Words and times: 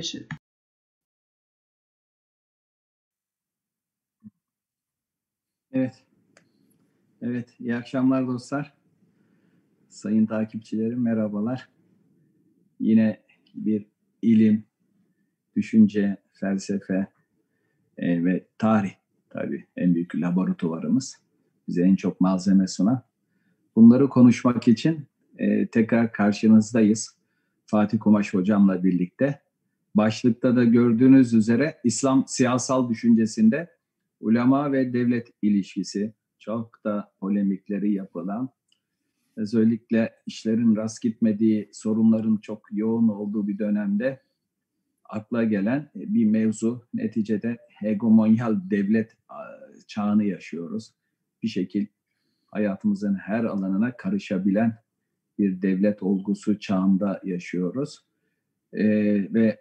Geçelim. 0.00 0.28
Evet. 5.72 6.04
Evet, 7.22 7.48
iyi 7.58 7.76
akşamlar 7.76 8.26
dostlar. 8.26 8.74
Sayın 9.88 10.26
takipçilerim 10.26 11.02
merhabalar. 11.02 11.68
Yine 12.78 13.22
bir 13.54 13.86
ilim, 14.22 14.64
düşünce, 15.56 16.16
felsefe 16.32 17.06
e, 17.98 18.24
ve 18.24 18.48
tarih 18.58 18.92
tabii 19.30 19.66
en 19.76 19.94
büyük 19.94 20.14
laboratuvarımız. 20.14 21.16
Bize 21.68 21.82
en 21.82 21.96
çok 21.96 22.20
malzeme 22.20 22.66
sunan. 22.66 23.02
Bunları 23.76 24.08
konuşmak 24.08 24.68
için 24.68 25.06
e, 25.38 25.66
tekrar 25.66 26.12
karşınızdayız. 26.12 27.16
Fatih 27.66 27.98
Kumaş 27.98 28.34
hocamla 28.34 28.84
birlikte. 28.84 29.49
Başlıkta 29.94 30.56
da 30.56 30.64
gördüğünüz 30.64 31.34
üzere 31.34 31.80
İslam 31.84 32.24
siyasal 32.28 32.90
düşüncesinde 32.90 33.70
ulema 34.20 34.72
ve 34.72 34.92
devlet 34.92 35.32
ilişkisi 35.42 36.14
çok 36.38 36.84
da 36.84 37.12
polemikleri 37.20 37.92
yapılan, 37.92 38.48
özellikle 39.36 40.14
işlerin 40.26 40.76
rast 40.76 41.02
gitmediği, 41.02 41.70
sorunların 41.72 42.36
çok 42.36 42.62
yoğun 42.72 43.08
olduğu 43.08 43.48
bir 43.48 43.58
dönemde 43.58 44.20
akla 45.04 45.44
gelen 45.44 45.90
bir 45.94 46.26
mevzu. 46.26 46.86
Neticede 46.94 47.58
hegemonyal 47.68 48.70
devlet 48.70 49.16
çağını 49.86 50.24
yaşıyoruz. 50.24 50.94
Bir 51.42 51.48
şekil 51.48 51.86
hayatımızın 52.46 53.14
her 53.14 53.44
alanına 53.44 53.96
karışabilen 53.96 54.76
bir 55.38 55.62
devlet 55.62 56.02
olgusu 56.02 56.58
çağında 56.58 57.20
yaşıyoruz. 57.24 57.98
Ee, 58.72 58.84
ve 59.34 59.60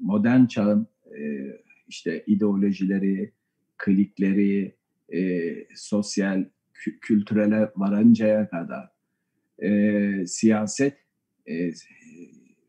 modern 0.00 0.46
çağın 0.46 0.86
e, 1.06 1.52
işte 1.88 2.24
ideolojileri, 2.26 3.32
klikleri, 3.76 4.74
e, 5.12 5.54
sosyal, 5.74 6.44
kü- 6.74 6.98
kültürele 7.00 7.70
varıncaya 7.76 8.48
kadar 8.48 8.90
e, 9.62 10.26
siyaset 10.26 10.98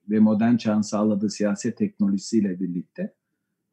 ve 0.10 0.20
modern 0.20 0.56
çağın 0.56 0.82
sağladığı 0.82 1.30
siyaset 1.30 1.78
teknolojisiyle 1.78 2.60
birlikte 2.60 3.14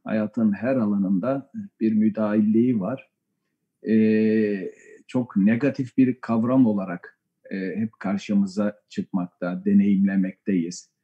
hayatın 0.04 0.52
her 0.52 0.76
alanında 0.76 1.50
bir 1.80 1.92
müdahilliği 1.92 2.80
var. 2.80 3.10
Çok 5.06 5.36
negatif 5.36 5.96
bir 5.96 6.20
kavram 6.20 6.66
olarak 6.66 7.20
hep 7.50 7.92
karşımıza 7.98 8.80
çıkmakta, 8.88 9.64
deneyimlemekteyiz. 9.64 10.95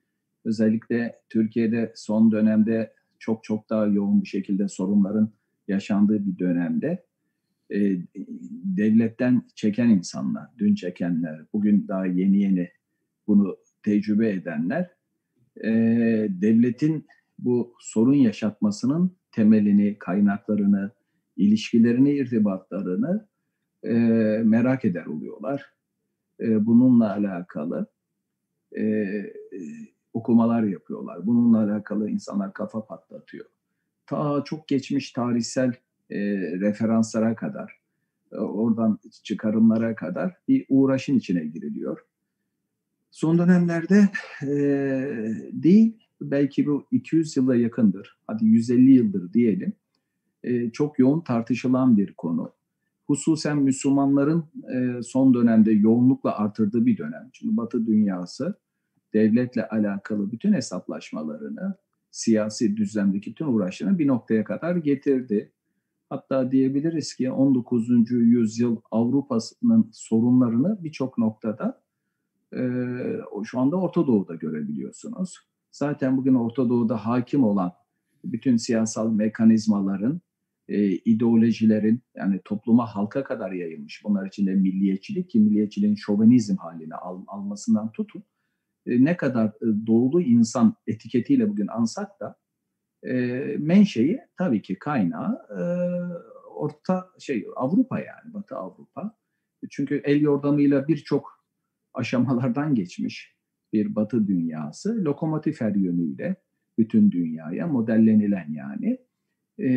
Özellikle 0.44 1.14
Türkiye'de 1.28 1.92
son 1.96 2.32
dönemde 2.32 2.92
çok 3.18 3.44
çok 3.44 3.70
daha 3.70 3.86
yoğun 3.86 4.22
bir 4.22 4.28
şekilde 4.28 4.68
sorunların 4.68 5.30
yaşandığı 5.68 6.26
bir 6.26 6.38
dönemde 6.38 7.06
e, 7.70 7.98
devletten 8.76 9.42
çeken 9.54 9.88
insanlar, 9.88 10.46
dün 10.58 10.74
çekenler, 10.74 11.40
bugün 11.52 11.88
daha 11.88 12.06
yeni 12.06 12.38
yeni 12.38 12.68
bunu 13.26 13.56
tecrübe 13.82 14.30
edenler 14.30 14.90
e, 15.64 15.70
devletin 16.30 17.06
bu 17.38 17.74
sorun 17.80 18.14
yaşatmasının 18.14 19.16
temelini, 19.32 19.98
kaynaklarını, 19.98 20.90
ilişkilerini, 21.36 22.12
irtibatlarını 22.12 23.28
e, 23.84 23.92
merak 24.44 24.84
eder 24.84 25.06
oluyorlar. 25.06 25.64
E, 26.40 26.66
bununla 26.66 27.12
alakalı 27.12 27.86
e, 28.76 28.82
okumalar 30.12 30.62
yapıyorlar. 30.62 31.26
Bununla 31.26 31.64
alakalı 31.64 32.10
insanlar 32.10 32.52
kafa 32.52 32.86
patlatıyor. 32.86 33.46
Ta 34.06 34.44
çok 34.44 34.68
geçmiş 34.68 35.12
tarihsel 35.12 35.72
e, 36.10 36.18
referanslara 36.60 37.34
kadar, 37.34 37.80
e, 38.32 38.36
oradan 38.36 38.98
çıkarımlara 39.22 39.94
kadar 39.94 40.36
bir 40.48 40.66
uğraşın 40.68 41.18
içine 41.18 41.44
giriliyor. 41.44 42.04
Son 43.10 43.38
dönemlerde 43.38 44.08
e, 44.42 44.48
değil, 45.52 45.96
belki 46.20 46.66
bu 46.66 46.86
200 46.90 47.36
yıla 47.36 47.56
yakındır, 47.56 48.18
hadi 48.26 48.44
150 48.44 48.90
yıldır 48.90 49.32
diyelim, 49.32 49.72
e, 50.44 50.70
çok 50.70 50.98
yoğun 50.98 51.20
tartışılan 51.20 51.96
bir 51.96 52.14
konu. 52.14 52.52
Hususen 53.06 53.58
Müslümanların 53.58 54.44
e, 54.74 55.02
son 55.02 55.34
dönemde 55.34 55.72
yoğunlukla 55.72 56.38
artırdığı 56.38 56.86
bir 56.86 56.98
dönem. 56.98 57.30
Çünkü 57.32 57.56
Batı 57.56 57.86
dünyası 57.86 58.54
devletle 59.14 59.68
alakalı 59.68 60.32
bütün 60.32 60.52
hesaplaşmalarını, 60.52 61.76
siyasi 62.10 62.76
düzlemdeki 62.76 63.34
tüm 63.34 63.54
uğraşlarını 63.54 63.98
bir 63.98 64.06
noktaya 64.06 64.44
kadar 64.44 64.76
getirdi. 64.76 65.52
Hatta 66.10 66.50
diyebiliriz 66.50 67.14
ki 67.14 67.30
19. 67.30 68.10
yüzyıl 68.10 68.76
Avrupa'nın 68.90 69.90
sorunlarını 69.92 70.84
birçok 70.84 71.18
noktada 71.18 71.82
e, 72.56 72.60
şu 73.44 73.60
anda 73.60 73.76
Orta 73.76 74.06
Doğu'da 74.06 74.34
görebiliyorsunuz. 74.34 75.38
Zaten 75.70 76.16
bugün 76.16 76.34
Orta 76.34 76.68
Doğu'da 76.68 77.06
hakim 77.06 77.44
olan 77.44 77.72
bütün 78.24 78.56
siyasal 78.56 79.12
mekanizmaların, 79.12 80.20
e, 80.68 80.86
ideolojilerin 80.86 82.02
yani 82.16 82.40
topluma 82.44 82.86
halka 82.86 83.24
kadar 83.24 83.52
yayılmış. 83.52 84.02
Bunlar 84.04 84.26
içinde 84.26 84.54
milliyetçilik 84.54 85.30
ki 85.30 85.40
milliyetçiliğin 85.40 85.94
şovenizm 85.94 86.56
haline 86.56 86.94
al, 86.94 87.24
almasından 87.26 87.92
tutun 87.92 88.22
ne 88.86 89.16
kadar 89.16 89.46
e, 89.46 89.86
doğulu 89.86 90.22
insan 90.22 90.76
etiketiyle 90.86 91.48
bugün 91.48 91.66
ansak 91.66 92.20
da 92.20 92.36
e, 93.02 93.12
menşei 93.58 94.20
tabii 94.38 94.62
ki 94.62 94.78
kaynağı 94.78 95.46
e, 95.50 95.62
orta 96.54 97.10
şey 97.18 97.46
Avrupa 97.56 97.98
yani 97.98 98.34
Batı 98.34 98.56
Avrupa. 98.56 99.16
Çünkü 99.70 100.02
el 100.04 100.20
yordamıyla 100.20 100.88
birçok 100.88 101.44
aşamalardan 101.94 102.74
geçmiş 102.74 103.36
bir 103.72 103.94
Batı 103.94 104.26
dünyası 104.26 105.04
lokomotif 105.04 105.60
her 105.60 105.74
yönüyle 105.74 106.36
bütün 106.78 107.10
dünyaya 107.10 107.66
modellenilen 107.66 108.52
yani. 108.52 108.98
E, 109.60 109.68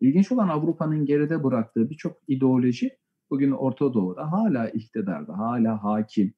ilginç 0.00 0.32
olan 0.32 0.48
Avrupa'nın 0.48 1.06
geride 1.06 1.44
bıraktığı 1.44 1.90
birçok 1.90 2.16
ideoloji 2.28 2.90
bugün 3.30 3.50
Orta 3.50 3.94
Doğu'da 3.94 4.32
hala 4.32 4.68
iktidarda, 4.68 5.38
hala 5.38 5.84
hakim 5.84 6.34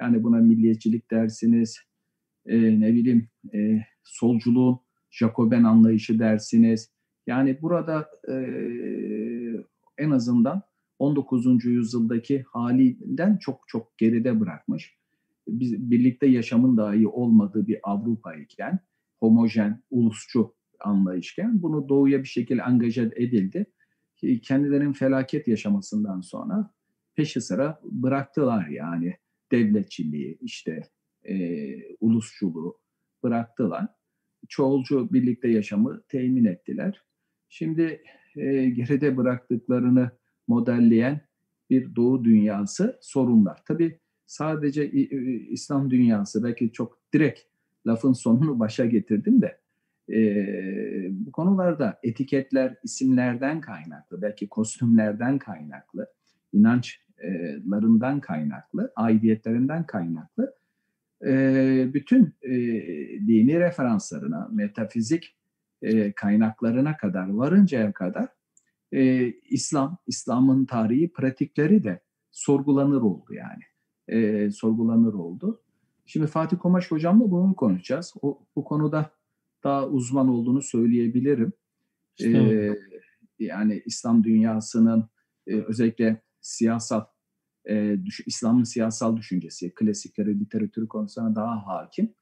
yani 0.00 0.22
buna 0.22 0.36
milliyetçilik 0.36 1.10
dersiniz, 1.10 1.78
e, 2.46 2.80
ne 2.80 2.94
bileyim 2.94 3.28
e, 3.54 3.82
solculuğun 4.04 4.80
Jacoben 5.10 5.64
anlayışı 5.64 6.18
dersiniz. 6.18 6.90
Yani 7.26 7.62
burada 7.62 8.08
e, 8.28 8.34
en 9.98 10.10
azından 10.10 10.62
19. 10.98 11.64
yüzyıldaki 11.64 12.44
halinden 12.52 13.36
çok 13.36 13.60
çok 13.66 13.98
geride 13.98 14.40
bırakmış. 14.40 14.96
Biz, 15.48 15.90
birlikte 15.90 16.26
yaşamın 16.26 16.76
dahi 16.76 17.08
olmadığı 17.08 17.66
bir 17.66 17.78
Avrupa 17.82 18.34
iken, 18.34 18.78
homojen, 19.20 19.82
ulusçu 19.90 20.54
anlayışken 20.80 21.62
bunu 21.62 21.88
doğuya 21.88 22.18
bir 22.18 22.28
şekilde 22.28 22.62
angaja 22.62 23.02
edildi. 23.02 23.66
Kendilerinin 24.42 24.92
felaket 24.92 25.48
yaşamasından 25.48 26.20
sonra 26.20 26.70
peşi 27.14 27.40
sıra 27.40 27.80
bıraktılar 27.84 28.66
yani 28.66 29.16
devletçiliği, 29.52 30.38
işte 30.40 30.82
e, 31.28 31.36
ulusçuluğu 32.00 32.80
bıraktılar. 33.22 33.86
Çoğulcu 34.48 35.12
birlikte 35.12 35.48
yaşamı 35.48 36.02
temin 36.08 36.44
ettiler. 36.44 37.04
Şimdi 37.48 38.02
e, 38.36 38.70
geride 38.70 39.16
bıraktıklarını 39.16 40.10
modelleyen 40.48 41.20
bir 41.70 41.96
doğu 41.96 42.24
dünyası 42.24 42.98
sorunlar. 43.00 43.62
Tabii 43.66 43.98
sadece 44.26 44.90
İslam 45.50 45.90
dünyası 45.90 46.44
belki 46.44 46.72
çok 46.72 46.98
direkt 47.14 47.40
lafın 47.86 48.12
sonunu 48.12 48.58
başa 48.58 48.86
getirdim 48.86 49.42
de 49.42 49.60
e, 50.12 50.20
bu 51.10 51.32
konularda 51.32 52.00
etiketler 52.02 52.76
isimlerden 52.82 53.60
kaynaklı, 53.60 54.22
belki 54.22 54.48
kostümlerden 54.48 55.38
kaynaklı, 55.38 56.06
inanç 56.52 57.00
larından 57.70 58.20
kaynaklı, 58.20 58.92
aidiyetlerinden 58.96 59.86
kaynaklı 59.86 60.54
bütün 61.94 62.34
dini 63.26 63.60
referanslarına, 63.60 64.48
metafizik 64.52 65.36
kaynaklarına 66.16 66.96
kadar 66.96 67.28
varıncaya 67.28 67.92
kadar 67.92 68.28
İslam, 69.50 69.98
İslam'ın 70.06 70.64
tarihi, 70.64 71.12
pratikleri 71.12 71.84
de 71.84 72.00
sorgulanır 72.30 73.02
oldu 73.02 73.34
yani. 73.34 74.50
sorgulanır 74.52 75.14
oldu. 75.14 75.62
Şimdi 76.06 76.26
Fatih 76.26 76.58
Komaş 76.58 76.90
hocamla 76.90 77.30
bunu 77.30 77.54
konuşacağız. 77.54 78.14
O, 78.22 78.38
bu 78.56 78.64
konuda 78.64 79.10
daha 79.64 79.86
uzman 79.86 80.28
olduğunu 80.28 80.62
söyleyebilirim. 80.62 81.52
İşte. 82.18 82.30
Ee, 82.38 82.78
yani 83.38 83.82
İslam 83.86 84.24
dünyasının 84.24 85.08
e, 85.46 85.54
özellikle 85.54 86.22
siyasal 86.40 87.04
e, 87.68 87.96
düş, 88.04 88.20
İslam'ın 88.26 88.64
siyasal 88.64 89.16
düşüncesi, 89.16 89.74
klasikleri, 89.74 90.40
literatürü 90.40 90.88
konusuna 90.88 91.34
daha 91.34 91.66
hakim. 91.66 92.14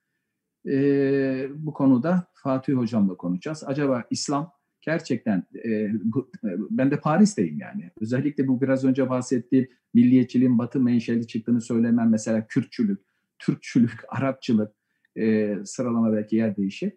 e, 0.68 1.48
bu 1.54 1.72
konuda 1.72 2.26
Fatih 2.34 2.74
Hocam'la 2.74 3.16
konuşacağız. 3.16 3.64
Acaba 3.66 4.04
İslam 4.10 4.52
gerçekten 4.80 5.46
e, 5.64 5.90
bu, 6.04 6.30
ben 6.70 6.90
de 6.90 7.00
Paris'teyim 7.00 7.58
yani. 7.60 7.90
Özellikle 8.00 8.48
bu 8.48 8.60
biraz 8.60 8.84
önce 8.84 9.10
bahsettiğim 9.10 9.68
milliyetçiliğin 9.94 10.58
batı 10.58 10.80
menşeli 10.80 11.26
çıktığını 11.26 11.60
söylemem 11.60 12.10
mesela 12.10 12.46
Kürtçülük, 12.46 13.00
Türkçülük, 13.38 14.00
Arapçılık 14.08 14.72
e, 15.16 15.54
sıralama 15.64 16.12
belki 16.12 16.36
yer 16.36 16.56
değişir. 16.56 16.92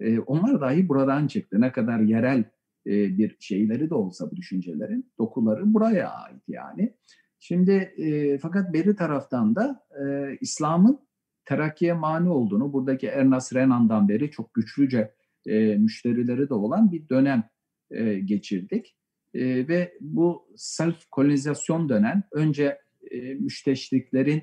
E, 0.00 0.18
onlar 0.18 0.60
dahi 0.60 0.88
buradan 0.88 1.26
çıktı. 1.26 1.60
Ne 1.60 1.72
kadar 1.72 2.00
yerel 2.00 2.44
e, 2.86 3.18
bir 3.18 3.36
şeyleri 3.40 3.90
de 3.90 3.94
olsa 3.94 4.30
bu 4.30 4.36
düşüncelerin 4.36 5.12
dokuları 5.18 5.74
buraya 5.74 6.10
ait 6.10 6.42
yani. 6.48 6.96
Şimdi 7.38 7.72
e, 7.96 8.38
fakat 8.38 8.72
beri 8.72 8.96
taraftan 8.96 9.56
da 9.56 9.84
e, 9.90 10.36
İslam'ın 10.40 10.98
terakkiye 11.44 11.92
mani 11.92 12.28
olduğunu 12.28 12.72
buradaki 12.72 13.06
Ernest 13.06 13.54
Renan'dan 13.54 14.08
beri 14.08 14.30
çok 14.30 14.54
güçlüce 14.54 15.14
e, 15.46 15.76
müşterileri 15.76 16.48
de 16.48 16.54
olan 16.54 16.92
bir 16.92 17.08
dönem 17.08 17.44
e, 17.90 18.18
geçirdik. 18.18 18.96
E, 19.34 19.68
ve 19.68 19.94
bu 20.00 20.48
self 20.56 21.10
kolonizasyon 21.10 21.88
dönem 21.88 22.22
önce 22.32 22.78
e, 23.10 23.34
müşteşriklerin 23.34 24.42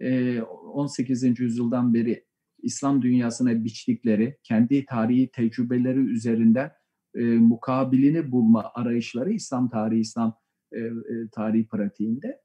e, 0.00 0.40
18. 0.42 1.40
yüzyıldan 1.40 1.94
beri 1.94 2.24
İslam 2.62 3.02
dünyasına 3.02 3.64
biçtikleri, 3.64 4.38
kendi 4.42 4.84
tarihi 4.84 5.30
tecrübeleri 5.30 5.98
üzerinden 5.98 6.70
e, 7.14 7.22
mukabilini 7.24 8.32
bulma 8.32 8.72
arayışları 8.74 9.32
İslam 9.32 9.70
tarihi, 9.70 10.00
İslam 10.00 10.36
e, 10.72 10.78
e, 10.78 10.92
tarihi 11.32 11.66
pratiğinde. 11.66 12.40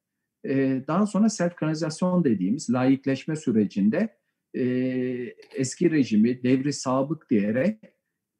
E, 0.45 0.83
daha 0.87 1.05
sonra 1.05 1.29
self-kanalizasyon 1.29 2.23
dediğimiz 2.23 2.69
laikleşme 2.69 3.35
sürecinde 3.35 4.17
e, 4.53 4.63
eski 5.55 5.91
rejimi 5.91 6.43
devri 6.43 6.73
sabık 6.73 7.29
diyerek 7.29 7.79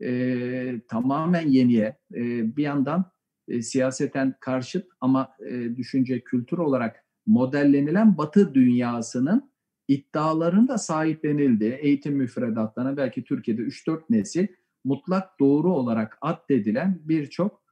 e, 0.03 0.81
tamamen 0.87 1.47
yeniye 1.47 1.97
e, 2.13 2.55
bir 2.57 2.63
yandan 2.63 3.11
e, 3.47 3.61
siyaseten 3.61 4.35
karşıt 4.39 4.87
ama 5.01 5.29
e, 5.49 5.75
düşünce 5.75 6.19
kültür 6.19 6.57
olarak 6.57 7.05
modellenilen 7.25 8.17
Batı 8.17 8.53
dünyasının 8.53 9.51
iddialarında 9.87 10.77
sahiplenildi. 10.77 11.79
Eğitim 11.81 12.15
müfredatlarına 12.15 12.97
belki 12.97 13.23
Türkiye'de 13.23 13.61
3-4 13.61 14.01
nesil 14.09 14.47
mutlak 14.83 15.39
doğru 15.39 15.73
olarak 15.73 16.17
addedilen 16.21 16.99
birçok 17.03 17.63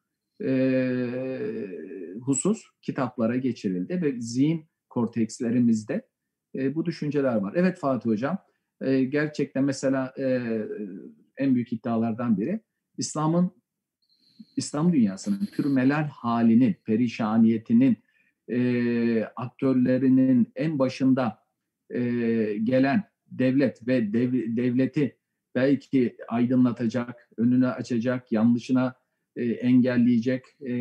e, 0.43 0.49
husus 2.21 2.63
kitaplara 2.81 3.35
geçirildi 3.35 4.01
ve 4.01 4.21
zihin 4.21 4.65
kortekslerimizde 4.89 6.07
e, 6.55 6.75
bu 6.75 6.85
düşünceler 6.85 7.35
var. 7.35 7.53
Evet 7.55 7.79
Fatih 7.79 8.09
Hocam, 8.09 8.37
e, 8.81 9.03
gerçekten 9.03 9.63
mesela 9.63 10.13
e, 10.19 10.41
en 11.37 11.55
büyük 11.55 11.73
iddialardan 11.73 12.37
biri 12.37 12.59
İslam'ın 12.97 13.51
İslam 14.57 14.93
dünyasının 14.93 15.45
türmeler 15.45 16.03
halinin, 16.03 16.75
perişaniyetinin, 16.85 17.97
e, 18.49 19.23
aktörlerinin 19.35 20.51
en 20.55 20.79
başında 20.79 21.39
e, 21.89 21.99
gelen 22.63 23.03
devlet 23.27 23.87
ve 23.87 24.13
dev, 24.13 24.33
devleti 24.33 25.16
belki 25.57 26.17
aydınlatacak, 26.27 27.29
önünü 27.37 27.67
açacak, 27.67 28.31
yanlışına 28.31 28.95
e, 29.35 29.43
engelleyecek 29.45 30.45
e, 30.61 30.71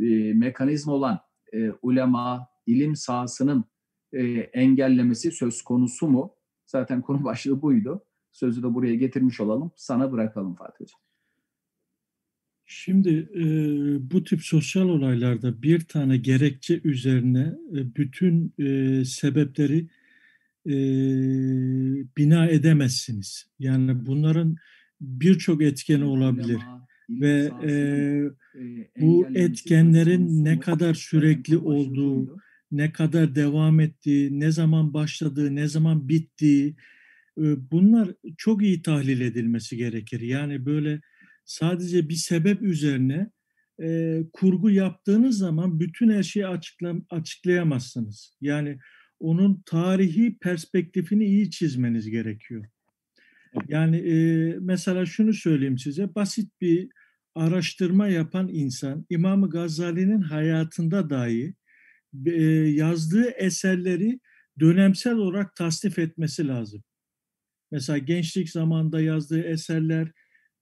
e, 0.00 0.34
mekanizma 0.34 0.92
olan 0.92 1.20
e, 1.52 1.70
ulema, 1.70 2.48
ilim 2.66 2.96
sahasının 2.96 3.64
e, 4.12 4.22
engellemesi 4.38 5.32
söz 5.32 5.62
konusu 5.62 6.08
mu? 6.08 6.34
Zaten 6.66 7.02
konu 7.02 7.24
başlığı 7.30 7.62
buydu. 7.62 8.04
Sözü 8.32 8.62
de 8.62 8.74
buraya 8.74 8.94
getirmiş 8.94 9.40
olalım. 9.40 9.72
Sana 9.76 10.12
bırakalım 10.12 10.54
Fatih 10.54 10.80
Hocam. 10.80 11.00
Şimdi 12.66 13.28
e, 13.34 13.44
bu 14.10 14.24
tip 14.24 14.42
sosyal 14.42 14.88
olaylarda 14.88 15.62
bir 15.62 15.80
tane 15.80 16.16
gerekçe 16.16 16.80
üzerine 16.84 17.54
e, 17.72 17.96
bütün 17.96 18.54
e, 18.58 19.04
sebepleri 19.04 19.88
e, 20.66 20.74
bina 22.16 22.46
edemezsiniz. 22.46 23.46
Yani 23.58 24.06
bunların 24.06 24.56
birçok 25.00 25.62
etkeni 25.62 26.04
olabilir 26.04 26.58
ve 27.10 27.50
e, 27.64 27.72
bu 29.00 29.26
etkenlerin 29.34 30.44
ne 30.44 30.60
kadar 30.60 30.94
sürekli 30.94 31.58
olduğu, 31.58 32.36
ne 32.70 32.92
kadar 32.92 33.34
devam 33.34 33.80
ettiği, 33.80 34.40
ne 34.40 34.50
zaman 34.50 34.94
başladığı, 34.94 35.54
ne 35.54 35.68
zaman 35.68 36.08
bittiği 36.08 36.76
bunlar 37.70 38.10
çok 38.38 38.62
iyi 38.62 38.82
tahlil 38.82 39.20
edilmesi 39.20 39.76
gerekir. 39.76 40.20
Yani 40.20 40.66
böyle 40.66 41.00
sadece 41.44 42.08
bir 42.08 42.14
sebep 42.14 42.62
üzerine 42.62 43.30
e, 43.82 44.20
kurgu 44.32 44.70
yaptığınız 44.70 45.38
zaman 45.38 45.80
bütün 45.80 46.10
her 46.10 46.22
şeyi 46.22 46.46
açıkla, 46.46 46.94
açıklayamazsınız. 47.10 48.36
Yani 48.40 48.78
onun 49.22 49.62
tarihi 49.66 50.38
perspektifini 50.38 51.24
iyi 51.24 51.50
çizmeniz 51.50 52.10
gerekiyor. 52.10 52.64
Yani 53.68 53.96
e, 53.96 54.14
mesela 54.60 55.06
şunu 55.06 55.32
söyleyeyim 55.34 55.78
size, 55.78 56.14
basit 56.14 56.60
bir 56.60 56.88
araştırma 57.34 58.08
yapan 58.08 58.48
insan 58.48 59.06
İmam 59.10 59.50
Gazali'nin 59.50 60.20
hayatında 60.20 61.10
dahi 61.10 61.54
e, 62.26 62.42
yazdığı 62.70 63.30
eserleri 63.30 64.20
dönemsel 64.60 65.14
olarak 65.14 65.56
tasnif 65.56 65.98
etmesi 65.98 66.48
lazım. 66.48 66.82
Mesela 67.70 67.98
gençlik 67.98 68.50
zamanında 68.50 69.00
yazdığı 69.00 69.42
eserler, 69.42 70.12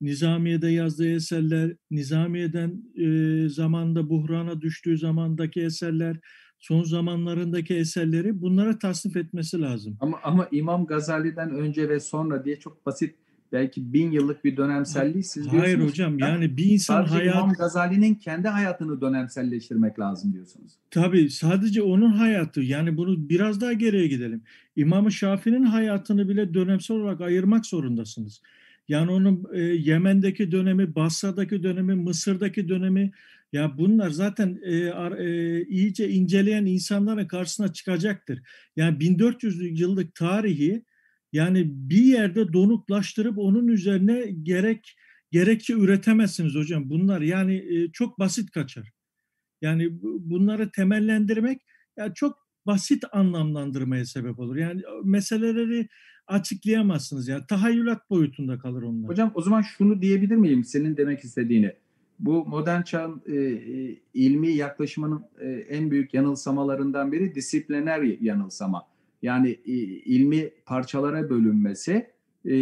Nizamiye'de 0.01 0.69
yazdığı 0.69 1.15
eserler, 1.15 1.77
Nizamiye'den 1.91 2.83
e, 2.97 3.49
zamanda 3.49 4.09
buhrana 4.09 4.61
düştüğü 4.61 4.99
zamandaki 4.99 5.61
eserler, 5.61 6.17
son 6.61 6.83
zamanlarındaki 6.83 7.75
eserleri 7.75 8.43
bunlara 8.43 8.79
tasnif 8.79 9.17
etmesi 9.17 9.61
lazım. 9.61 9.97
Ama 10.01 10.19
ama 10.23 10.49
İmam 10.53 10.87
Gazali'den 10.87 11.51
önce 11.51 11.89
ve 11.89 12.01
sonra 12.01 12.45
diye 12.45 12.59
çok 12.59 12.87
basit 12.87 13.15
belki 13.53 13.93
bin 13.93 14.11
yıllık 14.11 14.45
bir 14.45 14.57
dönemselliği 14.57 15.25
siz 15.25 15.47
Hayır 15.47 15.53
diyorsunuz. 15.53 15.79
Hayır 15.79 15.91
hocam 15.91 16.19
yani 16.19 16.57
bir 16.57 16.65
insan 16.65 17.05
hayat... 17.05 17.35
İmam 17.35 17.53
Gazali'nin 17.53 18.15
kendi 18.15 18.49
hayatını 18.49 19.01
dönemselleştirmek 19.01 19.99
lazım 19.99 20.33
diyorsunuz. 20.33 20.73
Tabii 20.91 21.31
sadece 21.31 21.83
onun 21.83 22.13
hayatı 22.13 22.61
yani 22.61 22.97
bunu 22.97 23.29
biraz 23.29 23.61
daha 23.61 23.73
geriye 23.73 24.07
gidelim. 24.07 24.43
İmam 24.77 25.11
Şafii'nin 25.11 25.63
hayatını 25.63 26.29
bile 26.29 26.55
dönemsel 26.55 26.97
olarak 26.97 27.21
ayırmak 27.21 27.67
zorundasınız. 27.67 28.41
Yani 28.89 29.11
onun 29.11 29.45
e, 29.53 29.61
Yemen'deki 29.61 30.53
dönemi, 30.53 30.95
Basra'daki 30.95 31.63
dönemi, 31.63 31.95
Mısır'daki 31.95 32.69
dönemi 32.69 33.13
ya 33.53 33.79
bunlar 33.79 34.11
zaten 34.11 34.61
e, 34.63 34.75
e, 35.19 35.65
iyice 35.67 36.11
inceleyen 36.11 36.67
insanların 36.67 37.27
karşısına 37.27 37.73
çıkacaktır. 37.73 38.43
Yani 38.77 39.01
1400 39.01 39.81
yıllık 39.81 40.15
tarihi 40.15 40.85
yani 41.33 41.65
bir 41.67 42.05
yerde 42.05 42.53
donuklaştırıp 42.53 43.39
onun 43.39 43.69
üzerine 43.69 44.27
gerek 44.43 44.97
gerekçe 45.31 45.75
üretemezsiniz 45.75 46.55
hocam. 46.55 46.91
Bunlar 46.91 47.21
yani 47.21 47.55
e, 47.55 47.93
çok 47.93 48.19
basit 48.19 48.51
kaçar. 48.51 48.91
Yani 49.63 49.89
bunları 50.03 50.71
temellendirmek 50.71 51.61
ya 51.97 52.15
çok 52.15 52.39
basit 52.67 53.05
anlamlandırmaya 53.13 54.05
sebep 54.05 54.39
olur. 54.39 54.57
Yani 54.57 54.83
meseleleri 55.05 55.89
açıklayamazsınız. 56.27 57.29
Yani 57.29 57.47
tahayyülat 57.49 58.11
boyutunda 58.11 58.59
kalır 58.59 58.83
onlar. 58.83 59.09
Hocam 59.09 59.33
o 59.35 59.43
zaman 59.43 59.63
şunu 59.63 60.03
diyebilir 60.03 60.37
miyim 60.37 60.65
senin 60.65 60.97
demek 60.97 61.25
istediğini? 61.25 61.75
Bu 62.21 62.45
modern 62.47 62.83
çağın 62.83 63.23
e, 63.27 63.37
e, 63.37 63.97
ilmi 64.15 64.49
yaklaşımının 64.49 65.25
e, 65.41 65.49
en 65.49 65.91
büyük 65.91 66.15
yanılsamalarından 66.15 67.13
biri 67.13 67.35
disipliner 67.35 68.03
yanılsama. 68.03 68.87
Yani 69.23 69.51
e, 69.51 69.73
ilmi 69.73 70.51
parçalara 70.67 71.31
bölünmesi, 71.31 72.11
e, 72.47 72.53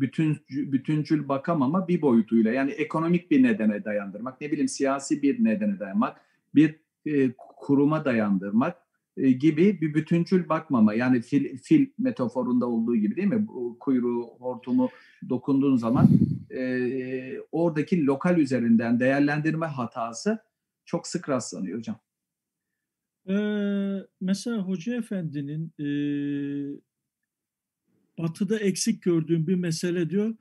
bütün 0.00 0.36
bütüncül 0.50 1.28
bakamama 1.28 1.88
bir 1.88 2.02
boyutuyla. 2.02 2.52
Yani 2.52 2.70
ekonomik 2.70 3.30
bir 3.30 3.42
nedene 3.42 3.84
dayandırmak, 3.84 4.40
ne 4.40 4.50
bileyim 4.50 4.68
siyasi 4.68 5.22
bir 5.22 5.44
nedene 5.44 5.78
dayanmak, 5.78 6.20
bir 6.54 6.76
e, 7.06 7.32
kuruma 7.36 8.04
dayandırmak 8.04 8.76
gibi 9.22 9.80
bir 9.80 9.94
bütüncül 9.94 10.48
bakmama. 10.48 10.94
Yani 10.94 11.22
fil, 11.22 11.58
fil 11.58 11.86
metaforunda 11.98 12.66
olduğu 12.66 12.96
gibi 12.96 13.16
değil 13.16 13.28
mi? 13.28 13.46
Bu 13.48 13.76
kuyruğu, 13.80 14.36
hortumu 14.38 14.88
dokunduğun 15.28 15.76
zaman 15.76 16.08
e, 16.50 17.40
oradaki 17.52 18.06
lokal 18.06 18.38
üzerinden 18.38 19.00
değerlendirme 19.00 19.66
hatası 19.66 20.38
çok 20.84 21.06
sık 21.06 21.28
rastlanıyor 21.28 21.78
hocam. 21.78 22.00
Ee, 23.28 24.06
mesela 24.20 24.58
Hoca 24.58 24.94
Efendi'nin 24.94 25.72
e, 25.80 25.88
batıda 28.18 28.58
eksik 28.58 29.02
gördüğüm 29.02 29.46
bir 29.46 29.54
mesele 29.54 30.10
diyor 30.10 30.34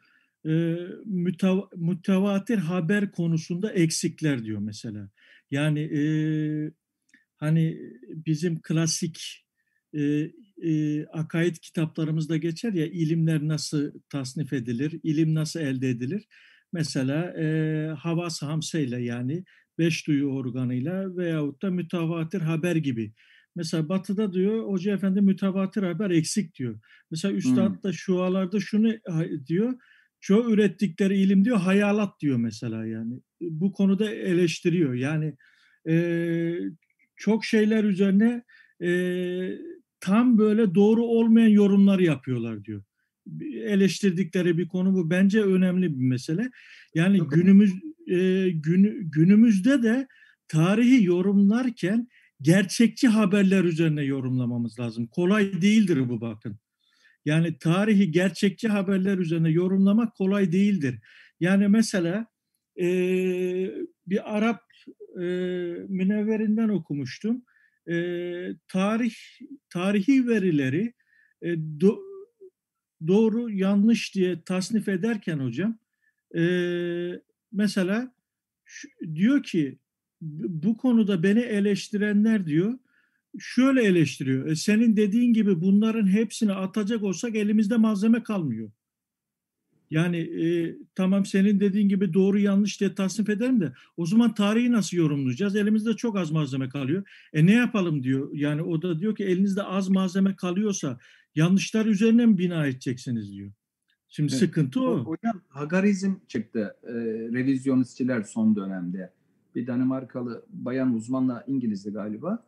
e, 0.45 0.77
mütev 1.05 1.57
mütevatir 1.75 2.57
haber 2.57 3.11
konusunda 3.11 3.71
eksikler 3.71 4.43
diyor 4.43 4.59
mesela. 4.59 5.09
Yani 5.51 5.79
e, 5.79 6.01
hani 7.37 7.77
bizim 8.25 8.61
klasik 8.61 9.45
e, 9.93 10.31
e, 10.63 11.05
akaid 11.05 11.55
kitaplarımızda 11.55 12.37
geçer 12.37 12.73
ya 12.73 12.85
ilimler 12.85 13.47
nasıl 13.47 13.91
tasnif 14.09 14.53
edilir, 14.53 14.99
ilim 15.03 15.35
nasıl 15.35 15.59
elde 15.59 15.89
edilir. 15.89 16.27
Mesela 16.73 17.33
e, 17.41 17.87
havas 17.87 18.41
hamseyle 18.41 19.01
yani 19.01 19.43
beş 19.77 20.07
duyu 20.07 20.27
organıyla 20.27 21.17
veyahut 21.17 21.61
da 21.61 21.71
mütevatir 21.71 22.41
haber 22.41 22.75
gibi. 22.75 23.13
Mesela 23.55 23.89
batıda 23.89 24.33
diyor 24.33 24.67
Hoca 24.67 24.93
Efendi 24.93 25.21
mütevatir 25.21 25.83
haber 25.83 26.09
eksik 26.09 26.55
diyor. 26.55 26.79
Mesela 27.11 27.33
Üstad 27.33 27.69
hmm. 27.69 27.83
da 27.83 27.93
şualarda 27.93 28.59
şunu 28.59 28.93
diyor. 29.47 29.73
Çoğu 30.19 30.51
ürettikleri 30.51 31.17
ilim 31.17 31.45
diyor 31.45 31.57
hayalat 31.57 32.19
diyor 32.19 32.37
mesela 32.37 32.85
yani. 32.85 33.21
Bu 33.41 33.71
konuda 33.71 34.11
eleştiriyor. 34.11 34.93
Yani 34.93 35.35
e, 35.89 35.95
çok 37.17 37.45
şeyler 37.45 37.83
üzerine 37.83 38.43
e, 38.81 38.91
tam 39.99 40.37
böyle 40.37 40.75
doğru 40.75 41.03
olmayan 41.03 41.47
yorumlar 41.47 41.99
yapıyorlar 41.99 42.65
diyor. 42.65 42.83
Eleştirdikleri 43.53 44.57
bir 44.57 44.67
konu 44.67 44.93
bu. 44.93 45.09
Bence 45.09 45.41
önemli 45.41 45.99
bir 45.99 46.05
mesele. 46.05 46.49
Yani 46.95 47.21
okay. 47.21 47.39
günümüz 47.39 47.73
e, 48.07 48.49
gün, 48.49 49.11
günümüzde 49.11 49.83
de 49.83 50.07
tarihi 50.47 51.03
yorumlarken 51.03 52.07
gerçekçi 52.41 53.07
haberler 53.07 53.63
üzerine 53.63 54.03
yorumlamamız 54.03 54.79
lazım. 54.79 55.07
Kolay 55.07 55.61
değildir 55.61 56.09
bu 56.09 56.21
bakın. 56.21 56.59
Yani 57.25 57.57
tarihi 57.57 58.11
gerçekçi 58.11 58.67
haberler 58.67 59.17
üzerine 59.17 59.49
yorumlamak 59.49 60.15
kolay 60.15 60.51
değildir. 60.51 60.99
Yani 61.39 61.67
mesela 61.67 62.25
e, 62.79 62.87
bir 64.07 64.37
Arap 64.37 64.66
e, 65.15 65.25
münevverinden 65.87 66.69
okumuştum. 66.69 67.43
E, 67.89 67.95
tarih 68.67 69.13
tarihi 69.69 70.27
verileri 70.27 70.93
e, 71.41 71.57
do, 71.79 71.99
doğru 73.07 73.49
yanlış 73.49 74.15
diye 74.15 74.41
tasnif 74.41 74.87
ederken 74.87 75.39
hocam 75.39 75.79
e, 76.37 76.41
mesela 77.51 78.15
şu, 78.65 78.87
diyor 79.15 79.43
ki 79.43 79.79
bu 80.21 80.77
konuda 80.77 81.23
beni 81.23 81.39
eleştirenler 81.39 82.45
diyor 82.45 82.79
şöyle 83.39 83.83
eleştiriyor. 83.83 84.47
E, 84.47 84.55
senin 84.55 84.97
dediğin 84.97 85.33
gibi 85.33 85.61
bunların 85.61 86.07
hepsini 86.07 86.53
atacak 86.53 87.03
olsak 87.03 87.35
elimizde 87.35 87.77
malzeme 87.77 88.23
kalmıyor. 88.23 88.71
Yani 89.89 90.17
e, 90.17 90.75
tamam 90.95 91.25
senin 91.25 91.59
dediğin 91.59 91.89
gibi 91.89 92.13
doğru 92.13 92.39
yanlış 92.39 92.79
diye 92.79 92.95
tasnif 92.95 93.29
ederim 93.29 93.61
de 93.61 93.73
o 93.97 94.05
zaman 94.05 94.33
tarihi 94.33 94.71
nasıl 94.71 94.97
yorumlayacağız? 94.97 95.55
Elimizde 95.55 95.93
çok 95.93 96.17
az 96.17 96.31
malzeme 96.31 96.69
kalıyor. 96.69 97.03
E 97.33 97.45
ne 97.45 97.53
yapalım 97.53 98.03
diyor. 98.03 98.29
Yani 98.33 98.61
o 98.61 98.81
da 98.81 98.99
diyor 98.99 99.15
ki 99.15 99.23
elinizde 99.23 99.63
az 99.63 99.89
malzeme 99.89 100.35
kalıyorsa 100.35 100.97
yanlışlar 101.35 101.85
üzerine 101.85 102.25
mi 102.25 102.37
bina 102.37 102.65
edeceksiniz 102.65 103.33
diyor. 103.33 103.51
Şimdi 104.09 104.31
evet. 104.31 104.39
sıkıntı 104.39 104.81
o. 104.81 105.05
Hocam 105.05 105.41
Hagarizm 105.49 106.15
çıktı. 106.27 106.75
E, 106.83 106.93
revizyonistçiler 107.33 108.23
son 108.23 108.55
dönemde. 108.55 109.13
Bir 109.55 109.67
Danimarkalı 109.67 110.45
bayan 110.49 110.93
uzmanla 110.93 111.43
İngilizdi 111.47 111.91
galiba. 111.91 112.47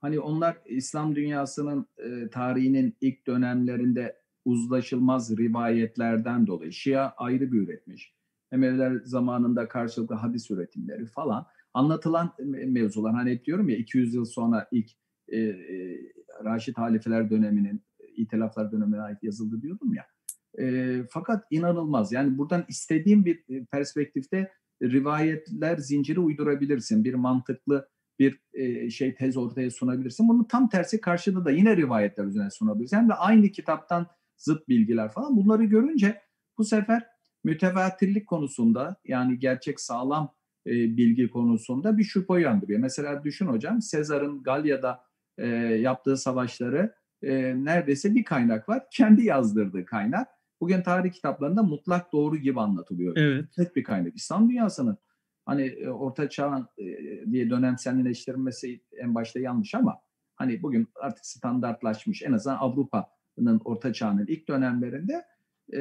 Hani 0.00 0.20
onlar 0.20 0.56
İslam 0.66 1.16
dünyasının 1.16 1.86
e, 1.98 2.28
tarihinin 2.28 2.96
ilk 3.00 3.26
dönemlerinde 3.26 4.19
uzlaşılmaz 4.44 5.38
rivayetlerden 5.38 6.46
dolayı 6.46 6.72
Şia 6.72 7.12
ayrı 7.16 7.52
bir 7.52 7.58
üretmiş. 7.58 8.14
Emeviler 8.52 9.00
zamanında 9.04 9.68
karşılıklı 9.68 10.14
hadis 10.14 10.50
üretimleri 10.50 11.06
falan 11.06 11.46
anlatılan 11.74 12.32
mevzular. 12.44 13.14
Hani 13.14 13.44
diyorum 13.44 13.68
ya 13.68 13.76
200 13.76 14.14
yıl 14.14 14.24
sonra 14.24 14.68
ilk 14.72 14.90
e, 15.28 15.38
e, 15.38 15.98
Raşid 16.44 16.76
halifeler 16.76 17.30
döneminin 17.30 17.82
itilaflar 18.16 18.72
dönemine 18.72 19.00
ait 19.00 19.22
yazıldı 19.22 19.62
diyordum 19.62 19.94
ya. 19.94 20.06
E, 20.58 20.96
fakat 21.10 21.44
inanılmaz. 21.50 22.12
Yani 22.12 22.38
buradan 22.38 22.64
istediğim 22.68 23.24
bir 23.24 23.44
e, 23.48 23.64
perspektifte 23.64 24.52
rivayetler 24.82 25.76
zinciri 25.76 26.20
uydurabilirsin. 26.20 27.04
Bir 27.04 27.14
mantıklı 27.14 27.88
bir 28.18 28.40
e, 28.52 28.90
şey 28.90 29.14
tez 29.14 29.36
ortaya 29.36 29.70
sunabilirsin. 29.70 30.28
Bunun 30.28 30.44
tam 30.44 30.68
tersi 30.68 31.00
karşıda 31.00 31.44
da 31.44 31.50
yine 31.50 31.76
rivayetler 31.76 32.24
üzerine 32.24 32.50
sunabilirsin. 32.50 32.96
Hem 32.96 33.08
de 33.08 33.14
aynı 33.14 33.48
kitaptan 33.48 34.06
zıt 34.40 34.68
bilgiler 34.68 35.12
falan. 35.12 35.36
Bunları 35.36 35.64
görünce 35.64 36.20
bu 36.58 36.64
sefer 36.64 37.06
mütevatirlik 37.44 38.26
konusunda 38.26 38.96
yani 39.04 39.38
gerçek 39.38 39.80
sağlam 39.80 40.34
e, 40.66 40.70
bilgi 40.70 41.30
konusunda 41.30 41.98
bir 41.98 42.04
şüphe 42.04 42.32
uyandırıyor. 42.32 42.80
Mesela 42.80 43.24
düşün 43.24 43.46
hocam 43.46 43.82
Sezar'ın 43.82 44.42
Galya'da 44.42 45.00
e, 45.38 45.46
yaptığı 45.56 46.16
savaşları 46.16 46.94
e, 47.22 47.64
neredeyse 47.64 48.14
bir 48.14 48.24
kaynak 48.24 48.68
var. 48.68 48.82
Kendi 48.90 49.24
yazdırdığı 49.24 49.84
kaynak. 49.84 50.28
Bugün 50.60 50.82
tarih 50.82 51.12
kitaplarında 51.12 51.62
mutlak 51.62 52.12
doğru 52.12 52.36
gibi 52.36 52.60
anlatılıyor. 52.60 53.16
Evet. 53.16 53.44
Tek 53.56 53.76
bir 53.76 53.84
kaynak. 53.84 54.16
İslam 54.16 54.50
dünyasının 54.50 54.98
hani 55.46 55.62
e, 55.62 55.88
orta 55.88 56.28
çağ 56.28 56.68
e, 56.78 56.84
diye 57.32 57.50
dönemselleştirilmesi 57.50 58.80
en 58.98 59.14
başta 59.14 59.40
yanlış 59.40 59.74
ama 59.74 60.00
hani 60.36 60.62
bugün 60.62 60.88
artık 61.00 61.26
standartlaşmış 61.26 62.22
en 62.22 62.32
azından 62.32 62.58
Avrupa'nın 63.38 63.60
orta 63.64 63.92
çağının 63.92 64.26
ilk 64.26 64.48
dönemlerinde 64.48 65.24
e, 65.72 65.80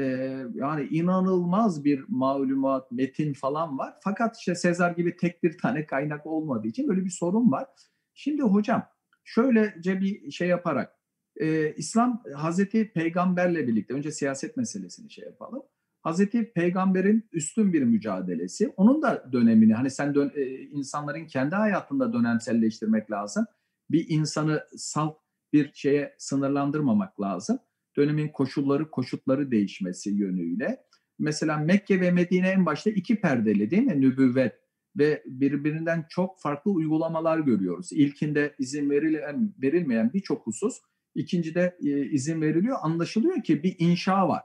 yani 0.53 0.87
inanılmaz 0.91 1.83
bir 1.83 2.05
malumat, 2.07 2.91
metin 2.91 3.33
falan 3.33 3.77
var. 3.77 3.93
Fakat 4.03 4.37
işte 4.37 4.55
Sezar 4.55 4.91
gibi 4.91 5.17
tek 5.17 5.43
bir 5.43 5.57
tane 5.57 5.85
kaynak 5.85 6.25
olmadığı 6.25 6.67
için 6.67 6.87
böyle 6.87 7.05
bir 7.05 7.09
sorun 7.09 7.51
var. 7.51 7.67
Şimdi 8.13 8.41
hocam 8.41 8.83
şöylece 9.23 10.01
bir 10.01 10.31
şey 10.31 10.47
yaparak 10.47 10.95
e, 11.37 11.73
İslam 11.75 12.23
Hazreti 12.35 12.91
Peygamberle 12.93 13.67
birlikte 13.67 13.93
önce 13.93 14.11
siyaset 14.11 14.57
meselesini 14.57 15.11
şey 15.11 15.25
yapalım. 15.25 15.63
Hazreti 16.01 16.51
Peygamber'in 16.53 17.29
üstün 17.31 17.73
bir 17.73 17.83
mücadelesi. 17.83 18.73
Onun 18.77 19.01
da 19.01 19.29
dönemini 19.31 19.73
hani 19.73 19.89
sen 19.89 20.15
dön, 20.15 20.31
e, 20.35 20.43
insanların 20.59 21.25
kendi 21.25 21.55
hayatında 21.55 22.13
dönemselleştirmek 22.13 23.11
lazım. 23.11 23.45
Bir 23.91 24.05
insanı 24.09 24.63
salt 24.77 25.17
bir 25.53 25.71
şeye 25.73 26.15
sınırlandırmamak 26.17 27.21
lazım. 27.21 27.59
Dönemin 27.97 28.27
koşulları, 28.27 28.91
koşutları 28.91 29.51
değişmesi 29.51 30.09
yönüyle. 30.09 30.83
Mesela 31.19 31.57
Mekke 31.57 32.01
ve 32.01 32.11
Medine 32.11 32.49
en 32.49 32.65
başta 32.65 32.89
iki 32.89 33.21
perdeli 33.21 33.71
değil 33.71 33.83
mi? 33.83 34.01
Nübüvvet 34.01 34.55
ve 34.97 35.23
birbirinden 35.25 36.05
çok 36.09 36.41
farklı 36.41 36.71
uygulamalar 36.71 37.39
görüyoruz. 37.39 37.91
İlkinde 37.91 38.55
izin 38.59 38.89
verilen, 38.89 39.53
verilmeyen 39.61 40.13
birçok 40.13 40.47
husus, 40.47 40.77
ikincide 41.15 41.77
e, 41.83 42.05
izin 42.05 42.41
veriliyor. 42.41 42.77
Anlaşılıyor 42.81 43.43
ki 43.43 43.63
bir 43.63 43.75
inşa 43.79 44.27
var 44.27 44.41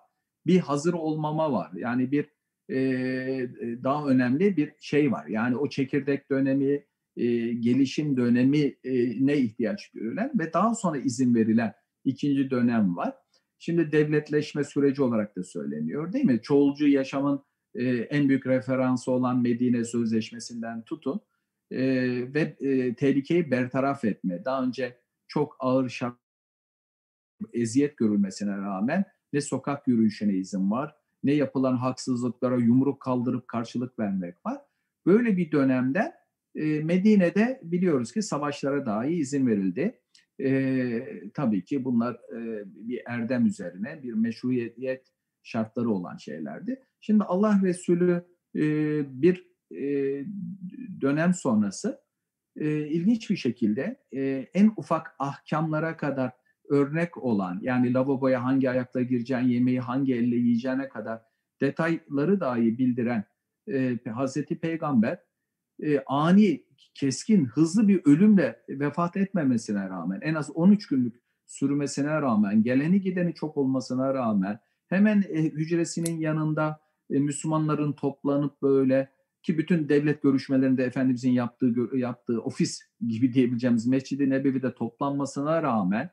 bir 0.46 0.58
hazır 0.58 0.92
olmama 0.94 1.52
var. 1.52 1.70
Yani 1.74 2.12
bir 2.12 2.28
e, 2.70 2.78
daha 3.84 4.06
önemli 4.06 4.56
bir 4.56 4.72
şey 4.80 5.12
var. 5.12 5.26
Yani 5.26 5.56
o 5.56 5.68
çekirdek 5.68 6.30
dönemi, 6.30 6.84
e, 7.16 7.52
gelişim 7.52 8.16
dönemi 8.16 8.76
e, 8.84 9.36
ihtiyaç 9.36 9.90
görülen 9.90 10.32
ve 10.38 10.52
daha 10.52 10.74
sonra 10.74 10.98
izin 10.98 11.34
verilen 11.34 11.74
ikinci 12.04 12.50
dönem 12.50 12.96
var. 12.96 13.14
Şimdi 13.58 13.92
devletleşme 13.92 14.64
süreci 14.64 15.02
olarak 15.02 15.36
da 15.36 15.42
söyleniyor 15.42 16.12
değil 16.12 16.24
mi? 16.24 16.40
Çoğulcu 16.42 16.88
yaşamın 16.88 17.42
e, 17.74 17.84
en 17.86 18.28
büyük 18.28 18.46
referansı 18.46 19.10
olan 19.10 19.42
Medine 19.42 19.84
Sözleşmesi'nden 19.84 20.82
tutun 20.82 21.20
e, 21.70 21.80
ve 22.34 22.56
e, 22.60 22.94
tehlikeyi 22.94 23.50
bertaraf 23.50 24.04
etme. 24.04 24.44
Daha 24.44 24.64
önce 24.64 24.98
çok 25.28 25.56
ağır 25.58 25.88
şart 25.88 26.18
eziyet 27.52 27.96
görülmesine 27.96 28.56
rağmen 28.56 29.04
ne 29.32 29.40
sokak 29.40 29.88
yürüyüşüne 29.88 30.32
izin 30.34 30.70
var, 30.70 30.94
ne 31.22 31.32
yapılan 31.32 31.76
haksızlıklara 31.76 32.56
yumruk 32.56 33.00
kaldırıp 33.00 33.48
karşılık 33.48 33.98
vermek 33.98 34.46
var. 34.46 34.60
Böyle 35.06 35.36
bir 35.36 35.52
dönemde 35.52 36.14
Medine'de 36.82 37.60
biliyoruz 37.62 38.12
ki 38.12 38.22
savaşlara 38.22 38.86
dahi 38.86 39.14
izin 39.14 39.46
verildi. 39.46 40.00
E, 40.40 41.30
tabii 41.34 41.64
ki 41.64 41.84
bunlar 41.84 42.14
e, 42.14 42.64
bir 42.66 43.02
erdem 43.06 43.46
üzerine, 43.46 44.02
bir 44.02 44.12
meşruiyet 44.12 45.08
şartları 45.42 45.90
olan 45.90 46.16
şeylerdi. 46.16 46.82
Şimdi 47.00 47.24
Allah 47.24 47.60
Resulü 47.62 48.24
e, 48.56 48.62
bir 49.22 49.46
e, 49.70 49.84
dönem 51.00 51.34
sonrası 51.34 52.00
e, 52.56 52.86
ilginç 52.88 53.30
bir 53.30 53.36
şekilde 53.36 54.00
e, 54.12 54.46
en 54.54 54.72
ufak 54.76 55.14
ahkamlara 55.18 55.96
kadar 55.96 56.32
örnek 56.68 57.24
olan 57.24 57.58
yani 57.62 57.94
lavaboya 57.94 58.44
hangi 58.44 58.70
ayakla 58.70 59.02
gireceğin, 59.02 59.48
yemeği 59.48 59.80
hangi 59.80 60.14
elle 60.14 60.36
yiyeceğine 60.36 60.88
kadar 60.88 61.22
detayları 61.60 62.40
dahi 62.40 62.78
bildiren 62.78 63.24
e, 63.72 63.98
Hazreti 64.14 64.58
Peygamber 64.58 65.18
e, 65.82 66.00
ani, 66.06 66.64
keskin, 66.94 67.44
hızlı 67.44 67.88
bir 67.88 68.00
ölümle 68.04 68.64
vefat 68.68 69.16
etmemesine 69.16 69.88
rağmen 69.88 70.20
en 70.22 70.34
az 70.34 70.50
13 70.54 70.86
günlük 70.86 71.14
sürmesine 71.46 72.10
rağmen, 72.10 72.62
geleni 72.62 73.00
gideni 73.00 73.34
çok 73.34 73.56
olmasına 73.56 74.14
rağmen 74.14 74.58
hemen 74.88 75.24
e, 75.28 75.42
hücresinin 75.42 76.18
yanında 76.18 76.80
e, 77.10 77.18
Müslümanların 77.18 77.92
toplanıp 77.92 78.62
böyle 78.62 79.10
ki 79.42 79.58
bütün 79.58 79.88
devlet 79.88 80.22
görüşmelerinde 80.22 80.84
Efendimizin 80.84 81.30
yaptığı 81.30 81.74
yaptığı 81.96 82.40
ofis 82.40 82.80
gibi 83.08 83.34
diyebileceğimiz 83.34 83.86
Mescid-i 83.86 84.30
Nebevi'de 84.30 84.74
toplanmasına 84.74 85.62
rağmen 85.62 86.10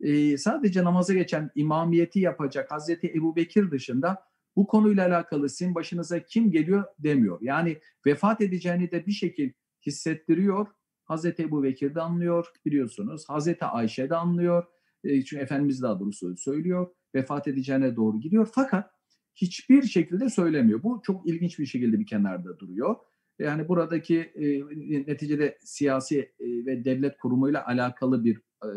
e, 0.00 0.36
sadece 0.36 0.84
namaza 0.84 1.14
geçen 1.14 1.50
imamiyeti 1.54 2.20
yapacak 2.20 2.70
Hazreti 2.70 3.12
Ebu 3.16 3.36
Bekir 3.36 3.70
dışında 3.70 4.22
bu 4.56 4.66
konuyla 4.66 5.06
alakalı 5.06 5.48
sizin 5.48 5.74
başınıza 5.74 6.24
kim 6.24 6.50
geliyor 6.50 6.84
demiyor. 6.98 7.38
Yani 7.40 7.78
vefat 8.06 8.40
edeceğini 8.40 8.90
de 8.90 9.06
bir 9.06 9.12
şekil 9.12 9.52
hissettiriyor. 9.86 10.66
Hazreti 11.04 11.42
Ebu 11.42 11.62
Bekir 11.62 11.94
de 11.94 12.00
anlıyor 12.00 12.46
biliyorsunuz. 12.64 13.28
Hazreti 13.28 13.64
Ayşe 13.64 14.10
de 14.10 14.16
anlıyor. 14.16 14.64
E, 15.04 15.24
çünkü 15.24 15.42
Efendimiz 15.42 15.82
daha 15.82 16.00
doğrusu 16.00 16.36
söylüyor. 16.36 16.86
Vefat 17.14 17.48
edeceğine 17.48 17.96
doğru 17.96 18.20
gidiyor. 18.20 18.48
Fakat 18.52 18.90
hiçbir 19.34 19.82
şekilde 19.82 20.30
söylemiyor. 20.30 20.82
Bu 20.82 21.00
çok 21.02 21.28
ilginç 21.28 21.58
bir 21.58 21.66
şekilde 21.66 22.00
bir 22.00 22.06
kenarda 22.06 22.58
duruyor. 22.58 22.96
Yani 23.38 23.68
buradaki 23.68 24.18
e, 24.18 24.60
neticede 25.06 25.58
siyasi 25.60 26.18
e, 26.18 26.66
ve 26.66 26.84
devlet 26.84 27.18
kurumuyla 27.18 27.66
alakalı 27.66 28.24
bir 28.24 28.36
e, 28.36 28.68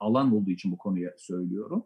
alan 0.00 0.34
olduğu 0.34 0.50
için 0.50 0.72
bu 0.72 0.78
konuya 0.78 1.14
söylüyorum. 1.16 1.84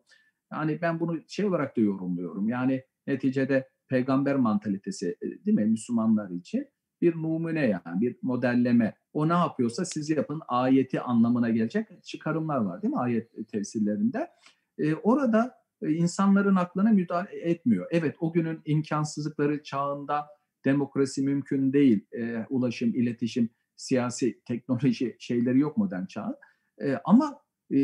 Yani 0.52 0.78
ben 0.82 1.00
bunu 1.00 1.20
şey 1.28 1.46
olarak 1.46 1.76
da 1.76 1.80
yorumluyorum. 1.80 2.48
Yani 2.48 2.84
neticede 3.10 3.68
peygamber 3.88 4.36
mantalitesi 4.36 5.16
e, 5.22 5.26
değil 5.46 5.56
mi 5.56 5.64
Müslümanlar 5.64 6.30
için 6.30 6.66
bir 7.00 7.14
numune 7.16 7.66
yani 7.66 8.00
bir 8.00 8.16
modelleme. 8.22 8.94
O 9.12 9.28
ne 9.28 9.32
yapıyorsa 9.32 9.84
siz 9.84 10.10
yapın 10.10 10.40
ayeti 10.48 11.00
anlamına 11.00 11.50
gelecek 11.50 12.04
çıkarımlar 12.04 12.56
var 12.56 12.82
değil 12.82 12.94
mi 12.94 13.00
ayet 13.00 13.48
tefsirlerinde. 13.48 14.30
Ee, 14.78 14.94
orada 14.94 15.54
e, 15.82 15.92
insanların 15.92 16.56
aklına 16.56 16.90
müdahale 16.90 17.40
etmiyor. 17.40 17.86
Evet 17.90 18.16
o 18.20 18.32
günün 18.32 18.60
imkansızlıkları 18.64 19.62
çağında 19.62 20.26
demokrasi 20.64 21.22
mümkün 21.22 21.72
değil. 21.72 22.06
E, 22.12 22.46
ulaşım, 22.50 22.94
iletişim, 22.94 23.50
siyasi 23.76 24.40
teknoloji 24.44 25.16
şeyleri 25.18 25.58
yok 25.58 25.76
modern 25.76 26.06
çağ. 26.06 26.38
E, 26.82 26.94
ama 27.04 27.40
e, 27.74 27.78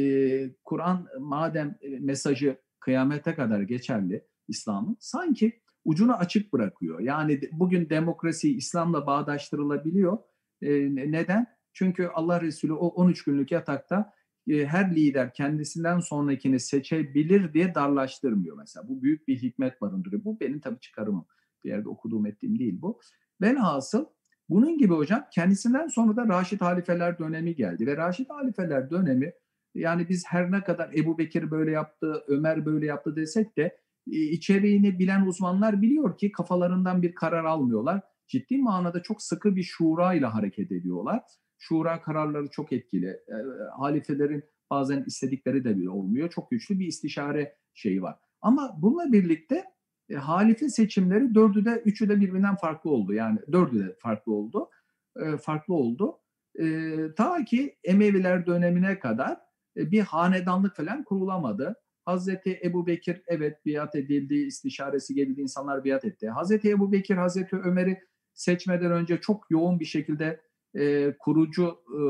Kur'an 0.64 1.06
madem 1.20 1.78
e, 1.80 1.98
mesajı 1.98 2.56
kıyamete 2.80 3.34
kadar 3.34 3.60
geçerli 3.60 4.26
İslam'ın 4.48 4.96
sanki 5.00 5.60
ucunu 5.84 6.14
açık 6.14 6.52
bırakıyor. 6.52 7.00
Yani 7.00 7.40
bugün 7.52 7.90
demokrasi 7.90 8.56
İslam'la 8.56 9.06
bağdaştırılabiliyor. 9.06 10.18
E, 10.62 10.70
neden? 10.94 11.46
Çünkü 11.72 12.06
Allah 12.06 12.40
Resulü 12.40 12.72
o 12.72 12.86
13 12.86 13.24
günlük 13.24 13.52
yatakta 13.52 14.12
e, 14.48 14.66
her 14.66 14.96
lider 14.96 15.32
kendisinden 15.32 16.00
sonrakini 16.00 16.60
seçebilir 16.60 17.54
diye 17.54 17.74
darlaştırmıyor 17.74 18.56
mesela. 18.56 18.88
Bu 18.88 19.02
büyük 19.02 19.28
bir 19.28 19.42
hikmet 19.42 19.80
barındırıyor. 19.80 20.24
Bu 20.24 20.40
benim 20.40 20.60
tabii 20.60 20.80
çıkarımım. 20.80 21.26
Bir 21.64 21.70
yerde 21.70 21.88
okuduğum 21.88 22.26
ettiğim 22.26 22.58
değil 22.58 22.78
bu. 22.82 23.00
Velhasıl 23.40 24.06
bunun 24.48 24.78
gibi 24.78 24.94
hocam 24.94 25.26
kendisinden 25.32 25.88
sonra 25.88 26.16
da 26.16 26.28
Raşid 26.28 26.60
halifeler 26.60 27.18
dönemi 27.18 27.54
geldi. 27.54 27.86
Ve 27.86 27.96
Raşid 27.96 28.30
halifeler 28.30 28.90
dönemi 28.90 29.32
yani 29.74 30.08
biz 30.08 30.24
her 30.26 30.52
ne 30.52 30.64
kadar 30.64 30.92
Ebu 30.94 31.18
Bekir 31.18 31.50
böyle 31.50 31.70
yaptı, 31.70 32.24
Ömer 32.28 32.66
böyle 32.66 32.86
yaptı 32.86 33.16
desek 33.16 33.56
de 33.56 33.78
içeriğini 34.06 34.98
bilen 34.98 35.26
uzmanlar 35.26 35.82
biliyor 35.82 36.18
ki 36.18 36.32
kafalarından 36.32 37.02
bir 37.02 37.14
karar 37.14 37.44
almıyorlar. 37.44 38.00
Ciddi 38.28 38.58
manada 38.58 39.02
çok 39.02 39.22
sıkı 39.22 39.56
bir 39.56 39.62
şura 39.62 40.14
ile 40.14 40.26
hareket 40.26 40.72
ediyorlar. 40.72 41.22
Şura 41.58 42.00
kararları 42.00 42.50
çok 42.50 42.72
etkili. 42.72 43.06
E, 43.06 43.36
halifelerin 43.78 44.44
bazen 44.70 45.04
istedikleri 45.06 45.64
de 45.64 45.76
bir 45.76 45.86
olmuyor. 45.86 46.30
Çok 46.30 46.50
güçlü 46.50 46.78
bir 46.78 46.86
istişare 46.86 47.56
şeyi 47.74 48.02
var. 48.02 48.16
Ama 48.42 48.76
bununla 48.78 49.12
birlikte 49.12 49.64
e, 50.08 50.14
halife 50.14 50.68
seçimleri 50.68 51.34
dördü 51.34 51.64
de 51.64 51.82
üçü 51.84 52.08
de 52.08 52.20
birbirinden 52.20 52.56
farklı 52.56 52.90
oldu. 52.90 53.14
Yani 53.14 53.38
dördü 53.52 53.78
de 53.78 53.96
farklı 53.98 54.32
oldu. 54.32 54.70
E, 55.16 55.36
farklı 55.36 55.74
oldu. 55.74 56.18
E, 56.58 56.96
ta 57.16 57.44
ki 57.44 57.76
Emeviler 57.84 58.46
dönemine 58.46 58.98
kadar 58.98 59.38
e, 59.76 59.90
bir 59.90 60.00
hanedanlık 60.00 60.76
falan 60.76 61.04
kurulamadı. 61.04 61.74
Hazreti 62.06 62.60
Ebu 62.64 62.86
Bekir 62.86 63.22
evet 63.26 63.66
biat 63.66 63.94
edildi, 63.94 64.34
istişaresi 64.34 65.14
geldi, 65.14 65.40
insanlar 65.40 65.84
biat 65.84 66.04
etti. 66.04 66.28
Hazreti 66.28 66.70
Ebu 66.70 66.92
Bekir, 66.92 67.16
Hazreti 67.16 67.56
Ömer'i 67.56 68.00
seçmeden 68.34 68.92
önce 68.92 69.20
çok 69.20 69.50
yoğun 69.50 69.80
bir 69.80 69.84
şekilde 69.84 70.40
e, 70.74 71.14
kurucu 71.18 71.78
e, 71.98 72.00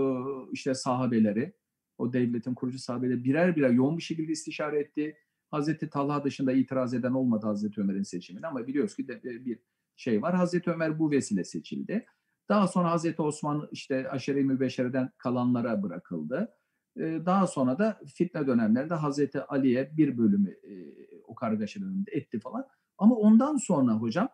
işte 0.53 0.75
sahabeleri, 0.75 1.53
o 1.99 2.13
devletin 2.13 2.55
kurucu 2.55 2.79
sahabeleri 2.79 3.25
birer 3.25 3.57
birer 3.57 3.71
yoğun 3.71 3.97
bir 3.97 4.03
şekilde 4.03 4.33
istişare 4.33 4.79
etti. 4.79 5.17
Hazreti 5.51 5.91
Talha 5.91 6.25
dışında 6.25 6.53
itiraz 6.53 6.95
eden 6.95 7.13
olmadı 7.13 7.47
Hazreti 7.47 7.81
Ömer'in 7.81 8.03
seçimine 8.03 8.47
ama 8.47 8.67
biliyoruz 8.67 8.97
ki 8.97 9.09
de, 9.09 9.13
e, 9.13 9.45
bir 9.45 9.59
şey 9.97 10.23
var. 10.23 10.35
Hazreti 10.35 10.71
Ömer 10.71 10.99
bu 10.99 11.11
vesile 11.11 11.45
seçildi. 11.45 12.07
Daha 12.49 12.69
sonra 12.69 12.91
Hazreti 12.91 13.23
Osman 13.23 13.69
işte 13.73 14.11
aşere-i 14.11 14.45
mübeşereden 14.45 15.11
kalanlara 15.19 15.83
bırakıldı. 15.83 16.57
Daha 16.99 17.47
sonra 17.47 17.79
da 17.79 18.01
fitne 18.15 18.47
dönemlerinde 18.47 18.95
Hazreti 18.95 19.41
Ali'ye 19.41 19.91
bir 19.97 20.19
bölümü 20.19 20.55
o 21.27 21.35
kargaşa 21.35 21.81
döneminde 21.81 22.11
etti 22.13 22.41
falan. 22.41 22.67
Ama 22.99 23.15
ondan 23.15 23.57
sonra 23.57 23.93
hocam 23.93 24.29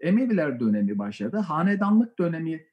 Emeviler 0.00 0.60
dönemi 0.60 0.98
başladı. 0.98 1.36
Hanedanlık 1.36 2.18
dönemi 2.18 2.66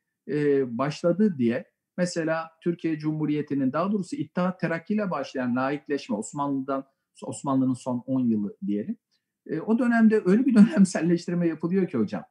başladı 0.78 1.38
diye 1.38 1.72
mesela 1.98 2.52
Türkiye 2.64 3.00
Cumhuriyeti'nin 3.00 3.74
daha 3.74 3.92
doğrusu 3.92 4.16
İttihat 4.16 4.60
Terakki 4.60 4.94
ile 4.94 5.12
başlayan 5.12 5.56
laikleşme 5.56 6.16
Osmanlı'dan 6.16 6.86
Osmanlı'nın 7.24 7.74
son 7.74 8.04
10 8.06 8.20
yılı 8.20 8.58
diyelim. 8.66 8.98
o 9.66 9.80
dönemde 9.80 10.22
öyle 10.26 10.46
bir 10.46 10.56
dönemselleştirme 10.56 11.48
yapılıyor 11.48 11.88
ki 11.88 11.98
hocam. 11.98 12.24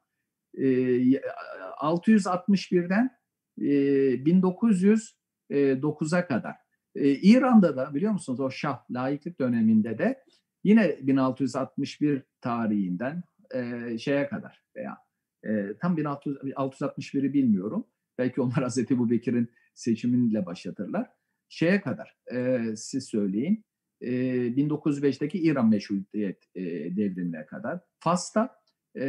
661'den 0.55 3.11
1909'a 3.59 6.27
kadar 6.27 6.62
ee, 6.94 7.11
İran'da 7.11 7.76
da 7.76 7.94
biliyor 7.94 8.12
musunuz 8.12 8.40
o 8.40 8.50
Şah 8.50 8.90
laiklik 8.90 9.40
döneminde 9.40 9.98
de 9.98 10.24
yine 10.64 10.98
1661 11.02 12.22
tarihinden 12.40 13.22
e, 13.55 13.98
şeye 13.98 14.28
kadar 14.28 14.62
veya 14.76 14.98
e, 15.44 15.76
tam 15.81 15.98
1661'i 15.98 17.33
bilmiyorum. 17.33 17.87
Belki 18.18 18.40
onlar 18.40 18.55
Hazreti 18.62 18.94
Ebu 18.94 19.11
Bekir'in 19.11 19.50
seçimiyle 19.74 20.46
başlatırlar. 20.46 21.11
Şeye 21.48 21.81
kadar 21.81 22.16
e, 22.33 22.61
siz 22.76 23.05
söyleyin. 23.05 23.64
E, 24.00 24.11
1905'teki 24.57 25.38
İran 25.38 25.68
meşrutiyet 25.68 26.44
e, 26.55 26.62
devrimine 26.96 27.46
kadar. 27.46 27.81
Fas'ta 28.00 28.62
e, 28.96 29.05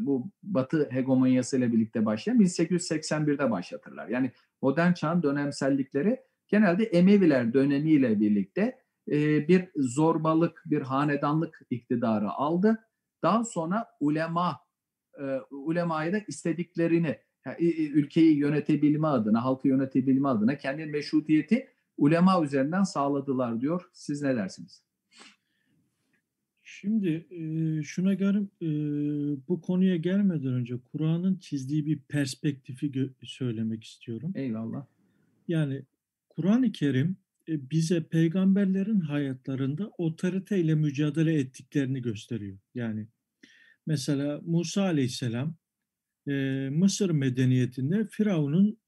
bu 0.00 0.30
Batı 0.42 0.88
hegemonyasıyla 0.90 1.72
birlikte 1.72 2.06
başlayan 2.06 2.40
1881'de 2.40 3.50
başlatırlar. 3.50 4.08
Yani 4.08 4.32
modern 4.62 4.92
çağın 4.92 5.22
dönemsellikleri 5.22 6.20
genelde 6.54 6.84
Emeviler 6.84 7.52
dönemiyle 7.54 8.20
birlikte 8.20 8.78
e, 9.10 9.48
bir 9.48 9.68
zorbalık, 9.76 10.62
bir 10.66 10.82
hanedanlık 10.82 11.60
iktidarı 11.70 12.30
aldı. 12.30 12.78
Daha 13.22 13.44
sonra 13.44 13.86
ulema, 14.00 14.60
e, 15.20 15.24
ulemayı 15.50 16.12
da 16.12 16.18
istediklerini, 16.28 17.18
yani, 17.46 17.58
ülkeyi 17.70 18.36
yönetebilme 18.36 19.06
adına, 19.06 19.44
halkı 19.44 19.68
yönetebilme 19.68 20.28
adına 20.28 20.58
kendi 20.58 20.86
meşrutiyeti 20.86 21.68
ulema 21.96 22.44
üzerinden 22.44 22.82
sağladılar 22.82 23.60
diyor. 23.60 23.90
Siz 23.92 24.22
ne 24.22 24.36
dersiniz? 24.36 24.82
Şimdi 26.62 27.26
e, 27.30 27.82
şuna 27.82 28.14
göre 28.14 28.38
e, 28.62 28.68
bu 29.48 29.60
konuya 29.60 29.96
gelmeden 29.96 30.52
önce 30.52 30.74
Kur'an'ın 30.92 31.36
çizdiği 31.36 31.86
bir 31.86 31.98
perspektifi 31.98 33.10
söylemek 33.22 33.84
istiyorum. 33.84 34.32
Eyvallah. 34.34 34.86
Yani 35.48 35.82
Kur'an-ı 36.36 36.72
Kerim 36.72 37.16
e, 37.48 37.70
bize 37.70 38.02
peygamberlerin 38.02 39.00
hayatlarında 39.00 39.90
otoriteyle 39.98 40.74
mücadele 40.74 41.38
ettiklerini 41.38 42.02
gösteriyor. 42.02 42.58
Yani 42.74 43.06
mesela 43.86 44.40
Musa 44.44 44.82
aleyhisselam 44.82 45.56
e, 46.28 46.32
Mısır 46.72 47.10
medeniyetinde 47.10 48.06
Firavun'un 48.10 48.78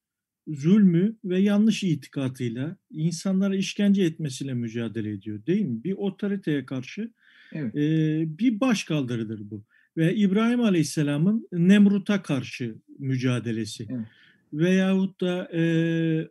zulmü 0.46 1.16
ve 1.24 1.40
yanlış 1.40 1.84
itikatıyla 1.84 2.76
insanlara 2.90 3.56
işkence 3.56 4.02
etmesiyle 4.02 4.54
mücadele 4.54 5.10
ediyor 5.10 5.46
değil 5.46 5.64
mi? 5.64 5.84
Bir 5.84 5.92
otoriteye 5.92 6.66
karşı 6.66 7.12
evet. 7.52 7.76
e, 7.76 8.38
bir 8.38 8.60
başkaldırıdır 8.60 9.50
bu. 9.50 9.64
Ve 9.96 10.14
İbrahim 10.14 10.60
Aleyhisselam'ın 10.60 11.48
Nemrut'a 11.52 12.22
karşı 12.22 12.74
mücadelesi. 12.98 13.86
Evet 13.90 14.06
veyahut 14.52 15.20
da 15.20 15.48
e, 15.52 15.62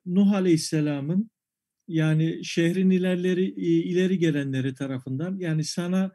Nuh 0.06 0.32
Aleyhisselam'ın 0.32 1.30
yani 1.88 2.46
şehrin 2.46 2.90
ilerleri 2.90 3.46
ileri 3.62 4.20
gelenleri 4.20 4.74
tarafından 4.74 5.38
yani 5.40 5.64
sana 5.64 6.12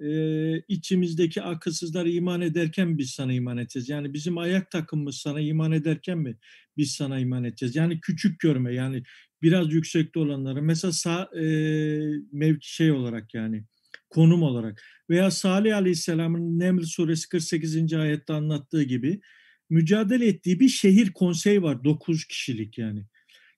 e, 0.00 0.58
içimizdeki 0.68 1.42
akılsızlar 1.42 2.06
iman 2.06 2.40
ederken 2.40 2.98
biz 2.98 3.10
sana 3.10 3.32
iman 3.32 3.58
edeceğiz. 3.58 3.88
Yani 3.88 4.14
bizim 4.14 4.38
ayak 4.38 4.70
takımımız 4.70 5.16
sana 5.16 5.40
iman 5.40 5.72
ederken 5.72 6.18
mi 6.18 6.36
biz 6.76 6.92
sana 6.92 7.18
iman 7.18 7.44
edeceğiz? 7.44 7.76
Yani 7.76 8.00
küçük 8.00 8.40
görme 8.40 8.74
yani 8.74 9.02
biraz 9.42 9.72
yüksekte 9.72 10.18
olanları 10.18 10.62
mesela 10.62 10.92
sağ, 10.92 11.30
e, 11.36 11.44
mevki 12.32 12.74
şey 12.74 12.92
olarak 12.92 13.34
yani 13.34 13.64
konum 14.10 14.42
olarak 14.42 14.82
veya 15.10 15.30
Salih 15.30 15.76
Aleyhisselam'ın 15.76 16.58
Neml 16.58 16.82
suresi 16.82 17.28
48. 17.28 17.92
ayette 17.92 18.32
anlattığı 18.32 18.82
gibi 18.82 19.20
mücadele 19.72 20.26
ettiği 20.26 20.60
bir 20.60 20.68
şehir 20.68 21.12
konseyi 21.12 21.62
var. 21.62 21.84
Dokuz 21.84 22.24
kişilik 22.24 22.78
yani. 22.78 23.04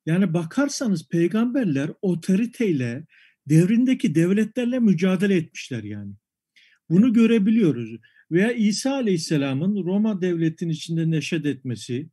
Yani 0.06 0.34
bakarsanız 0.34 1.08
peygamberler 1.08 1.90
otoriteyle, 2.02 3.06
devrindeki 3.48 4.14
devletlerle 4.14 4.78
mücadele 4.78 5.36
etmişler 5.36 5.82
yani. 5.82 6.12
Bunu 6.90 7.12
görebiliyoruz. 7.12 7.96
Veya 8.30 8.52
İsa 8.52 8.92
Aleyhisselam'ın 8.92 9.84
Roma 9.84 10.20
devletinin 10.20 10.72
içinde 10.72 11.10
neşet 11.10 11.46
etmesi, 11.46 12.08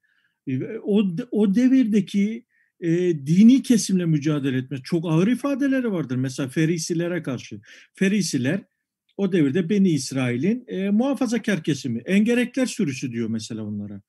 o, 0.84 1.04
o 1.32 1.56
devirdeki 1.56 2.46
e, 2.80 2.90
dini 3.28 3.64
kesimle 3.64 4.06
mücadele 4.06 4.58
etme 4.58 4.78
çok 4.84 5.06
ağır 5.12 5.28
ifadeleri 5.28 5.92
vardır. 5.92 6.16
Mesela 6.16 6.50
Ferisilere 6.50 7.24
karşı. 7.24 7.62
Ferisiler 7.94 8.62
o 9.22 9.32
devirde 9.32 9.70
Beni 9.70 9.90
İsrail'in 9.90 10.64
e, 10.68 10.90
muhafazakar 10.90 11.64
kesimi. 11.64 12.00
Engerekler 12.00 12.66
sürüsü 12.66 13.12
diyor 13.12 13.30
mesela 13.30 13.64
onlara. 13.64 14.02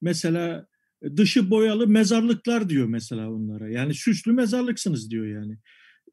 Mesela 0.00 0.66
dışı 1.16 1.50
boyalı 1.50 1.88
mezarlıklar 1.88 2.68
diyor 2.68 2.86
mesela 2.86 3.32
onlara. 3.32 3.68
Yani 3.68 3.94
süslü 3.94 4.32
mezarlıksınız 4.32 5.10
diyor 5.10 5.26
yani. 5.26 5.58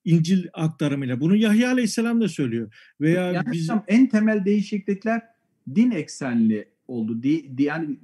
İncil 0.06 0.48
aktarımıyla. 0.54 1.20
Bunu 1.20 1.36
Yahya 1.36 1.72
Aleyhisselam 1.72 2.22
da 2.22 2.28
söylüyor. 2.28 2.74
Veya 3.02 3.32
yani 3.32 3.52
biz 3.52 3.70
en 3.88 4.10
temel 4.10 4.46
değişiklikler 4.46 5.22
din 5.76 5.92
eksenli 5.92 6.68
oldu. 6.88 7.24
Di, 7.24 7.58
di, 7.58 7.64
yani 7.64 7.98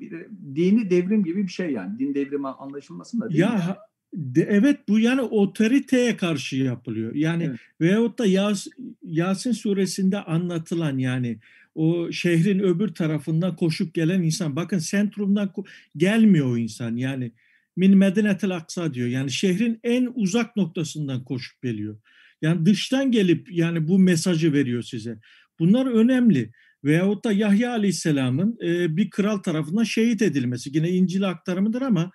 dini 0.55 0.89
devrim 0.89 1.23
gibi 1.23 1.43
bir 1.43 1.51
şey 1.51 1.71
yani. 1.71 1.99
Din 1.99 2.15
devrimi 2.15 2.47
anlaşılmasın 2.47 3.21
da 3.21 3.29
değil 3.29 3.39
ya 3.39 3.49
yani. 3.49 3.75
De, 4.13 4.47
evet 4.49 4.79
bu 4.87 4.99
yani 4.99 5.21
otoriteye 5.21 6.17
karşı 6.17 6.55
yapılıyor. 6.55 7.15
Yani 7.15 7.43
Evet. 7.43 7.59
veyahut 7.81 8.19
da 8.19 8.25
Yas, 8.25 8.67
Yasin 9.03 9.51
suresinde 9.51 10.19
anlatılan 10.19 10.97
yani 10.97 11.39
o 11.75 12.11
şehrin 12.11 12.59
öbür 12.59 12.87
tarafından 12.87 13.55
koşup 13.55 13.93
gelen 13.93 14.21
insan. 14.21 14.55
Bakın 14.55 14.79
sentrumdan 14.79 15.53
gelmiyor 15.97 16.51
o 16.51 16.57
insan. 16.57 16.95
Yani 16.95 17.31
min 17.75 17.97
medinetel 17.97 18.51
aksa 18.51 18.93
diyor. 18.93 19.07
Yani 19.07 19.31
şehrin 19.31 19.79
en 19.83 20.11
uzak 20.15 20.55
noktasından 20.55 21.23
koşup 21.23 21.61
geliyor. 21.61 21.97
Yani 22.41 22.65
dıştan 22.65 23.11
gelip 23.11 23.51
yani 23.51 23.87
bu 23.87 23.99
mesajı 23.99 24.53
veriyor 24.53 24.83
size. 24.83 25.19
Bunlar 25.59 25.85
önemli. 25.85 26.51
Veyahut 26.83 27.23
da 27.23 27.31
Yahya 27.31 27.71
Aleyhisselam'ın 27.71 28.57
e, 28.63 28.97
bir 28.97 29.09
kral 29.09 29.37
tarafından 29.37 29.83
şehit 29.83 30.21
edilmesi. 30.21 30.69
Yine 30.73 30.89
İncil 30.89 31.29
aktarımıdır 31.29 31.81
ama 31.81 32.11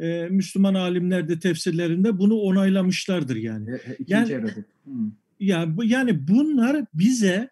e, 0.00 0.28
Müslüman 0.30 0.74
alimler 0.74 1.28
de 1.28 1.38
tefsirlerinde 1.38 2.18
bunu 2.18 2.34
onaylamışlardır 2.34 3.36
yani. 3.36 3.70
E, 3.70 3.74
e, 3.74 3.94
İkinci 3.94 4.12
Yani- 4.12 4.32
yani, 4.32 4.50
hmm. 4.84 5.12
Ya 5.40 5.76
bu- 5.76 5.84
yani 5.84 6.28
bunlar 6.28 6.84
bize 6.94 7.48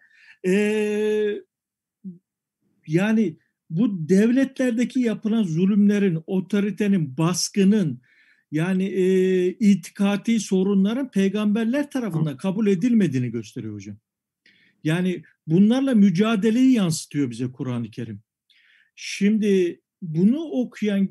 e, 0.47 0.53
yani 2.87 3.37
bu 3.69 4.09
devletlerdeki 4.09 4.99
yapılan 4.99 5.43
zulümlerin, 5.43 6.19
otoritenin, 6.27 7.17
baskının 7.17 8.01
yani 8.51 8.83
e, 8.85 9.47
itikati 9.47 10.39
sorunların 10.39 11.11
peygamberler 11.11 11.91
tarafından 11.91 12.37
kabul 12.37 12.67
edilmediğini 12.67 13.31
gösteriyor 13.31 13.73
hocam. 13.73 13.97
Yani 14.83 15.23
bunlarla 15.47 15.95
mücadeleyi 15.95 16.73
yansıtıyor 16.73 17.29
bize 17.29 17.51
Kur'an-ı 17.51 17.91
Kerim. 17.91 18.19
Şimdi 18.95 19.81
bunu 20.01 20.39
okuyan 20.39 21.09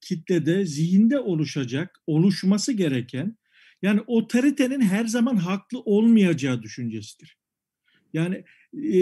kitlede 0.00 0.66
zihinde 0.66 1.18
oluşacak, 1.18 2.00
oluşması 2.06 2.72
gereken 2.72 3.36
yani 3.82 4.00
otoritenin 4.06 4.80
her 4.80 5.04
zaman 5.04 5.36
haklı 5.36 5.80
olmayacağı 5.80 6.62
düşüncesidir. 6.62 7.36
Yani 8.12 8.44
e, 8.94 8.98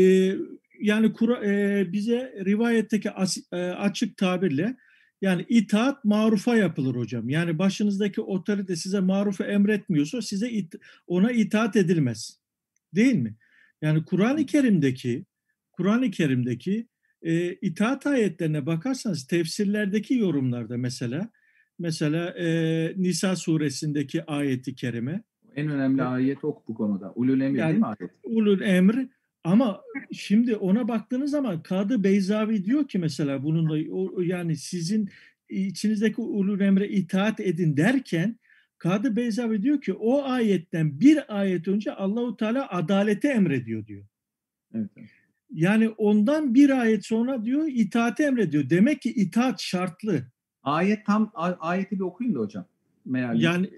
yani 0.81 1.13
Kur- 1.13 1.43
e, 1.45 1.93
bize 1.93 2.35
rivayetteki 2.45 3.11
as- 3.11 3.53
e, 3.53 3.57
açık 3.57 4.17
tabirle 4.17 4.77
yani 5.23 5.47
itaat 5.49 6.05
marufa 6.05 6.57
yapılır 6.57 6.95
hocam. 6.97 7.29
Yani 7.29 7.59
başınızdaki 7.59 8.21
otorite 8.21 8.77
size 8.77 9.01
marufu 9.01 9.45
emretmiyorsa 9.45 10.23
size 10.23 10.51
it- 10.51 10.75
ona 11.07 11.33
itaat 11.33 11.77
edilmez. 11.77 12.39
Değil 12.95 13.15
mi? 13.15 13.37
Yani 13.83 14.05
Kur'an-ı 14.05 14.47
Kerim'deki 14.47 15.25
Kur'an-ı 15.73 16.11
Kerim'deki 16.11 16.89
e, 17.23 17.55
itaat 17.55 18.07
ayetlerine 18.07 18.67
bakarsanız 18.67 19.27
tefsirlerdeki 19.27 20.15
yorumlarda 20.15 20.77
mesela 20.77 21.29
mesela 21.79 22.31
e, 22.31 22.47
Nisa 22.97 23.37
suresindeki 23.37 24.25
ayeti 24.25 24.75
kerime 24.75 25.23
En 25.57 25.69
önemli 25.69 26.03
ayet 26.03 26.45
ok 26.45 26.69
bu 26.69 26.75
konuda. 26.75 27.13
Ulul 27.15 27.41
emir 27.41 27.59
Yani- 27.59 27.69
değil 27.71 27.81
mi 27.81 27.87
ayet? 27.87 28.11
ulul 28.23 28.61
emr 28.61 28.95
ama 29.45 29.81
şimdi 30.13 30.57
ona 30.57 30.89
baktığınız 30.89 31.31
zaman 31.31 31.63
Kadı 31.63 32.05
Beyzavi 32.05 32.65
diyor 32.65 32.89
ki 32.89 32.99
mesela 32.99 33.43
bununla 33.43 33.93
o, 33.93 34.21
yani 34.21 34.57
sizin 34.57 35.09
içinizdeki 35.49 36.21
ulul 36.21 36.61
emre 36.61 36.89
itaat 36.89 37.41
edin 37.41 37.77
derken 37.77 38.39
Kadı 38.79 39.17
Beyzavi 39.17 39.63
diyor 39.63 39.81
ki 39.81 39.93
o 39.93 40.23
ayetten 40.23 41.01
bir 41.01 41.39
ayet 41.41 41.69
önce 41.69 41.93
Allahu 41.93 42.37
Teala 42.37 42.71
adalete 42.71 43.29
emrediyor 43.29 43.87
diyor. 43.87 44.05
Evet. 44.75 44.91
evet. 44.97 45.09
Yani 45.53 45.89
ondan 45.89 46.55
bir 46.55 46.71
ayet 46.71 47.07
sonra 47.07 47.45
diyor 47.45 47.69
itaate 47.69 48.25
emrediyor. 48.25 48.71
Demek 48.71 49.03
ki 49.03 49.13
itaat 49.13 49.61
şartlı. 49.61 50.27
Ayet 50.63 51.07
tam 51.07 51.33
ayeti 51.61 51.97
bir 51.97 52.05
okuyun 52.05 52.35
da 52.35 52.39
hocam. 52.39 52.67
Meali. 53.05 53.45
Yani 53.45 53.71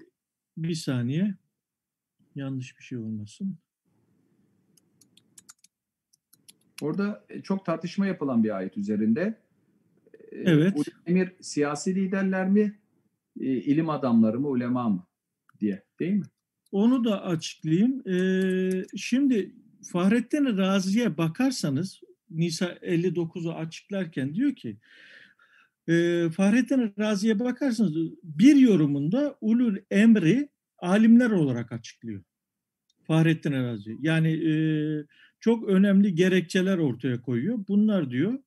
bir 0.57 0.75
saniye 0.75 1.35
yanlış 2.35 2.77
bir 2.77 2.83
şey 2.83 2.97
olmasın. 2.97 3.57
Orada 6.81 7.25
e, 7.29 7.41
çok 7.41 7.65
tartışma 7.65 8.07
yapılan 8.07 8.43
bir 8.43 8.57
ayet 8.57 8.77
üzerinde. 8.77 9.21
E, 10.31 10.37
Evet. 10.37 10.77
Emir 11.05 11.31
siyasi 11.41 11.95
liderler 11.95 12.49
mi, 12.49 12.79
e, 13.39 13.45
ilim 13.45 13.89
adamları 13.89 14.39
mı, 14.39 14.47
ulema 14.47 14.89
mı 14.89 15.07
diye 15.59 15.83
değil 15.99 16.13
mi? 16.13 16.25
Onu 16.71 17.03
da 17.03 17.23
açıklayayım. 17.23 18.09
Ee, 18.09 18.85
şimdi 18.95 19.55
Fahrettin 19.91 20.57
Razi'ye 20.57 21.17
bakarsanız 21.17 22.01
Nisa 22.29 22.65
59'u 22.65 23.51
açıklarken 23.51 24.35
diyor 24.35 24.55
ki 24.55 24.77
e, 25.87 26.25
Fahrettin 26.29 26.93
Razi'ye 26.99 27.39
bakarsanız 27.39 27.95
bir 28.23 28.55
yorumunda 28.55 29.37
ulul 29.41 29.77
emri 29.91 30.49
alimler 30.77 31.29
olarak 31.29 31.71
açıklıyor. 31.71 32.21
Fahrettin 33.07 33.51
Razi. 33.51 33.97
Yani 34.01 34.31
e, 34.31 34.53
çok 35.39 35.69
önemli 35.69 36.15
gerekçeler 36.15 36.77
ortaya 36.77 37.21
koyuyor. 37.21 37.59
Bunlar 37.67 38.11
diyor 38.11 38.39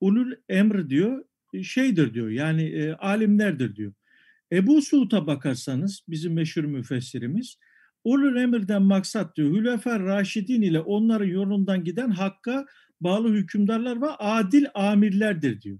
ulul 0.00 0.32
emr 0.48 0.90
diyor 0.90 1.24
şeydir 1.62 2.14
diyor 2.14 2.28
yani 2.28 2.62
e, 2.62 2.92
alimlerdir 2.92 3.76
diyor. 3.76 3.92
Ebu 4.52 4.82
Suud'a 4.82 5.26
bakarsanız 5.26 6.02
bizim 6.08 6.32
meşhur 6.32 6.64
müfessirimiz 6.64 7.58
Ulul 8.04 8.36
emirden 8.36 8.82
maksat 8.82 9.36
diyor 9.36 9.50
Hülefer 9.50 10.02
Raşidin 10.02 10.62
ile 10.62 10.80
onların 10.80 11.26
yolundan 11.26 11.84
giden 11.84 12.10
hakka 12.10 12.66
bağlı 13.00 13.32
hükümdarlar 13.34 14.02
ve 14.02 14.10
adil 14.10 14.66
amirlerdir 14.74 15.60
diyor. 15.60 15.78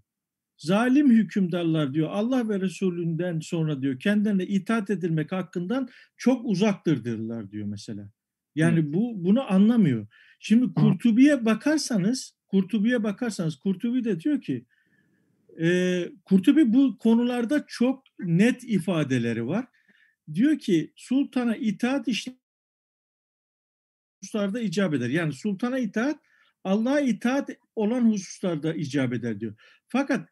Zalim 0.59 1.11
hükümdarlar 1.11 1.95
diyor 1.95 2.09
Allah 2.11 2.49
ve 2.49 2.61
Resulünden 2.61 3.41
sonra 3.41 3.83
diyor 3.83 4.01
kendilerine 4.01 4.47
itaat 4.47 4.91
edilmek 4.91 5.33
hakkından 5.33 5.89
çok 6.17 6.45
uzaktırdırlar 6.45 7.51
diyor 7.51 7.67
mesela. 7.67 8.11
Yani 8.55 8.93
bu 8.93 9.25
bunu 9.25 9.53
anlamıyor. 9.53 10.07
Şimdi 10.41 10.75
Kurtubi'ye 10.75 11.45
bakarsanız 11.45 12.35
Kurtubi'ye 12.49 13.03
bakarsanız 13.03 13.57
Kurtubi 13.57 14.05
de 14.05 14.21
diyor 14.21 14.41
ki 14.41 14.65
e, 15.61 16.09
Kurtubi 16.25 16.73
bu 16.73 16.99
konularda 16.99 17.65
çok 17.69 18.05
net 18.19 18.65
ifadeleri 18.65 19.47
var. 19.47 19.67
Diyor 20.35 20.59
ki 20.59 20.93
sultana 20.97 21.57
itaat 21.57 22.09
işte 22.09 22.33
hususlarda 24.23 24.61
icap 24.61 24.95
eder. 24.95 25.09
Yani 25.09 25.33
sultana 25.33 25.79
itaat 25.79 26.21
Allah'a 26.65 27.01
itaat 27.01 27.51
olan 27.77 28.13
hususlarda 28.13 28.75
icap 28.75 29.13
eder 29.13 29.41
diyor. 29.41 29.55
Fakat 29.89 30.29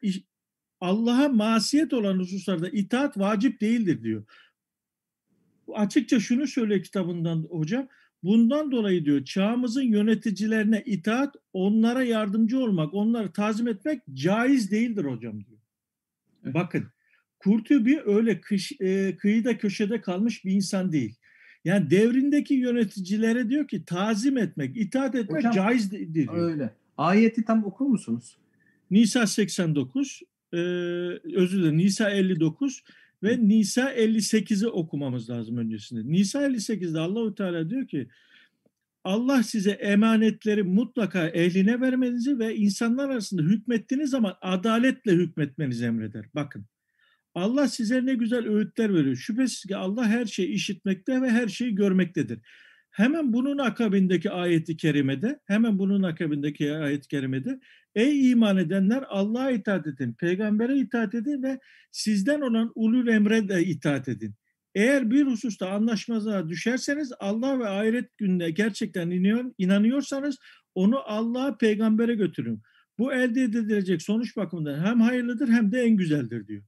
Allah'a 0.81 1.29
masiyet 1.29 1.93
olan 1.93 2.19
hususlarda 2.19 2.69
itaat 2.69 3.17
vacip 3.17 3.61
değildir 3.61 4.03
diyor. 4.03 4.23
Açıkça 5.73 6.19
şunu 6.19 6.47
söylüyor 6.47 6.83
kitabından 6.83 7.47
hocam. 7.49 7.87
Bundan 8.23 8.71
dolayı 8.71 9.05
diyor 9.05 9.25
çağımızın 9.25 9.81
yöneticilerine 9.81 10.83
itaat, 10.85 11.35
onlara 11.53 12.03
yardımcı 12.03 12.59
olmak, 12.59 12.93
onları 12.93 13.33
tazim 13.33 13.67
etmek 13.67 14.01
caiz 14.13 14.71
değildir 14.71 15.05
hocam 15.05 15.45
diyor. 15.45 15.59
Evet. 16.43 16.53
Bakın 16.53 16.87
Kurtubi 17.43 18.01
öyle 18.05 18.41
kış, 18.41 18.71
e, 18.79 19.15
kıyıda 19.17 19.57
köşede 19.57 20.01
kalmış 20.01 20.45
bir 20.45 20.51
insan 20.51 20.91
değil. 20.91 21.15
Yani 21.65 21.89
devrindeki 21.89 22.53
yöneticilere 22.53 23.49
diyor 23.49 23.67
ki 23.67 23.85
tazim 23.85 24.37
etmek, 24.37 24.77
itaat 24.77 25.15
etmek 25.15 25.37
Hocam, 25.37 25.51
caiz 25.51 25.91
diyor. 25.91 26.51
Öyle. 26.51 26.73
Ayeti 26.97 27.45
tam 27.45 27.65
okur 27.65 27.85
musunuz? 27.85 28.37
Nisa 28.91 29.27
89, 29.27 30.21
e, 30.53 30.57
özür 30.57 31.57
dilerim 31.57 31.77
Nisa 31.77 32.09
59 32.09 32.83
ve 33.23 33.47
Nisa 33.47 33.93
58'i 33.93 34.67
okumamız 34.67 35.29
lazım 35.29 35.57
öncesinde. 35.57 36.11
Nisa 36.11 36.47
58'de 36.47 36.99
Allahu 36.99 37.35
Teala 37.35 37.69
diyor 37.69 37.87
ki 37.87 38.07
Allah 39.03 39.43
size 39.43 39.71
emanetleri 39.71 40.63
mutlaka 40.63 41.27
ehline 41.27 41.81
vermenizi 41.81 42.39
ve 42.39 42.55
insanlar 42.55 43.09
arasında 43.09 43.41
hükmettiğiniz 43.41 44.09
zaman 44.09 44.35
adaletle 44.41 45.11
hükmetmenizi 45.11 45.85
emreder. 45.85 46.25
Bakın 46.35 46.65
Allah 47.35 47.67
size 47.67 48.05
ne 48.05 48.13
güzel 48.13 48.47
öğütler 48.47 48.93
veriyor. 48.93 49.15
Şüphesiz 49.15 49.63
ki 49.63 49.75
Allah 49.75 50.07
her 50.07 50.25
şeyi 50.25 50.49
işitmekte 50.49 51.21
ve 51.21 51.29
her 51.29 51.47
şeyi 51.47 51.75
görmektedir. 51.75 52.39
Hemen 52.91 53.33
bunun 53.33 53.57
akabindeki 53.57 54.31
ayeti 54.31 54.77
kerimede, 54.77 55.39
hemen 55.45 55.79
bunun 55.79 56.03
akabindeki 56.03 56.73
ayet-i 56.73 57.07
kerimede 57.07 57.59
ey 57.95 58.31
iman 58.31 58.57
edenler 58.57 59.03
Allah'a 59.09 59.51
itaat 59.51 59.87
edin, 59.87 60.13
peygambere 60.13 60.77
itaat 60.77 61.15
edin 61.15 61.43
ve 61.43 61.59
sizden 61.91 62.41
olan 62.41 62.71
ulul 62.75 63.07
emre 63.07 63.49
de 63.49 63.65
itaat 63.65 64.07
edin. 64.07 64.35
Eğer 64.75 65.11
bir 65.11 65.23
hususta 65.25 65.69
anlaşmazlığa 65.69 66.49
düşerseniz 66.49 67.11
Allah 67.19 67.59
ve 67.59 67.67
ahiret 67.67 68.17
gününe 68.17 68.51
gerçekten 68.51 69.09
inanıyorsanız 69.57 70.37
onu 70.75 70.99
Allah'a 70.99 71.57
peygambere 71.57 72.15
götürün. 72.15 72.61
Bu 72.99 73.13
elde 73.13 73.41
edilecek 73.41 74.01
sonuç 74.01 74.37
bakımından 74.37 74.85
hem 74.85 75.01
hayırlıdır 75.01 75.49
hem 75.49 75.71
de 75.71 75.81
en 75.81 75.97
güzeldir 75.97 76.47
diyor. 76.47 76.63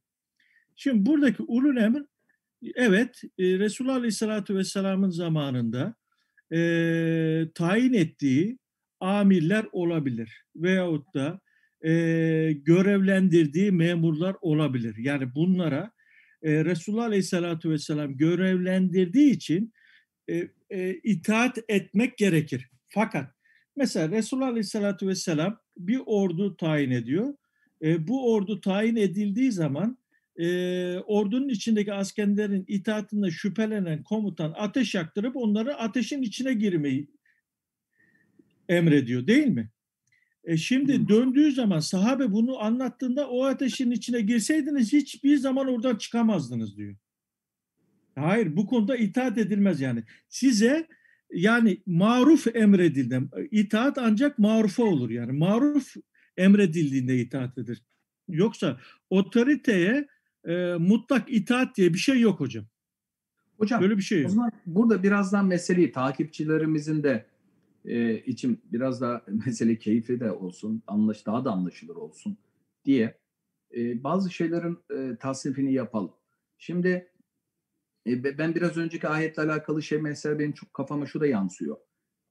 Şimdi 0.76 1.06
buradaki 1.06 1.44
ulul 1.44 1.78
emir 1.78 2.04
evet 2.76 3.22
e, 3.38 3.60
Resulullah 3.60 3.96
Aleyhisselatü 3.96 4.56
Vesselam'ın 4.56 5.10
zamanında 5.10 5.96
e, 6.52 6.58
tayin 7.56 7.94
ettiği 7.94 8.58
amirler 9.00 9.66
olabilir 9.72 10.46
veyahut 10.56 11.14
da 11.14 11.40
e, 11.86 11.92
görevlendirdiği 12.54 13.72
memurlar 13.72 14.36
olabilir. 14.42 14.96
Yani 14.98 15.36
bunlara 15.36 15.92
e, 16.44 16.66
Resulullah 16.66 17.06
Aleyhisselatü 17.06 17.70
Vesselam 17.70 18.18
görevlendirdiği 18.18 19.32
için 19.32 19.74
e, 20.30 20.48
e, 20.70 20.94
itaat 20.94 21.58
etmek 21.68 22.18
gerekir. 22.18 22.70
Fakat 22.88 23.32
mesela 23.76 24.12
Resulullah 24.12 24.48
Aleyhisselatü 24.48 25.08
Vesselam 25.08 25.60
bir 25.78 26.02
ordu 26.06 26.58
tayin 26.58 26.92
ediyor. 26.92 27.34
E, 27.82 28.08
bu 28.08 28.34
ordu 28.34 28.62
tayin 28.62 28.96
edildiği 28.96 29.52
zaman 29.52 29.98
e, 30.38 30.98
ordunun 30.98 31.50
içindeki 31.50 31.93
askerlerin 31.93 32.65
itaatinde 32.67 33.32
şüphelenen 33.32 34.04
komutan 34.04 34.54
ateş 34.58 34.96
yaktırıp 34.96 35.36
onları 35.36 35.76
ateşin 35.76 36.22
içine 36.22 36.54
girmeyi 36.54 37.08
emrediyor 38.69 39.28
değil 39.28 39.48
mi? 39.48 39.69
E 40.43 40.58
şimdi 40.58 41.10
döndüğü 41.10 41.52
zaman 41.52 41.80
sahabe 41.80 42.32
bunu 42.32 42.60
anlattığında 42.60 43.30
o 43.30 43.43
ateşin 43.43 43.91
içine 43.91 44.22
girseydiniz 44.22 44.93
hiçbir 44.93 45.38
zaman 45.38 45.67
oradan 45.67 45.96
çıkamazdınız 45.96 46.78
diyor. 46.78 46.96
Hayır 48.15 48.56
bu 48.56 48.65
konuda 48.65 48.96
itaat 48.96 49.38
edilmez 49.38 49.82
yani. 49.82 50.04
Size 50.30 50.88
yani 51.34 51.82
maruf 51.86 52.56
emredildi. 52.56 53.22
İtaat 53.52 53.98
ancak 53.98 54.39
marufa 54.39 54.84
olur 54.84 55.10
yani. 55.10 55.32
Maruf 55.32 55.96
emredildiğinde 56.38 57.19
itaat 57.19 57.58
edilir. 57.58 57.84
Yoksa 58.30 58.80
otoriteye 59.10 60.08
e, 60.47 60.75
mutlak 60.79 61.34
itaat 61.34 61.77
diye 61.77 61.93
bir 61.93 61.97
şey 61.97 62.19
yok 62.19 62.39
hocam. 62.39 62.65
Hocam 63.58 63.82
böyle 63.82 63.97
bir 63.97 64.03
şey 64.03 64.21
yok. 64.21 64.32
O 64.32 64.34
zaman 64.34 64.51
burada 64.65 65.03
birazdan 65.03 65.45
meseleyi 65.45 65.91
takipçilerimizin 65.91 67.03
de 67.03 67.25
e, 67.86 68.17
için 68.17 68.62
biraz 68.71 69.01
daha 69.01 69.21
mesele 69.45 69.77
keyifli 69.77 70.19
de 70.19 70.32
olsun, 70.32 70.84
anlaş 70.88 71.25
daha 71.25 71.45
da 71.45 71.51
anlaşılır 71.51 71.95
olsun 71.95 72.38
diye 72.86 73.17
e, 73.75 74.03
bazı 74.03 74.32
şeylerin 74.32 74.79
e, 74.95 75.17
tasnifini 75.17 75.73
yapalım. 75.73 76.13
Şimdi 76.58 77.12
e, 78.08 78.38
ben 78.38 78.56
biraz 78.56 78.77
önceki 78.77 79.08
ayetle 79.08 79.41
alakalı 79.41 79.84
şey 79.84 80.01
mesela 80.01 80.39
benim 80.39 80.53
çok 80.53 80.73
kafama 80.73 81.06
şu 81.06 81.19
da 81.19 81.27
yansıyor. 81.27 81.77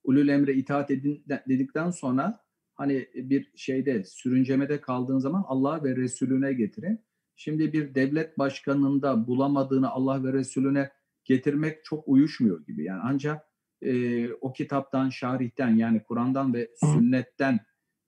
Ulul 0.05 0.29
emre 0.29 0.55
itaat 0.55 0.91
edin 0.91 1.25
dedikten 1.49 1.91
sonra 1.91 2.41
hani 2.75 3.09
bir 3.15 3.53
şeyde 3.57 4.05
sürüncemede 4.05 4.81
kaldığın 4.81 5.19
zaman 5.19 5.45
Allah 5.47 5.85
ve 5.85 5.97
Resulüne 5.97 6.53
getirin. 6.53 7.01
Şimdi 7.37 7.73
bir 7.73 7.95
devlet 7.95 8.39
başkanında 8.39 9.27
bulamadığını 9.27 9.91
Allah 9.91 10.25
ve 10.25 10.33
Resulüne 10.33 10.91
getirmek 11.25 11.85
çok 11.85 12.09
uyuşmuyor 12.09 12.67
gibi. 12.67 12.85
Yani 12.85 13.01
ancak 13.05 13.47
e, 13.83 14.33
o 14.33 14.53
kitaptan, 14.53 15.09
şarihten 15.11 15.77
yani 15.77 16.03
Kur'an'dan 16.05 16.55
ve 16.55 16.71
sünnetten 16.81 17.61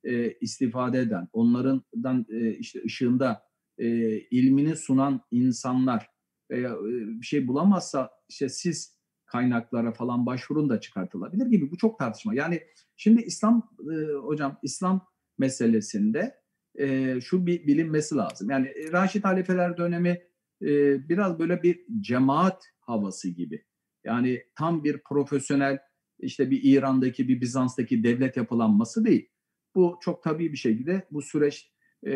e, 0.04 0.32
istifade 0.32 0.98
eden, 0.98 1.28
onlardan 1.32 2.26
e, 2.28 2.50
işte 2.50 2.82
ışığında 2.84 3.42
e, 3.78 4.18
ilmini 4.18 4.76
sunan 4.76 5.20
insanlar 5.30 6.10
veya 6.50 6.70
e, 6.70 7.20
bir 7.20 7.26
şey 7.26 7.48
bulamazsa 7.48 8.10
işte 8.28 8.48
siz 8.48 8.94
kaynaklara 9.26 9.92
falan 9.92 10.26
başvurun 10.26 10.68
da 10.68 10.80
çıkartılabilir 10.80 11.46
gibi. 11.46 11.70
Bu 11.70 11.76
çok 11.76 11.98
tartışma. 11.98 12.34
Yani 12.34 12.60
şimdi 12.96 13.22
İslam 13.22 13.70
e, 13.92 14.12
hocam 14.12 14.58
İslam 14.62 15.06
meselesinde 15.38 16.43
e, 16.78 17.20
şu 17.20 17.46
bir 17.46 17.66
bilinmesi 17.66 18.14
lazım. 18.14 18.50
Yani 18.50 18.66
e, 18.66 18.92
Raşid 18.92 19.24
halifeler 19.24 19.76
dönemi 19.76 20.22
e, 20.62 20.68
biraz 21.08 21.38
böyle 21.38 21.62
bir 21.62 21.80
cemaat 22.00 22.64
havası 22.80 23.28
gibi. 23.28 23.64
Yani 24.04 24.42
tam 24.56 24.84
bir 24.84 25.02
profesyonel 25.02 25.78
işte 26.18 26.50
bir 26.50 26.60
İran'daki 26.62 27.28
bir 27.28 27.40
Bizans'taki 27.40 28.04
devlet 28.04 28.36
yapılanması 28.36 29.04
değil. 29.04 29.28
Bu 29.74 29.98
çok 30.00 30.22
tabii 30.22 30.52
bir 30.52 30.56
şekilde 30.56 31.02
bu 31.10 31.22
süreç 31.22 31.72
e, 32.06 32.12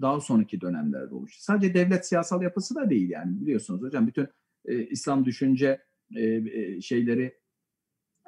daha 0.00 0.20
sonraki 0.20 0.60
dönemlerde 0.60 1.14
oluştu. 1.14 1.42
Sadece 1.42 1.74
devlet 1.74 2.06
siyasal 2.06 2.42
yapısı 2.42 2.74
da 2.74 2.90
değil 2.90 3.10
yani 3.10 3.40
biliyorsunuz 3.40 3.82
hocam 3.82 4.06
bütün 4.06 4.28
e, 4.64 4.86
İslam 4.86 5.24
düşünce 5.24 5.80
e, 6.16 6.24
e, 6.24 6.80
şeyleri 6.80 7.38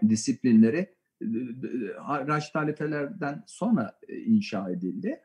disiplinleri 0.08 0.94
Raşid 2.08 2.54
halifelerden 2.54 3.44
sonra 3.46 3.98
e, 4.08 4.16
inşa 4.16 4.70
edildi. 4.70 5.20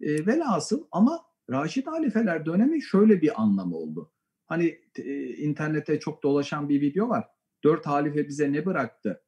E, 0.00 0.26
velhasıl 0.26 0.86
ama 0.92 1.20
Raşid 1.50 1.86
halifeler 1.86 2.46
dönemi 2.46 2.82
şöyle 2.82 3.20
bir 3.20 3.42
anlamı 3.42 3.76
oldu. 3.76 4.12
Hani 4.46 4.78
e, 4.98 5.28
internette 5.28 6.00
çok 6.00 6.22
dolaşan 6.22 6.68
bir 6.68 6.80
video 6.80 7.08
var. 7.08 7.24
Dört 7.64 7.86
halife 7.86 8.28
bize 8.28 8.52
ne 8.52 8.66
bıraktı 8.66 9.22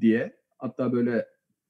diye. 0.00 0.36
Hatta 0.58 0.92
böyle 0.92 1.26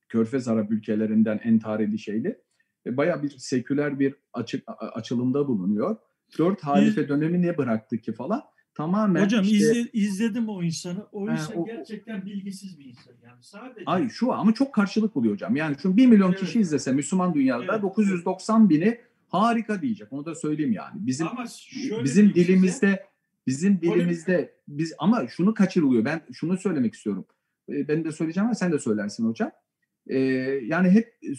Körfez 0.08 0.48
Arap 0.48 0.70
ülkelerinden 0.72 1.40
en 1.44 1.58
tarihi 1.58 1.98
şeyli. 1.98 2.42
E, 2.86 2.96
Baya 2.96 3.22
bir 3.22 3.28
seküler 3.28 4.00
bir 4.00 4.14
açık, 4.32 4.64
açılımda 4.78 5.48
bulunuyor. 5.48 5.96
Dört 6.38 6.60
halife 6.60 7.08
dönemi 7.08 7.42
ne 7.42 7.58
bıraktı 7.58 7.98
ki 7.98 8.12
falan. 8.12 8.42
Tamamen 8.74 9.24
Hocam 9.24 9.42
işte, 9.42 9.56
izle, 9.56 9.90
izledim 9.92 10.48
o 10.48 10.62
insanı. 10.62 11.06
O 11.12 11.30
insan 11.30 11.58
o, 11.58 11.64
gerçekten 11.64 12.26
bilgisiz 12.26 12.78
bir 12.78 12.84
insan. 12.84 13.14
Yani 13.24 13.42
sadece 13.42 13.82
Ay 13.86 14.08
şu 14.08 14.32
ama 14.32 14.54
çok 14.54 14.74
karşılık 14.74 15.14
buluyor 15.14 15.34
hocam. 15.34 15.56
Yani 15.56 15.76
şu 15.82 15.96
bir 15.96 16.06
milyon 16.06 16.30
evet. 16.30 16.40
kişi 16.40 16.60
izlese 16.60 16.92
Müslüman 16.92 17.34
dünyada 17.34 17.72
evet. 17.72 17.82
990 17.82 18.70
bini 18.70 19.00
harika 19.28 19.82
diyecek. 19.82 20.12
Onu 20.12 20.24
da 20.24 20.34
söyleyeyim 20.34 20.72
yani. 20.72 21.06
Bizim 21.06 21.26
bizim 22.04 22.34
dilimizde 22.34 22.86
size, 22.86 23.06
bizim 23.46 23.80
dilimizde 23.80 24.54
biz 24.68 24.92
ama 24.98 25.28
şunu 25.28 25.54
kaçırılıyor. 25.54 26.04
Ben 26.04 26.20
şunu 26.32 26.56
söylemek 26.56 26.94
istiyorum. 26.94 27.26
Ee, 27.68 27.88
ben 27.88 28.04
de 28.04 28.12
söyleyeceğim 28.12 28.46
ama 28.46 28.54
sen 28.54 28.72
de 28.72 28.78
söylersin 28.78 29.28
hocam. 29.28 29.50
Ee, 30.06 30.18
yani 30.62 30.90
hep 30.90 31.18
e, 31.22 31.32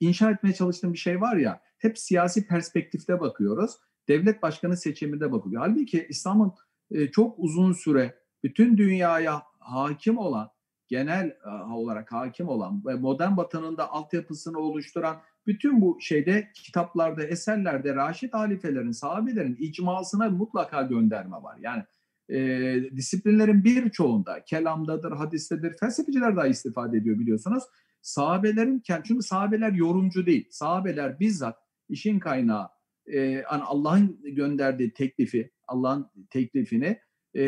inşa 0.00 0.30
etmeye 0.30 0.52
çalıştığım 0.52 0.92
bir 0.92 0.98
şey 0.98 1.20
var 1.20 1.36
ya. 1.36 1.60
Hep 1.78 1.98
siyasi 1.98 2.46
perspektifte 2.46 3.20
bakıyoruz. 3.20 3.70
Devlet 4.08 4.42
başkanı 4.42 4.76
seçiminde 4.76 5.32
bakılıyor. 5.32 5.62
Halbuki 5.62 6.06
İslam'ın 6.08 6.52
e, 6.90 7.10
çok 7.10 7.38
uzun 7.38 7.72
süre 7.72 8.18
bütün 8.44 8.78
dünyaya 8.78 9.42
hakim 9.58 10.18
olan 10.18 10.50
genel 10.88 11.36
e, 11.46 11.72
olarak 11.72 12.12
hakim 12.12 12.48
olan 12.48 12.82
ve 12.86 12.94
modern 12.94 13.36
batının 13.36 13.76
da 13.76 13.90
altyapısını 13.90 14.58
oluşturan 14.58 15.16
bütün 15.46 15.80
bu 15.80 15.98
şeyde 16.00 16.48
kitaplarda, 16.54 17.24
eserlerde 17.24 17.94
Raşid 17.94 18.32
halifelerin, 18.32 18.90
sahabelerin 18.90 19.56
icmasına 19.58 20.30
mutlaka 20.30 20.82
gönderme 20.82 21.36
var. 21.36 21.58
Yani 21.60 21.82
e, 22.28 22.96
disiplinlerin 22.96 23.64
birçoğunda, 23.64 24.44
kelamdadır, 24.44 25.12
hadistedir, 25.12 25.76
felsefeciler 25.80 26.36
daha 26.36 26.46
istifade 26.46 26.96
ediyor 26.96 27.18
biliyorsunuz. 27.18 27.64
Sahabelerin, 28.02 28.82
çünkü 28.86 29.22
sahabeler 29.22 29.72
yorumcu 29.72 30.26
değil. 30.26 30.48
Sahabeler 30.50 31.20
bizzat 31.20 31.56
işin 31.88 32.18
kaynağı, 32.18 32.68
e, 33.06 33.44
Allah'ın 33.44 34.20
gönderdiği 34.22 34.92
teklifi, 34.92 35.50
Allah'ın 35.68 36.10
teklifini 36.30 36.98
e, 37.36 37.42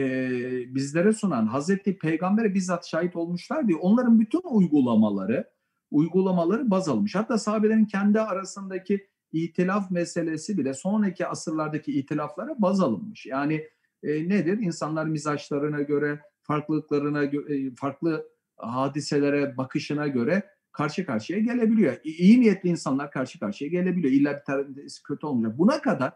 bizlere 0.74 1.12
sunan 1.12 1.46
Hazreti 1.46 1.98
Peygamber'e 1.98 2.54
bizzat 2.54 2.86
şahit 2.86 3.16
olmuşlar 3.16 3.68
diye 3.68 3.78
onların 3.78 4.20
bütün 4.20 4.40
uygulamaları 4.44 5.54
uygulamaları 5.90 6.70
baz 6.70 6.88
almış. 6.88 7.14
Hatta 7.14 7.38
sahabelerin 7.38 7.84
kendi 7.84 8.20
arasındaki 8.20 9.08
itilaf 9.32 9.90
meselesi 9.90 10.58
bile 10.58 10.74
sonraki 10.74 11.26
asırlardaki 11.26 11.92
itilaflara 11.98 12.54
baz 12.58 12.80
alınmış. 12.80 13.26
Yani 13.26 13.68
e, 14.02 14.28
nedir? 14.28 14.58
İnsanlar 14.58 15.06
mizaçlarına 15.06 15.82
göre, 15.82 16.20
farklılıklarına, 16.42 17.24
e, 17.24 17.74
farklı 17.74 18.28
hadiselere 18.56 19.56
bakışına 19.56 20.06
göre 20.08 20.42
karşı 20.74 21.06
karşıya 21.06 21.38
gelebiliyor. 21.38 21.96
İyi 22.04 22.40
niyetli 22.40 22.68
insanlar 22.68 23.10
karşı 23.10 23.40
karşıya 23.40 23.70
gelebiliyor. 23.70 24.12
İlla 24.12 24.38
bir 24.38 24.44
tanesi 24.44 25.02
kötü 25.02 25.26
olmayacak. 25.26 25.58
Buna 25.58 25.82
kadar 25.82 26.12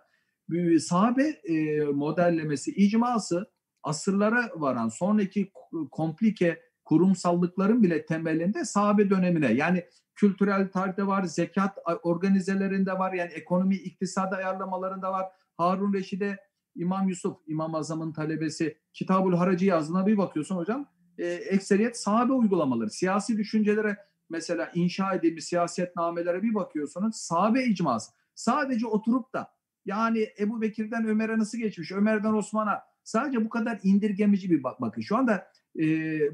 sahabe 0.81 1.23
e, 1.23 1.85
modellemesi, 1.85 2.71
icması 2.71 3.51
asırlara 3.83 4.51
varan 4.57 4.89
sonraki 4.89 5.53
komplike 5.91 6.63
kurumsallıkların 6.85 7.83
bile 7.83 8.07
temelinde 8.07 8.65
sahabe 8.65 9.11
dönemine 9.11 9.53
yani 9.53 9.85
kültürel 10.15 10.71
tarihte 10.71 11.07
var, 11.07 11.25
zekat 11.25 11.79
organizelerinde 12.03 12.93
var, 12.93 13.13
yani 13.13 13.33
ekonomi 13.33 13.77
iktisadi 13.77 14.35
ayarlamalarında 14.35 15.13
var, 15.13 15.27
Harun 15.57 15.95
Reşid'e 15.95 16.37
İmam 16.75 17.09
Yusuf, 17.09 17.37
İmam 17.47 17.75
Azam'ın 17.75 18.13
talebesi 18.13 18.79
Kitabul 18.93 19.35
Haracı 19.35 19.67
yazdığına 19.67 20.07
bir 20.07 20.19
bakıyorsun 20.19 20.57
hocam. 20.57 20.87
E, 21.19 21.27
ekseriyet 21.27 22.01
sahabe 22.01 22.33
uygulamaları, 22.33 22.91
siyasi 22.91 23.39
düşüncelere 23.39 23.97
mesela 24.31 24.71
inşa 24.75 25.15
edilmiş 25.15 25.45
siyasetnamelere 25.45 26.43
bir 26.43 26.55
bakıyorsunuz. 26.55 27.17
Sahabe 27.17 27.65
icması. 27.65 28.13
Sadece 28.35 28.87
oturup 28.87 29.33
da 29.33 29.51
yani 29.87 30.29
Ebu 30.39 30.61
Bekir'den 30.61 31.07
Ömer'e 31.07 31.39
nasıl 31.39 31.59
geçmiş, 31.59 31.93
Ömer'den 31.93 32.33
Osman'a 32.33 32.83
sadece 33.05 33.45
bu 33.45 33.49
kadar 33.49 33.81
indirgemeci 33.83 34.51
bir 34.51 34.63
bak 34.63 34.81
bakış. 34.81 35.07
Şu 35.07 35.17
anda 35.17 35.53
e, 35.79 35.85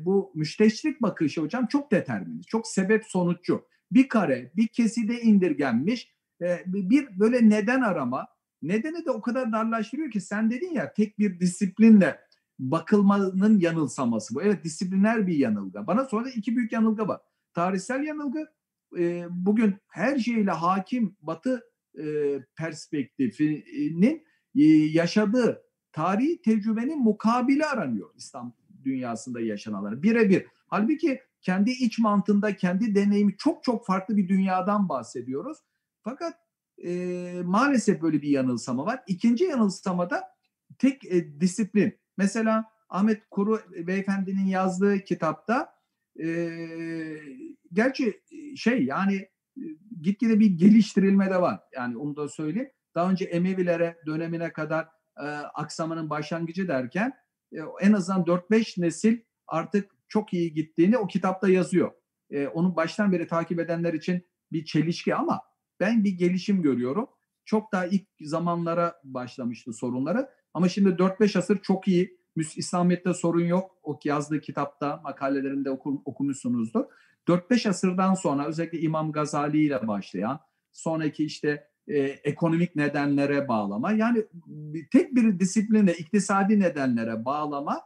bu 0.04 0.32
müşteşrik 0.34 1.02
bakışı 1.02 1.40
hocam 1.40 1.66
çok 1.66 1.92
determinist, 1.92 2.48
çok 2.48 2.66
sebep 2.66 3.04
sonuççu. 3.04 3.64
Bir 3.92 4.08
kare, 4.08 4.52
bir 4.56 4.66
keside 4.66 5.20
indirgenmiş, 5.20 6.14
e, 6.42 6.62
bir 6.66 7.20
böyle 7.20 7.48
neden 7.48 7.80
arama, 7.80 8.28
nedeni 8.62 9.04
de 9.04 9.10
o 9.10 9.20
kadar 9.20 9.52
darlaştırıyor 9.52 10.10
ki 10.10 10.20
sen 10.20 10.50
dedin 10.50 10.74
ya 10.74 10.92
tek 10.92 11.18
bir 11.18 11.40
disiplinle 11.40 12.20
bakılmanın 12.58 13.58
yanılsaması 13.58 14.34
bu. 14.34 14.42
Evet 14.42 14.64
disipliner 14.64 15.26
bir 15.26 15.36
yanılgı. 15.36 15.86
Bana 15.86 16.04
sonra 16.04 16.30
iki 16.30 16.56
büyük 16.56 16.72
yanılgı 16.72 17.08
var. 17.08 17.20
Tarihsel 17.54 18.02
yanılgı 18.02 18.46
e, 18.98 19.26
bugün 19.30 19.76
her 19.88 20.18
şeyle 20.18 20.50
hakim 20.50 21.16
Batı 21.22 21.62
e, 21.98 22.04
perspektifinin 22.56 24.26
e, 24.54 24.62
yaşadığı 24.92 25.62
tarihi 25.92 26.42
tecrübenin 26.42 26.98
mukabili 26.98 27.66
aranıyor 27.66 28.10
İslam 28.16 28.54
dünyasında 28.84 29.40
yaşananlar. 29.40 30.02
Birebir. 30.02 30.46
Halbuki 30.66 31.20
kendi 31.40 31.70
iç 31.70 31.98
mantığında, 31.98 32.56
kendi 32.56 32.94
deneyimi 32.94 33.36
çok 33.36 33.64
çok 33.64 33.86
farklı 33.86 34.16
bir 34.16 34.28
dünyadan 34.28 34.88
bahsediyoruz. 34.88 35.58
Fakat 36.02 36.34
e, 36.84 37.42
maalesef 37.44 38.02
böyle 38.02 38.22
bir 38.22 38.28
yanılsama 38.28 38.86
var. 38.86 39.02
İkinci 39.06 39.44
yanılsamada 39.44 40.22
tek 40.78 41.04
e, 41.04 41.40
disiplin. 41.40 41.98
Mesela 42.16 42.64
Ahmet 42.88 43.22
Kuru 43.30 43.60
beyefendinin 43.86 44.46
yazdığı 44.46 44.98
kitapta 44.98 45.73
e, 46.22 46.28
gerçi 47.72 48.20
şey 48.56 48.84
yani 48.84 49.28
gitgide 50.02 50.40
bir 50.40 50.50
geliştirilme 50.50 51.30
de 51.30 51.40
var. 51.40 51.60
Yani 51.74 51.96
onu 51.96 52.16
da 52.16 52.28
söyleyeyim. 52.28 52.70
Daha 52.94 53.10
önce 53.10 53.24
Emevilere 53.24 53.96
dönemine 54.06 54.52
kadar 54.52 54.88
e, 55.20 55.26
aksamanın 55.54 56.10
başlangıcı 56.10 56.68
derken 56.68 57.12
e, 57.52 57.58
en 57.80 57.92
azından 57.92 58.22
4-5 58.22 58.80
nesil 58.80 59.20
artık 59.46 59.90
çok 60.08 60.32
iyi 60.32 60.54
gittiğini 60.54 60.98
o 60.98 61.06
kitapta 61.06 61.48
yazıyor. 61.48 61.92
E, 62.30 62.46
onu 62.46 62.76
baştan 62.76 63.12
beri 63.12 63.26
takip 63.26 63.60
edenler 63.60 63.94
için 63.94 64.26
bir 64.52 64.64
çelişki 64.64 65.14
ama 65.14 65.40
ben 65.80 66.04
bir 66.04 66.12
gelişim 66.12 66.62
görüyorum. 66.62 67.08
Çok 67.44 67.72
daha 67.72 67.86
ilk 67.86 68.08
zamanlara 68.20 68.94
başlamıştı 69.04 69.72
sorunları. 69.72 70.28
Ama 70.54 70.68
şimdi 70.68 70.88
4-5 70.88 71.38
asır 71.38 71.58
çok 71.62 71.88
iyi. 71.88 72.18
İslamiyet'te 72.36 73.14
sorun 73.14 73.44
yok. 73.44 73.70
O 73.82 73.98
yazdığı 74.04 74.40
kitapta, 74.40 75.00
makalelerinde 75.04 75.70
okumuşsunuzdur. 76.04 76.84
4-5 77.28 77.68
asırdan 77.68 78.14
sonra 78.14 78.46
özellikle 78.46 78.80
İmam 78.80 79.12
Gazali 79.12 79.64
ile 79.64 79.86
başlayan, 79.86 80.40
sonraki 80.72 81.24
işte 81.24 81.68
e, 81.88 81.98
ekonomik 82.00 82.76
nedenlere 82.76 83.48
bağlama, 83.48 83.92
yani 83.92 84.24
tek 84.92 85.14
bir 85.14 85.38
disipline, 85.40 85.92
iktisadi 85.92 86.60
nedenlere 86.60 87.24
bağlama 87.24 87.80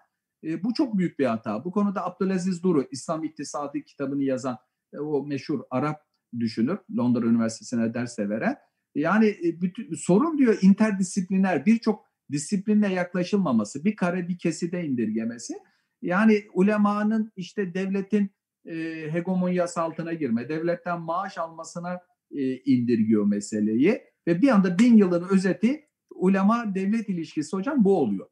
e, 0.44 0.64
bu 0.64 0.74
çok 0.74 0.98
büyük 0.98 1.18
bir 1.18 1.26
hata. 1.26 1.64
Bu 1.64 1.70
konuda 1.70 2.04
Abdülaziz 2.04 2.62
Duru, 2.62 2.84
İslam 2.90 3.24
İktisadi 3.24 3.84
kitabını 3.84 4.22
yazan 4.22 4.58
e, 4.92 4.98
o 4.98 5.26
meşhur 5.26 5.61
Arap 5.70 6.00
düşünür, 6.40 6.78
Londra 6.96 7.26
Üniversitesi'ne 7.26 7.94
ders 7.94 8.18
veren. 8.18 8.56
Yani 8.94 9.26
e, 9.26 9.61
bütün, 9.61 9.94
sorun 9.94 10.38
diyor 10.38 10.58
interdisipliner 10.62 11.66
birçok 11.66 12.08
disiplinle 12.33 12.88
yaklaşılmaması, 12.88 13.85
bir 13.85 13.97
kare 13.97 14.29
bir 14.29 14.38
keside 14.38 14.85
indirgemesi. 14.85 15.55
Yani 16.03 16.43
ulemanın 16.55 17.33
işte 17.37 17.75
devletin 17.75 18.31
e, 18.67 18.75
hegemonyası 19.12 19.81
altına 19.81 20.12
girme, 20.12 20.49
devletten 20.49 21.01
maaş 21.01 21.38
almasına 21.38 22.01
e, 22.31 22.57
indirgiyor 22.57 23.27
meseleyi 23.27 24.01
ve 24.27 24.43
bir 24.43 24.49
anda 24.49 24.79
bin 24.79 24.97
yılın 24.97 25.29
özeti 25.31 25.88
ulema 26.14 26.75
devlet 26.75 27.09
ilişkisi 27.09 27.57
hocam 27.57 27.85
bu 27.85 27.99
oluyor. 27.99 28.27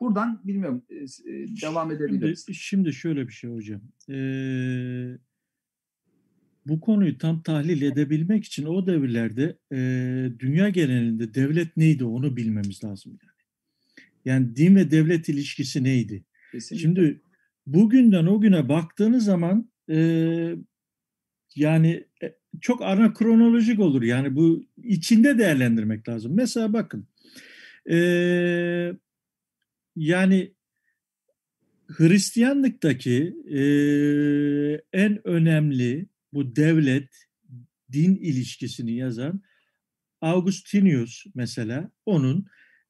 Buradan 0.00 0.40
bilmiyorum 0.44 0.82
e, 0.90 0.94
e 0.94 1.46
devam 1.62 1.90
edebiliriz. 1.90 2.46
Şimdi, 2.46 2.58
şimdi 2.58 2.92
şöyle 2.92 3.28
bir 3.28 3.32
şey 3.32 3.50
hocam. 3.50 3.80
Ee, 4.10 5.18
bu 6.66 6.80
konuyu 6.80 7.18
tam 7.18 7.42
tahlil 7.42 7.82
edebilmek 7.82 8.44
için 8.44 8.66
o 8.66 8.86
devirlerde 8.86 9.58
e, 9.72 9.78
dünya 10.38 10.68
genelinde 10.68 11.34
devlet 11.34 11.76
neydi 11.76 12.04
onu 12.04 12.36
bilmemiz 12.36 12.84
lazım 12.84 13.18
yani. 13.22 13.31
Yani 14.24 14.56
din 14.56 14.76
ve 14.76 14.90
devlet 14.90 15.28
ilişkisi 15.28 15.84
neydi? 15.84 16.24
Kesinlikle. 16.52 16.82
Şimdi 16.82 17.20
bugünden 17.66 18.26
o 18.26 18.40
güne 18.40 18.68
baktığınız 18.68 19.24
zaman 19.24 19.70
e, 19.90 19.96
yani 21.56 22.04
e, 22.22 22.34
çok 22.60 22.82
ana 22.82 23.14
kronolojik 23.14 23.80
olur. 23.80 24.02
Yani 24.02 24.36
bu 24.36 24.66
içinde 24.76 25.38
değerlendirmek 25.38 26.08
lazım. 26.08 26.32
Mesela 26.34 26.72
bakın 26.72 27.06
e, 27.90 27.96
yani 29.96 30.54
Hristiyanlıktaki 31.86 33.36
e, 33.48 33.60
en 34.92 35.28
önemli 35.28 36.06
bu 36.32 36.56
devlet 36.56 37.26
din 37.92 38.16
ilişkisini 38.16 38.92
yazan 38.92 39.42
Augustinius 40.20 41.24
mesela 41.34 41.90
onun 42.06 42.46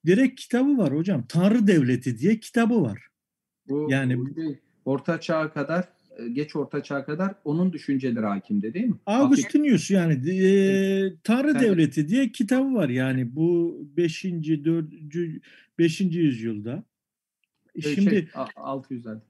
direkt 0.06 0.40
kitabı 0.40 0.78
var 0.78 0.96
hocam. 0.96 1.24
Tanrı 1.28 1.66
Devleti 1.66 2.18
diye 2.18 2.40
kitabı 2.40 2.82
var. 2.82 3.08
Bu, 3.68 3.86
yani 3.90 4.18
bu 4.18 4.34
şey, 4.34 4.58
orta 4.84 5.20
çağa 5.20 5.52
kadar 5.52 5.88
e, 6.18 6.28
geç 6.28 6.56
orta 6.56 6.82
çağa 6.82 7.04
kadar 7.04 7.34
onun 7.44 7.72
düşünceleri 7.72 8.26
hakimde 8.26 8.74
değil 8.74 8.86
mi? 8.86 8.96
Augustinius 9.06 9.90
yani 9.90 10.12
e, 10.12 11.14
Tanrı 11.24 11.50
evet. 11.50 11.62
Devleti 11.62 12.08
diye 12.08 12.32
kitabı 12.32 12.74
var 12.74 12.88
yani 12.88 13.36
bu 13.36 13.78
5. 13.96 14.24
4. 14.24 14.86
5. 15.78 16.00
yüzyılda. 16.00 16.84
Şey, 17.82 17.94
Şimdi 17.94 18.10
şey, 18.10 18.28
600'lerde. 18.56 19.20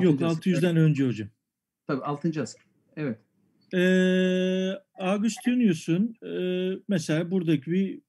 Yok 0.00 0.20
600'den 0.20 0.76
evet. 0.76 0.82
önce 0.82 1.06
hocam. 1.06 1.28
Tabii 1.86 2.02
6. 2.02 2.42
asır. 2.42 2.60
Evet. 2.96 3.18
Ee, 3.74 4.72
Augustinius'un 4.94 6.16
e, 6.22 6.32
mesela 6.88 7.30
buradaki 7.30 7.70
bir 7.70 8.00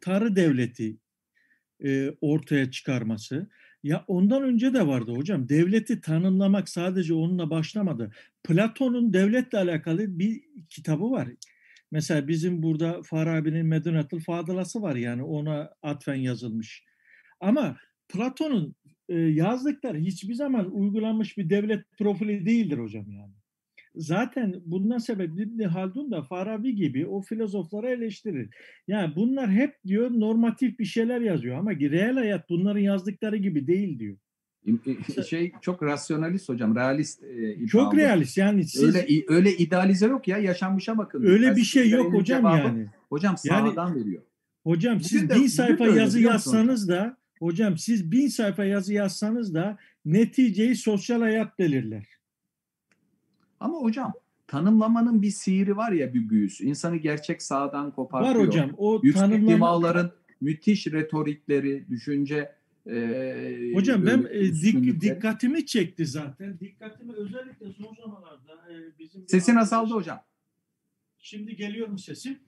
Tanrı 0.00 0.36
devleti 0.36 0.96
e, 1.84 2.10
ortaya 2.20 2.70
çıkarması. 2.70 3.50
Ya 3.82 4.04
ondan 4.06 4.42
önce 4.42 4.74
de 4.74 4.86
vardı 4.86 5.12
hocam. 5.12 5.48
Devleti 5.48 6.00
tanımlamak 6.00 6.68
sadece 6.68 7.14
onunla 7.14 7.50
başlamadı. 7.50 8.12
Platon'un 8.44 9.12
devletle 9.12 9.58
alakalı 9.58 10.18
bir 10.18 10.42
kitabı 10.68 11.10
var. 11.10 11.28
Mesela 11.90 12.28
bizim 12.28 12.62
burada 12.62 13.02
Farabi'nin 13.02 13.66
Medunatıl 13.66 14.20
Fadılası 14.20 14.82
var 14.82 14.96
yani 14.96 15.22
ona 15.22 15.70
atfen 15.82 16.14
yazılmış. 16.14 16.84
Ama 17.40 17.76
Platon'un 18.08 18.74
yazdıkları 19.34 19.98
hiçbir 19.98 20.34
zaman 20.34 20.74
uygulanmış 20.74 21.38
bir 21.38 21.50
devlet 21.50 21.84
profili 21.98 22.46
değildir 22.46 22.78
hocam 22.78 23.10
yani 23.10 23.32
zaten 23.94 24.54
bundan 24.64 24.98
sebep 24.98 25.40
İbn 25.40 25.62
Haldun 25.62 26.10
da 26.10 26.22
Farabi 26.22 26.74
gibi 26.74 27.06
o 27.06 27.22
filozofları 27.22 27.88
eleştirir. 27.88 28.54
Yani 28.88 29.16
bunlar 29.16 29.50
hep 29.50 29.74
diyor 29.86 30.10
normatif 30.10 30.78
bir 30.78 30.84
şeyler 30.84 31.20
yazıyor 31.20 31.58
ama 31.58 31.70
reel 31.70 32.14
hayat 32.14 32.50
bunların 32.50 32.80
yazdıkları 32.80 33.36
gibi 33.36 33.66
değil 33.66 33.98
diyor. 33.98 34.16
Şey 35.28 35.52
çok 35.60 35.82
rasyonalist 35.82 36.48
hocam, 36.48 36.76
realist. 36.76 37.22
E, 37.22 37.66
çok 37.66 37.96
realist 37.96 38.38
yani 38.38 38.64
siz 38.64 38.82
öyle 38.82 39.06
öyle 39.28 39.56
idealize 39.56 40.06
yok 40.06 40.28
ya 40.28 40.38
yaşanmışa 40.38 40.98
bakın. 40.98 41.22
Öyle 41.24 41.56
bir 41.56 41.62
şey 41.62 41.90
yok 41.90 42.12
hocam 42.12 42.40
cevabı, 42.40 42.56
yani. 42.56 42.86
Hocam 43.08 43.36
sağdan 43.36 43.88
yani, 43.88 44.00
veriyor. 44.00 44.22
Hocam 44.64 44.94
bugün 44.94 45.04
siz 45.04 45.28
de, 45.28 45.34
bin 45.34 45.46
sayfa 45.46 45.86
yazı 45.86 46.20
yazsanız 46.20 46.88
da 46.88 47.16
hocam 47.38 47.78
siz 47.78 48.12
bin 48.12 48.28
sayfa 48.28 48.64
yazı 48.64 48.94
yazsanız 48.94 49.54
da 49.54 49.78
neticeyi 50.04 50.76
sosyal 50.76 51.20
hayat 51.20 51.58
belirler. 51.58 52.06
Ama 53.62 53.78
hocam 53.78 54.12
tanımlamanın 54.46 55.22
bir 55.22 55.30
sihiri 55.30 55.76
var 55.76 55.92
ya 55.92 56.14
bir 56.14 56.28
büyüsü. 56.28 56.64
İnsanı 56.64 56.96
gerçek 56.96 57.42
sağdan 57.42 57.90
kopartıyor. 57.90 58.34
Var 58.34 58.46
hocam. 58.46 58.70
O 58.76 59.00
Yüksek 59.02 59.20
tanımlama... 59.20 59.56
dimağların 59.56 60.12
müthiş 60.40 60.86
retorikleri, 60.86 61.88
düşünce 61.90 62.52
e, 62.86 63.72
Hocam 63.74 64.06
ben 64.06 64.26
e, 64.30 64.52
dik, 64.52 65.00
dikkatimi 65.00 65.66
çekti 65.66 66.06
zaten. 66.06 66.60
Dikkatimi 66.60 67.12
özellikle 67.12 67.72
son 67.72 67.94
zamanlarda 67.94 68.72
e, 68.72 68.98
bizim 68.98 69.28
Sesin 69.28 69.56
azaldı 69.56 69.94
hocam. 69.94 70.24
Şimdi 71.18 71.56
geliyor 71.56 71.88
mu 71.88 71.98
sesim? 71.98 72.38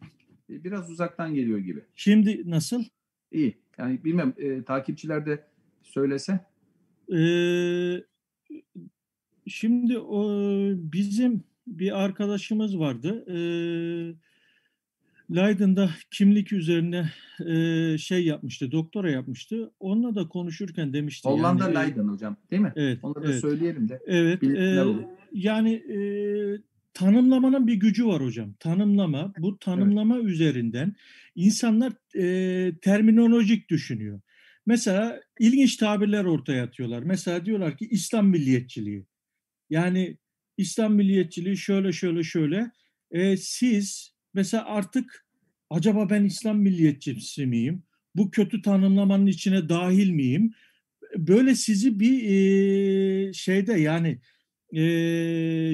E, 0.51 0.65
biraz 0.65 0.91
uzaktan 0.91 1.35
geliyor 1.35 1.59
gibi. 1.59 1.85
Şimdi 1.95 2.51
nasıl? 2.51 2.85
İyi. 3.33 3.59
Yani 3.79 4.05
bilmem 4.05 4.35
e, 4.37 4.62
takipçiler 4.62 5.27
de 5.27 5.45
söylese. 5.83 6.41
Ee, 7.12 8.05
Şimdi 9.47 9.99
o 9.99 10.22
bizim 10.76 11.45
bir 11.66 12.05
arkadaşımız 12.05 12.78
vardı. 12.78 13.24
Ee, 13.28 14.14
Leiden'da 15.30 15.90
kimlik 16.11 16.53
üzerine 16.53 17.11
e, 17.47 17.99
şey 17.99 18.24
yapmıştı, 18.24 18.72
doktora 18.72 19.11
yapmıştı. 19.11 19.70
Onunla 19.80 20.14
da 20.14 20.28
konuşurken 20.28 20.92
demişti. 20.92 21.28
Hollanda 21.28 21.64
yani, 21.64 21.78
e, 21.78 21.80
Leiden 21.80 22.09
hocam 22.09 22.36
değil 22.51 22.62
mi? 22.62 22.72
Evet. 22.76 23.03
Da 23.03 23.20
evet. 23.24 23.40
söyleyelim 23.40 23.88
de. 23.88 24.01
Evet. 24.07 24.42
E, 24.42 24.84
yani 25.32 25.72
e, 25.74 25.99
tanımlamanın 26.95 27.66
bir 27.66 27.74
gücü 27.74 28.07
var 28.07 28.22
hocam. 28.22 28.53
Tanımlama, 28.61 29.32
bu 29.38 29.59
tanımlama 29.59 30.18
üzerinden 30.18 30.95
insanlar 31.34 31.92
e, 32.16 32.74
terminolojik 32.78 33.68
düşünüyor. 33.70 34.20
Mesela 34.66 35.20
ilginç 35.38 35.76
tabirler 35.76 36.24
ortaya 36.24 36.64
atıyorlar. 36.64 37.03
Mesela 37.03 37.47
diyorlar 37.47 37.76
ki 37.76 37.88
İslam 37.90 38.28
milliyetçiliği. 38.28 39.07
Yani 39.75 40.16
İslam 40.57 40.95
milliyetçiliği 40.95 41.57
şöyle 41.57 41.93
şöyle 41.93 42.22
şöyle. 42.22 42.70
E, 43.11 43.37
siz 43.37 44.14
mesela 44.35 44.64
artık 44.66 45.27
acaba 45.70 46.11
ben 46.11 46.25
İslam 46.25 46.59
milliyetçisi 46.59 47.47
miyim? 47.47 47.83
Bu 48.16 48.31
kötü 48.31 48.62
tanımlamanın 48.62 49.27
içine 49.27 49.68
dahil 49.68 50.11
miyim? 50.11 50.55
Böyle 51.16 51.55
sizi 51.55 52.01
bir 52.01 52.22
e, 52.22 53.33
şeyde 53.33 53.72
yani 53.72 54.18
e, 54.72 54.83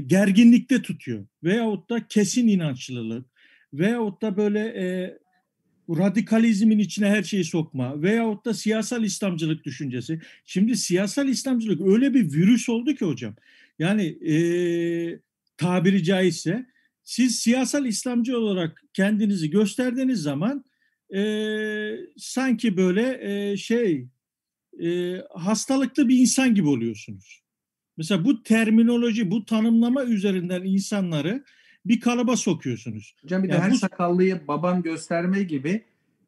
gerginlikte 0.00 0.82
tutuyor. 0.82 1.26
Veyahut 1.44 1.90
da 1.90 2.06
kesin 2.08 2.48
inançlılık 2.48 3.26
veyahut 3.72 4.22
da 4.22 4.36
böyle 4.36 4.60
e, 4.60 5.18
radikalizmin 5.90 6.78
içine 6.78 7.08
her 7.08 7.22
şeyi 7.22 7.44
sokma 7.44 8.02
veyahut 8.02 8.44
da 8.44 8.54
siyasal 8.54 9.04
İslamcılık 9.04 9.64
düşüncesi. 9.64 10.20
Şimdi 10.44 10.76
siyasal 10.76 11.28
İslamcılık 11.28 11.80
öyle 11.80 12.14
bir 12.14 12.32
virüs 12.32 12.68
oldu 12.68 12.94
ki 12.94 13.04
hocam. 13.04 13.34
Yani 13.80 14.02
e, 14.32 14.34
tabiri 15.56 16.04
caizse 16.04 16.66
siz 17.02 17.38
siyasal 17.38 17.86
İslamcı 17.86 18.38
olarak 18.38 18.82
kendinizi 18.92 19.50
gösterdiğiniz 19.50 20.22
zaman 20.22 20.64
e, 21.14 21.22
sanki 22.16 22.76
böyle 22.76 23.18
e, 23.52 23.56
şey 23.56 24.08
e, 24.82 25.16
hastalıklı 25.34 26.08
bir 26.08 26.18
insan 26.18 26.54
gibi 26.54 26.68
oluyorsunuz. 26.68 27.42
Mesela 27.96 28.24
bu 28.24 28.42
terminoloji, 28.42 29.30
bu 29.30 29.44
tanımlama 29.44 30.04
üzerinden 30.04 30.62
insanları 30.62 31.44
bir 31.86 32.00
kalıba 32.00 32.36
sokuyorsunuz. 32.36 33.16
Hocam 33.22 33.42
bir 33.42 33.48
de 33.48 33.52
Yani 33.52 33.62
her 33.62 33.70
bu- 33.70 33.76
sakallıyı 33.78 34.40
babam 34.48 34.82
gösterme 34.82 35.42
gibi 35.42 35.84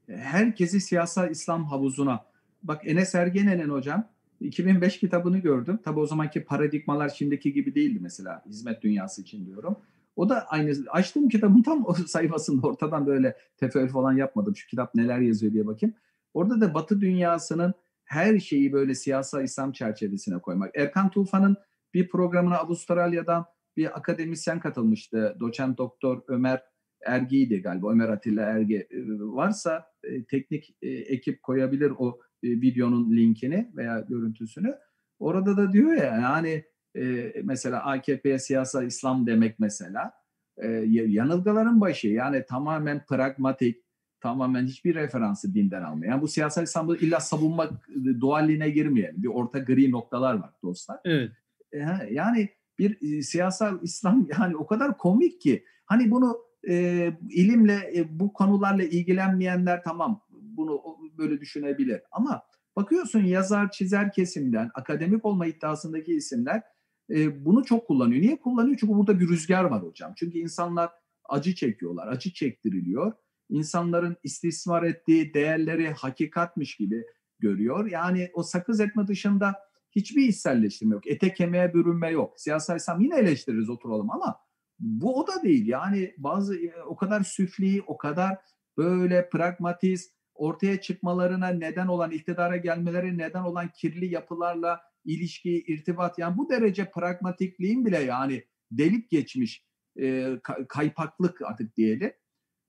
herkesi 0.08 0.80
siyasal 0.80 1.30
İslam 1.30 1.64
havuzuna. 1.64 2.24
Bak 2.62 2.82
Enes 2.86 3.14
Ergenen'in 3.14 3.68
hocam 3.68 4.11
2005 4.42 4.98
kitabını 4.98 5.38
gördüm. 5.38 5.78
Tabi 5.84 6.00
o 6.00 6.06
zamanki 6.06 6.44
paradigmalar 6.44 7.08
şimdiki 7.08 7.52
gibi 7.52 7.74
değildi 7.74 7.98
mesela 8.02 8.42
hizmet 8.46 8.82
dünyası 8.82 9.22
için 9.22 9.46
diyorum. 9.46 9.76
O 10.16 10.28
da 10.28 10.46
aynı. 10.48 10.72
Açtım 10.90 11.28
kitabın 11.28 11.62
tam 11.62 11.86
o 11.86 11.94
sayfasında 11.94 12.66
ortadan 12.66 13.06
böyle 13.06 13.36
tefeül 13.56 13.88
falan 13.88 14.12
yapmadım. 14.12 14.56
Şu 14.56 14.68
kitap 14.68 14.94
neler 14.94 15.18
yazıyor 15.18 15.52
diye 15.52 15.66
bakayım. 15.66 15.94
Orada 16.34 16.60
da 16.60 16.74
Batı 16.74 17.00
dünyasının 17.00 17.74
her 18.04 18.38
şeyi 18.38 18.72
böyle 18.72 18.94
siyasal 18.94 19.44
İslam 19.44 19.72
çerçevesine 19.72 20.38
koymak. 20.38 20.76
Erkan 20.76 21.10
Tufan'ın 21.10 21.56
bir 21.94 22.08
programına 22.08 22.58
Avustralya'dan 22.58 23.44
bir 23.76 23.98
akademisyen 23.98 24.60
katılmıştı. 24.60 25.36
Doçent 25.40 25.78
doktor 25.78 26.22
Ömer 26.28 26.62
Ergi'ydi 27.06 27.62
galiba. 27.62 27.90
Ömer 27.90 28.08
Atilla 28.08 28.42
Ergi 28.42 28.76
E, 28.76 28.88
varsa 29.20 29.86
e, 30.04 30.24
teknik 30.24 30.76
e, 30.82 30.88
ekip 30.88 31.42
koyabilir 31.42 31.92
o 31.98 32.18
e, 32.42 32.48
videonun 32.48 33.16
linkini 33.16 33.70
veya 33.76 34.00
görüntüsünü. 34.00 34.74
Orada 35.18 35.56
da 35.56 35.72
diyor 35.72 35.92
ya 35.92 36.14
yani 36.14 36.64
e, 36.96 37.32
mesela 37.44 37.84
AKP'ye 37.84 38.38
siyasal 38.38 38.86
İslam 38.86 39.26
demek 39.26 39.58
mesela 39.58 40.12
e, 40.56 40.68
yanılgıların 40.88 41.80
başı 41.80 42.08
yani 42.08 42.44
tamamen 42.48 43.06
pragmatik 43.06 43.82
tamamen 44.20 44.66
hiçbir 44.66 44.94
referansı 44.94 45.54
dinden 45.54 45.82
almayan 45.82 46.22
bu 46.22 46.28
siyasal 46.28 46.62
İslam'ı 46.62 46.96
illa 46.96 47.20
savunmak 47.20 47.72
e, 47.88 48.20
dualliğine 48.20 48.70
girmeyelim. 48.70 49.22
Bir 49.22 49.28
orta 49.28 49.58
gri 49.58 49.90
noktalar 49.90 50.34
var 50.34 50.50
dostlar. 50.62 51.00
Evet. 51.04 51.30
E, 51.72 51.78
yani 52.10 52.48
bir 52.78 53.18
e, 53.18 53.22
siyasal 53.22 53.82
İslam 53.82 54.28
yani 54.38 54.56
o 54.56 54.66
kadar 54.66 54.98
komik 54.98 55.40
ki 55.40 55.64
hani 55.86 56.10
bunu 56.10 56.36
e, 56.68 57.08
ilimle 57.30 57.92
e, 57.96 58.18
bu 58.20 58.32
konularla 58.32 58.82
ilgilenmeyenler 58.84 59.82
tamam 59.82 60.20
bunu 60.30 60.80
böyle 61.18 61.40
düşünebilir 61.40 62.00
ama 62.12 62.42
bakıyorsun 62.76 63.24
yazar 63.24 63.70
çizer 63.70 64.12
kesimden 64.12 64.70
akademik 64.74 65.24
olma 65.24 65.46
iddiasındaki 65.46 66.14
isimler 66.14 66.62
e, 67.10 67.44
bunu 67.44 67.64
çok 67.64 67.86
kullanıyor. 67.86 68.22
Niye 68.22 68.40
kullanıyor? 68.40 68.76
Çünkü 68.80 68.92
burada 68.92 69.20
bir 69.20 69.28
rüzgar 69.28 69.64
var 69.64 69.82
hocam. 69.82 70.12
Çünkü 70.16 70.38
insanlar 70.38 70.90
acı 71.24 71.54
çekiyorlar, 71.54 72.08
acı 72.08 72.32
çektiriliyor. 72.32 73.12
İnsanların 73.48 74.16
istismar 74.22 74.82
ettiği 74.82 75.34
değerleri 75.34 75.90
hakikatmiş 75.90 76.76
gibi 76.76 77.04
görüyor. 77.38 77.90
Yani 77.90 78.30
o 78.34 78.42
sakız 78.42 78.80
etme 78.80 79.06
dışında 79.06 79.54
hiçbir 79.90 80.28
içselleştirme 80.28 80.94
yok. 80.94 81.06
Ete 81.06 81.34
kemiğe 81.34 81.74
bürünme 81.74 82.10
yok. 82.10 82.40
Siyasal 82.40 82.76
İslam 82.76 83.00
yine 83.00 83.16
eleştiririz 83.16 83.70
oturalım 83.70 84.10
ama 84.10 84.36
bu 84.78 85.20
o 85.20 85.26
da 85.26 85.42
değil. 85.42 85.66
Yani 85.66 86.14
bazı 86.18 86.56
e, 86.56 86.82
o 86.86 86.96
kadar 86.96 87.22
süfli, 87.22 87.82
o 87.86 87.96
kadar 87.96 88.38
böyle 88.76 89.28
pragmatist, 89.28 90.14
ortaya 90.42 90.80
çıkmalarına 90.80 91.48
neden 91.48 91.86
olan, 91.86 92.10
iktidara 92.10 92.56
gelmeleri 92.56 93.18
neden 93.18 93.42
olan 93.42 93.68
kirli 93.68 94.06
yapılarla 94.06 94.80
ilişki, 95.04 95.50
irtibat 95.66 96.18
yani 96.18 96.38
bu 96.38 96.48
derece 96.50 96.90
pragmatikliğin 96.90 97.86
bile 97.86 97.98
yani 97.98 98.44
delip 98.70 99.10
geçmiş 99.10 99.64
e, 99.96 100.04
ka- 100.34 100.66
kaypaklık 100.68 101.42
artık 101.42 101.76
diyelim. 101.76 102.12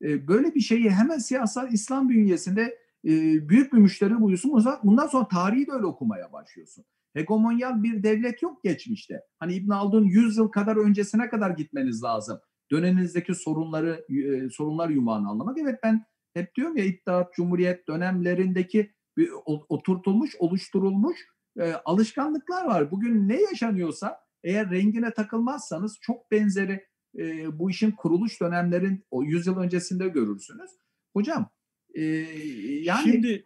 E, 0.03 0.28
böyle 0.28 0.55
bir 0.55 0.59
şeyi 0.59 0.89
hemen 0.89 1.17
siyasal 1.17 1.74
İslam 1.74 2.09
bünyesinde 2.09 2.61
e, 3.05 3.09
büyük 3.49 3.74
bir 3.74 3.78
müşteri 3.78 4.21
buyuyorsun. 4.21 4.51
Bundan- 4.51 4.80
Bundan 4.84 5.07
sonra 5.07 5.28
tarihi 5.28 5.67
de 5.67 5.71
öyle 5.71 5.86
okumaya 5.86 6.34
başlıyorsun. 6.34 6.86
Hegemonyal 7.13 7.84
bir 7.84 8.03
devlet 8.03 8.41
yok 8.41 8.63
geçmişte. 8.63 9.21
Hani 9.39 9.53
İbn 9.53 9.71
Haldun 9.71 10.03
100 10.03 10.38
yıl 10.38 10.47
kadar 10.47 10.76
öncesine 10.76 11.30
kadar 11.30 11.49
gitmeniz 11.49 12.03
lazım. 12.03 12.39
Döneminizdeki 12.71 13.36
sorunları 13.36 14.05
e, 14.09 14.49
sorunlar 14.49 14.89
yumağını 14.89 15.30
anlamak. 15.30 15.57
Evet 15.57 15.80
ben 15.84 16.05
hep 16.34 16.56
diyorum 16.56 16.78
ya 16.78 16.86
İttihat, 16.86 17.34
Cumhuriyet 17.34 17.88
dönemlerindeki 17.88 18.92
bir 19.18 19.30
oturtulmuş, 19.70 20.36
oluşturulmuş 20.40 21.20
e, 21.60 21.74
alışkanlıklar 21.74 22.66
var. 22.66 22.92
Bugün 22.92 23.30
ne 23.30 23.42
yaşanıyorsa 23.42 24.20
eğer 24.44 24.72
rengine 24.72 25.14
takılmazsanız 25.14 25.98
çok 26.02 26.32
benzeri 26.32 26.86
e, 27.18 27.60
bu 27.60 27.70
işin 27.70 27.92
kuruluş 27.92 28.42
dönemlerin 28.42 29.06
o 29.12 29.24
100 29.24 29.48
yıl 29.48 29.58
öncesinde 29.58 30.08
görürsünüz. 30.08 30.72
Hocam 31.14 31.50
e, 31.96 32.02
yani 32.04 33.12
Şimdi 33.12 33.44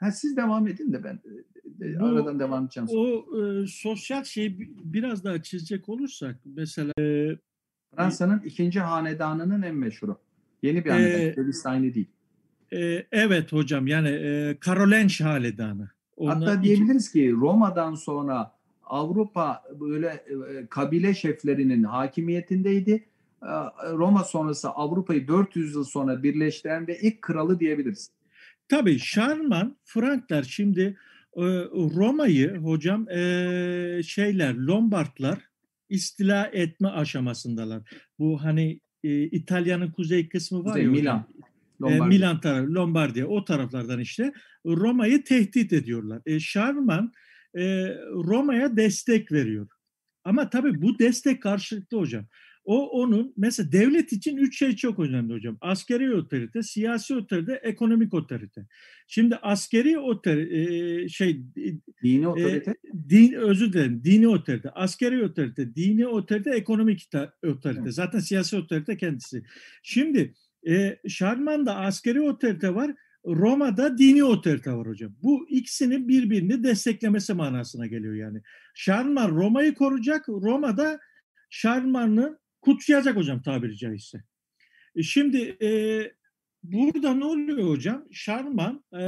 ha, 0.00 0.10
siz 0.12 0.36
devam 0.36 0.66
edin 0.68 0.92
de 0.92 1.04
ben 1.04 1.20
e, 1.82 1.86
e, 1.88 2.00
Bu- 2.00 2.06
aradan 2.06 2.38
devam 2.40 2.64
edeceğim. 2.64 2.88
o 2.92 3.06
e, 3.42 3.66
sosyal 3.66 4.24
şeyi 4.24 4.60
bi- 4.60 4.74
biraz 4.84 5.24
daha 5.24 5.42
çizecek 5.42 5.88
olursak 5.88 6.40
mesela 6.44 6.92
Fransa'nın 7.96 8.40
ikinci 8.44 8.80
hanedanının 8.80 9.62
en 9.62 9.74
meşhuru. 9.74 10.18
Yeni 10.62 10.84
bir 10.84 10.90
hanedan. 10.90 11.20
Ee, 11.20 11.68
aynı 11.68 11.94
değil. 11.94 12.06
e, 12.72 13.06
evet 13.12 13.52
hocam 13.52 13.86
yani 13.86 14.08
e, 14.08 14.56
Karolenş 14.60 15.20
hanedanı. 15.20 15.90
Hatta 16.24 16.62
diyebiliriz 16.62 17.12
ki 17.12 17.32
Roma'dan 17.32 17.94
sonra 17.94 18.52
Avrupa 18.84 19.62
böyle 19.80 20.06
e, 20.06 20.66
kabile 20.66 21.14
şeflerinin 21.14 21.82
hakimiyetindeydi. 21.82 22.92
E, 23.42 23.52
Roma 23.92 24.24
sonrası 24.24 24.68
Avrupa'yı 24.68 25.28
400 25.28 25.74
yıl 25.74 25.84
sonra 25.84 26.22
birleştiren 26.22 26.86
ve 26.86 26.98
ilk 27.00 27.22
kralı 27.22 27.60
diyebiliriz. 27.60 28.10
Tabii 28.68 28.98
Şarman, 28.98 29.76
Frankler 29.84 30.42
şimdi 30.42 30.96
e, 31.36 31.42
Roma'yı 31.94 32.56
hocam 32.56 33.08
e, 33.08 34.00
şeyler 34.04 34.54
Lombardlar 34.54 35.38
istila 35.88 36.50
etme 36.52 36.88
aşamasındalar. 36.88 37.82
Bu 38.18 38.44
hani 38.44 38.80
e, 39.06 39.22
İtalya'nın 39.22 39.90
kuzey 39.90 40.28
kısmı 40.28 40.64
var 40.64 40.72
Kuzey, 40.72 40.84
ya. 40.84 40.90
Milan, 40.90 41.26
E, 41.38 41.82
Lombardi. 41.82 42.14
Milan 42.14 42.40
tarafı, 42.40 42.74
Lombardiya 42.74 43.26
o 43.26 43.44
taraflardan 43.44 44.00
işte 44.00 44.32
Roma'yı 44.66 45.24
tehdit 45.24 45.72
ediyorlar. 45.72 46.22
E, 46.26 46.40
Şarman 46.40 47.12
e, 47.58 47.62
Roma'ya 48.12 48.76
destek 48.76 49.32
veriyor. 49.32 49.68
Ama 50.24 50.50
tabii 50.50 50.82
bu 50.82 50.98
destek 50.98 51.42
karşılıklı 51.42 51.98
hocam. 51.98 52.26
O 52.66 52.88
onun 53.02 53.34
mesela 53.36 53.72
devlet 53.72 54.12
için 54.12 54.36
üç 54.36 54.58
şey 54.58 54.76
çok 54.76 54.98
önemli 54.98 55.32
hocam. 55.34 55.58
Askeri 55.60 56.14
otorite, 56.14 56.62
siyasi 56.62 57.14
otorite, 57.14 57.60
ekonomik 57.62 58.14
otorite. 58.14 58.66
Şimdi 59.06 59.36
askeri 59.36 59.98
otorite 59.98 60.56
e, 60.56 61.08
şey 61.08 61.42
Dini 62.02 62.28
otorite. 62.28 62.74
din 63.08 63.32
özür 63.32 63.72
dilerim 63.72 64.04
dini 64.04 64.28
otorite, 64.28 64.70
askeri 64.70 65.24
otorite, 65.24 65.74
dini 65.74 66.06
otorite, 66.06 66.50
ekonomik 66.50 67.08
otorite. 67.46 67.80
Evet. 67.82 67.94
Zaten 67.94 68.18
siyasi 68.18 68.56
otorite 68.56 68.96
kendisi. 68.96 69.42
Şimdi 69.82 70.34
e, 70.68 70.98
Şarman'da 71.08 71.76
askeri 71.76 72.20
otorite 72.20 72.74
var, 72.74 72.94
Roma'da 73.26 73.98
dini 73.98 74.24
otorite 74.24 74.72
var 74.72 74.86
hocam. 74.86 75.12
Bu 75.22 75.48
ikisinin 75.48 76.08
birbirini 76.08 76.64
desteklemesi 76.64 77.34
manasına 77.34 77.86
geliyor 77.86 78.14
yani. 78.14 78.42
Şarman 78.74 79.30
Roma'yı 79.30 79.74
koruyacak, 79.74 80.28
Roma'da 80.28 80.98
Şarman'ı 81.50 82.38
kutsayacak 82.66 83.16
hocam 83.16 83.42
tabiri 83.42 83.76
caizse. 83.76 84.22
E, 84.96 85.02
Şimdi 85.02 85.56
e, 85.62 85.68
burada 86.62 87.14
ne 87.14 87.24
oluyor 87.24 87.68
hocam? 87.68 88.04
Şarman 88.12 88.84
e, 88.92 89.02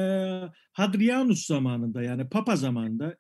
Hadrianus 0.73 1.47
zamanında 1.47 2.03
yani 2.03 2.29
Papa 2.29 2.57
zamanında 2.57 3.17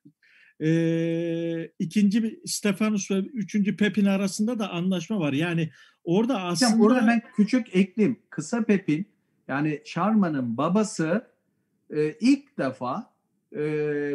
e, 0.62 1.70
ikinci 1.78 2.40
Stefanus 2.46 3.10
ve 3.10 3.18
üçüncü 3.18 3.76
Pepin 3.76 4.04
arasında 4.04 4.58
da 4.58 4.70
anlaşma 4.70 5.20
var. 5.20 5.32
Yani 5.32 5.70
orada 6.04 6.42
aslında... 6.42 6.70
Hocam 6.72 6.80
orada 6.80 7.06
ben 7.06 7.22
küçük 7.36 7.76
eklim. 7.76 8.18
Kısa 8.30 8.64
Pepin 8.64 9.06
yani 9.48 9.82
Şarman'ın 9.84 10.56
babası 10.56 11.26
e, 11.90 12.12
ilk 12.20 12.58
defa 12.58 13.14
e, 13.52 13.60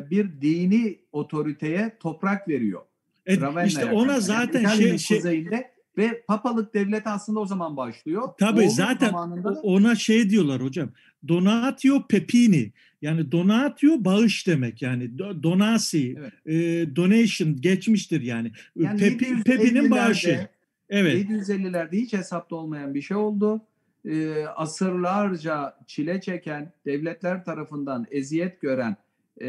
bir 0.10 0.42
dini 0.42 1.00
otoriteye 1.12 1.98
toprak 2.00 2.48
veriyor. 2.48 2.82
E, 3.26 3.66
işte 3.66 3.86
ona 3.86 4.20
zaten 4.20 4.62
yani 4.62 4.78
şey, 4.78 4.98
şey 4.98 5.18
kuzeyinde 5.18 5.73
ve 5.98 6.24
papalık 6.28 6.74
devleti 6.74 7.10
aslında 7.10 7.40
o 7.40 7.46
zaman 7.46 7.78
başlıyor. 7.78 8.30
Tabii 8.40 8.60
Oğlum 8.62 8.70
zaten 8.70 9.08
zamanında 9.10 9.56
da- 9.56 9.60
ona 9.62 9.96
şey 9.96 10.30
diyorlar 10.30 10.62
hocam. 10.64 10.90
Donatio 11.28 12.08
Pepini. 12.08 12.72
Yani 13.02 13.32
donatio 13.32 14.06
bağış 14.06 14.48
demek 14.48 14.82
yani 14.82 15.04
do- 15.04 15.44
donasi, 15.44 16.16
Evet. 16.20 16.34
e, 16.46 16.96
donation 16.96 17.56
geçmiştir 17.62 18.22
yani. 18.22 18.52
yani 18.76 19.00
Pepi, 19.00 19.26
750'lerde 19.26 19.44
Pepi'nin 19.44 19.92
bağışı. 19.92 20.48
Evet. 20.90 21.30
750'lerde 21.30 21.92
hiç 21.98 22.14
hesapta 22.14 22.56
olmayan 22.56 22.94
bir 22.94 23.02
şey 23.02 23.18
oldu. 23.18 23.62
Ee, 24.06 24.46
asırlarca 24.56 25.78
çile 25.88 26.22
çeken, 26.22 26.74
devletler 26.86 27.46
tarafından 27.46 28.08
eziyet 28.12 28.62
gören 28.62 28.96
e, 29.42 29.48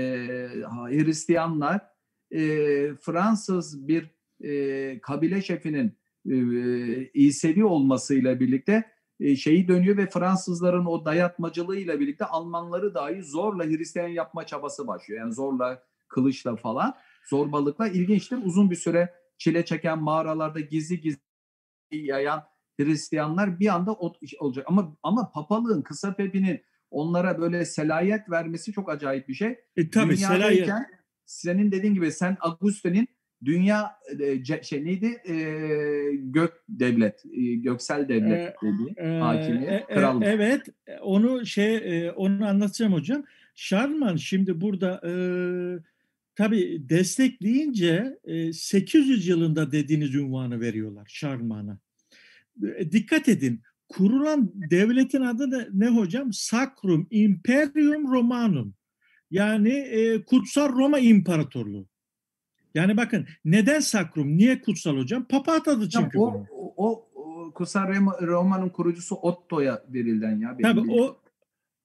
Hristiyanlar 0.89 1.81
e, 2.31 2.41
Fransız 3.01 3.89
bir 3.89 4.11
e, 4.45 4.99
kabile 5.01 5.43
şefinin 5.43 5.93
e, 6.31 6.37
İsevi 7.15 7.65
olmasıyla 7.65 8.41
birlikte 8.41 8.85
e, 9.21 9.37
şeyi 9.37 9.69
dönüyor 9.69 9.97
ve 9.97 10.07
Fransızların 10.11 10.87
o 10.87 11.05
dayatmacılığıyla 11.05 12.01
birlikte 12.01 12.25
Almanları 12.25 12.95
dahi 12.95 13.23
zorla 13.23 13.65
Hristiyan 13.65 14.09
yapma 14.09 14.47
çabası 14.47 14.87
başlıyor. 14.87 15.21
Yani 15.21 15.35
zorla, 15.35 15.83
kılıçla 16.09 16.57
falan, 16.57 16.95
zorbalıkla 17.31 17.89
ilginçtir. 17.89 18.39
Uzun 18.45 18.71
bir 18.71 18.77
süre 18.77 19.15
çile 19.39 19.65
çeken 19.65 19.99
mağaralarda 19.99 20.61
gizli 20.61 21.01
gizli 21.01 21.21
yayan 21.91 22.45
Hristiyanlar 22.81 23.61
bir 23.61 23.75
anda 23.75 23.93
olacak. 24.41 24.67
Ama 24.69 24.97
ama 25.03 25.31
papalığın 25.31 25.83
kısa 25.83 26.15
pepinin 26.15 26.61
onlara 26.91 27.41
böyle 27.41 27.65
selayet 27.65 28.31
vermesi 28.31 28.73
çok 28.73 28.91
acayip 28.91 29.29
bir 29.29 29.35
şey. 29.35 29.59
E, 29.77 29.91
tabii 29.91 30.17
Selayet. 30.17 30.71
senin 31.27 31.73
dediğin 31.73 31.95
gibi 31.95 32.13
sen 32.13 32.37
Augustine'in 32.41 33.09
dünya 33.45 33.91
e, 34.21 34.63
şey 34.63 34.85
neydi 34.85 35.07
E, 35.07 35.35
gök 36.15 36.53
devlet 36.69 37.25
e, 37.33 37.55
göksel 37.55 38.09
devlet 38.09 38.41
Ee, 38.41 38.55
dediği 38.63 38.95
Ee, 38.97 39.19
hakimiyet 39.19 39.69
e- 39.71 39.87
e- 39.89 39.95
krallık. 39.95 40.27
evet 40.27 40.67
e, 40.87 40.99
onu 40.99 41.47
şey 41.47 41.77
e, 41.77 42.11
onu 42.13 42.47
anlatacağım 42.47 42.93
hocam. 42.93 43.25
Şarman 43.55 44.17
şimdi 44.17 44.61
burada 44.61 45.01
e, 45.09 45.13
tabii 46.37 46.83
destekleyince 46.89 48.19
e, 48.25 48.53
800 48.53 49.27
yılında 49.29 49.73
dediğiniz 49.73 50.15
ünvanı 50.15 50.61
veriyorlar 50.61 51.07
Şarman'a. 51.13 51.79
E, 52.77 52.93
dikkat 52.93 53.29
edin 53.29 53.61
kurulan 53.89 54.53
devletin 54.71 55.21
adı 55.21 55.51
da 55.51 55.67
ne 55.73 55.89
hocam? 55.89 56.33
Sacrum 56.33 57.07
Imperium 57.11 58.13
Romanum. 58.13 58.75
Yani 59.31 59.71
e, 59.71 60.23
Kutsal 60.25 60.69
Roma 60.73 60.99
İmparatorluğu. 60.99 61.87
Yani 62.75 62.97
bakın 62.97 63.27
neden 63.45 63.81
Sacrum? 63.81 64.37
Niye 64.37 64.61
kutsal 64.61 64.97
hocam? 64.97 65.25
Papa 65.25 65.59
Hocam, 65.59 66.03
çünkü 66.03 66.19
o, 66.19 66.35
bunu. 66.35 66.47
o, 66.51 67.09
o 67.15 67.53
Kutsal 67.55 67.83
Roma- 67.89 68.27
Roma'nın 68.27 68.69
kurucusu 68.69 69.15
Otto'ya 69.15 69.85
verilen 69.89 70.41
ya. 70.41 70.57
Tabii 70.63 70.83
bildiğim. 70.83 71.03
o 71.03 71.17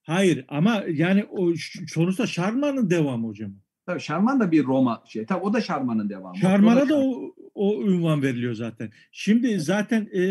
hayır 0.02 0.46
ama 0.48 0.84
yani 0.90 1.26
o 1.30 1.52
sonuçta 1.88 2.28
Şarman'ın 2.28 2.90
devamı 2.90 3.28
hocam. 3.28 3.52
Tabii 3.86 4.00
Şarman 4.00 4.40
da 4.40 4.52
bir 4.52 4.64
Roma 4.64 5.04
şey. 5.06 5.26
Tabii 5.26 5.44
o 5.44 5.54
da 5.54 5.62
Şarman'ın 5.62 6.10
devamı. 6.10 6.38
Şarman'a 6.38 6.84
O 6.84 6.90
da 6.90 6.96
o, 7.00 7.34
o 7.54 7.84
ünvan 7.84 8.22
veriliyor 8.22 8.54
zaten. 8.54 8.92
Şimdi 9.12 9.60
zaten 9.60 10.10
e, 10.16 10.24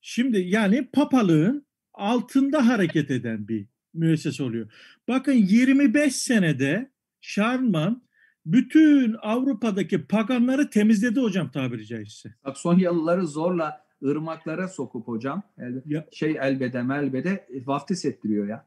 şimdi 0.00 0.38
yani 0.40 0.88
papalığın 0.92 1.66
altında 1.94 2.66
hareket 2.66 3.10
eden 3.10 3.48
bir 3.48 3.66
müessese 3.94 4.42
oluyor. 4.42 4.72
Bakın 5.08 5.32
25 5.32 6.16
senede 6.16 6.90
Şarman 7.20 8.02
bütün 8.46 9.16
Avrupa'daki 9.22 10.02
paganları 10.06 10.70
temizledi 10.70 11.20
hocam 11.20 11.50
tabiri 11.50 11.86
caizse. 11.86 12.34
Saksonyalıları 12.44 13.26
zorla 13.26 13.84
ırmaklara 14.04 14.68
sokup 14.68 15.08
hocam 15.08 15.42
el- 15.58 15.82
Ya, 15.86 16.06
şey 16.12 16.36
elbede 16.40 16.82
melbede 16.82 17.46
vaftiz 17.66 18.04
ettiriyor 18.04 18.48
ya. 18.48 18.64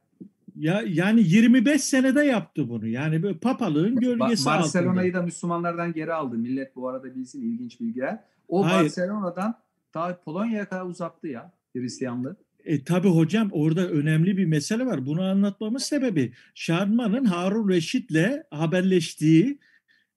ya 0.56 0.84
yani 0.88 1.22
25 1.24 1.84
senede 1.84 2.24
yaptı 2.24 2.70
bunu. 2.70 2.88
Yani 2.88 3.24
böyle 3.24 3.38
papalığın 3.38 3.96
Ba- 3.96 4.00
gölgesi 4.00 4.50
altında. 4.50 4.64
Barcelona'yı 4.64 5.14
da 5.14 5.22
Müslümanlardan 5.22 5.94
geri 5.94 6.14
aldı. 6.14 6.38
Millet 6.38 6.76
bu 6.76 6.88
arada 6.90 7.16
bilsin 7.16 7.42
ilginç 7.42 7.80
bilgiler. 7.80 8.20
O 8.48 8.66
Hayır. 8.66 8.84
Barcelona'dan 8.86 9.56
ta 9.94 10.18
Polonya'ya 10.26 10.66
kadar 10.70 10.86
uzattı 10.86 11.28
ya 11.28 11.52
Hristiyanlığı. 11.76 12.36
E, 12.64 12.84
tabii 12.84 13.08
hocam 13.08 13.50
orada 13.52 13.88
önemli 13.88 14.38
bir 14.38 14.46
mesele 14.46 14.86
var. 14.86 15.06
Bunu 15.06 15.22
anlatmamın 15.22 15.78
sebebi 15.78 16.34
Şarman'ın 16.56 17.26
Harun 17.26 17.70
Reşit'le 17.70 18.44
haberleştiği 18.52 19.60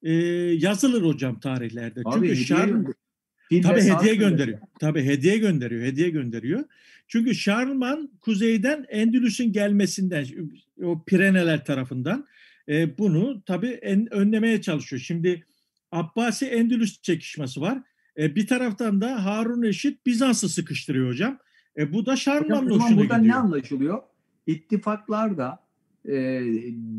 e, 0.02 0.12
yazılır 0.58 1.02
hocam 1.02 1.40
tarihlerde. 1.40 2.00
Abi 2.04 2.28
Çünkü 2.28 2.44
Şarman 2.44 2.94
tabii 3.62 3.80
hediye 3.80 4.14
gönderiyor. 4.14 4.18
gönderiyor. 4.18 4.58
Tabii 4.80 5.02
hediye 5.02 5.38
gönderiyor, 5.38 5.82
hediye 5.82 6.10
gönderiyor. 6.10 6.64
Çünkü 7.08 7.34
Şarman 7.34 8.10
kuzeyden 8.20 8.86
Endülüs'ün 8.88 9.52
gelmesinden 9.52 10.26
o 10.82 11.04
Pireneler 11.04 11.64
tarafından 11.64 12.26
e, 12.68 12.98
bunu 12.98 13.42
tabii 13.46 13.70
en, 13.70 14.14
önlemeye 14.14 14.62
çalışıyor. 14.62 15.02
Şimdi 15.02 15.46
Abbasi 15.92 16.46
Endülüs 16.46 17.02
çekişmesi 17.02 17.60
var. 17.60 17.82
E, 18.18 18.34
bir 18.34 18.46
taraftan 18.46 19.00
da 19.00 19.24
Harun 19.24 19.62
Reşit 19.62 20.06
Bizans'ı 20.06 20.48
sıkıştırıyor 20.48 21.08
hocam. 21.08 21.38
E, 21.78 21.92
bu 21.92 22.06
da 22.06 22.16
zaman 22.16 22.70
hoşuna 22.70 22.98
buradan 22.98 23.18
ne 23.18 23.22
gidiyor. 23.22 23.38
anlaşılıyor? 23.38 24.02
İttifaklarda 24.46 25.66
e, 26.08 26.42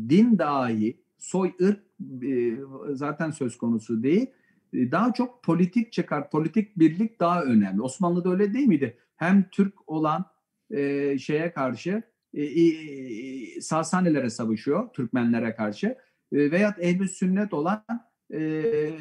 din 0.08 0.38
dahi 0.38 1.00
soy 1.18 1.52
ırk 1.62 1.80
e, 2.22 2.58
zaten 2.94 3.30
söz 3.30 3.58
konusu 3.58 4.02
değil. 4.02 4.26
E, 4.72 4.92
daha 4.92 5.12
çok 5.12 5.44
politik 5.44 5.92
çıkar, 5.92 6.30
politik 6.30 6.78
birlik 6.78 7.20
daha 7.20 7.42
önemli. 7.42 7.82
Osmanlı'da 7.82 8.30
öyle 8.30 8.54
değil 8.54 8.66
miydi? 8.66 8.98
Hem 9.16 9.48
Türk 9.50 9.88
olan 9.90 10.24
e, 10.70 11.18
şeye 11.18 11.52
karşı 11.52 12.02
e, 12.34 12.42
e, 12.42 13.60
Sasanilere 13.60 14.30
savaşıyor, 14.30 14.92
Türkmenlere 14.92 15.54
karşı 15.54 15.86
e, 16.32 16.50
veyahut 16.50 16.78
ehl 16.78 17.06
sünnet 17.06 17.52
olan 17.52 17.84
e, 18.32 18.40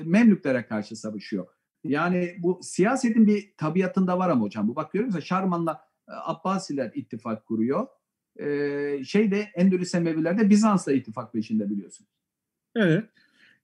Memlüklere 0.05 0.65
karşı 0.65 0.95
savaşıyor. 0.95 1.47
Yani 1.84 2.36
bu 2.39 2.59
siyasetin 2.63 3.28
bir 3.28 3.53
tabiatında 3.57 4.17
var 4.19 4.30
ama 4.30 4.45
hocam. 4.45 4.67
Bu 4.67 4.75
bak 4.75 4.91
görüyor 4.91 5.07
musun? 5.07 5.19
Şarman'la 5.19 5.88
e, 6.07 6.11
Abbasiler 6.11 6.91
ittifak 6.95 7.45
kuruyor. 7.45 7.88
Ee, 8.39 9.03
şeyde 9.05 9.39
Endülüs 9.55 9.95
Emeviler 9.95 10.39
de 10.39 10.49
Bizans'la 10.49 10.91
ittifak 10.93 11.34
peşinde 11.34 11.69
biliyorsun. 11.69 12.07
Evet. 12.75 13.09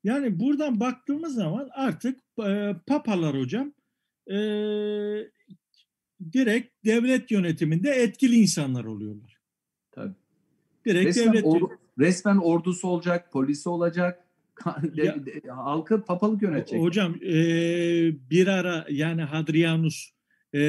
Yani 0.03 0.39
buradan 0.39 0.79
baktığımız 0.79 1.35
zaman 1.35 1.69
artık 1.73 2.19
e, 2.47 2.75
papalar 2.87 3.39
hocam 3.39 3.73
e, 4.27 4.35
direkt 6.33 6.85
devlet 6.85 7.31
yönetiminde 7.31 7.89
etkili 7.91 8.35
insanlar 8.35 8.83
oluyorlar. 8.83 9.37
Tabii. 9.91 10.13
Direkt 10.85 11.07
Resmen, 11.07 11.33
devlet 11.33 11.45
or- 11.45 11.77
resmen 11.99 12.37
ordusu 12.37 12.87
olacak, 12.87 13.31
polisi 13.31 13.69
olacak. 13.69 14.25
Ya- 14.93 15.15
halkı 15.47 16.05
papalık 16.05 16.41
yönetecek. 16.41 16.81
Hocam 16.81 17.15
e, 17.15 17.35
bir 18.29 18.47
ara 18.47 18.85
yani 18.89 19.21
Hadrianus 19.21 20.09
e, 20.53 20.59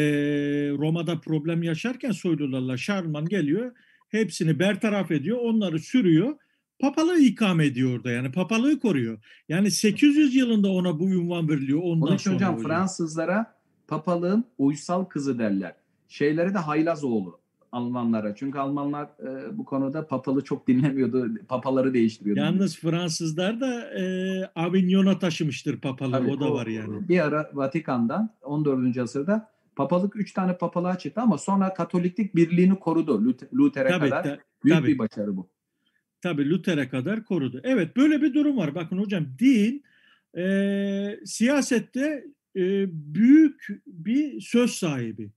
Roma'da 0.79 1.21
problem 1.21 1.63
yaşarken 1.63 2.11
soylularla 2.11 2.77
Şarman 2.77 3.25
geliyor. 3.27 3.73
Hepsini 4.09 4.59
bertaraf 4.59 5.11
ediyor. 5.11 5.39
Onları 5.39 5.79
sürüyor. 5.79 6.37
Papalığı 6.79 7.19
ikame 7.19 7.67
ediyor 7.67 7.97
orada 7.97 8.11
yani. 8.11 8.33
Papalığı 8.33 8.81
koruyor. 8.81 9.19
Yani 9.49 9.71
800 9.71 10.35
yılında 10.35 10.69
ona 10.69 10.99
bu 10.99 11.11
ünvan 11.11 11.49
veriliyor. 11.49 11.81
Ondan 11.83 12.09
Onun 12.09 12.17
için 12.17 12.25
sonra 12.25 12.35
hocam 12.35 12.55
hocam. 12.55 12.69
Fransızlara 12.69 13.55
papalığın 13.89 14.45
uysal 14.59 15.05
kızı 15.05 15.39
derler. 15.39 15.75
Şeylere 16.09 16.55
de 16.55 16.59
haylaz 16.59 17.05
oğlu 17.05 17.44
Almanlara. 17.75 18.35
Çünkü 18.35 18.59
Almanlar 18.59 19.05
e, 19.05 19.59
bu 19.59 19.65
konuda 19.65 20.07
papalı 20.07 20.45
çok 20.45 20.69
dinlemiyordu. 20.69 21.29
Papaları 21.49 21.95
değiştiriyordu. 21.95 22.41
Yalnız 22.41 22.77
Fransızlar 22.77 23.61
da 23.61 23.95
e, 24.01 24.05
Avignon'a 24.55 25.19
taşımıştır 25.19 25.81
papalığı. 25.81 26.13
Tabii, 26.13 26.31
o 26.31 26.41
da 26.41 26.53
var 26.53 26.67
yani. 26.67 27.09
Bir 27.09 27.25
ara 27.25 27.51
Vatikan'dan 27.53 28.31
14. 28.43 28.99
asırda 28.99 29.51
papalık 29.77 30.17
3 30.17 30.33
tane 30.33 30.57
papalığa 30.59 30.99
çıktı 30.99 31.21
ama 31.21 31.39
sonra 31.39 31.75
Katoliklik 31.75 32.35
birliğini 32.37 32.79
korudu. 32.79 33.25
Luther- 33.25 33.49
Luther'e 33.55 33.89
Tabii, 33.89 34.11
kadar 34.11 34.23
ta- 34.23 34.39
büyük 34.65 34.79
tabii. 34.79 34.89
bir 34.89 34.99
başarı 34.99 35.37
bu. 35.37 35.49
Tabii 36.23 36.51
Luther'e 36.51 36.89
kadar 36.89 37.25
korudu. 37.25 37.61
Evet 37.65 37.97
böyle 37.97 38.23
bir 38.23 38.35
durum 38.35 38.57
var. 38.57 38.75
Bakın 38.75 38.99
hocam 38.99 39.25
din 39.39 39.85
e, 40.39 40.45
siyasette 41.25 42.25
e, 42.57 42.87
büyük 43.15 43.67
bir 43.87 44.41
söz 44.41 44.71
sahibi. 44.71 45.31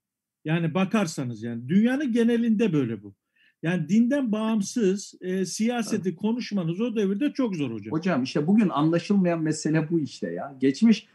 Yani 0.47 0.73
bakarsanız 0.73 1.43
yani 1.43 1.69
dünyanın 1.69 2.11
genelinde 2.11 2.73
böyle 2.73 3.03
bu. 3.03 3.15
Yani 3.63 3.89
dinden 3.89 4.31
bağımsız 4.31 5.13
e, 5.21 5.45
siyaseti 5.45 6.15
konuşmanız 6.15 6.81
o 6.81 6.95
devirde 6.95 7.33
çok 7.33 7.55
zor 7.55 7.71
hocam. 7.71 7.91
Hocam 7.91 8.23
işte 8.23 8.47
bugün 8.47 8.69
anlaşılmayan 8.69 9.41
mesele 9.41 9.89
bu 9.89 9.99
işte 9.99 10.31
ya. 10.31 10.57
Geçmiş 10.61 11.07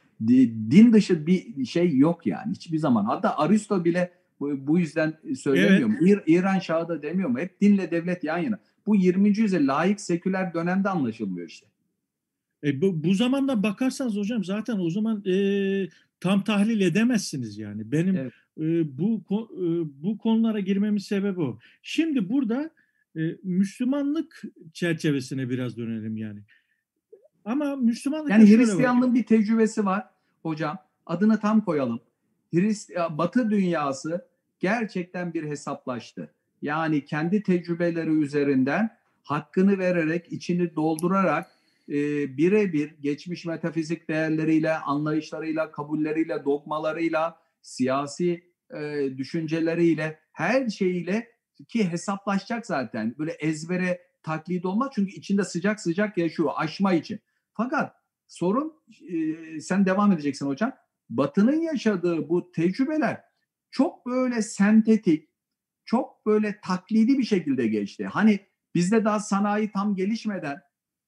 din 0.71 0.93
dışı 0.93 1.27
bir 1.27 1.65
şey 1.65 1.97
yok 1.97 2.27
yani 2.27 2.53
hiçbir 2.53 2.79
zaman. 2.79 3.05
Hatta 3.05 3.39
Aristo 3.39 3.85
bile 3.85 4.11
bu, 4.41 4.67
bu 4.67 4.79
yüzden 4.79 5.15
söylemiyor? 5.37 5.91
Evet. 6.01 6.23
İran 6.27 6.59
Şahı 6.59 6.89
da 6.89 7.03
demiyor 7.03 7.29
mu? 7.29 7.39
Hep 7.39 7.61
dinle 7.61 7.91
devlet 7.91 8.25
yan 8.25 8.39
yana. 8.39 8.59
Bu 8.87 8.97
20. 8.97 9.39
yüzyıl 9.39 9.69
layık 9.69 10.01
seküler 10.01 10.55
dönemde 10.55 10.89
anlaşılmıyor 10.89 11.49
işte. 11.49 11.67
E, 12.65 12.81
bu, 12.81 13.05
bu 13.05 13.15
zamanda 13.15 13.63
bakarsanız 13.63 14.17
hocam 14.17 14.45
zaten 14.45 14.79
o 14.79 14.91
zaman 14.91 15.25
e, 15.27 15.35
tam 16.21 16.45
tahlil 16.45 16.81
edemezsiniz 16.81 17.59
yani. 17.59 17.93
Benim 17.93 18.17
evet. 18.17 18.33
Bu 18.85 19.25
bu 20.03 20.19
konulara 20.19 20.61
girmemin 20.61 20.99
sebebi 20.99 21.41
o. 21.41 21.59
Şimdi 21.83 22.29
burada 22.29 22.71
Müslümanlık 23.43 24.43
çerçevesine 24.73 25.51
biraz 25.51 25.77
dönelim 25.77 26.17
yani. 26.17 26.41
Ama 27.45 27.77
Müslümanlık 27.77 28.31
yani 28.31 28.57
Hristiyanlığın 28.57 29.15
bir 29.15 29.27
tecrübesi 29.27 29.85
var 29.85 30.05
hocam. 30.43 30.79
Adını 31.07 31.41
tam 31.41 31.65
koyalım. 31.65 32.01
Hrist 32.55 32.91
Batı 33.11 33.51
dünyası 33.51 34.27
gerçekten 34.61 35.35
bir 35.35 35.45
hesaplaştı. 35.45 36.31
Yani 36.63 37.05
kendi 37.05 37.43
tecrübeleri 37.43 38.11
üzerinden 38.11 38.91
hakkını 39.23 39.79
vererek, 39.79 40.33
içini 40.33 40.75
doldurarak 40.75 41.51
e, 41.89 41.95
birebir 42.37 42.95
geçmiş 43.01 43.45
metafizik 43.45 44.09
değerleriyle, 44.09 44.75
anlayışlarıyla, 44.75 45.73
kabulleriyle, 45.73 46.45
dogmalarıyla, 46.45 47.42
siyasi 47.63 48.53
e, 48.77 49.09
düşünceleriyle, 49.17 50.21
her 50.33 50.69
şeyiyle 50.69 51.29
ki 51.69 51.91
hesaplaşacak 51.91 52.67
zaten. 52.67 53.15
Böyle 53.19 53.33
ezbere 53.33 54.01
taklit 54.23 54.65
olmaz 54.65 54.91
çünkü 54.95 55.13
içinde 55.13 55.45
sıcak 55.45 55.81
sıcak 55.81 56.19
yaşıyor 56.19 56.51
aşma 56.57 56.95
için. 56.95 57.21
Fakat 57.53 57.97
sorun 58.27 58.73
e, 59.09 59.61
sen 59.61 59.87
devam 59.87 60.13
edeceksin 60.13 60.47
hocam. 60.47 60.73
Batı'nın 61.11 61.61
yaşadığı 61.61 62.29
bu 62.29 62.53
tecrübeler 62.53 63.21
çok 63.71 64.07
böyle 64.07 64.43
sentetik, 64.43 65.29
çok 65.85 66.27
böyle 66.27 66.61
taklidi 66.65 67.19
bir 67.19 67.25
şekilde 67.25 67.67
geçti. 67.67 68.07
Hani 68.07 68.41
bizde 68.75 69.05
daha 69.05 69.21
sanayi 69.21 69.73
tam 69.73 69.97
gelişmeden 69.97 70.57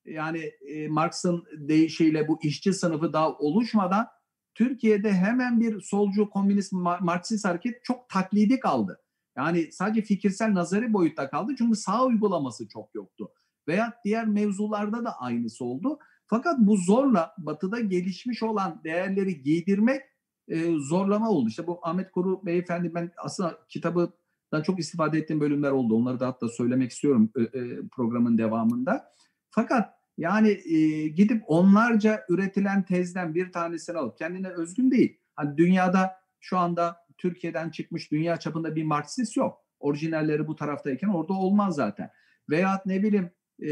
yani 0.05 0.51
e, 0.69 0.89
Marx'ın 0.89 1.45
deyişiyle 1.57 2.29
bu 2.29 2.39
işçi 2.43 2.73
sınıfı 2.73 3.13
daha 3.13 3.33
oluşmadan 3.33 4.07
Türkiye'de 4.55 5.13
hemen 5.13 5.61
bir 5.61 5.81
solcu 5.81 6.31
komünist 6.31 6.73
Marksist 7.01 7.45
hareket 7.45 7.85
çok 7.85 8.09
taklidi 8.09 8.61
kaldı. 8.61 9.01
Yani 9.37 9.73
sadece 9.73 10.03
fikirsel 10.03 10.55
nazari 10.55 10.93
boyutta 10.93 11.31
kaldı 11.31 11.53
çünkü 11.59 11.77
sağ 11.77 12.05
uygulaması 12.05 12.69
çok 12.69 12.95
yoktu. 12.95 13.31
Veya 13.69 13.93
diğer 14.05 14.27
mevzularda 14.27 15.05
da 15.05 15.21
aynısı 15.21 15.65
oldu. 15.65 15.99
Fakat 16.27 16.59
bu 16.59 16.77
zorla 16.77 17.35
batıda 17.39 17.81
gelişmiş 17.81 18.43
olan 18.43 18.81
değerleri 18.85 19.43
giydirmek 19.43 20.03
e, 20.49 20.79
zorlama 20.79 21.31
oldu. 21.31 21.49
İşte 21.49 21.67
bu 21.67 21.81
Ahmet 21.83 22.13
Kuru 22.13 22.47
beyefendi 22.47 22.95
ben 22.95 23.11
aslında 23.19 23.59
kitabından 23.69 24.63
çok 24.63 24.79
istifade 24.79 25.19
ettiğim 25.19 25.41
bölümler 25.41 25.71
oldu. 25.71 25.97
Onları 25.97 26.21
da 26.21 26.27
hatta 26.27 26.49
söylemek 26.49 26.91
istiyorum 26.91 27.31
e, 27.37 27.43
e, 27.43 27.89
programın 27.93 28.39
devamında. 28.39 29.13
Fakat 29.51 29.95
yani 30.19 30.49
e, 30.49 31.09
gidip 31.09 31.43
onlarca 31.47 32.25
üretilen 32.29 32.85
tezden 32.85 33.35
bir 33.35 33.53
tanesini 33.53 33.99
alıp 33.99 34.19
kendine 34.19 34.49
özgün 34.49 34.91
değil. 34.91 35.19
Hani 35.35 35.57
dünyada 35.57 36.13
şu 36.41 36.59
anda 36.59 36.97
Türkiye'den 37.19 37.71
çıkmış 37.71 38.13
dünya 38.13 38.37
çapında 38.37 38.77
bir 38.77 38.85
Marksist 38.85 39.37
yok. 39.37 39.61
Orijinalleri 39.81 40.47
bu 40.47 40.57
taraftayken 40.57 41.09
orada 41.09 41.33
olmaz 41.33 41.75
zaten. 41.75 42.11
Veya 42.51 42.83
ne 42.87 43.03
bileyim 43.03 43.31
e, 43.63 43.69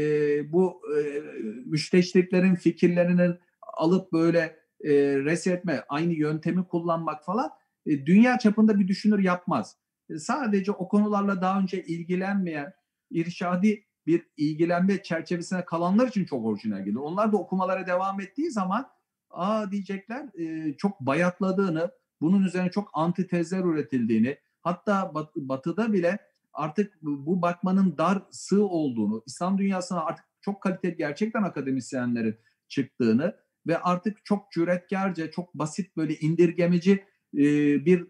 bu 0.51 0.81
e, 0.97 1.21
müşteşriklerin 1.65 2.55
fikirlerinin 2.55 3.39
alıp 3.77 4.13
böyle 4.13 4.39
e, 4.83 4.91
resetme, 5.17 5.83
aynı 5.89 6.13
yöntemi 6.13 6.67
kullanmak 6.67 7.25
falan 7.25 7.51
e, 7.85 8.05
dünya 8.05 8.39
çapında 8.39 8.79
bir 8.79 8.87
düşünür 8.87 9.19
yapmaz. 9.19 9.77
E, 10.09 10.17
sadece 10.17 10.71
o 10.71 10.87
konularla 10.87 11.41
daha 11.41 11.59
önce 11.59 11.83
ilgilenmeyen, 11.83 12.73
irşadi 13.11 13.83
bir 14.07 14.27
ilgilenme 14.37 15.03
çerçevesine 15.03 15.65
kalanlar 15.65 16.07
için 16.07 16.25
çok 16.25 16.45
orijinal 16.45 16.85
gelir. 16.85 16.95
Onlar 16.95 17.31
da 17.31 17.37
okumalara 17.37 17.87
devam 17.87 18.21
ettiği 18.21 18.51
zaman 18.51 18.89
aa 19.29 19.71
diyecekler 19.71 20.39
e, 20.39 20.77
çok 20.77 20.99
bayatladığını, 20.99 21.91
bunun 22.21 22.43
üzerine 22.43 22.71
çok 22.71 22.89
antitezler 22.93 23.63
üretildiğini, 23.63 24.37
hatta 24.61 25.11
bat, 25.15 25.35
batıda 25.35 25.93
bile 25.93 26.17
artık 26.53 26.93
bu 27.01 27.41
bakmanın 27.41 27.97
dar 27.97 28.21
sığ 28.31 28.65
olduğunu, 28.65 29.23
İslam 29.25 29.57
dünyasına 29.57 30.05
artık 30.05 30.25
çok 30.41 30.61
kaliteli 30.61 30.97
gerçekten 30.97 31.43
akademisyenlerin 31.43 32.35
çıktığını 32.67 33.35
ve 33.67 33.77
artık 33.77 34.25
çok 34.25 34.51
cüretkarca, 34.51 35.31
çok 35.31 35.53
basit 35.53 35.97
böyle 35.97 36.15
indirgemeci 36.15 37.03
bir 37.33 38.07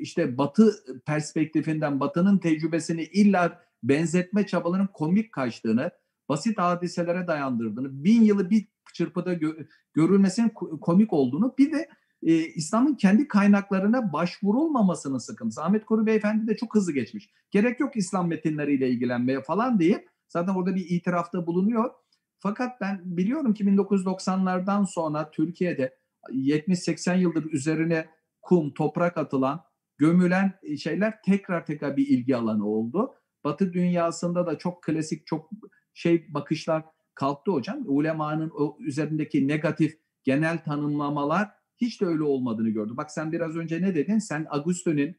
işte 0.00 0.38
batı 0.38 0.72
perspektifinden, 1.06 2.00
batının 2.00 2.38
tecrübesini 2.38 3.02
illa 3.02 3.65
benzetme 3.82 4.46
çabalarının 4.46 4.88
komik 4.92 5.32
kaçtığını, 5.32 5.90
basit 6.28 6.58
hadiselere 6.58 7.26
dayandırdığını, 7.26 8.04
bin 8.04 8.22
yılı 8.22 8.50
bir 8.50 8.68
çırpıda 8.94 9.34
gö- 9.34 9.66
görülmesinin 9.94 10.48
komik 10.80 11.12
olduğunu, 11.12 11.54
bir 11.58 11.72
de 11.72 11.88
e, 12.22 12.34
İslam'ın 12.34 12.94
kendi 12.94 13.28
kaynaklarına 13.28 14.12
başvurulmamasının 14.12 15.18
sıkıntısı. 15.18 15.62
Ahmet 15.62 15.84
Koru 15.84 16.06
Beyefendi 16.06 16.46
de 16.46 16.56
çok 16.56 16.74
hızlı 16.74 16.92
geçmiş. 16.92 17.30
Gerek 17.50 17.80
yok 17.80 17.96
İslam 17.96 18.28
metinleriyle 18.28 18.90
ilgilenmeye 18.90 19.42
falan 19.42 19.78
deyip 19.78 20.08
zaten 20.28 20.54
orada 20.54 20.74
bir 20.74 20.90
itirafta 20.90 21.46
bulunuyor. 21.46 21.90
Fakat 22.38 22.80
ben 22.80 23.00
biliyorum 23.04 23.54
ki 23.54 23.64
1990'lardan 23.64 24.86
sonra 24.86 25.30
Türkiye'de 25.30 25.98
70-80 26.30 27.18
yıldır 27.18 27.52
üzerine 27.52 28.06
kum, 28.42 28.74
toprak 28.74 29.16
atılan, 29.18 29.62
gömülen 29.98 30.52
şeyler 30.78 31.22
tekrar 31.22 31.66
tekrar 31.66 31.96
bir 31.96 32.06
ilgi 32.08 32.36
alanı 32.36 32.66
oldu. 32.66 33.14
Batı 33.46 33.72
dünyasında 33.72 34.46
da 34.46 34.58
çok 34.58 34.82
klasik, 34.82 35.26
çok 35.26 35.50
şey 35.94 36.34
bakışlar 36.34 36.84
kalktı 37.14 37.50
hocam. 37.50 37.82
Ulemanın 37.86 38.50
o 38.50 38.76
üzerindeki 38.80 39.48
negatif 39.48 39.98
genel 40.24 40.64
tanımlamalar 40.64 41.48
hiç 41.76 42.00
de 42.00 42.06
öyle 42.06 42.22
olmadığını 42.22 42.68
gördüm. 42.68 42.96
Bak 42.96 43.10
sen 43.10 43.32
biraz 43.32 43.56
önce 43.56 43.82
ne 43.82 43.94
dedin? 43.94 44.18
Sen 44.18 44.46
Augusto'nun 44.50 45.14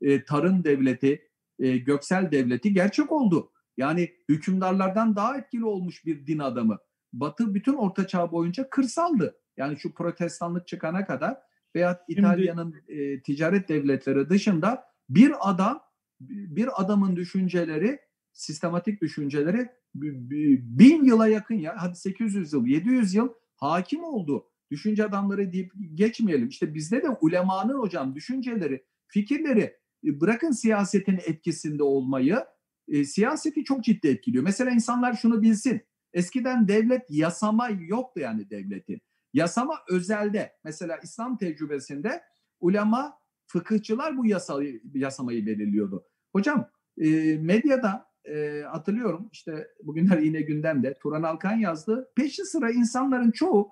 e, 0.00 0.24
tarım 0.24 0.64
devleti, 0.64 1.28
e, 1.58 1.76
göksel 1.76 2.30
devleti 2.30 2.74
gerçek 2.74 3.12
oldu. 3.12 3.52
Yani 3.76 4.10
hükümdarlardan 4.28 5.16
daha 5.16 5.38
etkili 5.38 5.64
olmuş 5.64 6.06
bir 6.06 6.26
din 6.26 6.38
adamı. 6.38 6.78
Batı 7.12 7.54
bütün 7.54 7.74
orta 7.74 8.06
çağ 8.06 8.32
boyunca 8.32 8.70
kırsaldı. 8.70 9.36
Yani 9.56 9.78
şu 9.78 9.94
protestanlık 9.94 10.68
çıkana 10.68 11.06
kadar 11.06 11.38
veya 11.74 12.04
İtalya'nın 12.08 12.74
e, 12.88 13.22
ticaret 13.22 13.68
devletleri 13.68 14.28
dışında 14.28 14.84
bir 15.08 15.50
adam 15.50 15.89
bir 16.20 16.82
adamın 16.82 17.16
düşünceleri 17.16 17.98
sistematik 18.32 19.02
düşünceleri 19.02 19.68
bin 19.94 21.04
yıla 21.04 21.28
yakın 21.28 21.54
ya 21.54 21.74
hadi 21.78 21.96
800 21.96 22.52
yıl 22.52 22.66
700 22.66 23.14
yıl 23.14 23.28
hakim 23.56 24.04
oldu. 24.04 24.46
Düşünce 24.70 25.04
adamları 25.04 25.52
deyip 25.52 25.72
geçmeyelim. 25.94 26.48
İşte 26.48 26.74
bizde 26.74 27.02
de 27.02 27.08
ulemanın 27.20 27.78
hocam 27.78 28.14
düşünceleri, 28.14 28.84
fikirleri 29.06 29.76
e, 30.04 30.20
bırakın 30.20 30.50
siyasetin 30.50 31.18
etkisinde 31.26 31.82
olmayı 31.82 32.44
e, 32.88 33.04
siyaseti 33.04 33.64
çok 33.64 33.84
ciddi 33.84 34.08
etkiliyor. 34.08 34.44
Mesela 34.44 34.70
insanlar 34.70 35.12
şunu 35.12 35.42
bilsin. 35.42 35.80
Eskiden 36.12 36.68
devlet 36.68 37.02
yasama 37.10 37.68
yoktu 37.68 38.20
yani 38.20 38.50
devletin. 38.50 39.00
Yasama 39.32 39.74
özelde. 39.90 40.52
Mesela 40.64 40.98
İslam 41.02 41.38
tecrübesinde 41.38 42.22
ulema, 42.60 43.14
fıkıhçılar 43.46 44.16
bu 44.16 44.26
yasayı, 44.26 44.82
yasamayı 44.94 45.46
belirliyordu. 45.46 46.09
Hocam 46.32 46.68
e, 46.98 47.36
medyada 47.36 48.06
e, 48.24 48.62
hatırlıyorum 48.62 49.28
işte 49.32 49.68
bugünler 49.82 50.18
yine 50.18 50.40
gündemde 50.42 50.98
Turan 51.02 51.22
Alkan 51.22 51.56
yazdı. 51.56 52.12
Peşi 52.16 52.44
sıra 52.44 52.70
insanların 52.70 53.30
çoğu 53.30 53.68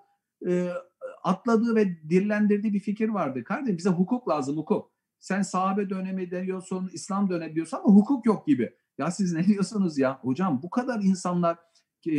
e, 0.48 0.68
atladığı 1.22 1.76
ve 1.76 2.02
dirlendirdiği 2.10 2.74
bir 2.74 2.80
fikir 2.80 3.08
vardı. 3.08 3.44
Kardeşim 3.44 3.78
bize 3.78 3.90
hukuk 3.90 4.28
lazım 4.28 4.56
hukuk. 4.56 4.92
Sen 5.20 5.42
sahabe 5.42 5.90
dönemi 5.90 6.30
diyorsun, 6.30 6.90
İslam 6.92 7.30
dönemi 7.30 7.54
diyorsun 7.54 7.76
ama 7.76 7.94
hukuk 7.94 8.26
yok 8.26 8.46
gibi. 8.46 8.72
Ya 8.98 9.10
siz 9.10 9.32
ne 9.32 9.46
diyorsunuz 9.46 9.98
ya? 9.98 10.18
Hocam 10.22 10.60
bu 10.62 10.70
kadar 10.70 11.00
insanlar 11.02 11.58
e, 12.06 12.12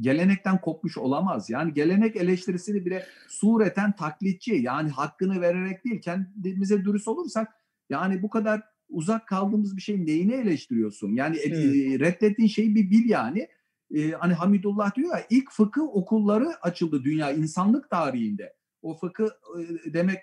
gelenekten 0.00 0.60
kopmuş 0.60 0.98
olamaz. 0.98 1.50
Yani 1.50 1.74
gelenek 1.74 2.16
eleştirisini 2.16 2.86
bile 2.86 3.06
sureten 3.28 3.92
taklitçi. 3.96 4.54
Yani 4.54 4.90
hakkını 4.90 5.40
vererek 5.40 5.84
değil 5.84 6.00
kendimize 6.00 6.84
dürüst 6.84 7.08
olursak 7.08 7.52
yani 7.90 8.22
bu 8.22 8.30
kadar 8.30 8.62
uzak 8.88 9.28
kaldığımız 9.28 9.76
bir 9.76 9.82
şeyin 9.82 10.06
neyini 10.06 10.34
eleştiriyorsun? 10.34 11.14
Yani 11.14 11.36
evet. 11.36 11.58
e, 11.58 11.98
reddettiğin 11.98 12.48
şeyi 12.48 12.74
bir 12.74 12.90
bil 12.90 13.08
yani. 13.08 13.48
E, 13.94 14.10
hani 14.10 14.34
Hamidullah 14.34 14.94
diyor 14.94 15.10
ya 15.10 15.26
ilk 15.30 15.50
fıkıh 15.52 15.82
okulları 15.82 16.48
açıldı 16.62 17.04
dünya 17.04 17.32
insanlık 17.32 17.90
tarihinde. 17.90 18.54
O 18.82 18.96
fıkıh 18.96 19.26
e, 19.26 19.92
demek 19.92 20.18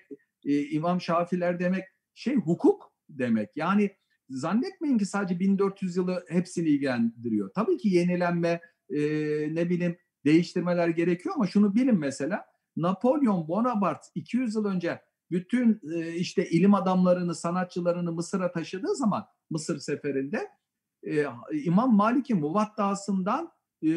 e, 0.45 0.63
İmam 0.63 1.01
Şafiler 1.01 1.59
demek 1.59 1.83
şey 2.13 2.35
hukuk 2.35 2.93
demek. 3.09 3.49
Yani 3.55 3.91
zannetmeyin 4.29 4.97
ki 4.97 5.05
sadece 5.05 5.39
1400 5.39 5.97
yılı 5.97 6.25
hepsini 6.29 6.69
ilgilendiriyor. 6.69 7.53
Tabii 7.53 7.77
ki 7.77 7.89
yenilenme, 7.89 8.61
e, 8.89 8.99
ne 9.55 9.69
bileyim 9.69 9.97
değiştirmeler 10.25 10.87
gerekiyor 10.87 11.35
ama 11.35 11.47
şunu 11.47 11.75
bilin 11.75 11.99
mesela 11.99 12.45
Napolyon 12.75 13.47
Bonaparte 13.47 14.07
200 14.15 14.55
yıl 14.55 14.65
önce 14.65 15.01
bütün 15.31 15.81
e, 15.93 16.15
işte 16.15 16.49
ilim 16.49 16.73
adamlarını, 16.73 17.35
sanatçılarını 17.35 18.11
Mısır'a 18.11 18.51
taşıdığı 18.51 18.95
zaman 18.95 19.25
Mısır 19.49 19.79
seferinde 19.79 20.47
e, 21.03 21.25
İmam 21.63 21.95
Malik'in 21.95 22.39
muvattasından 22.39 23.51
e, 23.83 23.89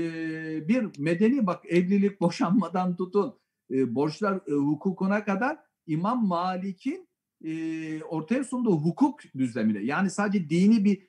bir 0.68 0.98
medeni 0.98 1.46
bak 1.46 1.64
evlilik 1.66 2.20
boşanmadan 2.20 2.96
tutun 2.96 3.38
borçlar 3.70 4.40
hukukuna 4.46 5.24
kadar 5.24 5.58
İmam 5.86 6.26
Malik'in 6.26 7.08
ortaya 8.08 8.44
sunduğu 8.44 8.76
hukuk 8.76 9.20
düzlemine 9.36 9.84
yani 9.84 10.10
sadece 10.10 10.50
dini 10.50 10.84
bir 10.84 11.08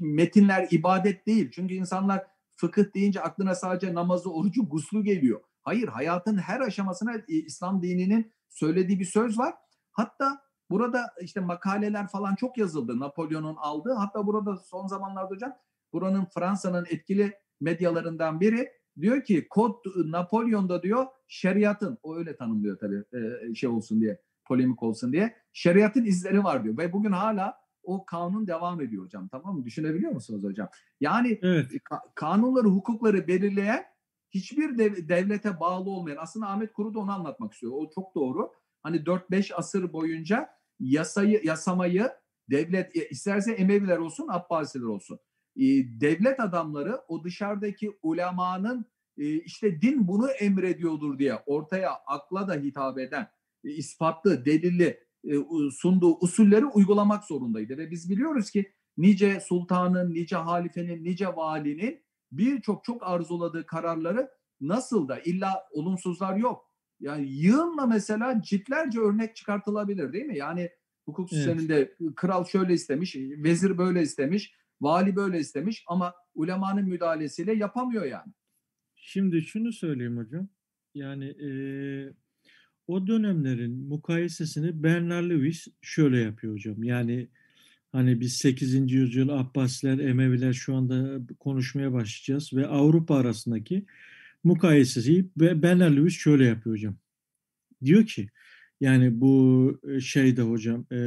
metinler 0.00 0.68
ibadet 0.70 1.26
değil. 1.26 1.50
Çünkü 1.50 1.74
insanlar 1.74 2.26
fıkıh 2.56 2.94
deyince 2.94 3.20
aklına 3.20 3.54
sadece 3.54 3.94
namazı, 3.94 4.32
orucu, 4.32 4.68
guslu 4.68 5.04
geliyor. 5.04 5.40
Hayır 5.62 5.88
hayatın 5.88 6.36
her 6.36 6.60
aşamasına 6.60 7.12
İslam 7.28 7.82
dininin 7.82 8.32
söylediği 8.50 9.00
bir 9.00 9.04
söz 9.04 9.38
var. 9.38 9.54
Hatta 9.92 10.40
burada 10.70 11.06
işte 11.20 11.40
makaleler 11.40 12.08
falan 12.08 12.34
çok 12.34 12.58
yazıldı 12.58 13.00
Napolyon'un 13.00 13.56
aldığı. 13.56 13.92
Hatta 13.92 14.26
burada 14.26 14.56
son 14.56 14.86
zamanlarda 14.86 15.34
hocam 15.34 15.52
buranın 15.92 16.26
Fransa'nın 16.34 16.86
etkili 16.90 17.32
medyalarından 17.60 18.40
biri 18.40 18.68
diyor 19.00 19.24
ki 19.24 19.46
kod 19.50 19.74
Napolyon'da 19.96 20.82
diyor 20.82 21.06
şeriatın 21.28 21.98
o 22.02 22.16
öyle 22.16 22.36
tanımlıyor 22.36 22.78
tabii 22.78 23.04
şey 23.54 23.68
olsun 23.68 24.00
diye 24.00 24.20
polemik 24.44 24.82
olsun 24.82 25.12
diye 25.12 25.36
şeriatın 25.52 26.04
izleri 26.04 26.44
var 26.44 26.64
diyor 26.64 26.78
ve 26.78 26.92
bugün 26.92 27.12
hala 27.12 27.60
o 27.82 28.04
kanun 28.04 28.46
devam 28.46 28.80
ediyor 28.80 29.04
hocam 29.04 29.28
tamam 29.28 29.56
mı? 29.56 29.64
Düşünebiliyor 29.64 30.12
musunuz 30.12 30.44
hocam? 30.44 30.68
Yani 31.00 31.38
evet. 31.42 31.72
ka- 31.72 32.10
kanunları, 32.14 32.68
hukukları 32.68 33.28
belirleyen 33.28 33.84
hiçbir 34.30 34.78
dev- 34.78 35.08
devlete 35.08 35.60
bağlı 35.60 35.90
olmayan 35.90 36.16
aslında 36.20 36.46
Ahmet 36.46 36.72
Kuru 36.72 36.94
da 36.94 36.98
onu 36.98 37.12
anlatmak 37.12 37.52
istiyor. 37.52 37.72
O 37.74 37.90
çok 37.94 38.14
doğru. 38.14 38.52
Hani 38.82 38.96
4-5 39.06 39.54
asır 39.54 39.92
boyunca 39.92 40.48
yasayı 40.80 41.40
yasamayı 41.44 42.10
devlet 42.50 42.96
e, 42.96 43.08
isterse 43.08 43.52
Emeviler 43.52 43.98
olsun, 43.98 44.28
Abbasiler 44.30 44.84
olsun. 44.84 45.18
E, 45.56 45.64
devlet 46.00 46.40
adamları 46.40 47.00
o 47.08 47.24
dışarıdaki 47.24 47.98
ulemanın 48.02 48.86
e, 49.18 49.34
işte 49.34 49.80
din 49.80 50.08
bunu 50.08 50.30
emrediyordur 50.30 51.18
diye 51.18 51.34
ortaya 51.46 51.90
akla 52.06 52.48
da 52.48 52.54
hitap 52.54 52.98
eden 52.98 53.28
ispatlı, 53.64 54.44
delilli 54.44 55.00
e, 55.24 55.34
sunduğu 55.70 56.18
usulleri 56.20 56.66
uygulamak 56.66 57.24
zorundaydı. 57.24 57.78
Ve 57.78 57.90
biz 57.90 58.10
biliyoruz 58.10 58.50
ki 58.50 58.72
nice 58.96 59.40
sultanın, 59.40 60.14
nice 60.14 60.36
halifenin, 60.36 61.04
nice 61.04 61.36
valinin 61.36 62.02
birçok 62.32 62.84
çok 62.84 63.06
arzuladığı 63.06 63.66
kararları 63.66 64.30
nasıl 64.60 65.08
da 65.08 65.20
illa 65.20 65.54
olumsuzlar 65.72 66.36
yok. 66.36 66.70
Yani 67.00 67.28
yığınla 67.28 67.86
mesela 67.86 68.42
ciltlerce 68.42 69.00
örnek 69.00 69.36
çıkartılabilir 69.36 70.12
değil 70.12 70.26
mi? 70.26 70.38
Yani 70.38 70.70
hukuk 71.04 71.30
sisteminde 71.30 71.76
evet. 71.76 72.14
kral 72.16 72.44
şöyle 72.44 72.72
istemiş, 72.72 73.16
vezir 73.16 73.78
böyle 73.78 74.02
istemiş, 74.02 74.54
vali 74.80 75.16
böyle 75.16 75.38
istemiş 75.38 75.84
ama 75.86 76.14
ulemanın 76.34 76.88
müdahalesiyle 76.88 77.52
yapamıyor 77.54 78.04
yani. 78.04 78.32
Şimdi 78.94 79.42
şunu 79.42 79.72
söyleyeyim 79.72 80.18
hocam. 80.18 80.48
Yani 80.94 81.24
e, 81.24 81.50
o 82.86 83.06
dönemlerin 83.06 83.88
mukayesesini 83.88 84.82
Bernard 84.82 85.30
Lewis 85.30 85.68
şöyle 85.82 86.18
yapıyor 86.20 86.52
hocam. 86.52 86.82
Yani 86.82 87.28
hani 87.92 88.20
biz 88.20 88.32
8. 88.36 88.92
yüzyıl 88.92 89.28
Abbasiler, 89.28 89.98
Emeviler 89.98 90.52
şu 90.52 90.74
anda 90.74 91.20
konuşmaya 91.38 91.92
başlayacağız 91.92 92.52
ve 92.52 92.66
Avrupa 92.66 93.16
arasındaki 93.16 93.86
mukayesesi 94.44 95.26
Bernard 95.36 95.96
Lewis 95.96 96.14
şöyle 96.14 96.44
yapıyor 96.44 96.76
hocam. 96.76 96.96
Diyor 97.84 98.06
ki 98.06 98.28
yani 98.80 99.20
bu 99.20 99.80
şeyde 100.00 100.42
hocam 100.42 100.86
e, 100.92 100.98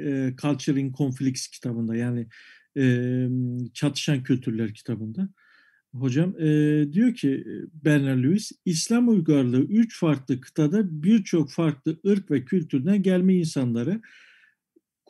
e, 0.00 0.34
Culture 0.42 0.80
in 0.80 0.92
Conflicts 0.92 1.48
kitabında 1.48 1.96
yani 1.96 2.26
e, 2.76 2.84
çatışan 3.74 4.22
kültürler 4.22 4.74
kitabında 4.74 5.28
Hocam 5.94 6.40
e, 6.40 6.46
diyor 6.92 7.14
ki 7.14 7.44
Bernard 7.72 8.24
Lewis, 8.24 8.52
İslam 8.64 9.08
uygarlığı 9.08 9.62
üç 9.62 10.00
farklı 10.00 10.40
kıtada 10.40 11.02
birçok 11.02 11.50
farklı 11.50 12.00
ırk 12.06 12.30
ve 12.30 12.44
kültürden 12.44 13.02
gelme 13.02 13.34
insanları 13.34 14.00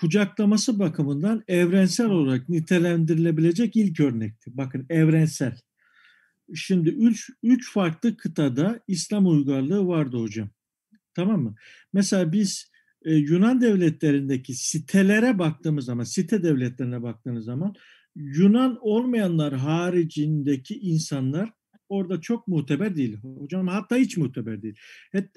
kucaklaması 0.02 0.78
bakımından 0.78 1.44
evrensel 1.48 2.06
olarak 2.06 2.48
nitelendirilebilecek 2.48 3.76
ilk 3.76 4.00
örnekti. 4.00 4.50
Bakın 4.56 4.86
evrensel. 4.90 5.58
Şimdi 6.54 6.88
üç, 6.88 7.30
üç 7.42 7.72
farklı 7.72 8.16
kıtada 8.16 8.80
İslam 8.88 9.26
uygarlığı 9.26 9.86
vardı 9.86 10.16
hocam. 10.16 10.48
Tamam 11.14 11.42
mı? 11.42 11.54
Mesela 11.92 12.32
biz 12.32 12.70
e, 13.04 13.14
Yunan 13.14 13.60
devletlerindeki 13.60 14.54
sitelere 14.54 15.38
baktığımız 15.38 15.84
zaman, 15.84 16.04
site 16.04 16.42
devletlerine 16.42 17.02
baktığınız 17.02 17.44
zaman 17.44 17.74
Yunan 18.14 18.78
olmayanlar 18.80 19.54
haricindeki 19.54 20.80
insanlar 20.80 21.52
orada 21.92 22.20
çok 22.20 22.48
muteber 22.48 22.96
değil. 22.96 23.18
Hocam 23.38 23.66
hatta 23.66 23.96
hiç 23.96 24.16
muteber 24.16 24.62
değil. 24.62 24.74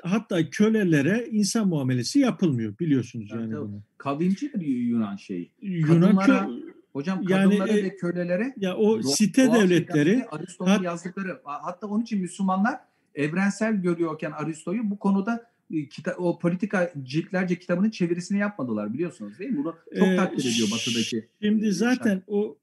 Hatta 0.03 0.49
kölelere 0.49 1.27
insan 1.31 1.67
muamelesi 1.67 2.19
yapılmıyor 2.19 2.79
biliyorsunuz 2.79 3.31
yani, 3.31 3.41
yani 3.41 3.61
bunu. 3.61 3.81
Kavimcidir 3.97 4.61
Yunan 4.61 5.15
şeyi. 5.15 5.51
Yunan 5.61 6.01
Kadınlara, 6.01 6.49
hocam 6.93 7.25
kadınlara 7.25 7.71
yani, 7.71 7.83
ve 7.83 7.95
kölelere 7.95 8.53
ya 8.57 8.75
o 8.77 9.01
site 9.01 9.53
devletleri 9.53 10.25
Aristo'nun 10.31 10.83
yazdıkları 10.83 11.41
hatta 11.43 11.87
onun 11.87 12.03
için 12.03 12.21
Müslümanlar 12.21 12.79
evrensel 13.15 13.75
görüyorken 13.75 14.31
Aristo'yu 14.31 14.89
bu 14.89 14.99
konuda 14.99 15.55
e, 15.71 15.87
kita, 15.87 16.15
o 16.17 16.39
politika 16.39 16.93
ciltlerce 17.03 17.59
kitabının 17.59 17.89
çevirisini 17.89 18.39
yapmadılar 18.39 18.93
biliyorsunuz 18.93 19.39
değil 19.39 19.51
mi? 19.51 19.57
Bunu 19.57 19.75
çok 19.99 20.07
ee, 20.07 20.15
takdir 20.15 20.53
ediyor 20.53 20.67
batıdaki. 20.71 21.27
Şimdi 21.41 21.71
zaten 21.71 22.23
o 22.27 22.57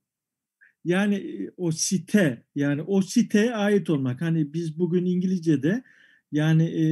yani 0.85 1.49
o 1.57 1.73
site 1.73 2.43
yani 2.55 2.83
o 2.83 3.03
siteye 3.03 3.55
ait 3.55 3.91
olmak. 3.91 4.21
Hani 4.21 4.53
biz 4.53 4.79
bugün 4.79 5.05
İngilizce'de 5.05 5.83
yani 6.33 6.65
e, 6.65 6.85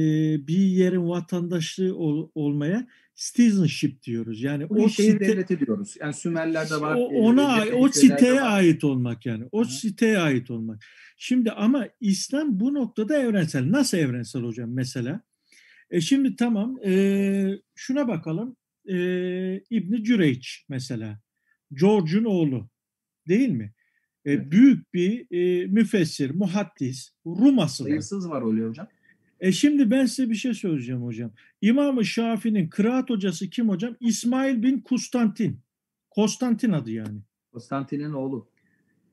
bir 0.47 0.57
yerin 0.57 1.09
vatandaşlığı 1.09 1.95
ol, 1.95 2.29
olmaya 2.35 2.87
citizenship 3.15 4.03
diyoruz. 4.03 4.41
Yani 4.41 4.65
o 4.65 4.89
şehir 4.89 5.11
site, 5.11 5.27
devleti 5.27 5.59
diyoruz. 5.59 5.95
Yani 5.99 6.13
Sümerler'de 6.13 6.81
var. 6.81 6.95
O, 6.95 6.99
ona 6.99 7.65
e, 7.65 7.73
o 7.73 7.89
siteye 7.89 8.41
var. 8.41 8.57
ait 8.57 8.83
olmak 8.83 9.25
yani. 9.25 9.45
O 9.51 9.61
Hı. 9.61 9.65
siteye 9.65 10.17
ait 10.17 10.51
olmak. 10.51 10.83
Şimdi 11.17 11.51
ama 11.51 11.87
İslam 11.99 12.59
bu 12.59 12.73
noktada 12.73 13.17
evrensel. 13.17 13.71
Nasıl 13.71 13.97
evrensel 13.97 14.41
hocam 14.41 14.73
mesela? 14.73 15.21
E 15.89 16.01
şimdi 16.01 16.35
tamam 16.35 16.77
e, 16.85 17.59
şuna 17.75 18.07
bakalım. 18.07 18.55
E, 18.85 18.95
İbni 19.69 20.03
Cüreyç 20.03 20.65
mesela. 20.69 21.19
George'un 21.73 22.23
oğlu 22.23 22.69
değil 23.27 23.49
mi? 23.49 23.73
E, 24.25 24.51
büyük 24.51 24.93
bir 24.93 25.25
e, 25.31 25.67
müfessir, 25.67 26.31
muhaddis, 26.31 27.11
Rum 27.25 27.59
asıllı. 27.59 27.89
Sayısız 27.89 28.29
var 28.29 28.41
oluyor 28.41 28.69
hocam. 28.69 28.87
E 29.39 29.51
şimdi 29.51 29.91
ben 29.91 30.05
size 30.05 30.29
bir 30.29 30.35
şey 30.35 30.53
söyleyeceğim 30.53 31.03
hocam. 31.03 31.31
İmam-ı 31.61 32.05
Şafii'nin 32.05 32.67
kıraat 32.69 33.09
hocası 33.09 33.49
kim 33.49 33.69
hocam? 33.69 33.95
İsmail 33.99 34.63
bin 34.63 34.79
Kustantin. 34.79 35.59
Konstantin 36.09 36.71
adı 36.71 36.91
yani. 36.91 37.19
Konstantin'in 37.51 38.13
oğlu. 38.13 38.47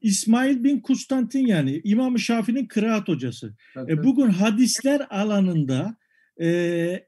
İsmail 0.02 0.64
bin 0.64 0.80
Kustantin 0.80 1.46
yani 1.46 1.80
İmam-ı 1.84 2.18
Şafii'nin 2.18 2.66
kıraat 2.66 3.08
hocası. 3.08 3.54
Tabii, 3.74 3.92
e, 3.92 4.04
bugün 4.04 4.28
hadisler 4.28 5.06
alanında 5.10 5.96
e, 6.40 6.48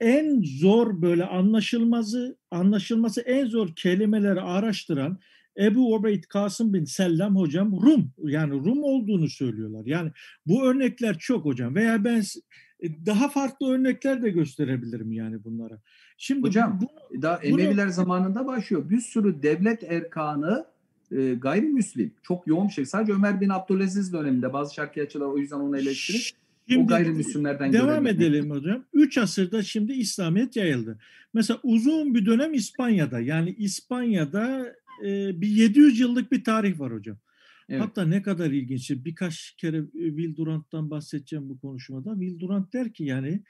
en 0.00 0.42
zor 0.42 1.02
böyle 1.02 1.24
anlaşılması 1.24 2.36
anlaşılması 2.50 3.20
en 3.20 3.46
zor 3.46 3.74
kelimeleri 3.76 4.40
araştıran 4.40 5.18
Ebu 5.60 5.94
Ubeyd 5.94 6.24
Kasım 6.24 6.74
bin 6.74 6.84
Sellem 6.84 7.36
hocam 7.36 7.72
Rum 7.82 8.10
yani 8.18 8.52
Rum 8.52 8.82
olduğunu 8.82 9.28
söylüyorlar. 9.28 9.86
Yani 9.86 10.10
bu 10.46 10.64
örnekler 10.64 11.18
çok 11.18 11.44
hocam 11.44 11.74
veya 11.74 12.04
ben 12.04 12.22
e, 12.80 13.06
daha 13.06 13.28
farklı 13.28 13.72
örnekler 13.72 14.22
de 14.22 14.30
gösterebilirim 14.30 15.12
yani 15.12 15.44
bunlara. 15.44 15.78
Şimdi 16.18 16.42
hocam 16.42 16.80
bu, 16.82 17.22
daha 17.22 17.36
Emeviler 17.36 17.86
bunu, 17.86 17.92
zamanında 17.92 18.46
başlıyor. 18.46 18.90
Bir 18.90 19.00
sürü 19.00 19.42
devlet 19.42 19.82
erkanı 19.82 20.66
e, 21.12 21.34
gayrimüslim. 21.34 22.12
Çok 22.22 22.46
yoğun 22.46 22.68
bir 22.68 22.72
şey. 22.72 22.86
Sadece 22.86 23.12
Ömer 23.12 23.40
bin 23.40 23.48
Abdülaziz 23.48 24.12
döneminde 24.12 24.52
bazı 24.52 24.74
şarkiyatçılar 24.74 25.26
o 25.26 25.38
yüzden 25.38 25.56
onu 25.56 25.78
eleştirir. 25.78 26.34
Şimdi 26.68 26.84
o 26.84 26.86
gayrimüslimlerden 26.86 27.72
devam 27.72 28.06
edelim 28.06 28.50
hocam. 28.50 28.84
Üç 28.92 29.18
asırda 29.18 29.62
şimdi 29.62 29.92
İslamiyet 29.92 30.56
yayıldı. 30.56 30.98
Mesela 31.34 31.60
uzun 31.62 32.14
bir 32.14 32.26
dönem 32.26 32.54
İspanya'da 32.54 33.20
yani 33.20 33.54
İspanya'da 33.58 34.74
e, 35.04 35.40
bir 35.40 35.48
700 35.48 36.00
yıllık 36.00 36.32
bir 36.32 36.44
tarih 36.44 36.80
var 36.80 36.92
hocam. 36.92 37.18
Evet. 37.68 37.82
Hatta 37.82 38.04
ne 38.04 38.22
kadar 38.22 38.50
ilginç. 38.50 38.90
Birkaç 38.90 39.54
kere 39.58 39.82
Will 39.92 40.36
Durant'tan 40.36 40.90
bahsedeceğim 40.90 41.48
bu 41.48 41.58
konuşmada. 41.58 42.12
Will 42.20 42.40
Durant 42.40 42.72
der 42.72 42.92
ki 42.92 43.04
yani 43.04 43.42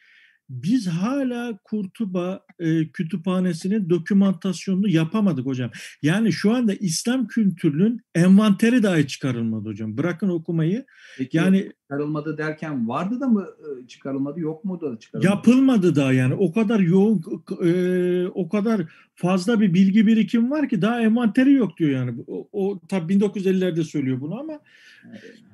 biz 0.51 0.87
hala 0.89 1.59
Kurtuba 1.65 2.45
e, 2.59 2.89
kütüphanesinin 2.89 3.91
dokümantasyonunu 3.91 4.89
yapamadık 4.89 5.47
hocam. 5.47 5.71
Yani 6.03 6.33
şu 6.33 6.55
anda 6.55 6.75
İslam 6.75 7.27
kültürünün 7.27 8.01
envanteri 8.15 8.83
dahi 8.83 9.07
çıkarılmadı 9.07 9.69
hocam. 9.69 9.97
Bırakın 9.97 10.29
okumayı. 10.29 10.87
Peki, 11.19 11.37
yani 11.37 11.73
çıkarılmadı 11.83 12.39
derken 12.39 12.89
vardı 12.89 13.21
da 13.21 13.27
mı 13.29 13.47
e, 13.59 13.87
çıkarılmadı 13.87 14.41
yok 14.41 14.65
mu 14.65 14.81
da 14.81 14.99
çıkarılmadı? 14.99 15.37
Yapılmadı 15.37 15.97
daha 15.97 16.13
yani. 16.13 16.35
O 16.35 16.53
kadar 16.53 16.81
yoğun 16.81 17.23
e, 17.65 18.27
o 18.27 18.49
kadar 18.49 18.81
fazla 19.15 19.61
bir 19.61 19.75
bilgi 19.75 20.07
birikim 20.07 20.51
var 20.51 20.69
ki 20.69 20.83
daha 20.83 21.01
envanteri 21.01 21.53
yok 21.53 21.79
diyor 21.79 21.91
yani. 21.91 22.15
O, 22.27 22.49
o 22.53 22.81
tabii 22.89 23.15
1950'lerde 23.15 23.85
söylüyor 23.85 24.21
bunu 24.21 24.41
ama 24.41 24.61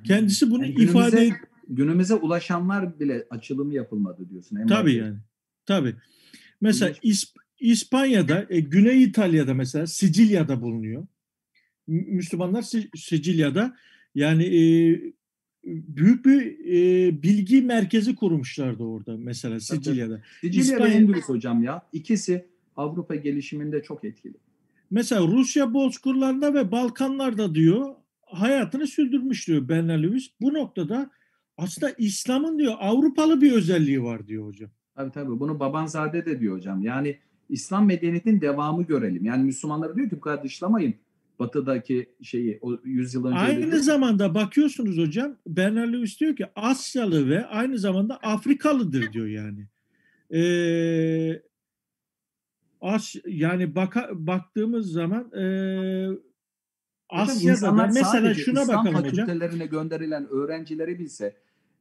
kendisi 0.03 0.51
bunu 0.51 0.65
yani 0.65 0.83
ifade 0.83 1.29
günümüze 1.69 2.15
ulaşanlar 2.15 2.99
bile 2.99 3.27
açılımı 3.29 3.73
yapılmadı 3.73 4.29
diyorsun. 4.29 4.55
En 4.55 4.67
Tabii 4.67 4.89
başta. 4.89 5.05
yani. 5.05 5.17
Tabii. 5.65 5.95
Mesela 6.61 6.93
İsp 7.01 7.37
İspanya'da, 7.59 8.45
e, 8.49 8.59
Güney 8.59 9.03
İtalya'da 9.03 9.53
mesela 9.53 9.87
Sicilya'da 9.87 10.61
bulunuyor. 10.61 11.07
Müslümanlar 11.87 12.65
Sicilya'da 12.95 13.77
yani 14.15 14.43
e, 14.43 14.61
büyük 15.67 16.25
bir 16.25 16.41
e, 16.65 17.23
bilgi 17.23 17.61
merkezi 17.61 18.15
kurmuşlardı 18.15 18.83
orada 18.83 19.17
mesela 19.17 19.59
Sicilya'da. 19.59 20.21
Sicilya 20.41 20.87
İspanya... 20.87 21.21
hocam 21.21 21.63
ya. 21.63 21.81
İkisi 21.93 22.45
Avrupa 22.75 23.15
gelişiminde 23.15 23.83
çok 23.83 24.03
etkili. 24.03 24.33
Mesela 24.91 25.27
Rusya 25.27 25.73
bozkırlarında 25.73 26.53
ve 26.53 26.71
Balkanlarda 26.71 27.55
diyor 27.55 27.95
hayatını 28.21 28.87
sürdürmüş 28.87 29.47
diyor 29.47 29.69
Bernard 29.69 30.03
Lewis. 30.03 30.29
Bu 30.41 30.53
noktada 30.53 31.11
aslında 31.57 31.91
İslam'ın 31.97 32.59
diyor 32.59 32.73
Avrupalı 32.79 33.41
bir 33.41 33.51
özelliği 33.51 34.03
var 34.03 34.27
diyor 34.27 34.45
hocam. 34.45 34.69
Tabii 34.95 35.11
tabii 35.11 35.39
bunu 35.39 35.59
Babanzade 35.59 36.25
de 36.25 36.39
diyor 36.39 36.55
hocam. 36.55 36.81
Yani 36.81 37.17
İslam 37.49 37.85
medeniyetinin 37.85 38.41
devamı 38.41 38.83
görelim. 38.83 39.25
Yani 39.25 39.43
Müslümanlar 39.43 39.95
diyor 39.95 40.09
ki 40.09 40.15
bu 40.15 40.21
kadar 40.21 40.43
dışlamayın. 40.43 40.95
Batı'daki 41.39 42.09
şeyi 42.23 42.59
o 42.61 42.77
yüzyıl 42.83 43.25
önce. 43.25 43.39
Aynı 43.39 43.67
dedi. 43.67 43.79
zamanda 43.79 44.35
bakıyorsunuz 44.35 44.97
hocam 44.97 45.35
Bernard 45.47 45.93
Lewis 45.93 46.19
diyor 46.19 46.35
ki 46.35 46.45
Asyalı 46.55 47.29
ve 47.29 47.45
aynı 47.45 47.77
zamanda 47.77 48.17
Afrikalıdır 48.17 49.11
diyor 49.13 49.27
yani. 49.27 49.67
Ee, 50.33 51.41
As 52.81 53.15
yani 53.25 53.75
baka, 53.75 54.09
baktığımız 54.13 54.91
zaman 54.91 55.31
e, 55.31 55.43
Asya'da 57.09 57.77
da 57.77 57.87
mesela 57.93 58.33
şuna 58.33 58.61
İslam 58.61 58.77
bakalım 58.77 58.95
hocam. 58.95 59.25
fakültelerine 59.25 59.65
gönderilen 59.65 60.27
öğrencileri 60.29 60.99
bilse 60.99 61.35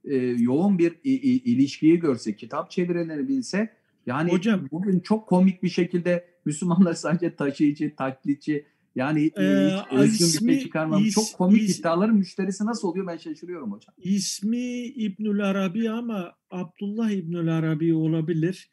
e, 0.07 0.17
yoğun 0.17 0.79
bir 0.79 0.93
i, 1.05 1.13
i, 1.13 1.53
ilişkiyi 1.53 1.99
görse, 1.99 2.37
kitap 2.37 2.71
çevirilerini 2.71 3.29
bilse 3.29 3.71
yani 4.07 4.33
Hocam, 4.33 4.69
bugün 4.73 5.01
çok 5.01 5.29
komik 5.29 5.63
bir 5.63 5.69
şekilde 5.69 6.25
Müslümanlar 6.45 6.95
sadece 6.95 7.37
taşıyıcı, 7.37 7.97
taklitçi 7.97 8.67
yani 8.97 9.31
e, 9.37 9.43
ee, 9.45 9.83
özgün 9.91 10.27
ismi, 10.27 10.49
bir 10.49 10.55
şey 10.55 10.63
çıkarmam. 10.63 11.05
çok 11.05 11.25
komik 11.35 11.63
is, 11.63 11.79
iddiaların 11.79 12.17
müşterisi 12.17 12.67
nasıl 12.67 12.89
oluyor 12.89 13.07
ben 13.07 13.17
şaşırıyorum 13.17 13.73
hocam. 13.73 13.95
İsmi 13.99 14.85
İbnül 14.85 15.41
Arabi 15.41 15.91
ama 15.91 16.35
Abdullah 16.51 17.11
İbnül 17.11 17.57
Arabi 17.57 17.95
olabilir. 17.95 18.71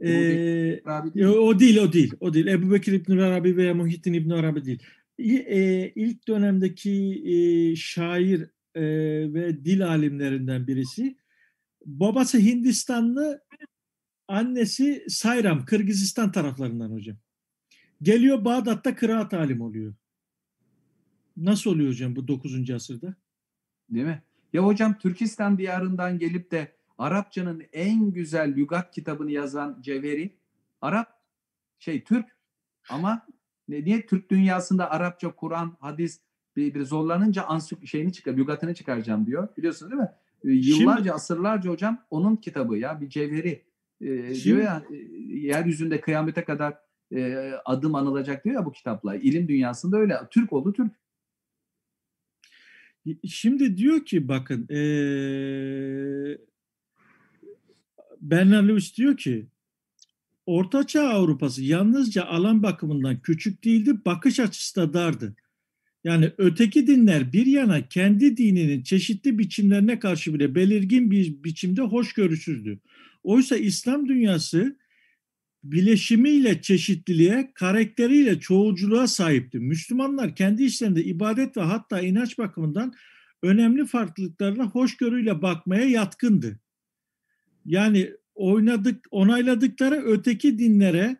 Ee, 0.00 0.80
Arabi 0.84 1.26
o 1.26 1.58
değil 1.58 1.76
o 1.78 1.92
değil. 1.92 2.14
O 2.20 2.34
değil. 2.34 2.46
Ebu 2.46 2.70
Bekir 2.70 2.92
İbnül 2.92 3.20
Arabi 3.20 3.56
veya 3.56 3.74
Muhittin 3.74 4.12
İbnül 4.12 4.34
Arabi 4.34 4.64
değil. 4.64 4.82
E, 5.18 5.92
ilk 5.94 6.28
dönemdeki 6.28 7.22
e, 7.26 7.76
şair 7.76 8.46
e, 8.76 8.82
ve 9.34 9.64
dil 9.64 9.86
alimlerinden 9.86 10.66
birisi. 10.66 11.16
Babası 11.86 12.38
Hindistanlı, 12.38 13.44
annesi 14.28 15.04
Sayram, 15.08 15.64
Kırgızistan 15.64 16.32
taraflarından 16.32 16.90
hocam. 16.90 17.16
Geliyor 18.02 18.44
Bağdat'ta 18.44 18.94
kıraat 18.94 19.34
alim 19.34 19.60
oluyor. 19.60 19.94
Nasıl 21.36 21.70
oluyor 21.70 21.90
hocam 21.90 22.16
bu 22.16 22.28
9. 22.28 22.70
asırda? 22.70 23.14
Değil 23.90 24.06
mi? 24.06 24.22
Ya 24.52 24.64
hocam 24.64 24.98
Türkistan 24.98 25.58
diyarından 25.58 26.18
gelip 26.18 26.50
de 26.50 26.76
Arapçanın 26.98 27.62
en 27.72 28.10
güzel 28.10 28.56
lügat 28.56 28.90
kitabını 28.94 29.30
yazan 29.30 29.78
Cevheri 29.82 30.36
Arap 30.80 31.20
şey 31.78 32.04
Türk 32.04 32.36
ama 32.90 33.26
niye 33.68 34.06
Türk 34.06 34.30
dünyasında 34.30 34.90
Arapça, 34.90 35.34
Kur'an, 35.34 35.76
hadis 35.80 36.20
bir, 36.56 36.74
bir 36.74 36.82
zorlanınca 36.82 37.42
ansük 37.42 37.86
şeyini 37.86 38.12
çıkar, 38.12 38.36
lügatını 38.36 38.74
çıkaracağım 38.74 39.26
diyor. 39.26 39.48
Biliyorsunuz 39.56 39.92
değil 39.92 40.02
mi? 40.02 40.10
Ee, 40.44 40.50
yıllarca, 40.50 40.98
Şimdi, 40.98 41.12
asırlarca 41.12 41.70
hocam 41.70 42.04
onun 42.10 42.36
kitabı 42.36 42.76
ya 42.76 43.00
bir 43.00 43.08
cevheri. 43.08 43.62
Ee, 44.00 44.34
Şimdi, 44.34 44.44
diyor 44.44 44.58
ya 44.58 44.82
e, 44.90 44.96
yeryüzünde 45.36 46.00
kıyamete 46.00 46.44
kadar 46.44 46.74
e, 47.12 47.52
adım 47.64 47.94
anılacak 47.94 48.44
diyor 48.44 48.54
ya 48.54 48.64
bu 48.64 48.72
kitapla. 48.72 49.16
İlim 49.16 49.48
dünyasında 49.48 49.96
öyle. 49.96 50.18
Türk 50.30 50.52
oldu 50.52 50.72
Türk. 50.72 50.92
Şimdi 53.28 53.76
diyor 53.76 54.04
ki 54.04 54.28
bakın 54.28 54.68
ee, 54.70 56.38
Bernard 58.20 58.68
Lewis 58.68 58.96
diyor 58.96 59.16
ki 59.16 59.46
Ortaçağ 60.46 61.08
Avrupası 61.08 61.62
yalnızca 61.62 62.24
alan 62.24 62.62
bakımından 62.62 63.20
küçük 63.20 63.64
değildi, 63.64 64.04
bakış 64.04 64.40
açısı 64.40 64.80
da 64.80 64.92
dardı. 64.92 65.36
Yani 66.06 66.32
öteki 66.38 66.86
dinler 66.86 67.32
bir 67.32 67.46
yana 67.46 67.88
kendi 67.88 68.36
dininin 68.36 68.82
çeşitli 68.82 69.38
biçimlerine 69.38 69.98
karşı 69.98 70.34
bile 70.34 70.54
belirgin 70.54 71.10
bir 71.10 71.44
biçimde 71.44 71.82
hoşgörüsüzdü. 71.82 72.78
Oysa 73.22 73.56
İslam 73.56 74.08
dünyası 74.08 74.78
bileşimiyle 75.64 76.62
çeşitliliğe, 76.62 77.50
karakteriyle 77.54 78.40
çoğulculuğa 78.40 79.06
sahipti. 79.06 79.58
Müslümanlar 79.58 80.34
kendi 80.34 80.64
işlerinde 80.64 81.04
ibadet 81.04 81.56
ve 81.56 81.60
hatta 81.60 82.00
inanç 82.00 82.38
bakımından 82.38 82.94
önemli 83.42 83.86
farklılıklarına 83.86 84.66
hoşgörüyle 84.66 85.42
bakmaya 85.42 85.84
yatkındı. 85.84 86.60
Yani 87.64 88.10
oynadık, 88.34 89.06
onayladıkları 89.10 90.02
öteki 90.04 90.58
dinlere 90.58 91.16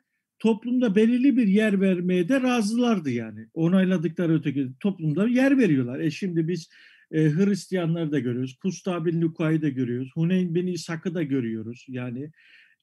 toplumda 0.47 0.95
belirli 0.97 1.37
bir 1.37 1.47
yer 1.47 1.81
vermeye 1.81 2.29
de 2.29 2.43
razılardı 2.43 3.11
yani. 3.11 3.47
Onayladıkları 3.55 4.35
öteki 4.35 4.69
toplumda 4.81 5.29
yer 5.29 5.59
veriyorlar. 5.59 6.01
E 6.01 6.11
şimdi 6.11 6.49
biz 6.49 6.69
e, 7.11 7.31
Hristiyanları 7.31 8.13
da 8.13 8.19
görüyoruz. 8.19 8.59
Kusta 8.63 9.05
bin 9.05 9.21
Luka'yı 9.21 9.63
da 9.63 9.69
görüyoruz. 9.69 10.11
Huneyn 10.15 10.55
bin 10.55 10.67
İshak'ı 10.67 11.15
da 11.15 11.23
görüyoruz. 11.23 11.87
Yani 11.89 12.31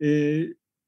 e, 0.02 0.08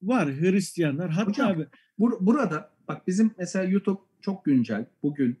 var 0.02 0.28
Hristiyanlar. 0.28 1.10
Hatta 1.10 1.28
Hocam, 1.28 1.50
abi, 1.50 1.66
bur- 1.98 2.18
burada 2.20 2.70
bak 2.88 3.06
bizim 3.06 3.30
mesela 3.38 3.64
YouTube 3.64 4.00
çok 4.20 4.44
güncel. 4.44 4.86
Bugün 5.02 5.36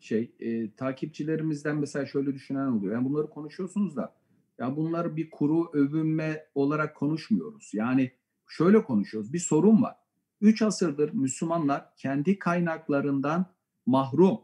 şey 0.00 0.30
e, 0.40 0.70
takipçilerimizden 0.70 1.76
mesela 1.76 2.06
şöyle 2.06 2.34
düşünen 2.34 2.66
oluyor. 2.66 2.94
Yani 2.94 3.04
bunları 3.04 3.26
konuşuyorsunuz 3.26 3.96
da 3.96 4.14
ya 4.58 4.76
bunlar 4.76 5.16
bir 5.16 5.30
kuru 5.30 5.70
övünme 5.72 6.44
olarak 6.54 6.96
konuşmuyoruz. 6.96 7.70
Yani 7.74 8.10
şöyle 8.48 8.84
konuşuyoruz. 8.84 9.32
Bir 9.32 9.38
sorun 9.38 9.82
var. 9.82 9.99
Üç 10.40 10.62
asırdır 10.62 11.12
Müslümanlar 11.12 11.96
kendi 11.96 12.38
kaynaklarından 12.38 13.54
mahrum. 13.86 14.40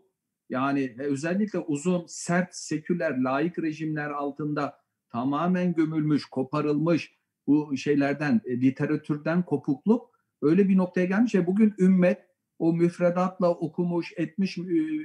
Yani 0.48 0.96
özellikle 0.98 1.58
uzun, 1.58 2.04
sert, 2.08 2.54
seküler, 2.54 3.18
laik 3.18 3.58
rejimler 3.58 4.10
altında 4.10 4.78
tamamen 5.12 5.74
gömülmüş, 5.74 6.24
koparılmış 6.24 7.16
bu 7.46 7.76
şeylerden, 7.76 8.40
e, 8.44 8.60
literatürden 8.60 9.42
kopukluk 9.42 10.10
öyle 10.42 10.68
bir 10.68 10.76
noktaya 10.76 11.06
gelmiş 11.06 11.34
ve 11.34 11.46
bugün 11.46 11.74
ümmet 11.78 12.26
o 12.58 12.72
müfredatla 12.72 13.50
okumuş, 13.50 14.12
etmiş 14.16 14.58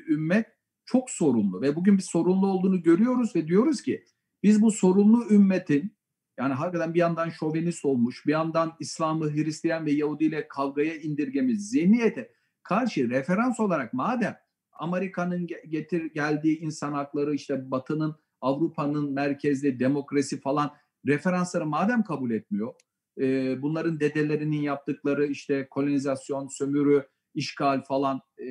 ümmet 0.10 0.48
çok 0.86 1.10
sorunlu 1.10 1.62
ve 1.62 1.76
bugün 1.76 1.98
bir 1.98 2.04
sorunlu 2.04 2.48
olduğunu 2.48 2.84
görüyoruz 2.84 3.36
ve 3.36 3.48
diyoruz 3.48 3.82
ki 3.82 4.06
biz 4.44 4.62
bu 4.62 4.72
sorunlu 4.72 5.30
ümmetin 5.30 5.96
yani 6.42 6.54
hakikaten 6.54 6.94
bir 6.94 7.00
yandan 7.00 7.30
şovenist 7.30 7.86
olmuş, 7.86 8.26
bir 8.26 8.32
yandan 8.32 8.74
İslam'ı 8.80 9.34
Hristiyan 9.34 9.86
ve 9.86 9.92
Yahudi 9.92 10.24
ile 10.24 10.48
kavgaya 10.48 10.96
indirgemiş 10.96 11.58
zihniyete 11.58 12.32
karşı 12.64 13.10
referans 13.10 13.60
olarak 13.60 13.94
madem 13.94 14.38
Amerika'nın 14.72 15.48
getir 15.48 16.14
geldiği 16.14 16.60
insan 16.60 16.94
hakları 16.94 17.34
işte 17.36 17.72
Batı'nın 17.72 18.16
Avrupa'nın 18.42 19.14
merkezli 19.14 19.80
demokrasi 19.80 20.42
falan 20.42 20.72
referansları 21.06 21.66
madem 21.66 22.04
kabul 22.04 22.32
etmiyor 22.32 22.74
e, 23.20 23.62
bunların 23.62 24.00
dedelerinin 24.00 24.62
yaptıkları 24.62 25.26
işte 25.26 25.68
kolonizasyon, 25.70 26.48
sömürü, 26.48 27.08
işgal 27.34 27.84
falan 27.84 28.22
e, 28.40 28.46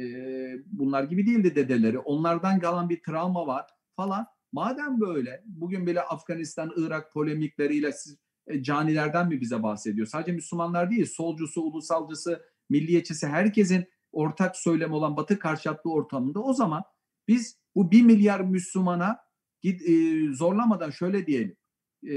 bunlar 0.67 1.03
gibi 1.03 1.27
değildi 1.27 1.55
dedeleri. 1.55 1.99
Onlardan 1.99 2.61
kalan 2.61 2.89
bir 2.89 3.03
travma 3.03 3.47
var 3.47 3.67
falan. 3.97 4.27
Madem 4.53 5.01
böyle 5.01 5.43
bugün 5.47 5.87
bile 5.87 6.03
Afganistan, 6.03 6.73
Irak 6.77 7.13
polemikleriyle 7.13 7.93
siz 7.93 8.17
e, 8.47 8.63
canilerden 8.63 9.29
mi 9.29 9.41
bize 9.41 9.63
bahsediyor? 9.63 10.07
Sadece 10.07 10.33
Müslümanlar 10.33 10.91
değil, 10.91 11.07
solcusu, 11.07 11.63
ulusalcısı, 11.63 12.43
milliyetçisi 12.71 13.27
herkesin 13.27 13.85
ortak 14.13 14.57
söylem 14.57 14.93
olan 14.93 15.17
Batı 15.17 15.39
karşıtlığı 15.39 15.93
ortamında 15.93 16.41
o 16.41 16.53
zaman 16.53 16.83
biz 17.29 17.59
bu 17.75 17.91
bir 17.91 18.03
milyar 18.03 18.41
Müslümana 18.41 19.19
git, 19.63 19.89
e, 19.89 20.27
zorlamadan 20.33 20.91
şöyle 20.91 21.27
diyelim. 21.27 21.57
E, 22.03 22.15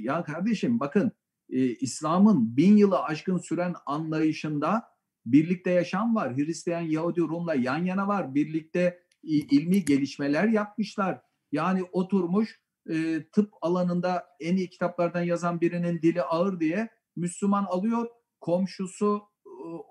ya 0.00 0.24
kardeşim 0.24 0.80
bakın 0.80 1.12
e, 1.50 1.66
İslam'ın 1.66 2.56
bin 2.56 2.76
yılı 2.76 3.02
aşkın 3.02 3.38
süren 3.38 3.74
anlayışında 3.86 4.82
birlikte 5.26 5.70
yaşam 5.70 6.14
var. 6.14 6.36
Hristiyan, 6.36 6.80
Yahudi, 6.80 7.20
Rum'la 7.20 7.54
yan 7.54 7.84
yana 7.84 8.08
var. 8.08 8.34
Birlikte 8.34 8.98
ilmi 9.22 9.84
gelişmeler 9.84 10.48
yapmışlar. 10.48 11.20
Yani 11.54 11.82
oturmuş 11.92 12.60
e, 12.90 13.24
tıp 13.32 13.52
alanında 13.60 14.26
en 14.40 14.56
iyi 14.56 14.70
kitaplardan 14.70 15.22
yazan 15.22 15.60
birinin 15.60 16.02
dili 16.02 16.22
ağır 16.22 16.60
diye 16.60 16.88
Müslüman 17.16 17.64
alıyor. 17.64 18.06
Komşusu 18.40 19.22
e, 19.46 19.50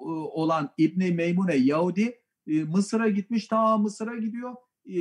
olan 0.09 0.69
İbni 0.77 1.11
Meymune 1.11 1.55
Yahudi 1.55 2.21
e, 2.47 2.63
Mısır'a 2.63 3.09
gitmiş. 3.09 3.47
Ta 3.47 3.77
Mısır'a 3.77 4.15
gidiyor. 4.15 4.55
E, 4.85 4.95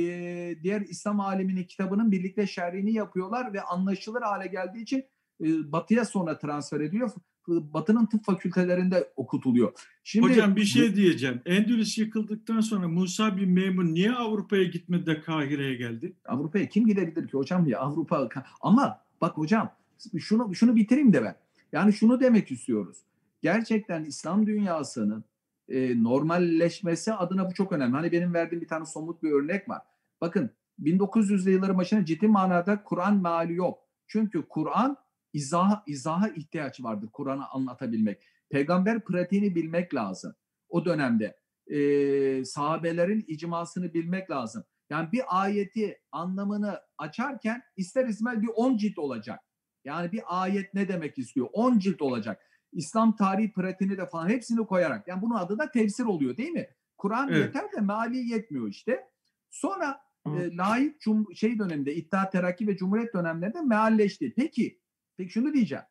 diğer 0.63 0.81
İslam 0.81 1.19
aleminin 1.19 1.63
kitabının 1.63 2.11
birlikte 2.11 2.47
şerhini 2.47 2.93
yapıyorlar 2.93 3.53
ve 3.53 3.61
anlaşılır 3.61 4.21
hale 4.21 4.47
geldiği 4.47 4.81
için 4.81 5.03
e, 5.41 5.71
batıya 5.71 6.05
sonra 6.05 6.37
transfer 6.39 6.79
ediyor. 6.79 7.11
Batı'nın 7.47 8.05
tıp 8.05 8.25
fakültelerinde 8.25 9.11
okutuluyor. 9.15 9.73
Şimdi 10.03 10.27
Hocam 10.27 10.55
bir 10.55 10.65
şey 10.65 10.95
diyeceğim. 10.95 11.41
Endülüs 11.45 11.97
yıkıldıktan 11.97 12.61
sonra 12.61 12.87
Musa 12.87 13.37
bin 13.37 13.49
Meymun 13.49 13.93
niye 13.93 14.11
Avrupa'ya 14.11 14.63
gitmedi 14.63 15.05
de 15.05 15.21
Kahire'ye 15.21 15.75
geldi? 15.75 16.13
Avrupa'ya 16.25 16.69
kim 16.69 16.87
gidebilir 16.87 17.27
ki 17.27 17.37
hocam 17.37 17.67
ya 17.67 17.79
Avrupa 17.79 18.29
ama 18.61 19.01
bak 19.21 19.37
hocam 19.37 19.75
şunu 20.19 20.55
şunu 20.55 20.75
bitireyim 20.75 21.13
de 21.13 21.23
ben. 21.23 21.35
Yani 21.71 21.93
şunu 21.93 22.19
demek 22.19 22.51
istiyoruz. 22.51 22.97
Gerçekten 23.41 24.03
İslam 24.03 24.45
dünyasının 24.45 25.23
e, 25.69 26.03
normalleşmesi 26.03 27.13
adına 27.13 27.49
bu 27.49 27.53
çok 27.53 27.71
önemli. 27.71 27.95
Hani 27.95 28.11
benim 28.11 28.33
verdiğim 28.33 28.61
bir 28.61 28.67
tane 28.67 28.85
somut 28.85 29.23
bir 29.23 29.31
örnek 29.31 29.69
var. 29.69 29.81
Bakın 30.21 30.49
1900'lü 30.83 31.49
yılların 31.49 31.77
başına 31.77 32.05
ciddi 32.05 32.27
manada 32.27 32.83
Kur'an 32.83 33.21
meali 33.21 33.55
yok. 33.55 33.79
Çünkü 34.07 34.43
Kur'an 34.49 34.97
izaha, 35.33 35.83
izaha 35.87 36.29
ihtiyaç 36.29 36.83
vardır 36.83 37.09
Kur'an'ı 37.13 37.47
anlatabilmek. 37.49 38.23
Peygamber 38.49 39.03
pratiğini 39.03 39.55
bilmek 39.55 39.95
lazım. 39.95 40.35
O 40.69 40.85
dönemde 40.85 41.37
e, 41.67 42.45
sahabelerin 42.45 43.25
icmasını 43.27 43.93
bilmek 43.93 44.31
lazım. 44.31 44.63
Yani 44.89 45.11
bir 45.11 45.21
ayeti 45.27 46.01
anlamını 46.11 46.79
açarken 46.97 47.61
ister 47.77 48.07
istemez 48.07 48.41
bir 48.41 48.49
on 48.55 48.77
cilt 48.77 48.97
olacak. 48.97 49.39
Yani 49.85 50.11
bir 50.11 50.21
ayet 50.27 50.73
ne 50.73 50.87
demek 50.87 51.17
istiyor? 51.17 51.47
On 51.53 51.79
cilt 51.79 52.01
olacak. 52.01 52.41
İslam 52.71 53.15
tarihi 53.15 53.53
pratiğini 53.53 53.97
de 53.97 54.05
falan 54.05 54.29
hepsini 54.29 54.65
koyarak. 54.65 55.07
Yani 55.07 55.21
bunun 55.21 55.35
adı 55.35 55.57
da 55.57 55.71
tefsir 55.71 56.05
oluyor 56.05 56.37
değil 56.37 56.51
mi? 56.51 56.67
Kur'an 56.97 57.29
evet. 57.29 57.37
yeter 57.37 57.71
de 57.71 57.81
mali 57.81 58.17
yetmiyor 58.17 58.67
işte. 58.67 59.07
Sonra 59.49 60.01
e, 60.27 60.57
layık 60.57 61.01
cum 61.01 61.35
şey 61.35 61.59
döneminde 61.59 61.95
İttihat 61.95 62.31
Terakki 62.31 62.67
ve 62.67 62.77
Cumhuriyet 62.77 63.13
dönemlerinde 63.13 63.61
mealleşti. 63.61 64.33
Peki 64.37 64.79
Peki 65.17 65.31
şunu 65.31 65.53
diyeceğim. 65.53 65.83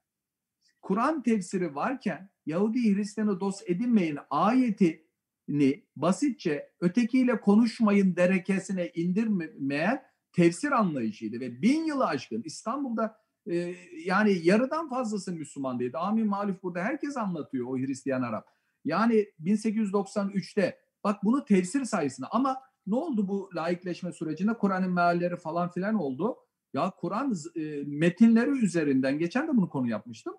Kur'an 0.82 1.22
tefsiri 1.22 1.74
varken 1.74 2.30
Yahudi 2.46 2.94
Hristiyanı 2.94 3.40
dost 3.40 3.70
edinmeyin 3.70 4.18
ayetini 4.30 5.86
basitçe 5.96 6.72
ötekiyle 6.80 7.40
konuşmayın 7.40 8.16
derekesine 8.16 8.90
indirmeyen 8.94 10.02
tefsir 10.32 10.72
anlayışıydı 10.72 11.40
ve 11.40 11.62
bin 11.62 11.84
yılı 11.84 12.06
aşkın 12.06 12.42
İstanbul'da 12.44 13.16
e, 13.50 13.74
yani 14.04 14.40
yarıdan 14.42 14.88
fazlası 14.88 15.32
Müslüman 15.32 15.80
değildi. 15.80 15.98
Amin 15.98 16.26
maluf 16.26 16.62
burada 16.62 16.80
herkes 16.82 17.16
anlatıyor 17.16 17.66
o 17.68 17.78
Hristiyan 17.78 18.22
Arap. 18.22 18.48
Yani 18.84 19.26
1893'te 19.40 20.78
bak 21.04 21.24
bunu 21.24 21.44
tefsir 21.44 21.84
sayesinde 21.84 22.26
ama 22.30 22.60
ne 22.86 22.94
oldu 22.94 23.28
bu 23.28 23.50
laikleşme 23.54 24.12
sürecinde? 24.12 24.54
Kur'an'ın 24.54 24.92
mealleri 24.92 25.36
falan 25.36 25.70
filan 25.70 25.94
oldu. 25.94 26.36
Ya 26.74 26.90
Kur'an 26.90 27.34
e, 27.54 27.82
metinleri 27.86 28.50
üzerinden 28.50 29.18
geçen 29.18 29.48
de 29.48 29.56
bunu 29.56 29.68
konu 29.68 29.88
yapmıştım. 29.88 30.34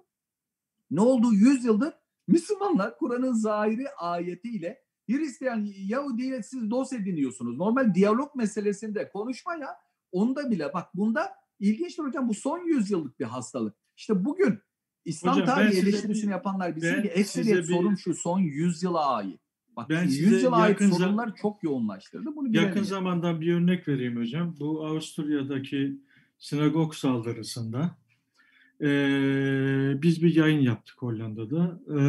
Ne 0.92 1.02
oldu? 1.02 1.34
Yüz 1.34 1.66
yıldır 1.66 1.94
Müslümanlar 2.28 2.98
Kur'an'ın 2.98 3.34
zahiri 3.34 3.90
ayetiyle 3.90 4.84
Hristiyan 5.10 5.68
Yahudi'yle 5.78 6.44
siz 6.44 6.70
dost 6.72 6.94
ediniyorsunuz. 6.94 7.58
Normal 7.58 7.94
diyalog 7.96 8.36
meselesinde 8.36 9.10
konuşma 9.10 9.56
ya 9.56 9.70
onda 10.12 10.52
bile 10.52 10.74
bak 10.74 10.96
bunda 10.96 11.32
ilginçtir 11.60 12.04
hocam 12.04 12.30
bu 12.30 12.34
son 12.34 12.60
yüzyıllık 12.60 13.20
bir 13.20 13.26
hastalık. 13.26 13.76
İşte 13.98 14.26
bugün 14.26 14.60
İslam 15.06 15.36
hocam, 15.36 15.46
tarihi 15.46 15.80
eleştirisini 15.80 16.28
bir, 16.28 16.32
yapanlar 16.32 16.76
bizim 16.76 17.02
ki 17.02 17.08
ekseriyet 17.08 17.66
sorun 17.66 17.96
şu 17.96 18.14
son 18.14 18.40
yüzyıla 18.40 19.16
ait. 19.16 19.40
Bak 19.76 19.90
ben 19.90 20.04
100 20.04 20.44
yıla 20.44 20.56
ait 20.56 20.80
sorunlar 20.80 21.36
çok 21.36 21.64
yoğunlaştırdı. 21.64 22.36
Bunu 22.36 22.56
yakın 22.56 22.84
zamandan 22.84 23.42
bir 23.42 23.54
örnek 23.54 23.88
vereyim 23.88 24.18
hocam. 24.18 24.56
Bu 24.60 24.86
Avusturya'daki 24.86 26.00
sinagog 26.44 26.94
saldırısında 26.94 27.98
e, 28.82 28.88
biz 30.02 30.24
bir 30.24 30.36
yayın 30.36 30.60
yaptık 30.60 30.96
Hollanda'da. 31.00 31.80
E, 31.88 32.00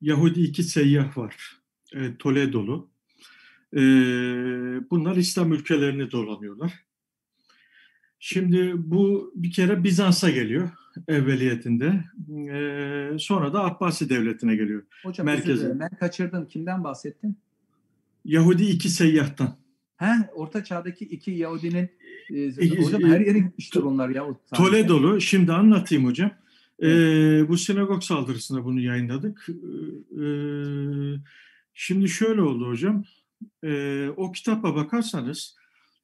Yahudi 0.00 0.40
iki 0.40 0.62
seyyah 0.62 1.18
var. 1.18 1.56
E, 1.94 2.16
Toledo'lu. 2.16 2.90
E, 3.76 3.80
bunlar 4.90 5.16
İslam 5.16 5.52
ülkelerini 5.52 6.10
dolanıyorlar. 6.10 6.72
Şimdi 8.18 8.72
bu 8.76 9.32
bir 9.36 9.50
kere 9.52 9.84
Bizans'a 9.84 10.30
geliyor 10.30 10.70
evveliyetinde. 11.08 12.04
E, 12.52 13.18
sonra 13.18 13.52
da 13.52 13.64
Abbasi 13.64 14.08
Devleti'ne 14.08 14.56
geliyor. 14.56 14.82
Hocam 15.02 15.26
Merkezi. 15.26 15.80
ben 15.80 15.90
kaçırdım. 16.00 16.48
Kimden 16.48 16.84
bahsettin? 16.84 17.36
Yahudi 18.24 18.64
iki 18.64 18.88
seyyahtan. 18.88 19.56
He, 19.96 20.12
Orta 20.34 20.64
Çağ'daki 20.64 21.04
iki 21.04 21.30
Yahudinin 21.30 21.90
e, 22.32 22.82
hocam 22.82 23.02
her 23.02 23.20
yere 23.20 23.38
gitmiştir 23.38 23.80
onlar 23.80 24.08
ya. 24.08 24.24
Toledo'lu. 24.54 25.20
Şimdi 25.20 25.52
anlatayım 25.52 26.04
hocam. 26.04 26.30
Evet. 26.78 27.48
Bu 27.48 27.56
sinagog 27.58 28.02
saldırısında 28.02 28.64
bunu 28.64 28.80
yayınladık. 28.80 29.48
Ee, 30.20 31.20
şimdi 31.74 32.08
şöyle 32.08 32.42
oldu 32.42 32.68
hocam. 32.68 33.04
Ee, 33.64 34.08
o 34.16 34.32
kitaba 34.32 34.74
bakarsanız 34.74 35.56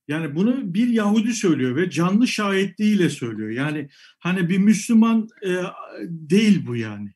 yani 0.09 0.35
bunu 0.35 0.75
bir 0.75 0.89
Yahudi 0.89 1.33
söylüyor 1.33 1.77
ve 1.77 1.91
canlı 1.91 2.29
şahitliğiyle 2.29 3.11
söylüyor. 3.11 3.51
Yani 3.51 3.89
hani 4.19 4.49
bir 4.49 4.59
Müslüman 4.59 5.29
e, 5.47 5.63
değil 6.09 6.67
bu 6.67 6.77
yani. 6.77 7.11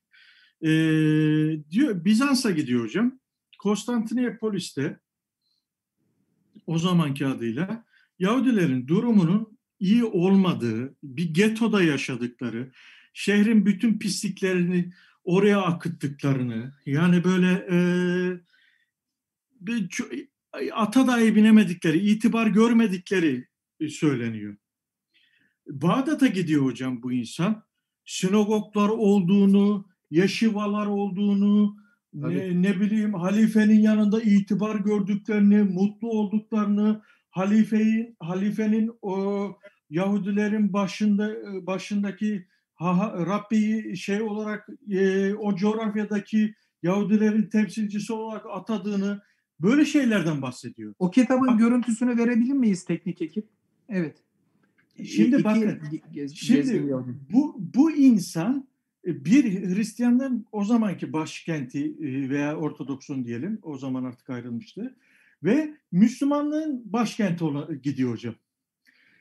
E, 0.62 0.70
diyor 1.70 2.04
Bizans'a 2.04 2.50
gidiyor 2.50 2.84
hocam. 2.84 3.18
Konstantinopolis'te 3.58 4.98
o 6.66 6.78
zamanki 6.78 7.26
adıyla 7.26 7.84
Yahudilerin 8.18 8.88
durumunun 8.88 9.58
iyi 9.80 10.04
olmadığı, 10.04 10.96
bir 11.02 11.34
getoda 11.34 11.82
yaşadıkları, 11.82 12.72
şehrin 13.12 13.66
bütün 13.66 13.98
pisliklerini 13.98 14.92
oraya 15.24 15.62
akıttıklarını, 15.62 16.74
yani 16.86 17.24
böyle 17.24 17.66
e, 17.70 17.76
bir, 19.60 19.88
ata 20.72 21.06
dahi 21.06 21.36
binemedikleri, 21.36 21.98
itibar 21.98 22.46
görmedikleri 22.46 23.48
söyleniyor. 23.88 24.56
Bağdat'a 25.66 26.26
gidiyor 26.26 26.64
hocam 26.64 27.02
bu 27.02 27.12
insan. 27.12 27.62
Sinagoglar 28.04 28.88
olduğunu, 28.88 29.88
yeşivalar 30.10 30.86
olduğunu, 30.86 31.76
ne, 32.12 32.62
ne 32.62 32.80
bileyim 32.80 33.14
halifenin 33.14 33.80
yanında 33.80 34.22
itibar 34.22 34.76
gördüklerini, 34.76 35.62
mutlu 35.62 36.10
olduklarını, 36.10 37.02
halifeyi 37.32 38.14
halifenin 38.20 38.90
o 39.02 39.46
Yahudilerin 39.90 40.72
başında 40.72 41.36
başındaki 41.66 42.46
ha, 42.74 43.14
Rabbi'yi 43.26 43.96
şey 43.96 44.22
olarak 44.22 44.68
e, 44.90 45.34
o 45.34 45.56
coğrafyadaki 45.56 46.54
Yahudilerin 46.82 47.42
temsilcisi 47.42 48.12
olarak 48.12 48.46
atadığını 48.50 49.22
böyle 49.60 49.84
şeylerden 49.84 50.42
bahsediyor. 50.42 50.94
O 50.98 51.10
kitabın 51.10 51.48
Bak, 51.48 51.58
görüntüsünü 51.58 52.18
verebilir 52.18 52.52
miyiz 52.52 52.84
teknik 52.84 53.22
ekip? 53.22 53.48
Evet. 53.88 54.16
Şimdi 55.04 55.36
İki, 55.36 55.44
bakın. 55.44 55.80
Gez, 56.12 56.34
şimdi 56.34 56.92
bu 57.32 57.56
bu 57.74 57.90
insan 57.92 58.68
e, 59.06 59.24
bir 59.24 59.74
Hristiyanların 59.74 60.46
o 60.52 60.64
zamanki 60.64 61.12
başkenti 61.12 61.86
e, 62.00 62.30
veya 62.30 62.56
Ortodoksun 62.56 63.24
diyelim 63.24 63.58
o 63.62 63.78
zaman 63.78 64.04
artık 64.04 64.30
ayrılmıştı 64.30 64.96
ve 65.44 65.74
Müslümanlığın 65.92 66.92
başkenti 66.92 67.44
gidiyor 67.82 68.12
hocam. 68.12 68.34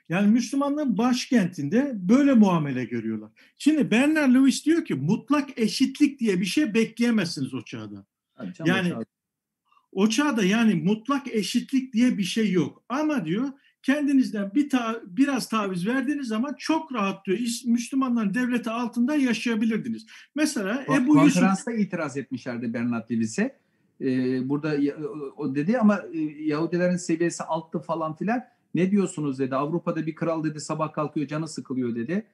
Yani 0.10 0.28
Müslümanlığın 0.28 0.98
başkentinde 0.98 1.92
böyle 1.96 2.34
muamele 2.34 2.86
görüyorlar. 2.86 3.32
Şimdi 3.58 3.92
Bernard 3.92 4.34
Lewis 4.34 4.66
diyor 4.66 4.86
ki 4.86 4.94
mutlak 4.94 5.60
eşitlik 5.60 6.20
diye 6.20 6.42
bir 6.42 6.46
şey 6.46 6.74
bekleyemezsiniz 6.74 7.54
o 7.54 7.62
çağda. 7.62 8.06
yani 8.66 8.94
o 9.92 10.10
çağda 10.10 10.44
yani 10.44 10.76
mutlak 10.76 11.28
eşitlik 11.28 11.94
diye 11.94 12.18
bir 12.18 12.24
şey 12.24 12.52
yok. 12.52 12.84
Ama 12.90 13.26
diyor 13.26 13.50
kendinizden 13.84 14.52
bir 14.56 14.70
ta, 14.70 15.02
biraz 15.06 15.50
taviz 15.50 15.88
verdiğiniz 15.88 16.28
zaman 16.28 16.56
çok 16.58 16.94
rahat 16.94 17.26
diyor 17.26 17.38
Müslümanların 17.66 18.34
devleti 18.34 18.70
altında 18.70 19.16
yaşayabilirdiniz. 19.16 20.06
Mesela 20.36 20.84
Ebu 20.84 21.16
Yusuf... 21.16 21.34
Konferansta 21.34 21.72
itiraz 21.72 22.18
etmişlerdi 22.18 22.74
Bernard 22.74 23.12
Lewis'e 23.12 23.61
e, 24.02 24.50
burada 24.50 24.76
o 25.38 25.56
dedi 25.56 25.78
ama 25.78 26.04
e, 26.14 26.20
Yahudilerin 26.44 26.98
seviyesi 26.98 27.44
alttı 27.44 27.80
falan 27.80 28.16
filan. 28.16 28.44
Ne 28.76 28.92
diyorsunuz 28.92 29.40
dedi. 29.40 29.56
Avrupa'da 29.56 30.06
bir 30.06 30.16
kral 30.16 30.44
dedi 30.44 30.60
sabah 30.60 30.94
kalkıyor 30.94 31.28
canı 31.28 31.48
sıkılıyor 31.48 31.96
dedi. 31.96 32.26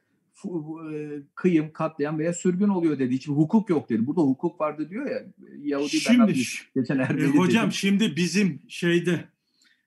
kıyım, 1.34 1.72
katliam 1.72 2.18
veya 2.18 2.32
sürgün 2.32 2.68
oluyor 2.68 2.98
dediği 2.98 3.14
için 3.14 3.32
hukuk 3.32 3.70
yok 3.70 3.88
dedi. 3.88 4.06
Burada 4.06 4.20
hukuk 4.20 4.60
vardı 4.60 4.90
diyor 4.90 5.10
ya. 5.10 5.24
Yahudi 5.62 5.88
şimdi, 6.00 6.34
geçen 6.74 6.98
e, 6.98 7.26
hocam 7.26 7.62
dedim. 7.62 7.72
şimdi 7.72 8.16
bizim 8.16 8.60
şeyde 8.68 9.24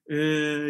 e, 0.08 0.16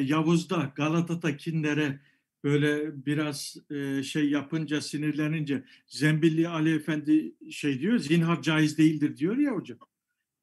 Yavuz'da 0.04 0.72
Galata'dakilere 0.76 2.00
böyle 2.44 3.06
biraz 3.06 3.58
e, 3.72 4.04
şey 4.04 4.30
yapınca 4.30 4.82
sinirlenince 4.82 5.64
Zembilli 5.88 6.48
Ali 6.48 6.76
Efendi 6.76 7.36
şey 7.52 7.80
diyor 7.80 7.98
zinhar 8.00 8.42
caiz 8.42 8.78
değildir 8.78 9.18
diyor 9.18 9.38
ya 9.38 9.52
hocam. 9.52 9.78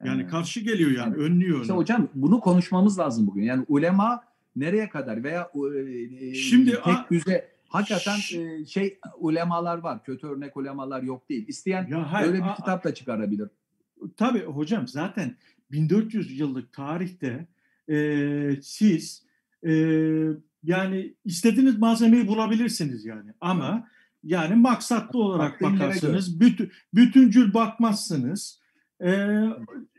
Yani 0.04 0.20
evet. 0.22 0.30
karşı 0.30 0.60
geliyor 0.60 0.90
yani, 0.90 0.98
yani 0.98 1.14
önlüyor. 1.14 1.60
İşte 1.60 1.72
hocam 1.72 2.08
bunu 2.14 2.40
konuşmamız 2.40 2.98
lazım 2.98 3.26
bugün. 3.26 3.42
Yani 3.42 3.64
ulema 3.68 4.24
nereye 4.56 4.88
kadar 4.88 5.24
veya 5.24 5.50
e, 5.76 6.34
şimdi 6.34 6.70
tek 6.70 7.10
düze 7.10 7.48
hakikaten 7.68 8.18
e, 8.38 8.66
şey 8.66 8.98
ulemalar 9.18 9.78
var. 9.78 10.04
Kötü 10.04 10.26
örnek 10.26 10.56
ulemalar 10.56 11.02
yok 11.02 11.28
değil. 11.28 11.44
İsteyen 11.48 11.86
ya 11.86 12.12
hayır, 12.12 12.28
öyle 12.28 12.38
bir 12.38 12.48
a, 12.48 12.54
kitap 12.54 12.84
da 12.84 12.94
çıkarabilir. 12.94 13.48
Tabii 14.16 14.44
hocam 14.44 14.88
zaten 14.88 15.36
1400 15.72 16.40
yıllık 16.40 16.72
tarihte 16.72 17.46
e, 17.90 18.50
siz 18.62 19.22
e, 19.66 19.72
yani 20.62 21.14
istediğiniz 21.24 21.78
malzemeyi 21.78 22.28
bulabilirsiniz 22.28 23.04
yani 23.04 23.30
ama 23.40 23.88
yani 24.24 24.54
maksatlı 24.54 25.18
olarak 25.18 25.52
Baktığın 25.52 25.74
bakarsınız, 25.74 26.40
bütün, 26.40 26.72
bütüncül 26.94 27.54
bakmazsınız. 27.54 28.57
Ee, 29.02 29.44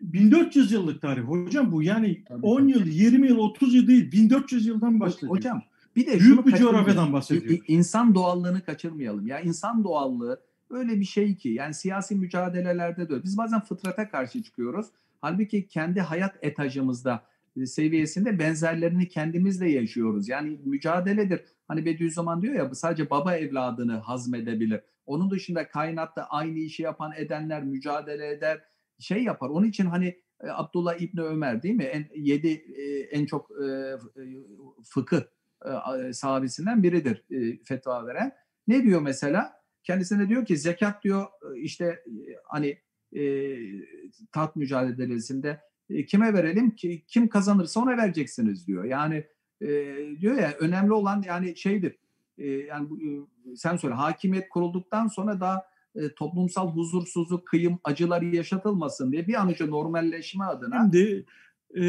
1400 0.02 0.72
yıllık 0.72 1.02
tarih 1.02 1.22
hocam 1.22 1.72
bu 1.72 1.84
yani 1.84 2.24
tabii, 2.28 2.46
10 2.46 2.60
tabii. 2.60 2.72
yıl, 2.72 2.86
20 2.86 3.28
yıl, 3.28 3.38
30 3.38 3.76
yıl 3.76 3.88
değil 3.88 4.12
1400 4.12 4.66
yıldan 4.66 5.00
başlıyor. 5.00 5.34
Hocam 5.34 5.62
bir 5.96 6.08
de 6.08 6.20
büyük 6.20 6.48
bir 6.48 6.56
coğrafyadan 6.56 7.14
bahsediyoruz. 7.14 7.66
İnsan 7.68 8.16
doğallığını 8.16 8.62
kaçırmayalım. 8.62 9.28
Ya 9.28 9.40
insan 9.40 9.84
doğallığı 9.84 10.42
öyle 10.70 11.00
bir 11.00 11.06
şey 11.06 11.36
ki 11.36 11.50
yani 11.50 11.74
siyasi 11.74 12.16
mücadelelerde 12.16 13.10
de 13.10 13.24
biz 13.24 13.38
bazen 13.38 13.60
fıtrata 13.60 14.10
karşı 14.10 14.44
çıkıyoruz. 14.44 14.88
Halbuki 15.22 15.68
kendi 15.68 16.02
hayat 16.02 16.36
etajımızda 16.42 17.24
e, 17.58 17.66
seviyesinde 17.66 18.40
benzerlerini 18.40 19.08
kendimizle 19.08 19.70
yaşıyoruz. 19.72 20.30
Yani 20.30 20.60
mücadeledir. 20.66 21.42
Hani 21.68 21.86
Bediüzzaman 21.86 22.42
diyor 22.42 22.54
ya 22.54 22.76
sadece 22.76 23.10
baba 23.10 23.36
evladını 23.36 23.98
hazmedebilir. 23.98 24.82
Onun 25.06 25.32
dışında 25.32 25.68
kainatta 25.68 26.24
aynı 26.24 26.60
işi 26.60 26.84
yapan 26.84 27.12
edenler 27.16 27.64
mücadele 27.64 28.28
eder, 28.28 28.62
şey 29.00 29.24
yapar. 29.24 29.50
Onun 29.50 29.68
için 29.68 29.86
hani 29.86 30.08
e, 30.44 30.48
Abdullah 30.48 31.02
İbni 31.02 31.22
Ömer 31.22 31.64
değil 31.64 31.76
mi? 31.76 31.84
En, 31.84 32.06
yedi 32.16 32.48
e, 32.76 33.00
en 33.00 33.26
çok 33.26 33.52
fıkıh 34.84 35.22
sahabesinden 36.12 36.84
biridir 36.84 37.26
fetva 37.66 38.06
veren. 38.06 38.32
Ne 38.68 38.84
diyor 38.84 39.02
mesela? 39.02 39.54
Kendisine 39.84 40.30
diyor 40.30 40.46
ki 40.46 40.58
zekat 40.58 41.04
diyor 41.04 41.26
işte 41.56 42.04
hani 42.44 42.78
tat 44.32 44.56
mücadelesinde 44.56 45.60
e, 45.90 46.06
kime 46.06 46.34
verelim 46.34 46.76
ki 46.76 47.04
kim 47.08 47.28
kazanırsa 47.28 47.80
ona 47.80 47.98
vereceksiniz 47.98 48.68
diyor. 48.68 48.84
Yani 48.84 49.26
e, 49.62 49.68
diyor 50.20 50.38
ya 50.38 50.54
önemli 50.60 50.94
olan 50.94 51.24
yani 51.28 51.58
şeydir. 51.58 51.98
E, 52.38 52.48
yani 52.48 52.88
e, 52.88 53.56
sen 53.56 53.78
söyle 53.78 53.96
hakimiyet 53.96 54.50
kurulduktan 54.50 55.08
sonra 55.08 55.40
daha 55.40 55.66
e, 55.96 56.14
toplumsal 56.14 56.72
huzursuzluk, 56.72 57.48
kıyım, 57.48 57.80
acılar 57.84 58.22
yaşatılmasın 58.22 59.12
diye 59.12 59.28
bir 59.28 59.42
an 59.42 59.50
önce 59.50 59.70
normalleşme 59.70 60.46
adına. 60.46 60.82
Şimdi 60.82 61.26
e, 61.78 61.84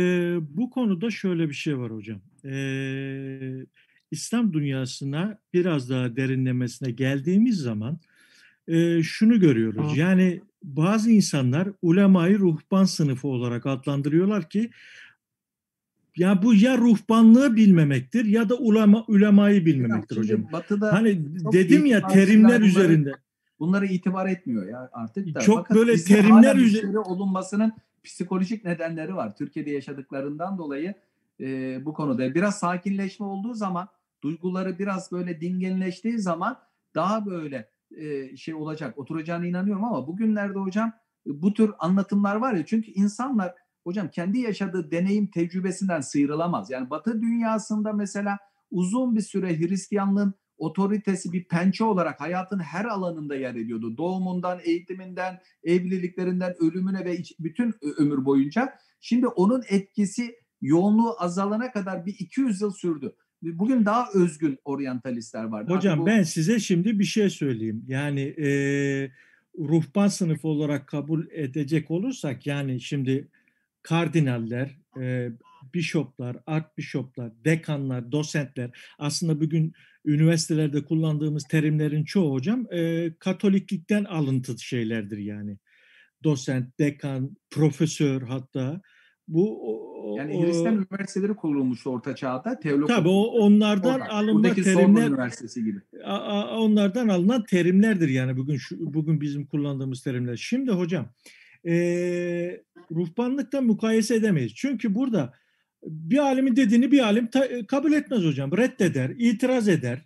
bu 0.57 0.71
konuda 0.71 1.11
şöyle 1.11 1.49
bir 1.49 1.55
şey 1.55 1.79
var 1.79 1.93
hocam. 1.93 2.21
E, 2.45 3.67
İslam 4.11 4.53
dünyasına 4.53 5.39
biraz 5.53 5.91
daha 5.91 6.17
derinlemesine 6.17 6.91
geldiğimiz 6.91 7.57
zaman 7.57 7.99
e, 8.69 9.03
şunu 9.03 9.41
görüyoruz. 9.41 9.97
Yani 9.97 10.41
bazı 10.63 11.11
insanlar 11.11 11.69
ulemayı 11.83 12.39
ruhban 12.39 12.85
sınıfı 12.85 13.29
olarak 13.29 13.67
adlandırıyorlar 13.67 14.49
ki 14.49 14.71
ya 16.17 16.43
bu 16.43 16.55
ya 16.55 16.79
ruhbanlığı 16.79 17.57
bilmemektir 17.57 18.25
ya 18.25 18.49
da 18.49 18.57
ulema 18.57 19.05
ulemayı 19.09 19.67
bilmemektir 19.67 20.17
hocam. 20.17 20.53
Batı'da 20.53 20.93
hani 20.93 21.25
dedim 21.53 21.87
ya 21.87 22.09
terimler 22.09 22.61
üzerinde. 22.61 23.13
Bunları 23.61 23.87
itibar 23.87 24.27
etmiyor 24.27 24.67
ya 24.67 24.91
artık 24.93 25.35
da. 25.35 25.41
Çok 25.41 25.57
Fakat 25.57 25.77
böyle 25.77 25.97
terimler 25.97 26.57
üzerinde 26.57 26.99
olunmasının 26.99 27.73
psikolojik 28.05 28.65
nedenleri 28.65 29.17
var. 29.17 29.37
Türkiye'de 29.37 29.71
yaşadıklarından 29.71 30.59
dolayı 30.59 30.95
e, 31.41 31.79
bu 31.85 31.93
konuda 31.93 32.35
biraz 32.35 32.59
sakinleşme 32.59 33.27
olduğu 33.27 33.55
zaman 33.55 33.89
duyguları 34.23 34.79
biraz 34.79 35.13
böyle 35.13 35.41
dinginleştiği 35.41 36.19
zaman 36.19 36.59
daha 36.95 37.27
böyle 37.27 37.71
e, 37.97 38.37
şey 38.37 38.55
olacak, 38.55 38.99
oturacağına 38.99 39.47
inanıyorum 39.47 39.85
ama 39.85 40.07
bugünlerde 40.07 40.59
hocam 40.59 40.93
bu 41.27 41.55
tür 41.55 41.73
anlatımlar 41.79 42.37
var 42.37 42.55
ya 42.55 42.67
çünkü 42.67 42.91
insanlar 42.91 43.55
hocam 43.85 44.09
kendi 44.09 44.39
yaşadığı 44.39 44.91
deneyim 44.91 45.27
tecrübesinden 45.27 46.01
sıyrılamaz. 46.01 46.71
Yani 46.71 46.91
Batı 46.91 47.23
dünyasında 47.23 47.93
mesela 47.93 48.39
uzun 48.71 49.17
bir 49.17 49.21
süre 49.21 49.59
Hristiyanlığın 49.59 50.35
otoritesi 50.61 51.33
bir 51.33 51.45
pençe 51.45 51.85
olarak 51.85 52.21
hayatın 52.21 52.59
her 52.59 52.85
alanında 52.85 53.37
yer 53.37 53.55
ediyordu. 53.55 53.97
Doğumundan, 53.97 54.59
eğitiminden, 54.65 55.41
evliliklerinden, 55.65 56.55
ölümüne 56.61 57.05
ve 57.05 57.19
bütün 57.41 57.75
ömür 57.99 58.25
boyunca. 58.25 58.73
Şimdi 59.01 59.27
onun 59.27 59.63
etkisi 59.69 60.35
yoğunluğu 60.61 61.15
azalana 61.19 61.73
kadar 61.73 62.07
bir 62.07 62.15
200 62.19 62.61
yıl 62.61 62.71
sürdü 62.71 63.15
bugün 63.43 63.85
daha 63.85 64.09
özgün 64.15 64.59
oryantalistler 64.65 65.45
var. 65.45 65.69
Hocam 65.69 66.01
bu... 66.01 66.07
ben 66.07 66.23
size 66.23 66.59
şimdi 66.59 66.99
bir 66.99 67.05
şey 67.05 67.31
söyleyeyim. 67.31 67.85
Yani 67.89 68.21
e, 68.21 68.49
ruhban 69.59 70.09
sınıfı 70.09 70.49
olarak 70.49 70.87
kabul 70.87 71.27
edecek 71.31 71.91
olursak 71.91 72.47
yani 72.47 72.81
şimdi 72.81 73.29
kardinaller, 73.83 74.79
e, 75.01 75.31
bişoplar, 75.75 76.37
artbişoplar, 76.47 77.33
dekanlar, 77.45 78.13
dosentler 78.13 78.71
aslında 78.99 79.41
bugün 79.41 79.73
üniversitelerde 80.05 80.85
kullandığımız 80.85 81.45
terimlerin 81.45 82.05
çoğu 82.05 82.33
hocam 82.33 82.67
e, 82.73 83.11
Katoliklikten 83.19 84.05
alıntı 84.05 84.59
şeylerdir 84.59 85.19
yani. 85.19 85.59
Dosent, 86.25 86.79
dekan, 86.79 87.37
profesör 87.51 88.23
hatta 88.23 88.81
bu 89.29 89.61
yani 90.17 90.47
Hristiyan 90.47 90.77
o, 90.77 90.79
üniversiteleri 90.79 91.35
kurulmuştu 91.37 91.91
Orta 91.91 92.15
Çağ'da. 92.15 92.61
Teolog 92.61 92.89
Tabii 92.89 93.09
o 93.09 93.23
onlardan 93.23 94.01
alınan 94.01 94.55
terimler 94.55 95.09
Üniversitesi 95.09 95.65
gibi. 95.65 95.81
onlardan 96.51 97.09
alınan 97.09 97.45
terimlerdir 97.45 98.09
yani 98.09 98.37
bugün 98.37 98.57
şu, 98.57 98.95
bugün 98.95 99.21
bizim 99.21 99.47
kullandığımız 99.47 100.03
terimler. 100.03 100.37
Şimdi 100.37 100.71
hocam 100.71 101.09
e, 101.67 101.75
ruhbanlıktan 102.91 103.65
mukayese 103.65 104.15
edemeyiz. 104.15 104.55
Çünkü 104.55 104.95
burada 104.95 105.33
bir 105.83 106.19
alimin 106.19 106.57
dediğini 106.57 106.93
bir 106.93 107.01
alim 107.01 107.27
ta, 107.27 107.67
kabul 107.67 107.93
etmez 107.93 108.25
hocam. 108.25 108.57
Reddeder, 108.57 109.11
itiraz 109.19 109.69
eder. 109.69 109.99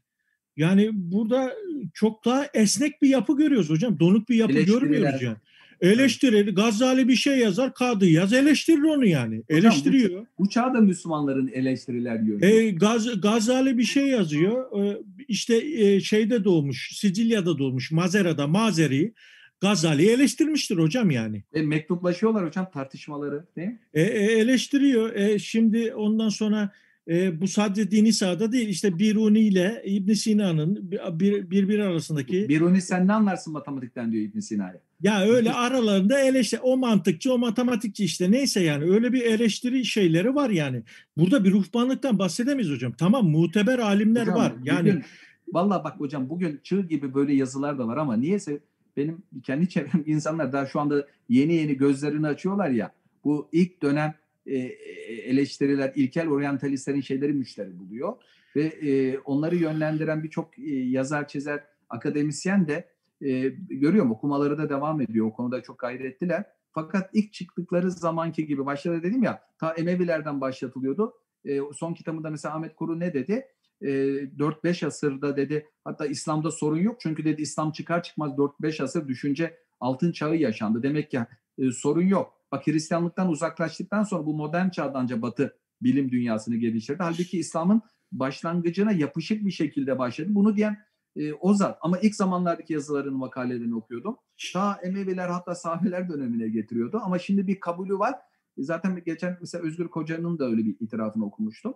Yani 0.56 0.90
burada 0.92 1.52
çok 1.94 2.24
daha 2.24 2.46
esnek 2.54 3.02
bir 3.02 3.08
yapı 3.08 3.36
görüyoruz 3.36 3.70
hocam. 3.70 4.00
Donuk 4.00 4.28
bir 4.28 4.36
yapı 4.36 4.60
görmüyoruz 4.60 5.22
yani. 5.22 5.36
Eleştirir. 5.80 6.54
Gazali 6.54 7.08
bir 7.08 7.16
şey 7.16 7.38
yazar, 7.38 7.74
kadı 7.74 8.06
yaz 8.06 8.32
eleştirir 8.32 8.82
onu 8.82 9.06
yani. 9.06 9.36
Hocam, 9.36 9.58
Eleştiriyor. 9.58 10.26
Bu, 10.38 10.48
çağda 10.48 10.80
Müslümanların 10.80 11.48
eleştiriler 11.48 12.16
görüyor. 12.16 12.42
E, 12.42 12.70
Gaz, 12.70 13.20
Gazali 13.20 13.78
bir 13.78 13.84
şey 13.84 14.06
yazıyor. 14.06 14.84
E, 14.84 14.98
işte 15.28 15.56
e, 15.56 16.00
şeyde 16.00 16.44
doğmuş, 16.44 16.90
Sicilya'da 16.92 17.58
doğmuş, 17.58 17.90
Mazera'da, 17.90 18.46
Mazeri. 18.46 19.14
Gazali'yi 19.60 20.10
eleştirmiştir 20.10 20.76
hocam 20.76 21.10
yani. 21.10 21.42
E, 21.52 21.62
mektuplaşıyorlar 21.62 22.46
hocam 22.46 22.70
tartışmaları 22.70 23.44
değil 23.56 23.68
mi? 23.68 23.78
E, 23.94 24.02
e, 24.02 24.38
eleştiriyor. 24.38 25.14
E, 25.14 25.38
şimdi 25.38 25.94
ondan 25.94 26.28
sonra 26.28 26.72
e, 27.08 27.40
bu 27.40 27.48
sadece 27.48 27.90
dini 27.90 28.12
sahada 28.12 28.52
değil. 28.52 28.68
İşte 28.68 28.98
Biruni 28.98 29.40
ile 29.40 29.82
İbn 29.84 30.12
Sina'nın 30.12 30.90
bir, 30.90 31.50
birbiri 31.50 31.84
arasındaki... 31.84 32.48
Biruni 32.48 32.82
sen 32.82 33.06
ne 33.06 33.12
anlarsın 33.12 33.52
matematikten 33.52 34.12
diyor 34.12 34.24
İbn 34.24 34.38
Sina'ya. 34.38 34.80
Ya 35.02 35.20
öyle 35.20 35.52
aralarında 35.52 36.18
eleştiri, 36.18 36.60
o 36.60 36.76
mantıkçı, 36.76 37.32
o 37.32 37.38
matematikçi 37.38 38.04
işte 38.04 38.30
neyse 38.30 38.60
yani 38.60 38.84
öyle 38.84 39.12
bir 39.12 39.22
eleştiri 39.22 39.84
şeyleri 39.84 40.34
var 40.34 40.50
yani. 40.50 40.82
Burada 41.16 41.44
bir 41.44 41.52
ruhbanlıktan 41.52 42.18
bahsedemeyiz 42.18 42.72
hocam. 42.72 42.92
Tamam 42.92 43.28
muteber 43.28 43.78
alimler 43.78 44.22
hocam, 44.22 44.36
var. 44.36 44.52
Yani 44.64 44.88
bugün, 44.88 45.04
Vallahi 45.52 45.84
bak 45.84 46.00
hocam 46.00 46.28
bugün 46.28 46.60
çığ 46.62 46.80
gibi 46.80 47.14
böyle 47.14 47.34
yazılar 47.34 47.78
da 47.78 47.86
var 47.86 47.96
ama 47.96 48.16
niyeyse 48.16 48.60
benim 48.96 49.22
kendi 49.42 49.68
çevrem 49.68 50.02
insanlar 50.06 50.52
daha 50.52 50.66
şu 50.66 50.80
anda 50.80 51.06
yeni 51.28 51.54
yeni 51.54 51.76
gözlerini 51.76 52.26
açıyorlar 52.26 52.70
ya. 52.70 52.94
Bu 53.24 53.48
ilk 53.52 53.82
dönem 53.82 54.14
e, 54.46 54.56
eleştiriler, 55.24 55.92
ilkel 55.96 56.28
oryantalistlerin 56.28 57.00
şeyleri 57.00 57.32
müşteri 57.32 57.78
buluyor. 57.78 58.12
Ve 58.56 58.62
e, 58.62 59.18
onları 59.18 59.56
yönlendiren 59.56 60.22
birçok 60.22 60.58
e, 60.58 60.74
yazar, 60.74 61.28
çizer, 61.28 61.64
akademisyen 61.88 62.68
de 62.68 62.88
e, 63.20 63.48
görüyorum 63.68 64.10
okumaları 64.10 64.58
da 64.58 64.68
devam 64.68 65.00
ediyor. 65.00 65.26
O 65.26 65.32
konuda 65.32 65.62
çok 65.62 65.78
gayretliler. 65.78 66.44
Fakat 66.72 67.10
ilk 67.12 67.32
çıktıkları 67.32 67.90
zamanki 67.90 68.46
gibi 68.46 68.66
başladı 68.66 69.02
dedim 69.02 69.22
ya 69.22 69.42
ta 69.58 69.72
Emevilerden 69.72 70.40
başlatılıyordu. 70.40 71.14
E, 71.44 71.60
son 71.72 71.94
kitabında 71.94 72.30
mesela 72.30 72.54
Ahmet 72.54 72.76
Kuru 72.76 73.00
ne 73.00 73.14
dedi? 73.14 73.46
E, 73.84 73.88
4-5 73.88 74.86
asırda 74.86 75.36
dedi 75.36 75.68
hatta 75.84 76.06
İslam'da 76.06 76.50
sorun 76.50 76.78
yok 76.78 76.96
çünkü 77.00 77.24
dedi 77.24 77.42
İslam 77.42 77.72
çıkar 77.72 78.02
çıkmaz 78.02 78.32
4-5 78.32 78.82
asır 78.82 79.08
düşünce 79.08 79.58
altın 79.80 80.12
çağı 80.12 80.36
yaşandı. 80.36 80.82
Demek 80.82 81.10
ki 81.10 81.20
e, 81.58 81.70
sorun 81.70 82.06
yok. 82.06 82.32
Bak 82.52 82.66
Hristiyanlıktan 82.66 83.28
uzaklaştıktan 83.28 84.02
sonra 84.02 84.26
bu 84.26 84.34
modern 84.34 84.68
çağdanca 84.68 85.22
Batı 85.22 85.56
bilim 85.82 86.10
dünyasını 86.10 86.56
geliştirdi. 86.56 87.02
Halbuki 87.02 87.38
İslam'ın 87.38 87.82
başlangıcına 88.12 88.92
yapışık 88.92 89.46
bir 89.46 89.50
şekilde 89.50 89.98
başladı. 89.98 90.28
Bunu 90.30 90.56
diyen 90.56 90.78
e, 91.16 91.32
o 91.32 91.54
zat. 91.54 91.78
Ama 91.80 91.98
ilk 91.98 92.14
zamanlardaki 92.14 92.72
yazılarını, 92.72 93.18
makalelerini 93.18 93.74
okuyordum. 93.74 94.16
Ta 94.52 94.80
Emeviler 94.82 95.28
hatta 95.28 95.54
sahabeler 95.54 96.08
dönemine 96.08 96.48
getiriyordu. 96.48 97.00
Ama 97.04 97.18
şimdi 97.18 97.46
bir 97.46 97.60
kabulü 97.60 97.98
var. 97.98 98.14
E, 98.58 98.62
zaten 98.62 99.02
geçen 99.06 99.36
mesela 99.40 99.64
Özgür 99.64 99.88
Koca'nın 99.88 100.38
da 100.38 100.44
öyle 100.44 100.64
bir 100.64 100.76
itirafını 100.80 101.24
okumuştum. 101.24 101.74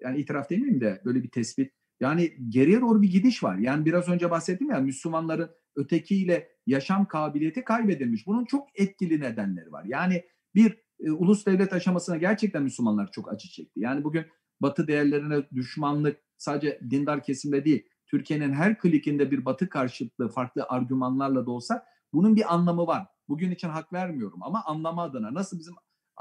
Yani 0.00 0.18
itiraf 0.18 0.50
demeyeyim 0.50 0.80
de 0.80 1.02
böyle 1.04 1.22
bir 1.22 1.30
tespit. 1.30 1.72
Yani 2.00 2.32
geriye 2.48 2.80
doğru 2.80 3.02
bir 3.02 3.10
gidiş 3.10 3.42
var. 3.42 3.58
Yani 3.58 3.84
biraz 3.84 4.08
önce 4.08 4.30
bahsettim 4.30 4.70
ya 4.70 4.80
Müslümanların 4.80 5.50
ötekiyle 5.76 6.48
yaşam 6.66 7.08
kabiliyeti 7.08 7.64
kaybedilmiş. 7.64 8.26
Bunun 8.26 8.44
çok 8.44 8.68
etkili 8.74 9.20
nedenleri 9.20 9.72
var. 9.72 9.84
Yani 9.84 10.24
bir 10.54 10.78
e, 11.00 11.10
ulus 11.10 11.46
devlet 11.46 11.72
aşamasına 11.72 12.16
gerçekten 12.16 12.62
Müslümanlar 12.62 13.10
çok 13.12 13.32
acı 13.32 13.48
çekti. 13.48 13.80
Yani 13.80 14.04
bugün 14.04 14.26
Batı 14.60 14.88
değerlerine 14.88 15.50
düşmanlık 15.54 16.20
sadece 16.38 16.80
dindar 16.90 17.22
kesimde 17.22 17.64
değil, 17.64 17.88
Türkiye'nin 18.06 18.52
her 18.52 18.78
klikinde 18.78 19.30
bir 19.30 19.44
Batı 19.44 19.68
karşıtlığı 19.68 20.28
farklı 20.28 20.66
argümanlarla 20.68 21.46
da 21.46 21.50
olsa 21.50 21.84
bunun 22.12 22.36
bir 22.36 22.54
anlamı 22.54 22.86
var. 22.86 23.06
Bugün 23.28 23.50
için 23.50 23.68
hak 23.68 23.92
vermiyorum 23.92 24.42
ama 24.42 24.64
anlamı 24.64 25.00
adına 25.00 25.34
nasıl 25.34 25.58
bizim 25.58 25.74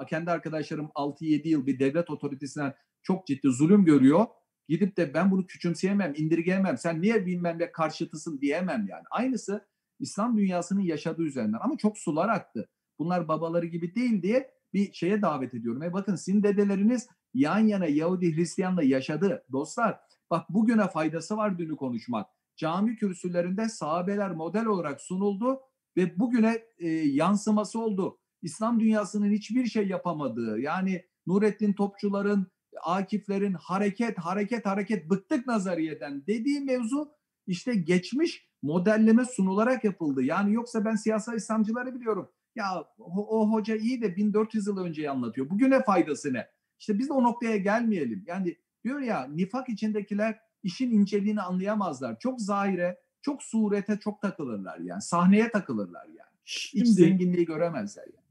kendi 0.07 0.31
arkadaşlarım 0.31 0.85
6-7 0.85 1.47
yıl 1.47 1.65
bir 1.65 1.79
devlet 1.79 2.09
otoritesinden 2.09 2.73
çok 3.05 3.27
ciddi 3.27 3.49
zulüm 3.49 3.85
görüyor. 3.85 4.25
Gidip 4.67 4.97
de 4.97 5.13
ben 5.13 5.31
bunu 5.31 5.47
küçümseyemem, 5.47 6.13
indirgeyemem. 6.17 6.77
Sen 6.77 7.01
niye 7.01 7.25
bilmem 7.25 7.59
ne 7.59 7.71
karşıtısın 7.71 8.41
diyemem 8.41 8.87
yani. 8.89 9.03
Aynısı 9.11 9.67
İslam 9.99 10.37
dünyasının 10.37 10.81
yaşadığı 10.81 11.23
üzerinden 11.23 11.59
ama 11.61 11.77
çok 11.77 11.97
sular 11.97 12.29
aktı. 12.29 12.69
Bunlar 12.99 13.27
babaları 13.27 13.65
gibi 13.65 13.95
değil 13.95 14.21
diye 14.21 14.51
bir 14.73 14.93
şeye 14.93 15.21
davet 15.21 15.53
ediyorum. 15.53 15.83
E 15.83 15.93
bakın 15.93 16.15
sizin 16.15 16.43
dedeleriniz 16.43 17.07
yan 17.33 17.59
yana 17.59 17.85
Yahudi 17.85 18.35
Hristiyanla 18.35 18.83
yaşadı. 18.83 19.45
Dostlar 19.51 19.99
bak 20.31 20.49
bugüne 20.49 20.87
faydası 20.87 21.37
var 21.37 21.57
dünü 21.57 21.75
konuşmak. 21.75 22.27
Cami 22.55 22.95
kürsülerinde 22.95 23.69
sahabeler 23.69 24.31
model 24.31 24.65
olarak 24.65 25.01
sunuldu 25.01 25.59
ve 25.97 26.19
bugüne 26.19 26.59
e, 26.77 26.87
yansıması 26.89 27.79
oldu. 27.79 28.19
İslam 28.41 28.79
dünyasının 28.79 29.31
hiçbir 29.31 29.65
şey 29.65 29.87
yapamadığı 29.87 30.59
yani 30.59 31.05
Nurettin 31.27 31.73
Topçuların, 31.73 32.47
Akiflerin 32.83 33.53
hareket, 33.53 34.17
hareket, 34.17 34.65
hareket 34.65 35.09
bıktık 35.09 35.47
nazariyeden 35.47 36.27
dediği 36.27 36.59
mevzu 36.59 37.11
işte 37.47 37.75
geçmiş 37.75 38.47
modelleme 38.61 39.25
sunularak 39.25 39.83
yapıldı. 39.83 40.23
Yani 40.23 40.53
yoksa 40.53 40.85
ben 40.85 40.95
siyasal 40.95 41.35
İslamcıları 41.35 41.95
biliyorum. 41.95 42.31
Ya 42.55 42.85
o, 42.97 43.39
o 43.39 43.51
hoca 43.51 43.75
iyi 43.75 44.01
de 44.01 44.15
1400 44.15 44.67
yıl 44.67 44.77
önceyi 44.77 45.09
anlatıyor. 45.09 45.49
Bugüne 45.49 45.83
faydası 45.83 46.33
ne? 46.33 46.47
İşte 46.79 46.99
biz 46.99 47.09
de 47.09 47.13
o 47.13 47.23
noktaya 47.23 47.57
gelmeyelim. 47.57 48.23
Yani 48.27 48.57
diyor 48.83 48.99
ya 48.99 49.27
nifak 49.27 49.69
içindekiler 49.69 50.39
işin 50.63 50.91
inceliğini 50.91 51.41
anlayamazlar. 51.41 52.19
Çok 52.19 52.41
zahire, 52.41 52.99
çok 53.21 53.43
surete 53.43 53.99
çok 53.99 54.21
takılırlar 54.21 54.79
yani. 54.79 55.01
Sahneye 55.01 55.51
takılırlar 55.51 56.05
yani. 56.05 56.35
Şimdi, 56.45 56.83
İç 56.83 56.89
zenginliği 56.89 57.45
göremezler 57.45 58.05
yani. 58.05 58.24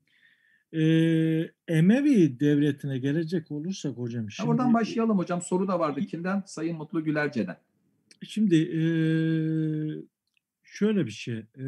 E, 0.74 0.84
Emevi 1.68 2.40
devletine 2.40 2.98
gelecek 2.98 3.50
olursak 3.50 3.96
hocam. 3.96 4.30
Şimdi, 4.30 4.46
ha, 4.46 4.52
oradan 4.52 4.74
başlayalım 4.74 5.18
hocam. 5.18 5.42
Soru 5.42 5.68
da 5.68 5.78
vardı. 5.78 6.00
Kimden? 6.00 6.42
Sayın 6.46 6.76
Mutlu 6.76 7.04
Gülerce'den. 7.04 7.56
Şimdi 8.22 8.56
e, 8.56 8.82
şöyle 10.62 11.06
bir 11.06 11.10
şey. 11.10 11.38
E, 11.38 11.64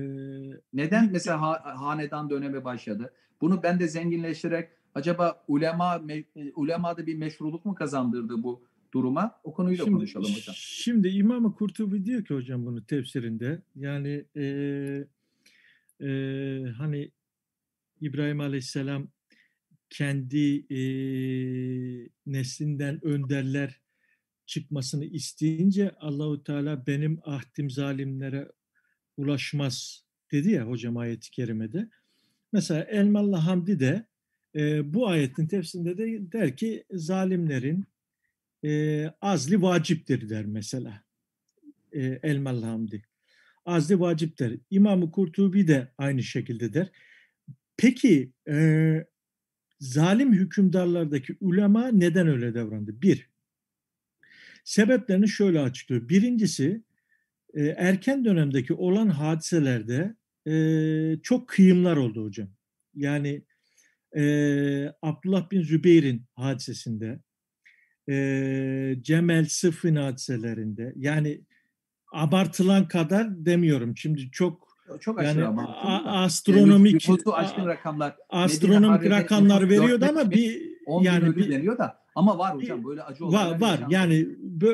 Neden 0.72 1.12
mesela 1.12 1.40
ha, 1.40 1.62
hanedan 1.80 2.30
dönemi 2.30 2.64
başladı? 2.64 3.12
Bunu 3.40 3.62
ben 3.62 3.80
de 3.80 3.88
zenginleştirerek 3.88 4.68
acaba 4.94 5.44
ulema 5.48 5.98
me, 5.98 6.24
ulemada 6.54 7.06
bir 7.06 7.16
meşruluk 7.16 7.64
mu 7.64 7.74
kazandırdı 7.74 8.42
bu 8.42 8.64
duruma? 8.94 9.40
O 9.44 9.54
konuyu 9.54 9.78
da 9.78 9.84
şimdi, 9.84 9.96
konuşalım 9.96 10.30
hocam. 10.30 10.54
Şimdi 10.58 11.08
İmam-ı 11.08 11.54
Kurtubi 11.54 12.04
diyor 12.04 12.24
ki 12.24 12.34
hocam 12.34 12.66
bunu 12.66 12.86
tefsirinde 12.86 13.62
yani 13.74 14.24
e, 14.36 14.44
e, 16.00 16.08
hani 16.78 17.10
İbrahim 18.00 18.40
Aleyhisselam 18.40 19.08
kendi 19.90 20.66
e, 20.70 20.80
neslinden 22.26 23.04
önderler 23.04 23.80
çıkmasını 24.46 25.04
isteyince 25.04 25.90
Allahu 26.00 26.44
Teala 26.44 26.86
benim 26.86 27.18
ahdim 27.24 27.70
zalimlere 27.70 28.48
ulaşmaz 29.16 30.04
dedi 30.32 30.50
ya 30.50 30.68
hocam 30.68 30.96
ayet-i 30.96 31.30
kerimede. 31.30 31.88
Mesela 32.52 32.82
Elmalı 32.84 33.36
Hamdi 33.36 33.80
de 33.80 34.06
e, 34.54 34.94
bu 34.94 35.08
ayetin 35.08 35.46
tefsirinde 35.46 35.98
de 35.98 36.32
der 36.32 36.56
ki 36.56 36.84
zalimlerin 36.90 37.84
e, 38.64 39.04
azli 39.20 39.62
vaciptir 39.62 40.28
der 40.28 40.46
mesela. 40.46 41.02
E, 41.92 42.20
Elmalı 42.22 42.64
Hamdi. 42.64 43.02
Azli 43.64 44.00
vaciptir. 44.00 44.60
İmam-ı 44.70 45.10
Kurtubi 45.10 45.68
de 45.68 45.92
aynı 45.98 46.22
şekilde 46.22 46.74
der. 46.74 46.90
Peki 47.76 48.32
e, 48.48 49.06
zalim 49.80 50.32
hükümdarlardaki 50.32 51.36
ulema 51.40 51.88
neden 51.88 52.28
öyle 52.28 52.54
davrandı? 52.54 53.02
Bir, 53.02 53.30
sebeplerini 54.64 55.28
şöyle 55.28 55.60
açıklıyor. 55.60 56.08
Birincisi 56.08 56.82
e, 57.54 57.64
erken 57.64 58.24
dönemdeki 58.24 58.74
olan 58.74 59.08
hadiselerde 59.08 60.14
e, 60.48 61.22
çok 61.22 61.48
kıyımlar 61.48 61.96
oldu 61.96 62.24
hocam. 62.24 62.48
Yani 62.94 63.42
e, 64.16 64.22
Abdullah 65.02 65.50
bin 65.50 65.62
Zübeyir'in 65.62 66.22
hadisesinde, 66.34 67.20
e, 68.08 68.96
Cemel 69.00 69.44
Sıfın 69.44 69.96
hadiselerinde 69.96 70.92
yani 70.96 71.40
abartılan 72.12 72.88
kadar 72.88 73.46
demiyorum. 73.46 73.96
Şimdi 73.96 74.30
çok 74.30 74.65
çok 75.00 75.18
aşırı 75.18 75.40
yani, 75.40 75.60
a, 75.60 76.22
astronomik 76.22 77.08
yani, 77.08 77.18
aşkın 77.32 77.66
rakamlar. 77.66 78.16
Astronomik 78.28 79.10
rakamlar 79.10 79.68
veriyordu 79.68 80.06
ama 80.08 80.30
bir 80.30 80.76
yani 81.02 81.36
bir 81.36 81.50
deniyor 81.50 81.78
da. 81.78 82.06
Ama 82.14 82.38
var 82.38 82.54
hocam 82.54 82.84
böyle 82.84 83.02
acı 83.02 83.24
var. 83.24 83.60
var 83.60 83.80
yani 83.88 84.28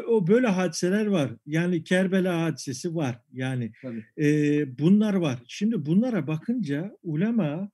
o 0.09 0.27
böyle 0.27 0.47
hadiseler 0.47 1.07
var. 1.07 1.31
Yani 1.47 1.85
Kerbela 1.85 2.43
hadisesi 2.43 2.95
var. 2.95 3.21
Yani 3.33 3.73
e, 4.19 4.79
bunlar 4.79 5.15
var. 5.15 5.39
Şimdi 5.47 5.87
bunlara 5.87 6.27
bakınca 6.27 6.97
ulema 7.03 7.71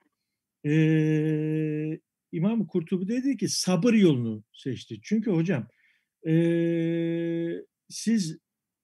e, 0.65 2.01
İmam 2.33 2.67
Kurtubi 2.67 3.09
dedi 3.09 3.37
ki 3.37 3.49
sabır 3.49 3.95
yolunu 3.95 4.45
seçti. 4.53 4.99
Çünkü 5.03 5.31
hocam 5.31 5.67
e, 6.27 6.33
siz 7.89 8.39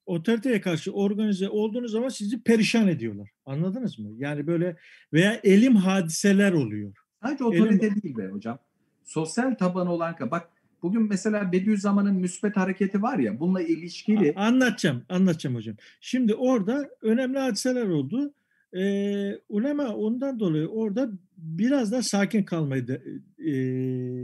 otoriteye 0.06 0.60
karşı 0.60 0.92
organize 0.92 1.48
olduğunuz 1.48 1.92
zaman 1.92 2.08
sizi 2.08 2.42
perişan 2.42 2.88
ediyorlar. 2.88 3.30
Anladınız 3.46 3.98
mı? 3.98 4.08
Yani 4.16 4.46
böyle 4.46 4.76
veya 5.12 5.40
elim 5.44 5.76
hadiseler 5.76 6.52
oluyor. 6.52 6.92
Sadece 7.22 7.44
otorite 7.44 7.86
elim... 7.86 8.02
değil 8.02 8.16
be 8.16 8.28
hocam. 8.28 8.58
Sosyal 9.04 9.54
taban 9.54 9.86
olan 9.86 10.16
bak 10.30 10.48
bugün 10.82 11.02
mesela 11.02 11.52
Bediüzzaman'ın 11.52 12.14
müsbet 12.14 12.56
hareketi 12.56 13.02
var 13.02 13.18
ya 13.18 13.40
bununla 13.40 13.62
ilişkili. 13.62 14.34
Anlatacağım, 14.36 15.02
anlatacağım 15.08 15.56
hocam. 15.56 15.76
Şimdi 16.00 16.34
orada 16.34 16.90
önemli 17.02 17.38
hadiseler 17.38 17.88
oldu. 17.88 18.34
Ee, 18.76 19.38
ulema 19.48 19.88
ondan 19.88 20.40
dolayı 20.40 20.68
orada 20.68 21.10
biraz 21.36 21.92
da 21.92 22.02
sakin 22.02 22.42
kalmayı 22.42 22.88
da, 22.88 22.98
e, 23.38 23.52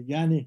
yani 0.06 0.46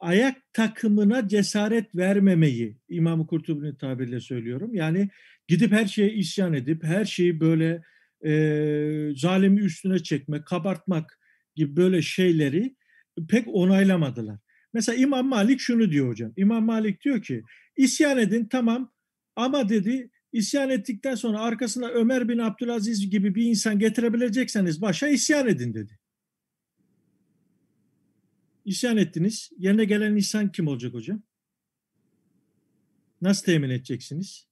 ayak 0.00 0.52
takımına 0.52 1.28
cesaret 1.28 1.96
vermemeyi 1.96 2.76
İmam-ı 2.88 3.26
Kurtubi'nin 3.26 3.74
tabiriyle 3.74 4.20
söylüyorum. 4.20 4.74
Yani 4.74 5.08
gidip 5.48 5.72
her 5.72 5.86
şeye 5.86 6.12
isyan 6.12 6.54
edip 6.54 6.84
her 6.84 7.04
şeyi 7.04 7.40
böyle 7.40 7.82
e, 8.24 8.32
zalimi 9.16 9.60
üstüne 9.60 9.98
çekmek, 9.98 10.46
kabartmak 10.46 11.18
gibi 11.54 11.76
böyle 11.76 12.02
şeyleri 12.02 12.76
pek 13.28 13.48
onaylamadılar. 13.48 14.38
Mesela 14.72 14.96
İmam 14.96 15.28
Malik 15.28 15.60
şunu 15.60 15.90
diyor 15.90 16.08
hocam. 16.08 16.32
İmam 16.36 16.64
Malik 16.64 17.04
diyor 17.04 17.22
ki 17.22 17.42
isyan 17.76 18.18
edin 18.18 18.48
tamam 18.50 18.92
ama 19.36 19.68
dedi 19.68 20.10
isyan 20.32 20.70
ettikten 20.70 21.14
sonra 21.14 21.40
arkasına 21.40 21.88
Ömer 21.88 22.28
bin 22.28 22.38
Abdülaziz 22.38 23.10
gibi 23.10 23.34
bir 23.34 23.44
insan 23.44 23.78
getirebilecekseniz 23.78 24.82
başa 24.82 25.08
isyan 25.08 25.48
edin 25.48 25.74
dedi. 25.74 25.99
İsyan 28.64 28.96
ettiniz. 28.96 29.50
Yerine 29.58 29.84
gelen 29.84 30.16
insan 30.16 30.52
kim 30.52 30.66
olacak 30.66 30.94
hocam? 30.94 31.22
Nasıl 33.22 33.44
temin 33.44 33.70
edeceksiniz? 33.70 34.46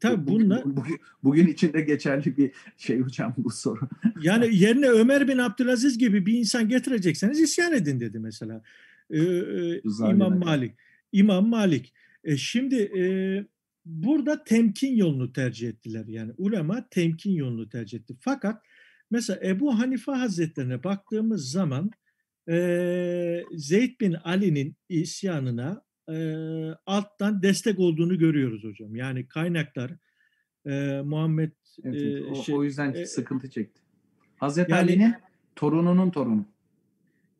Tabii 0.00 0.26
bugün, 0.26 0.46
bunlar... 0.46 0.64
Bugün, 0.64 0.98
bugün 1.24 1.46
içinde 1.46 1.80
geçerli 1.80 2.36
bir 2.36 2.50
şey 2.76 3.00
hocam 3.00 3.34
bu 3.38 3.50
soru. 3.50 3.88
yani 4.22 4.48
yerine 4.56 4.88
Ömer 4.88 5.28
bin 5.28 5.38
Abdülaziz 5.38 5.98
gibi 5.98 6.26
bir 6.26 6.38
insan 6.38 6.68
getirecekseniz 6.68 7.40
isyan 7.40 7.72
edin 7.72 8.00
dedi 8.00 8.18
mesela. 8.18 8.62
Ee, 9.10 9.80
İmam 10.10 10.38
Malik. 10.38 10.74
İmam 11.12 11.48
Malik. 11.48 11.92
E, 12.24 12.36
şimdi 12.36 12.76
e, 12.76 13.02
burada 13.84 14.44
temkin 14.44 14.96
yolunu 14.96 15.32
tercih 15.32 15.68
ettiler. 15.68 16.04
Yani 16.06 16.32
ulema 16.38 16.88
temkin 16.88 17.32
yolunu 17.32 17.68
tercih 17.68 17.98
etti. 17.98 18.14
Fakat 18.20 18.62
mesela 19.10 19.40
Ebu 19.48 19.78
Hanife 19.78 20.12
Hazretlerine 20.12 20.84
baktığımız 20.84 21.50
zaman 21.50 21.90
e, 22.48 23.44
Zeyd 23.52 24.00
bin 24.00 24.12
Ali'nin 24.12 24.76
isyanına 24.88 25.82
e, 26.10 26.16
alttan 26.86 27.42
destek 27.42 27.78
olduğunu 27.78 28.18
görüyoruz 28.18 28.64
hocam. 28.64 28.96
Yani 28.96 29.28
kaynaklar 29.28 29.90
e, 30.66 31.00
Muhammed 31.04 31.52
Evet, 31.84 32.02
e, 32.02 32.24
o, 32.24 32.34
şey, 32.34 32.54
o 32.54 32.64
yüzden 32.64 32.92
e, 32.92 33.06
sıkıntı 33.06 33.50
çekti. 33.50 33.82
Hazreti 34.36 34.72
yani- 34.72 34.80
Ali'nin 34.80 35.14
torununun 35.56 36.10
torunu. 36.10 36.46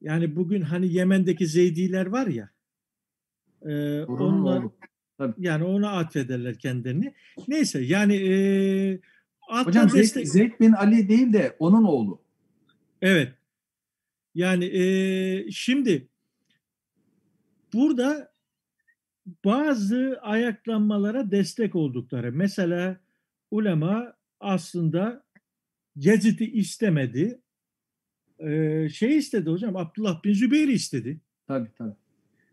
yani 0.00 0.36
bugün 0.36 0.62
hani 0.62 0.92
Yemen'deki 0.92 1.46
Zeydiler 1.46 2.06
var 2.06 2.26
ya 2.26 2.50
e, 3.62 4.04
Torunun 4.06 4.40
onlar 4.42 4.62
oğlu. 4.62 5.34
yani 5.38 5.64
ona 5.64 5.90
atfederler 5.90 6.58
kendilerini. 6.58 7.14
Neyse 7.48 7.80
yani 7.80 8.14
e, 8.16 9.00
alttan 9.48 9.70
Hocam 9.70 9.90
Zeyd, 9.90 10.02
destek 10.02 10.28
Zeyd 10.28 10.52
bin 10.60 10.72
Ali 10.72 11.08
değil 11.08 11.32
de 11.32 11.56
onun 11.58 11.84
oğlu. 11.84 12.22
Evet. 13.02 13.32
Yani 14.36 14.64
eee, 14.64 15.46
şimdi 15.50 16.08
burada 17.72 18.32
bazı 19.44 20.18
ayaklanmalara 20.22 21.30
destek 21.30 21.74
oldukları. 21.74 22.32
Mesela 22.32 23.00
ulema 23.50 24.14
aslında 24.40 25.24
Yezid'i 25.96 26.44
istemedi. 26.44 27.40
Eee, 28.40 28.88
şey 28.92 29.16
istedi 29.18 29.50
hocam 29.50 29.76
Abdullah 29.76 30.24
bin 30.24 30.32
Zübeyir'i 30.32 30.72
istedi. 30.72 31.20
Tabii 31.46 31.68
tabii. 31.78 31.94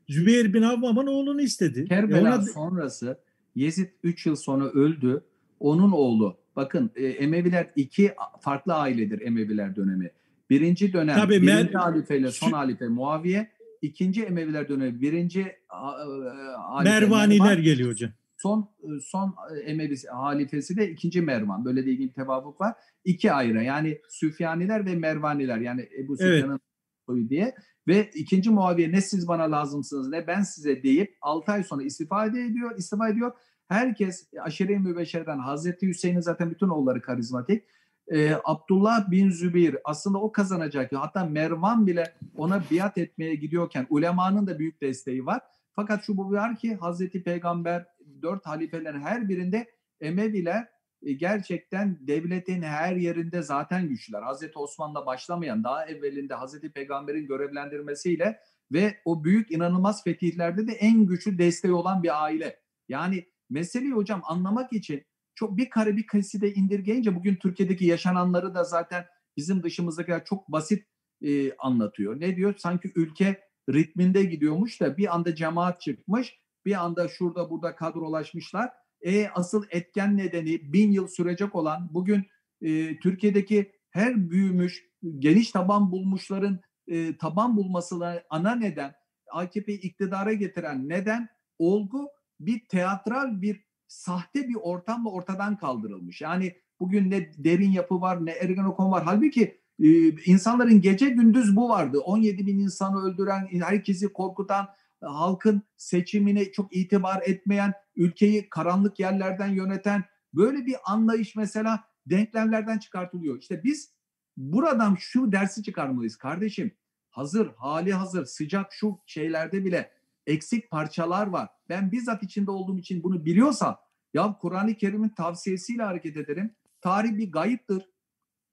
Zübeyir 0.09 0.53
bin 0.53 0.61
Avvam'ın 0.61 1.07
oğlunu 1.07 1.41
istedi. 1.41 1.79
E 1.81 1.85
Kerbela 1.85 2.35
ona- 2.37 2.41
sonrası 2.41 3.19
Yezid 3.55 3.89
3 4.03 4.25
yıl 4.25 4.35
sonra 4.35 4.65
öldü. 4.69 5.23
Onun 5.59 5.91
oğlu. 5.91 6.37
Bakın 6.55 6.91
e, 6.95 7.05
Emeviler 7.07 7.71
iki 7.75 8.13
farklı 8.41 8.73
ailedir 8.73 9.21
Emeviler 9.21 9.75
dönemi. 9.75 10.11
Birinci 10.53 10.93
dönem 10.93 11.15
Tabii, 11.15 11.41
birinci 11.41 11.51
Mer- 11.53 11.73
halife 11.73 12.17
ile 12.17 12.31
son 12.31 12.51
halife 12.51 12.87
Muaviye. 12.87 13.51
ikinci 13.81 14.23
Emeviler 14.23 14.69
dönemi 14.69 15.01
birinci 15.01 15.55
a- 15.69 15.91
a- 15.91 16.75
halife 16.75 16.99
Mervaniler 16.99 17.47
Mervan, 17.47 17.63
geliyor 17.63 17.91
hocam. 17.91 18.11
son 18.37 18.69
son 19.01 19.35
Emevi 19.65 19.95
halifesi 20.11 20.77
de 20.77 20.89
ikinci 20.91 21.21
Mervan. 21.21 21.65
Böyle 21.65 21.85
de 21.85 21.91
ilgili 21.91 22.07
bir 22.09 22.13
tevafuk 22.13 22.61
var. 22.61 22.73
İki 23.05 23.31
ayrı 23.31 23.63
yani 23.63 23.97
Süfyaniler 24.09 24.85
ve 24.85 24.95
Mervaniler 24.95 25.57
yani 25.57 25.81
Ebu 25.81 26.15
Evet. 26.19 26.35
Süfyan'ın 26.35 26.59
soyu 27.05 27.29
diye 27.29 27.55
ve 27.87 28.09
ikinci 28.15 28.49
Muaviye 28.49 28.91
ne 28.91 29.01
siz 29.01 29.27
bana 29.27 29.51
lazımsınız 29.51 30.09
ne 30.09 30.27
ben 30.27 30.41
size 30.41 30.83
deyip 30.83 31.17
6 31.21 31.51
ay 31.51 31.63
sonra 31.63 31.83
istifa 31.83 32.25
ediyor, 32.25 32.77
istifa 32.77 33.09
ediyor. 33.09 33.31
Herkes 33.67 34.29
aşire-i 34.41 34.79
mübeşşerden 34.79 35.39
Hazreti 35.39 35.87
Hüseyin'in 35.87 36.19
zaten 36.19 36.51
bütün 36.51 36.67
oğulları 36.69 37.01
karizmatik. 37.01 37.63
Ee, 38.11 38.35
Abdullah 38.43 39.11
bin 39.11 39.29
Zübeyir 39.29 39.77
aslında 39.83 40.17
o 40.17 40.31
kazanacak. 40.31 40.91
Hatta 40.93 41.25
Mervan 41.25 41.87
bile 41.87 42.15
ona 42.35 42.63
biat 42.71 42.97
etmeye 42.97 43.35
gidiyorken 43.35 43.87
ulemanın 43.89 44.47
da 44.47 44.59
büyük 44.59 44.81
desteği 44.81 45.25
var. 45.25 45.41
Fakat 45.75 46.05
şu 46.05 46.17
bu 46.17 46.31
var 46.31 46.55
ki 46.55 46.75
Hazreti 46.75 47.23
Peygamber 47.23 47.85
dört 48.21 48.45
halifelerin 48.45 49.01
her 49.01 49.29
birinde 49.29 49.67
Emeviler 50.01 50.67
e, 51.01 51.13
gerçekten 51.13 51.97
devletin 52.01 52.61
her 52.61 52.95
yerinde 52.95 53.41
zaten 53.41 53.89
güçlüler. 53.89 54.21
Hazreti 54.21 54.59
Osman'la 54.59 55.05
başlamayan 55.05 55.63
daha 55.63 55.85
evvelinde 55.85 56.33
Hazreti 56.33 56.71
Peygamber'in 56.71 57.27
görevlendirmesiyle 57.27 58.39
ve 58.71 58.97
o 59.05 59.23
büyük 59.23 59.51
inanılmaz 59.51 60.03
fetihlerde 60.03 60.67
de 60.67 60.71
en 60.71 61.05
güçlü 61.05 61.37
desteği 61.37 61.73
olan 61.73 62.03
bir 62.03 62.23
aile. 62.23 62.59
Yani 62.89 63.25
meseleyi 63.49 63.93
hocam 63.93 64.21
anlamak 64.25 64.73
için 64.73 65.05
çok 65.35 65.57
bir 65.57 65.69
kare 65.69 65.97
bir 65.97 66.07
kaside 66.07 66.53
indirgeyince 66.53 67.15
bugün 67.15 67.35
Türkiye'deki 67.35 67.85
yaşananları 67.85 68.55
da 68.55 68.63
zaten 68.63 69.05
bizim 69.37 69.63
dışımızdakiler 69.63 70.25
çok 70.25 70.51
basit 70.51 70.87
e, 71.21 71.55
anlatıyor. 71.55 72.19
Ne 72.19 72.35
diyor? 72.35 72.53
Sanki 72.57 72.91
ülke 72.95 73.41
ritminde 73.69 74.23
gidiyormuş 74.23 74.81
da 74.81 74.97
bir 74.97 75.15
anda 75.15 75.35
cemaat 75.35 75.81
çıkmış, 75.81 76.39
bir 76.65 76.83
anda 76.83 77.07
şurada 77.07 77.49
burada 77.49 77.75
kadrolaşmışlar. 77.75 78.69
E, 79.01 79.27
asıl 79.27 79.63
etken 79.69 80.17
nedeni 80.17 80.73
bin 80.73 80.91
yıl 80.91 81.07
sürecek 81.07 81.55
olan 81.55 81.89
bugün 81.93 82.25
e, 82.61 82.99
Türkiye'deki 82.99 83.71
her 83.89 84.29
büyümüş, 84.29 84.85
geniş 85.19 85.51
taban 85.51 85.91
bulmuşların 85.91 86.59
e, 86.87 87.17
taban 87.17 87.57
bulmasına 87.57 88.23
ana 88.29 88.55
neden, 88.55 88.93
AKP'yi 89.31 89.81
iktidara 89.81 90.33
getiren 90.33 90.89
neden 90.89 91.29
olgu 91.59 92.09
bir 92.39 92.67
teatral 92.67 93.41
bir 93.41 93.65
sahte 93.93 94.49
bir 94.49 94.55
ortamla 94.55 95.09
ortadan 95.09 95.57
kaldırılmış. 95.57 96.21
Yani 96.21 96.55
bugün 96.79 97.11
ne 97.11 97.31
derin 97.37 97.71
yapı 97.71 98.01
var 98.01 98.25
ne 98.25 98.31
Ergenekon 98.31 98.91
var. 98.91 99.03
Halbuki 99.03 99.61
e, 99.79 100.09
insanların 100.09 100.81
gece 100.81 101.09
gündüz 101.09 101.55
bu 101.55 101.69
vardı. 101.69 101.99
17 101.99 102.47
bin 102.47 102.59
insanı 102.59 103.03
öldüren, 103.03 103.47
herkesi 103.51 104.13
korkutan, 104.13 104.67
halkın 105.01 105.61
seçimine 105.77 106.51
çok 106.51 106.75
itibar 106.75 107.21
etmeyen, 107.21 107.73
ülkeyi 107.95 108.49
karanlık 108.49 108.99
yerlerden 108.99 109.47
yöneten 109.47 110.03
böyle 110.33 110.65
bir 110.65 110.75
anlayış 110.85 111.35
mesela 111.35 111.83
denklemlerden 112.05 112.77
çıkartılıyor. 112.77 113.39
İşte 113.39 113.63
biz 113.63 113.93
buradan 114.37 114.95
şu 114.99 115.31
dersi 115.31 115.63
çıkarmalıyız 115.63 116.15
kardeşim. 116.15 116.71
Hazır, 117.09 117.53
hali 117.57 117.93
hazır, 117.93 118.25
sıcak 118.25 118.73
şu 118.73 118.99
şeylerde 119.05 119.65
bile 119.65 119.91
eksik 120.27 120.71
parçalar 120.71 121.27
var. 121.27 121.49
Ben 121.73 121.91
bizzat 121.91 122.23
içinde 122.23 122.51
olduğum 122.51 122.79
için 122.79 123.03
bunu 123.03 123.25
biliyorsam 123.25 123.77
ya 124.13 124.37
Kur'an-ı 124.41 124.75
Kerim'in 124.75 125.09
tavsiyesiyle 125.09 125.83
hareket 125.83 126.17
ederim. 126.17 126.51
Tarih 126.81 127.17
bir 127.17 127.31
gayiptir. 127.31 127.89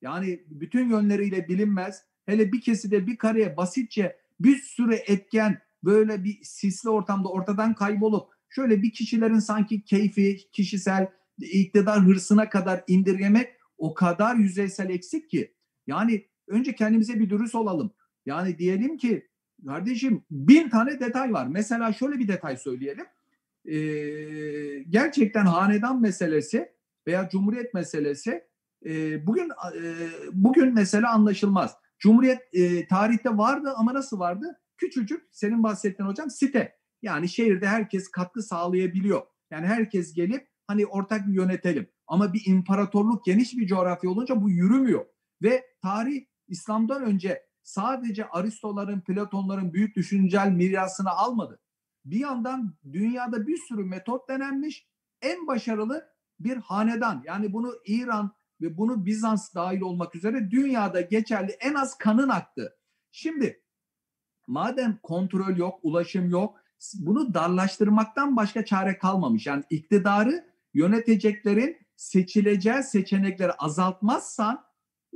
Yani 0.03 0.45
bütün 0.47 0.89
yönleriyle 0.89 1.49
bilinmez. 1.49 2.03
Hele 2.27 2.53
bir 2.53 2.61
keside 2.61 3.07
bir 3.07 3.17
kareye 3.17 3.57
basitçe 3.57 4.17
bir 4.41 4.57
sürü 4.57 4.95
etken 4.95 5.59
böyle 5.85 6.25
bir 6.25 6.39
sisli 6.43 6.91
ortamda 6.91 7.29
ortadan 7.29 7.75
kaybolup 7.75 8.33
şöyle 8.49 8.83
bir 8.83 8.93
kişilerin 8.93 9.39
sanki 9.39 9.85
keyfi, 9.85 10.37
kişisel 10.53 11.09
iktidar 11.39 12.01
hırsına 12.01 12.49
kadar 12.49 12.85
indirgemek 12.87 13.49
o 13.79 13.95
kadar 13.95 14.37
yüzeysel 14.37 14.91
eksik 14.91 15.31
ki. 15.31 15.55
Yani 15.87 16.27
önce 16.49 16.75
kendimize 16.75 17.19
bir 17.21 17.31
dürüst 17.31 17.55
olalım. 17.55 17.93
Yani 18.27 18.59
diyelim 18.59 18.97
ki 18.97 19.30
kardeşim 19.67 20.25
bin 20.31 20.69
tane 20.69 21.01
detay 21.01 21.33
var. 21.33 21.47
Mesela 21.47 21.93
şöyle 21.93 22.19
bir 22.19 22.29
detay 22.29 22.57
söyleyelim. 22.57 23.07
Ee, 23.65 24.83
gerçekten 24.89 25.47
hanedan 25.47 26.01
meselesi 26.01 26.73
veya 27.07 27.29
cumhuriyet 27.29 27.75
meselesi 27.75 28.45
e, 28.87 29.27
bugün 29.27 29.49
e, 29.49 29.83
bugün 30.33 30.75
mesela 30.75 31.13
anlaşılmaz. 31.13 31.77
Cumhuriyet 31.99 32.41
e, 32.53 32.87
tarihte 32.87 33.37
vardı 33.37 33.73
ama 33.77 33.95
nasıl 33.95 34.19
vardı? 34.19 34.61
Küçücük 34.77 35.29
senin 35.33 35.63
bahsettiğin 35.63 36.09
hocam 36.09 36.31
site. 36.31 36.77
Yani 37.03 37.29
şehirde 37.29 37.67
herkes 37.67 38.11
katkı 38.11 38.43
sağlayabiliyor. 38.43 39.23
Yani 39.51 39.67
herkes 39.67 40.15
gelip 40.15 40.49
hani 40.67 40.87
ortak 40.87 41.29
bir 41.29 41.33
yönetelim. 41.33 41.87
Ama 42.07 42.33
bir 42.33 42.43
imparatorluk 42.47 43.25
geniş 43.25 43.57
bir 43.57 43.67
coğrafya 43.67 44.11
olunca 44.11 44.43
bu 44.43 44.51
yürümüyor. 44.51 45.07
Ve 45.43 45.65
tarih 45.83 46.25
İslam'dan 46.49 47.03
önce 47.03 47.43
sadece 47.63 48.29
Aristoların, 48.29 49.01
Platonların 49.01 49.73
büyük 49.73 49.97
düşüncel 49.97 50.51
mirasını 50.51 51.11
almadı. 51.11 51.61
Bir 52.05 52.19
yandan 52.19 52.75
dünyada 52.93 53.47
bir 53.47 53.57
sürü 53.57 53.85
metot 53.85 54.29
denenmiş. 54.29 54.87
En 55.23 55.47
başarılı 55.47 56.11
bir 56.41 56.57
hanedan. 56.57 57.23
Yani 57.27 57.53
bunu 57.53 57.75
İran 57.87 58.33
ve 58.61 58.77
bunu 58.77 59.07
Bizans 59.07 59.55
dahil 59.55 59.81
olmak 59.81 60.15
üzere 60.15 60.51
dünyada 60.51 61.01
geçerli 61.01 61.51
en 61.51 61.75
az 61.75 61.99
kanın 61.99 62.29
aktı. 62.29 62.77
Şimdi 63.13 63.63
madem 64.47 64.99
kontrol 65.03 65.57
yok, 65.57 65.81
ulaşım 65.83 66.31
yok, 66.31 66.61
bunu 66.95 67.35
darlaştırmaktan 67.35 68.37
başka 68.37 68.65
çare 68.65 68.99
kalmamış. 68.99 69.47
Yani 69.47 69.65
iktidarı 69.71 70.51
yöneteceklerin 70.75 71.77
seçileceği 71.97 72.83
seçenekleri 72.83 73.53
azaltmazsan 73.53 74.65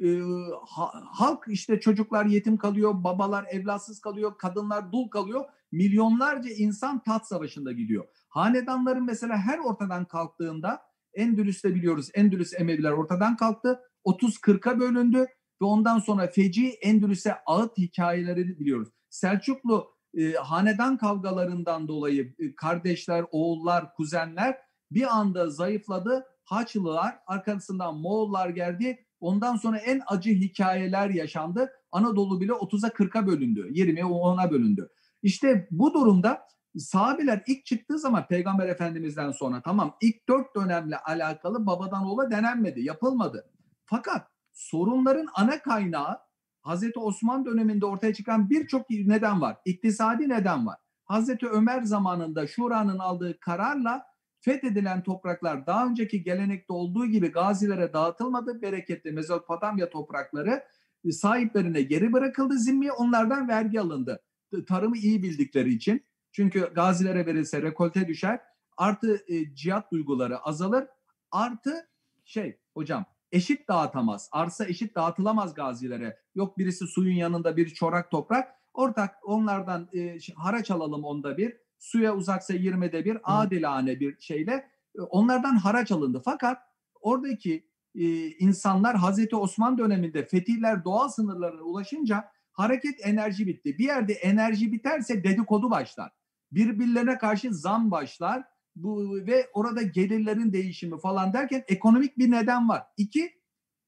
e, 0.03 0.21
ha, 0.67 0.91
halk 1.13 1.45
işte 1.49 1.81
çocuklar 1.81 2.27
yetim 2.27 2.57
kalıyor, 2.57 3.05
babalar 3.05 3.47
evlatsız 3.51 4.01
kalıyor, 4.01 4.39
kadınlar 4.39 4.93
dul 4.93 5.09
kalıyor. 5.09 5.45
Milyonlarca 5.73 6.51
insan 6.51 7.03
tat 7.03 7.29
savaşında 7.29 7.73
gidiyor. 7.73 8.05
Hanedanların 8.29 9.05
mesela 9.05 9.37
her 9.37 9.59
ortadan 9.59 10.05
kalktığında 10.05 10.83
Endülüs'te 11.15 11.75
biliyoruz 11.75 12.11
Endülüs 12.15 12.53
Emeviler 12.55 12.91
ortadan 12.91 13.37
kalktı. 13.37 13.81
30-40'a 14.05 14.81
bölündü 14.81 15.27
ve 15.63 15.65
ondan 15.65 15.99
sonra 15.99 16.27
feci 16.27 16.69
Endülüs'e 16.69 17.35
ağıt 17.47 17.79
hikayelerini 17.79 18.59
biliyoruz. 18.59 18.89
Selçuklu 19.11 19.95
e, 20.17 20.33
hanedan 20.33 20.97
kavgalarından 20.97 21.89
dolayı 21.89 22.35
e, 22.39 22.55
kardeşler, 22.55 23.25
oğullar, 23.31 23.95
kuzenler 23.95 24.59
bir 24.91 25.17
anda 25.17 25.51
zayıfladı. 25.51 26.27
Haçlılar 26.45 27.19
arkasından 27.27 27.99
Moğollar 27.99 28.49
geldi. 28.49 29.04
Ondan 29.21 29.57
sonra 29.57 29.79
en 29.79 30.01
acı 30.07 30.31
hikayeler 30.31 31.11
yaşandı. 31.11 31.71
Anadolu 31.93 32.41
bile 32.41 32.53
30'a 32.53 32.89
40'a 32.89 33.27
bölündü. 33.27 33.69
20'ye 33.71 34.05
10'a 34.05 34.51
bölündü. 34.51 34.89
İşte 35.23 35.69
bu 35.71 35.95
durumda 35.95 36.43
sahabeler 36.79 37.43
ilk 37.47 37.67
çıktığı 37.67 37.99
zaman 37.99 38.27
Peygamber 38.29 38.69
Efendimiz'den 38.69 39.31
sonra 39.31 39.63
tamam 39.63 39.97
ilk 40.01 40.29
dört 40.29 40.57
dönemle 40.57 40.99
alakalı 40.99 41.67
babadan 41.67 42.07
oğula 42.07 42.31
denenmedi, 42.31 42.83
yapılmadı. 42.83 43.51
Fakat 43.85 44.27
sorunların 44.53 45.29
ana 45.35 45.63
kaynağı 45.63 46.19
Hazreti 46.63 46.99
Osman 46.99 47.45
döneminde 47.45 47.87
ortaya 47.87 48.15
çıkan 48.15 48.51
birçok 48.51 48.91
neden 48.91 49.41
var. 49.41 49.57
İktisadi 49.65 50.29
neden 50.29 50.67
var. 50.67 50.77
Hazreti 51.05 51.47
Ömer 51.47 51.83
zamanında 51.83 52.47
Şura'nın 52.47 52.99
aldığı 52.99 53.41
kararla 53.41 54.03
fethedilen 54.45 55.03
topraklar 55.03 55.67
daha 55.67 55.87
önceki 55.87 56.23
gelenekte 56.23 56.73
olduğu 56.73 57.07
gibi 57.07 57.33
gazilere 57.33 57.93
dağıtılmadı. 57.93 58.63
Bereketli 58.63 59.13
Mezopotamya 59.13 59.91
toprakları 59.91 60.65
e, 61.05 61.13
sahiplerine 61.13 61.83
geri 61.83 62.13
bırakıldı 62.13 62.59
zimmiye. 62.59 62.93
Onlardan 62.93 63.49
vergi 63.49 63.81
alındı. 63.81 64.23
Tarımı 64.69 64.97
iyi 64.97 65.23
bildikleri 65.23 65.75
için. 65.75 66.05
Çünkü 66.33 66.71
gazilere 66.75 67.27
verilse 67.27 67.63
rekolte 67.63 68.09
düşer. 68.09 68.41
Artı 68.77 69.25
e, 69.29 69.55
cihat 69.55 69.93
duyguları 69.93 70.39
azalır. 70.39 70.87
Artı 71.31 71.89
şey 72.25 72.59
hocam 72.75 73.05
eşit 73.33 73.69
dağıtamaz. 73.69 74.29
Arsa 74.33 74.67
eşit 74.67 74.95
dağıtılamaz 74.95 75.55
gazilere. 75.55 76.19
Yok 76.35 76.59
birisi 76.59 76.87
suyun 76.87 77.17
yanında 77.17 77.57
bir 77.57 77.69
çorak 77.71 78.11
toprak. 78.11 78.49
Ortak 78.75 79.15
onlardan 79.23 79.89
e, 79.95 80.19
haraç 80.37 80.71
alalım 80.71 81.05
onda 81.05 81.37
bir. 81.37 81.64
Suya 81.85 82.17
uzaksa 82.17 82.55
20'de 82.55 83.05
bir 83.05 83.19
adilane 83.25 84.01
bir 84.01 84.21
şeyle 84.21 84.71
e, 84.99 85.01
onlardan 85.01 85.57
haraç 85.57 85.93
alındı. 85.93 86.23
Fakat 86.25 86.59
oradaki 87.01 87.69
e, 87.95 88.29
insanlar 88.29 88.97
Hazreti 88.97 89.37
Osman 89.37 89.79
döneminde 89.79 90.27
fetihler 90.27 90.85
doğal 90.85 91.09
sınırlarına 91.09 91.63
ulaşınca 91.63 92.25
hareket 92.53 93.07
enerji 93.07 93.47
bitti. 93.47 93.79
Bir 93.79 93.85
yerde 93.85 94.13
enerji 94.13 94.73
biterse 94.73 95.25
dedikodu 95.25 95.71
başlar. 95.71 96.13
Birbirlerine 96.53 97.19
karşı 97.19 97.55
zam 97.55 97.91
başlar 97.91 98.45
bu 98.77 99.17
ve 99.27 99.51
orada 99.53 99.83
gelirlerin 99.83 100.53
değişimi 100.53 101.01
falan 101.01 101.33
derken 101.33 101.65
ekonomik 101.69 102.19
bir 102.19 102.31
neden 102.31 102.69
var. 102.69 102.83
İki, 102.97 103.33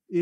e, 0.09 0.21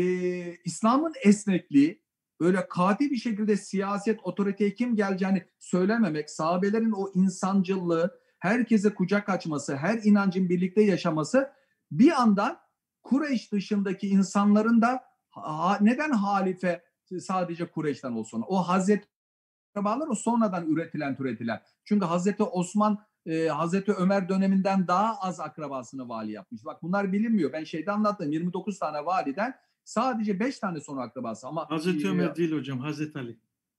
İslam'ın 0.65 1.13
esnekliği, 1.23 2.04
böyle 2.39 2.67
katil 2.67 3.11
bir 3.11 3.17
şekilde 3.17 3.57
siyaset, 3.57 4.19
otoriteye 4.23 4.73
kim 4.73 4.95
geleceğini 4.95 5.45
söylememek, 5.59 6.29
sahabelerin 6.29 6.91
o 6.91 7.11
insancılığı, 7.13 8.19
herkese 8.39 8.93
kucak 8.93 9.29
açması, 9.29 9.75
her 9.75 9.99
inancın 10.03 10.49
birlikte 10.49 10.81
yaşaması 10.81 11.51
bir 11.91 12.05
yandan 12.05 12.59
Kureyş 13.03 13.51
dışındaki 13.51 14.07
insanların 14.07 14.81
da 14.81 15.03
ha, 15.29 15.77
neden 15.81 16.11
halife 16.11 16.83
sadece 17.19 17.65
Kureyş'ten 17.71 18.11
olsun? 18.11 18.43
O 18.47 18.67
Hazreti 18.67 19.07
akrabalar 19.75 20.07
o 20.07 20.15
sonradan 20.15 20.67
üretilen 20.67 21.15
türetilen. 21.15 21.61
Çünkü 21.83 22.05
Hazreti 22.05 22.43
Osman 22.43 23.05
e, 23.25 23.47
Hazreti 23.47 23.91
Ömer 23.91 24.29
döneminden 24.29 24.87
daha 24.87 25.19
az 25.19 25.39
akrabasını 25.39 26.09
vali 26.09 26.31
yapmış. 26.31 26.65
Bak 26.65 26.83
bunlar 26.83 27.13
bilinmiyor. 27.13 27.53
Ben 27.53 27.63
şeyde 27.63 27.91
anlattım 27.91 28.31
29 28.31 28.79
tane 28.79 29.05
validen 29.05 29.55
sadece 29.85 30.39
5 30.39 30.59
tane 30.59 30.79
son 30.79 30.97
akrabası 30.97 31.47
ama 31.47 31.69
Hazreti 31.69 32.07
e, 32.07 32.09
Ömer 32.09 32.35
değil 32.35 32.51
hocam 32.51 32.79
Hazreti 32.79 33.19
Ali. 33.19 33.37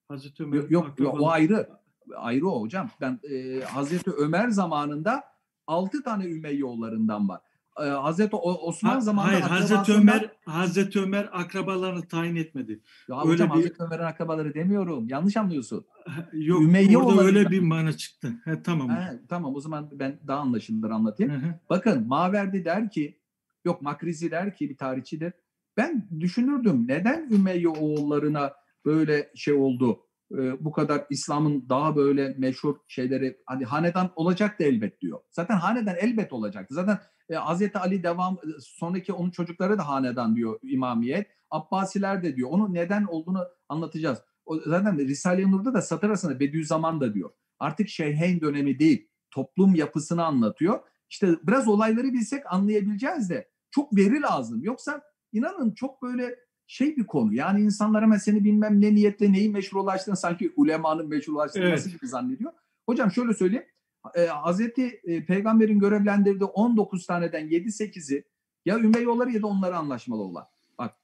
Hazreti 0.09 0.43
Ömer 0.43 0.57
yok, 0.57 0.70
yok, 0.70 1.01
yok 1.01 1.20
o 1.20 1.31
ayrı. 1.31 1.69
Ayrı 2.16 2.49
o 2.49 2.61
hocam. 2.61 2.91
Ben 3.01 3.20
e, 3.31 3.61
Hazreti 3.61 4.11
Ömer 4.11 4.49
zamanında 4.49 5.24
6 5.66 6.03
tane 6.03 6.24
Ümeyyoğullarından 6.24 7.28
var 7.28 7.41
e, 7.81 7.85
Hazreti 7.85 8.37
Osman 8.37 8.91
ha, 8.91 9.01
zamanında 9.01 9.33
Hayır 9.33 9.43
Hazreti 9.43 9.93
Ömer 9.93 10.31
Hazreti 10.45 11.01
Ömer 11.01 11.28
akrabalarını 11.33 12.09
tayin 12.09 12.37
etmedi. 12.37 12.81
Ya 13.09 13.20
öyle 13.20 13.28
hocam 13.28 13.49
bir... 13.49 13.55
Hazreti 13.55 13.83
Ömer'in 13.83 14.05
akrabaları 14.05 14.55
demiyorum. 14.55 15.09
Yanlış 15.09 15.37
anlıyorsun. 15.37 15.87
Yok 16.33 16.62
Ümeyye 16.62 16.99
orada 16.99 17.23
öyle 17.23 17.51
bir 17.51 17.61
mana 17.61 17.93
çıktı. 17.93 18.33
He, 18.45 18.62
tamam. 18.62 18.91
He, 18.91 19.20
tamam 19.28 19.55
o 19.55 19.61
zaman 19.61 19.89
ben 19.93 20.19
daha 20.27 20.41
anlaşılır 20.41 20.91
anlatayım. 20.91 21.33
Hı 21.33 21.37
hı. 21.37 21.55
Bakın 21.70 22.07
Maverdi 22.07 22.65
der 22.65 22.91
ki 22.91 23.19
yok 23.65 23.83
Makrizi 23.83 24.31
der 24.31 24.55
ki 24.55 24.70
bir 24.70 24.77
tarihçidir. 24.77 25.33
Ben 25.77 26.09
düşünürdüm 26.20 26.85
neden 26.89 27.28
Ümeyye 27.31 27.69
oğullarına 27.69 28.53
böyle 28.85 29.31
şey 29.35 29.55
oldu? 29.55 30.01
Ee, 30.32 30.65
bu 30.65 30.73
kadar 30.73 31.07
İslam'ın 31.11 31.69
daha 31.69 31.97
böyle 31.97 32.35
meşhur 32.39 32.77
şeyleri 32.89 33.36
hani 33.47 33.65
hanedan 33.65 34.12
olacaktı 34.16 34.65
elbet 34.65 35.01
diyor. 35.01 35.20
Zaten 35.31 35.57
hanedan 35.57 35.97
elbet 35.97 36.32
olacaktı. 36.32 36.74
Zaten 36.74 36.98
e, 37.28 37.35
Hazreti 37.35 37.78
Ali 37.78 38.03
devam 38.03 38.35
e, 38.35 38.47
sonraki 38.61 39.12
onun 39.12 39.31
çocukları 39.31 39.78
da 39.78 39.89
hanedan 39.89 40.36
diyor 40.36 40.59
İmamiyet. 40.62 41.27
Abbasiler 41.51 42.23
de 42.23 42.36
diyor. 42.36 42.48
Onun 42.53 42.74
neden 42.74 43.05
olduğunu 43.05 43.44
anlatacağız. 43.69 44.19
O, 44.47 44.61
zaten 44.61 44.98
Risale-i 44.98 45.51
Nur'da 45.51 45.74
da 45.74 45.82
satır 45.82 46.09
arasında 46.09 46.40
Bediüzzaman 46.40 47.01
da 47.01 47.15
diyor. 47.15 47.31
Artık 47.59 47.89
Şeyheyn 47.89 48.40
dönemi 48.40 48.78
değil. 48.78 49.09
Toplum 49.31 49.74
yapısını 49.74 50.24
anlatıyor. 50.24 50.81
İşte 51.11 51.28
biraz 51.43 51.69
olayları 51.69 52.12
bilsek 52.12 52.53
anlayabileceğiz 52.53 53.31
de 53.31 53.48
çok 53.70 53.97
veri 53.97 54.23
lazım. 54.23 54.62
Yoksa 54.62 55.03
inanın 55.32 55.70
çok 55.70 56.03
böyle 56.03 56.36
şey 56.66 56.97
bir 56.97 57.07
konu. 57.07 57.35
Yani 57.35 57.61
insanlar 57.61 58.03
hemen 58.03 58.19
seni 58.19 58.44
bilmem 58.44 58.81
ne 58.81 58.94
niyetle 58.94 59.32
neyi 59.32 59.51
meşrulaştığını 59.51 60.16
sanki 60.16 60.53
ulemanın 60.57 61.09
meşrulaştırması 61.09 61.89
evet. 61.89 62.01
gibi 62.01 62.09
zannediyor. 62.09 62.53
Hocam 62.86 63.11
şöyle 63.11 63.35
söyleyeyim 63.35 63.66
e, 64.15 64.27
Hazreti 64.27 65.01
e, 65.05 65.24
Peygamber'in 65.24 65.78
görevlendirdiği 65.78 66.48
19 66.48 67.07
taneden 67.07 67.48
7-8'i 67.48 68.24
ya 68.65 68.78
Ümeyyoğulları 68.78 69.31
ya 69.31 69.43
da 69.43 69.47
onlara 69.47 69.78
anlaşmalı 69.78 70.23
olan. 70.23 70.44
Bak 70.78 70.94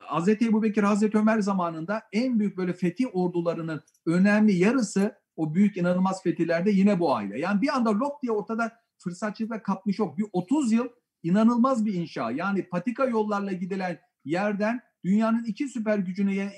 Hazreti 0.00 0.48
Ebu 0.48 0.62
Bekir, 0.62 0.82
Hazreti 0.82 1.18
Ömer 1.18 1.40
zamanında 1.40 2.02
en 2.12 2.38
büyük 2.38 2.56
böyle 2.56 2.72
fetih 2.72 3.06
ordularının 3.12 3.82
önemli 4.06 4.52
yarısı 4.52 5.22
o 5.36 5.54
büyük 5.54 5.76
inanılmaz 5.76 6.22
fetihlerde 6.22 6.70
yine 6.70 7.00
bu 7.00 7.14
aile. 7.14 7.40
Yani 7.40 7.62
bir 7.62 7.68
anda 7.68 7.90
lok 7.90 8.22
diye 8.22 8.32
ortada 8.32 8.72
fırsatçılıkla 8.98 9.62
kapmış 9.62 9.98
yok. 9.98 10.18
Bir 10.18 10.26
30 10.32 10.72
yıl 10.72 10.88
inanılmaz 11.22 11.86
bir 11.86 11.94
inşa. 11.94 12.30
Yani 12.30 12.68
patika 12.68 13.04
yollarla 13.04 13.52
gidilen 13.52 13.98
yerden 14.24 14.80
dünyanın 15.04 15.44
iki 15.44 15.68
süper 15.68 15.98
gücüne 15.98 16.52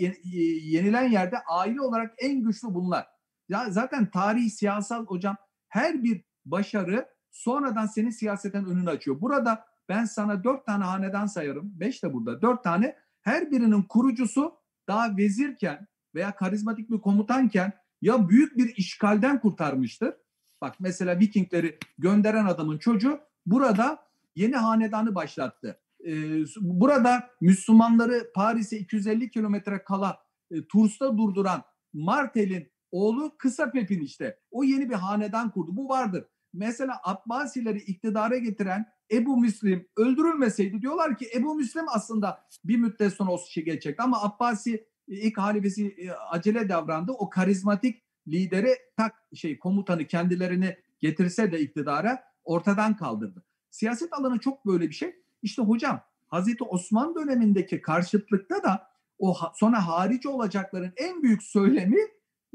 yenilen 0.65 1.11
yerde 1.11 1.39
aile 1.39 1.81
olarak 1.81 2.15
en 2.19 2.43
güçlü 2.43 2.69
bunlar. 2.69 3.07
Ya 3.49 3.71
zaten 3.71 4.11
tarihi 4.11 4.51
siyasal 4.51 5.07
hocam 5.07 5.37
her 5.69 6.03
bir 6.03 6.25
başarı 6.45 7.09
sonradan 7.31 7.87
senin 7.87 8.11
siyaseten 8.11 8.65
önünü 8.65 8.91
açıyor. 8.91 9.21
Burada 9.21 9.65
ben 9.89 10.05
sana 10.05 10.45
dört 10.45 10.67
tane 10.67 10.85
haneden 10.85 11.27
sayarım. 11.27 11.81
Beş 11.81 12.03
de 12.03 12.13
burada. 12.13 12.43
Dört 12.43 12.65
tane. 12.65 12.97
Her 13.23 13.51
birinin 13.51 13.83
kurucusu 13.83 14.55
daha 14.89 15.17
vezirken 15.17 15.87
veya 16.15 16.37
karizmatik 16.37 16.91
bir 16.91 17.01
komutanken 17.01 17.73
ya 18.03 18.29
büyük 18.29 18.57
bir 18.57 18.77
işgalden 18.77 19.41
kurtarmıştır. 19.41 20.15
Bak 20.61 20.77
mesela 20.81 21.19
Vikingleri 21.19 21.79
gönderen 21.99 22.47
adamın 22.47 22.79
çocuğu 22.79 23.21
burada 23.47 23.99
yeni 24.37 24.57
hanedanı 24.57 25.15
başlattı. 25.15 25.81
Ee, 26.07 26.45
burada 26.61 27.31
Müslümanları 27.41 28.33
Paris'e 28.35 28.79
250 28.79 29.31
kilometre 29.31 29.85
kala 29.85 30.19
e, 30.51 30.67
Turs'ta 30.67 31.19
durduran 31.19 31.63
Martel'in 31.93 32.75
Oğlu 32.91 33.37
Kısa 33.39 33.71
Pep'in 33.71 34.01
işte. 34.01 34.39
O 34.51 34.65
yeni 34.65 34.91
bir 34.91 34.95
hanedan 34.95 35.51
kurdu. 35.51 35.77
Bu 35.77 35.89
vardır. 35.89 36.25
Mesela 36.53 37.01
Abbasileri 37.05 37.79
iktidara 37.79 38.37
getiren 38.37 38.87
Ebu 39.13 39.37
Müslim 39.37 39.89
öldürülmeseydi 39.97 40.83
diyorlar 40.83 41.19
ki 41.19 41.29
Ebu 41.37 41.55
Müslim 41.55 41.85
aslında 41.89 42.45
bir 42.65 42.77
müddet 42.77 43.13
sonra 43.13 43.31
o 43.31 43.39
şey 43.49 43.65
geçecekti 43.65 44.03
ama 44.03 44.23
Abbasi 44.23 44.75
e, 45.09 45.15
ilk 45.15 45.39
halifesi 45.39 45.87
e, 45.87 46.11
acele 46.11 46.69
davrandı. 46.69 47.13
O 47.13 47.31
karizmatik 47.31 48.03
lideri 48.29 48.75
tak 48.97 49.15
şey 49.35 49.59
komutanı 49.59 50.07
kendilerini 50.07 50.77
getirse 51.01 51.53
de 51.53 51.61
iktidara 51.61 52.23
ortadan 52.45 52.97
kaldırdı. 52.97 53.45
Siyaset 53.75 54.13
alanı 54.13 54.39
çok 54.39 54.67
böyle 54.67 54.89
bir 54.89 54.95
şey. 54.95 55.17
İşte 55.43 55.63
hocam 55.63 56.01
Hazreti 56.29 56.65
Osman 56.65 57.15
dönemindeki 57.15 57.83
karşıtlıkta 57.83 58.63
da 58.63 58.89
o 59.19 59.37
sonra 59.55 59.87
harici 59.87 60.29
olacakların 60.29 60.93
en 60.97 61.23
büyük 61.23 61.43
söylemi 61.43 61.99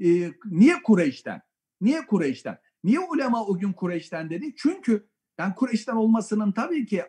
e, 0.03 0.31
niye 0.45 0.75
Kureyş'ten? 0.83 1.41
Niye 1.81 2.05
Kureyş'ten? 2.05 2.57
Niye 2.83 2.99
ulema 2.99 3.45
o 3.45 3.57
gün 3.57 3.73
Kureyş'ten 3.73 4.29
dedi? 4.29 4.53
Çünkü 4.57 5.07
ben 5.37 5.55
Kureyş'ten 5.55 5.95
olmasının 5.95 6.51
tabii 6.51 6.85
ki 6.85 7.03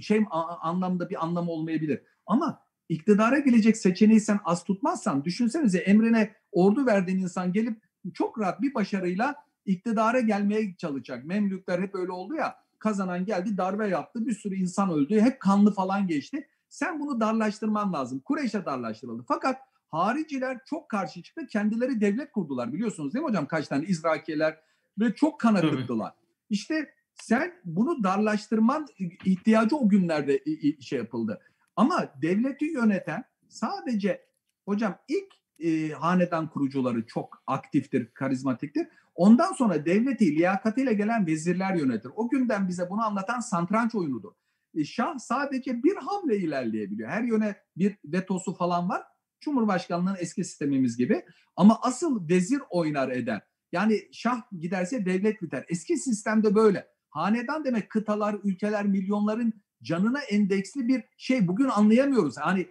şey 0.00 0.24
anlamda 0.60 1.10
bir 1.10 1.24
anlamı 1.24 1.50
olmayabilir. 1.50 2.02
Ama 2.26 2.62
iktidara 2.88 3.38
gelecek 3.38 3.76
seçeneği 3.76 4.20
sen 4.20 4.40
az 4.44 4.64
tutmazsan 4.64 5.24
düşünsenize 5.24 5.78
emrine 5.78 6.34
ordu 6.52 6.86
verdiğin 6.86 7.18
insan 7.18 7.52
gelip 7.52 7.82
çok 8.14 8.40
rahat 8.40 8.62
bir 8.62 8.74
başarıyla 8.74 9.34
iktidara 9.64 10.20
gelmeye 10.20 10.76
çalışacak. 10.76 11.24
Memlükler 11.24 11.82
hep 11.82 11.94
öyle 11.94 12.12
oldu 12.12 12.34
ya 12.34 12.62
kazanan 12.82 13.24
geldi 13.24 13.56
darbe 13.56 13.88
yaptı 13.88 14.26
bir 14.26 14.32
sürü 14.32 14.54
insan 14.54 14.90
öldü 14.90 15.20
hep 15.20 15.40
kanlı 15.40 15.74
falan 15.74 16.06
geçti. 16.06 16.48
Sen 16.68 17.00
bunu 17.00 17.20
darlaştırman 17.20 17.92
lazım. 17.92 18.20
Kureyş'e 18.20 18.64
darlaştırıldı. 18.64 19.24
Fakat 19.28 19.60
hariciler 19.88 20.58
çok 20.66 20.88
karşı 20.88 21.22
çıktı. 21.22 21.46
Kendileri 21.46 22.00
devlet 22.00 22.32
kurdular 22.32 22.72
biliyorsunuz 22.72 23.14
değil 23.14 23.22
mi 23.22 23.28
hocam? 23.28 23.46
Kaç 23.46 23.68
tane 23.68 23.84
İzrakiyeler 23.84 24.60
ve 24.98 25.14
çok 25.14 25.40
kan 25.40 25.54
akıttılar. 25.54 26.12
İşte 26.50 26.94
sen 27.14 27.52
bunu 27.64 28.02
darlaştırman 28.02 28.86
ihtiyacı 29.24 29.76
o 29.76 29.88
günlerde 29.88 30.44
şey 30.80 30.98
yapıldı. 30.98 31.40
Ama 31.76 32.08
devleti 32.22 32.64
yöneten 32.64 33.24
sadece 33.48 34.26
hocam 34.64 34.98
ilk 35.08 35.41
e, 35.62 35.92
hanedan 35.92 36.50
kurucuları 36.50 37.06
çok 37.06 37.42
aktiftir, 37.46 38.10
karizmatiktir. 38.14 38.86
Ondan 39.14 39.52
sonra 39.52 39.86
devleti 39.86 40.36
liyakatiyle 40.36 40.94
gelen 40.94 41.26
vezirler 41.26 41.74
yönetir. 41.74 42.10
O 42.16 42.28
günden 42.28 42.68
bize 42.68 42.90
bunu 42.90 43.06
anlatan 43.06 43.40
santranç 43.40 43.94
oyunudur. 43.94 44.32
E, 44.74 44.84
Şah 44.84 45.18
sadece 45.18 45.82
bir 45.82 45.96
hamle 45.96 46.36
ilerleyebiliyor. 46.36 47.08
Her 47.08 47.22
yöne 47.22 47.56
bir 47.76 47.96
vetosu 48.04 48.54
falan 48.54 48.88
var. 48.88 49.02
Cumhurbaşkanlığının 49.40 50.16
eski 50.18 50.44
sistemimiz 50.44 50.96
gibi. 50.96 51.24
Ama 51.56 51.78
asıl 51.82 52.28
vezir 52.28 52.62
oynar 52.70 53.08
eder. 53.08 53.42
Yani 53.72 54.00
şah 54.12 54.42
giderse 54.60 55.06
devlet 55.06 55.42
biter. 55.42 55.64
Eski 55.68 55.96
sistemde 55.96 56.54
böyle. 56.54 56.86
Hanedan 57.10 57.64
demek 57.64 57.90
kıtalar, 57.90 58.36
ülkeler, 58.44 58.86
milyonların 58.86 59.54
canına 59.82 60.20
endeksli 60.20 60.88
bir 60.88 61.04
şey. 61.16 61.48
Bugün 61.48 61.68
anlayamıyoruz. 61.68 62.36
Hani 62.38 62.66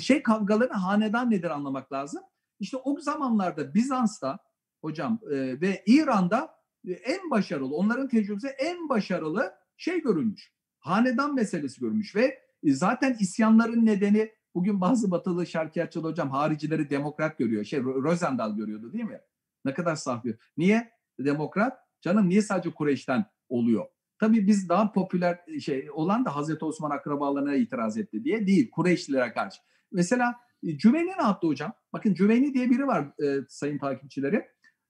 şey 0.00 0.22
kavgaları 0.22 0.72
hanedan 0.72 1.30
nedir 1.30 1.50
anlamak 1.50 1.92
lazım. 1.92 2.22
İşte 2.60 2.76
o 2.76 3.00
zamanlarda 3.00 3.74
Bizans'ta 3.74 4.38
hocam 4.80 5.18
ve 5.60 5.82
İran'da 5.86 6.60
e, 6.88 6.92
en 6.92 7.30
başarılı, 7.30 7.76
onların 7.76 8.08
tecrübesi 8.08 8.48
en 8.48 8.88
başarılı 8.88 9.52
şey 9.76 10.02
görülmüş. 10.02 10.52
Hanedan 10.78 11.34
meselesi 11.34 11.80
görülmüş 11.80 12.16
ve 12.16 12.38
zaten 12.64 13.16
isyanların 13.20 13.86
nedeni 13.86 14.32
bugün 14.54 14.80
bazı 14.80 15.10
batılı 15.10 15.46
şarkiyatçılı 15.46 16.08
hocam 16.08 16.30
haricileri 16.30 16.90
demokrat 16.90 17.38
görüyor. 17.38 17.64
Şey 17.64 17.82
Rosendal 17.82 18.56
görüyordu 18.56 18.92
değil 18.92 19.04
mi? 19.04 19.20
Ne 19.64 19.74
kadar 19.74 19.96
saf. 19.96 20.24
Niye? 20.56 20.90
Demokrat. 21.18 21.78
Canım 22.00 22.28
niye 22.28 22.42
sadece 22.42 22.70
Kureyş'ten 22.70 23.24
oluyor? 23.48 23.86
Tabii 24.20 24.46
biz 24.46 24.68
daha 24.68 24.92
popüler 24.92 25.38
e, 25.46 25.60
şey 25.60 25.88
olan 25.92 26.24
da 26.24 26.36
Hazreti 26.36 26.64
Osman 26.64 26.90
akrabalarına 26.90 27.54
itiraz 27.54 27.98
etti 27.98 28.24
diye 28.24 28.46
değil. 28.46 28.70
Kureyşlilere 28.70 29.32
karşı. 29.32 29.60
Mesela 29.92 30.34
e, 30.62 30.78
Cüveyni 30.78 31.12
ne 31.18 31.22
yaptı 31.22 31.46
hocam? 31.46 31.72
Bakın 31.92 32.14
Cüveyni 32.14 32.54
diye 32.54 32.70
biri 32.70 32.86
var 32.86 33.22
e, 33.24 33.44
sayın 33.48 33.78
takipçileri. 33.78 34.46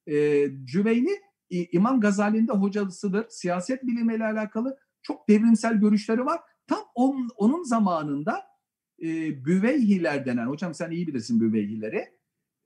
E, 0.07 0.47
Cüveyni 0.65 1.11
İmam 1.51 2.01
Gazali'nin 2.01 2.49
de 2.49 2.53
hocasıdır. 2.53 3.27
Siyaset 3.29 3.83
bilimiyle 3.83 4.25
alakalı 4.25 4.79
çok 5.03 5.29
devrimsel 5.29 5.75
görüşleri 5.75 6.25
var. 6.25 6.41
Tam 6.67 6.81
on, 6.95 7.29
onun 7.37 7.63
zamanında 7.63 8.43
e, 9.03 9.07
Büveyhiler 9.45 10.27
denen, 10.27 10.47
hocam 10.47 10.75
sen 10.75 10.91
iyi 10.91 11.07
bilirsin 11.07 11.41
Büveyhileri. 11.41 12.09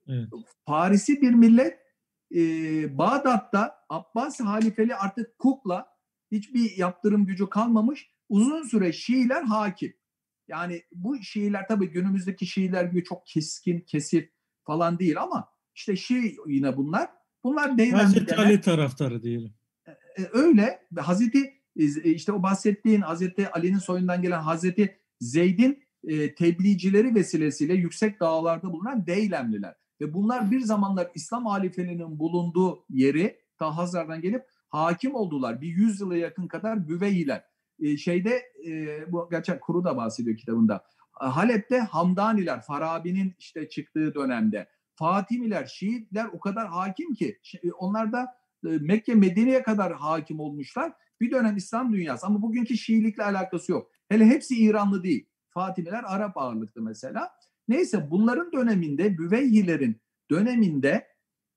Evet. 0.09 0.29
Paris'i 0.67 1.23
bir 1.23 1.31
millet 1.31 1.79
e, 2.35 2.41
Bağdat'ta 2.99 3.77
Abbas 3.89 4.41
halifeli 4.41 4.95
artık 4.95 5.39
kukla 5.39 5.94
hiçbir 6.35 6.77
yaptırım 6.77 7.27
gücü 7.27 7.51
kalmamış. 7.51 8.11
Uzun 8.29 8.63
süre 8.63 8.93
Şiiler 8.93 9.43
hakim. 9.43 9.95
Yani 10.49 10.83
bu 10.93 11.23
Şiiler 11.23 11.69
tabii 11.69 11.91
günümüzdeki 11.91 12.47
Şiiler 12.47 12.85
gibi 12.85 13.05
çok 13.05 13.27
keskin, 13.27 13.81
kesif 13.81 14.31
falan 14.65 14.99
değil 14.99 15.21
ama 15.21 15.49
işte 15.75 15.97
Şii 15.97 16.37
yine 16.47 16.77
bunlar. 16.77 17.11
Bunlar 17.45 17.79
değil. 17.79 17.93
Hazreti 17.93 18.37
Ali 18.37 18.61
taraftarı 18.61 19.23
diyelim. 19.23 19.55
E, 19.87 19.91
e, 20.23 20.29
öyle. 20.33 20.87
Hazreti 20.97 21.55
e, 21.77 22.11
işte 22.11 22.33
o 22.33 22.43
bahsettiğin 22.43 23.01
Hazreti 23.01 23.51
Ali'nin 23.51 23.79
soyundan 23.79 24.23
gelen 24.23 24.41
Hazreti 24.41 24.99
Zeyd'in 25.21 25.85
tebliğcileri 26.37 27.15
vesilesiyle 27.15 27.75
yüksek 27.75 28.21
dağlarda 28.21 28.73
bulunan 28.73 29.07
Deylemliler. 29.07 29.75
Ve 30.01 30.15
bunlar 30.15 30.51
bir 30.51 30.61
zamanlar 30.61 31.11
İslam 31.15 31.47
halifeliğinin 31.47 32.19
bulunduğu 32.19 32.85
yeri 32.89 33.41
ta 33.59 33.77
Hazar'dan 33.77 34.21
gelip 34.21 34.45
hakim 34.75 35.15
oldular. 35.15 35.61
Bir 35.61 35.69
yüzyıla 35.69 36.17
yakın 36.17 36.49
kadar 36.49 36.89
Büveyhiler. 36.89 37.45
E, 37.81 37.97
şeyde 37.97 38.43
e, 38.67 39.05
bu 39.13 39.29
gerçek 39.31 39.61
Kuru 39.61 39.85
da 39.85 39.97
bahsediyor 39.97 40.37
kitabında. 40.37 40.85
Halep'te 41.13 41.79
Hamdaniler, 41.79 42.61
Farabi'nin 42.63 43.35
işte 43.39 43.69
çıktığı 43.69 44.15
dönemde. 44.15 44.69
Fatimiler, 44.95 45.67
Şiitler 45.67 46.27
o 46.33 46.41
kadar 46.41 46.69
hakim 46.69 47.15
ki 47.15 47.39
onlar 47.79 48.13
da 48.13 48.35
e, 48.67 48.69
Mekke, 48.69 49.15
Medine'ye 49.15 49.63
kadar 49.63 49.93
hakim 49.93 50.41
olmuşlar. 50.41 50.93
Bir 51.21 51.31
dönem 51.31 51.57
İslam 51.57 51.93
dünyası 51.93 52.27
ama 52.27 52.43
bugünkü 52.43 52.77
Şiilikle 52.77 53.25
alakası 53.25 53.73
yok. 53.73 53.91
Hele 54.09 54.27
hepsi 54.27 54.65
İranlı 54.65 55.03
değil. 55.03 55.27
Fatimiler 55.51 56.05
Arap 56.07 56.37
ağırlıklı 56.37 56.83
mesela. 56.83 57.31
Neyse 57.69 58.09
bunların 58.11 58.53
döneminde 58.53 59.19
Büveyhilerin 59.19 60.01
döneminde 60.31 61.09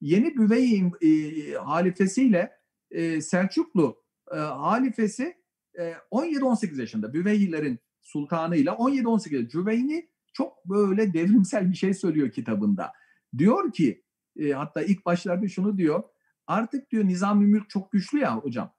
yeni 0.01 0.37
Büveyhi 0.37 0.91
e, 1.01 1.53
halifesiyle 1.53 2.56
e, 2.91 3.21
Selçuklu 3.21 4.03
e, 4.31 4.37
halifesi 4.37 5.37
e, 5.79 5.93
17-18 6.11 6.79
yaşında 6.79 7.13
Büveyhilerin 7.13 7.79
sultanıyla 8.01 8.73
17-18 8.73 9.49
Cüveyni 9.49 10.09
çok 10.33 10.65
böyle 10.65 11.13
devrimsel 11.13 11.69
bir 11.71 11.75
şey 11.75 11.93
söylüyor 11.93 12.31
kitabında. 12.31 12.93
Diyor 13.37 13.71
ki 13.71 14.03
e, 14.39 14.51
hatta 14.51 14.81
ilk 14.81 15.05
başlarda 15.05 15.47
şunu 15.47 15.77
diyor 15.77 16.03
artık 16.47 16.91
diyor 16.91 17.05
nizam 17.05 17.43
Mülk 17.43 17.69
çok 17.69 17.91
güçlü 17.91 18.19
ya 18.19 18.37
hocam. 18.37 18.73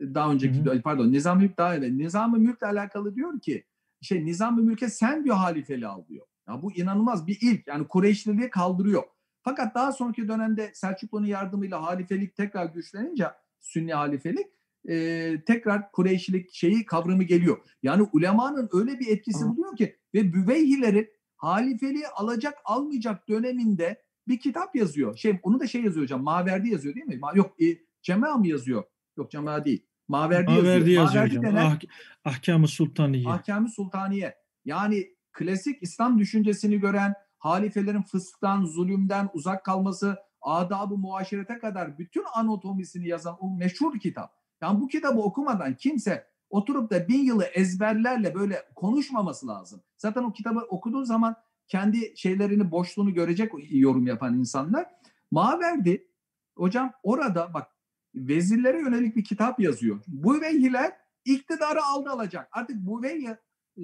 Daha 0.00 0.32
önceki 0.32 0.64
hı 0.64 0.70
hı. 0.70 0.82
pardon 0.82 1.12
nizam 1.12 1.38
Mülk 1.38 1.58
daha 1.58 1.76
evet. 1.76 1.92
nizam 1.92 2.40
Mülk'le 2.40 2.62
alakalı 2.62 3.14
diyor 3.14 3.40
ki 3.40 3.64
şey 4.00 4.24
nizam 4.24 4.64
Mülk'e 4.64 4.88
sen 4.88 5.24
diyor 5.24 5.36
halifeli 5.36 5.86
al 5.86 6.06
diyor. 6.08 6.26
Ya 6.48 6.62
bu 6.62 6.72
inanılmaz 6.72 7.26
bir 7.26 7.38
ilk. 7.42 7.66
Yani 7.66 7.88
Kureyşliliği 7.88 8.50
kaldırıyor. 8.50 9.02
Fakat 9.42 9.74
daha 9.74 9.92
sonraki 9.92 10.28
dönemde 10.28 10.70
Selçuklu'nun 10.74 11.26
yardımıyla 11.26 11.82
halifelik 11.82 12.36
tekrar 12.36 12.66
güçlenince 12.66 13.26
Sünni 13.60 13.94
halifelik 13.94 14.46
e, 14.88 15.44
tekrar 15.46 15.92
Kureyşilik 15.92 16.54
şeyi 16.54 16.84
kavramı 16.84 17.24
geliyor. 17.24 17.58
Yani 17.82 18.08
ulemanın 18.12 18.68
öyle 18.72 19.00
bir 19.00 19.06
etkisi 19.06 19.44
buluyor 19.44 19.76
ki 19.76 19.96
ve 20.14 20.32
Büveyhileri 20.32 21.10
halifeliği 21.36 22.08
alacak 22.08 22.58
almayacak 22.64 23.28
döneminde 23.28 24.02
bir 24.28 24.40
kitap 24.40 24.76
yazıyor. 24.76 25.16
Şey 25.16 25.40
onu 25.42 25.60
da 25.60 25.66
şey 25.66 25.82
yazıyor 25.82 26.04
hocam. 26.04 26.22
Maverdi 26.22 26.68
yazıyor 26.68 26.94
değil 26.94 27.06
mi? 27.06 27.20
Yok 27.34 27.62
e, 27.62 27.64
Cema 28.02 28.36
mı 28.36 28.46
yazıyor? 28.46 28.84
Yok 29.16 29.30
Cema 29.30 29.64
değil. 29.64 29.86
Maverdi, 30.08 30.50
Maverdi 30.50 30.90
yazıyor. 30.90 31.24
yazıyor 31.24 31.42
Maverdi 31.42 31.56
hocam. 31.56 31.78
Ah, 32.24 32.32
Ahkam-ı 32.32 32.68
Sultaniye. 32.68 33.28
Ahkam-ı 33.28 33.68
Sultaniye. 33.68 34.34
Yani 34.64 35.06
klasik 35.32 35.82
İslam 35.82 36.18
düşüncesini 36.18 36.80
gören 36.80 37.14
halifelerin 37.42 38.02
fısktan, 38.02 38.64
zulümden 38.64 39.30
uzak 39.34 39.64
kalması, 39.64 40.18
adabı 40.40 40.96
muaşerete 40.96 41.58
kadar 41.58 41.98
bütün 41.98 42.24
anatomisini 42.34 43.08
yazan 43.08 43.36
o 43.40 43.50
meşhur 43.50 43.98
kitap. 43.98 44.34
Yani 44.60 44.80
bu 44.80 44.88
kitabı 44.88 45.20
okumadan 45.20 45.74
kimse 45.74 46.26
oturup 46.50 46.90
da 46.90 47.08
bin 47.08 47.24
yılı 47.24 47.44
ezberlerle 47.44 48.34
böyle 48.34 48.62
konuşmaması 48.74 49.46
lazım. 49.46 49.80
Zaten 49.96 50.22
o 50.22 50.32
kitabı 50.32 50.60
okuduğu 50.60 51.04
zaman 51.04 51.36
kendi 51.68 52.16
şeylerini, 52.16 52.70
boşluğunu 52.70 53.14
görecek 53.14 53.52
yorum 53.70 54.06
yapan 54.06 54.38
insanlar. 54.38 54.86
Maverdi 55.30 56.08
hocam 56.56 56.92
orada 57.02 57.54
bak 57.54 57.66
vezirlere 58.14 58.80
yönelik 58.80 59.16
bir 59.16 59.24
kitap 59.24 59.60
yazıyor. 59.60 60.00
Bu 60.06 60.40
veyhiler 60.40 60.92
iktidarı 61.24 61.84
aldı 61.84 62.10
alacak. 62.10 62.48
Artık 62.52 62.76
bu 62.76 63.02
veyhi 63.02 63.36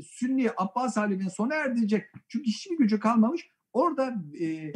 Sünni 0.03 0.51
Abbas 0.57 0.97
halinin 0.97 1.29
sona 1.29 1.55
erdirecek. 1.55 2.05
Çünkü 2.29 2.47
hiçbir 2.47 2.79
gücü 2.79 3.01
kalmamış. 3.01 3.51
Orada 3.73 4.15
e, 4.41 4.45
e, 4.47 4.73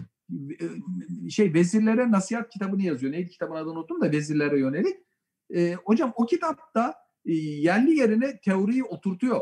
şey 1.31 1.55
vezirlere 1.55 2.11
nasihat 2.11 2.51
kitabını 2.51 2.83
yazıyor. 2.83 3.13
Neydi 3.13 3.31
kitabın 3.31 3.55
adını 3.55 3.73
unuttum 3.73 4.01
da 4.01 4.13
vezirlere 4.13 4.61
yönelik. 4.61 4.97
E, 5.55 5.75
hocam 5.75 6.13
o 6.17 6.27
kitapta 6.27 6.95
e, 7.27 7.33
yerli 7.35 7.99
yerine 7.99 8.41
teoriyi 8.41 8.85
oturtuyor. 8.85 9.41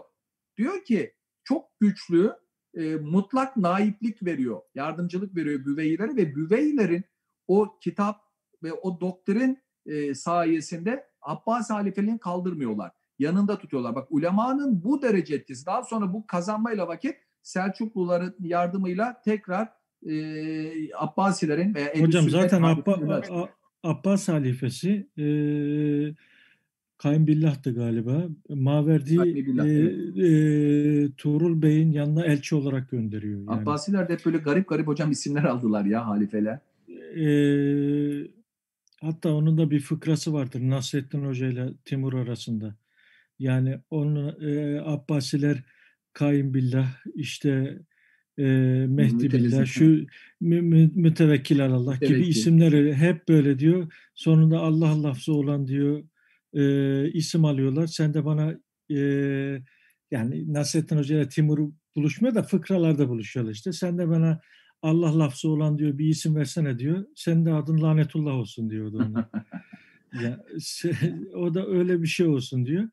Diyor 0.57 0.85
ki 0.85 1.15
çok 1.45 1.81
güçlü 1.81 2.33
e, 2.75 2.97
mutlak 2.97 3.57
naiplik 3.57 4.23
veriyor, 4.23 4.61
yardımcılık 4.75 5.37
veriyor 5.37 5.65
büveylere 5.65 6.17
ve 6.17 6.37
büveylerin 6.37 7.05
o 7.49 7.79
kitap 7.81 8.21
ve 8.63 8.73
o 8.73 9.01
doktrin 9.01 9.59
e, 9.87 10.15
sayesinde 10.15 11.07
Abbas 11.23 11.71
halifeliğini 11.71 12.19
kaldırmıyorlar 12.19 12.93
yanında 13.21 13.59
tutuyorlar. 13.59 13.95
Bak 13.95 14.07
ulemanın 14.11 14.85
bu 14.85 15.03
derece 15.03 15.35
etkisi. 15.35 15.67
Daha 15.67 15.83
sonra 15.83 16.13
bu 16.13 16.27
kazanmayla 16.27 16.89
vakit 16.89 17.15
Selçukluların 17.43 18.35
yardımıyla 18.41 19.21
tekrar 19.25 19.69
e, 20.07 20.95
Abbasilerin 20.95 21.75
veya 21.75 21.95
Hocam 22.01 22.31
zaten 22.31 22.63
Abba, 22.63 23.21
Abbas 23.83 24.29
halifesi 24.29 25.07
e, 25.19 25.25
Kayınbillah'tı 26.99 27.75
galiba. 27.75 28.25
Maverdi 28.49 29.15
e, 29.15 29.71
e, 30.27 31.13
Tuğrul 31.13 31.63
Bey'in 31.63 31.93
yanına 31.93 32.25
elçi 32.25 32.55
olarak 32.55 32.91
gönderiyor. 32.91 33.39
Yani. 33.39 33.51
Abbasiler 33.51 34.09
de 34.09 34.13
hep 34.13 34.27
böyle 34.27 34.39
garip 34.39 34.69
garip 34.69 34.87
hocam 34.87 35.11
isimler 35.11 35.45
aldılar 35.45 35.85
ya 35.85 36.07
halifeler. 36.07 36.59
E, 37.17 37.27
hatta 39.01 39.35
onun 39.35 39.59
da 39.59 39.71
bir 39.71 39.81
fıkrası 39.81 40.33
vardır 40.33 40.61
Nasrettin 40.61 41.27
Hoca 41.27 41.47
ile 41.47 41.69
Timur 41.85 42.13
arasında. 42.13 42.75
Yani 43.41 43.79
onun 43.91 44.49
e, 44.49 44.81
Abbasiler 44.81 45.63
Kayınbillah 46.13 46.89
işte 47.15 47.79
e, 48.39 48.43
Mehdi 48.89 49.33
Billah 49.33 49.67
şu 49.67 50.07
mü, 50.41 50.63
mü, 50.63 50.91
mütevekkil 50.95 51.65
Allah 51.65 51.95
gibi 51.95 52.07
Tevekkil. 52.07 52.29
isimleri 52.29 52.95
hep 52.95 53.29
böyle 53.29 53.59
diyor. 53.59 53.93
Sonunda 54.15 54.59
Allah 54.59 55.03
lafzı 55.03 55.33
olan 55.33 55.67
diyor 55.67 56.05
e, 56.55 57.13
isim 57.13 57.45
alıyorlar. 57.45 57.87
Sen 57.87 58.15
de 58.15 58.25
bana 58.25 58.55
e, 58.91 58.99
yani 60.11 60.53
Nasrettin 60.53 60.97
Hoca 60.97 61.17
ile 61.17 61.29
Timur 61.29 61.73
buluşmuyor 61.97 62.35
da 62.35 62.43
fıkralarda 62.43 63.09
buluşuyorlar 63.09 63.53
işte. 63.53 63.73
Sen 63.73 63.99
de 63.99 64.09
bana 64.09 64.41
Allah 64.83 65.19
lafzı 65.19 65.49
olan 65.49 65.79
diyor 65.79 65.99
bir 65.99 66.07
isim 66.07 66.37
versene 66.37 66.79
diyor. 66.79 67.05
Senin 67.15 67.47
de 67.47 67.53
adın 67.53 67.83
lanetullah 67.83 68.35
olsun 68.35 68.71
diyordu 68.71 69.07
ona. 69.11 69.31
ya, 70.25 70.45
o 71.35 71.55
da 71.55 71.67
öyle 71.67 72.03
bir 72.03 72.07
şey 72.07 72.27
olsun 72.27 72.67
diyor. 72.67 72.89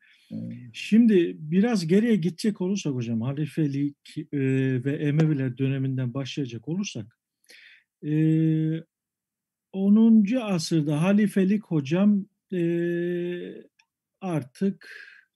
Şimdi 0.72 1.36
biraz 1.38 1.86
geriye 1.86 2.16
gidecek 2.16 2.60
olursak 2.60 2.94
hocam 2.94 3.20
halifelik 3.20 4.18
e, 4.18 4.38
ve 4.84 4.96
Emeviler 4.96 5.58
döneminden 5.58 6.14
başlayacak 6.14 6.68
olursak 6.68 7.18
e, 8.06 8.12
10. 9.72 10.24
asırda 10.42 11.02
halifelik 11.02 11.64
hocam 11.64 12.26
e, 12.52 12.60
artık 14.20 14.88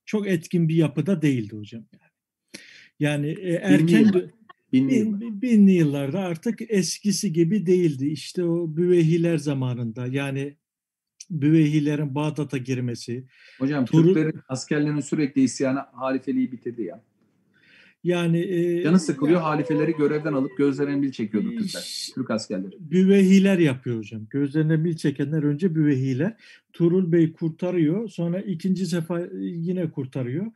çok 0.04 0.28
etkin 0.28 0.68
bir 0.68 0.74
yapıda 0.74 1.22
değildi 1.22 1.56
hocam. 1.56 1.86
Yani, 3.00 3.26
yani 3.28 3.40
e, 3.40 3.52
erken 3.52 4.12
binli, 4.72 5.20
bin, 5.20 5.42
binli 5.42 5.72
yıllarda 5.72 6.20
artık 6.20 6.60
eskisi 6.68 7.32
gibi 7.32 7.66
değildi. 7.66 8.06
İşte 8.06 8.44
o 8.44 8.76
Büvehiler 8.76 9.38
zamanında 9.38 10.06
yani 10.06 10.56
Büvehilerin 11.32 12.14
Bağdat'a 12.14 12.58
girmesi. 12.58 13.24
Hocam 13.58 13.84
Tur 13.84 14.04
Türklerin 14.04 14.40
askerlerinin 14.48 15.00
sürekli 15.00 15.42
isyanı 15.42 15.78
halifeliği 15.92 16.52
bitirdi 16.52 16.82
ya. 16.82 17.02
Yani 18.04 18.38
e, 18.38 18.82
canı 18.82 19.00
sıkılıyor 19.00 19.40
ya, 19.40 19.46
halifeleri 19.46 19.92
görevden 19.92 20.32
alıp 20.32 20.58
gözlerine 20.58 21.02
bil 21.02 21.12
çekiyordu 21.12 21.50
Türkler. 21.50 22.10
Türk 22.14 22.30
askerleri. 22.30 22.72
Büvehiler 22.80 23.58
yapıyor 23.58 23.98
hocam. 23.98 24.26
Gözlerine 24.30 24.84
bil 24.84 24.96
çekenler 24.96 25.42
önce 25.42 25.74
büvehiler. 25.74 26.36
Turul 26.72 27.12
Bey 27.12 27.32
kurtarıyor. 27.32 28.08
Sonra 28.08 28.40
ikinci 28.40 28.86
sefer 28.86 29.28
yine 29.40 29.90
kurtarıyor. 29.90 30.46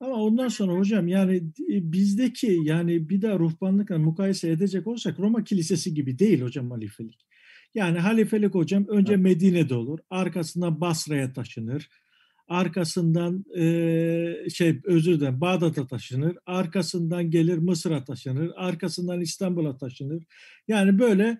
Ama 0.00 0.14
ondan 0.14 0.48
sonra 0.48 0.72
hocam 0.72 1.08
yani 1.08 1.36
e, 1.72 1.92
bizdeki 1.92 2.60
yani 2.64 3.08
bir 3.08 3.22
daha 3.22 3.38
ruhbanlıkla 3.38 3.98
mukayese 3.98 4.50
edecek 4.50 4.86
olsak 4.86 5.20
Roma 5.20 5.44
Kilisesi 5.44 5.94
gibi 5.94 6.18
değil 6.18 6.42
hocam 6.42 6.70
halifelik. 6.70 7.26
Yani 7.74 7.98
halifelik 7.98 8.54
hocam 8.54 8.86
önce 8.88 9.16
Medine'de 9.16 9.74
olur, 9.74 9.98
arkasından 10.10 10.80
Basra'ya 10.80 11.32
taşınır, 11.32 11.88
arkasından 12.48 13.44
e, 13.56 14.50
şey 14.50 14.80
özür 14.84 15.20
dilerim 15.20 15.40
Bağdat'a 15.40 15.86
taşınır, 15.86 16.36
arkasından 16.46 17.30
gelir 17.30 17.58
Mısır'a 17.58 18.04
taşınır, 18.04 18.50
arkasından 18.56 19.20
İstanbul'a 19.20 19.76
taşınır. 19.76 20.24
Yani 20.68 20.98
böyle 20.98 21.38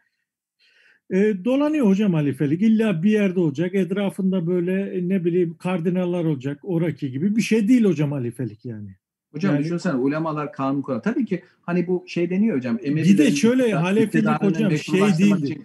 e, 1.10 1.44
dolanıyor 1.44 1.86
hocam 1.86 2.14
halifelik. 2.14 2.62
İlla 2.62 3.02
bir 3.02 3.10
yerde 3.10 3.40
olacak. 3.40 3.74
Etrafında 3.74 4.46
böyle 4.46 5.08
ne 5.08 5.24
bileyim 5.24 5.56
kardinaller 5.56 6.24
olacak. 6.24 6.60
Oraki 6.62 7.10
gibi 7.10 7.36
bir 7.36 7.42
şey 7.42 7.68
değil 7.68 7.84
hocam 7.84 8.12
halifelik 8.12 8.64
yani. 8.64 8.96
Hocam 9.32 9.54
yani, 9.54 9.64
düşünsene 9.64 9.94
ulemalar 9.94 10.52
kanun 10.52 10.82
kurar. 10.82 11.02
Tabii 11.02 11.24
ki 11.26 11.42
hani 11.62 11.86
bu 11.86 12.04
şey 12.06 12.30
deniyor 12.30 12.56
hocam. 12.56 12.78
Bir 12.78 13.18
de 13.18 13.30
şöyle 13.30 13.74
halefelik 13.74 14.42
hocam 14.42 14.78
şey 14.78 15.00
değildi. 15.00 15.62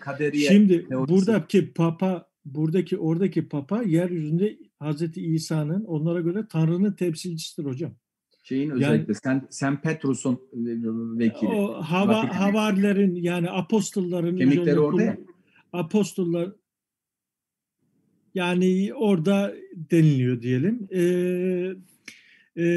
Şimdi 0.47 0.87
buradaki 0.89 1.73
papa 1.73 2.29
buradaki 2.45 2.97
oradaki 2.97 3.47
papa 3.47 3.83
yeryüzünde 3.83 4.57
Hazreti 4.79 5.21
İsa'nın 5.21 5.83
onlara 5.83 6.21
göre 6.21 6.45
Tanrı'nın 6.49 6.91
temsilcisidir 6.91 7.65
hocam. 7.65 7.91
Şeyin 8.43 8.69
özellikle 8.69 9.13
yani, 9.13 9.15
sen 9.23 9.47
sen 9.49 9.81
Petrus'un 9.81 10.39
vekili. 11.19 11.49
O 11.49 11.81
hava 11.81 12.39
havarilerin 12.39 13.15
yani 13.15 13.49
apostolların 13.49 14.37
kemikleri 14.37 14.79
orada 14.79 15.01
ya. 15.01 15.17
Apostollar 15.73 16.51
yani 18.35 18.91
orada 18.93 19.53
deniliyor 19.75 20.41
diyelim. 20.41 20.87
Ee, 20.91 21.73
e, 22.63 22.67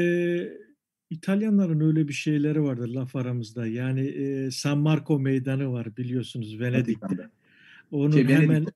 İtalyanların 1.11 1.79
öyle 1.79 2.07
bir 2.07 2.13
şeyleri 2.13 2.63
vardır 2.63 2.87
laf 2.87 3.15
aramızda. 3.15 3.67
Yani 3.67 4.01
e, 4.01 4.51
San 4.51 4.77
Marco 4.77 5.19
Meydanı 5.19 5.71
var 5.71 5.97
biliyorsunuz 5.97 6.59
Venedik'te. 6.59 7.29
Onun 7.91 8.11
şey, 8.11 8.27
hemen 8.27 8.49
Venedik'te. 8.49 8.73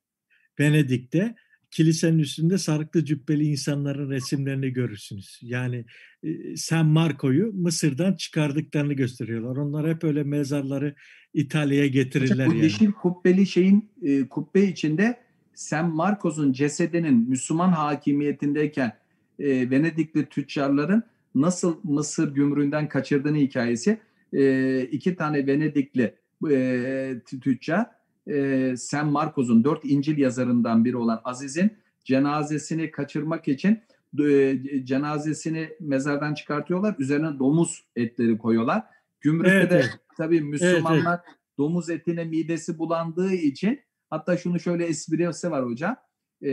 Venedik'te 0.60 1.36
kilisenin 1.72 2.20
üstünde 2.20 2.58
sarıklı 2.58 3.06
cübbeli 3.06 3.44
insanların 3.44 4.10
resimlerini 4.10 4.70
görürsünüz. 4.70 5.40
Yani 5.42 5.86
e, 6.24 6.58
San 6.58 6.86
Marco'yu 6.86 7.54
Mısır'dan 7.54 8.14
çıkardıklarını 8.14 8.94
gösteriyorlar. 8.94 9.58
Onlar 9.58 9.90
hep 9.90 10.04
öyle 10.04 10.24
mezarları 10.24 10.96
İtalya'ya 11.34 11.88
getirirler. 11.88 12.48
Bu 12.48 12.54
yani. 12.54 12.64
yeşil 12.64 12.92
kubbeli 12.92 13.48
şeyin 13.48 13.90
e, 14.02 14.28
kubbe 14.28 14.64
içinde 14.64 15.18
San 15.54 15.96
Marcos'un 15.96 16.52
cesedinin 16.52 17.30
Müslüman 17.30 17.72
hakimiyetindeyken 17.72 18.98
e, 19.40 19.70
Venedikli 19.70 20.26
tüccarların 20.26 21.04
nasıl 21.36 21.80
Mısır 21.84 22.36
gümrüğünden 22.36 22.90
kaçırdığını 22.90 23.38
hikayesi. 23.38 24.00
E, 24.34 24.82
iki 24.82 25.16
tane 25.16 25.48
Venedikli 25.48 26.16
e, 26.52 27.22
tüccar 27.26 27.86
e, 28.28 28.74
San 28.78 29.08
Marcos'un 29.08 29.64
dört 29.64 29.86
İncil 29.86 30.18
yazarından 30.18 30.86
biri 30.86 30.98
olan 30.98 31.22
Aziz'in 31.24 31.72
cenazesini 32.04 32.92
kaçırmak 32.92 33.48
için 33.48 33.80
e, 34.20 34.60
cenazesini 34.84 35.70
mezardan 35.80 36.34
çıkartıyorlar. 36.34 36.96
Üzerine 37.00 37.40
domuz 37.40 37.86
etleri 37.96 38.38
koyuyorlar. 38.38 38.84
Gümrükte 39.22 39.56
evet, 39.56 39.72
de 39.72 39.76
evet. 39.76 40.00
tabii 40.18 40.42
Müslümanlar 40.42 41.14
evet, 41.14 41.26
evet. 41.28 41.38
domuz 41.58 41.90
etine 41.90 42.24
midesi 42.24 42.78
bulandığı 42.78 43.34
için 43.34 43.80
hatta 44.10 44.38
şunu 44.38 44.60
şöyle 44.60 44.86
esprisi 44.86 45.52
var 45.52 45.66
hocam. 45.66 45.96
E, 46.44 46.52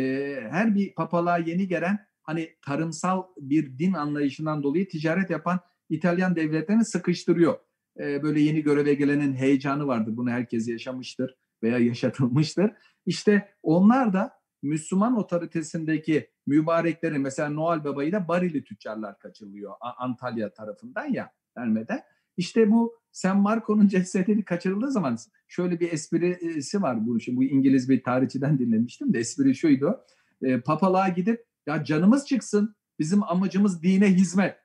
her 0.51 0.75
bir 0.75 0.95
papalığa 0.95 1.39
yeni 1.39 1.69
gelen 1.69 2.07
hani 2.23 2.49
tarımsal 2.63 3.23
bir 3.39 3.79
din 3.79 3.93
anlayışından 3.93 4.63
dolayı 4.63 4.89
ticaret 4.89 5.31
yapan 5.31 5.61
İtalyan 5.89 6.37
devletlerini 6.37 6.85
sıkıştırıyor. 6.85 7.59
E, 8.01 8.23
böyle 8.23 8.41
yeni 8.41 8.63
göreve 8.63 8.95
gelenin 8.95 9.35
heyecanı 9.35 9.87
vardır. 9.87 10.17
Bunu 10.17 10.31
herkes 10.31 10.69
yaşamıştır 10.69 11.37
veya 11.63 11.79
yaşatılmıştır. 11.79 12.71
İşte 13.07 13.49
onlar 13.63 14.13
da 14.13 14.43
Müslüman 14.63 15.17
otoritesindeki 15.17 16.31
mübarekleri 16.47 17.19
mesela 17.19 17.49
Noel 17.49 17.85
Baba'yı 17.85 18.13
da 18.13 18.29
Barili 18.29 18.65
tüccarlar 18.65 19.19
kaçırılıyor 19.19 19.73
Antalya 19.99 20.53
tarafından 20.53 21.07
ya 21.07 21.33
Ermede. 21.57 22.05
İşte 22.37 22.71
bu 22.71 22.95
San 23.13 23.41
Marco'nun 23.41 23.89
cesedini 23.89 24.45
kaçırıldığı 24.45 24.91
zaman 24.91 25.19
şöyle 25.49 25.81
bir 25.81 25.93
esprisi 25.93 26.83
var 26.83 27.07
bu. 27.07 27.19
Bu 27.29 27.45
İngiliz 27.45 27.89
bir 27.89 28.03
tarihçiden 28.03 28.59
dinlemiştim 28.59 29.15
de 29.15 29.19
espri 29.19 29.55
şuydu. 29.55 30.01
E, 30.43 30.61
papalığa 30.61 31.09
gidip 31.09 31.45
ya 31.67 31.85
canımız 31.85 32.27
çıksın 32.27 32.75
bizim 32.99 33.23
amacımız 33.23 33.83
dine 33.83 34.07
hizmet. 34.07 34.57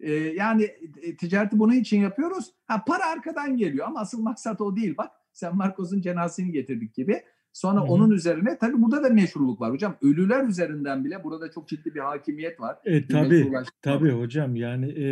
E, 0.00 0.12
yani 0.12 0.62
e, 1.02 1.16
ticareti 1.16 1.58
bunun 1.58 1.72
için 1.72 2.00
yapıyoruz. 2.00 2.52
Ha 2.66 2.84
para 2.86 3.06
arkadan 3.06 3.56
geliyor 3.56 3.86
ama 3.86 4.00
asıl 4.00 4.22
maksat 4.22 4.60
o 4.60 4.76
değil. 4.76 4.94
Bak 4.98 5.10
San 5.32 5.56
Marcos'un 5.56 6.00
cenazesini 6.00 6.52
getirdik 6.52 6.94
gibi. 6.94 7.22
Sonra 7.52 7.80
Hı-hı. 7.80 7.86
onun 7.86 8.10
üzerine 8.10 8.58
tabii 8.58 8.82
burada 8.82 9.02
da 9.02 9.08
meşruluk 9.08 9.60
var 9.60 9.72
hocam. 9.72 9.96
Ölüler 10.02 10.44
üzerinden 10.44 11.04
bile 11.04 11.24
burada 11.24 11.50
çok 11.50 11.68
ciddi 11.68 11.94
bir 11.94 12.00
hakimiyet 12.00 12.60
var. 12.60 12.78
E, 12.84 13.06
tabii 13.06 13.52
tabii 13.82 14.10
hocam 14.10 14.56
yani 14.56 14.86
e, 14.86 15.08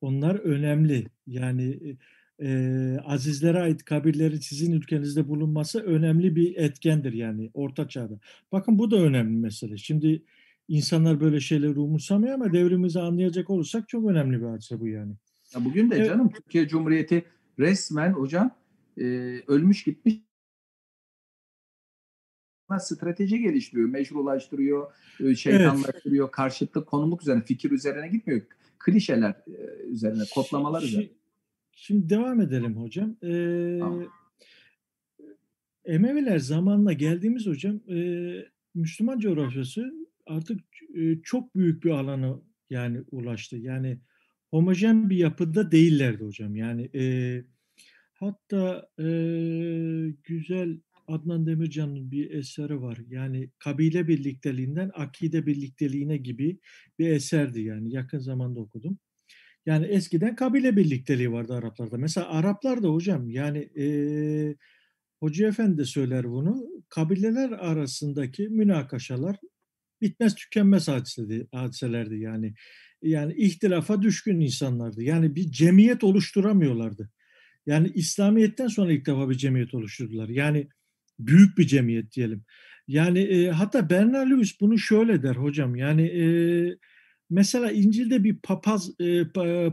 onlar 0.00 0.34
önemli. 0.34 1.06
Yani 1.26 1.70
e, 1.70 1.96
azizlere 3.04 3.60
ait 3.60 3.84
kabirlerin 3.84 4.36
sizin 4.36 4.72
ülkenizde 4.72 5.28
bulunması 5.28 5.80
önemli 5.80 6.36
bir 6.36 6.56
etkendir 6.56 7.12
yani 7.12 7.50
orta 7.54 7.88
çağda. 7.88 8.20
Bakın 8.52 8.78
bu 8.78 8.90
da 8.90 8.96
önemli 8.96 9.36
mesele. 9.36 9.76
Şimdi 9.76 10.22
insanlar 10.68 11.20
böyle 11.20 11.40
şeyleri 11.40 11.78
umursamıyor 11.78 12.34
ama 12.34 12.52
devrimizi 12.52 13.00
anlayacak 13.00 13.50
olursak 13.50 13.88
çok 13.88 14.10
önemli 14.10 14.40
bir 14.40 14.46
hadise 14.46 14.80
bu 14.80 14.88
yani. 14.88 15.12
Ya 15.54 15.64
bugün 15.64 15.90
de 15.90 15.96
evet. 15.96 16.06
canım 16.06 16.30
Türkiye 16.30 16.68
Cumhuriyeti 16.68 17.24
resmen 17.58 18.12
hocam 18.12 18.50
e, 18.98 19.04
ölmüş 19.46 19.84
gitmiş 19.84 20.14
strateji 22.80 23.38
geliştiriyor, 23.38 23.88
meşrulaştırıyor, 23.88 24.92
şeytanlaştırıyor, 25.36 26.24
evet. 26.24 26.34
karşıtlık 26.34 26.86
konumluk 26.86 27.22
üzerine, 27.22 27.42
fikir 27.44 27.70
üzerine 27.70 28.08
gitmiyor. 28.08 28.40
Klişeler 28.78 29.34
üzerine, 29.88 30.22
kodlamalar 30.34 30.82
üzerine. 30.82 31.08
Şimdi 31.74 32.08
devam 32.08 32.40
edelim 32.40 32.76
hocam. 32.76 33.16
Ee, 33.22 33.76
tamam. 33.80 34.08
Emeviler 35.84 36.38
zamanla 36.38 36.92
geldiğimiz 36.92 37.46
hocam 37.46 37.80
e, 37.90 37.96
Müslüman 38.74 39.18
coğrafyası 39.18 39.92
artık 40.26 40.60
e, 40.94 41.22
çok 41.22 41.56
büyük 41.56 41.84
bir 41.84 41.90
alana 41.90 42.40
yani 42.70 43.02
ulaştı. 43.10 43.56
Yani 43.56 43.98
homojen 44.50 45.10
bir 45.10 45.16
yapıda 45.16 45.72
değillerdi 45.72 46.24
hocam. 46.24 46.56
Yani 46.56 46.90
e, 46.94 47.04
hatta 48.14 48.88
e, 48.98 49.06
güzel 50.24 50.80
Adnan 51.08 51.46
Demircan'ın 51.46 52.10
bir 52.10 52.30
eseri 52.30 52.82
var. 52.82 52.98
Yani 53.08 53.50
kabile 53.58 54.08
birlikteliğinden 54.08 54.90
akide 54.94 55.46
birlikteliğine 55.46 56.16
gibi 56.16 56.58
bir 56.98 57.08
eserdi 57.08 57.60
yani 57.60 57.92
yakın 57.92 58.18
zamanda 58.18 58.60
okudum. 58.60 58.98
Yani 59.66 59.86
eskiden 59.86 60.36
kabile 60.36 60.76
birlikteliği 60.76 61.32
vardı 61.32 61.54
Araplarda. 61.54 61.98
Mesela 61.98 62.28
Araplar 62.28 62.82
da 62.82 62.88
hocam 62.88 63.30
yani 63.30 63.58
e, 63.58 63.86
Hoca 65.20 65.48
Efendi 65.48 65.78
de 65.78 65.84
söyler 65.84 66.30
bunu. 66.30 66.66
Kabileler 66.88 67.50
arasındaki 67.50 68.48
münakaşalar 68.48 69.36
bitmez 70.00 70.34
tükenmez 70.34 70.88
hadisedi, 70.88 71.48
hadiselerdi 71.52 72.18
yani. 72.18 72.54
Yani 73.02 73.34
ihtilafa 73.36 74.02
düşkün 74.02 74.40
insanlardı. 74.40 75.02
Yani 75.02 75.34
bir 75.34 75.50
cemiyet 75.50 76.04
oluşturamıyorlardı. 76.04 77.10
Yani 77.66 77.90
İslamiyet'ten 77.94 78.66
sonra 78.66 78.92
ilk 78.92 79.06
defa 79.06 79.30
bir 79.30 79.34
cemiyet 79.34 79.74
oluşturdular. 79.74 80.28
Yani 80.28 80.68
büyük 81.18 81.58
bir 81.58 81.66
cemiyet 81.66 82.12
diyelim. 82.12 82.44
Yani 82.88 83.18
e, 83.18 83.50
hatta 83.50 83.90
Bernard 83.90 84.30
Lewis 84.30 84.60
bunu 84.60 84.78
şöyle 84.78 85.22
der 85.22 85.34
hocam. 85.34 85.76
Yani 85.76 86.02
e, 86.02 86.24
mesela 87.32 87.70
İncil'de 87.70 88.24
bir 88.24 88.36
papaz 88.36 89.00
e, 89.00 89.24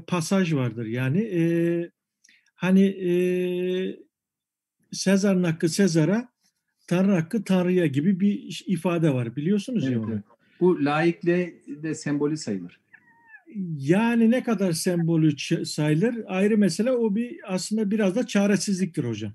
pasaj 0.07 0.53
vardır. 0.53 0.85
Yani 0.85 1.19
e, 1.19 1.41
hani 2.55 2.83
e, 2.83 3.11
Sezar'ın 4.91 5.43
hakkı 5.43 5.69
Sezar'a, 5.69 6.29
Tanrı 6.87 7.11
hakkı 7.11 7.43
Tanrı'ya 7.43 7.87
gibi 7.87 8.19
bir 8.19 8.63
ifade 8.67 9.13
var. 9.13 9.35
Biliyorsunuz 9.35 9.83
Evet, 9.83 9.95
ya 9.95 10.01
onu. 10.01 10.13
evet. 10.13 10.23
Bu 10.59 10.85
laikle 10.85 11.53
de 11.67 11.95
sembolü 11.95 12.37
sayılır. 12.37 12.79
Yani 13.77 14.31
ne 14.31 14.43
kadar 14.43 14.71
sembolü 14.71 15.37
sayılır 15.65 16.23
ayrı 16.27 16.57
mesele 16.57 16.91
o 16.91 17.15
bir 17.15 17.53
aslında 17.53 17.91
biraz 17.91 18.15
da 18.15 18.27
çaresizliktir 18.27 19.03
hocam. 19.03 19.33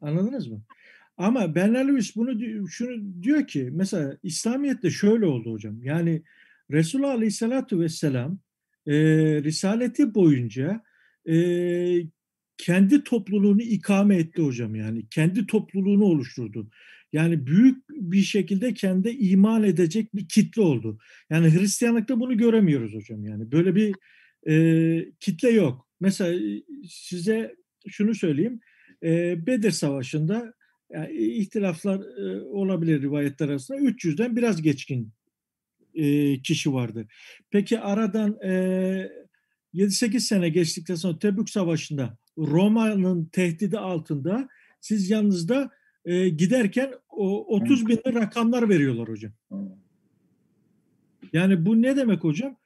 Anladınız 0.00 0.48
mı? 0.48 0.62
Ama 1.16 1.54
Lewis 1.54 2.16
bunu 2.16 2.68
şunu 2.68 3.22
diyor 3.22 3.46
ki 3.46 3.68
mesela 3.72 4.16
İslamiyet'te 4.22 4.90
şöyle 4.90 5.26
oldu 5.26 5.52
hocam. 5.52 5.82
Yani 5.82 6.22
Resulullah 6.70 7.10
Aleyhisselatü 7.10 7.80
Vesselam 7.80 8.38
e, 8.86 8.94
Risaleti 9.42 10.14
boyunca 10.14 10.82
e, 11.28 11.36
kendi 12.58 13.04
topluluğunu 13.04 13.62
ikame 13.62 14.16
etti 14.16 14.42
hocam 14.42 14.74
yani. 14.74 15.08
Kendi 15.08 15.46
topluluğunu 15.46 16.04
oluşturdu. 16.04 16.70
Yani 17.12 17.46
büyük 17.46 17.88
bir 17.88 18.22
şekilde 18.22 18.74
kendi 18.74 19.08
iman 19.08 19.62
edecek 19.62 20.14
bir 20.14 20.28
kitle 20.28 20.62
oldu. 20.62 20.98
Yani 21.30 21.54
Hristiyanlıkta 21.54 22.20
bunu 22.20 22.36
göremiyoruz 22.36 22.94
hocam 22.94 23.24
yani. 23.24 23.52
Böyle 23.52 23.74
bir 23.74 23.94
e, 24.48 25.12
kitle 25.20 25.50
yok. 25.50 25.88
Mesela 26.00 26.34
e, 26.34 26.62
size 26.88 27.54
şunu 27.88 28.14
söyleyeyim. 28.14 28.60
E, 29.02 29.46
Bedir 29.46 29.70
Savaşı'nda 29.70 30.54
yani 30.92 31.16
ihtilaflar 31.16 32.00
e, 32.00 32.42
olabilir 32.42 33.02
rivayetler 33.02 33.48
arasında 33.48 33.78
300'den 33.78 34.36
biraz 34.36 34.62
geçkin 34.62 35.12
e, 35.98 36.38
kişi 36.42 36.72
vardı. 36.72 37.06
Peki 37.50 37.80
aradan 37.80 38.38
e, 38.42 38.50
7-8 39.74 40.20
sene 40.20 40.48
geçtikten 40.48 40.94
sonra 40.94 41.18
Tebük 41.18 41.50
Savaşı'nda 41.50 42.16
Roma'nın 42.38 43.24
tehdidi 43.24 43.78
altında 43.78 44.48
siz 44.80 45.10
yanınızda 45.10 45.70
e, 46.04 46.28
giderken 46.28 46.92
o 47.08 47.56
30 47.56 47.86
bin 47.88 48.00
rakamlar 48.14 48.68
veriyorlar 48.68 49.08
hocam. 49.08 49.32
Yani 51.32 51.66
bu 51.66 51.82
ne 51.82 51.96
demek 51.96 52.24
hocam? 52.24 52.56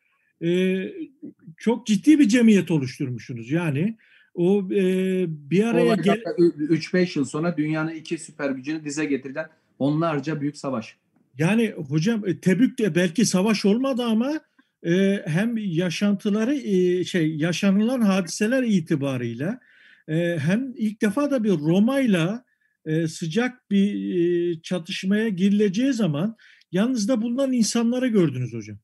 Çok 1.57 1.87
ciddi 1.87 2.19
bir 2.19 2.29
cemiyet 2.29 2.71
oluşturmuşsunuz. 2.71 3.51
Yani 3.51 3.97
o 4.35 4.69
e, 4.73 5.25
bir 5.29 5.65
araya 5.65 5.87
Olay 5.87 6.03
gel... 6.03 6.23
hatta 6.25 6.43
3-5 6.43 7.19
yıl 7.19 7.25
sonra 7.25 7.57
dünyanın 7.57 7.95
iki 7.95 8.19
süper 8.19 8.51
gücünü 8.51 8.85
dize 8.85 9.05
getirilen 9.05 9.49
onlarca 9.79 10.41
büyük 10.41 10.57
savaş. 10.57 10.97
Yani 11.39 11.71
hocam 11.71 12.29
e, 12.29 12.41
Tebük'te 12.41 12.95
belki 12.95 13.27
savaş 13.27 13.65
olmadı 13.65 14.03
ama 14.03 14.41
e, 14.83 15.23
hem 15.27 15.57
yaşantıları 15.57 16.55
e, 16.55 17.05
şey 17.05 17.37
yaşanılan 17.37 18.01
hadiseler 18.01 18.63
itibarıyla 18.63 19.61
e, 20.09 20.39
hem 20.39 20.73
ilk 20.77 21.03
defa 21.03 21.31
da 21.31 21.45
bir 21.45 21.51
Roma'yla 21.51 22.45
e, 22.85 23.09
sıcak 23.09 23.71
bir 23.71 24.15
e, 24.15 24.63
çatışmaya 24.63 25.29
girileceği 25.29 25.93
zaman 25.93 26.37
yanınızda 26.73 27.23
bulunan 27.23 27.53
insanları 27.53 28.09
gördünüz 28.09 28.53
hocam. 28.55 28.79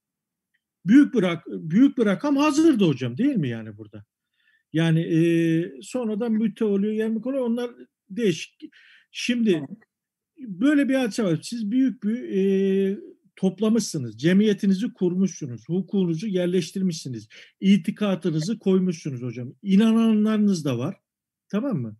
Büyük 0.86 1.14
bir 1.14 1.24
büyük 1.46 1.98
bir 1.98 2.06
rakam 2.06 2.36
hazırdı 2.36 2.84
hocam 2.84 3.18
değil 3.18 3.36
mi 3.36 3.48
yani 3.48 3.76
burada? 3.76 4.04
Yani 4.72 5.00
e, 5.00 5.82
sonradan 5.82 6.32
müte 6.32 6.64
oluyor, 6.64 6.92
yermik 6.92 7.26
oluyor. 7.26 7.42
Onlar 7.42 7.70
değişik. 8.10 8.60
Şimdi 9.10 9.62
böyle 10.38 10.88
bir 10.88 10.94
hadise 10.94 11.24
var. 11.24 11.38
Siz 11.42 11.70
büyük 11.70 12.02
bir 12.02 12.22
e, 12.22 12.98
toplamışsınız. 13.36 14.18
Cemiyetinizi 14.18 14.92
kurmuşsunuz. 14.92 15.68
Hukukunuzu 15.68 16.26
yerleştirmişsiniz. 16.26 17.28
İtikatınızı 17.60 18.58
koymuşsunuz 18.58 19.22
hocam. 19.22 19.54
İnananlarınız 19.62 20.64
da 20.64 20.78
var. 20.78 20.96
Tamam 21.48 21.76
mı? 21.76 21.96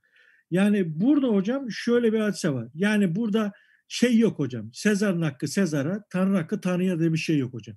Yani 0.51 1.01
burada 1.01 1.27
hocam 1.27 1.71
şöyle 1.71 2.13
bir 2.13 2.19
hadise 2.19 2.51
var. 2.51 2.69
Yani 2.75 3.17
burada 3.17 3.53
şey 3.89 4.19
yok 4.19 4.39
hocam. 4.39 4.71
Sezar'ın 4.73 5.23
hakkı 5.23 5.49
Sezar'a, 5.49 6.05
Tanrı 6.11 6.37
hakkı 6.37 6.61
Tanrı'ya 6.61 6.99
diye 6.99 7.13
bir 7.13 7.19
şey 7.19 7.39
yok 7.39 7.55
hocam. 7.55 7.77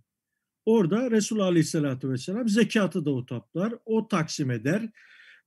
Orada 0.65 1.11
Resulullah 1.11 1.45
Aleyhisselatü 1.45 2.09
Vesselam 2.09 2.49
zekatı 2.49 3.05
da 3.05 3.11
o 3.11 3.25
toplar, 3.25 3.73
o 3.85 4.07
taksim 4.07 4.51
eder. 4.51 4.89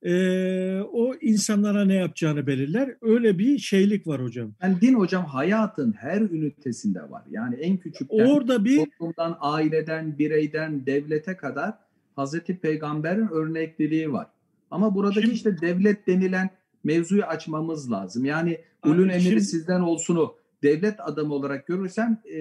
Ee, 0.05 0.81
o 0.93 1.15
insanlara 1.21 1.85
ne 1.85 1.93
yapacağını 1.93 2.47
belirler. 2.47 2.95
Öyle 3.01 3.37
bir 3.39 3.57
şeylik 3.57 4.07
var 4.07 4.23
hocam. 4.23 4.51
Yani 4.63 4.81
din 4.81 4.93
hocam 4.93 5.25
hayatın 5.25 5.91
her 5.93 6.21
ünitesinde 6.21 7.01
var. 7.11 7.23
Yani 7.31 7.55
en 7.55 7.77
küçükten 7.77 8.25
Orada 8.25 8.65
bir 8.65 8.77
toplumdan, 8.85 9.37
aileden, 9.39 10.17
bireyden, 10.17 10.85
devlete 10.85 11.37
kadar 11.37 11.73
Hazreti 12.15 12.57
Peygamber'in 12.57 13.27
örnekliliği 13.27 14.11
var. 14.13 14.27
Ama 14.71 14.95
buradaki 14.95 15.21
Şimdi- 15.21 15.33
işte 15.35 15.57
devlet 15.61 16.07
denilen 16.07 16.49
mevzuyu 16.83 17.23
açmamız 17.23 17.91
lazım. 17.91 18.25
Yani 18.25 18.57
ulun 18.85 19.09
emiri 19.09 19.21
şimdi- 19.21 19.41
sizden 19.41 19.81
olsunu 19.81 20.33
devlet 20.63 20.95
adamı 20.99 21.33
olarak 21.33 21.67
görürsem 21.67 22.21
e, 22.25 22.37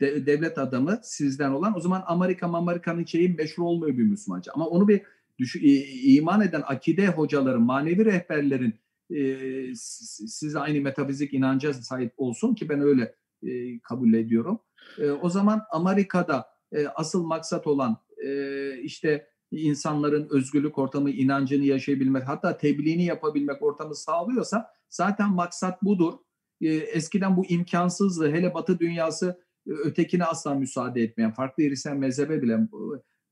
de- 0.00 0.26
devlet 0.26 0.58
adamı 0.58 0.98
sizden 1.02 1.50
olan 1.50 1.76
o 1.76 1.80
zaman 1.80 2.02
Amerika 2.06 2.46
Amerika'nın 2.46 3.04
şeyi 3.04 3.28
meşhur 3.34 3.62
olmuyor 3.62 3.98
bir 3.98 4.02
Müslümanca. 4.02 4.52
Ama 4.54 4.66
onu 4.66 4.88
bir 4.88 5.00
düş- 5.38 5.60
iman 6.04 6.40
eden 6.40 6.62
akide 6.66 7.08
hocaların, 7.08 7.62
manevi 7.62 8.04
rehberlerin 8.04 8.74
e, 9.10 9.38
siz 9.74 10.56
aynı 10.56 10.80
metafizik 10.80 11.34
inanca 11.34 11.72
sahip 11.72 12.12
olsun 12.16 12.54
ki 12.54 12.68
ben 12.68 12.80
öyle 12.80 13.14
e, 13.42 13.80
kabul 13.80 14.14
ediyorum. 14.14 14.60
E, 14.98 15.10
o 15.10 15.28
zaman 15.28 15.62
Amerika'da 15.70 16.46
e, 16.72 16.86
asıl 16.86 17.26
maksat 17.26 17.66
olan 17.66 17.96
e, 18.24 18.78
işte 18.78 19.28
insanların 19.50 20.28
özgürlük 20.30 20.78
ortamı, 20.78 21.10
inancını 21.10 21.64
yaşayabilmek, 21.64 22.28
hatta 22.28 22.56
tebliğini 22.56 23.04
yapabilmek 23.04 23.62
ortamı 23.62 23.94
sağlıyorsa 23.94 24.70
zaten 24.88 25.32
maksat 25.32 25.82
budur. 25.82 26.12
E, 26.60 26.68
eskiden 26.68 27.36
bu 27.36 27.46
imkansızdı. 27.46 28.32
Hele 28.32 28.54
Batı 28.54 28.78
dünyası 28.78 29.40
e, 29.66 29.70
ötekine 29.70 30.24
asla 30.24 30.54
müsaade 30.54 31.02
etmeyen, 31.02 31.32
farklı 31.32 31.62
Hristiyan 31.64 31.98
mezhebe 31.98 32.42
bile 32.42 32.52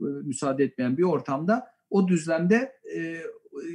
e, 0.01 0.05
müsaade 0.05 0.64
etmeyen 0.64 0.97
bir 0.97 1.02
ortamda 1.02 1.73
o 1.94 2.08
düzlemde 2.08 2.72
e, 2.96 3.20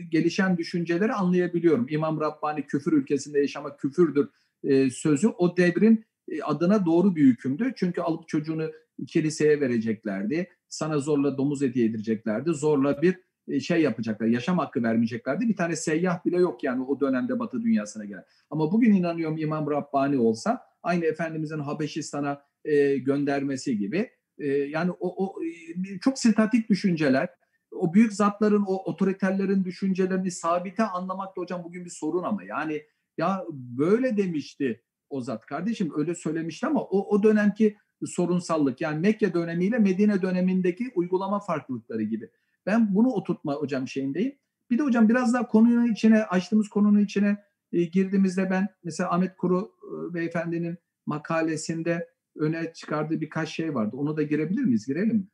gelişen 0.09 0.57
düşünceleri 0.57 1.13
anlayabiliyorum. 1.13 1.87
İmam 1.89 2.21
Rabbani 2.21 2.65
küfür 2.65 2.93
ülkesinde 2.93 3.39
yaşamak 3.39 3.79
küfürdür 3.79 4.29
e, 4.63 4.89
sözü 4.89 5.27
o 5.27 5.57
devrin 5.57 6.05
e, 6.31 6.41
adına 6.41 6.85
doğru 6.85 7.15
bir 7.15 7.23
hükümdü. 7.23 7.73
Çünkü 7.75 8.01
alıp 8.01 8.27
çocuğunu 8.27 8.71
kiliseye 9.07 9.61
vereceklerdi. 9.61 10.49
Sana 10.67 10.99
zorla 10.99 11.37
domuz 11.37 11.63
eti 11.63 11.79
yedireceklerdi. 11.79 12.49
Zorla 12.49 13.01
bir 13.01 13.19
e, 13.47 13.59
şey 13.59 13.81
yapacaklar. 13.81 14.27
Yaşam 14.27 14.57
hakkı 14.57 14.83
vermeyeceklerdi. 14.83 15.49
Bir 15.49 15.55
tane 15.55 15.75
seyyah 15.75 16.25
bile 16.25 16.37
yok 16.37 16.63
yani 16.63 16.83
o 16.83 16.99
dönemde 16.99 17.39
Batı 17.39 17.61
dünyasına 17.61 18.05
gelen. 18.05 18.23
Ama 18.49 18.71
bugün 18.71 18.93
inanıyorum 18.93 19.37
İmam 19.37 19.71
Rabbani 19.71 20.17
olsa 20.17 20.61
aynı 20.83 21.05
Efendimizin 21.05 21.59
Habeşistan'a 21.59 22.41
e, 22.65 22.97
göndermesi 22.97 23.77
gibi 23.77 24.09
e, 24.37 24.47
yani 24.47 24.91
o, 24.91 25.25
o 25.25 25.43
e, 25.43 25.99
çok 25.99 26.19
statik 26.19 26.69
düşünceler 26.69 27.29
o 27.71 27.93
büyük 27.93 28.13
zatların, 28.13 28.63
o 28.67 28.75
otoriterlerin 28.75 29.63
düşüncelerini 29.63 30.31
sabite 30.31 30.83
anlamak 30.83 31.37
da 31.37 31.41
hocam 31.41 31.63
bugün 31.63 31.85
bir 31.85 31.89
sorun 31.89 32.23
ama 32.23 32.43
yani 32.43 32.83
ya 33.17 33.45
böyle 33.51 34.17
demişti 34.17 34.83
o 35.09 35.21
zat 35.21 35.45
kardeşim 35.45 35.91
öyle 35.95 36.15
söylemişti 36.15 36.67
ama 36.67 36.81
o, 36.81 37.15
o 37.15 37.23
dönemki 37.23 37.77
sorunsallık 38.05 38.81
yani 38.81 38.99
Mekke 38.99 39.33
dönemiyle 39.33 39.79
Medine 39.79 40.21
dönemindeki 40.21 40.91
uygulama 40.95 41.39
farklılıkları 41.39 42.03
gibi. 42.03 42.29
Ben 42.65 42.95
bunu 42.95 43.07
oturtma 43.07 43.53
hocam 43.53 43.87
şeyindeyim. 43.87 44.35
Bir 44.69 44.77
de 44.77 44.83
hocam 44.83 45.09
biraz 45.09 45.33
daha 45.33 45.47
konunun 45.47 45.91
içine 45.91 46.23
açtığımız 46.23 46.69
konunun 46.69 46.99
içine 46.99 47.37
e, 47.73 47.83
girdiğimizde 47.83 48.49
ben 48.49 48.67
mesela 48.83 49.11
Ahmet 49.11 49.37
Kuru 49.37 49.71
e, 49.83 50.13
beyefendinin 50.13 50.77
makalesinde 51.05 52.09
öne 52.35 52.73
çıkardığı 52.73 53.21
birkaç 53.21 53.49
şey 53.49 53.75
vardı. 53.75 53.95
Onu 53.97 54.17
da 54.17 54.23
girebilir 54.23 54.63
miyiz? 54.63 54.85
Girelim 54.85 55.15
mi? 55.15 55.27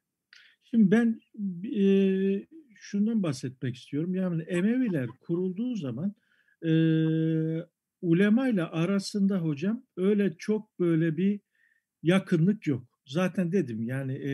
Şimdi 0.70 0.92
ben 0.92 1.20
e, 1.80 1.86
şundan 2.76 3.24
bahsetmek 3.24 3.76
istiyorum. 3.76 4.16
Yani 4.16 4.44
Emeviler 4.44 5.08
kurulduğu 5.08 5.76
zaman 5.76 6.14
e, 6.66 6.72
ulemayla 8.02 8.72
arasında 8.72 9.38
hocam 9.38 9.84
öyle 9.98 10.36
çok 10.38 10.80
böyle 10.80 11.18
bir 11.18 11.40
yakınlık 12.04 12.68
yok. 12.68 12.84
Zaten 13.06 13.52
dedim 13.52 13.84
yani 13.84 14.14
e, 14.14 14.34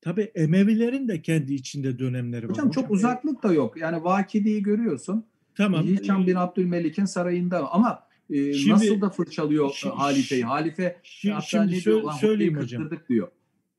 tabii 0.00 0.30
Emevilerin 0.34 1.08
de 1.08 1.22
kendi 1.22 1.54
içinde 1.54 1.98
dönemleri 1.98 2.44
var. 2.44 2.50
Hocam 2.50 2.70
çok 2.70 2.90
uzaklık 2.90 3.42
da 3.42 3.52
yok. 3.52 3.76
Yani 3.76 4.04
Vakidi'yi 4.04 4.62
görüyorsun. 4.62 5.26
Tamam. 5.56 5.86
Hişam 5.86 6.26
bin 6.26 6.34
Abdülmelik'in 6.34 7.04
sarayında 7.04 7.72
ama 7.72 8.06
e, 8.30 8.52
Şimdi- 8.52 8.72
nasıl 8.72 9.00
da 9.00 9.10
fırçalıyor 9.10 9.68
Şi- 9.70 9.88
halifeyi. 9.88 10.44
Halife 10.44 10.96
Şi- 11.04 11.30
hatta 11.30 11.46
şimdi 11.46 11.72
ne 11.72 11.80
diyor? 11.84 12.12
Söyleyeyim 12.20 12.56
hocam. 12.56 12.90
diyor. 13.08 13.28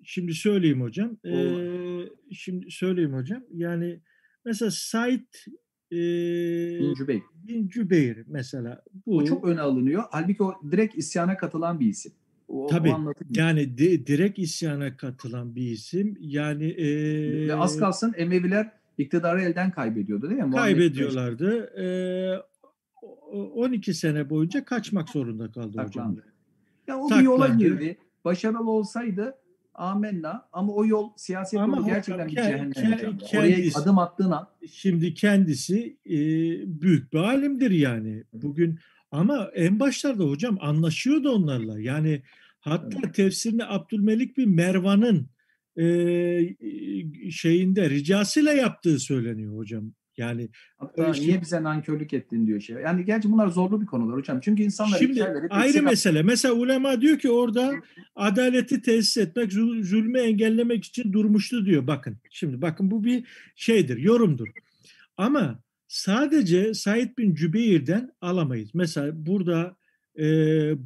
Şimdi 0.06 0.34
söyleyeyim 0.34 0.82
hocam. 0.82 1.18
O- 1.26 1.30
Ee, 1.30 2.10
şimdi 2.32 2.72
söyleyeyim 2.72 3.14
hocam. 3.14 3.44
Yani 3.54 4.00
Mesela 4.46 4.72
Said 4.72 5.20
e, 5.92 5.96
Bin 6.80 6.94
Cübeyr. 6.94 7.22
bin 7.34 7.68
Cübeyr 7.68 8.18
mesela. 8.28 8.84
Bu 9.06 9.18
O 9.18 9.26
çok 9.26 9.46
öne 9.46 9.62
alınıyor. 9.62 10.04
Halbuki 10.12 10.44
o 10.44 10.54
direkt 10.72 10.98
isyana 10.98 11.38
katılan 11.38 11.80
bir 11.80 11.86
isim. 11.88 12.12
O, 12.48 12.68
Tabii. 12.68 12.90
o 12.94 13.14
yani 13.36 13.78
di- 13.78 14.08
direkt 14.08 14.40
isyana 14.40 14.98
katılan 14.98 15.56
bir 15.56 15.72
isim. 15.72 16.18
Yani 16.20 16.66
e, 16.66 16.88
Ve 17.48 17.56
az 17.56 17.80
kalsın 17.80 18.14
Emeviler 18.18 18.72
iktidarı 18.98 19.42
elden 19.42 19.72
kaybediyordu 19.72 20.30
değil 20.30 20.42
mi? 20.42 20.52
Kaybediyorlardı. 20.52 21.56
E, 21.82 21.86
o- 23.32 23.52
12 23.64 23.94
sene 23.94 24.30
boyunca 24.30 24.66
kaçmak 24.66 25.10
zorunda 25.10 25.52
kaldı 25.52 25.68
hocam. 25.68 25.86
Saklandı. 25.86 26.24
Ya 26.88 26.98
o 27.00 27.10
bir 27.10 27.24
yola 27.24 27.48
girdi. 27.48 27.98
Başarılı 28.26 28.72
olsaydı 28.72 29.36
amenna 29.76 30.48
ama 30.54 30.74
o 30.74 30.86
yol 30.86 31.10
siyaset 31.18 31.60
Ama 31.60 31.78
yolu 31.78 31.86
gerçekten 31.86 32.28
bir 32.28 32.36
cehennem 32.36 32.72
ke- 32.72 32.94
hocam. 32.98 33.18
Oraya 33.40 33.56
kendisi- 33.56 33.80
adım 33.80 33.98
attığın 34.00 34.32
an 34.32 34.48
Şimdi 34.72 35.14
kendisi 35.14 35.98
e, 36.06 36.18
büyük 36.82 37.14
bir 37.14 37.18
alimdir 37.18 37.72
yani. 37.72 38.24
Bugün 38.34 38.80
ama 39.12 39.50
en 39.56 39.80
başlarda 39.80 40.24
hocam 40.24 40.58
anlaşıyordu 40.62 41.30
onlarla. 41.32 41.80
Yani 41.80 42.22
hatta 42.60 43.12
tefsirini 43.12 43.66
Abdülmelik 43.66 44.38
bin 44.38 44.50
Mervan'ın 44.50 45.30
e, 45.78 47.32
şeyinde 47.32 47.90
ricasıyla 47.90 48.54
yaptığı 48.54 49.00
söyleniyor 49.00 49.58
hocam. 49.58 49.94
Yani 50.18 50.50
hatta 50.78 51.14
şey- 51.14 51.28
niye 51.28 51.42
bize 51.42 51.64
nankörlük 51.64 52.14
ettin 52.14 52.48
diyor 52.48 52.60
şey. 52.60 52.76
Yani 52.76 53.06
gerçi 53.06 53.32
bunlar 53.32 53.48
zorlu 53.48 53.82
bir 53.82 53.86
konular 53.86 54.18
hocam. 54.18 54.40
Çünkü 54.40 54.64
insanlar 54.64 54.98
Şimdi 54.98 55.24
ayrı 55.50 55.74
sever. 55.74 55.86
mesele. 55.90 56.24
Mesela 56.24 56.54
ulema 56.54 57.02
diyor 57.02 57.20
ki 57.20 57.30
orada 57.32 57.74
adaleti 58.16 58.82
tesis 58.82 59.18
etmek, 59.18 59.52
zul- 59.54 59.84
zulmü 59.84 60.20
engellemek 60.20 60.86
için 60.86 61.14
durmuştu 61.14 61.66
diyor. 61.66 61.88
Bakın 61.88 62.18
şimdi 62.30 62.62
bakın 62.62 62.92
bu 62.92 63.04
bir 63.04 63.24
şeydir, 63.56 63.98
yorumdur. 63.98 64.48
Ama 65.18 65.60
sadece 65.88 66.74
Said 66.74 67.18
bin 67.18 67.36
Cübeyr'den 67.36 68.12
alamayız. 68.22 68.70
Mesela 68.74 69.26
burada 69.26 69.76
e, 70.20 70.26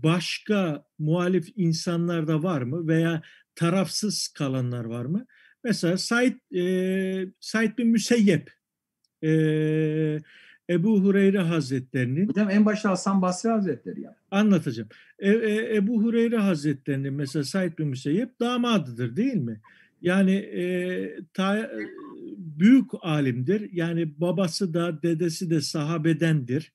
başka 0.04 0.84
muhalif 1.00 1.48
insanlar 1.56 2.28
da 2.28 2.44
var 2.44 2.62
mı 2.62 2.88
veya 2.88 3.22
tarafsız 3.56 4.28
kalanlar 4.28 4.86
var 4.86 5.06
mı? 5.06 5.26
Mesela 5.64 5.98
Said, 5.98 6.34
e, 6.56 7.32
Said 7.40 7.78
bin 7.78 7.88
Müseyyep, 7.88 8.52
e, 9.24 9.32
Ebu 10.70 11.02
Hureyre 11.04 11.40
Hazretlerinin 11.40 12.28
Hocam 12.28 12.50
en 12.50 12.66
başta 12.66 12.90
Hasan 12.90 13.22
Basri 13.22 13.50
Hazretleri 13.50 14.02
yani. 14.02 14.16
Anlatacağım. 14.32 14.90
E, 15.20 15.30
e, 15.32 15.76
Ebu 15.76 16.04
Hureyre 16.04 16.38
Hazretleri'nin 16.38 17.14
mesela 17.14 17.44
Said 17.44 17.78
bin 17.78 17.88
Müseyyep 17.88 18.40
damadıdır 18.40 19.16
değil 19.16 19.36
mi? 19.36 19.62
Yani 20.02 20.36
e, 20.36 20.64
ta- 21.34 21.58
e, 21.58 21.70
büyük 22.38 22.90
alimdir. 23.02 23.70
Yani 23.74 24.20
babası 24.22 24.74
da 24.74 25.02
dedesi 25.02 25.50
de 25.50 25.62
sahabedendir. 25.62 26.74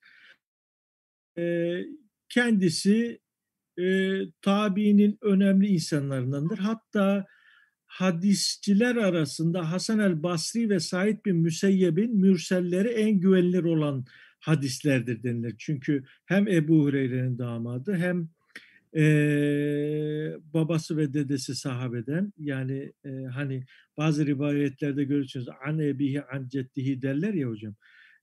E, 1.39 1.75
kendisi 2.29 3.21
e, 3.79 4.19
tabiinin 4.43 5.19
önemli 5.23 5.67
insanlarındandır. 5.67 6.59
Hatta 6.59 7.27
hadisçiler 7.95 8.97
arasında 8.97 9.73
Hasan 9.73 9.99
el 9.99 10.23
Basri 10.23 10.71
ve 10.71 10.81
Said 10.81 11.25
bin 11.25 11.37
Müseyyeb'in 11.37 12.17
mürselleri 12.17 12.89
en 12.89 13.21
güvenilir 13.21 13.65
olan 13.65 14.05
hadislerdir 14.41 15.23
denilir. 15.23 15.55
Çünkü 15.59 16.05
hem 16.27 16.49
Ebu 16.49 16.85
Hureyre'nin 16.85 17.39
damadı 17.39 17.95
hem 17.97 18.29
eee, 18.95 20.37
babası 20.55 20.97
ve 20.97 21.15
dedesi 21.15 21.55
sahabeden 21.55 22.33
yani 22.39 22.93
eee, 23.05 23.25
hani 23.35 23.65
bazı 23.97 24.27
rivayetlerde 24.27 25.05
görürsünüz 25.05 25.47
an 25.67 25.79
ebihi 25.79 26.23
an 26.23 26.49
ceddihi 26.49 27.03
derler 27.03 27.35
ya 27.35 27.49
hocam. 27.49 27.75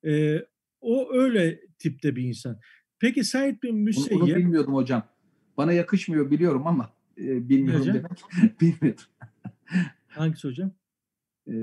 Eee, 0.03 0.45
o 0.81 1.13
öyle 1.13 1.59
tipte 1.79 2.15
bir 2.15 2.23
insan. 2.23 2.59
Peki 2.99 3.23
Said 3.23 3.63
bin 3.63 3.69
Onu, 3.69 3.77
onu 3.79 3.83
Müseyyep 3.83 4.37
bilmiyordum 4.37 4.73
hocam. 4.73 5.03
Bana 5.57 5.73
yakışmıyor 5.73 6.31
biliyorum 6.31 6.67
ama 6.67 6.93
e, 7.17 7.49
bilmiyorum 7.49 7.81
Hocam? 7.81 7.95
demek. 7.95 8.11
bilmiyordum. 8.61 9.03
hangisi 10.07 10.47
hocam? 10.47 10.71
E, 11.47 11.53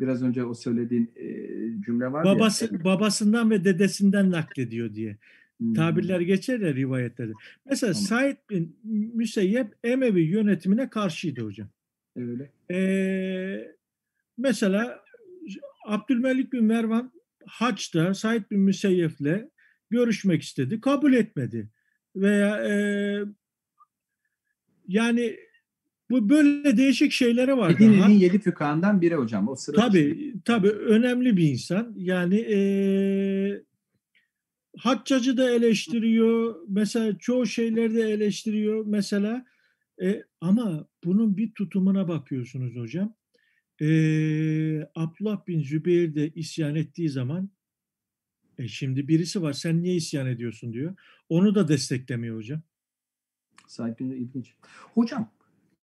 biraz 0.00 0.22
önce 0.22 0.44
o 0.44 0.54
söylediğin 0.54 1.12
e, 1.16 1.26
cümle 1.86 2.12
var 2.12 2.24
ya. 2.24 2.34
Babası 2.34 2.84
babasından 2.84 3.50
ve 3.50 3.64
dedesinden 3.64 4.30
naklediyor 4.30 4.94
diye. 4.94 5.16
Hmm. 5.58 5.74
tabirler 5.74 6.20
geçer 6.20 6.60
ya 6.60 6.74
rivayetlerde. 6.74 7.32
Mesela 7.70 7.92
Tamam. 7.92 8.06
Said 8.06 8.36
bin 8.50 8.76
Müseyyep 9.14 9.74
Emevi 9.84 10.22
yönetimine 10.22 10.90
karşıydı 10.90 11.40
hocam. 11.40 11.68
Öyle. 12.16 12.50
Ee, 12.70 13.74
mesela 14.38 15.04
Abdülmelik 15.86 16.52
bin 16.52 16.64
Mervan 16.64 17.12
Haç'ta 17.46 18.14
Said 18.14 18.50
bin 18.50 18.60
Müseyyep'le 18.60 19.48
görüşmek 19.90 20.42
istedi. 20.42 20.80
Kabul 20.80 21.12
etmedi. 21.12 21.68
Veya 22.16 22.64
e, 22.64 22.74
yani 24.88 25.36
bu 26.10 26.28
böyle 26.28 26.76
değişik 26.76 27.12
şeyleri 27.12 27.56
var. 27.56 27.68
Medine'nin 27.68 28.14
yedi 28.14 28.38
fükahından 28.38 29.00
biri 29.00 29.14
hocam. 29.14 29.48
O 29.48 29.54
sıra 29.56 29.76
Tabii 29.76 30.34
tabii 30.44 30.70
önemli 30.70 31.36
bir 31.36 31.48
insan. 31.50 31.94
Yani 31.96 32.40
eee 32.40 33.62
Haccacı 34.78 35.36
da 35.36 35.50
eleştiriyor. 35.50 36.56
Mesela 36.68 37.18
çoğu 37.18 37.46
şeyleri 37.46 37.94
de 37.94 38.02
eleştiriyor. 38.02 38.86
Mesela 38.86 39.46
E, 40.02 40.22
ama 40.40 40.88
bunun 41.04 41.36
bir 41.36 41.52
tutumuna 41.52 42.08
bakıyorsunuz 42.08 42.76
hocam. 42.76 43.14
Eee 43.80 44.88
Abdullah 44.94 45.46
bin 45.46 45.62
Zübeyir 45.62 46.14
de 46.14 46.30
isyan 46.34 46.74
ettiği 46.74 47.08
zaman 47.08 47.50
e 48.58 48.68
şimdi 48.68 49.08
birisi 49.08 49.42
var 49.42 49.52
sen 49.52 49.82
niye 49.82 49.94
isyan 49.94 50.26
ediyorsun 50.26 50.72
diyor. 50.72 50.94
Onu 51.28 51.54
da 51.54 51.68
desteklemiyor 51.68 52.36
hocam. 52.36 52.62
Sahipleri 53.66 54.18
ilginç. 54.18 54.54
Hocam 54.94 55.30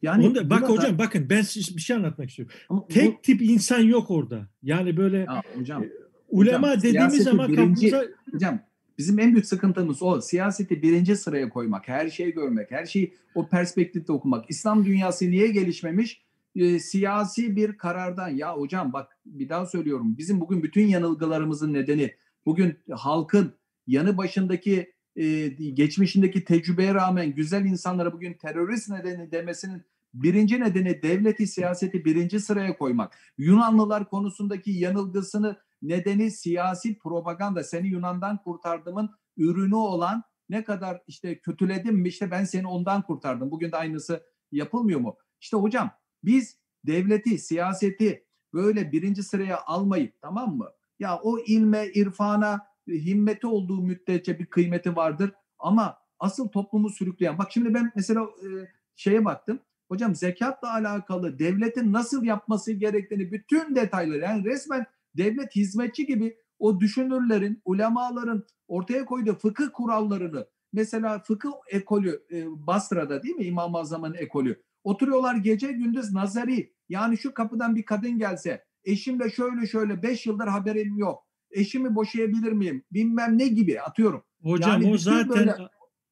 yani 0.02 0.26
Onu 0.28 0.36
da- 0.36 0.50
bak 0.50 0.62
burada- 0.62 0.74
hocam 0.74 0.98
bakın 0.98 1.30
ben 1.30 1.42
size 1.42 1.76
bir 1.76 1.82
şey 1.82 1.96
anlatmak 1.96 2.30
istiyorum. 2.30 2.56
Ama 2.70 2.82
bu- 2.82 2.88
Tek 2.88 3.24
tip 3.24 3.42
insan 3.42 3.80
yok 3.80 4.12
orada. 4.12 4.48
Yani 4.64 4.98
böyle 4.98 5.18
Ya 5.18 5.42
hocam, 5.58 5.86
ulema 6.30 6.68
hocam, 6.70 6.82
dediğimiz 6.84 7.24
zaman 7.24 7.52
birinci- 7.52 7.90
kapımıza 7.90 8.12
hocam 8.32 8.60
bizim 8.98 9.20
en 9.20 9.32
büyük 9.32 9.46
sıkıntımız 9.46 10.02
o. 10.04 10.22
Siyaseti 10.22 10.82
birinci 10.82 11.16
sıraya 11.16 11.50
koymak, 11.50 11.88
her 11.88 12.10
şeyi 12.10 12.34
görmek, 12.34 12.72
her 12.72 12.86
şeyi 12.86 13.14
o 13.36 13.48
perspektifte 13.48 14.12
okumak. 14.14 14.50
İslam 14.50 14.86
dünyası 14.86 15.32
niye 15.32 15.48
gelişmemiş? 15.48 16.22
Ee, 16.56 16.80
siyasi 16.80 17.56
bir 17.56 17.78
karardan. 17.78 18.30
Ya 18.30 18.54
hocam 18.58 18.94
bak 18.94 19.18
bir 19.26 19.50
daha 19.50 19.66
söylüyorum. 19.66 20.16
Bizim 20.18 20.40
bugün 20.42 20.64
bütün 20.64 20.88
yanılgılarımızın 20.88 21.74
nedeni 21.74 22.14
bugün 22.46 22.78
halkın 22.92 23.54
yanı 23.88 24.18
başındaki 24.18 24.94
e, 25.16 25.48
geçmişindeki 25.48 26.44
tecrübeye 26.44 26.94
rağmen 26.94 27.36
güzel 27.36 27.66
insanlara 27.66 28.14
bugün 28.14 28.34
terörist 28.34 28.90
nedeni 28.90 29.32
demesinin 29.32 29.84
birinci 30.14 30.60
nedeni 30.60 31.02
devleti 31.02 31.48
siyaseti 31.48 32.06
birinci 32.06 32.40
sıraya 32.40 32.78
koymak. 32.78 33.18
Yunanlılar 33.38 34.10
konusundaki 34.10 34.72
yanılgısını 34.72 35.58
nedeni 35.82 36.32
siyasi 36.32 36.98
propaganda. 36.98 37.64
Seni 37.64 37.88
Yunan'dan 37.88 38.38
kurtardımın 38.44 39.10
ürünü 39.38 39.76
olan 39.76 40.24
ne 40.50 40.64
kadar 40.64 41.02
işte 41.08 41.40
kötüledim 41.40 41.96
mi 41.96 42.08
işte 42.08 42.32
ben 42.32 42.44
seni 42.44 42.68
ondan 42.68 43.02
kurtardım. 43.02 43.52
Bugün 43.52 43.72
de 43.72 43.78
aynısı 43.78 44.24
yapılmıyor 44.52 45.00
mu? 45.00 45.18
İşte 45.42 45.58
hocam 45.58 45.92
biz 46.24 46.58
devleti, 46.86 47.38
siyaseti 47.38 48.26
böyle 48.54 48.92
birinci 48.92 49.24
sıraya 49.24 49.62
almayıp 49.66 50.22
tamam 50.22 50.58
mı? 50.58 50.70
Ya 51.00 51.20
o 51.24 51.40
ilme, 51.40 51.88
irfana 51.88 52.71
himmeti 52.88 53.48
olduğu 53.48 53.82
müddetçe 53.82 54.40
bir 54.40 54.46
kıymeti 54.46 54.96
vardır. 54.96 55.32
Ama 55.60 55.98
asıl 56.20 56.48
toplumu 56.48 56.90
sürükleyen. 56.90 57.38
Bak 57.38 57.52
şimdi 57.52 57.74
ben 57.74 57.92
mesela 57.96 58.22
e, 58.22 58.48
şeye 58.96 59.26
baktım. 59.26 59.60
Hocam 59.88 60.16
zekatla 60.16 60.74
alakalı 60.74 61.40
devletin 61.40 61.94
nasıl 61.94 62.24
yapması 62.24 62.72
gerektiğini 62.72 63.32
bütün 63.32 63.76
detayları 63.76 64.20
yani 64.20 64.46
resmen 64.46 64.86
devlet 65.18 65.56
hizmetçi 65.56 66.06
gibi 66.06 66.38
o 66.60 66.80
düşünürlerin, 66.80 67.62
ulemaların 67.66 68.46
ortaya 68.68 69.06
koyduğu 69.06 69.36
fıkıh 69.36 69.68
kurallarını 69.74 70.48
mesela 70.74 71.20
fıkıh 71.20 71.52
ekolü 71.68 72.24
e, 72.32 72.46
Basra'da 72.68 73.24
değil 73.24 73.36
mi 73.36 73.44
İmam-ı 73.44 73.78
Azam'ın 73.78 74.14
ekolü 74.14 74.64
oturuyorlar 74.84 75.36
gece 75.36 75.72
gündüz 75.72 76.14
nazari 76.14 76.74
yani 76.90 77.18
şu 77.18 77.34
kapıdan 77.34 77.76
bir 77.76 77.86
kadın 77.86 78.20
gelse 78.20 78.66
eşimle 78.84 79.30
şöyle 79.30 79.68
şöyle 79.68 80.04
5 80.04 80.26
yıldır 80.26 80.48
haberim 80.48 80.98
yok 80.98 81.28
eşimi 81.52 81.96
boşayabilir 81.96 82.52
miyim 82.52 82.84
bilmem 82.92 83.38
ne 83.38 83.48
gibi 83.48 83.82
atıyorum. 83.82 84.24
hocam 84.44 84.72
Yani 84.82 84.94
o 84.94 84.98
zaten 84.98 85.30
böyle- 85.30 85.56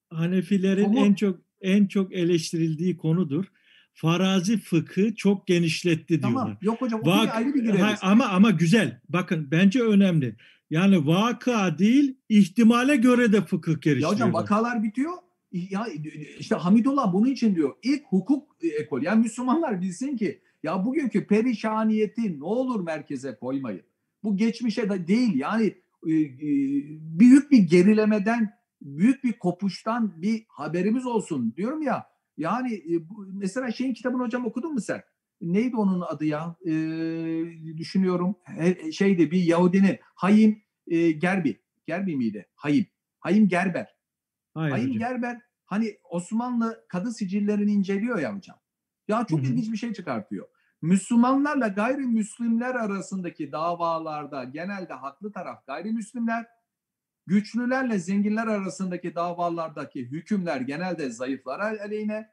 Hanefilerin 0.09 0.83
Somut- 0.83 1.05
en 1.05 1.13
çok 1.13 1.39
en 1.61 1.85
çok 1.85 2.13
eleştirildiği 2.13 2.97
konudur. 2.97 3.45
Farazi 3.93 4.57
fıkı 4.57 5.15
çok 5.15 5.47
genişletti 5.47 6.07
diyorlar. 6.21 6.31
Tamam 6.41 6.57
yok 6.61 6.81
hocam 6.81 6.99
Vak- 7.01 7.03
konuya 7.17 7.33
ayrı 7.33 7.53
bir 7.53 7.61
gireriz. 7.61 7.81
Ha- 7.81 7.97
ama 8.01 8.25
ama 8.25 8.51
güzel. 8.51 9.01
Bakın 9.09 9.47
bence 9.51 9.81
önemli. 9.83 10.35
Yani 10.69 11.07
vaka 11.07 11.77
değil, 11.79 12.17
ihtimale 12.29 12.95
göre 12.95 13.31
de 13.33 13.41
fıkıh 13.41 13.71
Ya 13.71 13.77
geliştiriyorlar. 13.81 14.13
hocam 14.15 14.33
vakalar 14.33 14.83
bitiyor. 14.83 15.13
Ya 15.51 15.87
işte 16.39 16.55
Hamidullah 16.55 17.13
bunun 17.13 17.27
için 17.31 17.55
diyor. 17.55 17.73
İlk 17.83 18.03
hukuk 18.09 18.57
ekol. 18.79 19.01
Yani 19.01 19.21
Müslümanlar 19.23 19.81
bilsin 19.81 20.17
ki 20.17 20.41
ya 20.63 20.85
bugünkü 20.85 21.27
perişaniyeti 21.27 22.39
ne 22.39 22.43
olur 22.43 22.79
merkeze 22.83 23.35
koymayın. 23.41 23.81
Bu 24.23 24.37
geçmişe 24.37 24.89
de 24.89 25.07
değil 25.07 25.35
yani 25.35 25.65
e, 26.07 26.11
e, 26.11 26.49
büyük 27.19 27.51
bir 27.51 27.57
gerilemeden, 27.57 28.49
büyük 28.81 29.23
bir 29.23 29.39
kopuştan 29.39 30.21
bir 30.21 30.45
haberimiz 30.47 31.05
olsun 31.05 31.53
diyorum 31.55 31.81
ya. 31.81 32.07
Yani 32.37 32.73
e, 32.73 32.93
mesela 33.33 33.71
şeyin 33.71 33.93
kitabını 33.93 34.23
hocam 34.23 34.45
okudun 34.45 34.73
mu 34.73 34.81
sen? 34.81 35.01
Neydi 35.41 35.75
onun 35.75 36.01
adı 36.01 36.25
ya? 36.25 36.55
E, 36.65 36.71
düşünüyorum. 37.77 38.35
He, 38.43 38.91
şeydi 38.91 39.31
bir 39.31 39.43
Yahudinin 39.43 39.97
Hayim 40.01 40.61
e, 40.87 41.11
Gerbi. 41.11 41.61
Gerbi 41.87 42.15
miydi? 42.15 42.47
Hayim. 42.55 42.85
Hayim 43.19 43.47
Gerber. 43.47 43.87
Hayır 44.53 44.71
Hayim 44.71 44.89
hocam. 44.89 44.99
Gerber 44.99 45.41
hani 45.65 45.97
Osmanlı 46.09 46.85
kadı 46.87 47.11
sicillerini 47.11 47.71
inceliyor 47.71 48.19
ya 48.19 48.35
hocam. 48.35 48.57
Ya 49.07 49.25
çok 49.29 49.39
Hı-hı. 49.39 49.47
ilginç 49.47 49.71
bir 49.71 49.77
şey 49.77 49.93
çıkartıyor. 49.93 50.47
Müslümanlarla 50.81 51.67
gayrimüslimler 51.67 52.75
arasındaki 52.75 53.51
davalarda 53.51 54.43
genelde 54.43 54.93
haklı 54.93 55.31
taraf 55.31 55.65
gayrimüslimler, 55.67 56.45
güçlülerle 57.25 57.99
zenginler 57.99 58.47
arasındaki 58.47 59.15
davalardaki 59.15 60.11
hükümler 60.11 60.61
genelde 60.61 61.09
zayıflar 61.09 61.59
aleyhine, 61.59 62.29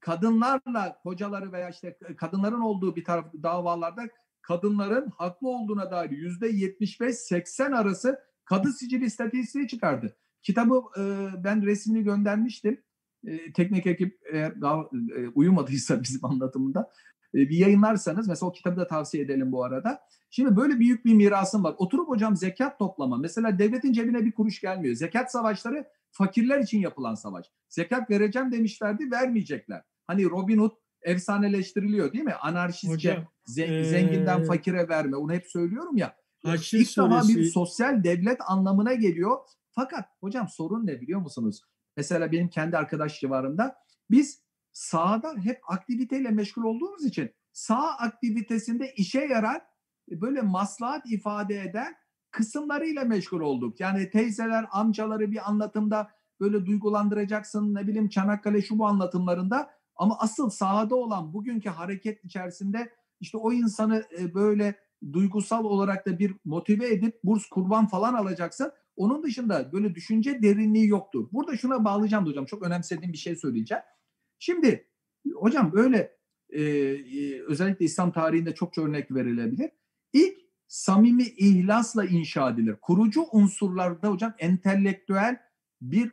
kadınlarla 0.00 0.98
kocaları 1.02 1.52
veya 1.52 1.70
işte 1.70 1.98
kadınların 2.16 2.60
olduğu 2.60 2.96
bir 2.96 3.04
taraf 3.04 3.32
davalarda 3.42 4.08
kadınların 4.42 5.10
haklı 5.18 5.48
olduğuna 5.48 5.90
dair 5.90 6.10
yüzde 6.10 6.50
75-80 6.50 7.76
arası 7.76 8.20
kadı 8.44 8.72
sicil 8.72 9.02
istatistiği 9.02 9.68
çıkardı. 9.68 10.16
Kitabı 10.42 10.82
e, 10.98 11.28
ben 11.44 11.62
resmini 11.62 12.04
göndermiştim. 12.04 12.82
E, 13.26 13.52
teknik 13.52 13.86
ekip 13.86 14.18
eğer 14.32 14.60
daha 14.60 14.80
e, 15.16 15.28
uyumadıysa 15.28 16.02
bizim 16.02 16.24
anlatımında 16.24 16.92
bir 17.40 17.56
yayınlarsanız 17.56 18.28
mesela 18.28 18.50
o 18.50 18.52
kitabı 18.52 18.76
da 18.76 18.86
tavsiye 18.86 19.24
edelim 19.24 19.52
bu 19.52 19.64
arada. 19.64 20.00
Şimdi 20.30 20.56
böyle 20.56 20.78
büyük 20.78 21.04
bir 21.04 21.14
mirasım 21.14 21.64
var. 21.64 21.74
Oturup 21.78 22.08
hocam 22.08 22.36
zekat 22.36 22.78
toplama. 22.78 23.16
Mesela 23.16 23.58
devletin 23.58 23.92
cebine 23.92 24.24
bir 24.24 24.32
kuruş 24.32 24.60
gelmiyor. 24.60 24.94
Zekat 24.94 25.32
savaşları 25.32 25.84
fakirler 26.10 26.58
için 26.58 26.80
yapılan 26.80 27.14
savaş. 27.14 27.46
Zekat 27.68 28.10
vereceğim 28.10 28.52
demişlerdi 28.52 29.10
vermeyecekler. 29.10 29.82
Hani 30.06 30.24
Robin 30.24 30.58
Hood 30.58 30.72
efsaneleştiriliyor 31.02 32.12
değil 32.12 32.24
mi? 32.24 32.34
Anarşistçe 32.34 32.88
hocam, 32.92 33.24
ze- 33.48 33.80
ee... 33.80 33.84
zenginden 33.84 34.44
fakire 34.44 34.88
verme. 34.88 35.16
Onu 35.16 35.32
hep 35.32 35.46
söylüyorum 35.46 35.96
ya. 35.96 36.16
Haçlı 36.44 36.78
İlk 36.78 36.96
defa 36.96 37.28
bir 37.28 37.44
sosyal 37.44 38.04
devlet 38.04 38.38
anlamına 38.46 38.94
geliyor. 38.94 39.38
Fakat 39.70 40.08
hocam 40.20 40.48
sorun 40.48 40.86
ne 40.86 41.00
biliyor 41.00 41.20
musunuz? 41.20 41.60
Mesela 41.96 42.32
benim 42.32 42.48
kendi 42.48 42.76
arkadaş 42.76 43.20
civarımda 43.20 43.76
biz 44.10 44.45
sahada 44.76 45.34
hep 45.42 45.60
aktiviteyle 45.68 46.30
meşgul 46.30 46.62
olduğumuz 46.62 47.04
için 47.04 47.30
sağ 47.52 47.88
aktivitesinde 47.88 48.92
işe 48.96 49.20
yarar 49.20 49.62
e, 50.10 50.20
böyle 50.20 50.42
maslahat 50.42 51.06
ifade 51.10 51.60
eden 51.60 51.94
kısımlarıyla 52.30 53.04
meşgul 53.04 53.40
olduk. 53.40 53.80
Yani 53.80 54.10
teyzeler, 54.10 54.66
amcaları 54.70 55.30
bir 55.30 55.48
anlatımda 55.48 56.10
böyle 56.40 56.66
duygulandıracaksın 56.66 57.74
ne 57.74 57.86
bileyim 57.86 58.08
Çanakkale 58.08 58.62
şu 58.62 58.78
bu 58.78 58.86
anlatımlarında 58.86 59.70
ama 59.96 60.18
asıl 60.18 60.50
sahada 60.50 60.94
olan 60.94 61.32
bugünkü 61.32 61.68
hareket 61.68 62.24
içerisinde 62.24 62.92
işte 63.20 63.38
o 63.38 63.52
insanı 63.52 64.04
e, 64.18 64.34
böyle 64.34 64.74
duygusal 65.12 65.64
olarak 65.64 66.06
da 66.06 66.18
bir 66.18 66.34
motive 66.44 66.92
edip 66.92 67.24
burs 67.24 67.46
kurban 67.46 67.86
falan 67.86 68.14
alacaksın. 68.14 68.72
Onun 68.96 69.22
dışında 69.22 69.72
böyle 69.72 69.94
düşünce 69.94 70.42
derinliği 70.42 70.88
yoktur. 70.88 71.28
Burada 71.32 71.56
şuna 71.56 71.84
bağlayacağım 71.84 72.26
hocam. 72.26 72.44
Çok 72.44 72.62
önemsediğim 72.62 73.12
bir 73.12 73.18
şey 73.18 73.36
söyleyeceğim. 73.36 73.82
Şimdi 74.38 74.88
hocam 75.34 75.72
böyle 75.72 76.16
e, 76.50 76.62
e, 76.62 77.42
özellikle 77.42 77.84
İslam 77.84 78.12
tarihinde 78.12 78.54
çokça 78.54 78.82
örnek 78.82 79.14
verilebilir. 79.14 79.70
İlk 80.12 80.38
samimi 80.68 81.22
ihlasla 81.22 82.04
inşa 82.04 82.50
edilir. 82.50 82.76
Kurucu 82.82 83.24
unsurlarda 83.32 84.08
hocam 84.08 84.34
entelektüel 84.38 85.40
bir 85.80 86.12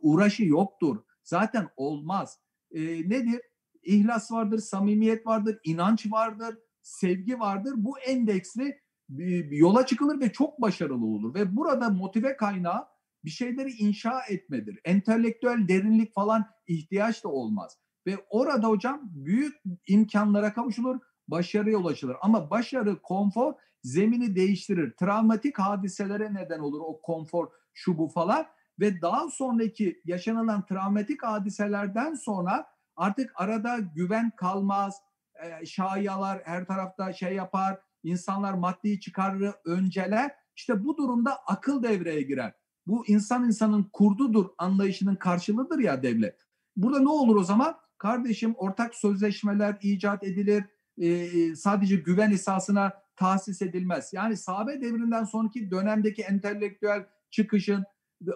uğraşı 0.00 0.44
yoktur. 0.44 0.96
Zaten 1.22 1.68
olmaz. 1.76 2.38
E, 2.70 2.80
nedir? 2.82 3.40
İhlas 3.82 4.32
vardır, 4.32 4.58
samimiyet 4.58 5.26
vardır, 5.26 5.58
inanç 5.64 6.12
vardır, 6.12 6.58
sevgi 6.82 7.38
vardır. 7.38 7.72
Bu 7.76 7.98
endeksli 7.98 8.80
yola 9.50 9.86
çıkılır 9.86 10.20
ve 10.20 10.32
çok 10.32 10.60
başarılı 10.60 11.06
olur. 11.06 11.34
Ve 11.34 11.56
burada 11.56 11.90
motive 11.90 12.36
kaynağı 12.36 12.86
bir 13.24 13.30
şeyleri 13.30 13.70
inşa 13.70 14.20
etmedir. 14.28 14.80
Entelektüel 14.84 15.68
derinlik 15.68 16.14
falan 16.14 16.46
ihtiyaç 16.66 17.24
da 17.24 17.28
olmaz. 17.28 17.78
Ve 18.06 18.16
orada 18.30 18.68
hocam 18.68 19.00
büyük 19.04 19.54
imkanlara 19.88 20.52
kavuşulur, 20.52 21.00
başarıya 21.28 21.78
ulaşılır. 21.78 22.16
Ama 22.20 22.50
başarı, 22.50 23.02
konfor 23.02 23.54
zemini 23.82 24.36
değiştirir. 24.36 24.94
Travmatik 24.96 25.58
hadiselere 25.58 26.34
neden 26.34 26.58
olur 26.58 26.80
o 26.80 27.00
konfor, 27.00 27.48
şu 27.72 27.98
bu 27.98 28.08
falan. 28.08 28.46
Ve 28.80 29.00
daha 29.02 29.28
sonraki 29.30 30.02
yaşanılan 30.04 30.66
travmatik 30.66 31.22
hadiselerden 31.22 32.14
sonra 32.14 32.66
artık 32.96 33.32
arada 33.36 33.78
güven 33.78 34.32
kalmaz, 34.36 35.00
e, 35.44 35.66
şayalar 35.66 36.42
her 36.44 36.66
tarafta 36.66 37.12
şey 37.12 37.34
yapar, 37.34 37.78
insanlar 38.02 38.54
maddi 38.54 39.00
çıkarı 39.00 39.54
önceler. 39.64 40.32
İşte 40.56 40.84
bu 40.84 40.96
durumda 40.96 41.36
akıl 41.46 41.82
devreye 41.82 42.22
girer. 42.22 42.52
Bu 42.86 43.06
insan 43.06 43.44
insanın 43.44 43.82
kurdudur 43.92 44.46
anlayışının 44.58 45.16
karşılığıdır 45.16 45.78
ya 45.78 46.02
devlet. 46.02 46.40
Burada 46.76 47.00
ne 47.00 47.08
olur 47.08 47.36
o 47.36 47.44
zaman? 47.44 47.76
Kardeşim 47.98 48.54
ortak 48.56 48.94
sözleşmeler 48.94 49.78
icat 49.82 50.24
edilir. 50.24 50.64
E, 50.98 51.56
sadece 51.56 51.96
güven 51.96 52.30
esasına 52.30 52.92
tahsis 53.16 53.62
edilmez. 53.62 54.10
Yani 54.12 54.36
sahabe 54.36 54.80
devrinden 54.80 55.24
sonraki 55.24 55.70
dönemdeki 55.70 56.22
entelektüel 56.22 57.06
çıkışın 57.30 57.84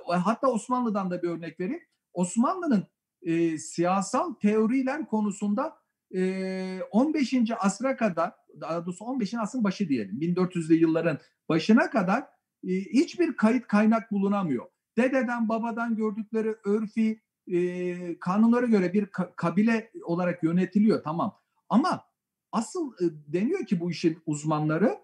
hatta 0.07 0.49
Osmanlı'dan 0.49 1.11
da 1.11 1.23
bir 1.23 1.29
örnek 1.29 1.61
vereyim. 1.61 1.83
Osmanlı'nın 2.13 2.87
e, 3.23 3.59
siyasal 3.59 4.35
teoriler 4.35 5.07
konusunda 5.07 5.77
e, 6.15 6.81
15. 6.91 7.35
asra 7.59 7.97
kadar 7.97 8.33
daha 8.61 8.87
doğrusu 8.87 9.05
15. 9.05 9.35
asrın 9.35 9.65
başı 9.65 9.89
diyelim 9.89 10.21
1400'lü 10.21 10.75
yılların 10.75 11.19
başına 11.49 11.91
kadar 11.91 12.25
e, 12.65 12.71
hiçbir 12.71 13.37
kayıt 13.37 13.67
kaynak 13.67 14.13
bulunamıyor. 14.13 14.67
Dededen 14.97 15.49
babadan 15.49 15.97
gördükleri 15.97 16.55
örfi 16.65 17.21
e, 17.53 18.19
kanunlara 18.19 18.67
göre 18.67 18.93
bir 18.93 19.07
ka- 19.07 19.37
kabile 19.37 19.91
olarak 20.05 20.43
yönetiliyor 20.43 21.03
tamam. 21.03 21.39
Ama 21.69 22.05
asıl 22.53 22.93
e, 22.93 23.05
deniyor 23.27 23.67
ki 23.67 23.81
bu 23.81 23.91
işin 23.91 24.19
uzmanları 24.27 24.99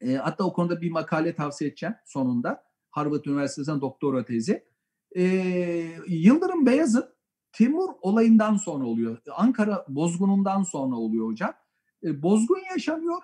e, 0.00 0.14
hatta 0.14 0.44
o 0.44 0.52
konuda 0.52 0.80
bir 0.80 0.90
makale 0.90 1.34
tavsiye 1.34 1.70
edeceğim 1.70 1.94
sonunda. 2.04 2.64
Harvard 2.90 3.24
Üniversitesi'nden 3.24 3.80
doktora 3.80 4.24
tezi. 4.24 4.64
Yıldırım 6.08 6.66
Beyazıt 6.66 7.08
Timur 7.52 7.88
olayından 8.00 8.56
sonra 8.56 8.84
oluyor. 8.84 9.18
Ankara 9.36 9.86
bozgunundan 9.88 10.62
sonra 10.62 10.96
oluyor 10.96 11.26
hocam. 11.26 11.52
Bozgun 12.02 12.60
yaşanıyor. 12.72 13.22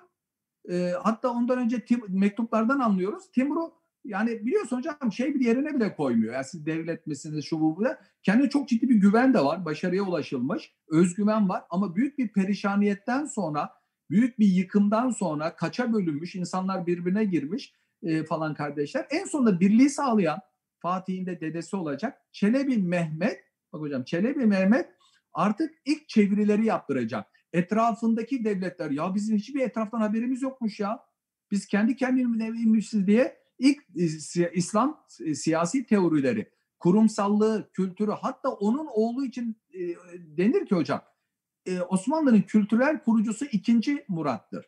E, 0.70 0.92
hatta 1.02 1.30
ondan 1.30 1.58
önce 1.58 1.84
tim, 1.84 2.00
mektuplardan 2.08 2.80
anlıyoruz. 2.80 3.30
Timur'u 3.30 3.72
yani 4.04 4.46
biliyorsun 4.46 4.76
hocam 4.76 5.12
şey 5.12 5.34
bir 5.34 5.44
yerine 5.44 5.74
bile 5.74 5.94
koymuyor. 5.94 6.34
Yani 6.34 6.44
siz 6.44 6.66
devlet 6.66 7.06
misiniz 7.06 7.44
şu 7.44 7.60
bu 7.60 7.76
bu 7.76 7.84
da. 7.84 7.98
Kendine 8.22 8.50
çok 8.50 8.68
ciddi 8.68 8.88
bir 8.88 8.94
güven 8.94 9.34
de 9.34 9.44
var. 9.44 9.64
Başarıya 9.64 10.02
ulaşılmış. 10.02 10.74
Özgüven 10.88 11.48
var. 11.48 11.64
Ama 11.70 11.96
büyük 11.96 12.18
bir 12.18 12.28
perişaniyetten 12.28 13.24
sonra 13.24 13.70
büyük 14.10 14.38
bir 14.38 14.46
yıkımdan 14.46 15.10
sonra 15.10 15.56
kaça 15.56 15.92
bölünmüş 15.92 16.34
insanlar 16.34 16.86
birbirine 16.86 17.24
girmiş 17.24 17.72
e, 18.02 18.24
falan 18.24 18.54
kardeşler. 18.54 19.06
En 19.10 19.24
sonunda 19.24 19.60
birliği 19.60 19.90
sağlayan 19.90 20.40
Fatih'in 20.78 21.26
de 21.26 21.40
dedesi 21.40 21.76
olacak 21.76 22.18
Çelebi 22.32 22.78
Mehmet 22.78 23.40
bak 23.72 23.80
hocam 23.80 24.04
Çelebi 24.04 24.46
Mehmet 24.46 24.88
artık 25.32 25.74
ilk 25.84 26.08
çevirileri 26.08 26.64
yaptıracak. 26.64 27.26
Etrafındaki 27.52 28.44
devletler 28.44 28.90
ya 28.90 29.14
bizim 29.14 29.36
hiçbir 29.36 29.60
etraftan 29.60 30.00
haberimiz 30.00 30.42
yokmuş 30.42 30.80
ya. 30.80 31.00
Biz 31.50 31.66
kendi 31.66 31.96
kendimizmişiz 31.96 33.06
diye 33.06 33.36
ilk 33.58 33.78
e, 34.36 34.50
İslam 34.54 35.04
e, 35.24 35.34
siyasi 35.34 35.86
teorileri, 35.86 36.50
kurumsallığı, 36.78 37.70
kültürü 37.72 38.10
hatta 38.10 38.48
onun 38.48 38.86
oğlu 38.94 39.24
için 39.24 39.56
e, 39.74 39.80
denir 40.16 40.66
ki 40.66 40.74
hocam 40.74 41.02
Osmanlı'nın 41.88 42.42
kültürel 42.42 43.02
kurucusu 43.02 43.44
ikinci 43.44 44.04
Murat'tır. 44.08 44.66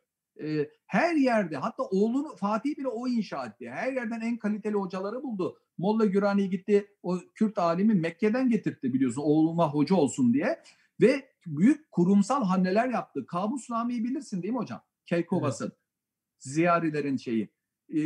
Her 0.86 1.14
yerde 1.14 1.56
hatta 1.56 1.82
oğlunu 1.82 2.36
Fatih 2.36 2.78
bile 2.78 2.88
o 2.88 3.08
inşa 3.08 3.46
etti. 3.46 3.70
Her 3.70 3.92
yerden 3.92 4.20
en 4.20 4.36
kaliteli 4.36 4.74
hocaları 4.74 5.22
buldu. 5.22 5.58
Molla 5.78 6.04
Gürani 6.04 6.50
gitti 6.50 6.86
o 7.02 7.18
Kürt 7.34 7.58
alimi 7.58 7.94
Mekke'den 7.94 8.50
getirtti 8.50 8.94
biliyorsun 8.94 9.22
oğluma 9.22 9.74
hoca 9.74 9.96
olsun 9.96 10.34
diye. 10.34 10.62
Ve 11.00 11.32
büyük 11.46 11.90
kurumsal 11.90 12.44
hamleler 12.44 12.88
yaptı. 12.88 13.26
Kabus 13.26 13.70
Nami'yi 13.70 14.04
bilirsin 14.04 14.42
değil 14.42 14.54
mi 14.54 14.58
hocam? 14.60 14.82
Keykovas'ın. 15.06 15.66
Evet. 15.66 15.78
Ziyarilerin 16.38 17.16
şeyi 17.16 17.52
e, 17.94 18.00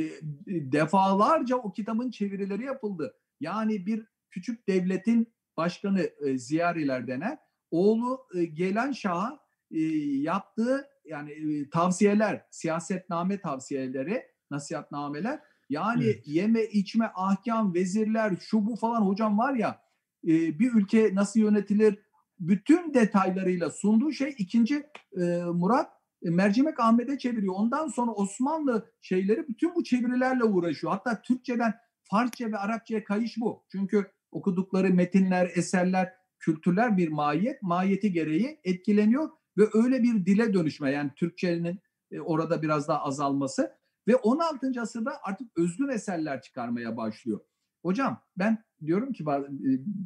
defalarca 0.47 1.57
o 1.57 1.73
kitabın 1.73 2.11
çevirileri 2.11 2.65
yapıldı. 2.65 3.15
Yani 3.41 3.87
bir 3.87 4.07
küçük 4.31 4.69
devletin 4.69 5.35
başkanı 5.57 6.01
e, 6.01 6.39
Ziyariler 6.39 7.07
denen 7.07 7.39
oğlu 7.71 8.27
e, 8.35 8.45
gelen 8.45 8.93
şaha 8.93 9.39
e, 9.71 9.81
yaptığı 10.07 10.87
yani 11.05 11.33
e, 11.33 11.71
tavsiyeler, 11.71 12.47
siyasetname 12.51 13.41
tavsiyeleri, 13.41 14.23
nasihatnameler. 14.51 15.41
Yani 15.69 16.05
Evet. 16.05 16.29
yeme 16.29 16.65
içme 16.65 17.11
ahkam, 17.15 17.75
vezirler, 17.75 18.37
şu 18.41 18.67
bu 18.67 18.77
falan 18.77 19.01
hocam 19.03 19.39
var 19.39 19.55
ya 19.55 19.83
e, 20.25 20.59
bir 20.59 20.73
ülke 20.73 21.15
nasıl 21.15 21.41
yönetilir 21.41 21.99
bütün 22.43 22.95
detaylarıyla 22.95 23.71
sunduğu 23.71 24.13
şey 24.13 24.35
ikinci 24.39 24.87
e, 25.17 25.21
Murat 25.55 25.91
e, 26.23 26.31
Mercimek 26.31 26.81
Ahmet'e 26.81 27.19
çeviriyor. 27.19 27.55
Ondan 27.57 27.89
sonra 27.89 28.13
Osmanlı 28.13 28.93
şeyleri 29.01 29.49
bütün 29.49 29.75
bu 29.75 29.85
çevirilerle 29.85 30.45
uğraşıyor. 30.45 30.93
Hatta 30.93 31.23
Türkçeden 31.23 31.75
Farsça 32.03 32.53
ve 32.53 32.57
Arapçaya 32.57 33.05
kayış 33.05 33.37
bu. 33.41 33.65
Çünkü 33.73 34.11
okudukları 34.31 34.95
metinler, 34.95 35.51
eserler, 35.55 36.13
kültürler 36.39 36.97
bir 36.97 37.09
mahiyet. 37.09 37.63
Mahiyeti 37.63 38.13
gereği 38.13 38.61
etkileniyor 38.65 39.29
ve 39.59 39.63
öyle 39.75 40.03
bir 40.03 40.27
dile 40.27 40.55
dönüşme 40.55 40.91
yani 40.91 41.11
Türkçenin 41.17 41.81
e, 42.11 42.21
orada 42.21 42.63
biraz 42.63 42.89
daha 42.89 43.05
azalması 43.05 43.73
ve 44.09 44.17
16. 44.17 44.73
asırda 44.81 45.13
artık 45.23 45.59
özgün 45.59 45.89
eserler 45.89 46.43
çıkarmaya 46.43 46.97
başlıyor. 46.97 47.41
Hocam 47.83 48.23
ben 48.37 48.65
diyorum 48.87 49.13
ki 49.13 49.25
e, 49.25 49.37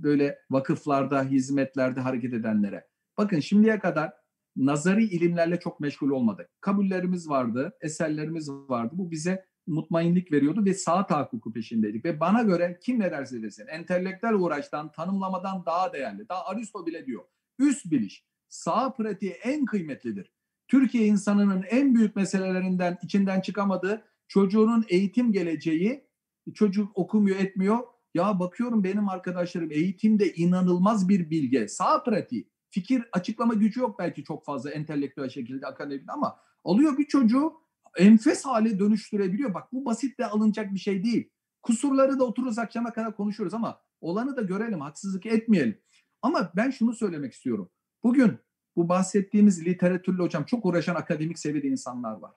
böyle 0.03 0.39
vakıflarda, 0.51 1.25
hizmetlerde 1.25 2.01
hareket 2.01 2.35
edenlere. 2.35 2.87
Bakın 3.19 3.41
şimdiye 3.41 3.79
kadar 3.79 4.13
nazari 4.57 5.05
ilimlerle 5.05 5.61
çok 5.61 5.81
meşgul 5.81 6.11
olmadık. 6.11 6.51
Kabullerimiz 6.61 7.29
vardı, 7.29 7.73
eserlerimiz 7.81 8.51
vardı. 8.51 8.95
Bu 8.99 9.11
bize 9.11 9.45
mutmainlik 9.67 10.33
veriyordu 10.33 10.65
ve 10.65 10.75
sağ 10.75 11.07
tahakkuku 11.07 11.53
peşindeydik. 11.53 12.05
Ve 12.05 12.21
bana 12.21 12.43
göre 12.43 12.79
kim 12.83 13.01
ne 13.01 13.11
derse 13.11 13.43
desin 13.43 13.67
entelektüel 13.67 14.35
uğraştan, 14.35 14.93
tanımlamadan 14.93 15.67
daha 15.67 15.93
değerli. 15.93 16.29
Daha 16.29 16.47
Aristo 16.47 16.87
bile 16.87 17.07
diyor. 17.07 17.25
Üst 17.59 17.91
biliş, 17.91 18.25
sağ 18.49 18.93
pratiği 18.93 19.31
en 19.31 19.65
kıymetlidir. 19.65 20.33
Türkiye 20.69 21.07
insanının 21.07 21.65
en 21.71 21.95
büyük 21.95 22.17
meselelerinden 22.17 22.99
içinden 23.03 23.41
çıkamadığı 23.41 24.05
çocuğunun 24.29 24.85
eğitim 24.89 25.33
geleceği, 25.33 26.06
çocuk 26.55 26.99
okumuyor 26.99 27.37
etmiyor. 27.37 27.79
Ya 28.15 28.41
bakıyorum 28.41 28.85
benim 28.85 29.09
arkadaşlarım 29.09 29.73
eğitimde 29.73 30.35
inanılmaz 30.35 31.09
bir 31.09 31.31
bilge, 31.31 31.69
sağ 31.69 32.03
pratiği. 32.03 32.49
Fikir 32.71 33.05
açıklama 33.13 33.55
gücü 33.55 33.81
yok 33.81 33.99
belki 33.99 34.25
çok 34.25 34.45
fazla 34.45 34.71
entelektüel 34.71 35.29
şekilde 35.29 35.67
akademik 35.67 36.11
ama 36.11 36.37
alıyor 36.65 36.99
bir 36.99 37.05
çocuğu 37.05 37.53
enfes 37.97 38.45
hale 38.45 38.79
dönüştürebiliyor. 38.79 39.55
Bak 39.55 39.73
bu 39.73 39.85
basitle 39.85 40.27
alınacak 40.27 40.75
bir 40.75 40.79
şey 40.79 41.05
değil. 41.05 41.31
Kusurları 41.63 42.19
da 42.19 42.25
otururuz 42.25 42.59
akşama 42.59 42.93
kadar 42.93 43.17
konuşuyoruz 43.17 43.55
ama 43.55 43.81
olanı 44.01 44.37
da 44.37 44.43
görelim, 44.43 44.81
haksızlık 44.81 45.27
etmeyelim. 45.27 45.79
Ama 46.23 46.53
ben 46.57 46.71
şunu 46.71 46.95
söylemek 46.95 47.33
istiyorum. 47.33 47.71
Bugün 48.03 48.39
bu 48.77 48.89
bahsettiğimiz 48.89 49.67
literatürle 49.67 50.23
hocam 50.23 50.45
çok 50.45 50.67
uğraşan 50.67 50.95
akademik 50.95 51.39
seviyede 51.39 51.69
insanlar 51.69 52.13
var. 52.13 52.33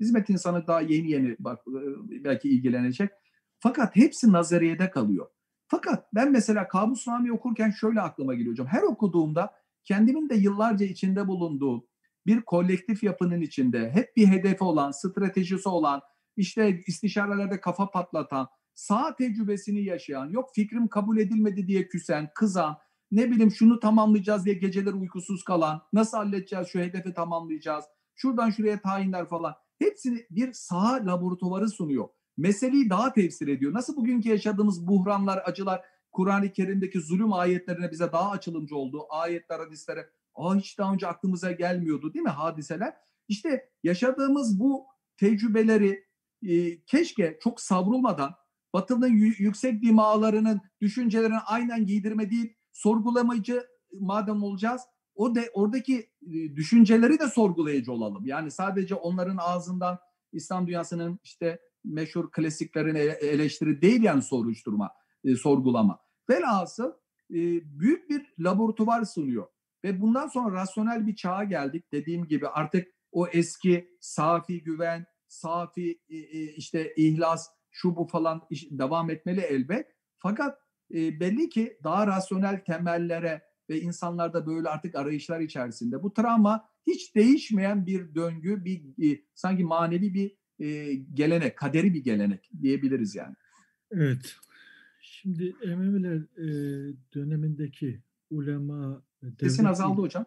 Hizmet 0.00 0.30
insanı 0.30 0.66
daha 0.66 0.80
yeni 0.80 1.10
yeni 1.10 1.36
bak 1.38 1.58
e, 1.68 2.24
belki 2.24 2.48
ilgilenecek. 2.48 3.10
Fakat 3.60 3.96
hepsi 3.96 4.32
nazariyede 4.32 4.90
kalıyor. 4.90 5.26
Fakat 5.68 6.14
ben 6.14 6.32
mesela 6.32 6.68
Kabusname 6.68 7.32
okurken 7.32 7.70
şöyle 7.70 8.00
aklıma 8.00 8.34
geliyor 8.34 8.50
hocam. 8.50 8.66
Her 8.66 8.82
okuduğumda 8.82 9.54
kendimin 9.84 10.28
de 10.28 10.34
yıllarca 10.34 10.86
içinde 10.86 11.28
bulunduğu 11.28 11.88
bir 12.26 12.40
kolektif 12.40 13.02
yapının 13.02 13.40
içinde 13.40 13.90
hep 13.90 14.16
bir 14.16 14.26
hedefi 14.26 14.64
olan, 14.64 14.90
stratejisi 14.90 15.68
olan, 15.68 16.00
işte 16.36 16.80
istişarelerde 16.86 17.60
kafa 17.60 17.90
patlatan, 17.90 18.48
sağ 18.74 19.16
tecrübesini 19.16 19.84
yaşayan, 19.84 20.26
yok 20.26 20.50
fikrim 20.54 20.88
kabul 20.88 21.18
edilmedi 21.18 21.66
diye 21.66 21.88
küsen, 21.88 22.30
kızan, 22.34 22.76
ne 23.10 23.30
bileyim 23.30 23.50
şunu 23.50 23.80
tamamlayacağız 23.80 24.44
diye 24.44 24.54
geceler 24.54 24.92
uykusuz 24.92 25.44
kalan, 25.44 25.82
nasıl 25.92 26.16
halledeceğiz 26.16 26.68
şu 26.68 26.78
hedefi 26.78 27.14
tamamlayacağız, 27.14 27.84
şuradan 28.14 28.50
şuraya 28.50 28.80
tayinler 28.80 29.28
falan. 29.28 29.54
Hepsini 29.78 30.26
bir 30.30 30.52
saha 30.52 31.06
laboratuvarı 31.06 31.68
sunuyor. 31.68 32.08
Meseleyi 32.38 32.90
daha 32.90 33.12
tefsir 33.12 33.48
ediyor. 33.48 33.74
Nasıl 33.74 33.96
bugünkü 33.96 34.28
yaşadığımız 34.28 34.86
buhranlar, 34.88 35.42
acılar 35.44 35.82
Kur'an-ı 36.12 36.52
Kerim'deki 36.52 37.00
zulüm 37.00 37.32
ayetlerine 37.32 37.90
bize 37.90 38.12
daha 38.12 38.30
açılımcı 38.30 38.76
oldu. 38.76 39.06
Ayetler, 39.10 39.58
hadislere 39.58 40.10
Aa, 40.34 40.56
hiç 40.56 40.78
daha 40.78 40.92
önce 40.92 41.06
aklımıza 41.06 41.52
gelmiyordu 41.52 42.14
değil 42.14 42.22
mi 42.22 42.30
hadiseler? 42.30 42.94
İşte 43.28 43.70
yaşadığımız 43.82 44.60
bu 44.60 44.86
tecrübeleri 45.16 46.04
e, 46.48 46.82
keşke 46.84 47.38
çok 47.42 47.60
savrulmadan 47.60 48.34
Batı'nın 48.74 49.08
yü- 49.08 49.42
yüksek 49.42 49.82
dimalarının 49.82 50.60
düşüncelerini 50.80 51.38
aynen 51.38 51.86
giydirme 51.86 52.30
değil, 52.30 52.54
sorgulamacı 52.72 53.66
madem 54.00 54.42
olacağız, 54.42 54.82
o 55.14 55.34
de 55.34 55.50
oradaki 55.52 56.10
e, 56.22 56.56
düşünceleri 56.56 57.18
de 57.18 57.28
sorgulayıcı 57.28 57.92
olalım. 57.92 58.26
Yani 58.26 58.50
sadece 58.50 58.94
onların 58.94 59.36
ağzından 59.40 59.98
İslam 60.32 60.66
dünyasının 60.66 61.20
işte 61.24 61.60
meşhur 61.84 62.30
klasiklerini 62.30 62.98
ele- 62.98 63.12
eleştiri 63.12 63.82
değil 63.82 64.02
yani 64.02 64.22
soruşturma, 64.22 64.90
e, 65.24 65.34
sorgulama. 65.36 66.00
Velhasıl 66.30 66.92
e, 67.30 67.36
büyük 67.80 68.10
bir 68.10 68.34
laboratuvar 68.38 69.04
sunuyor. 69.04 69.46
Ve 69.84 70.00
bundan 70.00 70.28
sonra 70.28 70.54
rasyonel 70.54 71.06
bir 71.06 71.16
çağa 71.16 71.44
geldik. 71.44 71.92
Dediğim 71.92 72.26
gibi 72.26 72.48
artık 72.48 72.88
o 73.12 73.26
eski 73.28 73.96
safi 74.00 74.62
güven, 74.62 75.06
safi 75.28 76.00
e, 76.08 76.16
e, 76.16 76.42
işte 76.54 76.94
ihlas, 76.96 77.48
şu 77.70 77.96
bu 77.96 78.06
falan 78.06 78.42
iş- 78.50 78.70
devam 78.70 79.10
etmeli 79.10 79.40
elbet. 79.40 79.86
Fakat 80.18 80.58
e, 80.94 81.20
belli 81.20 81.48
ki 81.48 81.78
daha 81.84 82.06
rasyonel 82.06 82.64
temellere 82.64 83.42
ve 83.70 83.80
insanlarda 83.80 84.46
böyle 84.46 84.68
artık 84.68 84.94
arayışlar 84.94 85.40
içerisinde. 85.40 86.02
Bu 86.02 86.12
travma 86.12 86.68
hiç 86.86 87.14
değişmeyen 87.14 87.86
bir 87.86 88.14
döngü, 88.14 88.64
bir 88.64 89.12
e, 89.12 89.20
sanki 89.34 89.64
manevi 89.64 90.14
bir 90.14 90.37
e, 90.60 90.94
gelenek, 90.94 91.56
kaderi 91.56 91.94
bir 91.94 92.04
gelenek 92.04 92.50
diyebiliriz 92.62 93.14
yani. 93.14 93.34
Evet. 93.90 94.36
Şimdi 95.00 95.56
Emeviler 95.62 96.16
e, 96.16 96.46
dönemindeki 97.14 98.00
ulema 98.30 99.02
Sesin 99.40 99.62
devlet- 99.62 99.70
azaldı 99.70 100.00
hocam. 100.00 100.26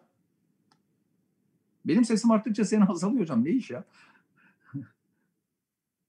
Benim 1.84 2.04
sesim 2.04 2.30
arttıkça 2.30 2.64
senin 2.64 2.86
azalıyor 2.88 3.20
hocam. 3.20 3.44
Ne 3.44 3.50
iş 3.50 3.70
ya? 3.70 3.84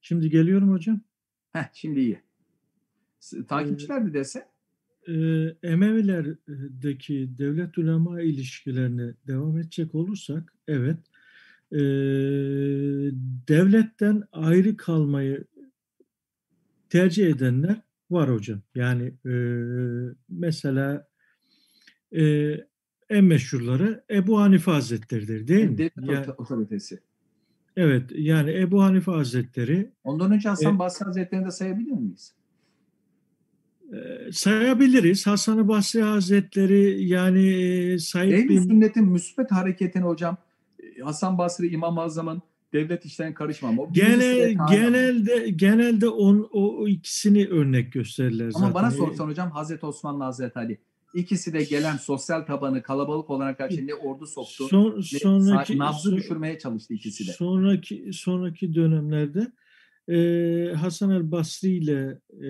Şimdi 0.01 0.29
geliyorum 0.29 0.71
hocam. 0.71 1.01
Heh, 1.51 1.69
şimdi 1.73 1.99
iyi. 1.99 2.21
Takipçiler 3.47 4.05
de 4.05 4.13
dese 4.13 4.47
e, 5.07 5.13
Emevilerdeki 5.63 7.29
devlet 7.37 7.77
ulema 7.77 8.21
ilişkilerine 8.21 9.13
devam 9.27 9.57
edecek 9.57 9.95
olursak, 9.95 10.53
evet, 10.67 10.97
e, 11.73 11.79
devletten 13.47 14.23
ayrı 14.31 14.77
kalmayı 14.77 15.43
tercih 16.89 17.27
edenler 17.27 17.81
var 18.11 18.29
hocam. 18.33 18.61
Yani 18.75 19.13
e, 19.25 19.33
mesela 20.29 21.07
e, 22.15 22.23
en 23.09 23.23
meşhurları 23.23 24.03
Ebu 24.11 24.39
Hanife 24.41 24.71
Hazretleri'dir 24.71 25.47
değil 25.47 25.69
mi? 25.69 25.77
devlet 25.77 25.97
Yani, 26.11 26.31
otoritesi. 26.37 26.99
evet, 27.77 28.03
yani 28.15 28.51
Ebu 28.59 28.83
Hanife 28.83 29.11
Hazretleri 29.11 29.91
Ondan 30.03 30.31
önce 30.31 30.49
Hasan 30.49 30.75
E- 30.75 30.79
Basri 30.79 31.05
Hazretleri'ni 31.05 31.45
de 31.45 31.51
sayabilir 31.51 31.91
miyiz? 31.91 32.33
e, 33.93 34.31
sayabiliriz. 34.31 35.27
Hasan-ı 35.27 35.67
Basri 35.67 36.01
Hazretleri 36.01 37.05
yani 37.05 37.47
e, 37.47 37.99
Said 37.99 38.31
Ehl-i 38.31 38.61
sünnetin 38.61 39.05
müsbet 39.05 39.51
hareketini 39.51 40.03
hocam 40.03 40.37
Hasan 41.05 41.37
Basri 41.37 41.67
İmam-ı 41.67 42.01
Azam'ın 42.01 42.41
devlet 42.73 43.05
işlerine 43.05 43.33
karışmam. 43.33 43.79
O 43.79 43.93
Gene, 43.93 44.07
birincisi 44.07 44.39
de 44.39 44.53
Kaan 44.55 44.65
ama. 44.67 44.75
genelde 44.75 45.49
genelde 45.49 46.07
on, 46.09 46.49
o, 46.51 46.77
o 46.77 46.87
ikisini 46.87 47.47
örnek 47.47 47.93
gösterirler 47.93 48.51
zaten. 48.51 48.65
Ama 48.65 48.75
bana 48.75 48.91
sorsan 48.91 49.27
hocam 49.27 49.51
Hazreti 49.51 49.85
Osman'la 49.85 50.25
Hazreti 50.25 50.59
Ali. 50.59 50.77
İkisi 51.13 51.53
de 51.53 51.63
gelen 51.63 51.97
sosyal 51.97 52.41
tabanı 52.41 52.81
kalabalık 52.83 53.29
olarak 53.29 53.57
karşı 53.57 53.87
ne 53.87 53.93
ordu 53.95 54.27
soktu 54.27 54.67
son, 54.67 54.97
ne 54.97 55.01
sonraki 55.19 55.77
nabzı 55.77 56.09
son- 56.09 56.17
düşürmeye 56.17 56.59
çalıştı 56.59 56.93
ikisi 56.93 57.27
de. 57.27 57.31
sonraki 57.31 58.09
sonraki 58.13 58.75
dönemlerde 58.75 59.51
e, 60.07 60.75
Hasan 60.75 61.09
el 61.11 61.31
Basri 61.31 61.69
ile 61.69 62.19
e, 62.41 62.47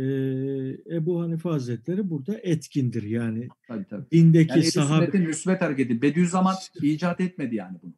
Ebu 0.96 1.22
Hanife 1.22 1.50
Hazretleri 1.50 2.10
burada 2.10 2.38
etkindir 2.44 3.04
yani 3.04 3.48
Tabii 3.68 3.86
tabii. 3.90 4.06
dindeki 4.12 4.52
Yani 4.52 4.64
sahabe 4.64 5.18
müsbet 5.20 5.62
hareketi. 5.62 6.02
Bediüzzaman 6.02 6.56
icat 6.82 7.22
etmedi 7.22 7.56
yani 7.56 7.78
bunu. 7.84 7.94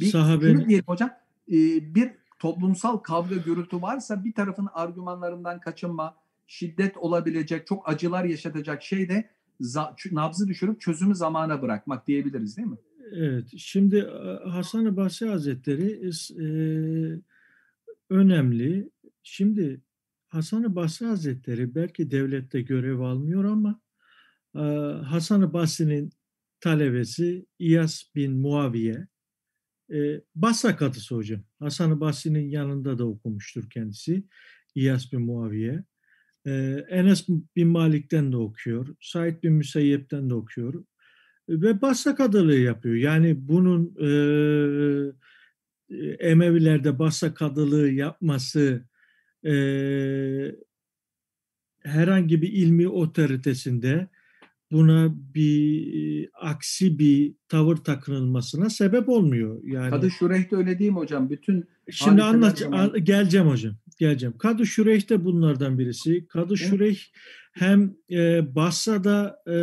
Bir, 0.00 0.06
Sahabenin- 0.06 0.56
şunu 0.56 0.68
diyelim 0.68 0.84
hocam 0.86 1.10
e, 1.48 1.54
bir 1.94 2.10
toplumsal 2.38 2.96
kavga 2.96 3.36
gürültü 3.36 3.82
varsa 3.82 4.24
bir 4.24 4.32
tarafın 4.32 4.68
argümanlarından 4.74 5.60
kaçınma, 5.60 6.16
şiddet 6.46 6.96
olabilecek, 6.96 7.66
çok 7.66 7.88
acılar 7.88 8.24
yaşatacak 8.24 8.82
şey 8.82 9.08
de 9.08 9.30
nabzı 10.12 10.48
düşürüp 10.48 10.80
çözümü 10.80 11.14
zamana 11.14 11.62
bırakmak 11.62 12.06
diyebiliriz 12.06 12.56
değil 12.56 12.68
mi? 12.68 12.76
Evet, 13.12 13.48
şimdi 13.56 13.96
e, 13.96 14.48
Hasan-ı 14.48 14.96
Basri 14.96 15.28
Hazretleri 15.28 16.10
e, 16.30 16.46
önemli. 18.10 18.90
Şimdi 19.22 19.80
Hasan-ı 20.28 20.76
Basri 20.76 21.06
Hazretleri 21.06 21.74
belki 21.74 22.10
devlette 22.10 22.60
görev 22.60 23.00
almıyor 23.00 23.44
ama 23.44 23.80
e, 24.54 24.60
Hasan-ı 25.04 25.52
Basri'nin 25.52 26.10
talebesi 26.60 27.46
İyas 27.58 28.02
bin 28.14 28.32
Muaviye 28.32 29.06
E, 29.92 30.20
Basra 30.34 30.76
kadısı 30.76 31.14
hocam. 31.14 31.40
Hasan-ı 31.58 32.00
Basri'nin 32.00 32.48
yanında 32.48 32.98
da 32.98 33.04
okumuştur 33.06 33.70
kendisi. 33.70 34.24
İyas 34.74 35.12
bin 35.12 35.20
Muaviye. 35.20 35.84
E, 36.46 36.52
Enes 36.88 37.28
bin 37.56 37.68
Malik'ten 37.68 38.32
de 38.32 38.36
okuyor. 38.36 38.88
Said 39.00 39.42
bin 39.42 39.52
Müseyyep'ten 39.52 40.30
de 40.30 40.34
okuyor. 40.34 40.84
Ve 41.48 41.82
Basra 41.82 42.14
kadılığı 42.14 42.58
yapıyor. 42.58 42.94
Yani 42.94 43.48
bunun 43.48 43.96
e, 44.00 44.08
Emevilerde 46.18 46.98
Basra 46.98 47.34
kadılığı 47.34 47.90
yapması 47.90 48.84
e, 49.46 49.54
herhangi 51.78 52.42
bir 52.42 52.52
ilmi 52.52 52.88
otoritesinde 52.88 54.08
buna 54.72 55.14
bir 55.34 56.28
aksi 56.40 56.98
bir 56.98 57.34
tavır 57.48 57.76
takınılmasına 57.76 58.70
sebep 58.70 59.08
olmuyor. 59.08 59.60
Yani 59.64 59.90
Kadı 59.90 60.10
Şureyh 60.10 60.50
de 60.50 60.56
öyle 60.56 60.78
değil 60.78 60.90
mi 60.90 60.96
hocam? 60.96 61.30
Bütün 61.30 61.64
Şimdi 61.90 62.22
anlat 62.22 62.58
zaman- 62.58 63.04
geleceğim 63.04 63.46
hocam. 63.46 63.74
Geleceğim. 63.98 64.38
Kadı 64.38 64.66
Şureyh 64.66 65.08
de 65.08 65.24
bunlardan 65.24 65.78
birisi. 65.78 66.26
Kadı 66.26 66.56
Şureyh 66.56 66.98
hem 67.52 67.94
e, 68.10 68.54
Basra'da 68.54 69.36
e, 69.52 69.56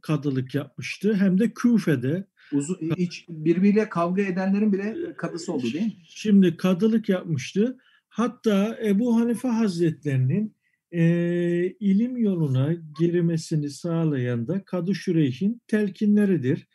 kadılık 0.00 0.54
yapmıştı 0.54 1.14
hem 1.14 1.38
de 1.38 1.52
Küfe'de. 1.54 2.26
uzun, 2.52 2.78
hiç 2.96 3.26
birbiriyle 3.28 3.88
kavga 3.88 4.22
edenlerin 4.22 4.72
bile 4.72 4.96
kadısı 5.16 5.52
oldu 5.52 5.62
değil 5.72 5.84
mi? 5.84 5.92
Şimdi 6.08 6.56
kadılık 6.56 7.08
yapmıştı. 7.08 7.76
Hatta 8.08 8.78
Ebu 8.84 9.16
Hanife 9.20 9.48
Hazretlerinin 9.48 10.53
e, 10.94 11.76
ilim 11.80 12.16
yoluna 12.16 12.74
girmesini 12.98 13.70
sağlayan 13.70 14.48
da 14.48 14.64
Kadı 14.64 14.94
Şureyh'in 14.94 15.62
telkinleridir. 15.66 16.68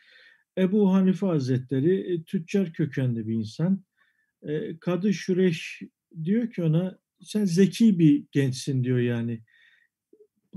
Ebu 0.57 0.93
Hanife 0.93 1.25
Hazretleri 1.25 2.13
e, 2.13 2.23
tüccar 2.23 2.73
kökenli 2.73 3.27
bir 3.27 3.33
insan. 3.33 3.83
E, 4.43 4.79
Kadı 4.79 5.13
Şureyh 5.13 5.59
diyor 6.23 6.51
ki 6.51 6.63
ona 6.63 6.99
sen 7.21 7.45
zeki 7.45 7.99
bir 7.99 8.25
gençsin 8.31 8.83
diyor 8.83 8.99
yani. 8.99 9.41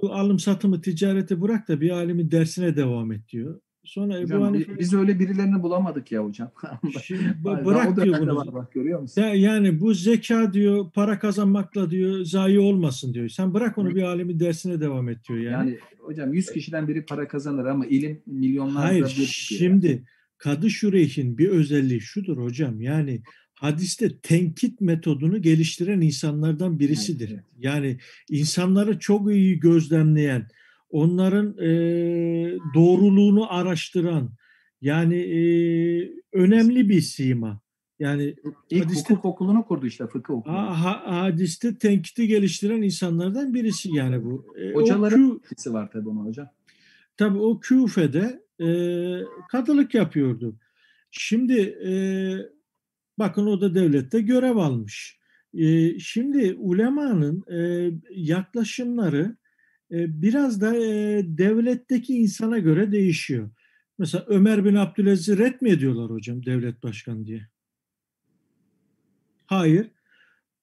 Bu 0.01 0.12
alım 0.14 0.39
satımı 0.39 0.80
ticareti 0.80 1.40
bırak 1.40 1.68
da 1.68 1.80
bir 1.80 1.90
alimin 1.90 2.30
dersine 2.30 2.76
devam 2.76 3.12
et 3.12 3.28
diyor. 3.28 3.60
Sonra 3.85 4.17
Ebu 4.19 4.25
Hocam, 4.25 4.43
Hanife 4.43 4.79
biz 4.79 4.95
öyle 4.95 5.19
birilerini 5.19 5.63
bulamadık 5.63 6.13
ya 6.13 6.25
hocam. 6.25 6.51
Şimdi 7.05 7.35
bırak 7.45 8.05
diyor 8.05 8.21
bunu. 8.21 8.37
var 8.37 8.55
bak 8.55 8.73
görüyor 8.73 9.01
musun? 9.01 9.23
Ya 9.23 9.35
yani 9.35 9.81
bu 9.81 9.95
zeka 9.95 10.53
diyor 10.53 10.91
para 10.95 11.19
kazanmakla 11.19 11.91
diyor 11.91 12.25
zayi 12.25 12.59
olmasın 12.59 13.15
diyor. 13.15 13.29
Sen 13.29 13.55
bırak 13.55 13.79
onu 13.79 13.95
bir 13.95 14.03
alimin 14.03 14.41
dersine 14.41 14.81
devam 14.81 15.09
et 15.09 15.19
diyor 15.29 15.39
yani. 15.39 15.71
Yani 15.71 15.79
hocam 15.99 16.35
100 16.35 16.53
kişiden 16.53 16.89
biri 16.89 17.05
para 17.05 17.29
kazanır 17.29 17.65
ama 17.65 17.87
ilim 17.87 18.23
milyonlarda 18.27 18.87
Hayır 18.87 19.05
bir 19.05 19.27
çıkıyor. 19.27 19.59
şimdi 19.59 20.05
Kadı 20.39 20.71
Şureyh'in 20.71 21.39
bir 21.39 21.49
özelliği 21.49 22.01
şudur 22.01 22.37
hocam. 22.37 22.81
Yani 22.81 23.23
hadiste 23.55 24.19
tenkit 24.19 24.81
metodunu 24.81 25.43
geliştiren 25.43 26.01
insanlardan 26.01 26.79
birisidir. 26.79 27.41
Yani 27.59 27.99
insanları 28.31 28.99
çok 28.99 29.33
iyi 29.33 29.61
gözlemleyen, 29.61 30.49
onların 30.93 31.59
e, 31.59 31.69
doğruluğunu 32.74 33.52
araştıran, 33.52 34.31
yani 34.81 35.16
e, 35.16 35.40
önemli 36.32 36.89
bir 36.89 37.01
sima. 37.01 37.60
Yani 37.98 38.35
İlk 38.70 38.85
hadiste- 38.85 39.14
hukuk 39.14 39.24
okulunu 39.24 39.64
kurdu 39.64 39.86
işte 39.86 40.06
fıkıh 40.06 40.35
okulu. 40.35 40.52
Ha, 40.52 40.85
ha- 40.85 41.02
hadiste 41.23 41.78
tenkiti 41.78 42.27
geliştiren 42.28 42.82
insanlardan 42.82 43.55
birisi 43.55 43.94
yani 43.94 44.24
bu. 44.24 44.47
E, 44.59 44.73
Hocaların 44.73 45.40
etkisi 45.44 45.73
var 45.73 45.90
tabii 45.93 46.09
ona 46.09 46.20
hocam. 46.24 46.48
tabii 47.16 47.39
o 47.39 47.60
Küfe'de 47.60 48.43
e, 48.60 48.69
kadılık 49.51 49.94
yapıyordu. 49.94 50.56
Şimdi 51.10 51.60
e, 51.60 51.93
bakın 53.19 53.47
o 53.47 53.60
da 53.60 53.74
devlette 53.74 54.20
görev 54.20 54.56
almış. 54.56 55.19
E, 55.55 55.98
şimdi 55.98 56.55
ulemanın 56.59 57.44
e, 57.52 57.90
yaklaşımları 58.10 59.36
biraz 59.93 60.60
da 60.60 60.77
e, 60.77 61.23
devletteki 61.39 62.14
insana 62.14 62.59
göre 62.59 62.93
değişiyor. 62.93 63.51
Mesela 63.98 64.24
Ömer 64.28 64.64
bin 64.64 64.74
Abdülaziz'i 64.74 65.39
red 65.39 65.60
mi 65.60 65.70
ediyorlar 65.70 66.10
hocam 66.10 66.47
devlet 66.47 66.82
başkanı 66.82 67.27
diye? 67.27 67.48
Hayır. 69.47 69.90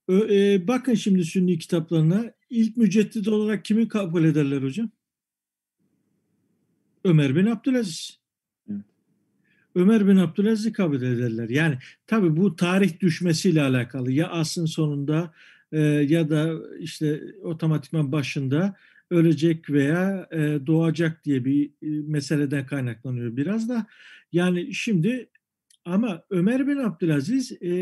E, 0.09 0.67
bakın 0.67 0.93
şimdi 0.93 1.25
Sünni 1.25 1.59
kitaplarına 1.59 2.33
ilk 2.49 2.77
müceddit 2.77 3.27
olarak 3.27 3.65
kimi 3.65 3.87
kabul 3.87 4.23
ederler 4.23 4.61
hocam? 4.61 4.89
Ömer 7.03 7.35
bin 7.35 7.45
Abdülaziz. 7.45 8.19
Evet. 8.71 8.81
Ömer 9.75 10.07
bin 10.07 10.15
Abdülaziz'i 10.15 10.73
kabul 10.73 11.01
ederler. 11.01 11.49
Yani 11.49 11.77
tabii 12.07 12.37
bu 12.37 12.55
tarih 12.55 12.99
düşmesiyle 12.99 13.61
alakalı. 13.61 14.11
Ya 14.11 14.29
asrın 14.29 14.65
sonunda 14.65 15.33
e, 15.71 15.79
ya 15.81 16.29
da 16.29 16.53
işte 16.79 17.21
otomatikman 17.43 18.11
başında 18.11 18.75
ölecek 19.09 19.69
veya 19.69 20.27
e, 20.31 20.37
doğacak 20.67 21.25
diye 21.25 21.45
bir 21.45 21.65
e, 21.65 21.87
meseleden 22.07 22.65
kaynaklanıyor 22.65 23.37
biraz 23.37 23.69
da. 23.69 23.87
Yani 24.31 24.73
şimdi 24.73 25.29
ama 25.85 26.23
Ömer 26.29 26.67
bin 26.67 26.77
Abdülaziz 26.77 27.51
e, 27.61 27.73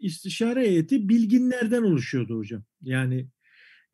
istişare 0.00 0.60
heyeti 0.60 1.08
bilginlerden 1.08 1.82
oluşuyordu 1.82 2.38
hocam. 2.38 2.64
Yani 2.82 3.26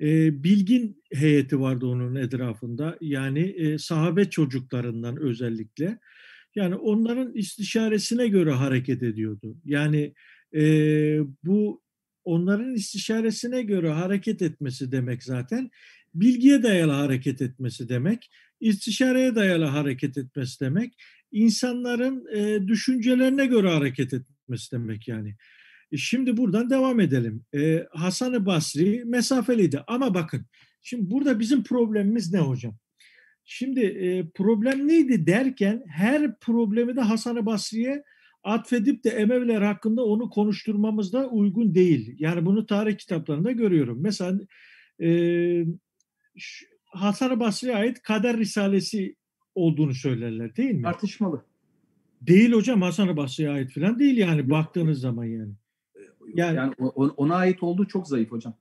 e, 0.01 0.45
bilgin 0.45 1.03
heyeti 1.13 1.61
vardı 1.61 1.87
onun 1.87 2.15
etrafında. 2.15 2.99
Yani 3.01 3.41
e, 3.41 3.79
sahabe 3.79 4.31
çocuklarından 4.31 5.17
özellikle. 5.17 5.99
Yani 6.55 6.75
onların 6.75 7.35
istişaresine 7.35 8.29
göre 8.29 8.51
hareket 8.51 9.03
ediyordu. 9.03 9.57
Yani 9.65 10.15
e, 10.55 10.63
bu 11.45 11.83
onların 12.25 12.75
istişaresine 12.75 13.63
göre 13.63 13.91
hareket 13.91 14.43
etmesi 14.43 14.93
demek 14.93 15.23
zaten 15.23 15.71
bilgiye 16.21 16.63
dayalı 16.63 16.93
hareket 16.93 17.43
etmesi 17.43 17.89
demek, 17.89 18.31
istişareye 18.61 19.35
dayalı 19.35 19.65
hareket 19.65 20.19
etmesi 20.19 20.61
demek, 20.61 20.95
insanların 21.33 22.27
e, 22.37 22.69
düşüncelerine 22.69 23.47
göre 23.47 23.71
hareket 23.71 24.15
etmesi 24.15 24.73
demek 24.73 25.09
yani. 25.09 25.37
E, 25.93 25.97
Şimdi 25.97 26.37
buradan 26.37 26.71
devam 26.71 27.01
edelim. 27.01 27.45
E, 27.55 27.87
Hasan-ı 27.91 28.47
Basri 28.47 29.05
mesafeliydi 29.05 29.81
ama 29.87 30.15
bakın 30.15 30.47
şimdi 30.83 31.11
burada 31.11 31.41
bizim 31.41 31.65
problemimiz 31.65 32.33
ne 32.33 32.39
hocam? 32.39 32.77
Şimdi 33.45 33.81
e, 33.81 34.31
problem 34.31 34.89
neydi 34.89 35.27
derken 35.27 35.85
her 35.89 36.39
problemi 36.39 36.97
de 36.97 37.01
Hasan-ı 37.01 37.47
Basri'ye 37.47 38.03
atfedip 38.43 39.05
de 39.05 39.11
Emeviler 39.11 39.63
hakkında 39.63 40.05
onu 40.05 40.31
konuşturmamız 40.31 41.13
da 41.13 41.29
uygun 41.29 41.75
değil. 41.75 42.17
Yani 42.19 42.47
bunu 42.47 42.67
tarih 42.67 42.99
kitaplarında 42.99 43.53
görüyorum. 43.53 43.99
Mesela 44.01 44.41
e, 45.03 45.09
Hasan-ı 46.87 47.41
Basri'ye 47.41 47.77
ait 47.77 48.03
Kader 48.03 48.37
Risalesi 48.39 49.17
olduğunu 49.55 49.95
söylerler 49.95 50.57
değil 50.57 50.75
mi? 50.75 50.83
Tartışmalı. 50.83 51.45
Değil 52.23 52.53
hocam 52.53 52.83
Hasan-ı 52.83 53.17
Basri'ye 53.17 53.51
ait 53.51 53.73
falan 53.75 53.99
değil 53.99 54.17
yani 54.17 54.51
baktığınız 54.51 55.01
zaman 55.01 55.25
yani. 55.25 55.53
Yani- 56.35 56.57
Yani, 56.57 56.75
o- 56.79 57.09
ona 57.17 57.35
ait 57.37 57.63
olduğu 57.63 57.87
çok 57.87 58.09
zayıf 58.09 58.31
hocam. 58.33 58.55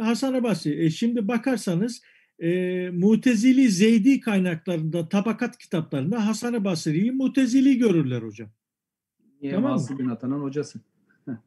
Hasan-ı 0.00 0.42
Basri. 0.42 0.84
E, 0.84 0.90
şimdi 0.90 1.28
bakarsanız 1.28 2.02
e, 2.42 2.90
Mutezili 2.90 3.68
Zeydi 3.68 4.20
kaynaklarında, 4.20 5.08
tabakat 5.08 5.58
kitaplarında 5.58 6.26
Hasan-ı 6.26 6.64
Basri'yi 6.64 7.12
Mutezili 7.12 7.78
görürler 7.78 8.22
hocam. 8.22 8.48
Niye 9.42 9.52
Tamam 9.52 9.80
mı? 9.98 10.12
Atan'ın 10.12 10.40
hocası. 10.40 10.80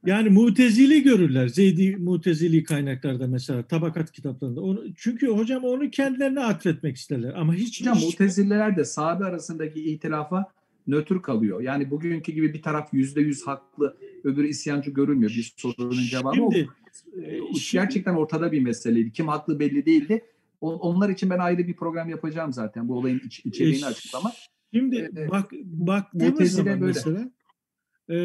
Yani 0.05 0.29
Mutezili 0.29 1.03
görürler. 1.03 1.47
Zeydi 1.47 1.97
Mutezili 1.97 2.63
kaynaklarda 2.63 3.27
mesela 3.27 3.63
tabakat 3.63 4.11
kitaplarında. 4.11 4.61
Onu, 4.61 4.83
çünkü 4.95 5.27
hocam 5.27 5.63
onu 5.63 5.89
kendilerine 5.89 6.39
atfetmek 6.39 6.95
isterler. 6.97 7.33
Ama 7.33 7.53
hiç, 7.53 7.81
Hocam 7.81 7.95
hiç 7.97 8.05
Mutezileler 8.05 8.75
de 8.77 8.85
sahabe 8.85 9.25
arasındaki 9.25 9.79
itilafa 9.83 10.45
nötr 10.87 11.21
kalıyor. 11.21 11.61
Yani 11.61 11.91
bugünkü 11.91 12.31
gibi 12.31 12.53
bir 12.53 12.61
taraf 12.61 12.89
yüzde 12.93 13.21
yüz 13.21 13.47
haklı, 13.47 13.97
öbürü 14.23 14.47
isyancı 14.47 14.91
görülmüyor. 14.91 15.31
Bir 15.31 15.53
sorunun 15.57 16.03
cevabı 16.03 16.41
o. 16.43 16.51
şimdi, 16.51 16.69
Ee, 17.23 17.37
şimdi- 17.59 17.83
gerçekten 17.83 18.13
ortada 18.15 18.51
bir 18.51 18.59
meseleydi. 18.61 19.11
Kim 19.11 19.27
haklı 19.27 19.59
belli 19.59 19.85
değildi. 19.85 20.21
O- 20.61 20.75
Onlar 20.75 21.09
için 21.09 21.29
ben 21.29 21.39
ayrı 21.39 21.67
bir 21.67 21.73
program 21.73 22.09
yapacağım 22.09 22.53
zaten. 22.53 22.87
Bu 22.87 22.97
olayın 22.97 23.21
iç, 23.25 23.45
içeriğini 23.45 23.83
E, 23.83 23.85
açıklamak. 23.85 24.33
Şimdi 24.73 25.09
Ee, 25.17 25.29
bak 25.31 25.51
baktığımız 25.63 26.51
zaman 26.51 26.81
böyle. 26.81 26.85
mesela 26.93 27.31
e, 28.09 28.17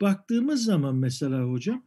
baktığımız 0.00 0.64
zaman 0.64 0.96
mesela 0.96 1.42
hocam 1.42 1.82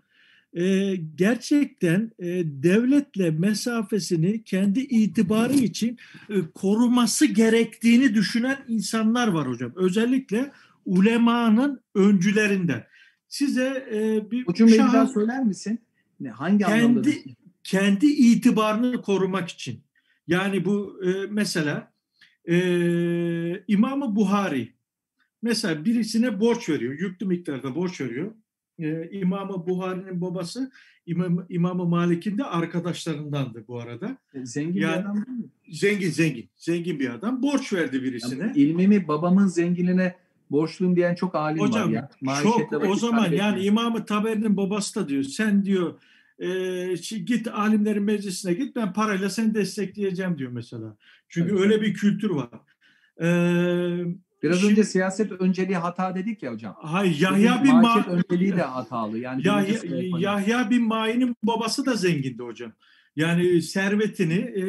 e, 0.54 0.96
gerçekten 0.96 2.12
e, 2.20 2.26
devletle 2.46 3.32
mesafesini 3.32 4.44
kendi 4.44 4.80
itibarı 4.80 5.54
için 5.54 5.98
e, 6.30 6.34
koruması 6.56 7.26
gerektiğini 7.26 8.16
düşünen 8.16 8.58
insanlar 8.68 9.28
var 9.28 9.48
hocam. 9.48 9.72
Özellikle 9.76 10.52
ulemanın 10.86 11.82
öncülerinden. 11.96 12.84
Size 13.28 13.88
e, 13.94 14.32
bir 14.32 14.46
şahı- 14.78 14.94
daha 14.94 15.08
söyler 15.08 15.44
misin? 15.44 15.80
Ne, 16.20 16.30
hangi 16.30 16.66
anlamda? 16.66 17.02
kendi 17.02 17.24
kendi 17.64 18.06
itibarını 18.06 19.02
korumak 19.02 19.50
için. 19.50 19.84
Yani 20.28 20.66
bu 20.66 21.00
e, 21.06 21.28
mesela 21.30 21.92
e, 22.46 22.56
İmam-ı 23.68 24.16
Buhari 24.16 24.74
mesela 25.44 25.86
birisine 25.86 26.40
borç 26.40 26.70
veriyor, 26.70 26.94
yüklü 26.94 27.26
miktarda 27.26 27.76
borç 27.76 28.02
veriyor. 28.02 28.32
Ee, 28.80 29.10
İmam-ı 29.12 29.68
Buhari'nin 29.68 30.22
babası 30.22 30.72
İmam, 31.06 31.46
İmam-ı 31.50 31.86
Malik'in 31.86 32.38
de 32.38 32.44
arkadaşlarındandı 32.44 33.64
bu 33.68 33.80
arada. 33.80 34.18
E, 34.34 34.46
Zengin 34.46 34.82
Yani- 34.82 34.94
bir 34.94 35.02
adam 35.02 35.16
değil 35.16 35.38
mi? 35.38 35.46
Zengin 35.70 36.10
zengin, 36.10 36.50
zengin 36.56 37.00
bir 37.00 37.10
adam. 37.10 37.44
Borç 37.44 37.74
verdi 37.74 38.04
birisine. 38.04 38.44
Yani 38.44 38.58
ilmimi 38.58 39.08
babamın 39.08 39.48
zenginine 39.48 40.16
borçluyum 40.52 40.96
diyen 40.96 41.16
çok 41.16 41.36
alim 41.36 41.60
var 41.60 41.70
Hocam 41.70 41.94
çok 42.44 42.74
o 42.88 42.96
zaman 42.96 43.32
yani 43.32 43.64
İmam-ı 43.66 44.06
Taberi'nin 44.06 44.58
babası 44.58 44.96
da 45.00 45.10
diyor 45.10 45.24
sen 45.24 45.66
diyor 45.66 46.00
e, 46.40 47.18
git 47.26 47.48
alimlerin 47.48 48.04
meclisine 48.04 48.54
git 48.54 48.76
ben 48.76 48.94
parayla 48.94 49.30
seni 49.30 49.54
destekleyeceğim 49.54 50.38
diyor 50.38 50.52
mesela. 50.52 50.98
Çünkü 51.30 51.50
Tabii, 51.50 51.62
öyle 51.62 51.82
bir 51.82 51.94
kültür 51.94 52.30
var. 52.30 52.50
E, 53.22 53.28
Biraz 54.44 54.60
şimdi- 54.60 54.72
önce 54.72 54.84
siyaset 54.84 55.32
önceliği 55.32 55.78
hata 55.78 56.16
dedik 56.16 56.44
ya 56.44 56.52
hocam. 56.54 56.76
hayır 56.82 57.20
Yahya 57.20 57.64
bin 57.64 57.76
maişet 57.76 58.08
Ma 58.08 58.14
önceliği 58.14 58.56
de 58.56 58.62
hatalı. 58.62 59.18
Yani 59.20 59.48
Yahya. 59.48 59.80
Yahya 60.20 60.70
bin 60.70 60.84
Ma'in'in 60.88 61.36
babası 61.44 61.86
da 61.86 61.96
zengindi 61.96 62.44
hocam. 62.44 62.72
Yani 63.16 63.62
servetini 63.62 64.34
e, 64.34 64.66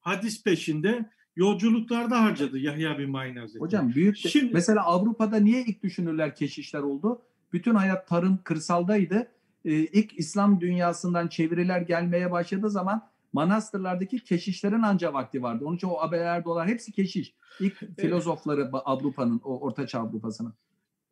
hadis 0.00 0.42
peşinde 0.44 1.10
yolculuklarda 1.36 2.22
harcadı 2.22 2.58
Yahya 2.58 2.98
bin 2.98 3.10
Ma'in 3.10 3.36
Hazretleri. 3.36 3.60
Hocam 3.60 3.92
büyük 3.94 4.24
de- 4.24 4.28
Şimdi- 4.28 4.52
mesela 4.54 4.82
Avrupa'da 4.84 5.36
niye 5.36 5.64
ilk 5.64 5.82
düşünürler 5.82 6.34
keşişler 6.36 6.80
oldu? 6.80 7.22
Bütün 7.52 7.74
hayat 7.74 8.08
tarım 8.08 8.38
kırsaldaydı. 8.44 9.28
Ee, 9.64 9.72
ilk 9.72 10.18
İslam 10.18 10.60
dünyasından 10.60 11.28
çeviriler 11.28 11.80
gelmeye 11.80 12.30
başladığı 12.30 12.70
zaman 12.70 13.08
manastırlardaki 13.32 14.24
keşişlerin 14.24 14.82
anca 14.82 15.12
vakti 15.12 15.42
vardı. 15.42 15.64
Onun 15.64 15.76
için 15.76 15.88
o 15.88 16.00
abeler 16.00 16.44
dolar 16.44 16.68
hepsi 16.68 16.92
keşiş. 16.92 17.34
İlk 17.60 18.00
filozofları 18.00 18.70
Avrupa'nın, 18.72 19.40
o 19.44 19.60
Ortaçağ 19.60 20.00
Avrupa'sının. 20.00 20.54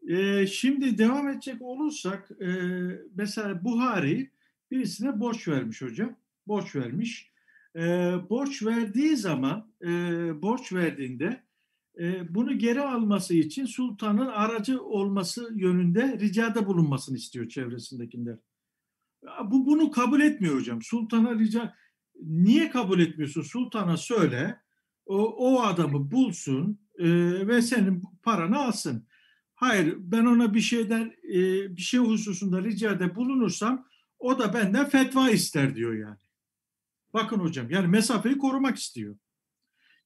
Ee, 0.08 0.46
şimdi 0.46 0.98
devam 0.98 1.28
edecek 1.28 1.62
olursak 1.62 2.30
e, 2.40 2.48
mesela 3.14 3.64
Buhari 3.64 4.30
birisine 4.70 5.20
borç 5.20 5.48
vermiş 5.48 5.82
hocam. 5.82 6.16
Borç 6.46 6.76
vermiş. 6.76 7.30
E, 7.76 7.80
borç 8.30 8.62
verdiği 8.62 9.16
zaman 9.16 9.72
e, 9.82 9.88
borç 10.42 10.72
verdiğinde 10.72 11.42
e, 11.98 12.34
bunu 12.34 12.58
geri 12.58 12.80
alması 12.80 13.34
için 13.34 13.64
sultanın 13.64 14.26
aracı 14.26 14.82
olması 14.82 15.52
yönünde 15.54 16.18
ricada 16.20 16.66
bulunmasını 16.66 17.16
istiyor 17.16 17.48
çevresindekiler. 17.48 18.38
Ya 19.24 19.50
Bu 19.50 19.66
bunu 19.66 19.90
kabul 19.90 20.20
etmiyor 20.20 20.54
hocam. 20.54 20.82
Sultana 20.82 21.34
rica 21.34 21.74
niye 22.22 22.70
kabul 22.70 23.00
etmiyorsun? 23.00 23.42
Sultana 23.42 23.96
söyle. 23.96 24.60
O, 25.06 25.16
o 25.18 25.62
adamı 25.62 26.10
bulsun 26.10 26.80
e, 26.98 27.08
ve 27.48 27.62
senin 27.62 28.02
paranı 28.22 28.58
alsın. 28.58 29.06
Hayır, 29.54 29.94
ben 29.98 30.24
ona 30.24 30.54
bir 30.54 30.60
şeyden 30.60 31.12
e, 31.28 31.36
bir 31.76 31.82
şey 31.82 32.00
hususunda 32.00 32.64
ricada 32.64 33.14
bulunursam 33.14 33.86
o 34.18 34.38
da 34.38 34.54
benden 34.54 34.88
fetva 34.88 35.30
ister 35.30 35.74
diyor 35.74 35.94
yani. 35.94 36.18
Bakın 37.14 37.38
hocam, 37.38 37.70
yani 37.70 37.86
mesafeyi 37.86 38.38
korumak 38.38 38.76
istiyor. 38.76 39.16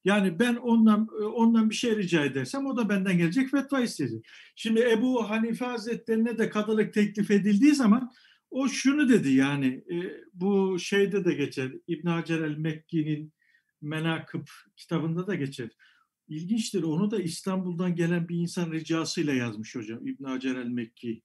Yani 0.03 0.39
ben 0.39 0.55
ondan 0.55 1.07
e, 1.21 1.23
ondan 1.23 1.69
bir 1.69 1.75
şey 1.75 1.97
rica 1.97 2.25
edersem 2.25 2.65
o 2.65 2.77
da 2.77 2.89
benden 2.89 3.17
gelecek 3.17 3.51
fetva 3.51 3.81
isteyecek. 3.81 4.25
Şimdi 4.55 4.81
Ebu 4.81 5.29
Hanife 5.29 5.65
Hazretlerine 5.65 6.37
de 6.37 6.49
kadılık 6.49 6.93
teklif 6.93 7.31
edildiği 7.31 7.75
zaman 7.75 8.11
o 8.51 8.67
şunu 8.67 9.09
dedi 9.09 9.31
yani 9.31 9.83
e, 9.91 10.23
bu 10.33 10.79
şeyde 10.79 11.25
de 11.25 11.33
geçer. 11.33 11.71
İbn 11.87 12.07
Hacer 12.07 12.39
el 12.39 12.57
Mekki'nin 12.57 13.33
Menakıb 13.81 14.47
kitabında 14.77 15.27
da 15.27 15.35
geçer. 15.35 15.69
İlginçtir. 16.27 16.83
Onu 16.83 17.11
da 17.11 17.19
İstanbul'dan 17.19 17.95
gelen 17.95 18.29
bir 18.29 18.35
insan 18.35 18.71
ricasıyla 18.71 19.33
yazmış 19.33 19.75
hocam. 19.75 20.07
İbn 20.07 20.23
Hacer 20.23 20.55
el 20.55 20.67
Mekki. 20.67 21.21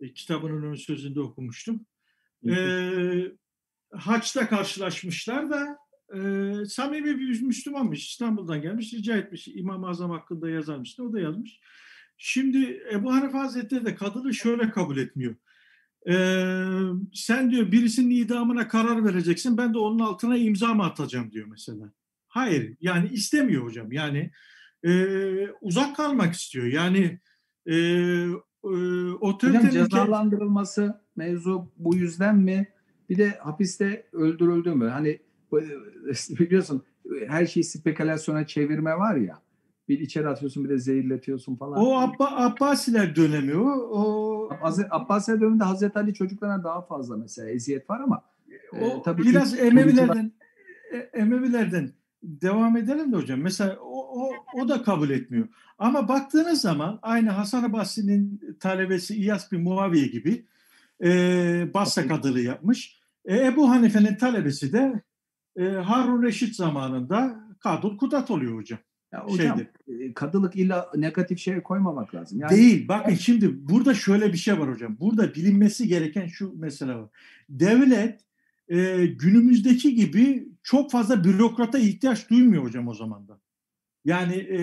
E, 0.00 0.12
kitabının 0.12 0.62
ön 0.62 0.74
sözünde 0.74 1.20
okumuştum. 1.20 1.86
E, 2.48 2.56
haçta 3.92 4.48
karşılaşmışlar 4.48 5.50
da 5.50 5.78
e, 6.14 6.18
samimi 6.64 7.18
bir 7.18 7.42
Müslümanmış. 7.42 8.10
İstanbul'dan 8.10 8.62
gelmiş, 8.62 8.94
rica 8.94 9.16
etmiş. 9.16 9.48
İmam-ı 9.48 9.88
Azam 9.88 10.10
hakkında 10.10 10.50
yazarmıştı. 10.50 11.02
O 11.04 11.12
da 11.12 11.20
yazmış. 11.20 11.60
Şimdi 12.16 12.82
Ebu 12.92 13.12
Hanife 13.12 13.38
Hazretleri 13.38 13.84
de 13.84 13.94
kadını 13.94 14.34
şöyle 14.34 14.70
kabul 14.70 14.96
etmiyor. 14.96 15.36
E, 16.06 16.14
sen 17.14 17.50
diyor 17.50 17.72
birisinin 17.72 18.10
idamına 18.10 18.68
karar 18.68 19.04
vereceksin. 19.04 19.56
Ben 19.56 19.74
de 19.74 19.78
onun 19.78 19.98
altına 19.98 20.36
imza 20.36 20.74
mı 20.74 20.84
atacağım 20.84 21.32
diyor 21.32 21.46
mesela. 21.50 21.92
Hayır. 22.28 22.76
Yani 22.80 23.08
istemiyor 23.08 23.64
hocam. 23.64 23.92
Yani 23.92 24.30
e, 24.84 24.90
uzak 25.60 25.96
kalmak 25.96 26.34
istiyor. 26.34 26.66
Yani 26.66 27.20
e, 27.66 27.74
e, 27.74 28.26
Hocam 28.62 29.18
otoritenin... 29.20 29.70
cezalandırılması 29.70 31.00
mevzu 31.16 31.72
bu 31.76 31.94
yüzden 31.96 32.36
mi? 32.36 32.68
Bir 33.08 33.18
de 33.18 33.30
hapiste 33.30 34.08
öldürüldü 34.12 34.70
mü? 34.70 34.88
Hani 34.88 35.18
bu- 35.50 35.60
biliyorsun 36.38 36.82
her 37.26 37.46
şeyi 37.46 37.64
spekülasyona 37.64 38.46
çevirme 38.46 38.94
var 38.94 39.16
ya. 39.16 39.42
Bir 39.88 40.00
içeri 40.00 40.28
atıyorsun 40.28 40.64
bir 40.64 40.68
de 40.68 40.78
zehirletiyorsun 40.78 41.56
falan. 41.56 41.78
O 41.78 41.98
Abba, 41.98 42.36
Abbasiler 42.36 43.16
dönemi 43.16 43.54
o. 43.54 43.70
o 43.70 44.27
Abbasiye 44.90 45.40
döneminde 45.40 45.64
Hazreti 45.64 45.98
Ali 45.98 46.14
çocuklarına 46.14 46.64
daha 46.64 46.82
fazla 46.82 47.16
mesela 47.16 47.50
eziyet 47.50 47.90
var 47.90 48.00
ama 48.00 48.22
e, 48.72 48.84
o 48.84 49.02
tabii 49.02 49.22
biraz 49.22 49.52
ilk 49.52 49.60
Emevilerden 49.60 50.32
e, 50.92 50.96
Emevilerden 50.96 51.92
devam 52.22 52.76
edelim 52.76 53.12
de 53.12 53.16
hocam. 53.16 53.40
Mesela 53.40 53.76
o, 53.80 54.22
o, 54.22 54.30
o 54.54 54.68
da 54.68 54.82
kabul 54.82 55.10
etmiyor. 55.10 55.48
Ama 55.78 56.08
baktığınız 56.08 56.60
zaman 56.60 56.98
aynı 57.02 57.30
Hasan 57.30 57.72
Basri'nin 57.72 58.40
talebesi 58.60 59.14
İyas 59.14 59.52
bin 59.52 59.62
Muaviye 59.62 60.06
gibi 60.06 60.46
e, 61.04 61.10
Basra 61.74 62.08
kadılığı 62.08 62.40
yapmış. 62.40 62.98
E, 63.24 63.46
Ebu 63.46 63.70
Hanife'nin 63.70 64.14
talebesi 64.14 64.72
de 64.72 65.02
e, 65.56 65.64
Harun 65.64 66.22
Reşit 66.22 66.56
zamanında 66.56 67.40
Kadul 67.60 67.98
Kudat 67.98 68.30
oluyor 68.30 68.56
hocam. 68.56 68.78
Ya 69.12 69.24
hocam 69.24 69.58
Şeydi. 69.86 70.14
kadılık 70.14 70.56
illa 70.56 70.90
negatif 70.96 71.38
şeye 71.38 71.62
koymamak 71.62 72.14
lazım. 72.14 72.40
Yani 72.40 72.56
Değil. 72.56 72.88
Bakın 72.88 73.14
şimdi 73.14 73.68
burada 73.68 73.94
şöyle 73.94 74.32
bir 74.32 74.38
şey 74.38 74.58
var 74.58 74.70
hocam. 74.70 74.96
Burada 75.00 75.34
bilinmesi 75.34 75.88
gereken 75.88 76.26
şu 76.26 76.52
mesele 76.56 76.94
var. 76.94 77.08
Devlet 77.48 78.20
e, 78.68 79.06
günümüzdeki 79.06 79.94
gibi 79.94 80.48
çok 80.62 80.90
fazla 80.90 81.24
bürokrata 81.24 81.78
ihtiyaç 81.78 82.30
duymuyor 82.30 82.64
hocam 82.64 82.88
o 82.88 82.94
zaman 82.94 83.28
da. 83.28 83.40
Yani 84.04 84.34
e, 84.34 84.58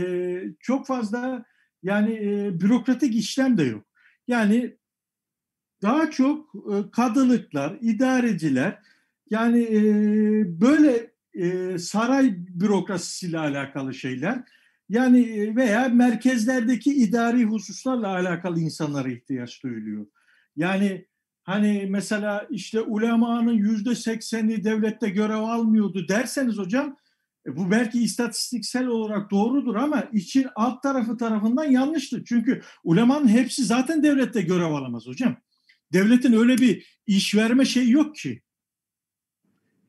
çok 0.60 0.88
fazla 0.88 1.46
yani 1.84 2.14
e, 2.14 2.60
bürokratik 2.60 3.16
işlem 3.16 3.58
de 3.58 3.64
yok. 3.64 3.86
Yani 4.28 4.78
daha 5.82 6.12
çok 6.12 6.56
e, 6.56 6.92
kadılıklar, 6.92 7.78
idareciler 7.82 8.80
yani 9.30 9.62
e, 9.64 9.82
böyle 10.62 11.15
e, 11.36 11.78
saray 11.78 12.36
bürokrasisiyle 12.38 13.40
alakalı 13.40 13.94
şeyler 13.94 14.44
yani 14.90 15.20
e, 15.22 15.56
veya 15.56 15.90
merkezlerdeki 15.90 16.94
idari 16.94 17.44
hususlarla 17.44 18.08
alakalı 18.08 18.60
insanlara 18.60 19.10
ihtiyaç 19.10 19.64
duyuluyor. 19.64 20.06
Yani 20.56 21.06
hani 21.44 21.86
mesela 21.90 22.48
işte 22.50 22.82
ulemanın 22.82 23.54
yüzde 23.54 23.96
sekseni 23.96 24.64
devlette 24.64 25.10
görev 25.10 25.36
almıyordu 25.36 26.08
derseniz 26.08 26.58
hocam 26.58 26.98
e, 27.48 27.56
bu 27.56 27.72
belki 27.72 28.04
istatistiksel 28.04 28.88
olarak 28.88 29.32
doğrudur 29.32 29.76
ama 29.76 30.02
için 30.02 30.48
alt 30.56 30.84
tarafı 30.84 31.18
tarafından 31.18 31.64
yanlıştır. 31.64 32.26
Çünkü 32.26 32.62
ulemanın 32.84 33.28
hepsi 33.28 33.66
zaten 33.66 34.04
devlette 34.04 34.42
görev 34.42 34.72
alamaz 34.72 35.08
hocam. 35.08 35.38
Devletin 35.94 36.34
öyle 36.34 36.58
bir 36.58 37.00
iş 37.08 37.36
verme 37.36 37.66
şeyi 37.66 37.92
yok 37.92 38.16
ki. 38.16 38.42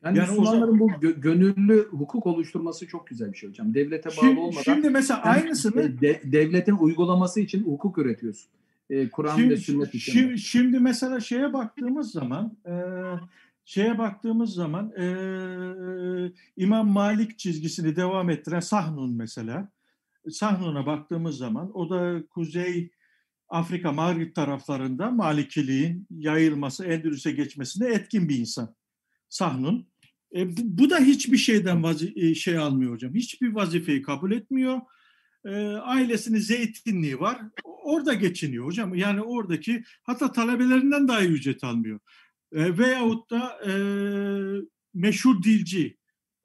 Yani, 0.06 0.18
Yani 0.18 0.28
Müslümanların 0.40 0.80
bu 0.80 0.90
gö- 0.90 1.20
gönüllü 1.20 1.88
hukuk 1.90 2.26
oluşturması 2.26 2.86
çok 2.86 3.06
güzel 3.06 3.32
bir 3.32 3.38
şey 3.38 3.48
hocam. 3.50 3.74
Devlete 3.74 4.08
bağlı 4.08 4.14
Şimdi, 4.20 4.40
olmadan 4.40 4.62
şimdi 4.62 4.90
mesela 4.90 5.22
aynısını 5.22 6.00
de- 6.00 6.20
devletin 6.24 6.76
uygulaması 6.76 7.40
için 7.40 7.62
hukuk 7.64 7.98
üretiyorsun. 7.98 8.48
Ee, 8.90 9.08
Kur'an 9.08 9.50
ve 9.50 9.56
sünnet 9.56 9.94
için. 9.94 10.12
şimdi, 10.12 10.38
şimdi 10.38 10.80
mesela 10.80 11.20
şeye 11.20 11.52
baktığımız 11.52 12.10
zaman 12.12 12.56
e, 12.66 12.74
şeye 13.64 13.98
baktığımız 13.98 14.54
zaman 14.54 14.92
e, 14.98 15.06
İmam 16.56 16.88
Malik 16.88 17.38
çizgisini 17.38 17.96
devam 17.96 18.30
ettiren 18.30 18.60
Sahnun 18.60 19.12
mesela. 19.12 19.68
Sahnun'a 20.30 20.86
baktığımız 20.86 21.36
zaman 21.36 21.70
o 21.74 21.90
da 21.90 22.22
Kuzey 22.30 22.90
Afrika, 23.48 23.92
Mağrip 23.92 24.34
taraflarında 24.34 25.10
Malikiliğin 25.10 26.06
yayılması, 26.10 26.84
Endülüs'e 26.84 27.32
geçmesinde 27.32 27.88
etkin 27.88 28.28
bir 28.28 28.38
insan. 28.38 28.74
Sahnun. 29.28 29.86
E, 30.36 30.56
bu, 30.56 30.90
da 30.90 30.98
hiçbir 30.98 31.36
şeyden 31.36 31.82
vazi- 31.82 32.30
e, 32.30 32.34
şey 32.34 32.58
almıyor 32.58 32.92
hocam. 32.92 33.14
Hiçbir 33.14 33.54
vazifeyi 33.54 34.02
kabul 34.02 34.32
etmiyor. 34.32 34.80
E, 35.44 35.50
ailesinin 35.66 36.38
zeytinliği 36.38 37.20
var. 37.20 37.40
Orada 37.64 38.14
geçiniyor 38.14 38.64
hocam. 38.64 38.94
Yani 38.94 39.22
oradaki 39.22 39.84
hatta 40.02 40.32
talebelerinden 40.32 41.08
dahi 41.08 41.26
ücret 41.26 41.64
almıyor. 41.64 42.00
E, 42.52 42.78
veyahut 42.78 43.30
da 43.30 43.60
e, 43.66 43.72
meşhur 44.94 45.42
dilci 45.42 45.96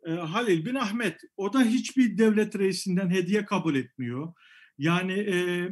e, 0.06 0.12
Halil 0.12 0.66
bin 0.66 0.76
Ahmet 0.76 1.22
o 1.38 1.54
da 1.54 1.64
hiçbir 1.64 2.18
devlet 2.18 2.60
reisinden 2.60 3.10
hediye 3.10 3.46
kabul 3.46 3.76
etmiyor. 3.76 4.34
Yani 4.78 5.14
e, 5.14 5.68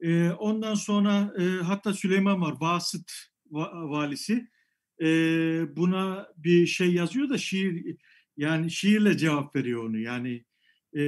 e, 0.00 0.30
ondan 0.30 0.74
sonra 0.74 1.34
e, 1.38 1.42
hatta 1.62 1.92
Süleyman 1.94 2.40
var, 2.40 2.54
Vasıt 2.60 3.12
va, 3.50 3.90
valisi. 3.90 4.48
E, 5.00 5.06
buna 5.76 6.28
bir 6.36 6.66
şey 6.66 6.94
yazıyor 6.94 7.28
da 7.28 7.38
şiir 7.38 7.96
yani 8.36 8.70
şiirle 8.70 9.16
cevap 9.16 9.56
veriyor 9.56 9.84
onu. 9.84 9.98
Yani 9.98 10.44
e, 10.96 11.02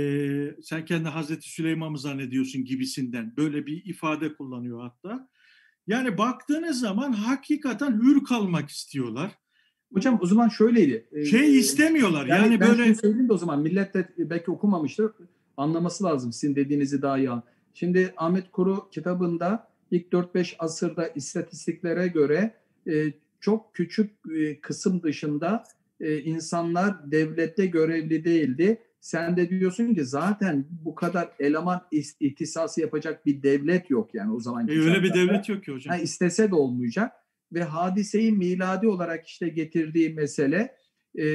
sen 0.63 0.85
kendi 0.85 1.09
Hazreti 1.09 1.49
Süleyman 1.49 1.93
mı 1.93 1.99
zannediyorsun 1.99 2.65
gibisinden 2.65 3.37
böyle 3.37 3.67
bir 3.67 3.85
ifade 3.85 4.35
kullanıyor 4.35 4.81
hatta. 4.83 5.29
Yani 5.87 6.19
baktığınız 6.19 6.81
zaman 6.81 7.13
hakikaten 7.13 8.03
hür 8.03 8.25
kalmak 8.25 8.71
istiyorlar. 8.71 9.31
Hocam 9.95 10.19
o 10.23 10.27
zaman 10.27 10.49
şöyleydi. 10.49 11.27
Şey 11.31 11.59
istemiyorlar. 11.59 12.27
Yani, 12.27 12.43
yani 12.43 12.61
ben 12.61 12.69
böyle 12.69 12.95
söyleyeyim 12.95 13.29
de 13.29 13.33
o 13.33 13.39
zaman 13.39 13.61
millet 13.61 13.95
de 13.95 14.09
belki 14.19 14.51
okumamıştır. 14.51 15.13
Anlaması 15.57 16.05
lazım 16.05 16.33
sizin 16.33 16.57
dediğinizi 16.57 17.03
daha 17.03 17.19
iyi. 17.19 17.31
Şimdi 17.75 18.15
Ahmet 18.17 18.53
Kuru 18.53 18.91
kitabında 18.91 19.69
ilk 19.91 20.13
4-5 20.13 20.55
asırda 20.59 21.09
istatistiklere 21.09 22.09
göre 22.09 22.55
e, 22.87 23.13
çok 23.45 23.75
küçük 23.75 24.11
e, 24.37 24.61
kısım 24.61 25.03
dışında 25.03 25.65
e, 26.01 26.19
insanlar 26.19 27.11
devlette 27.13 27.67
görevli 27.67 28.25
değildi. 28.25 28.83
Sen 29.01 29.37
de 29.37 29.51
diyorsun 29.51 29.95
ki 29.95 30.05
zaten 30.05 30.67
bu 30.71 30.95
kadar 30.95 31.29
eleman 31.39 31.83
ihtisası 32.21 32.81
yapacak 32.81 33.27
bir 33.27 33.43
devlet 33.43 33.91
yok 33.91 34.15
yani 34.15 34.33
o 34.33 34.41
zaman. 34.41 34.69
E, 34.69 34.71
öyle 34.71 35.03
bir 35.03 35.15
devlet 35.15 35.49
yok 35.49 35.65
ki 35.65 35.73
hocam. 35.73 35.97
Ha, 35.97 36.03
istese 36.03 36.51
de 36.51 36.55
olmayacak 36.55 37.13
ve 37.53 37.63
hadiseyi 37.63 38.33
miladi 38.33 38.89
olarak 38.89 39.27
işte 39.27 39.49
getirdiği 39.49 40.15
mesele 40.15 40.77
e, 41.19 41.27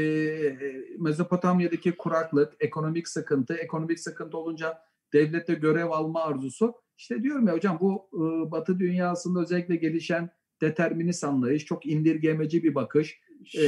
Mezopotamya'daki 1.00 1.92
kuraklık, 1.92 2.54
ekonomik 2.60 3.08
sıkıntı, 3.08 3.54
ekonomik 3.54 4.00
sıkıntı 4.00 4.38
olunca 4.38 4.78
devlette 5.14 5.54
görev 5.54 5.90
alma 5.90 6.24
arzusu. 6.24 6.74
İşte 6.98 7.24
diyorum 7.24 7.48
ya 7.48 7.54
hocam 7.54 7.78
bu 7.82 8.10
e, 8.14 8.52
Batı 8.52 8.80
dünyasında 8.80 9.42
özellikle 9.42 9.76
gelişen 9.76 10.30
determinist 10.62 11.24
anlayış, 11.24 11.66
çok 11.66 11.86
indirgemeci 11.86 12.64
bir 12.64 12.76
bakış. 12.76 13.20
E, 13.58 13.64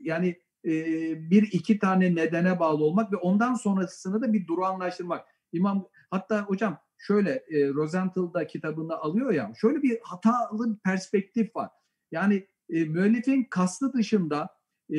yani 0.00 0.36
e, 0.64 0.70
bir 1.30 1.42
iki 1.42 1.78
tane 1.78 2.14
nedene 2.14 2.60
bağlı 2.60 2.84
olmak 2.84 3.12
ve 3.12 3.16
ondan 3.16 3.54
sonrasını 3.54 4.22
da 4.22 4.32
bir 4.32 4.46
durağanlaştırmak. 4.46 5.26
İmam 5.52 5.88
hatta 6.10 6.42
hocam 6.42 6.78
şöyle 6.98 7.30
e, 7.30 7.68
Rosenthal'da 7.68 8.46
kitabında 8.46 9.02
alıyor 9.02 9.32
ya 9.32 9.52
şöyle 9.60 9.82
bir 9.82 9.98
hatalı 10.02 10.78
perspektif 10.84 11.56
var. 11.56 11.70
Yani 12.12 12.46
e, 12.70 12.84
müellifin 12.84 13.44
kastı 13.44 13.92
dışında 13.92 14.48
e, 14.90 14.96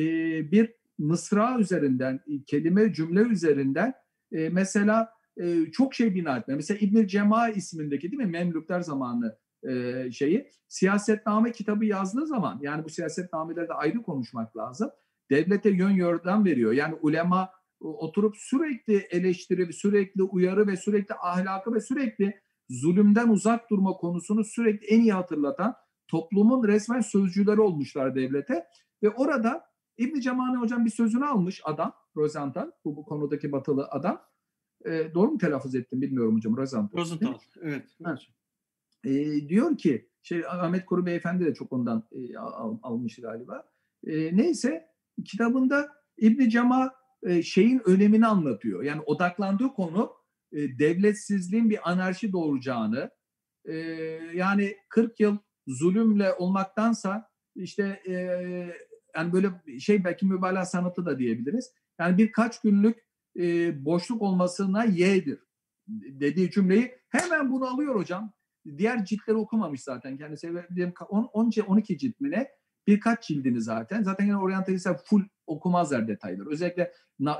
bir 0.50 0.74
mısra 0.98 1.58
üzerinden, 1.58 2.20
kelime 2.46 2.92
cümle 2.92 3.20
üzerinden 3.20 3.94
e, 4.32 4.48
mesela 4.48 5.12
e, 5.36 5.70
çok 5.72 5.94
şey 5.94 6.14
bina 6.14 6.36
etme. 6.36 6.54
Mesela 6.54 6.78
İbn 6.80 7.06
Cema 7.06 7.48
ismindeki 7.48 8.10
değil 8.10 8.22
mi 8.22 8.30
Memlükler 8.30 8.80
zamanı 8.80 9.38
e, 9.68 10.10
şeyi 10.12 10.50
siyasetname 10.68 11.52
kitabı 11.52 11.84
yazdığı 11.84 12.26
zaman 12.26 12.58
yani 12.62 12.84
bu 12.84 12.88
siyasetnamelerde 12.88 13.72
ayrı 13.72 14.02
konuşmak 14.02 14.56
lazım. 14.56 14.90
Devlete 15.30 15.70
yön 15.70 15.90
yordam 15.90 16.44
veriyor. 16.44 16.72
Yani 16.72 16.94
ulema 16.94 17.50
oturup 17.80 18.36
sürekli 18.36 18.96
eleştiri, 18.96 19.72
sürekli 19.72 20.22
uyarı 20.22 20.66
ve 20.66 20.76
sürekli 20.76 21.14
ahlakı 21.14 21.74
ve 21.74 21.80
sürekli 21.80 22.40
zulümden 22.70 23.28
uzak 23.28 23.70
durma 23.70 23.92
konusunu 23.92 24.44
sürekli 24.44 24.86
en 24.86 25.00
iyi 25.00 25.12
hatırlatan 25.12 25.74
toplumun 26.08 26.68
resmen 26.68 27.00
sözcüleri 27.00 27.60
olmuşlar 27.60 28.14
devlete. 28.14 28.66
Ve 29.02 29.10
orada 29.10 29.64
İbn 29.98 30.20
Cemani 30.20 30.56
hocam 30.56 30.84
bir 30.84 30.90
sözünü 30.90 31.26
almış 31.26 31.60
adam, 31.64 31.92
Rosenthal, 32.16 32.70
bu, 32.84 32.96
bu 32.96 33.04
konudaki 33.04 33.52
batılı 33.52 33.88
adam. 33.90 34.20
E, 34.86 35.14
doğru 35.14 35.30
mu 35.30 35.38
telaffuz 35.38 35.74
ettim 35.74 36.00
bilmiyorum 36.00 36.36
hocam, 36.36 36.56
Rosenthal. 36.56 36.98
Rosenthal, 36.98 37.34
evet. 37.62 37.84
evet. 38.06 38.18
E, 39.04 39.10
diyor 39.48 39.76
ki, 39.76 40.08
şey 40.22 40.46
Ahmet 40.46 40.86
Koru 40.86 41.06
Beyefendi 41.06 41.44
de 41.44 41.54
çok 41.54 41.72
ondan 41.72 42.08
e, 42.12 42.38
al, 42.38 42.78
almış 42.82 43.16
galiba. 43.16 43.64
E, 44.06 44.36
neyse, 44.36 44.86
kitabında 45.24 45.88
İbn 46.18 46.48
Cema 46.48 46.94
e, 47.22 47.42
şeyin 47.42 47.82
önemini 47.84 48.26
anlatıyor. 48.26 48.82
Yani 48.82 49.00
odaklandığı 49.00 49.68
konu 49.68 50.12
e, 50.52 50.78
devletsizliğin 50.78 51.70
bir 51.70 51.90
anarşi 51.90 52.32
doğuracağını, 52.32 53.10
e, 53.64 53.74
yani 54.34 54.76
40 54.88 55.20
yıl 55.20 55.38
zulümle 55.66 56.32
olmaktansa 56.32 57.30
işte 57.56 58.02
e, 58.06 58.12
yani 59.16 59.32
böyle 59.32 59.48
şey 59.80 60.04
belki 60.04 60.26
mübalağa 60.26 60.64
sanatı 60.64 61.06
da 61.06 61.18
diyebiliriz. 61.18 61.72
Yani 61.98 62.18
birkaç 62.18 62.60
günlük 62.60 62.98
e, 63.38 63.84
boşluk 63.84 64.22
olmasına 64.22 64.84
yeğdir 64.84 65.38
dediği 65.88 66.50
cümleyi 66.50 66.98
hemen 67.08 67.52
bunu 67.52 67.66
alıyor 67.66 67.94
hocam. 67.94 68.32
Diğer 68.78 69.04
ciltleri 69.04 69.36
okumamış 69.36 69.82
zaten 69.82 70.16
kendisi. 70.16 70.52
10, 71.08 71.50
12 71.66 71.98
cilt 71.98 72.20
mi 72.20 72.30
ne? 72.30 72.48
Birkaç 72.86 73.26
cildini 73.26 73.60
zaten. 73.60 74.02
Zaten 74.02 74.24
yine 74.24 74.36
oryantalistler 74.36 74.96
full 75.04 75.22
okumazlar 75.46 76.08
detayları. 76.08 76.50
Özellikle 76.50 76.92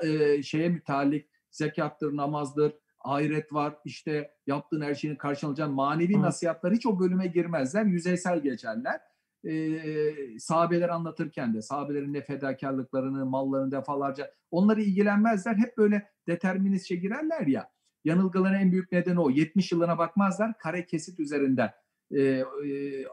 e, 0.03 0.43
şeye 0.43 0.69
müteallik 0.69 1.29
zekattır, 1.51 2.17
namazdır, 2.17 2.73
ahiret 2.99 3.53
var, 3.53 3.77
işte 3.85 4.31
yaptığın 4.47 4.81
her 4.81 4.95
şeyin 4.95 5.17
karşılanacağın 5.17 5.73
manevi 5.73 6.21
nasihatlar 6.21 6.75
hiç 6.75 6.87
o 6.87 7.01
bölüme 7.01 7.27
girmezler. 7.27 7.85
Yüzeysel 7.85 8.43
geçerler 8.43 9.01
e, 9.45 10.39
sahabeler 10.39 10.89
anlatırken 10.89 11.55
de 11.55 11.63
sahabelerin 11.63 12.13
ne 12.13 12.23
fedakarlıklarını, 12.23 13.27
mallarını 13.27 13.73
defalarca 13.73 14.31
onları 14.51 14.83
ilgilenmezler. 14.83 15.55
Hep 15.57 15.79
böyle 15.79 16.09
deterministçe 16.29 16.97
girerler 16.97 17.47
ya. 17.47 17.71
Yanılgıların 18.05 18.55
en 18.55 18.73
büyük 18.73 18.93
nedeni 18.93 19.21
o. 19.21 19.31
70 19.31 19.73
yılına 19.73 19.99
bakmazlar. 19.99 20.59
Kare 20.59 20.87
kesit 20.87 21.21
üzerinden 21.21 21.73
e, 22.11 22.21
e, 22.21 22.45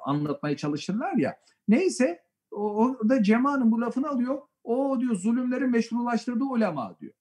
anlatmaya 0.06 0.58
çalışırlar 0.58 1.14
ya. 1.14 1.38
Neyse 1.68 2.24
o, 2.52 2.96
da 3.10 3.24
Cema'nın 3.24 3.72
bu 3.72 3.82
lafını 3.82 4.10
alıyor. 4.10 4.42
O 4.64 5.00
diyor 5.00 5.16
zulümleri 5.16 5.68
meşrulaştırdığı 5.68 6.44
ulema 6.44 6.98
diyor. 7.00 7.14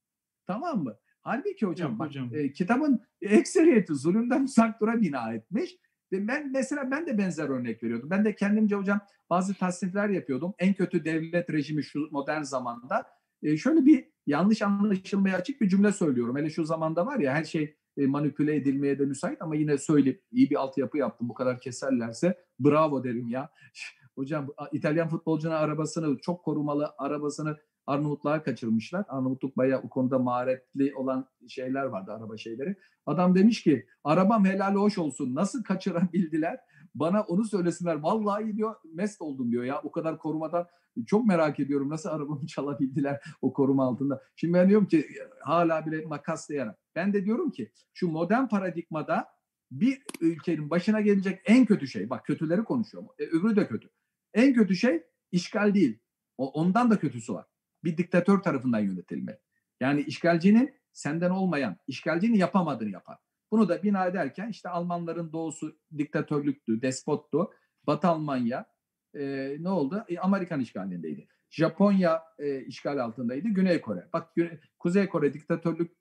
Tamam 0.47 0.85
mı? 0.85 0.97
Halbuki 1.23 1.67
hocam, 1.67 1.93
Yok, 1.93 2.01
hocam. 2.01 2.31
Bak, 2.31 2.37
e, 2.37 2.53
kitabın 2.53 3.01
ekseriyeti 3.23 3.95
zulümden 3.95 4.43
uzak 4.45 4.81
dura 4.81 5.01
bina 5.01 5.33
etmiş. 5.33 5.77
Ben 6.13 6.53
mesela 6.53 6.91
ben 6.91 7.07
de 7.07 7.19
benzer 7.19 7.49
örnek 7.49 7.83
veriyordum. 7.83 8.11
Ben 8.11 8.25
de 8.25 8.35
kendimce 8.35 8.77
hocam 8.77 9.01
bazı 9.31 9.55
tasnifler 9.55 10.09
yapıyordum. 10.09 10.55
En 10.59 10.75
kötü 10.75 11.05
devlet 11.05 11.51
rejimi 11.51 11.85
şu 11.85 12.09
modern 12.11 12.43
zamanda. 12.43 13.07
E, 13.43 13.57
şöyle 13.57 13.87
bir 13.87 14.09
yanlış 14.31 14.63
anlaşılmaya 14.63 15.37
açık 15.37 15.61
bir 15.61 15.69
cümle 15.69 15.93
söylüyorum. 15.93 16.37
Hele 16.37 16.51
şu 16.51 16.65
zamanda 16.65 17.07
var 17.07 17.19
ya 17.19 17.33
her 17.33 17.45
şey 17.45 17.77
e, 17.97 18.07
manipüle 18.07 18.57
edilmeye 18.57 18.99
de 18.99 19.05
müsait 19.05 19.43
ama 19.43 19.57
yine 19.57 19.79
söyleyip 19.79 20.23
iyi 20.33 20.51
bir 20.51 20.57
altyapı 20.57 20.99
yaptım. 20.99 21.29
Bu 21.29 21.35
kadar 21.35 21.61
keserlerse 21.61 22.39
bravo 22.61 23.05
derim 23.05 23.29
ya. 23.29 23.51
Hocam 24.15 24.47
İtalyan 24.73 25.09
futbolcunun 25.09 25.55
arabasını 25.55 26.19
çok 26.19 26.45
korumalı 26.45 26.95
arabasını 26.99 27.57
Arnavutluğa 27.87 28.43
kaçırmışlar. 28.43 29.05
Arnavutluk 29.09 29.57
bayağı 29.57 29.81
o 29.81 29.89
konuda 29.89 30.19
maharetli 30.19 30.95
olan 30.95 31.29
şeyler 31.49 31.85
vardı 31.85 32.13
araba 32.13 32.37
şeyleri. 32.37 32.77
Adam 33.07 33.35
demiş 33.35 33.63
ki 33.63 33.87
arabam 34.05 34.45
helal 34.45 34.75
hoş 34.75 34.99
olsun 34.99 35.35
nasıl 35.35 35.63
kaçırabildiler? 35.63 36.59
Bana 36.95 37.23
onu 37.23 37.45
söylesinler. 37.45 37.95
Vallahi 37.95 38.57
diyor 38.57 38.75
mest 38.95 39.23
oldum 39.23 39.53
diyor 39.53 39.65
ya 39.65 39.81
o 39.85 39.91
kadar 39.91 40.19
korumadan 40.19 40.67
çok 41.07 41.27
merak 41.27 41.61
ediyorum 41.61 41.91
nasıl 41.91 42.09
arabamı 42.09 42.47
çalabildiler 42.47 43.21
o 43.43 43.53
koruma 43.53 43.87
altında. 43.87 44.23
Şimdi 44.37 44.55
ben 44.55 44.69
diyorum 44.69 44.89
ki 44.89 45.09
hala 45.41 45.87
bile 45.87 46.07
makaslayarak. 46.07 46.79
Ben 46.95 47.13
de 47.13 47.25
diyorum 47.25 47.51
ki 47.51 47.73
şu 47.95 48.09
modern 48.09 48.47
paradigmada 48.47 49.29
bir 49.71 50.03
ülkenin 50.21 50.71
başına 50.71 51.01
gelecek 51.01 51.41
en 51.45 51.67
kötü 51.67 51.89
şey 51.89 52.11
bak 52.11 52.25
kötüleri 52.25 52.65
konuşuyorum. 52.65 53.11
E, 53.19 53.25
öbürü 53.25 53.57
de 53.57 53.69
kötü. 53.69 53.89
En 54.35 54.55
kötü 54.55 54.77
şey 54.77 55.03
işgal 55.33 55.75
değil. 55.75 55.99
O, 56.39 56.51
ondan 56.51 56.91
da 56.91 56.99
kötüsü 56.99 57.35
var 57.35 57.47
bir 57.85 57.97
diktatör 57.97 58.39
tarafından 58.39 58.79
yönetilme. 58.79 59.39
Yani 59.81 60.01
işgalcinin 60.01 60.75
senden 60.93 61.31
olmayan, 61.31 61.77
işgalcinin 61.87 62.37
yapamadığını 62.37 62.91
yapar. 62.91 63.19
Bunu 63.51 63.69
da 63.69 63.83
bina 63.83 64.07
ederken 64.07 64.49
işte 64.49 64.69
Almanların 64.69 65.33
doğusu 65.33 65.79
diktatörlüktü, 65.99 66.83
despottu. 66.83 67.51
Batı 67.87 68.09
Almanya 68.09 68.67
e, 69.15 69.57
ne 69.61 69.69
oldu? 69.69 70.05
E, 70.09 70.19
Amerikan 70.19 70.61
işgalindeydi. 70.61 71.27
Japonya 71.51 72.23
e, 72.39 72.61
işgal 72.61 72.99
altındaydı. 72.99 73.49
Güney 73.49 73.81
Kore. 73.81 74.09
Bak 74.13 74.35
Kuzey 74.79 75.09
Kore 75.09 75.35
diktatörlük 75.35 75.93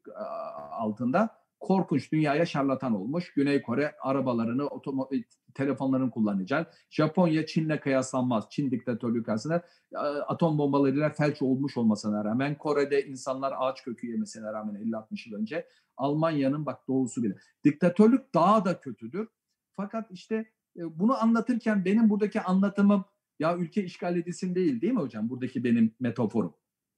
altında 0.72 1.40
korkunç 1.60 2.12
dünyaya 2.12 2.46
şarlatan 2.46 2.96
olmuş. 2.96 3.34
Güney 3.34 3.62
Kore 3.62 3.96
arabalarını, 4.02 4.64
otomo- 4.64 5.24
telefonlarını 5.54 6.12
kullanacak. 6.12 6.74
Japonya 6.90 7.46
Çin'le 7.46 7.78
kıyaslanmaz. 7.78 8.48
Çin 8.50 8.72
diktatörlüğü 8.72 9.24
karşısında 9.24 9.64
atom 10.28 10.58
bombalarıyla 10.58 11.10
felç 11.10 11.42
olmuş 11.42 11.78
olmasına 11.78 12.26
rağmen 12.26 12.58
Kore'de 12.58 13.08
insanlar 13.08 13.54
ağaç 13.58 13.84
kökü 13.84 14.08
yemesine 14.08 14.54
rağmen 14.54 14.76
50-60 14.76 15.30
yıl 15.30 15.40
önce 15.40 15.68
Almanya'nın 15.98 16.66
bak 16.66 16.88
doğusu 16.88 17.24
bile. 17.24 17.36
Diktatörlük 17.64 18.34
daha 18.34 18.66
da 18.66 18.80
kötüdür. 18.80 19.28
Fakat 19.76 20.12
işte 20.12 20.36
e, 20.36 20.46
bunu 20.80 21.24
anlatırken 21.24 21.86
benim 21.86 22.10
buradaki 22.10 22.42
anlatımım 22.42 23.06
ya 23.40 23.58
ülke 23.58 23.84
işgal 23.84 24.18
edilsin 24.18 24.56
değil 24.56 24.82
değil 24.82 24.94
mi 24.94 25.00
hocam? 25.00 25.30
Buradaki 25.30 25.64
benim 25.64 25.96
metaforum. 26.00 26.54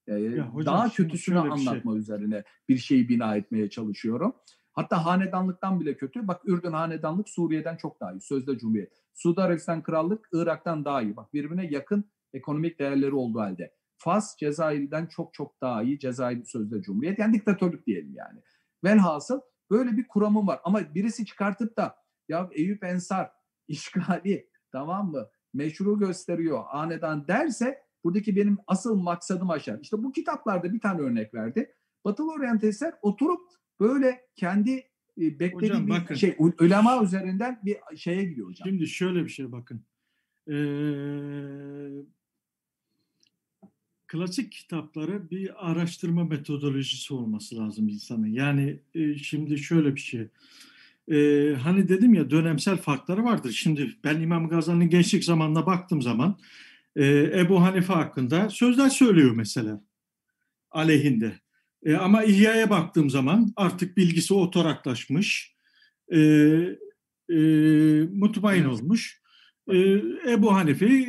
Ya 0.08 0.48
hocam, 0.48 0.76
daha 0.76 0.90
kötüsünü 0.90 1.42
şey 1.42 1.52
anlatma 1.52 1.92
şey. 1.92 2.00
üzerine 2.00 2.44
bir 2.70 2.78
şeyi 2.78 3.10
bina 3.10 3.36
etmeye 3.36 3.70
çalışıyorum. 3.70 4.36
Hatta 4.74 5.06
hanedanlıktan 5.06 5.80
bile 5.80 5.98
kötü. 5.98 6.28
Bak 6.28 6.42
Ürdün 6.46 6.72
hanedanlık 6.72 7.30
Suriye'den 7.30 7.78
çok 7.78 8.00
daha 8.00 8.12
iyi. 8.12 8.22
Sözde 8.22 8.58
Cumhuriyet. 8.58 8.94
Suudi 9.14 9.42
Arabistan 9.42 9.84
Krallık 9.84 10.30
Irak'tan 10.34 10.86
daha 10.86 11.02
iyi. 11.02 11.16
Bak 11.16 11.34
birbirine 11.34 11.68
yakın 11.68 12.12
ekonomik 12.34 12.80
değerleri 12.80 13.14
olduğu 13.14 13.40
halde. 13.40 13.74
Fas 13.98 14.38
Cezayir'den 14.38 15.06
çok 15.06 15.34
çok 15.34 15.62
daha 15.62 15.84
iyi. 15.84 16.00
Cezayir 16.00 16.44
sözde 16.46 16.82
Cumhuriyet. 16.82 17.20
Yani 17.20 17.34
diktatörlük 17.34 17.88
diyelim 17.88 18.14
yani. 18.16 18.40
Velhasıl 18.84 19.42
böyle 19.72 19.98
bir 19.98 20.08
kuramım 20.08 20.48
var. 20.48 20.60
Ama 20.64 20.96
birisi 20.96 21.26
çıkartıp 21.26 21.78
da 21.78 21.96
ya 22.30 22.50
Eyüp 22.52 22.84
Ensar 22.84 23.32
işgali 23.72 24.50
tamam 24.72 25.12
mı 25.12 25.30
meşru 25.54 26.00
gösteriyor 26.00 26.64
hanedan 26.68 27.28
derse 27.28 27.78
buradaki 28.04 28.36
benim 28.36 28.58
asıl 28.68 28.96
maksadım 28.96 29.50
aşar. 29.50 29.80
İşte 29.82 30.04
bu 30.04 30.12
kitaplarda 30.12 30.74
bir 30.74 30.80
tane 30.80 31.02
örnek 31.02 31.34
verdi. 31.34 31.76
Batılı 32.06 32.34
oryantalistler 32.34 32.94
oturup 33.02 33.42
böyle 33.80 34.22
kendi 34.36 34.72
e, 35.18 35.40
beklediği 35.40 35.70
Hocam, 35.70 35.88
bir 35.88 35.92
bakın. 35.92 36.16
şey 36.16 36.36
ulema 36.40 37.04
üzerinden 37.04 37.60
bir 37.66 37.78
şeye 37.96 38.24
gidiyor 38.24 38.48
hocam. 38.48 38.68
Şimdi 38.68 38.88
şöyle 38.88 39.24
bir 39.24 39.30
şey 39.30 39.52
bakın. 39.52 39.86
Ee, 40.48 40.54
klasik 44.08 44.52
kitapları 44.52 45.30
bir 45.30 45.70
araştırma 45.72 46.24
metodolojisi 46.24 47.14
olması 47.14 47.58
lazım 47.58 47.90
insanın. 47.90 48.28
Yani 48.28 48.80
e, 48.94 49.16
şimdi 49.16 49.58
şöyle 49.58 49.96
bir 49.96 50.00
şey. 50.00 50.28
Ee, 51.08 51.56
hani 51.64 51.90
dedim 51.90 52.14
ya 52.14 52.30
dönemsel 52.30 52.78
farkları 52.78 53.24
vardır. 53.24 53.52
Şimdi 53.52 53.96
ben 54.04 54.22
İmam 54.22 54.50
Gazali'nin 54.50 54.90
gençlik 54.90 55.24
zamanına 55.24 55.66
baktığım 55.66 56.02
zaman 56.02 56.40
e, 56.96 57.06
Ebu 57.40 57.62
Hanife 57.62 57.94
hakkında 57.94 58.50
sözler 58.50 58.90
söylüyor 58.90 59.32
mesela 59.36 59.82
aleyhinde. 60.72 61.40
E, 61.86 61.96
ama 61.96 62.24
İhya'ya 62.24 62.70
baktığım 62.70 63.10
zaman 63.10 63.54
artık 63.56 63.98
bilgisi 63.98 64.34
otoraklaşmış, 64.34 65.56
e, 66.14 66.20
e, 67.30 67.38
mutmain 68.14 68.62
Evet. 68.62 68.72
olmuş. 68.72 69.22
E, 69.72 69.78
Ebu 70.32 70.56
Hanife 70.56 71.08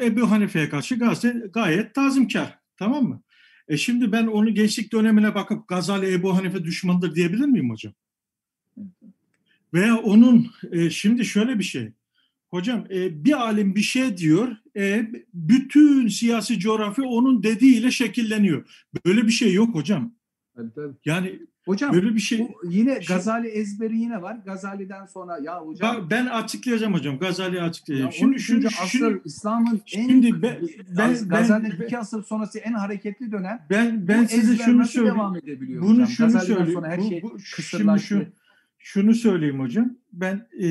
Ebu 0.00 0.30
Hanife'ye 0.30 0.68
karşı 0.68 0.98
gayet, 0.98 1.54
gayet 1.54 1.94
tazimkar. 1.94 2.58
Tamam 2.76 3.04
mı? 3.04 3.22
E 3.68 3.76
şimdi 3.76 4.12
ben 4.12 4.26
onu 4.26 4.54
gençlik 4.54 4.92
dönemine 4.92 5.34
bakıp 5.34 5.68
Gazali 5.68 6.12
Ebu 6.12 6.36
Hanife 6.36 6.64
düşmandır 6.64 7.14
diyebilir 7.14 7.46
miyim 7.46 7.70
hocam? 7.70 7.92
Veya 9.74 9.96
onun 9.96 10.46
e, 10.72 10.90
şimdi 10.90 11.24
şöyle 11.24 11.58
bir 11.58 11.64
şey. 11.64 11.92
Hocam 12.50 12.84
e, 12.90 13.24
bir 13.24 13.32
alim 13.32 13.74
bir 13.74 13.80
şey 13.80 14.16
diyor, 14.16 14.56
e, 14.76 15.10
bütün 15.34 16.08
siyasi 16.08 16.58
coğrafya 16.58 17.04
onun 17.04 17.42
dediğiyle 17.42 17.90
şekilleniyor. 17.90 18.84
Böyle 19.06 19.22
bir 19.26 19.32
şey 19.32 19.52
yok 19.52 19.74
hocam. 19.74 20.14
Yani 21.04 21.38
Hocam 21.66 21.92
böyle 21.94 22.14
bir 22.14 22.20
şey. 22.20 22.38
bu 22.38 22.70
yine 22.70 22.94
Şimdi- 22.94 23.06
Gazali 23.06 23.48
ezberi 23.48 23.96
yine 23.98 24.22
var. 24.22 24.36
Gazali'den 24.46 25.06
sonra 25.06 25.38
ya 25.38 25.60
hocam 25.60 25.96
Ben, 25.96 26.10
ben 26.10 26.26
açıklayacağım 26.26 26.94
hocam. 26.94 27.18
Gazali'yi 27.18 27.58
ya 27.58 27.64
açıklayacağım. 27.64 28.12
şimdi, 28.12 28.40
Şimdi, 28.40 28.68
şimdi, 28.72 28.74
asır 28.82 29.20
İslam'ın 29.24 29.80
en 29.94 30.08
şimdi 30.08 30.42
ben- 30.42 30.58
ben- 30.98 31.28
Gazali'nin 31.28 31.72
ben- 31.80 31.84
iki 31.86 31.98
asır 31.98 32.22
sonrası 32.24 32.58
en 32.58 32.72
hareketli 32.72 33.32
dönem 33.32 33.66
ben 33.70 34.08
ben 34.08 34.24
bu 34.24 34.28
size 34.28 34.56
şunu 34.56 34.84
söyleyeyim. 34.86 35.16
devam 35.16 35.36
edebiliyor 35.36 35.82
Bunu 35.82 35.92
hocam? 35.92 36.06
şunu 36.06 36.26
Gazali'den 36.26 36.54
söyleyeyim. 36.54 36.72
sonra 36.80 36.88
her 36.88 36.98
Bu- 36.98 37.08
şey 37.08 37.22
bu- 37.22 37.38
şimdi 37.40 38.00
şu, 38.00 38.26
şunu 38.86 39.14
söyleyeyim 39.14 39.60
hocam. 39.60 39.96
Ben 40.12 40.48
e, 40.60 40.68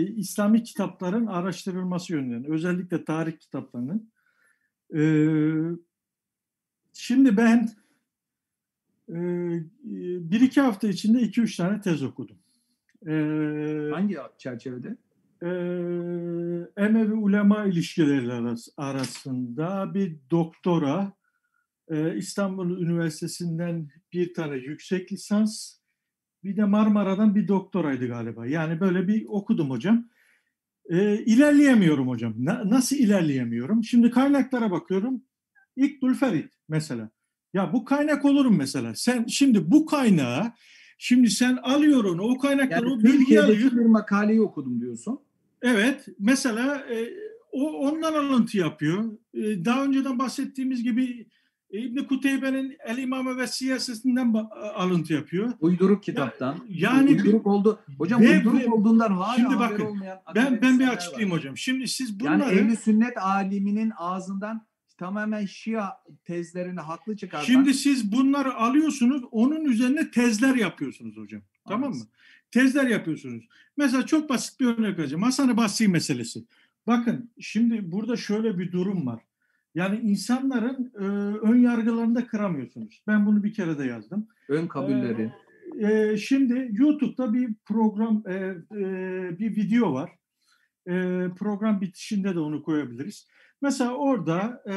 İslami 0.00 0.62
kitapların 0.62 1.26
araştırılması 1.26 2.12
yönünden, 2.12 2.50
özellikle 2.52 3.04
tarih 3.04 3.38
kitaplarının. 3.38 4.10
E, 4.94 5.00
şimdi 6.92 7.36
ben 7.36 7.68
e, 9.08 9.14
bir 10.30 10.40
iki 10.40 10.60
hafta 10.60 10.88
içinde 10.88 11.20
iki 11.20 11.40
üç 11.40 11.56
tane 11.56 11.80
tez 11.80 12.02
okudum. 12.02 12.36
E, 13.06 13.12
Hangi 13.92 14.16
çerçevede? 14.38 14.96
e, 15.42 15.48
Emevi 16.76 17.12
ulema 17.12 17.64
ilişkileri 17.64 18.32
arası- 18.32 18.72
arasında 18.76 19.94
bir 19.94 20.16
doktora 20.30 21.12
e, 21.88 22.16
İstanbul 22.16 22.78
Üniversitesi'nden 22.80 23.88
bir 24.12 24.34
tane 24.34 24.56
yüksek 24.56 25.12
lisans 25.12 25.77
bir 26.44 26.56
de 26.56 26.64
Marmara'dan 26.64 27.34
bir 27.34 27.48
doktoraydı 27.48 28.08
galiba. 28.08 28.46
Yani 28.46 28.80
böyle 28.80 29.08
bir 29.08 29.24
okudum 29.28 29.70
hocam. 29.70 30.08
E, 30.90 31.18
ilerleyemiyorum 31.24 32.08
hocam. 32.08 32.34
Na- 32.38 32.70
nasıl 32.70 32.96
ilerleyemiyorum? 32.96 33.84
Şimdi 33.84 34.10
kaynaklara 34.10 34.70
bakıyorum. 34.70 35.22
İkbul 35.76 36.14
Ferit 36.14 36.52
mesela. 36.68 37.10
Ya 37.54 37.72
bu 37.72 37.84
kaynak 37.84 38.24
olurum 38.24 38.56
mesela. 38.56 38.94
Sen 38.94 39.26
şimdi 39.26 39.70
bu 39.70 39.86
kaynağı 39.86 40.52
şimdi 40.98 41.30
sen 41.30 41.56
alıyor 41.56 42.04
onu 42.04 42.22
o 42.22 42.38
kaynakları 42.38 42.84
Yani 42.88 42.92
o 42.94 42.98
Türkiye'deki 42.98 43.42
alıyor. 43.42 43.72
bir 43.72 43.76
makaleyi 43.86 44.40
okudum 44.40 44.80
diyorsun. 44.80 45.20
Evet, 45.62 46.06
mesela 46.18 46.76
e, 46.90 47.08
o 47.52 47.72
ondan 47.72 48.12
alıntı 48.12 48.58
yapıyor. 48.58 49.18
E, 49.34 49.64
daha 49.64 49.84
önceden 49.84 50.18
bahsettiğimiz 50.18 50.82
gibi 50.82 51.26
İbn 51.70 52.04
Kuteybe'nin 52.04 52.76
El 52.84 52.98
İmame 52.98 53.36
ve 53.36 53.46
Siyasetinden 53.46 54.34
alıntı 54.74 55.12
yapıyor. 55.12 55.52
Uyduruk 55.60 56.02
kitaptan. 56.02 56.56
yani 56.68 57.10
uyduruk 57.10 57.46
oldu. 57.46 57.80
Hocam 57.98 58.22
Ve- 58.22 58.38
uyduruk 58.38 58.60
ve- 58.60 58.70
olduğundan 58.70 59.12
hala 59.12 59.36
Şimdi 59.36 59.58
bakın, 59.58 59.84
olmayan 59.84 60.18
Ben 60.34 60.62
ben 60.62 60.78
bir 60.78 60.88
açıklayayım 60.88 61.30
var. 61.30 61.38
hocam. 61.38 61.56
Şimdi 61.56 61.88
siz 61.88 62.10
Yani 62.10 62.20
bunları 62.20 62.54
ehli 62.54 62.76
sünnet 62.76 63.18
aliminin 63.18 63.92
ağzından 63.96 64.66
tamamen 64.98 65.46
Şia 65.46 65.90
tezlerini 66.24 66.80
haklı 66.80 67.16
çıkartan 67.16 67.46
şimdi 67.46 67.74
siz 67.74 68.12
bunları 68.12 68.54
alıyorsunuz, 68.54 69.22
onun 69.30 69.64
üzerine 69.64 70.10
tezler 70.10 70.54
yapıyorsunuz 70.54 71.16
hocam. 71.16 71.42
Tamam 71.68 71.90
mı? 71.90 72.04
Tezler 72.50 72.86
yapıyorsunuz. 72.86 73.44
Mesela 73.76 74.06
çok 74.06 74.28
basit 74.28 74.60
bir 74.60 74.66
örnek 74.66 74.98
vereceğim. 74.98 75.22
Hasan-ı 75.22 75.56
Basri 75.56 75.88
meselesi. 75.88 76.44
Bakın 76.86 77.30
şimdi 77.40 77.92
burada 77.92 78.16
şöyle 78.16 78.58
bir 78.58 78.72
durum 78.72 79.06
var. 79.06 79.22
Yani 79.78 80.00
insanların 80.00 80.92
e, 80.94 81.04
ön 81.46 81.58
yargılarını 81.58 82.14
da 82.14 82.26
kıramıyorsunuz. 82.26 83.02
Ben 83.06 83.26
bunu 83.26 83.44
bir 83.44 83.52
kere 83.52 83.78
de 83.78 83.84
yazdım. 83.84 84.28
ön 84.48 84.66
kabulleri. 84.66 85.32
E, 85.80 86.16
şimdi 86.16 86.68
YouTube'da 86.72 87.34
bir 87.34 87.54
program, 87.64 88.22
e, 88.28 88.34
e, 88.72 89.38
bir 89.38 89.56
video 89.56 89.94
var. 89.94 90.10
E, 90.86 90.92
program 91.38 91.80
bitişinde 91.80 92.34
de 92.34 92.40
onu 92.40 92.62
koyabiliriz. 92.62 93.28
Mesela 93.62 93.94
orada 93.94 94.62
e, 94.70 94.76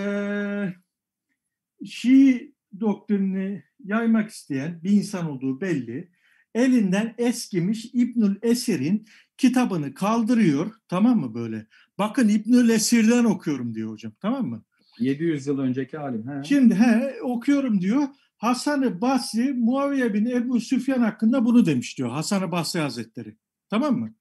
Şii 1.86 2.56
doktrinini 2.80 3.64
yaymak 3.84 4.30
isteyen 4.30 4.84
bir 4.84 4.92
insan 4.92 5.30
olduğu 5.30 5.62
belli. 5.62 6.12
Elinden 6.56 7.16
eskimiş 7.18 7.86
İbnül 7.94 8.36
Esir'in 8.42 9.06
kitabını 9.38 9.94
kaldırıyor. 9.94 10.72
Tamam 10.88 11.20
mı 11.20 11.34
böyle? 11.34 11.68
Bakın 11.98 12.30
İbnül 12.30 12.70
Esir'den 12.70 13.24
okuyorum 13.24 13.76
diyor 13.76 13.92
hocam. 13.92 14.14
Tamam 14.22 14.48
mı? 14.48 14.64
700 15.00 15.48
yıl 15.48 15.60
önceki 15.60 16.00
alim. 16.00 16.28
He. 16.28 16.44
Şimdi 16.44 16.76
he, 16.76 17.22
okuyorum 17.22 17.82
diyor. 17.82 18.08
Hasan-ı 18.38 19.02
Basri 19.02 19.54
Muaviye 19.54 20.14
bin 20.14 20.26
Ebu 20.26 20.60
Süfyan 20.60 21.00
hakkında 21.00 21.46
bunu 21.46 21.66
demiş 21.66 21.98
diyor. 21.98 22.10
Hasan-ı 22.10 22.52
Basri 22.52 22.80
Hazretleri. 22.80 23.38
Tamam 23.70 24.00
mı? 24.00 24.14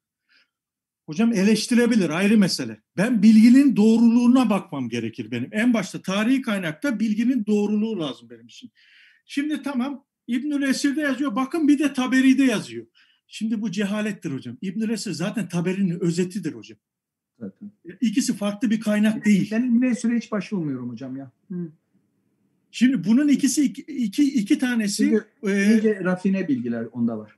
Hocam 1.07 1.33
eleştirebilir 1.33 2.11
ayrı 2.11 2.39
mesele. 2.39 2.81
Ben 2.97 3.23
bilginin 3.23 3.77
doğruluğuna 3.77 4.51
bakmam 4.51 4.89
gerekir 4.89 5.31
benim. 5.31 5.49
En 5.53 5.75
başta 5.75 6.03
tarihi 6.03 6.43
kaynakta 6.43 7.01
bilginin 7.01 7.47
doğruluğu 7.47 8.01
lazım 8.01 8.31
benim 8.31 8.47
için. 8.47 8.71
Şimdi 9.27 9.63
tamam 9.63 10.05
İbnül 10.27 10.63
Esir'de 10.63 11.01
yazıyor. 11.01 11.37
Bakın 11.37 11.69
bir 11.69 11.79
de 11.79 11.93
Taberi'de 11.93 12.45
yazıyor. 12.45 12.87
Şimdi 13.27 13.63
bu 13.63 13.71
cehalettir 13.71 14.33
hocam. 14.33 14.57
İbnül 14.61 14.91
Esir 14.91 15.13
zaten 15.13 15.49
Taberi'nin 15.49 16.01
özetidir 16.01 16.53
hocam. 16.53 16.79
Zaten. 17.41 17.71
İkisi 18.01 18.37
farklı 18.37 18.71
bir 18.71 18.81
kaynak 18.81 19.25
değil. 19.25 19.49
Ben 19.53 19.63
İbn 19.63 19.93
süre 19.93 20.17
hiç 20.17 20.33
başvurmuyorum 20.33 20.91
hocam 20.91 21.17
ya. 21.17 21.31
Hı. 21.51 21.69
Şimdi 22.71 23.05
bunun 23.05 23.29
ikisi 23.29 23.65
iki, 23.65 23.83
iki, 23.83 24.25
iki 24.35 24.59
tanesi 24.59 24.97
Çünkü 25.05 25.25
e, 25.53 25.73
iyice 25.73 26.05
rafine 26.05 26.49
bilgiler 26.49 26.87
onda 26.93 27.19
var. 27.19 27.37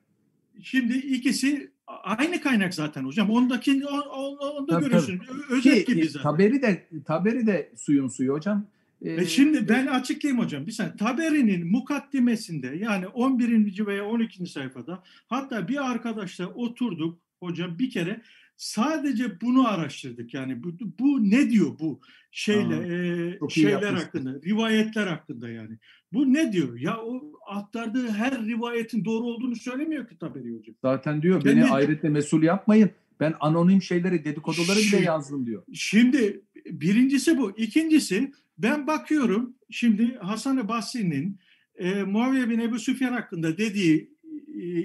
Şimdi 0.63 0.97
ikisi 0.97 1.71
aynı 1.87 2.41
kaynak 2.41 2.75
zaten 2.75 3.05
hocam. 3.05 3.31
Ondaki 3.31 3.87
on- 3.87 4.09
on- 4.09 4.37
onda 4.57 4.73
Tabii, 4.73 4.85
görüyorsun. 4.85 5.21
Ö- 5.51 5.55
Özet 5.57 5.87
Ki 5.87 5.93
gibi 5.95 6.05
e, 6.05 6.09
zaten. 6.09 6.23
taberi 6.23 6.63
de 6.63 6.89
taberi 7.05 7.47
de 7.47 7.73
suyun 7.77 8.09
suyu 8.09 8.33
hocam. 8.33 8.67
Ee, 9.03 9.13
E 9.13 9.27
şimdi 9.27 9.69
ben 9.69 9.87
açıklayayım 9.87 10.43
hocam. 10.45 10.67
Bir 10.67 10.73
saniye. 10.73 10.97
Taberi'nin 10.97 11.71
mukaddimesinde 11.71 12.67
yani 12.81 13.07
11. 13.07 13.87
veya 13.87 14.05
12. 14.07 14.47
sayfada 14.47 15.03
hatta 15.27 15.69
bir 15.69 15.91
arkadaşla 15.91 16.47
oturduk 16.47 17.19
hocam 17.41 17.79
bir 17.79 17.91
kere 17.91 18.23
sadece 18.57 19.41
bunu 19.41 19.69
araştırdık. 19.69 20.35
Yani 20.35 20.63
bu, 20.65 20.73
bu 20.99 21.31
ne 21.31 21.51
diyor 21.51 21.79
bu 21.79 22.01
şeyle 22.31 22.75
Aa, 22.75 23.47
e, 23.47 23.51
şeyler 23.51 23.71
yapmışsın. 23.71 23.97
hakkında, 23.97 24.41
rivayetler 24.45 25.07
hakkında 25.07 25.49
yani. 25.51 25.79
Bu 26.13 26.33
ne 26.33 26.53
diyor? 26.53 26.79
Ya 26.79 26.99
o 26.99 27.23
aktardığı 27.47 28.09
her 28.11 28.45
rivayetin 28.47 29.05
doğru 29.05 29.25
olduğunu 29.25 29.57
söylemiyor 29.57 30.09
ki 30.09 30.19
Taberi 30.19 30.59
hocam. 30.59 30.75
zaten 30.83 31.23
diyor 31.23 31.45
Ben 31.45 31.57
beni 31.57 31.65
ahiretle 31.65 32.09
mesul 32.09 32.43
yapmayın. 32.43 32.91
Ben 33.21 33.35
anonim 33.41 33.83
şeyleri, 33.83 34.25
dedikoduları 34.25 34.79
bile 34.79 34.85
Şu- 34.85 35.03
yazdım 35.03 35.47
diyor. 35.47 35.63
Şimdi 35.73 36.41
birincisi 36.67 37.39
bu. 37.39 37.53
İkincisi 37.57 38.33
ben 38.59 38.87
bakıyorum 38.87 39.55
şimdi 39.71 40.15
Hasan-ı 40.17 40.69
Basri'nin 40.69 41.39
e, 41.77 42.03
Muaviye 42.03 42.51
bin 42.51 42.59
Ebu 42.59 42.79
Süfyan 42.79 43.13
hakkında 43.13 43.59
dediği 43.59 44.13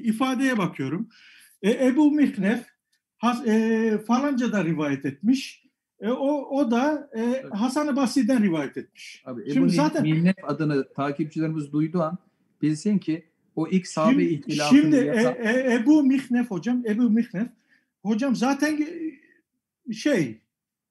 ifadeye 0.04 0.58
bakıyorum. 0.58 1.10
E, 1.62 1.88
Ebu 1.88 2.12
Mihnef 2.12 2.66
has, 3.18 3.48
e, 3.48 3.98
falanca 4.08 4.52
da 4.52 4.66
rivayet 4.66 5.06
etmiş. 5.06 5.68
E, 6.00 6.10
o, 6.10 6.58
o 6.58 6.72
da 6.72 7.10
e, 7.18 7.44
Hasan-ı 7.50 7.96
Basri'den 7.96 8.44
rivayet 8.44 8.78
etmiş. 8.78 9.24
Abi, 9.26 9.42
Ebu 9.42 9.54
şimdi 9.54 9.74
zaten 9.74 10.04
Mihnef 10.04 10.36
adını 10.44 10.94
takipçilerimiz 10.94 11.72
duyduğu 11.72 12.02
an 12.02 12.18
bilsin 12.62 12.98
ki 12.98 13.26
o 13.56 13.68
ilk 13.68 13.88
sahabe 13.88 14.12
şimdi, 14.12 14.24
ihtilafını 14.24 14.80
Şimdi 14.80 14.96
yasa... 14.96 15.32
e, 15.32 15.50
e, 15.50 15.74
Ebu 15.74 16.04
Mihnef 16.04 16.52
hocam, 16.52 16.84
Ebu 16.86 17.10
Mihnef 17.10 17.48
hocam 18.04 18.36
zaten 18.36 18.88
şey 19.94 20.42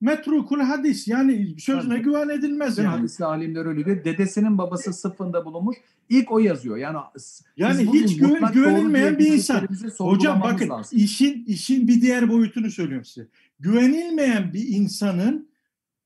metrukul 0.01 0.61
hadis 0.61 1.09
yani 1.09 1.55
sözüne 1.59 1.95
Tabii. 1.95 2.03
güven 2.03 2.29
edilmez 2.29 2.79
yani. 2.79 2.89
Hadisli 2.89 3.25
alimler 3.25 3.67
öyle 3.67 3.85
diyor. 3.85 4.05
Dedesinin 4.05 4.59
babası 4.59 4.93
sıfında 4.93 5.45
bulunmuş. 5.45 5.77
İlk 6.09 6.33
o 6.33 6.39
yazıyor. 6.39 6.77
Yani 6.77 6.99
yani 7.57 7.93
hiç 7.93 8.17
güven, 8.17 8.53
güvenilmeyen 8.53 9.19
bir 9.19 9.33
insan. 9.33 9.69
Hocam 9.99 10.43
bakın 10.43 10.69
lazım. 10.69 10.99
işin 10.99 11.45
işin 11.45 11.89
bir 11.89 12.01
diğer 12.01 12.29
boyutunu 12.29 12.71
söylüyorum 12.71 13.05
size. 13.05 13.29
Güvenilmeyen 13.61 14.53
bir 14.53 14.69
insanın 14.69 15.49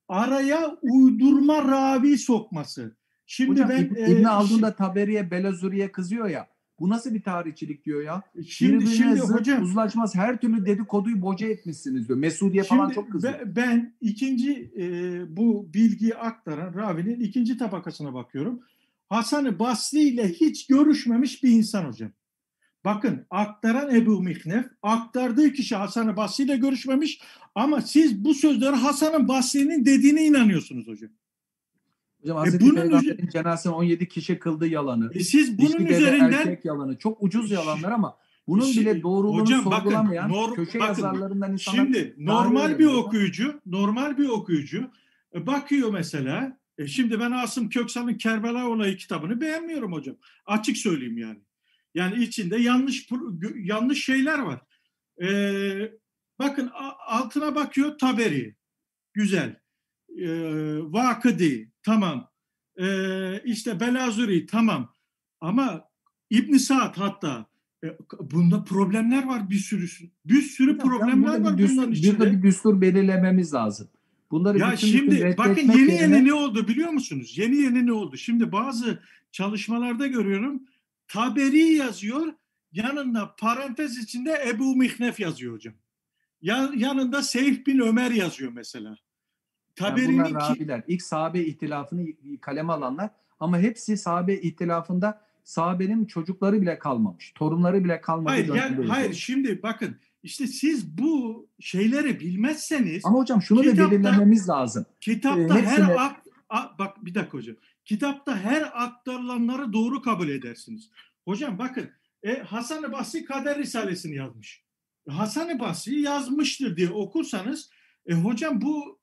araya 0.09 0.77
uydurma 0.83 1.69
ravi 1.69 2.19
sokması. 2.19 2.97
Şimdi 3.27 3.51
Hocam, 3.51 3.69
ben 3.69 3.85
İbn, 3.85 3.95
e, 3.95 4.11
İbn 4.11 4.25
Haldun 4.25 4.63
da 4.63 4.75
Taberi'ye 4.75 5.31
Belazuri'ye 5.31 5.93
kızıyor 5.93 6.29
ya. 6.29 6.49
Bu 6.81 6.89
nasıl 6.89 7.15
bir 7.15 7.23
tarihçilik 7.23 7.85
diyor 7.85 8.03
ya? 8.03 8.23
Şimdi 8.47 8.73
Birbirine 8.73 8.95
şimdi 8.95 9.21
hocam 9.21 9.63
uzlaşmaz 9.63 10.15
her 10.15 10.41
türlü 10.41 10.67
dedikoduyu 10.67 11.23
boca 11.23 11.49
etmişsiniz 11.49 12.09
diyor. 12.09 12.19
Mesudiye 12.19 12.63
falan 12.63 12.85
şimdi 12.85 12.95
çok 12.95 13.13
kızıyor. 13.13 13.35
Ben, 13.41 13.57
ben 13.57 13.95
ikinci 14.01 14.73
e, 14.79 15.37
bu 15.37 15.71
bilgiyi 15.75 16.15
aktaran 16.15 16.75
ravinin 16.75 17.21
ikinci 17.21 17.59
tabakasına 17.59 18.15
bakıyorum. 18.15 18.61
Hasan-ı 19.09 19.59
Basri 19.59 20.01
ile 20.01 20.29
hiç 20.29 20.67
görüşmemiş 20.67 21.43
bir 21.43 21.51
insan 21.51 21.85
hocam. 21.85 22.11
Bakın 22.85 23.27
aktaran 23.31 23.95
Ebu 23.95 24.23
Mihnef 24.23 24.67
aktardığı 24.83 25.53
kişi 25.53 25.77
Hasan-ı 25.77 26.17
Basri 26.17 26.45
ile 26.45 26.57
görüşmemiş 26.57 27.21
ama 27.55 27.83
siz 27.83 28.25
bu 28.25 28.35
sözleri 28.35 28.77
Hasan-ı 28.77 29.29
Basri'nin 29.29 29.85
dediğine 29.85 30.25
inanıyorsunuz 30.25 30.89
hocam. 30.89 31.11
Hocam 32.23 32.37
e, 32.37 32.41
Hazreti 32.41 32.65
e 32.65 32.67
bunun 32.67 32.75
Peygamber'in 32.75 33.29
cenazesini 33.29 33.73
17 33.73 34.09
kişi 34.09 34.39
kıldı 34.39 34.67
yalanı. 34.67 35.11
E 35.15 35.21
siz 35.21 35.59
bunun 35.59 35.69
İşte 35.69 35.85
üzerinden 35.85 36.33
erkek 36.33 36.65
yalanı. 36.65 36.99
Çok 36.99 37.23
ucuz 37.23 37.51
yalanlar 37.51 37.93
ama 37.93 38.17
bunun 38.49 38.65
şimdi, 38.65 38.81
bile 38.81 39.03
doğruluğunu 39.03 39.41
hocam, 39.41 39.63
sorgulamayan 39.63 40.31
bakın, 40.31 40.41
nor, 40.41 40.55
köşe 40.55 40.81
bakın, 40.81 40.89
yazarlarından 40.89 41.53
insanlar 41.53 41.79
Şimdi 41.79 42.15
normal 42.19 42.79
bir 42.79 42.87
okuyucu, 42.87 43.61
normal 43.67 44.19
bir 44.19 44.29
okuyucu 44.29 44.91
e, 45.35 45.47
bakıyor 45.47 45.93
mesela. 45.93 46.61
E 46.79 46.87
şimdi 46.87 47.21
ben 47.21 47.31
Asım 47.31 47.69
Köksal'ın 47.69 48.15
Kerbela 48.15 48.69
olayı 48.69 48.97
kitabını 48.97 49.41
beğenmiyorum 49.41 49.93
hocam. 49.93 50.17
Açık 50.47 50.77
söyleyeyim 50.77 51.19
yani. 51.19 51.39
Yani 51.95 52.25
içinde 52.25 52.57
yanlış 52.57 53.09
yanlış 53.57 54.05
şeyler 54.05 54.39
var. 54.39 54.61
Ee, 55.23 55.93
bakın 56.39 56.71
altına 57.07 57.55
bakıyor 57.55 57.99
Taberi. 57.99 58.57
Güzel. 59.13 59.61
Ee, 60.19 60.27
Vakıdi 60.83 61.70
Tamam. 61.83 62.31
Ee, 62.81 63.43
işte 63.45 63.81
Belazuri 63.81 64.47
tamam. 64.47 64.95
Ama 65.41 65.85
İbn 66.31 66.57
Saad 66.57 66.97
hatta 66.97 67.47
e, 67.85 67.89
bunda 68.21 68.65
problemler 68.65 69.27
var 69.27 69.51
bir 69.51 69.59
sürü. 69.59 69.87
Bir 70.25 70.43
sürü 70.43 70.75
Hocam, 70.75 70.89
problemler 70.89 71.41
var 71.41 71.59
düstur, 71.59 71.77
bunların 71.77 71.93
içinde. 71.93 72.19
Burada 72.19 72.33
bir 72.33 72.43
düstur 72.43 72.81
belirlememiz 72.81 73.55
lazım. 73.55 73.89
Bunları 74.31 74.59
ya 74.59 74.73
bütün 74.73 74.87
şimdi 74.87 75.11
bütün 75.11 75.37
bakın 75.37 75.61
yeni 75.61 75.93
yerine... 75.93 76.17
yeni 76.17 76.25
ne 76.25 76.35
oldu 76.35 76.69
biliyor 76.69 76.91
musunuz? 76.91 77.39
Yeni 77.39 77.57
yeni 77.57 77.87
ne 77.87 77.93
oldu? 77.93 78.17
Şimdi 78.17 78.53
bazı 78.53 79.03
çalışmalarda 79.33 80.07
görüyorum. 80.07 80.63
Taberi 81.09 81.73
yazıyor. 81.73 82.33
Yanında 82.73 83.35
parantez 83.39 83.99
içinde 83.99 84.45
Ebu 84.49 84.77
Mihnef 84.77 85.21
yazıyor 85.21 85.55
hocam. 85.55 85.75
Ya, 86.43 86.71
yanında 86.77 87.23
Seyf 87.23 87.67
bin 87.67 87.79
Ömer 87.79 88.11
yazıyor 88.11 88.53
mesela. 88.53 88.97
Taberi'nin 89.77 90.17
yani 90.17 90.31
bunlar 90.31 90.51
rabiler. 90.51 90.83
İlk 90.87 91.03
sahabe 91.03 91.41
ihtilafını 91.41 92.07
kaleme 92.41 92.73
alanlar 92.73 93.11
ama 93.41 93.59
hepsi 93.59 93.97
sahabe 93.97 94.35
ihtilafında 94.35 95.21
sahabenin 95.45 96.05
çocukları 96.05 96.63
bile 96.63 96.79
kalmamış. 96.79 97.33
Torunları 97.35 97.85
bile 97.85 98.01
kalmadı. 98.01 98.31
Hayır, 98.31 98.55
yani, 98.55 98.87
hayır 98.87 99.15
şimdi 99.15 99.63
bakın 99.63 99.97
işte 100.23 100.47
siz 100.47 100.99
bu 100.99 101.47
şeyleri 101.61 102.21
bilmezseniz 102.21 103.05
ama 103.05 103.19
hocam 103.19 103.43
şunu 103.43 103.63
kitapta, 103.63 103.83
da 103.83 103.91
belirlememiz 103.91 104.49
lazım. 104.49 104.87
Kitapta 105.01 105.59
ee, 105.59 105.63
hepsine... 105.63 105.85
her 105.85 105.97
ak, 105.99 106.17
a, 106.49 106.79
bak 106.79 107.05
bir 107.05 107.15
dakika 107.15 107.39
hocam. 107.39 107.57
Kitapta 107.85 108.39
her 108.39 108.85
aktarılanları 108.85 109.73
doğru 109.73 110.03
kabul 110.03 110.29
edersiniz. 110.29 110.91
Hocam 111.25 111.59
bakın 111.59 111.91
e, 112.23 112.43
Hasan-ı 112.43 112.93
Basri 112.93 113.25
Kader 113.25 113.59
Risalesini 113.59 114.17
yazmış. 114.17 114.65
Hasan-ı 115.09 115.59
Basri 115.59 116.01
yazmıştır 116.01 116.77
diye 116.77 116.91
okursanız 116.91 117.71
e, 118.07 118.15
hocam 118.15 118.61
bu 118.61 119.00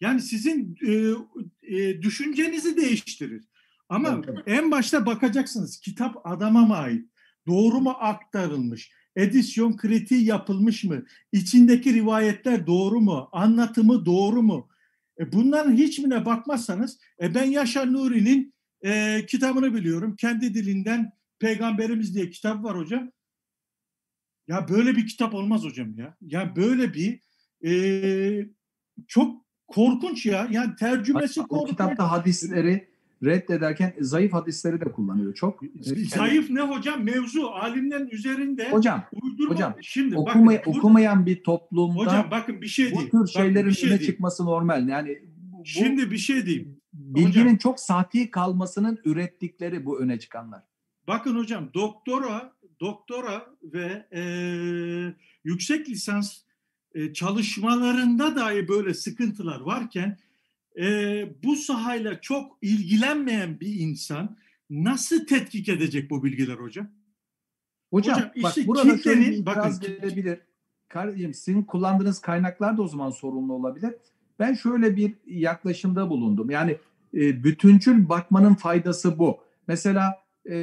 yani 0.00 0.20
sizin 0.20 0.76
e, 0.86 0.92
e, 1.76 2.02
düşüncenizi 2.02 2.76
değiştirir. 2.76 3.44
Ama 3.88 4.22
evet. 4.28 4.38
en 4.46 4.70
başta 4.70 5.06
bakacaksınız 5.06 5.80
kitap 5.80 6.26
adama 6.26 6.66
mı 6.66 6.76
ait? 6.76 7.10
Doğru 7.46 7.80
mu 7.80 7.90
aktarılmış? 8.00 8.92
Edisyon 9.16 9.76
kritiği 9.76 10.24
yapılmış 10.24 10.84
mı? 10.84 11.04
İçindeki 11.32 11.94
rivayetler 11.94 12.66
doğru 12.66 13.00
mu? 13.00 13.28
Anlatımı 13.32 14.06
doğru 14.06 14.42
mu? 14.42 14.68
E 15.20 15.32
bunların 15.32 15.72
hiçbirine 15.72 16.26
bakmazsanız 16.26 16.98
e 17.22 17.34
ben 17.34 17.44
Yaşar 17.44 17.92
Nuri'nin 17.92 18.54
e, 18.84 19.26
kitabını 19.26 19.74
biliyorum. 19.74 20.16
Kendi 20.16 20.54
dilinden 20.54 21.12
Peygamberimiz 21.38 22.14
diye 22.14 22.30
kitap 22.30 22.64
var 22.64 22.78
hocam. 22.78 23.10
Ya 24.48 24.68
böyle 24.68 24.96
bir 24.96 25.06
kitap 25.06 25.34
olmaz 25.34 25.64
hocam 25.64 25.98
ya. 25.98 26.16
Ya 26.20 26.56
böyle 26.56 26.94
bir 26.94 27.20
e, 27.64 28.48
çok 29.06 29.47
korkunç 29.68 30.26
ya. 30.26 30.48
Yani 30.50 30.76
tercümesi 30.76 31.40
Bak, 31.40 31.48
korkunç. 31.48 31.70
Kitapta 31.70 32.10
hadisleri 32.10 32.88
reddederken 33.24 33.94
zayıf 34.00 34.32
hadisleri 34.32 34.80
de 34.80 34.84
kullanıyor 34.84 35.34
çok. 35.34 35.60
Zayıf 36.14 36.50
ne 36.50 36.60
hocam? 36.60 37.02
Mevzu 37.04 37.46
alimlerin 37.46 38.08
üzerinde 38.08 38.70
hocam, 38.70 39.04
uydurma. 39.22 39.54
Hocam 39.54 39.74
şimdi 39.80 40.16
okuma, 40.16 40.52
bakın, 40.52 40.70
okumayan 40.70 41.26
bir 41.26 41.42
toplumda 41.42 41.98
hocam 41.98 42.28
bakın 42.30 42.62
bir 42.62 42.66
şey. 42.66 42.92
Bu 42.92 43.08
tür 43.08 43.26
şeylerin 43.26 43.70
şey 43.70 43.90
öne 43.90 44.00
çıkması 44.00 44.44
normal. 44.44 44.88
Yani 44.88 45.18
bu, 45.36 45.66
şimdi 45.66 46.10
bir 46.10 46.18
şey 46.18 46.46
diyeyim. 46.46 46.80
Bilginin 46.92 47.44
hocam, 47.44 47.56
çok 47.56 47.80
sati 47.80 48.30
kalmasının 48.30 48.98
ürettikleri 49.04 49.86
bu 49.86 50.00
öne 50.00 50.18
çıkanlar. 50.18 50.62
Bakın 51.08 51.36
hocam 51.38 51.70
doktora 51.74 52.52
doktora 52.80 53.46
ve 53.62 54.06
e, 54.12 54.22
yüksek 55.44 55.88
lisans 55.88 56.42
e, 56.98 57.12
çalışmalarında 57.12 58.36
dahi 58.36 58.68
böyle 58.68 58.94
sıkıntılar 58.94 59.60
varken 59.60 60.18
e, 60.78 60.84
bu 61.44 61.56
sahayla 61.56 62.20
çok 62.20 62.58
ilgilenmeyen 62.62 63.60
bir 63.60 63.80
insan 63.80 64.36
nasıl 64.70 65.26
tetkik 65.26 65.68
edecek 65.68 66.10
bu 66.10 66.24
bilgiler 66.24 66.54
hocam? 66.54 66.88
Hocam, 67.90 68.16
hocam 68.16 68.30
bak 68.42 68.56
işte 68.56 68.66
burada 68.66 68.96
kitlenin, 68.96 69.22
şöyle 69.22 69.40
bir 69.40 69.46
bakın, 69.46 69.80
gelebilir. 69.80 70.38
Kardeşim 70.88 71.34
sizin 71.34 71.62
kullandığınız 71.62 72.20
kaynaklar 72.20 72.76
da 72.76 72.82
o 72.82 72.88
zaman 72.88 73.10
sorunlu 73.10 73.52
olabilir. 73.52 73.94
Ben 74.38 74.54
şöyle 74.54 74.96
bir 74.96 75.14
yaklaşımda 75.26 76.10
bulundum. 76.10 76.50
Yani 76.50 76.76
e, 77.14 77.44
bütüncül 77.44 78.08
bakmanın 78.08 78.54
faydası 78.54 79.18
bu. 79.18 79.38
Mesela 79.66 80.22
e, 80.50 80.54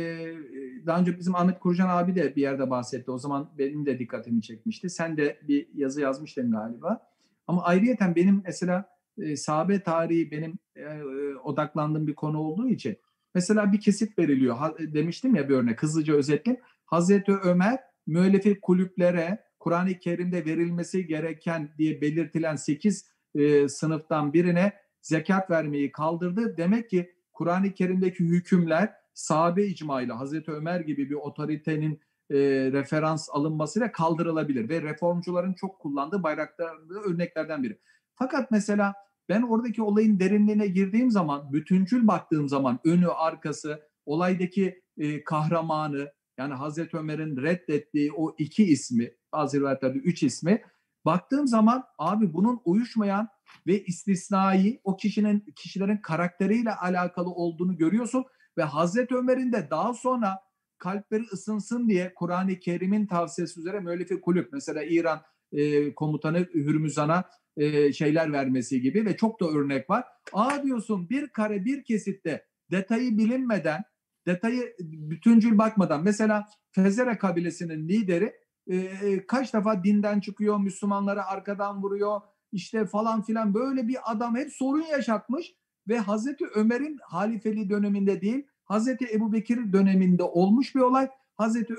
daha 0.85 0.99
önce 0.99 1.19
bizim 1.19 1.35
Ahmet 1.35 1.59
Kurcan 1.59 1.89
abi 1.89 2.15
de 2.15 2.35
bir 2.35 2.41
yerde 2.41 2.69
bahsetti. 2.69 3.11
O 3.11 3.17
zaman 3.17 3.49
benim 3.57 3.85
de 3.85 3.99
dikkatimi 3.99 4.41
çekmişti. 4.41 4.89
Sen 4.89 5.17
de 5.17 5.39
bir 5.47 5.67
yazı 5.73 6.01
yazmıştın 6.01 6.51
galiba. 6.51 7.07
Ama 7.47 7.63
ayrıyeten 7.63 8.15
benim 8.15 8.41
mesela 8.45 8.89
e, 9.17 9.35
sahabe 9.35 9.79
tarihi 9.79 10.31
benim 10.31 10.59
e, 10.75 10.81
e, 10.81 11.03
odaklandığım 11.43 12.07
bir 12.07 12.15
konu 12.15 12.39
olduğu 12.39 12.69
için 12.69 12.97
mesela 13.35 13.71
bir 13.71 13.81
kesit 13.81 14.19
veriliyor. 14.19 14.55
Ha, 14.55 14.73
demiştim 14.79 15.35
ya 15.35 15.49
bir 15.49 15.53
örnek 15.53 15.83
hızlıca 15.83 16.13
özetleyeyim. 16.13 16.63
Hazreti 16.85 17.31
Ömer 17.31 17.79
müellefi 18.07 18.59
kulüplere 18.59 19.45
Kur'an-ı 19.59 19.99
Kerim'de 19.99 20.45
verilmesi 20.45 21.07
gereken 21.07 21.69
diye 21.77 22.01
belirtilen 22.01 22.55
8 22.55 23.05
e, 23.35 23.67
sınıftan 23.67 24.33
birine 24.33 24.73
zekat 25.01 25.49
vermeyi 25.49 25.91
kaldırdı. 25.91 26.57
Demek 26.57 26.89
ki 26.89 27.11
Kur'an-ı 27.33 27.73
Kerim'deki 27.73 28.23
hükümler 28.23 28.93
sahabe 29.15 29.65
icmayla 29.65 30.19
Hazreti 30.19 30.51
Ömer 30.51 30.79
gibi 30.79 31.09
bir 31.09 31.15
otoritenin 31.15 32.01
e, 32.29 32.37
referans 32.71 33.29
alınmasıyla 33.31 33.91
kaldırılabilir 33.91 34.69
ve 34.69 34.81
reformcuların 34.81 35.53
çok 35.53 35.79
kullandığı 35.79 36.23
bayraklarda 36.23 36.93
örneklerden 37.05 37.63
biri. 37.63 37.79
Fakat 38.15 38.51
mesela 38.51 38.93
ben 39.29 39.41
oradaki 39.41 39.81
olayın 39.81 40.19
derinliğine 40.19 40.67
girdiğim 40.67 41.11
zaman, 41.11 41.53
bütüncül 41.53 42.07
baktığım 42.07 42.49
zaman 42.49 42.79
önü, 42.85 43.07
arkası, 43.07 43.81
olaydaki 44.05 44.81
e, 44.97 45.23
kahramanı 45.23 46.11
yani 46.37 46.53
Hazreti 46.53 46.97
Ömer'in 46.97 47.37
reddettiği 47.37 48.11
o 48.13 48.35
iki 48.37 48.63
ismi, 48.63 49.11
bazı 49.33 49.59
rivayetlerde 49.59 49.97
üç 49.97 50.23
ismi 50.23 50.61
baktığım 51.05 51.47
zaman 51.47 51.83
abi 51.97 52.33
bunun 52.33 52.61
uyuşmayan 52.65 53.27
ve 53.67 53.83
istisnai 53.83 54.81
o 54.83 54.97
kişinin 54.97 55.53
kişilerin 55.55 55.97
karakteriyle 55.97 56.75
alakalı 56.75 57.29
olduğunu 57.29 57.77
görüyorsun 57.77 58.25
ve 58.57 58.63
Hazreti 58.63 59.15
Ömer'in 59.15 59.51
de 59.51 59.67
daha 59.71 59.93
sonra 59.93 60.39
kalpleri 60.77 61.23
ısınsın 61.33 61.89
diye 61.89 62.13
Kur'an-ı 62.15 62.59
Kerim'in 62.59 63.07
tavsiyesi 63.07 63.59
üzere 63.59 63.79
müellifi 63.79 64.21
kulüp 64.21 64.53
mesela 64.53 64.83
İran 64.83 65.21
e, 65.51 65.95
komutanı 65.95 66.37
Hürmüzan'a 66.37 67.23
e, 67.57 67.93
şeyler 67.93 68.33
vermesi 68.33 68.81
gibi 68.81 69.05
ve 69.05 69.17
çok 69.17 69.41
da 69.41 69.47
örnek 69.47 69.89
var. 69.89 70.03
Aa 70.33 70.63
diyorsun 70.63 71.09
bir 71.09 71.27
kare 71.27 71.65
bir 71.65 71.83
kesitte 71.83 72.45
detayı 72.71 73.17
bilinmeden 73.17 73.83
detayı 74.27 74.75
bütüncül 74.79 75.57
bakmadan 75.57 76.03
mesela 76.03 76.45
Fezere 76.71 77.17
kabilesinin 77.17 77.87
lideri 77.87 78.33
e, 78.67 78.75
e, 78.75 79.27
kaç 79.27 79.53
defa 79.53 79.83
dinden 79.83 80.19
çıkıyor, 80.19 80.59
Müslümanları 80.59 81.25
arkadan 81.25 81.83
vuruyor, 81.83 82.21
işte 82.51 82.85
falan 82.85 83.23
filan 83.23 83.53
böyle 83.53 83.87
bir 83.87 83.97
adam 84.05 84.35
hep 84.35 84.51
sorun 84.51 84.85
yaşatmış 84.85 85.53
ve 85.87 85.99
Hazreti 85.99 86.45
Ömer'in 86.55 86.99
halifeli 87.01 87.69
döneminde 87.69 88.21
değil, 88.21 88.47
Hazreti 88.65 89.07
Ebu 89.13 89.33
Bekir 89.33 89.73
döneminde 89.73 90.23
olmuş 90.23 90.75
bir 90.75 90.79
olay. 90.79 91.09
Hazreti 91.35 91.73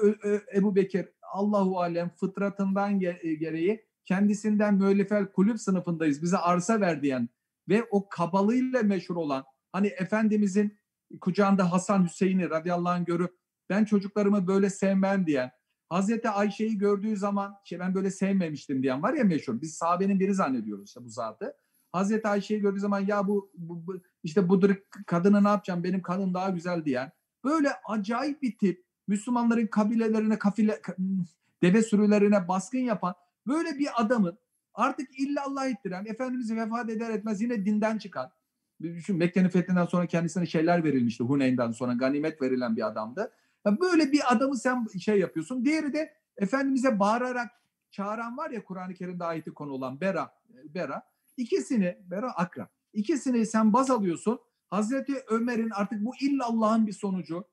Ebu 0.54 0.76
Bekir 0.76 1.08
Allahu 1.32 1.80
alem 1.80 2.08
fıtratından 2.08 3.00
ge- 3.00 3.34
gereği 3.34 3.86
kendisinden 4.04 4.74
müellifel 4.74 5.26
kulüp 5.26 5.60
sınıfındayız 5.60 6.22
bize 6.22 6.36
arsa 6.36 6.80
ver 6.80 7.02
diyen 7.02 7.28
ve 7.68 7.84
o 7.90 8.08
kabalığıyla 8.08 8.82
meşhur 8.82 9.16
olan 9.16 9.44
hani 9.72 9.86
Efendimizin 9.86 10.78
kucağında 11.20 11.72
Hasan 11.72 12.04
Hüseyin'i 12.04 12.50
radıyallahu 12.50 12.92
anh 12.92 13.06
görüp 13.06 13.36
ben 13.70 13.84
çocuklarımı 13.84 14.46
böyle 14.46 14.70
sevmem 14.70 15.26
diyen 15.26 15.50
Hazreti 15.88 16.28
Ayşe'yi 16.28 16.78
gördüğü 16.78 17.16
zaman 17.16 17.54
şey 17.64 17.78
ben 17.78 17.94
böyle 17.94 18.10
sevmemiştim 18.10 18.82
diyen 18.82 19.02
var 19.02 19.14
ya 19.14 19.24
meşhur. 19.24 19.60
Biz 19.60 19.74
sahabenin 19.74 20.20
biri 20.20 20.34
zannediyoruz 20.34 20.88
işte 20.88 21.04
bu 21.04 21.08
zatı. 21.08 21.54
Hazreti 21.96 22.28
Ayşe'yi 22.28 22.60
gördüğü 22.60 22.80
zaman 22.80 23.00
ya 23.00 23.28
bu, 23.28 23.50
bu, 23.54 23.86
bu 23.86 23.96
işte 24.22 24.48
budur 24.48 24.74
kadını 25.06 25.44
ne 25.44 25.48
yapacağım 25.48 25.84
benim 25.84 26.02
kadın 26.02 26.34
daha 26.34 26.50
güzel 26.50 26.84
diyen 26.84 27.12
böyle 27.44 27.68
acayip 27.88 28.42
bir 28.42 28.58
tip 28.58 28.84
Müslümanların 29.08 29.66
kabilelerine 29.66 30.38
kafile 30.38 30.80
deve 31.62 31.82
sürülerine 31.82 32.48
baskın 32.48 32.78
yapan 32.78 33.14
böyle 33.46 33.78
bir 33.78 33.88
adamın 33.96 34.38
artık 34.74 35.18
illallah 35.18 35.66
ettiren 35.66 36.04
Efendimiz'i 36.06 36.56
vefat 36.56 36.90
eder 36.90 37.10
etmez 37.10 37.40
yine 37.40 37.64
dinden 37.64 37.98
çıkan 37.98 38.30
düşün 38.82 39.16
Mekke'nin 39.16 39.48
fethinden 39.48 39.86
sonra 39.86 40.06
kendisine 40.06 40.46
şeyler 40.46 40.84
verilmişti 40.84 41.24
Huneyn'den 41.24 41.72
sonra 41.72 41.92
ganimet 41.92 42.42
verilen 42.42 42.76
bir 42.76 42.86
adamdı. 42.86 43.32
Ya 43.66 43.80
böyle 43.80 44.12
bir 44.12 44.34
adamı 44.34 44.56
sen 44.56 44.86
şey 45.00 45.18
yapıyorsun. 45.18 45.64
Diğeri 45.64 45.92
de 45.92 46.14
Efendimiz'e 46.36 46.98
bağırarak 46.98 47.50
çağıran 47.90 48.36
var 48.36 48.50
ya 48.50 48.64
Kur'an-ı 48.64 48.94
Kerim'de 48.94 49.24
ayeti 49.24 49.54
konu 49.54 49.72
olan 49.72 50.00
Bera, 50.00 50.34
Bera. 50.74 51.02
İkisini, 51.36 51.98
Bera 52.10 52.32
Akra. 52.32 52.68
İkisini 52.92 53.46
sen 53.46 53.72
baz 53.72 53.90
alıyorsun. 53.90 54.40
Hazreti 54.68 55.24
Ömer'in 55.28 55.70
artık 55.70 56.04
bu 56.04 56.12
illallah'ın 56.20 56.86
bir 56.86 56.92
sonucu. 56.92 57.44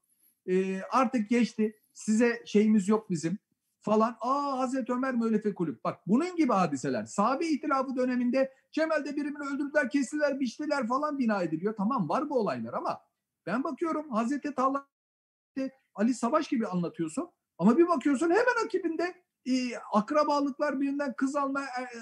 E, 0.47 0.81
artık 0.81 1.29
geçti. 1.29 1.79
Size 1.93 2.43
şeyimiz 2.45 2.87
yok 2.87 3.09
bizim 3.09 3.37
falan. 3.81 4.17
Aa 4.21 4.59
Hazreti 4.59 4.93
Ömer 4.93 5.15
müellefe 5.15 5.53
kulüp. 5.53 5.83
Bak 5.83 5.99
bunun 6.07 6.35
gibi 6.35 6.53
hadiseler. 6.53 7.05
Sahabe 7.05 7.47
itilafı 7.47 7.95
döneminde 7.95 8.53
Cemal'de 8.71 9.15
birimini 9.15 9.47
öldürdüler, 9.47 9.89
kestiler, 9.89 10.39
biçtiler 10.39 10.87
falan 10.87 11.19
bina 11.19 11.43
ediliyor. 11.43 11.75
Tamam 11.77 12.09
var 12.09 12.29
bu 12.29 12.39
olaylar 12.39 12.73
ama 12.73 13.01
ben 13.45 13.63
bakıyorum 13.63 14.09
Hazreti 14.09 14.55
Talha 14.55 14.87
Ali 15.95 16.13
Savaş 16.13 16.47
gibi 16.47 16.67
anlatıyorsun. 16.67 17.29
Ama 17.57 17.77
bir 17.77 17.87
bakıyorsun 17.87 18.29
hemen 18.29 18.65
akibinde 18.65 19.23
e, 19.45 19.77
akrabalıklar 19.93 20.81
birinden 20.81 21.13
kız 21.13 21.35
alma, 21.35 21.61
e, 21.61 21.81
e 21.81 21.99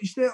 işte 0.00 0.30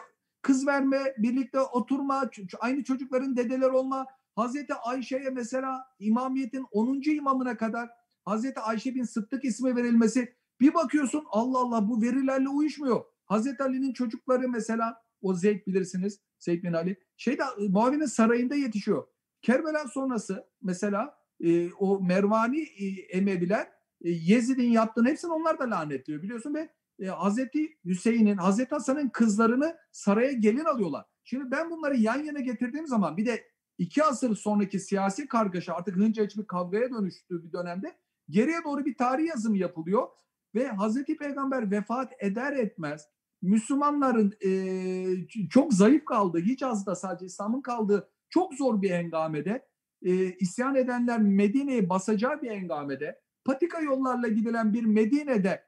kız 0.47 0.67
verme, 0.67 1.15
birlikte 1.19 1.61
oturma, 1.61 2.31
aynı 2.61 2.85
çocukların 2.85 3.37
dedeler 3.37 3.71
olma. 3.71 4.07
Hazreti 4.35 4.75
Ayşe'ye 4.75 5.31
mesela 5.31 5.87
imamiyetin 5.99 6.67
10. 6.71 7.03
imamına 7.07 7.57
kadar 7.57 7.89
Hazreti 8.25 8.61
Ayşe 8.61 8.95
bin 8.95 9.03
Sıddık 9.03 9.45
ismi 9.45 9.77
verilmesi 9.77 10.35
bir 10.61 10.75
bakıyorsun 10.75 11.25
Allah 11.31 11.59
Allah 11.59 11.89
bu 11.89 12.03
verilerle 12.03 12.49
uyuşmuyor. 12.49 13.05
Hazreti 13.25 13.63
Ali'nin 13.63 13.93
çocukları 13.93 14.49
mesela 14.49 15.03
o 15.23 15.35
Zeyd 15.35 15.67
bilirsiniz 15.67 16.21
Zeyd 16.39 16.63
bin 16.63 16.73
Ali 16.73 16.97
şeyde 17.17 17.43
Muaviye'nin 17.69 18.07
sarayında 18.07 18.55
yetişiyor. 18.55 19.07
Kerbela 19.43 19.89
sonrası 19.89 20.47
mesela 20.63 21.19
e, 21.41 21.73
o 21.73 22.01
Mervani 22.01 22.61
e, 22.61 22.87
Emeviler 23.19 23.67
e, 24.05 24.11
Yezid'in 24.11 24.71
yaptığını 24.71 25.09
hepsini 25.09 25.33
onlar 25.33 25.59
da 25.59 25.71
lanetliyor 25.71 26.23
biliyorsun 26.23 26.55
ve 26.55 26.69
e, 27.01 27.07
Hazreti 27.07 27.79
Hüseyin'in, 27.85 28.37
Hazreti 28.37 28.71
Hasan'ın 28.71 29.09
kızlarını 29.09 29.77
saraya 29.93 30.33
gelin 30.33 30.65
alıyorlar. 30.65 31.05
Şimdi 31.25 31.51
ben 31.51 31.71
bunları 31.71 31.97
yan 31.97 32.25
yana 32.25 32.41
getirdiğim 32.41 32.87
zaman 32.87 33.17
bir 33.17 33.27
de 33.27 33.45
iki 33.79 34.05
asır 34.05 34.37
sonraki 34.37 34.81
siyasi 34.81 35.29
kargaşa 35.29 35.75
artık 35.75 35.97
hınca 35.97 36.29
bir 36.39 36.47
kavgaya 36.47 36.91
dönüştüğü 36.91 37.45
bir 37.45 37.53
dönemde 37.53 37.97
geriye 38.31 38.65
doğru 38.65 38.85
bir 38.85 38.97
tarih 38.97 39.27
yazımı 39.27 39.59
yapılıyor 39.59 40.09
ve 40.55 40.69
Hazreti 40.69 41.17
Peygamber 41.17 41.71
vefat 41.71 42.13
eder 42.19 42.53
etmez 42.53 43.09
Müslümanların 43.43 44.35
e, 44.45 45.49
çok 45.51 45.73
zayıf 45.73 46.05
kaldığı, 46.05 46.41
hiç 46.41 46.63
az 46.63 46.87
da 46.87 46.95
sadece 46.95 47.27
İslam'ın 47.27 47.61
kaldığı 47.61 48.09
çok 48.29 48.55
zor 48.55 48.83
bir 48.83 48.91
engamede 48.91 49.69
e, 50.03 50.33
isyan 50.33 50.75
edenler 50.75 51.21
Medine'yi 51.21 51.89
basacağı 51.89 52.43
bir 52.43 52.51
engamede 52.51 53.21
patika 53.45 53.81
yollarla 53.81 54.29
gidilen 54.29 54.75
bir 54.75 54.85
Medine'de 54.85 55.66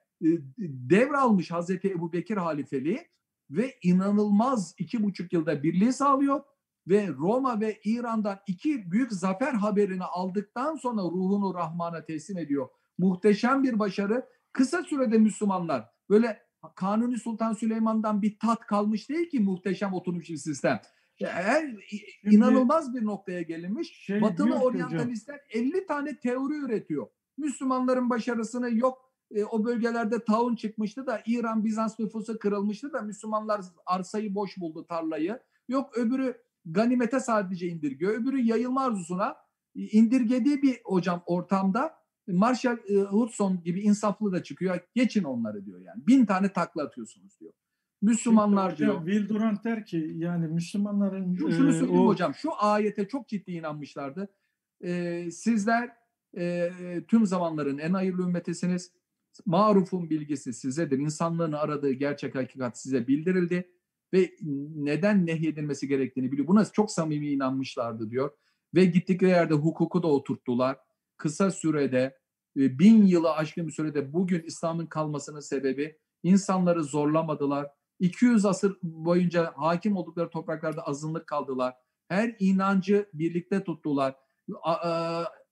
devralmış 0.90 1.50
Hazreti 1.50 1.90
Ebu 1.90 2.12
Bekir 2.12 2.36
halifeliği 2.36 3.06
ve 3.50 3.74
inanılmaz 3.82 4.74
iki 4.78 5.02
buçuk 5.02 5.32
yılda 5.32 5.62
birliği 5.62 5.92
sağlıyor 5.92 6.40
ve 6.88 7.08
Roma 7.08 7.60
ve 7.60 7.80
İran'dan 7.84 8.38
iki 8.46 8.90
büyük 8.90 9.12
zafer 9.12 9.52
haberini 9.52 10.04
aldıktan 10.04 10.76
sonra 10.76 11.02
ruhunu 11.02 11.54
Rahman'a 11.54 12.04
teslim 12.04 12.38
ediyor. 12.38 12.68
Muhteşem 12.98 13.62
bir 13.62 13.78
başarı. 13.78 14.26
Kısa 14.52 14.82
sürede 14.82 15.18
Müslümanlar 15.18 15.88
böyle 16.10 16.42
Kanuni 16.76 17.18
Sultan 17.18 17.52
Süleyman'dan 17.52 18.22
bir 18.22 18.38
tat 18.38 18.66
kalmış 18.66 19.08
değil 19.08 19.30
ki 19.30 19.40
muhteşem 19.40 19.94
oturmuş 19.94 20.30
bir 20.30 20.36
sistem. 20.36 20.80
Her 21.18 21.66
Şimdi, 21.88 22.34
inanılmaz 22.34 22.94
bir 22.94 23.04
noktaya 23.04 23.42
gelinmiş. 23.42 23.92
Şey 23.92 24.22
Batılı 24.22 24.54
oryantalistler 24.54 25.34
hocam. 25.34 25.66
50 25.66 25.86
tane 25.86 26.18
teori 26.18 26.54
üretiyor. 26.54 27.06
Müslümanların 27.36 28.10
başarısını 28.10 28.74
yok 28.74 29.07
e, 29.34 29.44
o 29.44 29.64
bölgelerde 29.64 30.24
taun 30.24 30.56
çıkmıştı 30.56 31.06
da 31.06 31.22
İran 31.26 31.64
Bizans 31.64 31.98
nüfusu 31.98 32.38
kırılmıştı 32.38 32.92
da 32.92 33.02
Müslümanlar 33.02 33.60
arsayı 33.86 34.34
boş 34.34 34.58
buldu 34.58 34.86
tarlayı. 34.88 35.40
Yok 35.68 35.98
öbürü 35.98 36.36
ganimete 36.64 37.20
sadece 37.20 37.66
indirgiyor. 37.66 38.12
Öbürü 38.12 38.40
yayılma 38.40 38.84
arzusuna 38.84 39.36
indirgediği 39.74 40.62
bir 40.62 40.80
hocam 40.84 41.22
ortamda 41.26 41.98
Marshall 42.28 42.78
e, 42.88 42.94
Hudson 43.00 43.62
gibi 43.62 43.80
insaflı 43.80 44.32
da 44.32 44.42
çıkıyor. 44.42 44.80
Geçin 44.94 45.24
onları 45.24 45.66
diyor 45.66 45.80
yani. 45.80 46.06
Bin 46.06 46.26
tane 46.26 46.52
takla 46.52 46.82
atıyorsunuz 46.82 47.40
diyor. 47.40 47.52
Müslümanlar 48.02 48.72
hocam, 48.72 49.06
diyor. 49.06 49.06
Will 49.06 49.28
Durant 49.28 49.64
der 49.64 49.84
ki 49.86 50.12
yani 50.16 50.48
Müslümanların 50.48 51.34
şu, 51.34 51.52
şunu 51.52 51.72
söyleyeyim 51.72 52.00
o... 52.00 52.06
hocam 52.06 52.34
şu 52.34 52.50
ayete 52.58 53.08
çok 53.08 53.28
ciddi 53.28 53.52
inanmışlardı. 53.52 54.28
Ee, 54.84 55.30
sizler 55.30 55.90
e, 56.36 56.70
tüm 57.08 57.26
zamanların 57.26 57.78
en 57.78 57.92
hayırlı 57.92 58.22
ümmetisiniz. 58.22 58.92
Marufun 59.46 60.10
bilgisi 60.10 60.52
sizedir. 60.52 60.98
İnsanlığın 60.98 61.52
aradığı 61.52 61.92
gerçek 61.92 62.34
hakikat 62.34 62.78
size 62.78 63.06
bildirildi 63.06 63.70
ve 64.12 64.30
neden 64.76 65.26
nehyedilmesi 65.26 65.88
gerektiğini 65.88 66.32
biliyor. 66.32 66.48
Buna 66.48 66.64
çok 66.64 66.90
samimi 66.90 67.28
inanmışlardı 67.28 68.10
diyor. 68.10 68.30
Ve 68.74 68.84
gittikleri 68.84 69.30
yerde 69.30 69.54
hukuku 69.54 70.02
da 70.02 70.06
oturttular. 70.06 70.78
Kısa 71.16 71.50
sürede 71.50 72.18
e, 72.56 72.78
bin 72.78 73.06
yılı 73.06 73.32
aşkın 73.32 73.66
bir 73.66 73.72
sürede 73.72 74.12
bugün 74.12 74.42
İslam'ın 74.42 74.86
kalmasının 74.86 75.40
sebebi 75.40 75.98
insanları 76.22 76.84
zorlamadılar 76.84 77.66
200 77.98 78.44
asır 78.44 78.78
boyunca 78.82 79.52
hakim 79.56 79.96
oldukları 79.96 80.30
topraklarda 80.30 80.82
azınlık 80.82 81.26
kaldılar. 81.26 81.74
Her 82.08 82.36
inancı 82.38 83.10
birlikte 83.14 83.64
tuttular. 83.64 84.16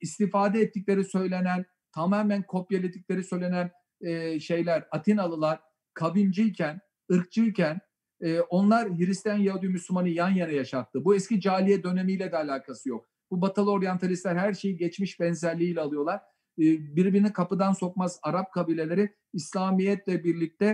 İstifade 0.00 0.60
ettikleri 0.60 1.04
söylenen, 1.04 1.66
tamamen 1.96 2.42
kopyaladıkları 2.42 3.24
söylenen 3.24 3.70
e, 4.00 4.40
şeyler 4.40 4.84
Atinalılar 4.90 5.60
kavimciyken, 5.94 6.80
ırkçıyken 7.12 7.80
e, 8.20 8.40
onlar 8.40 8.88
Hristiyan, 8.98 9.38
Yahudi, 9.38 9.68
Müslümanı 9.68 10.08
yan 10.08 10.30
yana 10.30 10.52
yaşattı. 10.52 11.04
Bu 11.04 11.14
eski 11.14 11.40
caliye 11.40 11.82
dönemiyle 11.82 12.32
de 12.32 12.36
alakası 12.36 12.88
yok. 12.88 13.06
Bu 13.30 13.40
batılı 13.40 13.72
oryantalistler 13.72 14.36
her 14.36 14.54
şeyi 14.54 14.76
geçmiş 14.76 15.20
benzerliğiyle 15.20 15.80
alıyorlar. 15.80 16.16
E, 16.58 16.64
birbirini 16.96 17.32
kapıdan 17.32 17.72
sokmaz 17.72 18.18
Arap 18.22 18.52
kabileleri 18.52 19.14
İslamiyetle 19.32 20.24
birlikte 20.24 20.66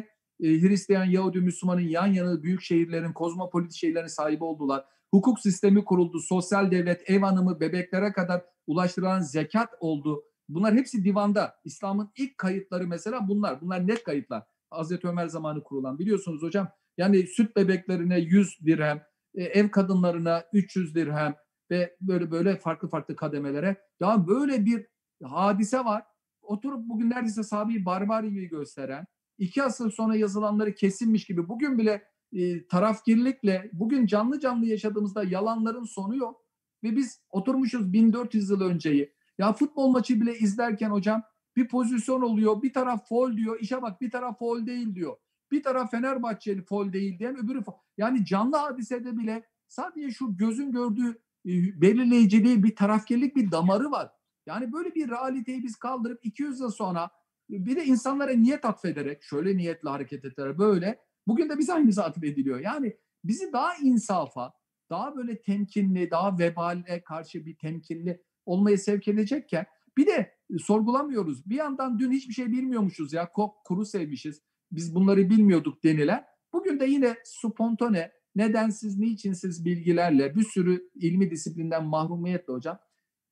e, 0.42 0.46
Hristiyan, 0.46 1.04
Yahudi, 1.04 1.40
Müslümanın 1.40 1.80
yan 1.80 2.06
yana 2.06 2.42
büyük 2.42 2.62
şehirlerin, 2.62 3.12
kozmopolit 3.12 3.72
şehirlerin 3.72 4.06
sahibi 4.06 4.44
oldular. 4.44 4.84
Hukuk 5.10 5.40
sistemi 5.40 5.84
kuruldu, 5.84 6.20
sosyal 6.20 6.70
devlet, 6.70 7.10
ev 7.10 7.20
hanımı, 7.20 7.60
bebeklere 7.60 8.12
kadar 8.12 8.42
ulaştırılan 8.66 9.20
zekat 9.20 9.68
oldu. 9.80 10.24
Bunlar 10.48 10.74
hepsi 10.74 11.04
divanda. 11.04 11.54
İslam'ın 11.64 12.10
ilk 12.16 12.38
kayıtları 12.38 12.86
mesela 12.86 13.28
bunlar. 13.28 13.60
Bunlar 13.60 13.86
net 13.86 14.04
kayıtlar. 14.04 14.42
Hazreti 14.70 15.08
Ömer 15.08 15.26
zamanı 15.26 15.62
kurulan. 15.62 15.98
Biliyorsunuz 15.98 16.42
hocam 16.42 16.68
yani 16.96 17.26
süt 17.26 17.56
bebeklerine 17.56 18.18
100 18.18 18.58
dirhem, 18.66 19.02
e, 19.34 19.42
ev 19.44 19.70
kadınlarına 19.70 20.44
300 20.52 20.94
dirhem 20.94 21.34
ve 21.70 21.96
böyle 22.00 22.30
böyle 22.30 22.56
farklı 22.56 22.88
farklı 22.88 23.16
kademelere. 23.16 23.76
Daha 24.00 24.28
böyle 24.28 24.64
bir 24.64 24.86
hadise 25.22 25.78
var 25.78 26.02
oturup 26.42 26.88
bugün 26.88 27.10
neredeyse 27.10 27.42
Sabi'yi 27.42 27.84
barbar 27.84 28.24
gibi 28.24 28.48
gösteren, 28.48 29.06
iki 29.38 29.62
asır 29.62 29.90
sonra 29.90 30.16
yazılanları 30.16 30.74
kesinmiş 30.74 31.24
gibi 31.24 31.48
bugün 31.48 31.78
bile 31.78 32.02
e, 32.32 32.66
tarafgirlikle 32.66 33.70
bugün 33.72 34.06
canlı 34.06 34.40
canlı 34.40 34.66
yaşadığımızda 34.66 35.24
yalanların 35.24 35.84
sonu 35.84 36.16
yok. 36.16 36.42
Ve 36.84 36.96
biz 36.96 37.20
oturmuşuz 37.30 37.92
1400 37.92 38.50
yıl 38.50 38.60
önceyi. 38.60 39.12
Ya 39.38 39.52
futbol 39.52 39.88
maçı 39.88 40.20
bile 40.20 40.38
izlerken 40.38 40.90
hocam 40.90 41.22
bir 41.56 41.68
pozisyon 41.68 42.22
oluyor. 42.22 42.62
Bir 42.62 42.72
taraf 42.72 43.08
foul 43.08 43.36
diyor. 43.36 43.60
İşe 43.60 43.82
bak 43.82 44.00
bir 44.00 44.10
taraf 44.10 44.38
foul 44.38 44.66
değil 44.66 44.94
diyor. 44.94 45.16
Bir 45.50 45.62
taraf 45.62 45.90
Fenerbahçeli 45.90 46.64
foul 46.64 46.92
değil 46.92 47.18
diyen 47.18 47.36
öbürü 47.36 47.62
foul. 47.62 47.76
Yani 47.96 48.24
canlı 48.24 48.56
hadisede 48.56 49.18
bile 49.18 49.46
sadece 49.68 50.10
şu 50.10 50.36
gözün 50.36 50.72
gördüğü 50.72 51.10
e, 51.46 51.80
belirleyici 51.80 52.44
değil 52.44 52.62
bir 52.62 52.76
tarafkirlik 52.76 53.36
bir 53.36 53.50
damarı 53.50 53.90
var. 53.90 54.10
Yani 54.46 54.72
böyle 54.72 54.94
bir 54.94 55.10
realiteyi 55.10 55.62
biz 55.62 55.76
kaldırıp 55.76 56.26
200 56.26 56.60
yıl 56.60 56.70
sonra 56.70 57.10
bir 57.50 57.76
de 57.76 57.84
insanlara 57.84 58.32
niyet 58.32 58.64
atfederek 58.64 59.22
şöyle 59.22 59.56
niyetle 59.56 59.88
hareket 59.88 60.24
ederek 60.24 60.58
böyle 60.58 61.00
bugün 61.26 61.48
de 61.48 61.58
biz 61.58 61.70
aynısı 61.70 62.04
atfediliyor. 62.04 62.60
Yani 62.60 62.96
bizi 63.24 63.52
daha 63.52 63.76
insafa, 63.76 64.52
daha 64.90 65.16
böyle 65.16 65.42
temkinli, 65.42 66.10
daha 66.10 66.38
vebale 66.38 67.04
karşı 67.04 67.46
bir 67.46 67.56
temkinli 67.56 68.22
olmaya 68.46 68.78
sevk 68.78 69.08
edecekken 69.08 69.66
bir 69.96 70.06
de 70.06 70.34
sorgulamıyoruz. 70.58 71.50
Bir 71.50 71.56
yandan 71.56 71.98
dün 71.98 72.12
hiçbir 72.12 72.34
şey 72.34 72.46
bilmiyormuşuz 72.46 73.12
ya 73.12 73.32
kok 73.32 73.64
kuru 73.64 73.84
sevmişiz. 73.84 74.42
Biz 74.72 74.94
bunları 74.94 75.30
bilmiyorduk 75.30 75.84
denilen. 75.84 76.24
Bugün 76.52 76.80
de 76.80 76.86
yine 76.86 77.16
spontane, 77.24 78.12
nedensiz, 78.34 78.98
niçinsiz 78.98 79.64
bilgilerle 79.64 80.34
bir 80.34 80.42
sürü 80.42 80.90
ilmi 80.94 81.30
disiplinden 81.30 81.84
mahrumiyetle 81.84 82.52
hocam 82.52 82.78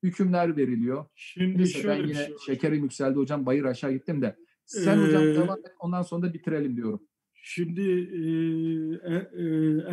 hükümler 0.03 0.57
veriliyor. 0.57 1.07
Şimdi 1.15 1.59
Neyse, 1.59 1.79
şöyle 1.79 2.03
ben 2.03 2.09
yine 2.09 2.27
şey 2.27 2.37
şekerim 2.47 2.83
yükseldi 2.83 3.17
hocam 3.17 3.47
bayır 3.47 3.65
aşağı 3.65 3.93
gittim 3.93 4.23
de. 4.23 4.37
Sen 4.67 4.99
ee, 4.99 5.03
hocam 5.03 5.23
devam 5.23 5.59
et 5.59 5.73
ondan 5.81 6.03
sonra 6.03 6.23
da 6.23 6.35
bitirelim 6.35 6.77
diyorum. 6.77 7.01
Şimdi 7.43 7.81
e, 7.81 8.23
e, 9.09 9.15
e, 9.15 9.45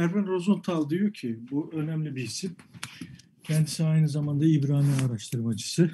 Erwin 0.04 0.28
Rosenthal 0.28 0.90
diyor 0.90 1.14
ki 1.14 1.40
bu 1.52 1.72
önemli 1.74 2.16
bir 2.16 2.24
isim. 2.24 2.56
Kendisi 3.48 3.84
aynı 3.84 4.10
zamanda 4.10 4.46
İbrani 4.46 4.92
araştırmacısı. 5.08 5.92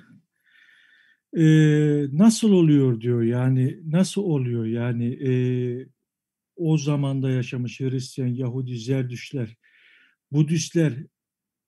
E, 1.38 1.46
nasıl 2.12 2.52
oluyor 2.52 3.02
diyor 3.02 3.22
yani 3.22 3.80
nasıl 3.86 4.22
oluyor 4.22 4.66
yani 4.66 5.06
e, 5.06 5.32
o 6.56 6.78
zamanda 6.78 7.30
yaşamış 7.30 7.80
Hristiyan, 7.80 8.28
Yahudi, 8.28 8.78
Zerdüşler, 8.78 9.58
Budistler 10.32 10.94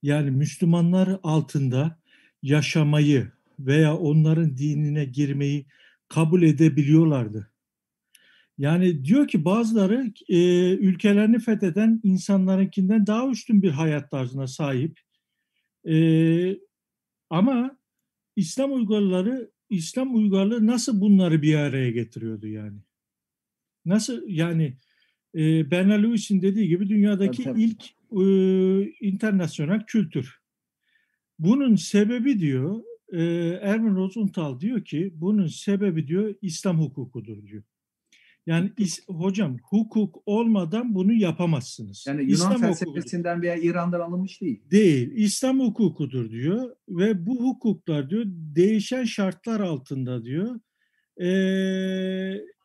yani 0.01 0.31
Müslümanlar 0.31 1.19
altında 1.23 1.99
yaşamayı 2.41 3.31
veya 3.59 3.97
onların 3.97 4.57
dinine 4.57 5.05
girmeyi 5.05 5.65
kabul 6.07 6.43
edebiliyorlardı. 6.43 7.51
Yani 8.57 9.05
diyor 9.05 9.27
ki 9.27 9.45
bazıları 9.45 10.13
e, 10.29 10.37
ülkelerini 10.73 11.39
fetheden 11.39 11.99
insanlarınkinden 12.03 13.07
daha 13.07 13.29
üstün 13.29 13.61
bir 13.61 13.71
hayat 13.71 14.11
tarzına 14.11 14.47
sahip. 14.47 15.04
E, 15.89 15.95
ama 17.29 17.77
İslam 18.35 18.73
uygarları 18.73 19.51
İslam 19.69 20.15
uygarlığı 20.15 20.67
nasıl 20.67 21.01
bunları 21.01 21.41
bir 21.41 21.55
araya 21.55 21.91
getiriyordu 21.91 22.47
yani? 22.47 22.79
Nasıl 23.85 24.21
yani 24.27 24.77
e, 25.35 25.71
Bernard 25.71 26.03
Lewis'in 26.03 26.41
dediği 26.41 26.67
gibi 26.67 26.89
dünyadaki 26.89 27.43
tabii, 27.43 27.53
tabii. 27.53 27.63
ilk 27.63 27.83
e, 28.11 29.07
internasyonel 29.07 29.85
kültür. 29.85 30.39
Bunun 31.39 31.75
sebebi 31.75 32.39
diyor 32.39 32.83
e, 33.13 33.23
Erwin 33.61 33.95
Rosenthal 33.95 34.59
diyor 34.59 34.85
ki 34.85 35.11
bunun 35.15 35.47
sebebi 35.47 36.07
diyor 36.07 36.35
İslam 36.41 36.79
hukukudur 36.79 37.47
diyor. 37.47 37.63
Yani 38.45 38.71
is, 38.77 38.99
hocam 39.07 39.57
hukuk 39.63 40.15
olmadan 40.25 40.95
bunu 40.95 41.13
yapamazsınız. 41.13 42.05
Yani 42.07 42.21
Yunan 42.21 42.33
İslam 42.33 42.61
felsefesinden 42.61 43.41
veya 43.41 43.55
İran'dan 43.55 43.99
alınmış 43.99 44.41
değil. 44.41 44.61
Değil. 44.71 45.11
İslam 45.15 45.59
hukukudur 45.59 46.31
diyor 46.31 46.75
ve 46.89 47.25
bu 47.25 47.43
hukuklar 47.43 48.09
diyor 48.09 48.23
değişen 48.27 49.03
şartlar 49.03 49.59
altında 49.59 50.25
diyor 50.25 50.59
e, 51.21 51.29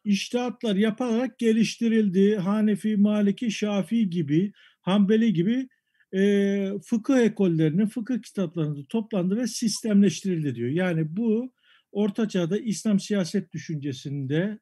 iştihatlar 0.05 0.77
yapılarak 0.77 1.39
geliştirildi. 1.39 2.37
Hanefi, 2.37 2.97
Maliki, 2.97 3.51
Şafii 3.51 4.11
gibi, 4.11 4.53
Hanbeli 4.81 5.33
gibi 5.33 5.69
e, 6.15 6.73
fıkıh 6.85 7.19
ekollerinin 7.19 7.87
fıkıh 7.87 8.23
kitaplarında 8.23 8.85
toplandı 8.89 9.37
ve 9.37 9.47
sistemleştirildi 9.47 10.55
diyor. 10.55 10.71
Yani 10.71 11.17
bu 11.17 11.53
Orta 11.93 12.29
Çağ'da 12.29 12.59
İslam 12.59 13.01
siyaset 13.01 13.53
düşüncesinde 13.53 14.59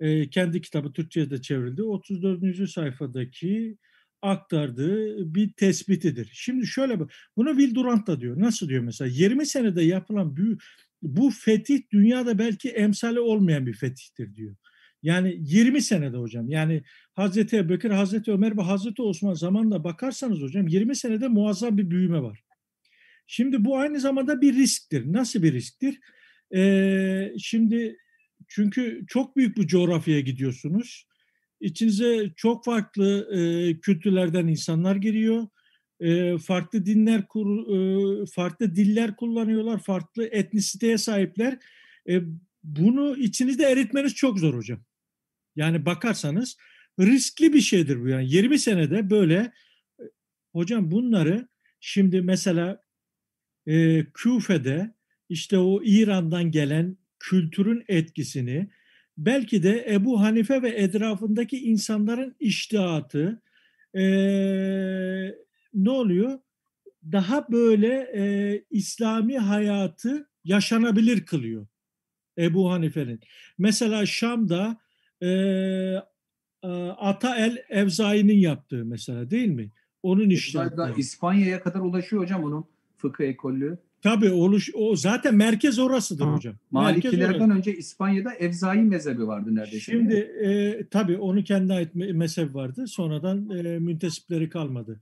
e, 0.00 0.30
kendi 0.30 0.60
kitabı 0.60 0.92
Türkçe'ye 0.92 1.30
de 1.30 1.40
çevrildi. 1.40 1.82
34. 1.82 2.70
sayfadaki 2.70 3.76
aktardığı 4.22 5.34
bir 5.34 5.52
tespitidir. 5.52 6.30
Şimdi 6.32 6.66
şöyle 6.66 6.98
bunu 7.36 7.50
Will 7.50 7.74
Durant 7.74 8.06
da 8.06 8.20
diyor. 8.20 8.40
Nasıl 8.40 8.68
diyor 8.68 8.82
mesela? 8.82 9.10
20 9.10 9.46
senede 9.46 9.82
yapılan 9.82 10.36
bu, 10.36 10.58
bu 11.02 11.30
fetih 11.30 11.82
dünyada 11.92 12.38
belki 12.38 12.68
emsali 12.70 13.20
olmayan 13.20 13.66
bir 13.66 13.74
fetihtir 13.74 14.34
diyor. 14.34 14.56
Yani 15.02 15.36
20 15.38 15.82
senede 15.82 16.16
hocam. 16.16 16.48
Yani 16.48 16.82
Hazreti 17.14 17.56
Ebubekir, 17.56 17.90
Hazreti 17.90 18.32
Ömer 18.32 18.56
ve 18.56 18.62
Hazreti 18.62 19.02
Osman 19.02 19.34
zamanla 19.34 19.84
bakarsanız 19.84 20.40
hocam 20.40 20.68
20 20.68 20.96
senede 20.96 21.28
muazzam 21.28 21.78
bir 21.78 21.90
büyüme 21.90 22.22
var. 22.22 22.42
Şimdi 23.26 23.64
bu 23.64 23.78
aynı 23.78 24.00
zamanda 24.00 24.40
bir 24.40 24.54
risktir. 24.54 25.12
Nasıl 25.12 25.42
bir 25.42 25.52
risktir? 25.52 26.00
Ee, 26.54 27.32
şimdi 27.38 27.96
çünkü 28.50 29.04
çok 29.08 29.36
büyük 29.36 29.56
bir 29.56 29.66
coğrafyaya 29.66 30.20
gidiyorsunuz. 30.20 31.06
İçinize 31.60 32.32
çok 32.36 32.64
farklı 32.64 33.28
e, 33.32 33.40
kültürlerden 33.80 34.46
insanlar 34.46 34.96
giriyor. 34.96 35.46
E, 36.00 36.38
farklı 36.38 36.86
dinler, 36.86 37.28
kur, 37.28 37.46
e, 37.72 38.26
farklı 38.26 38.76
diller 38.76 39.16
kullanıyorlar, 39.16 39.82
farklı 39.82 40.26
etnisiteye 40.26 40.98
sahipler. 40.98 41.58
E, 42.08 42.20
bunu 42.62 43.16
içinizde 43.16 43.64
eritmeniz 43.64 44.14
çok 44.14 44.38
zor 44.38 44.54
hocam. 44.54 44.84
Yani 45.56 45.86
bakarsanız 45.86 46.56
riskli 47.00 47.52
bir 47.52 47.60
şeydir 47.60 48.00
bu 48.02 48.08
yani. 48.08 48.30
20 48.30 48.58
senede 48.58 49.10
böyle 49.10 49.52
e, 50.00 50.04
hocam 50.52 50.90
bunları 50.90 51.48
şimdi 51.80 52.22
mesela 52.22 52.82
e, 53.66 54.06
Küfe'de 54.14 54.94
işte 55.28 55.58
o 55.58 55.82
İran'dan 55.84 56.50
gelen 56.50 56.96
kültürün 57.20 57.84
etkisini 57.88 58.70
belki 59.18 59.62
de 59.62 59.86
Ebu 59.90 60.20
Hanife 60.20 60.62
ve 60.62 60.68
etrafındaki 60.68 61.58
insanların 61.58 62.36
iştihatı 62.40 63.42
e, 63.94 64.02
ne 65.74 65.90
oluyor? 65.90 66.38
Daha 67.12 67.52
böyle 67.52 68.10
e, 68.14 68.64
İslami 68.70 69.38
hayatı 69.38 70.28
yaşanabilir 70.44 71.26
kılıyor 71.26 71.66
Ebu 72.38 72.70
Hanife'nin. 72.70 73.20
Mesela 73.58 74.06
Şam'da 74.06 74.80
e, 75.22 75.30
Ata 76.98 77.36
el 77.36 77.64
Evzai'nin 77.68 78.38
yaptığı 78.38 78.84
mesela 78.84 79.30
değil 79.30 79.48
mi? 79.48 79.70
Onun 80.02 80.30
iştihatı. 80.30 80.94
İspanya'ya 80.96 81.62
kadar 81.62 81.80
ulaşıyor 81.80 82.22
hocam 82.22 82.44
onun 82.44 82.64
fıkıh 82.96 83.24
ekolü. 83.24 83.78
Tabii 84.02 84.30
oluş 84.30 84.70
o 84.74 84.96
zaten 84.96 85.34
merkez 85.34 85.78
orasıdır 85.78 86.24
ha. 86.24 86.34
hocam. 86.34 86.54
Malikilerden 86.70 87.40
orası. 87.40 87.58
önce 87.58 87.76
İspanya'da 87.76 88.34
Evzai 88.34 88.82
mezhebi 88.82 89.26
vardı 89.26 89.54
neredeyse. 89.54 89.92
Şimdi 89.92 90.14
e, 90.14 90.84
tabii 90.90 91.16
onun 91.16 91.42
kendi 91.42 91.72
ait 91.72 91.94
mezhebi 91.94 92.54
vardı. 92.54 92.86
Sonradan 92.86 93.50
e, 93.50 93.78
müntesipleri 93.78 94.48
kalmadı. 94.48 95.00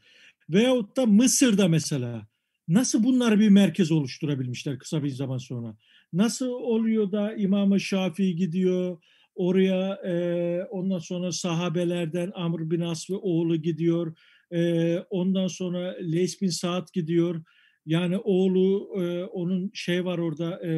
Veyahut 0.51 0.97
da 0.97 1.07
Mısır'da 1.07 1.69
mesela 1.69 2.27
nasıl 2.69 3.05
bunlar 3.05 3.41
bir 3.41 3.49
merkez 3.49 3.93
oluşturabilmişler 3.93 4.79
kısa 4.79 5.05
bir 5.05 5.09
zaman 5.09 5.39
sonra? 5.39 5.77
Nasıl 6.13 6.49
oluyor 6.49 7.13
da 7.13 7.35
İmam-ı 7.35 7.81
Şafii 7.81 8.37
gidiyor 8.37 8.99
oraya 9.35 9.95
e, 9.95 10.65
ondan 10.71 10.99
sonra 10.99 11.33
sahabelerden 11.33 12.33
Amr 12.35 12.71
bin 12.71 12.81
As 12.81 13.11
ve 13.11 13.15
oğlu 13.15 13.57
gidiyor. 13.57 14.17
E, 14.53 14.99
ondan 14.99 15.47
sonra 15.47 15.97
Leys 16.01 16.43
bin 16.43 16.49
Saad 16.49 16.89
gidiyor 16.93 17.43
yani 17.89 18.19
oğlu 18.19 18.91
e, 19.03 19.25
onun 19.25 19.71
şey 19.75 20.05
var 20.05 20.19
orada 20.19 20.61
e, 20.67 20.73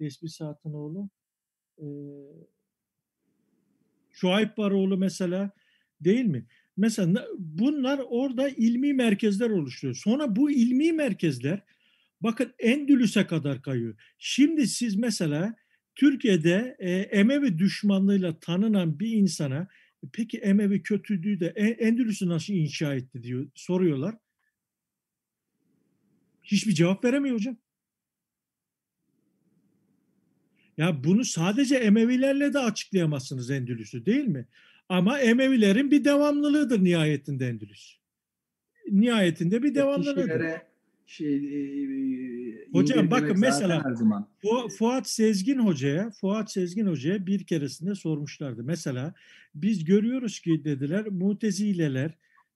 Resmi 0.00 0.30
Saat'ın 0.30 0.72
oğlu 0.72 1.10
e, 1.78 1.86
Şuayb 4.12 4.58
var 4.58 4.70
oğlu 4.70 4.96
mesela 4.96 5.50
değil 6.00 6.24
mi? 6.24 6.46
Mesela 6.76 7.26
bunlar 7.38 8.00
orada 8.08 8.48
ilmi 8.48 8.92
merkezler 8.92 9.50
oluşturuyor. 9.50 9.96
Sonra 9.96 10.36
bu 10.36 10.50
ilmi 10.50 10.92
merkezler 10.92 11.62
bakın 12.20 12.54
Endülüs'e 12.58 13.26
kadar 13.26 13.62
kayıyor. 13.62 13.94
Şimdi 14.18 14.66
siz 14.66 14.96
mesela 14.96 15.54
Türkiye'de 15.94 16.76
e, 16.78 16.90
Emevi 16.90 17.58
düşmanlığıyla 17.58 18.40
tanınan 18.40 19.00
bir 19.00 19.12
insana 19.12 19.68
peki 20.12 20.38
Emevi 20.38 20.82
kötülüğü 20.82 21.40
de 21.40 21.46
Endülüs'ü 21.78 22.28
nasıl 22.28 22.52
inşa 22.52 22.94
etti 22.94 23.22
diyor 23.22 23.46
soruyorlar. 23.54 24.14
Hiçbir 26.48 26.74
cevap 26.74 27.04
veremiyor 27.04 27.36
hocam. 27.36 27.56
Ya 30.76 31.04
bunu 31.04 31.24
sadece 31.24 31.76
Emevilerle 31.76 32.52
de 32.54 32.58
açıklayamazsınız 32.58 33.50
Endülüs'ü 33.50 34.06
değil 34.06 34.24
mi? 34.24 34.46
Ama 34.88 35.18
Emevilerin 35.18 35.90
bir 35.90 36.04
devamlılığıdır 36.04 36.84
nihayetinde 36.84 37.48
Endülüs. 37.48 37.96
Nihayetinde 38.90 39.62
bir 39.62 39.74
devamlılığıdır. 39.74 40.22
Kişilere 40.22 40.62
şey, 41.06 41.36
e, 41.36 42.68
Hocam 42.72 43.10
bakın 43.10 43.40
mesela. 43.40 43.82
Fu- 44.42 44.68
Fuat 44.68 45.08
Sezgin 45.08 45.58
Hoca'ya, 45.58 46.10
Fuat 46.10 46.52
Sezgin 46.52 46.86
Hoca'ya 46.86 47.26
bir 47.26 47.44
keresinde 47.44 47.94
sormuşlardı. 47.94 48.64
Mesela 48.64 49.14
biz 49.54 49.84
görüyoruz 49.84 50.40
ki 50.40 50.64
dediler 50.64 51.06
mutezileler, 51.08 52.10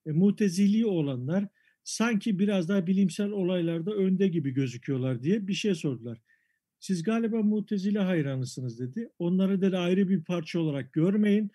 e, 0.07 0.13
mutezili 0.13 0.87
olanlar 0.87 1.45
sanki 1.85 2.39
biraz 2.39 2.69
daha 2.69 2.87
bilimsel 2.87 3.31
olaylarda 3.31 3.95
önde 3.95 4.29
gibi 4.29 4.51
gözüküyorlar 4.51 5.23
diye 5.23 5.47
bir 5.47 5.55
şey 5.55 5.75
sordular. 5.75 6.19
Siz 6.81 7.03
galiba 7.03 7.43
mutezile 7.43 7.99
hayranısınız 7.99 8.81
dedi. 8.81 9.11
Onları 9.19 9.61
dedi 9.61 9.77
ayrı 9.77 10.09
bir 10.09 10.25
parça 10.25 10.61
olarak 10.61 10.93
görmeyin. 10.93 11.51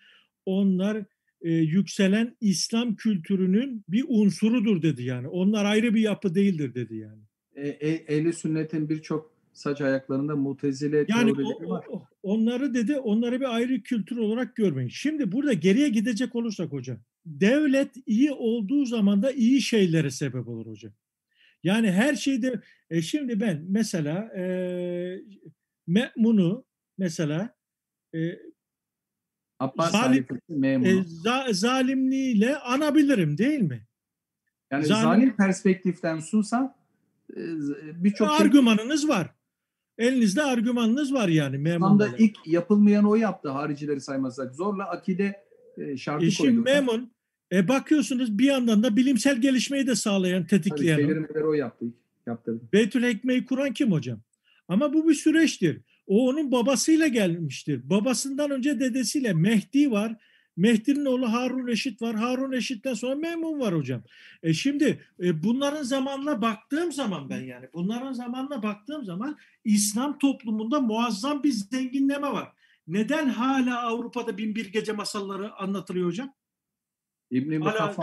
Onlar 0.46 1.04
e, 1.40 1.52
yükselen 1.52 2.36
İslam 2.40 2.96
kültürünün 2.96 3.84
bir 3.88 4.04
unsurudur 4.08 4.82
dedi 4.82 5.02
yani. 5.02 5.28
Onlar 5.28 5.64
ayrı 5.64 5.94
bir 5.94 6.00
yapı 6.00 6.34
değildir 6.34 6.74
dedi 6.74 6.96
yani. 6.96 7.22
E, 7.54 7.68
e, 7.68 7.88
ehli 7.90 8.32
sünnetin 8.32 8.88
birçok 8.88 9.37
saç 9.58 9.80
ayaklarında 9.80 10.36
mutezile 10.36 10.96
Yani 11.08 11.32
teorileri 11.34 11.66
o- 11.66 11.70
var. 11.70 11.84
o- 11.88 12.04
onları 12.22 12.74
dedi, 12.74 12.98
onları 12.98 13.40
bir 13.40 13.54
ayrı 13.54 13.82
kültür 13.82 14.16
olarak 14.16 14.56
görmeyin. 14.56 14.88
Şimdi 14.88 15.32
burada 15.32 15.52
geriye 15.52 15.88
gidecek 15.88 16.34
olursak 16.34 16.72
hocam, 16.72 16.98
devlet 17.26 17.90
iyi 18.06 18.32
olduğu 18.32 18.84
zaman 18.84 19.22
da 19.22 19.32
iyi 19.32 19.60
şeylere 19.62 20.10
sebep 20.10 20.48
olur 20.48 20.66
hocam. 20.66 20.92
Yani 21.64 21.90
her 21.92 22.14
şeyde, 22.14 22.60
e 22.90 23.02
şimdi 23.02 23.40
ben 23.40 23.64
mesela 23.68 24.18
e, 24.36 24.42
Me'mun'u 25.86 26.64
mesela 26.98 27.56
e, 28.14 28.38
Abbas 29.58 29.92
zalim- 29.92 30.26
e, 30.86 30.90
za- 31.02 31.54
zalimliğiyle 31.54 32.56
anabilirim 32.56 33.38
değil 33.38 33.60
mi? 33.60 33.86
yani 34.70 34.84
zalim- 34.86 35.02
zalim 35.02 35.36
perspektiften 35.36 36.18
sunsan 36.20 36.74
e, 37.36 37.40
z- 37.40 38.04
birçok 38.04 38.28
şey 38.28 38.36
Argümanınız 38.46 39.08
var. 39.08 39.30
Elinizde 39.98 40.42
argümanınız 40.42 41.14
var 41.14 41.28
yani 41.28 41.54
Tam 41.54 41.62
Me'mun'la. 41.62 41.98
da 42.12 42.16
ilk 42.18 42.36
yapılmayan 42.46 43.04
o 43.04 43.14
yaptı 43.14 43.48
haricileri 43.48 44.00
saymazsak. 44.00 44.54
Zorla 44.54 44.84
akide 44.84 45.44
e, 45.78 45.96
şartı 45.96 46.30
şimdi 46.30 46.48
koydu. 46.48 46.60
Memun 46.62 47.10
e 47.52 47.68
bakıyorsunuz 47.68 48.38
bir 48.38 48.44
yandan 48.44 48.82
da 48.82 48.96
bilimsel 48.96 49.40
gelişmeyi 49.40 49.86
de 49.86 49.94
sağlayan, 49.94 50.46
Tabii 50.46 50.48
tetikleyen. 50.62 50.96
çevirmeleri 50.96 51.44
o 51.44 51.52
yaptı. 51.52 51.86
Yaptırdı. 52.26 52.60
Beytül 52.72 53.02
Hekme'yi 53.02 53.44
kuran 53.44 53.72
kim 53.72 53.92
hocam? 53.92 54.20
Ama 54.68 54.92
bu 54.94 55.08
bir 55.08 55.14
süreçtir. 55.14 55.80
O 56.06 56.28
onun 56.28 56.52
babasıyla 56.52 57.06
gelmiştir. 57.06 57.80
Babasından 57.90 58.50
önce 58.50 58.80
dedesiyle 58.80 59.32
Mehdi 59.32 59.90
var. 59.90 60.16
Mehdi'nin 60.58 61.04
oğlu 61.04 61.32
Harun 61.32 61.66
Reşit 61.66 62.02
var. 62.02 62.16
Harun 62.16 62.52
Reşit'ten 62.52 62.94
sonra 62.94 63.14
Memun 63.14 63.60
var 63.60 63.74
hocam. 63.74 64.02
E 64.42 64.52
şimdi 64.52 65.04
e, 65.20 65.42
bunların 65.42 65.82
zamanla 65.82 66.42
baktığım 66.42 66.92
zaman 66.92 67.30
ben 67.30 67.40
yani 67.40 67.66
bunların 67.74 68.12
zamanla 68.12 68.62
baktığım 68.62 69.04
zaman 69.04 69.36
İslam 69.64 70.18
toplumunda 70.18 70.80
muazzam 70.80 71.42
bir 71.42 71.50
zenginleme 71.50 72.32
var. 72.32 72.52
Neden 72.88 73.28
hala 73.28 73.82
Avrupa'da 73.82 74.38
bin 74.38 74.54
bir 74.54 74.72
gece 74.72 74.92
masalları 74.92 75.54
anlatılıyor 75.54 76.06
hocam? 76.06 76.32
İbn-i 77.30 77.58
Ala- 77.58 77.94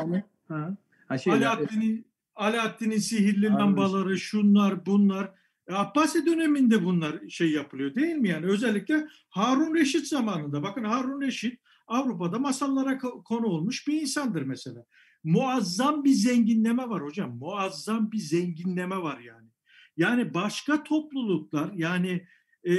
Ha. 0.48 0.78
Ha 1.08 1.18
şey, 1.18 1.34
Alaaddin'in 1.34 2.06
Alaaddin'in 2.36 2.98
sihirli 2.98 3.46
lambaları, 3.46 4.18
şunlar, 4.18 4.86
bunlar. 4.86 5.32
E, 5.68 5.74
Abbasi 5.74 6.26
döneminde 6.26 6.86
bunlar 6.86 7.16
şey 7.30 7.52
yapılıyor 7.52 7.96
değil 7.96 8.16
mi? 8.16 8.30
Yani 8.30 8.46
özellikle 8.46 9.08
Harun 9.30 9.76
Reşit 9.76 10.08
zamanında. 10.08 10.64
Bakın 10.64 10.84
Harun 10.84 11.22
Reşit 11.22 11.60
Avrupa'da 11.88 12.40
masallara 12.40 12.92
ko- 12.94 13.24
konu 13.24 13.46
olmuş 13.46 13.88
bir 13.88 14.02
insandır 14.02 14.42
mesela. 14.42 14.86
Muazzam 15.24 16.04
bir 16.04 16.14
zenginleme 16.14 16.90
var 16.90 17.04
hocam. 17.04 17.38
Muazzam 17.38 18.12
bir 18.12 18.18
zenginleme 18.18 18.98
var 18.98 19.20
yani. 19.20 19.50
Yani 19.98 20.34
başka 20.34 20.84
topluluklar 20.84 21.74
yani 21.74 22.28
e, 22.64 22.74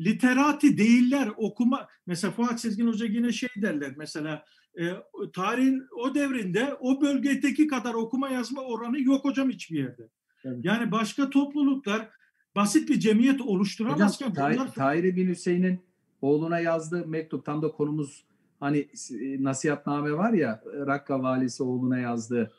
literati 0.00 0.78
değiller 0.78 1.30
okuma. 1.36 1.88
Mesela 2.06 2.30
Fuat 2.30 2.60
Sezgin 2.60 2.86
Hoca 2.86 3.06
yine 3.06 3.32
şey 3.32 3.48
derler 3.62 3.94
mesela 3.96 4.44
e, 4.80 4.84
tarihin 5.32 5.82
o 5.96 6.14
devrinde 6.14 6.74
o 6.80 7.00
bölgedeki 7.00 7.66
kadar 7.66 7.94
okuma 7.94 8.28
yazma 8.28 8.62
oranı 8.62 9.00
yok 9.00 9.24
hocam 9.24 9.50
hiçbir 9.50 9.78
yerde. 9.78 10.08
Tabii. 10.42 10.66
Yani 10.66 10.92
başka 10.92 11.30
topluluklar 11.30 12.08
basit 12.56 12.88
bir 12.88 13.00
cemiyet 13.00 13.34
Hocam 13.34 13.48
oluşturamazken 13.48 14.32
Tay- 14.34 14.54
bunlar 14.54 14.74
Tahir 14.74 15.16
bin 15.16 15.28
Hüseyin'in 15.28 15.80
oğluna 16.22 16.60
yazdığı 16.60 17.06
mektup 17.06 17.44
tam 17.44 17.62
da 17.62 17.68
konumuz 17.68 18.24
hani 18.60 18.78
e, 19.20 19.44
nasihatname 19.44 20.12
var 20.12 20.32
ya 20.32 20.62
Rakka 20.86 21.22
valisi 21.22 21.62
oğluna 21.62 21.98
yazdığı 21.98 22.52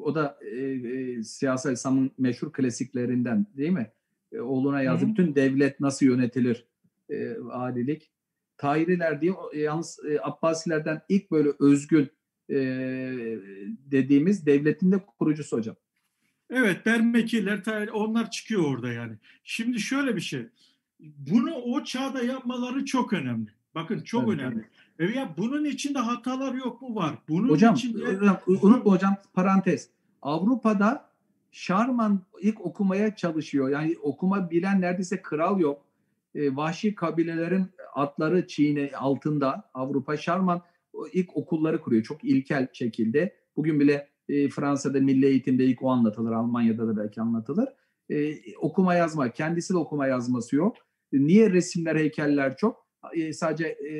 o 0.00 0.14
da 0.14 0.38
e, 0.42 0.56
e, 0.56 1.22
siyasal 1.22 1.72
İslam'ın 1.72 2.10
meşhur 2.18 2.52
klasiklerinden 2.52 3.46
değil 3.56 3.70
mi? 3.70 3.90
E, 4.32 4.40
oğluna 4.40 4.82
yazdı. 4.82 5.04
Hı 5.04 5.06
hı. 5.06 5.10
Bütün 5.10 5.34
devlet 5.34 5.80
nasıl 5.80 6.06
yönetilir? 6.06 6.66
E, 7.10 7.36
adilik. 7.50 8.10
Tahiriler 8.56 9.20
diye 9.20 9.32
yalnız 9.54 10.00
e, 10.10 10.18
Abbasilerden 10.22 11.02
ilk 11.08 11.30
böyle 11.30 11.48
özgün 11.60 12.10
e, 12.50 12.56
dediğimiz 13.90 14.46
devletin 14.46 14.92
de 14.92 15.04
kurucusu 15.18 15.56
hocam. 15.56 15.76
Evet 16.50 16.86
Bermekiler 16.86 17.64
ta- 17.64 17.86
onlar 17.92 18.30
çıkıyor 18.30 18.62
orada 18.64 18.92
yani. 18.92 19.14
Şimdi 19.44 19.80
şöyle 19.80 20.16
bir 20.16 20.20
şey. 20.20 20.46
Bunu 21.02 21.54
o 21.54 21.84
çağda 21.84 22.22
yapmaları 22.22 22.84
çok 22.84 23.12
önemli. 23.12 23.50
Bakın 23.74 24.00
çok 24.00 24.20
Tabii, 24.20 24.32
önemli. 24.32 24.64
E 24.98 25.04
ya 25.04 25.34
bunun 25.36 25.64
içinde 25.64 25.98
hatalar 25.98 26.54
yok 26.54 26.82
mu 26.82 26.94
var? 26.94 27.18
Bunun 27.28 27.48
Hocam, 27.48 27.74
içinde 27.74 28.04
hocam 28.04 28.40
unutma 28.46 28.92
hocam 28.92 29.16
parantez. 29.34 29.88
Avrupa'da 30.22 31.12
Şarman 31.52 32.20
ilk 32.40 32.60
okumaya 32.60 33.16
çalışıyor. 33.16 33.68
Yani 33.68 33.96
okuma 34.02 34.50
bilen 34.50 34.80
neredeyse 34.80 35.22
kral 35.22 35.60
yok. 35.60 35.82
E, 36.34 36.56
vahşi 36.56 36.94
kabilelerin 36.94 37.66
atları 37.94 38.46
çiğne 38.46 38.90
altında 38.96 39.70
Avrupa 39.74 40.16
Şarman 40.16 40.62
ilk 41.12 41.36
okulları 41.36 41.80
kuruyor. 41.80 42.02
Çok 42.02 42.24
ilkel 42.24 42.68
şekilde. 42.72 43.36
Bugün 43.56 43.80
bile 43.80 44.08
e, 44.28 44.48
Fransa'da 44.48 45.00
milli 45.00 45.26
eğitimde 45.26 45.64
ilk 45.64 45.82
o 45.82 45.90
anlatılır. 45.90 46.32
Almanya'da 46.32 46.88
da 46.88 46.96
belki 46.96 47.20
anlatılır. 47.20 47.68
E, 48.10 48.34
okuma 48.56 48.94
yazma. 48.94 49.30
Kendisi 49.30 49.74
de 49.74 49.78
okuma 49.78 50.06
yazması 50.06 50.56
yok. 50.56 50.76
E, 51.12 51.20
niye 51.20 51.50
resimler, 51.50 51.96
heykeller 51.96 52.56
çok? 52.56 52.86
E, 53.14 53.32
sadece 53.32 53.66
e, 53.66 53.94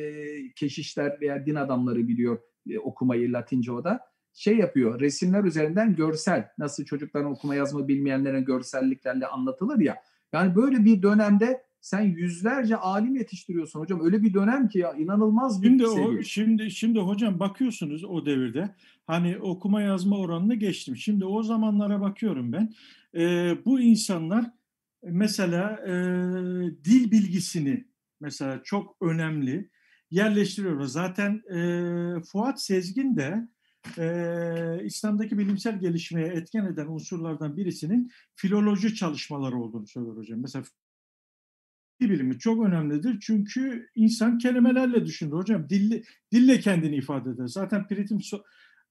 keşişler 0.57 1.21
veya 1.21 1.47
din 1.47 1.55
adamları 1.55 2.09
biliyor 2.09 2.39
e, 2.71 2.79
okumayı 2.79 3.33
Latince 3.33 3.73
o 3.73 3.85
da 3.85 4.01
şey 4.35 4.57
yapıyor 4.57 5.01
resimler 5.01 5.45
üzerinden 5.45 5.97
görsel 5.97 6.49
nasıl 6.59 6.85
çocukların 6.85 7.31
okuma 7.31 7.55
yazma 7.55 7.89
bilmeyenlere 7.89 8.41
görselliklerle 8.41 9.27
anlatılır 9.27 9.81
ya 9.81 9.97
yani 10.33 10.55
böyle 10.55 10.85
bir 10.85 11.03
dönemde 11.03 11.63
sen 11.81 12.03
yüzlerce 12.03 12.77
alim 12.77 13.17
yetiştiriyorsun 13.17 13.81
hocam 13.81 14.05
öyle 14.05 14.23
bir 14.23 14.35
dönem 14.35 14.69
ki 14.69 14.79
ya 14.79 14.93
inanılmaz 14.93 15.63
bir 15.63 15.67
Şimdi 15.67 15.87
seviye. 15.87 16.07
o 16.07 16.23
şimdi 16.23 16.71
şimdi 16.71 16.99
hocam 16.99 17.41
bakıyorsunuz 17.41 18.05
o 18.05 18.27
devirde 18.27 18.75
hani 19.07 19.39
okuma 19.39 19.83
yazma 19.83 20.19
oranını 20.19 20.55
geçtim. 20.55 20.97
Şimdi 20.97 21.25
o 21.25 21.43
zamanlara 21.43 22.01
bakıyorum 22.01 22.53
ben. 22.53 22.73
Ee, 23.15 23.57
bu 23.65 23.81
insanlar 23.81 24.45
mesela 25.03 25.81
e, 25.87 25.93
dil 26.85 27.11
bilgisini 27.11 27.85
mesela 28.21 28.61
çok 28.65 28.97
önemli 29.01 29.71
yerleştiriyorlar. 30.11 30.85
Zaten 30.85 31.43
e, 31.57 32.23
Fuat 32.23 32.63
Sezgin 32.63 33.17
de 33.17 33.49
e, 33.99 34.85
İslam'daki 34.85 35.39
bilimsel 35.39 35.81
gelişmeye 35.81 36.27
etken 36.27 36.67
eden 36.67 36.87
unsurlardan 36.87 37.57
birisinin 37.57 38.11
filoloji 38.35 38.95
çalışmaları 38.95 39.57
olduğunu 39.57 39.87
söylüyor 39.87 40.17
hocam. 40.17 40.41
Mesela 40.41 40.65
dil 42.01 42.11
bilimi 42.11 42.39
çok 42.39 42.67
önemlidir 42.67 43.21
çünkü 43.21 43.89
insan 43.95 44.39
kelimelerle 44.39 45.07
düşünür 45.07 45.33
hocam. 45.33 45.69
Dille, 45.69 46.03
dille 46.33 46.61
kendini 46.61 46.97
ifade 46.97 47.31
eder. 47.31 47.47
Zaten 47.47 47.87
Pritim, 47.87 48.21
so, 48.21 48.43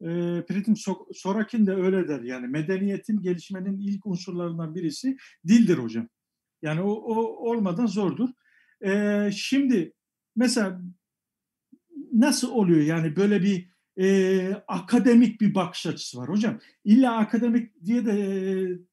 e, 0.01 0.45
Pritim 0.45 0.73
So- 0.73 1.13
Sorakin 1.13 1.65
de 1.65 1.73
öyle 1.73 2.07
der. 2.07 2.21
Yani 2.21 2.47
medeniyetin 2.47 3.21
gelişmenin 3.21 3.79
ilk 3.79 4.05
unsurlarından 4.05 4.75
birisi 4.75 5.17
dildir 5.47 5.77
hocam. 5.77 6.07
Yani 6.61 6.81
o, 6.81 6.91
o 6.91 7.15
olmadan 7.49 7.85
zordur. 7.85 8.29
E, 8.85 9.29
şimdi 9.31 9.93
mesela 10.35 10.81
nasıl 12.13 12.51
oluyor 12.51 12.81
yani 12.81 13.15
böyle 13.15 13.41
bir 13.41 13.71
e, 13.99 14.53
akademik 14.67 15.41
bir 15.41 15.55
bakış 15.55 15.85
açısı 15.85 16.17
var 16.17 16.29
hocam. 16.29 16.59
İlla 16.85 17.17
akademik 17.17 17.85
diye 17.85 18.05
de 18.05 18.11
e, 18.11 18.33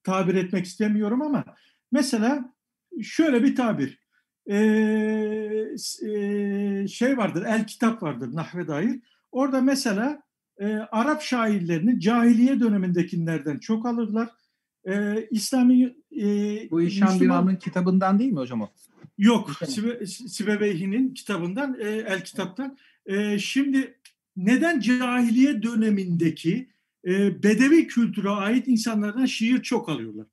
tabir 0.02 0.34
etmek 0.34 0.66
istemiyorum 0.66 1.22
ama 1.22 1.44
mesela 1.92 2.54
şöyle 3.02 3.42
bir 3.42 3.56
tabir. 3.56 4.08
Ee, 4.50 4.56
e, 6.06 6.86
şey 6.88 7.16
vardır, 7.16 7.44
el 7.46 7.66
kitap 7.66 8.02
vardır 8.02 8.28
nahve 8.32 8.68
dair. 8.68 9.00
Orada 9.32 9.60
mesela 9.60 10.22
e, 10.58 10.66
Arap 10.66 11.22
şairlerini 11.22 12.00
cahiliye 12.00 12.60
dönemindekilerden 12.60 13.58
çok 13.58 13.86
alırlar. 13.86 14.28
E, 14.88 15.26
İslami 15.30 15.96
e, 16.20 16.24
Bu 16.70 16.82
İşan 16.82 17.08
Müslüman- 17.08 17.58
kitabından 17.58 18.18
değil 18.18 18.32
mi 18.32 18.38
hocam 18.38 18.60
o? 18.60 18.68
Yok, 19.18 19.50
Sibe, 19.66 20.06
Sibeveyhi'nin 20.06 21.14
kitabından, 21.14 21.76
e, 21.80 21.88
El 21.88 22.24
Kitap'tan. 22.24 22.78
E, 23.06 23.38
şimdi 23.38 23.98
neden 24.36 24.80
cahiliye 24.80 25.62
dönemindeki 25.62 26.68
e, 27.06 27.42
bedevi 27.42 27.86
kültüre 27.86 28.28
ait 28.30 28.68
insanlardan 28.68 29.26
şiir 29.26 29.62
çok 29.62 29.88
alıyorlar? 29.88 30.26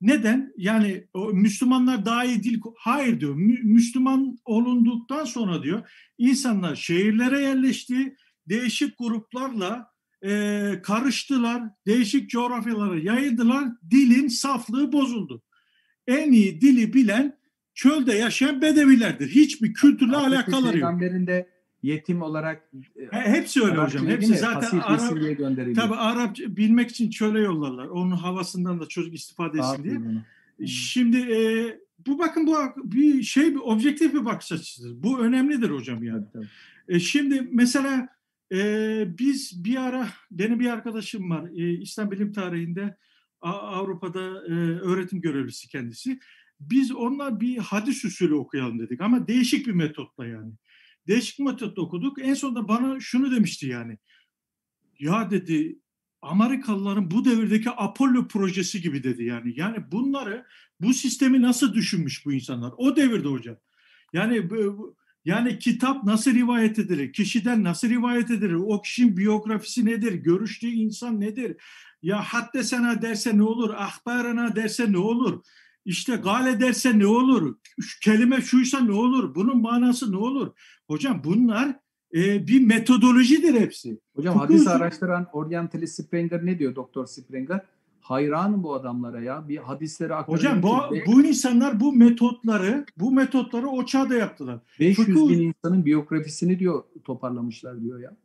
Neden? 0.00 0.52
Yani 0.56 1.04
o 1.14 1.32
Müslümanlar 1.32 2.04
daha 2.04 2.24
iyi 2.24 2.42
dil... 2.42 2.60
Hayır 2.76 3.20
diyor. 3.20 3.34
Mü, 3.34 3.58
Müslüman 3.62 4.38
olunduktan 4.44 5.24
sonra 5.24 5.62
diyor 5.62 5.90
insanlar 6.18 6.76
şehirlere 6.76 7.40
yerleşti, 7.40 8.16
değişik 8.48 8.98
gruplarla 8.98 9.90
e, 10.24 10.80
karıştılar, 10.82 11.62
değişik 11.86 12.30
coğrafyalara 12.30 12.98
yayıldılar, 12.98 13.64
dilin 13.90 14.28
saflığı 14.28 14.92
bozuldu. 14.92 15.42
En 16.06 16.32
iyi 16.32 16.60
dili 16.60 16.94
bilen 16.94 17.38
çölde 17.74 18.12
yaşayan 18.12 18.62
bedevilerdir. 18.62 19.28
Hiçbir 19.28 19.74
kültürle 19.74 20.16
Hazreti 20.16 20.36
alakaları 20.36 20.78
yok. 20.78 20.90
Yetim 21.82 22.22
olarak 22.22 22.70
e, 22.96 23.16
He- 23.16 23.30
Hepsi 23.30 23.62
öyle 23.62 23.72
Arap 23.72 23.88
hocam. 23.88 24.06
Hepsi 24.06 24.34
zaten 24.36 24.78
Arap, 24.78 25.00
tabii 25.74 25.94
Arapça 25.94 26.56
bilmek 26.56 26.90
için 26.90 27.10
çöle 27.10 27.40
yollarlar. 27.40 27.86
Onun 27.86 28.10
havasından 28.10 28.80
da 28.80 28.86
çocuk 28.88 29.14
istifade 29.14 29.58
etsin 29.58 29.84
diye. 29.84 29.96
Ona. 29.98 30.66
Şimdi 30.66 31.16
e, 31.16 31.38
bu 32.06 32.18
bakın 32.18 32.46
bu 32.46 32.54
bir 32.84 33.22
şey 33.22 33.54
bir 33.54 33.60
objektif 33.60 34.14
bir 34.14 34.24
bakış 34.24 34.52
açısıdır. 34.52 35.02
Bu 35.02 35.18
önemlidir 35.18 35.70
hocam 35.70 36.02
yani. 36.02 36.24
Tabii. 36.32 36.46
E, 36.88 37.00
şimdi 37.00 37.48
mesela 37.52 38.08
e, 38.52 39.18
biz 39.18 39.64
bir 39.64 39.76
ara 39.76 40.08
benim 40.30 40.60
bir 40.60 40.70
arkadaşım 40.70 41.30
var 41.30 41.50
e, 41.50 41.80
İslam 41.80 42.10
bilim 42.10 42.32
tarihinde 42.32 42.96
Avrupa'da 43.40 44.20
e, 44.20 44.52
öğretim 44.80 45.20
görevlisi 45.20 45.68
kendisi. 45.68 46.18
Biz 46.60 46.92
onunla 46.92 47.40
bir 47.40 47.58
hadis 47.58 48.04
usulü 48.04 48.34
okuyalım 48.34 48.78
dedik 48.78 49.00
ama 49.00 49.28
değişik 49.28 49.66
bir 49.66 49.72
metotla 49.72 50.26
yani. 50.26 50.52
Değişik 51.06 51.38
bir 51.38 51.44
metotla 51.44 51.82
okuduk. 51.82 52.18
En 52.22 52.34
sonunda 52.34 52.68
bana 52.68 53.00
şunu 53.00 53.30
demişti 53.30 53.66
yani. 53.66 53.98
Ya 54.98 55.30
dedi 55.30 55.78
Amerikalıların 56.22 57.10
bu 57.10 57.24
devirdeki 57.24 57.70
Apollo 57.70 58.28
projesi 58.28 58.82
gibi 58.82 59.02
dedi 59.02 59.24
yani. 59.24 59.52
Yani 59.56 59.92
bunları 59.92 60.46
bu 60.80 60.94
sistemi 60.94 61.42
nasıl 61.42 61.74
düşünmüş 61.74 62.26
bu 62.26 62.32
insanlar? 62.32 62.72
O 62.76 62.96
devirde 62.96 63.28
hocam. 63.28 63.56
Yani 64.12 64.50
bu- 64.50 64.96
yani 65.28 65.58
kitap 65.58 66.04
nasıl 66.04 66.34
rivayet 66.34 66.78
edilir? 66.78 67.12
Kişiden 67.12 67.64
nasıl 67.64 67.88
rivayet 67.88 68.30
edilir? 68.30 68.54
O 68.54 68.82
kişinin 68.82 69.16
biyografisi 69.16 69.86
nedir? 69.86 70.12
Görüştüğü 70.12 70.66
insan 70.66 71.20
nedir? 71.20 71.56
Ya 72.02 72.22
haddesena 72.22 73.02
derse 73.02 73.38
ne 73.38 73.42
olur? 73.42 73.74
Ahbarana 73.76 74.56
derse 74.56 74.92
ne 74.92 74.98
olur? 74.98 75.42
İşte 75.84 76.16
gale 76.16 76.60
derse 76.60 76.98
ne 76.98 77.06
olur? 77.06 77.56
Şu 77.80 78.00
kelime 78.00 78.40
şuysa 78.40 78.80
ne 78.80 78.92
olur? 78.92 79.34
Bunun 79.34 79.60
manası 79.60 80.12
ne 80.12 80.16
olur? 80.16 80.52
Hocam 80.86 81.22
bunlar 81.24 81.68
e, 82.14 82.46
bir 82.46 82.66
metodolojidir 82.66 83.60
hepsi. 83.60 84.00
Hocam 84.16 84.34
Fıkıh 84.34 84.44
hadis 84.44 84.66
araştıran 84.66 85.26
oryantalist 85.32 86.04
Springer 86.04 86.46
ne 86.46 86.58
diyor 86.58 86.74
Doktor 86.74 87.06
Springer? 87.06 87.60
Hayranım 88.08 88.62
bu 88.62 88.74
adamlara 88.74 89.20
ya. 89.20 89.48
Bir 89.48 89.56
hadisleri 89.56 90.14
aktarıyor. 90.14 90.38
Hocam 90.38 90.62
bu, 90.62 90.96
bu 91.06 91.22
insanlar 91.22 91.80
bu 91.80 91.92
metotları 91.92 92.84
bu 92.96 93.10
metotları 93.12 93.68
o 93.68 93.84
çağda 93.86 94.14
yaptılar. 94.14 94.58
500 94.80 95.08
fıkıh- 95.08 95.28
bin 95.28 95.40
insanın 95.42 95.84
biyografisini 95.84 96.58
diyor 96.58 96.82
toparlamışlar 97.04 97.80
diyor 97.82 98.00
ya. 98.00 98.16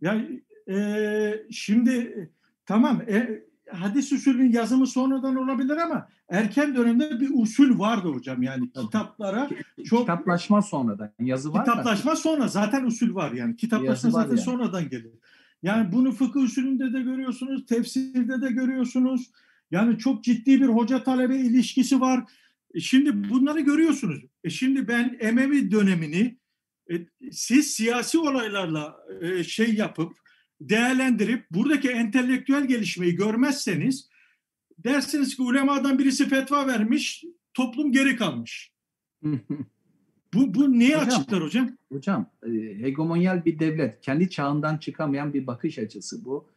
Ya 0.00 0.24
e, 0.74 1.46
şimdi 1.50 2.28
tamam 2.66 3.00
e, 3.08 3.42
hadis 3.70 4.12
usulünün 4.12 4.52
yazımı 4.52 4.86
sonradan 4.86 5.36
olabilir 5.36 5.76
ama 5.76 6.08
erken 6.28 6.74
dönemde 6.76 7.20
bir 7.20 7.30
usul 7.34 7.78
vardı 7.78 8.08
hocam 8.08 8.42
yani 8.42 8.70
Tabii. 8.74 8.84
kitaplara 8.86 9.48
çok 9.84 10.00
Kitaplaşma 10.00 10.62
sonradan. 10.62 11.10
Yazı 11.20 11.52
var 11.52 11.66
da. 11.66 11.70
kitaplaşma 11.70 12.16
sonra 12.16 12.48
zaten 12.48 12.84
usul 12.84 13.14
var 13.14 13.32
yani 13.32 13.56
kitaplaşma 13.56 13.90
Yazı 13.90 14.06
var 14.08 14.12
zaten 14.12 14.36
yani. 14.36 14.40
sonradan 14.44 14.88
gelir. 14.88 15.10
Yani 15.64 15.92
bunu 15.92 16.12
fıkıh 16.12 16.40
usulünde 16.40 16.92
de 16.92 17.02
görüyorsunuz, 17.02 17.66
tefsirde 17.66 18.40
de 18.42 18.48
görüyorsunuz. 18.50 19.30
Yani 19.70 19.98
çok 19.98 20.24
ciddi 20.24 20.60
bir 20.60 20.66
hoca 20.66 21.04
talebe 21.04 21.36
ilişkisi 21.36 22.00
var. 22.00 22.24
E 22.74 22.80
şimdi 22.80 23.30
bunları 23.30 23.60
görüyorsunuz. 23.60 24.24
E 24.44 24.50
şimdi 24.50 24.88
ben 24.88 25.16
Emevi 25.20 25.70
dönemini 25.70 26.38
e, 26.90 26.94
siz 27.32 27.70
siyasi 27.70 28.18
olaylarla 28.18 28.96
e, 29.20 29.44
şey 29.44 29.74
yapıp 29.74 30.16
değerlendirip 30.60 31.50
buradaki 31.50 31.90
entelektüel 31.90 32.64
gelişmeyi 32.64 33.14
görmezseniz 33.14 34.08
dersiniz 34.78 35.36
ki 35.36 35.42
ulemadan 35.42 35.98
birisi 35.98 36.28
fetva 36.28 36.66
vermiş, 36.66 37.24
toplum 37.54 37.92
geri 37.92 38.16
kalmış. 38.16 38.72
Bu, 40.34 40.54
bu 40.54 40.78
neyi 40.78 40.94
Hocam, 40.94 41.08
açıklar 41.08 41.42
hocam? 41.42 41.76
Hocam 41.92 42.30
e, 42.46 42.50
hegemonyal 42.82 43.44
bir 43.44 43.58
devlet, 43.58 44.00
kendi 44.00 44.30
çağından 44.30 44.78
çıkamayan 44.78 45.34
bir 45.34 45.46
bakış 45.46 45.78
açısı 45.78 46.24
bu. 46.24 46.48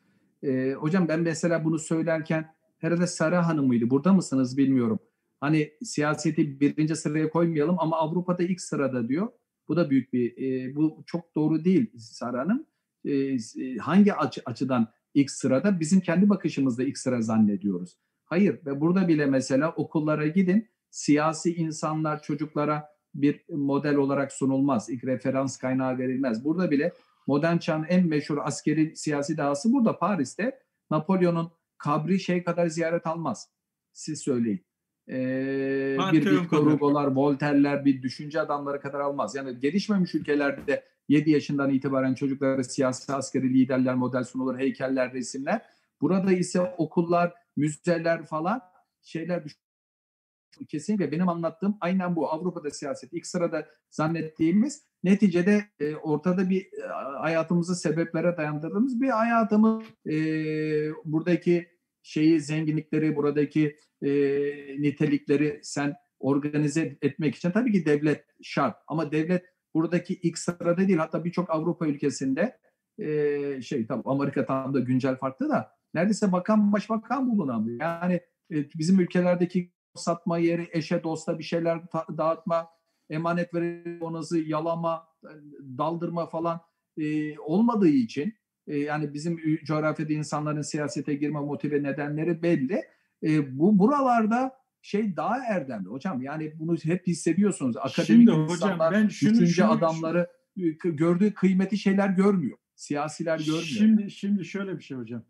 E, 0.43 0.73
hocam 0.73 1.07
ben 1.07 1.19
mesela 1.19 1.65
bunu 1.65 1.80
söylerken 1.80 2.53
herhalde 2.77 3.07
Sara 3.07 3.47
Hanım'ıydı. 3.47 3.89
Burada 3.89 4.14
mısınız 4.14 4.57
bilmiyorum. 4.57 4.99
Hani 5.39 5.72
siyaseti 5.83 6.59
birinci 6.59 6.95
sıraya 6.95 7.30
koymayalım 7.30 7.75
ama 7.80 7.97
Avrupa'da 7.97 8.43
ilk 8.43 8.61
sırada 8.61 9.07
diyor. 9.09 9.27
Bu 9.67 9.75
da 9.75 9.89
büyük 9.89 10.14
bir, 10.14 10.38
e, 10.38 10.75
bu 10.75 11.03
çok 11.06 11.35
doğru 11.35 11.65
değil 11.65 11.91
Sara 11.97 12.39
Hanım. 12.39 12.65
E, 13.06 13.14
e, 13.14 13.77
hangi 13.80 14.14
açı, 14.14 14.41
açıdan 14.45 14.88
ilk 15.14 15.31
sırada? 15.31 15.80
Bizim 15.80 15.99
kendi 15.99 16.30
bakışımızda 16.30 16.83
ilk 16.83 16.97
sıra 16.97 17.22
zannediyoruz. 17.22 17.97
Hayır 18.25 18.59
ve 18.65 18.81
burada 18.81 19.07
bile 19.07 19.25
mesela 19.25 19.72
okullara 19.72 20.27
gidin. 20.27 20.67
Siyasi 20.89 21.56
insanlar 21.56 22.22
çocuklara 22.22 22.97
bir 23.18 23.42
model 23.50 23.96
olarak 23.96 24.32
sunulmaz. 24.32 24.90
İlk 24.90 25.04
referans 25.04 25.58
kaynağı 25.58 25.98
verilmez. 25.98 26.44
Burada 26.44 26.72
bile 26.72 26.92
modern 27.28 27.58
çağın 27.58 27.84
en 27.84 28.08
meşhur 28.08 28.38
askeri 28.42 28.96
siyasi 28.96 29.38
dahası 29.38 29.74
burada 29.74 30.00
Paris'te 30.00 30.60
Napolyon'un 30.92 31.52
kabri 31.78 32.20
şey 32.20 32.44
kadar 32.44 32.68
ziyaret 32.68 33.08
almaz. 33.08 33.50
Siz 33.94 34.20
söyleyin. 34.22 34.66
Ee, 35.10 35.98
bir 36.12 36.32
Victor. 36.32 36.72
Hugo'lar, 36.72 37.08
Voltaire'ler 37.08 37.86
bir 37.86 38.02
düşünce 38.02 38.42
adamları 38.42 38.82
kadar 38.82 39.00
almaz. 39.00 39.36
Yani 39.36 39.60
gelişmemiş 39.60 40.16
ülkelerde 40.16 40.84
7 41.10 41.32
yaşından 41.32 41.70
itibaren 41.70 42.14
çocuklara 42.14 42.64
siyasi 42.64 43.14
askeri 43.14 43.54
liderler 43.54 43.96
model 43.96 44.24
sunulur, 44.24 44.58
heykeller, 44.58 45.14
resimler. 45.14 45.62
Burada 46.02 46.32
ise 46.32 46.62
okullar, 46.78 47.34
müzeler 47.56 48.26
falan 48.26 48.62
şeyler 49.02 49.44
kesinlikle 50.66 51.11
benim 51.11 51.30
anlattığım 51.30 51.77
aynen 51.82 52.16
bu. 52.16 52.32
Avrupa'da 52.32 52.72
siyaset 52.72 53.14
ilk 53.14 53.27
sırada 53.27 53.68
zannettiğimiz 53.90 54.84
neticede 55.03 55.66
e, 55.80 55.95
ortada 55.95 56.50
bir 56.50 56.61
e, 56.61 56.88
hayatımızı 57.19 57.76
sebeplere 57.76 58.38
dayandırdığımız 58.38 59.02
bir 59.02 59.10
hayatımız. 59.10 59.84
E, 60.10 60.16
buradaki 61.06 61.68
şeyi 62.03 62.42
zenginlikleri 62.42 63.16
buradaki 63.16 63.77
e, 64.02 64.10
nitelikleri 64.82 65.60
sen 65.64 65.95
organize 66.19 66.98
etmek 67.02 67.36
için 67.36 67.52
tabii 67.52 67.72
ki 67.72 67.86
devlet 67.86 68.26
şart. 68.44 68.77
Ama 68.88 69.11
devlet 69.11 69.45
buradaki 69.74 70.14
ilk 70.14 70.38
sırada 70.38 70.77
değil 70.77 70.98
hatta 70.98 71.26
birçok 71.26 71.50
Avrupa 71.50 71.88
ülkesinde 71.88 72.58
e, 73.00 73.61
şey 73.61 73.88
tabii 73.88 74.03
Amerika 74.06 74.45
tam 74.45 74.74
da 74.74 74.80
güncel 74.80 75.16
farklı 75.16 75.50
da 75.50 75.72
neredeyse 75.94 76.32
bakan 76.32 76.74
başbakan 76.74 77.30
bulunamıyor. 77.30 77.80
Yani 77.82 78.14
e, 78.52 78.56
bizim 78.76 79.00
ülkelerdeki 79.00 79.72
satma 79.98 80.38
yeri, 80.38 80.67
eşe 80.72 81.03
dosta 81.03 81.40
bir 81.40 81.43
şeyler 81.43 81.80
dağıtma, 82.17 82.69
emanet 83.09 83.53
verip 83.53 84.03
onası 84.03 84.40
yalama, 84.40 85.08
e, 85.24 85.32
daldırma 85.77 86.26
falan 86.26 86.61
e, 86.98 87.40
olmadığı 87.40 87.88
için 87.88 88.34
e, 88.67 88.77
yani 88.77 89.14
bizim 89.14 89.40
coğrafyada 89.66 90.14
insanların 90.14 90.61
siyasete 90.61 91.14
girme 91.16 91.40
motive 91.40 91.84
nedenleri 91.84 92.43
belli. 92.43 92.82
E, 93.24 93.59
bu 93.59 93.80
buralarda 93.80 94.58
şey 94.82 95.16
daha 95.16 95.38
erdemli 95.45 95.90
hocam. 95.90 96.22
Yani 96.22 96.53
bunu 96.59 96.77
hep 96.84 97.08
hissediyorsunuz. 97.08 97.77
Akademik 97.77 98.06
Şimdi 98.08 98.32
hocam 98.32 98.51
insanlar, 98.51 98.93
ben 98.93 99.08
şunu, 99.08 99.30
düşünce 99.30 99.51
şunu- 99.51 99.72
adamları 99.72 100.27
gördüğü 100.84 101.34
kıymeti 101.34 101.77
şeyler 101.77 102.09
görmüyor. 102.09 102.58
Siyasiler 102.76 103.38
görmüyor. 103.38 103.64
Şimdi 103.64 104.11
şimdi 104.11 104.45
şöyle 104.45 104.77
bir 104.77 104.84
şey 104.84 104.98
hocam. 104.98 105.24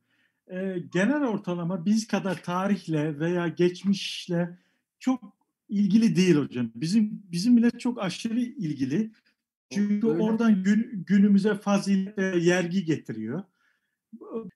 Ee, 0.51 0.83
genel 0.93 1.23
ortalama 1.23 1.85
biz 1.85 2.07
kadar 2.07 2.43
tarihle 2.43 3.19
veya 3.19 3.47
geçmişle 3.47 4.57
çok 4.99 5.37
ilgili 5.69 6.15
değil 6.15 6.35
hocam. 6.35 6.71
Bizim 6.75 7.23
bizim 7.31 7.53
millet 7.53 7.79
çok 7.79 8.01
aşırı 8.01 8.39
ilgili. 8.39 9.11
Çünkü 9.71 10.07
Öyle. 10.07 10.23
oradan 10.23 10.63
gün, 10.63 11.03
günümüze 11.07 11.55
fazilet 11.55 12.17
ve 12.17 12.37
yergi 12.37 12.85
getiriyor. 12.85 13.43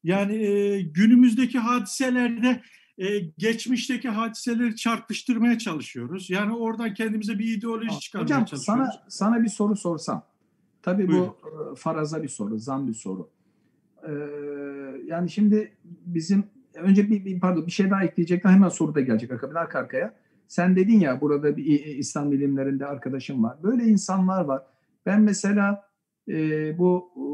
Yani 0.04 0.36
e, 0.36 0.82
günümüzdeki 0.82 1.60
hadiselerde 1.60 2.62
e, 2.98 3.20
geçmişteki 3.20 4.10
hadiseleri 4.10 4.76
çarpıştırmaya 4.76 5.58
çalışıyoruz. 5.58 6.30
Yani 6.30 6.56
oradan 6.56 6.94
kendimize 6.94 7.40
bir 7.40 7.58
ideoloji 7.58 8.00
çıkarmaya 8.00 8.26
Hocam 8.26 8.46
çalışıyoruz. 8.46 8.84
sana 8.86 9.04
sana 9.10 9.44
bir 9.44 9.50
soru 9.50 9.76
sorsam. 9.76 10.26
Tabii 10.82 11.08
Buyurun. 11.08 11.36
bu 11.44 11.74
e, 11.74 11.76
faraza 11.76 12.24
bir 12.24 12.30
soru, 12.30 12.60
zan 12.60 12.88
bir 12.88 12.94
soru. 12.94 13.30
Ee, 14.08 14.12
yani 15.06 15.30
şimdi 15.30 15.78
bizim 16.06 16.44
önce 16.76 17.10
bir, 17.10 17.26
bir 17.26 17.40
pardon 17.40 17.66
bir 17.66 17.72
şey 17.72 17.90
daha 17.90 18.04
ekleyecektim 18.04 18.52
hemen 18.52 18.70
soru 18.70 18.96
da 18.96 19.02
gelecek 19.02 19.32
akabinde 19.32 19.60
arka 19.60 19.80
arkaya. 19.80 20.16
Sen 20.48 20.76
dedin 20.76 21.00
ya 21.00 21.22
burada 21.22 21.58
bir 21.58 21.66
İslam 21.86 22.32
bilimlerinde 22.32 22.86
arkadaşım 22.86 23.44
var. 23.44 23.64
Böyle 23.64 23.84
insanlar 23.84 24.46
var. 24.46 24.64
Ben 25.06 25.22
mesela 25.22 25.86
e, 26.30 26.78
bu 26.78 27.12
e, 27.16 27.26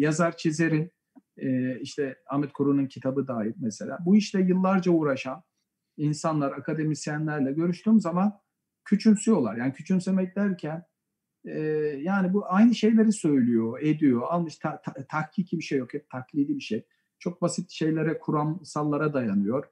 yazar 0.00 0.36
çizerin 0.36 0.90
e, 1.36 1.80
işte 1.80 2.16
Ahmet 2.30 2.52
Kuru'nun 2.52 2.86
kitabı 2.86 3.28
dahil 3.28 3.52
mesela 3.60 3.98
bu 4.06 4.16
işte 4.16 4.40
yıllarca 4.40 4.92
uğraşan 4.92 5.42
insanlar, 5.96 6.52
akademisyenlerle 6.52 7.52
görüştüğüm 7.52 8.00
zaman 8.00 8.32
küçümsüyorlar. 8.84 9.56
Yani 9.56 9.72
küçümsemek 9.72 10.36
derken 10.36 10.84
e, 11.44 11.60
yani 12.02 12.32
bu 12.32 12.44
aynı 12.46 12.74
şeyleri 12.74 13.12
söylüyor, 13.12 13.80
ediyor. 13.82 14.22
Almış 14.22 14.56
ta, 14.56 14.82
ta, 14.82 14.94
tahkiki 15.08 15.58
bir 15.58 15.64
şey 15.64 15.78
yok, 15.78 15.94
hep 15.94 16.10
taklidi 16.10 16.56
bir 16.56 16.62
şey. 16.62 16.84
Çok 17.18 17.42
basit 17.42 17.70
şeylere, 17.70 18.18
kuramsallara 18.18 19.14
dayanıyor. 19.14 19.64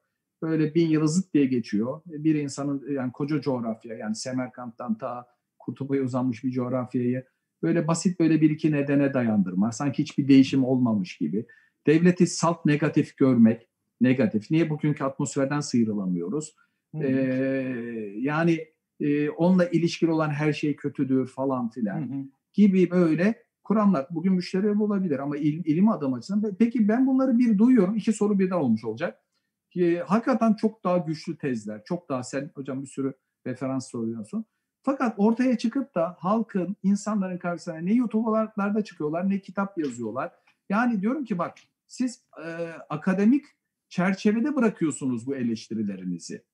Böyle 0.43 0.75
bin 0.75 0.89
yılı 0.89 1.09
zıt 1.09 1.35
diye 1.35 1.47
geçiyor. 1.47 2.01
Bir 2.07 2.35
insanın 2.35 2.93
yani 2.93 3.13
koca 3.13 3.41
coğrafya 3.41 3.97
yani 3.97 4.15
Semerkant'tan 4.15 4.99
ta 4.99 5.27
Kutup'a 5.59 5.97
uzanmış 5.97 6.45
bir 6.45 6.51
coğrafyayı 6.51 7.25
böyle 7.63 7.89
basit 7.89 8.21
böyle 8.21 8.41
bir 8.41 8.51
iki 8.51 8.73
nedene 8.73 9.15
dayandırma. 9.15 9.73
Sanki 9.73 10.03
hiçbir 10.03 10.29
değişim 10.29 10.65
olmamış 10.65 11.17
gibi. 11.17 11.47
Devleti 11.87 12.27
salt 12.27 12.67
negatif 12.67 13.17
görmek, 13.17 13.69
negatif. 14.01 14.51
Niye 14.51 14.71
bugünkü 14.71 15.05
atmosferden 15.05 15.61
sıyrılamıyoruz? 15.61 16.57
Ee, 17.03 17.09
yani 18.17 18.72
e, 19.03 19.31
onunla 19.31 19.65
ilişkili 19.65 20.11
olan 20.11 20.31
her 20.31 20.53
şey 20.53 20.77
kötüdür 20.77 21.27
falan 21.27 21.71
filan 21.71 22.01
hı 22.01 22.15
hı. 22.15 22.25
gibi 22.53 22.91
böyle 22.91 23.43
kuramlar. 23.65 24.07
Bugün 24.11 24.33
müşteri 24.33 24.71
olabilir 24.71 25.19
ama 25.19 25.37
il, 25.37 25.65
ilim 25.65 25.89
adam 25.89 26.15
açısından. 26.15 26.57
Peki 26.59 26.89
ben 26.89 27.07
bunları 27.07 27.39
bir 27.39 27.59
duyuyorum. 27.59 27.97
iki 27.97 28.13
soru 28.13 28.39
birden 28.39 28.57
olmuş 28.57 28.85
olacak. 28.85 29.19
E, 29.77 29.97
hakikaten 29.97 30.55
çok 30.55 30.85
daha 30.85 30.99
güçlü 30.99 31.37
tezler. 31.37 31.85
Çok 31.85 32.09
daha 32.09 32.23
sen 32.23 32.51
hocam 32.55 32.83
bir 32.83 32.87
sürü 32.87 33.15
referans 33.47 33.91
soruyorsun. 33.91 34.45
Fakat 34.83 35.15
ortaya 35.17 35.59
çıkıp 35.59 35.95
da 35.95 36.17
halkın, 36.19 36.77
insanların 36.83 37.39
karşısına 37.39 37.77
ne 37.77 37.93
YouTube'larda 37.93 38.85
çıkıyorlar 38.85 39.31
ne 39.31 39.41
kitap 39.41 39.79
yazıyorlar. 39.79 40.33
Yani 40.69 41.01
diyorum 41.01 41.25
ki 41.25 41.39
bak 41.39 41.55
siz 41.87 42.25
e, 42.45 42.49
akademik 42.89 43.45
çerçevede 43.89 44.57
bırakıyorsunuz 44.57 45.27
bu 45.27 45.37
eleştirilerinizi. 45.37 46.45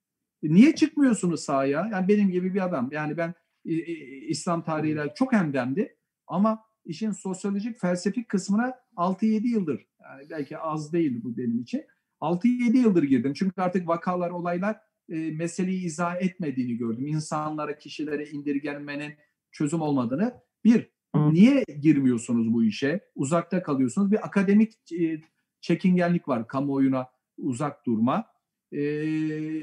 Niye 0.42 0.74
çıkmıyorsunuz 0.74 1.40
sahaya? 1.40 1.88
Yani 1.92 2.08
benim 2.08 2.30
gibi 2.30 2.54
bir 2.54 2.64
adam. 2.64 2.88
Yani 2.92 3.16
ben 3.16 3.34
e, 3.66 3.74
e, 3.74 3.92
İslam 4.26 4.64
tarihiyle 4.64 5.12
çok 5.14 5.32
hemdemdi 5.32 5.96
ama 6.26 6.64
işin 6.84 7.12
sosyolojik, 7.12 7.80
felsefik 7.80 8.28
kısmına 8.28 8.74
6-7 8.96 9.46
yıldır. 9.46 9.86
Yani 10.02 10.30
belki 10.30 10.58
az 10.58 10.92
değil 10.92 11.20
bu 11.24 11.36
benim 11.36 11.60
için. 11.60 11.84
6-7 12.20 12.76
yıldır 12.76 13.02
girdim. 13.02 13.32
Çünkü 13.32 13.60
artık 13.60 13.88
vakalar, 13.88 14.30
olaylar 14.30 14.76
e, 15.08 15.30
meseleyi 15.30 15.84
izah 15.84 16.16
etmediğini 16.22 16.76
gördüm. 16.76 17.06
İnsanlara, 17.06 17.78
kişilere 17.78 18.26
indirgenmenin 18.26 19.14
çözüm 19.52 19.80
olmadığını. 19.80 20.34
Bir, 20.64 20.90
niye 21.14 21.64
girmiyorsunuz 21.80 22.52
bu 22.52 22.64
işe? 22.64 23.00
Uzakta 23.14 23.62
kalıyorsunuz. 23.62 24.10
Bir 24.10 24.26
akademik 24.26 24.92
e, 24.92 25.20
çekingenlik 25.60 26.28
var 26.28 26.48
kamuoyuna 26.48 27.06
uzak 27.38 27.86
durma. 27.86 28.26
E, 28.72 28.82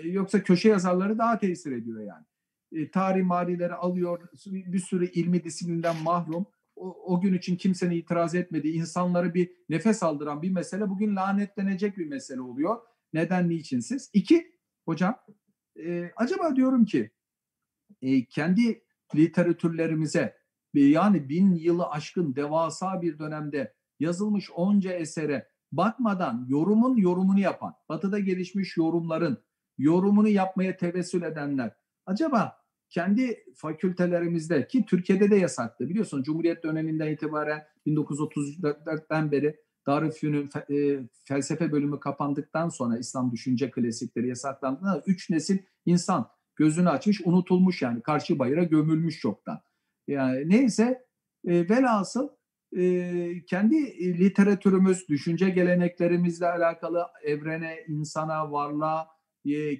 yoksa 0.04 0.44
köşe 0.44 0.70
yazarları 0.70 1.18
daha 1.18 1.40
tesir 1.40 1.72
ediyor 1.72 2.02
yani. 2.02 2.26
E, 2.72 2.92
tarih 2.92 3.24
marileri 3.24 3.74
alıyor, 3.74 4.30
bir 4.46 4.80
sürü 4.80 5.12
ilmi 5.12 5.44
disiplinden 5.44 5.96
mahrum. 6.04 6.46
O, 6.76 7.14
o 7.14 7.22
gün 7.22 7.34
için 7.34 7.56
kimsenin 7.56 7.96
itiraz 7.96 8.36
etmediği, 8.36 8.74
insanları 8.74 9.34
bir 9.34 9.52
nefes 9.70 10.04
aldıran 10.04 10.42
bir 10.42 10.52
mesele 10.52 10.90
bugün 10.90 11.16
lanetlenecek 11.16 11.98
bir 11.98 12.08
mesele 12.08 12.42
oluyor. 12.42 12.78
Neden, 13.14 13.50
niçinsiz? 13.50 14.10
İki, 14.14 14.52
hocam, 14.86 15.20
e, 15.86 16.12
acaba 16.16 16.56
diyorum 16.56 16.86
ki 16.86 17.12
e, 18.02 18.26
kendi 18.26 18.84
literatürlerimize 19.16 20.38
yani 20.74 21.30
bin 21.30 21.54
yılı 21.54 21.90
aşkın 21.90 22.36
devasa 22.36 23.02
bir 23.02 23.20
dönemde 23.20 23.74
yazılmış 24.00 24.52
onca 24.52 24.92
esere 24.94 25.48
bakmadan 25.72 26.46
yorumun 26.50 26.98
yorumunu 26.98 27.40
yapan, 27.40 27.74
batıda 27.90 28.20
gelişmiş 28.20 28.78
yorumların 28.78 29.44
yorumunu 29.78 30.28
yapmaya 30.28 30.78
tevessül 30.78 31.22
edenler 31.22 31.76
acaba 32.06 32.58
kendi 32.90 33.44
fakültelerimizde 33.56 34.68
ki 34.68 34.86
Türkiye'de 34.86 35.32
de 35.32 35.36
yasaktı 35.36 35.90
biliyorsun 35.90 36.24
Cumhuriyet 36.24 36.64
döneminden 36.64 37.12
itibaren 37.12 37.64
1934'ten 37.86 39.32
beri 39.32 39.66
Darülfünun 39.88 40.50
e, 40.70 41.00
felsefe 41.26 41.72
bölümü 41.72 42.00
kapandıktan 42.00 42.70
sonra 42.70 42.98
İslam 42.98 43.32
düşünce 43.32 43.72
klasikleri 43.72 44.28
yasaklandığında 44.28 45.04
üç 45.08 45.30
nesil 45.30 45.58
insan 45.86 46.30
gözünü 46.56 46.90
açmış 46.90 47.22
unutulmuş 47.26 47.82
yani 47.82 48.02
karşı 48.02 48.40
bayıra 48.40 48.64
gömülmüş 48.64 49.20
çoktan. 49.20 49.60
Yani 50.08 50.50
neyse 50.50 51.06
e, 51.48 51.70
velhasıl 51.70 52.30
kendi 53.48 53.76
literatürümüz, 54.20 55.10
düşünce 55.10 55.50
geleneklerimizle 55.50 56.48
alakalı 56.48 57.06
evrene, 57.24 57.76
insana, 57.88 58.52
varlığa, 58.52 59.08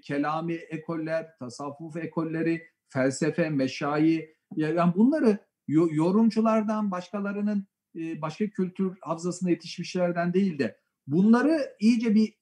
kelami 0.04 0.54
ekoller, 0.54 1.38
tasavvuf 1.40 1.98
ekolleri, 1.98 2.62
felsefe, 2.90 3.50
meşayi, 3.50 4.36
yani 4.56 4.94
bunları 4.96 5.38
yorumculardan, 5.68 6.92
başkalarının 6.92 7.68
başka 7.96 8.50
kültür 8.50 8.98
havzasına 9.02 9.50
yetişmişlerden 9.50 10.34
değil 10.34 10.60
de 10.60 10.78
bunları 11.08 11.76
iyice 11.80 12.16
bir 12.16 12.34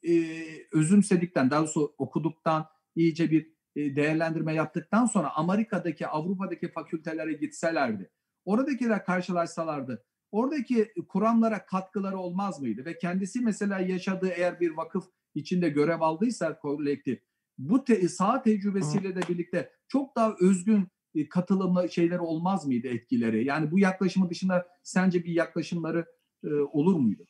özümsedikten, 0.73 1.51
daha 1.51 1.59
doğrusu 1.59 1.95
okuduktan, 1.97 2.65
iyice 2.95 3.31
bir 3.31 3.53
değerlendirme 3.75 4.53
yaptıktan 4.53 5.05
sonra 5.05 5.35
Amerika'daki, 5.35 6.07
Avrupa'daki 6.07 6.71
fakültelere 6.71 7.33
gitselerdi, 7.33 8.11
oradakiler 8.45 9.05
karşılaşsalardı, 9.05 10.05
oradaki 10.33 10.93
kuramlara 11.07 11.65
katkıları 11.65 12.17
olmaz 12.17 12.61
mıydı? 12.61 12.85
Ve 12.85 12.97
kendisi 12.97 13.41
mesela 13.41 13.79
yaşadığı 13.79 14.29
eğer 14.29 14.59
bir 14.59 14.71
vakıf 14.71 15.05
içinde 15.35 15.69
görev 15.69 16.01
aldıysa 16.01 16.59
kolektif, 16.59 17.19
bu 17.57 17.83
te 17.83 18.07
saha 18.07 18.41
tecrübesiyle 18.41 19.15
de 19.15 19.21
birlikte 19.29 19.71
çok 19.87 20.15
daha 20.15 20.35
özgün 20.39 20.87
e, 21.15 21.29
katılımlı 21.29 21.89
şeyler 21.89 22.19
olmaz 22.19 22.65
mıydı 22.67 22.87
etkileri? 22.87 23.45
Yani 23.45 23.71
bu 23.71 23.79
yaklaşımı 23.79 24.29
dışında 24.29 24.67
sence 24.83 25.23
bir 25.23 25.33
yaklaşımları 25.33 26.05
e, 26.43 26.53
olur 26.53 26.95
muydu? 26.95 27.27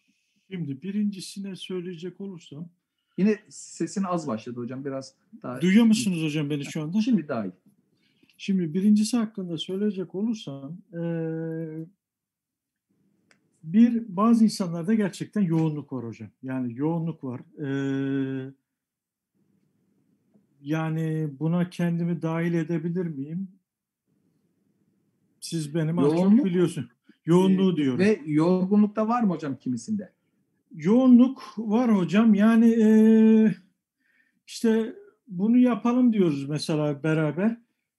Şimdi 0.51 0.81
birincisine 0.81 1.55
söyleyecek 1.55 2.21
olursam 2.21 2.69
Yine 3.17 3.39
sesin 3.49 4.03
az 4.03 4.27
başladı 4.27 4.59
hocam 4.59 4.85
biraz 4.85 5.15
daha. 5.43 5.61
Duyuyor 5.61 5.85
musunuz 5.85 6.23
hocam 6.23 6.49
beni 6.49 6.65
şu 6.65 6.81
anda? 6.81 7.01
Şimdi 7.01 7.27
daha 7.27 7.45
iyi. 7.45 7.51
Şimdi 8.37 8.73
birincisi 8.73 9.17
hakkında 9.17 9.57
söyleyecek 9.57 10.15
olursam 10.15 10.77
e, 10.93 11.01
bir 13.63 14.03
bazı 14.07 14.43
insanlarda 14.43 14.93
gerçekten 14.93 15.41
yoğunluk 15.41 15.93
var 15.93 16.05
hocam. 16.05 16.29
Yani 16.43 16.73
yoğunluk 16.75 17.23
var. 17.23 17.41
E, 17.59 18.53
yani 20.61 21.29
buna 21.39 21.69
kendimi 21.69 22.21
dahil 22.21 22.53
edebilir 22.53 23.05
miyim? 23.05 23.47
Siz 25.39 25.75
benim 25.75 25.95
yoğunluk, 25.95 26.37
çok 26.37 26.45
biliyorsun. 26.45 26.89
Yoğunluğu 27.25 27.77
diyorum. 27.77 27.99
Ve 27.99 28.21
yorgunluk 28.25 28.95
da 28.95 29.07
var 29.07 29.23
mı 29.23 29.33
hocam 29.33 29.55
kimisinde? 29.55 30.11
Yoğunluk 30.75 31.53
var 31.57 31.97
hocam. 31.97 32.33
Yani 32.33 32.67
e, 32.67 32.87
işte 34.47 34.95
bunu 35.27 35.57
yapalım 35.57 36.13
diyoruz 36.13 36.49
mesela 36.49 37.03
beraber. 37.03 37.57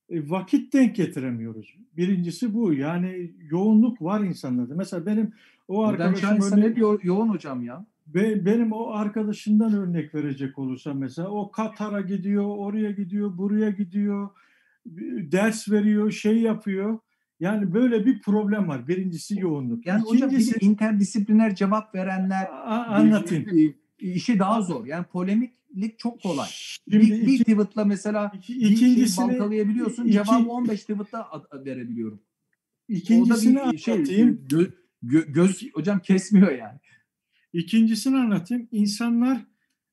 E, 0.09 0.29
vakit 0.29 0.73
denk 0.73 0.95
getiremiyoruz. 0.95 1.75
Birincisi 1.97 2.53
bu. 2.53 2.73
Yani 2.73 3.31
yoğunluk 3.51 4.01
var 4.01 4.19
insanlarda. 4.19 4.75
Mesela 4.75 5.05
benim 5.05 5.33
o 5.67 5.83
arkadaşım... 5.83 6.35
insan 6.35 6.61
hep 6.61 6.77
yo- 6.77 6.99
yoğun 7.03 7.27
hocam 7.27 7.63
ya. 7.63 7.85
Be, 8.07 8.45
benim 8.45 8.71
o 8.71 8.91
arkadaşından 8.91 9.73
örnek 9.73 10.15
verecek 10.15 10.59
olursa 10.59 10.93
mesela 10.93 11.29
o 11.29 11.51
Katar'a 11.51 12.01
gidiyor, 12.01 12.45
oraya 12.57 12.91
gidiyor, 12.91 13.37
buraya 13.37 13.69
gidiyor, 13.69 14.29
ders 15.31 15.71
veriyor, 15.71 16.11
şey 16.11 16.41
yapıyor. 16.41 16.99
Yani 17.39 17.73
böyle 17.73 18.05
bir 18.05 18.21
problem 18.21 18.67
var. 18.67 18.87
Birincisi 18.87 19.39
yoğunluk. 19.39 19.85
Yani 19.85 20.01
İkincisi, 20.01 20.51
hocam 20.51 20.61
bir 20.61 20.65
interdisipliner 20.65 21.55
cevap 21.55 21.95
verenler 21.95 22.47
anlatayım. 22.65 23.75
işi 23.99 24.39
daha 24.39 24.61
zor. 24.61 24.85
Yani 24.85 25.05
polemiklik 25.05 25.99
çok 25.99 26.21
kolay. 26.21 26.47
Şimdi 26.51 26.99
bir, 26.99 27.07
iki, 27.07 27.27
bir 27.27 27.39
tweet'la 27.39 27.85
mesela 27.85 28.31
iki, 28.35 28.53
ikincisini, 28.53 28.95
bir 29.01 29.07
şey 29.07 29.39
baltalayabiliyorsun. 29.39 30.03
Iki, 30.03 30.13
cevabı 30.13 30.49
15 30.49 30.81
tweet'la 30.81 31.41
verebiliyorum. 31.65 32.19
İkincisini 32.87 33.71
bir 33.71 33.77
şey, 33.77 33.93
anlatayım. 33.93 34.41
Gö, 34.49 34.65
gö, 35.07 35.25
göz 35.27 35.73
hocam 35.73 35.99
kesmiyor 35.99 36.51
yani. 36.51 36.79
İkincisini 37.53 38.17
anlatayım. 38.17 38.67
İnsanlar 38.71 39.45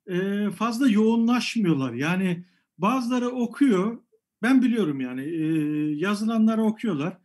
e, 0.07 0.51
fazla 0.51 0.89
yoğunlaşmıyorlar. 0.89 1.93
Yani 1.93 2.45
bazıları 2.79 3.29
okuyor. 3.29 3.99
Ben 4.43 4.63
biliyorum 4.63 5.01
yani 5.01 5.23
e, 5.23 5.47
yazılanları 5.97 6.63
okuyorlar 6.63 7.19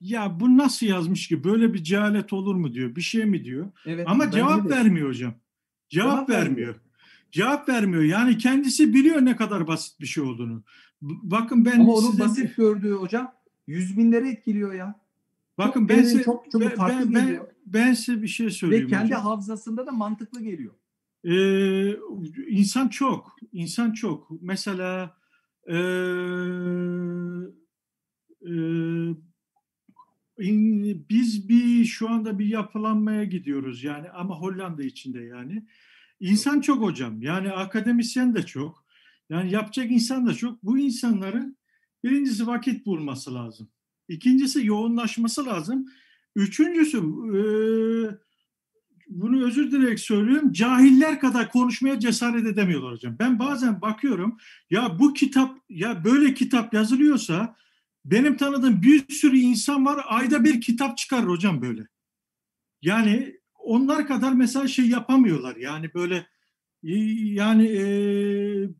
ya 0.00 0.40
bu 0.40 0.58
nasıl 0.58 0.86
yazmış 0.86 1.28
ki 1.28 1.44
böyle 1.44 1.74
bir 1.74 1.84
cehalet 1.84 2.32
olur 2.32 2.54
mu 2.54 2.74
diyor 2.74 2.96
bir 2.96 3.00
şey 3.00 3.24
mi 3.24 3.44
diyor 3.44 3.72
evet, 3.86 4.08
ama 4.08 4.30
cevap 4.30 4.70
vermiyor 4.70 5.08
hocam 5.08 5.34
cevap, 5.88 6.10
cevap 6.10 6.30
vermiyor. 6.30 6.46
vermiyor 6.48 6.74
Cevap 7.32 7.68
vermiyor. 7.68 8.02
Yani 8.02 8.38
kendisi 8.38 8.94
biliyor 8.94 9.24
ne 9.24 9.36
kadar 9.36 9.66
basit 9.66 10.00
bir 10.00 10.06
şey 10.06 10.24
olduğunu. 10.24 10.62
Bakın 11.02 11.64
ben 11.64 11.80
Ama 11.80 11.92
onun 11.92 12.10
size- 12.10 12.22
basit 12.22 12.56
gördüğü 12.56 12.92
hocam 12.92 13.32
yüz 13.66 13.98
binleri 13.98 14.28
etkiliyor 14.28 14.72
ya. 14.74 15.00
Bakın 15.58 15.80
çok 15.80 15.88
ben 15.88 16.02
size, 16.02 16.22
çok- 16.22 16.50
çok 16.50 16.60
ben, 16.60 16.74
farklı 16.74 17.06
ben, 17.06 17.14
ben, 17.14 17.26
geliyor. 17.26 17.48
ben 17.66 17.94
size 17.94 18.22
bir 18.22 18.28
şey 18.28 18.50
söyleyeyim 18.50 18.86
Ve 18.86 18.90
kendi 18.90 19.04
hocam. 19.04 19.22
hafızasında 19.22 19.86
da 19.86 19.92
mantıklı 19.92 20.42
geliyor. 20.42 20.74
Ee, 21.24 21.96
insan 22.48 22.88
çok, 22.88 23.36
insan 23.52 23.92
çok. 23.92 24.42
Mesela 24.42 25.16
ee, 25.68 25.74
ee, 28.46 29.14
in- 30.38 31.06
biz 31.10 31.48
bir 31.48 31.84
şu 31.84 32.10
anda 32.10 32.38
bir 32.38 32.46
yapılanmaya 32.46 33.24
gidiyoruz 33.24 33.84
yani 33.84 34.10
ama 34.10 34.40
Hollanda 34.40 34.82
içinde 34.82 35.20
yani. 35.20 35.66
İnsan 36.20 36.60
çok 36.60 36.82
hocam. 36.82 37.22
Yani 37.22 37.52
akademisyen 37.52 38.34
de 38.34 38.42
çok. 38.42 38.84
Yani 39.30 39.52
yapacak 39.52 39.90
insan 39.90 40.26
da 40.26 40.34
çok. 40.34 40.62
Bu 40.62 40.78
insanların 40.78 41.56
birincisi 42.04 42.46
vakit 42.46 42.86
bulması 42.86 43.34
lazım. 43.34 43.68
İkincisi 44.12 44.66
yoğunlaşması 44.66 45.46
lazım. 45.46 45.86
Üçüncüsü 46.36 46.98
ee, 46.98 47.42
bunu 49.08 49.46
özür 49.46 49.72
dileyerek 49.72 50.00
söylüyorum. 50.00 50.52
Cahiller 50.52 51.20
kadar 51.20 51.50
konuşmaya 51.52 52.00
cesaret 52.00 52.46
edemiyorlar 52.46 52.92
hocam. 52.92 53.16
Ben 53.18 53.38
bazen 53.38 53.80
bakıyorum 53.80 54.36
ya 54.70 54.98
bu 54.98 55.14
kitap 55.14 55.58
ya 55.68 56.04
böyle 56.04 56.34
kitap 56.34 56.74
yazılıyorsa 56.74 57.56
benim 58.04 58.36
tanıdığım 58.36 58.82
bir 58.82 59.08
sürü 59.08 59.38
insan 59.38 59.86
var 59.86 60.04
ayda 60.06 60.44
bir 60.44 60.60
kitap 60.60 60.96
çıkarır 60.98 61.26
hocam 61.26 61.62
böyle. 61.62 61.86
Yani 62.82 63.40
onlar 63.58 64.06
kadar 64.06 64.32
mesela 64.32 64.68
şey 64.68 64.88
yapamıyorlar. 64.88 65.56
Yani 65.56 65.94
böyle 65.94 66.26
yani 66.82 67.66
e, 67.66 67.84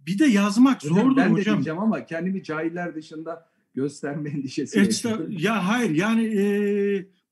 bir 0.07 0.19
de 0.19 0.25
yazmak 0.27 0.85
Hocam, 0.85 0.99
zordur 0.99 1.17
ben 1.17 1.31
de 1.31 1.41
hocam. 1.41 1.55
diyeceğim 1.55 1.79
ama 1.79 2.07
kendimi 2.07 2.43
cahiller 2.43 2.95
dışında 2.95 3.52
gösterme 3.75 4.31
endişesi 4.35 4.79
yaşıyorum. 4.79 5.27
ya 5.39 5.69
hayır 5.69 5.91
yani 5.91 6.25
e, 6.25 6.45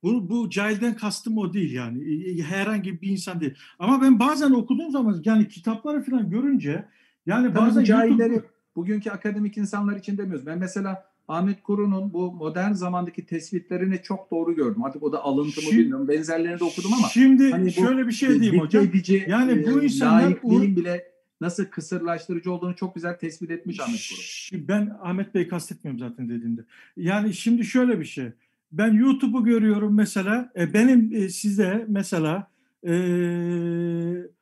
bu, 0.03 0.31
bu 0.31 0.51
cahilden 0.51 0.97
kastım 0.97 1.39
o 1.39 1.53
değil 1.53 1.73
yani 1.75 2.15
E, 2.31 2.43
herhangi 2.43 3.03
bir 3.03 3.09
insan 3.09 3.41
değil. 3.41 3.55
Ama 3.79 4.03
ben 4.03 4.19
bazen 4.19 4.51
okuduğum 4.51 4.91
zaman 4.91 5.23
yani 5.25 5.49
kitapları 5.49 6.03
falan 6.03 6.31
görünce 6.31 6.85
yani 7.27 7.47
Tabii 7.49 7.59
bazen 7.59 7.85
cahilleri 7.85 8.33
YouTube- 8.35 8.45
bugünkü 8.77 9.11
akademik 9.11 9.57
insanlar 9.59 9.97
için 9.97 10.19
demiyoruz. 10.19 10.47
Ben 10.47 10.59
mesela 10.59 11.05
Ahmet 11.29 11.63
Kuru'nun 11.63 12.13
bu 12.13 12.33
modern 12.33 12.73
zamandaki 12.73 13.27
tespitlerini 13.27 14.03
çok 14.03 14.31
doğru 14.31 14.55
gördüm. 14.57 14.85
Artık 14.85 15.03
o 15.03 15.13
da 15.13 15.23
alıntı 15.25 15.61
mı 15.63 15.71
bilmiyorum. 15.73 16.09
Benzerlerini 16.09 16.61
de 16.61 16.65
okudum 16.65 16.91
ama 16.99 17.09
şimdi 17.09 17.51
hani 17.51 17.73
şöyle 17.73 18.07
bir 18.07 18.13
şey 18.13 18.41
diyeyim 18.41 18.61
hocam. 18.63 18.85
edici, 18.85 19.25
Yani 19.29 19.67
bu 19.67 19.83
insanlar 19.83 20.33
uğra- 20.43 20.77
bile 20.77 21.05
nasıl 21.41 21.65
kısırlaştırıcı 21.65 22.53
olduğunu 22.53 22.77
çok 22.77 22.95
güzel 22.95 23.19
tespit 23.19 23.51
etmiş 23.51 23.81
Ahmet 23.81 24.09
Kuru. 24.11 24.21
Şi- 24.21 24.69
Ben 24.69 24.93
Ahmet 25.03 25.35
Bey 25.35 25.49
kastetmiyorum 25.49 25.99
zaten 25.99 26.29
dediğimde. 26.29 26.61
Yani 26.97 27.35
şimdi 27.35 27.65
şöyle 27.65 28.01
bir 28.01 28.05
şey. 28.05 28.27
Ben 28.73 28.93
YouTube'u 28.93 29.45
görüyorum 29.45 29.95
mesela. 29.97 30.53
E, 30.57 30.75
benim 30.75 31.11
e, 31.15 31.29
size 31.29 31.85
mesela 31.89 32.51
e, 32.87 32.93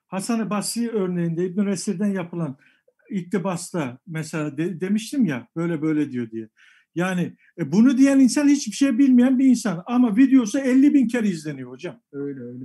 Hasan-ı 0.06 0.50
Basri 0.50 0.88
örneğinde 0.90 1.46
İbn 1.46 1.66
Esir'den 1.66 2.06
yapılan 2.12 2.56
iktibasta 3.10 3.98
mesela 4.06 4.56
de- 4.56 4.80
demiştim 4.80 5.24
ya 5.24 5.48
böyle 5.56 5.82
böyle 5.82 6.12
diyor 6.12 6.30
diye. 6.30 6.48
Yani 6.94 7.32
e, 7.58 7.72
bunu 7.72 7.98
diyen 7.98 8.18
insan 8.18 8.48
hiçbir 8.48 8.72
şey 8.72 8.98
bilmeyen 8.98 9.38
bir 9.38 9.44
insan 9.46 9.82
ama 9.86 10.16
videosu 10.16 10.58
50 10.58 10.94
bin 10.94 11.08
kere 11.08 11.28
izleniyor 11.28 11.70
hocam. 11.70 12.00
Öyle 12.12 12.40
öyle. 12.40 12.64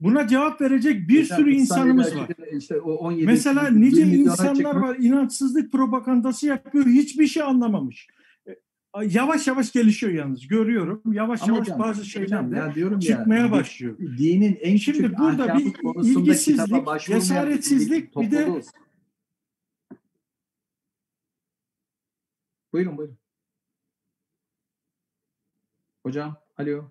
Buna 0.00 0.26
cevap 0.28 0.60
verecek 0.60 1.08
bir 1.08 1.18
Mesela 1.18 1.36
sürü 1.40 1.52
insanımız 1.54 2.16
var. 2.16 2.28
işte 2.52 2.80
o 2.80 2.92
17 2.94 3.26
Mesela 3.26 3.64
20 3.68 3.80
nice 3.80 4.02
insanlar 4.02 4.54
çıkmış. 4.54 4.74
var 4.82 4.96
inançsızlık 4.98 5.72
propagandası 5.72 6.46
yapıyor 6.46 6.86
hiçbir 6.86 7.26
şey 7.26 7.42
anlamamış. 7.42 8.08
E, 8.46 8.56
Yavaş 9.06 9.46
yavaş 9.46 9.72
gelişiyor 9.72 10.12
yalnız 10.12 10.46
görüyorum. 10.48 11.02
Yavaş 11.12 11.42
Ama 11.42 11.52
yavaş 11.52 11.66
hocam, 11.68 11.78
bazı 11.78 12.04
şeyler 12.04 12.50
de 12.50 12.56
ya 12.56 12.74
diyorum 12.74 12.94
ya, 12.94 13.00
çıkmaya 13.16 13.46
di- 13.48 13.50
başlıyor. 13.50 13.98
Dinin 13.98 14.58
en 14.60 14.76
Şimdi 14.76 14.98
küçük 15.02 15.18
burada 15.18 15.42
ahkamı 15.42 15.58
bir 16.04 16.08
ilgisizlik, 16.08 17.00
cesaretsizlik, 17.06 18.16
bir 18.16 18.30
de- 18.30 18.44
topluluğuz. 18.44 18.66
Buyurun 22.72 22.98
buyurun. 22.98 23.18
Hocam, 26.02 26.36
alo. 26.58 26.90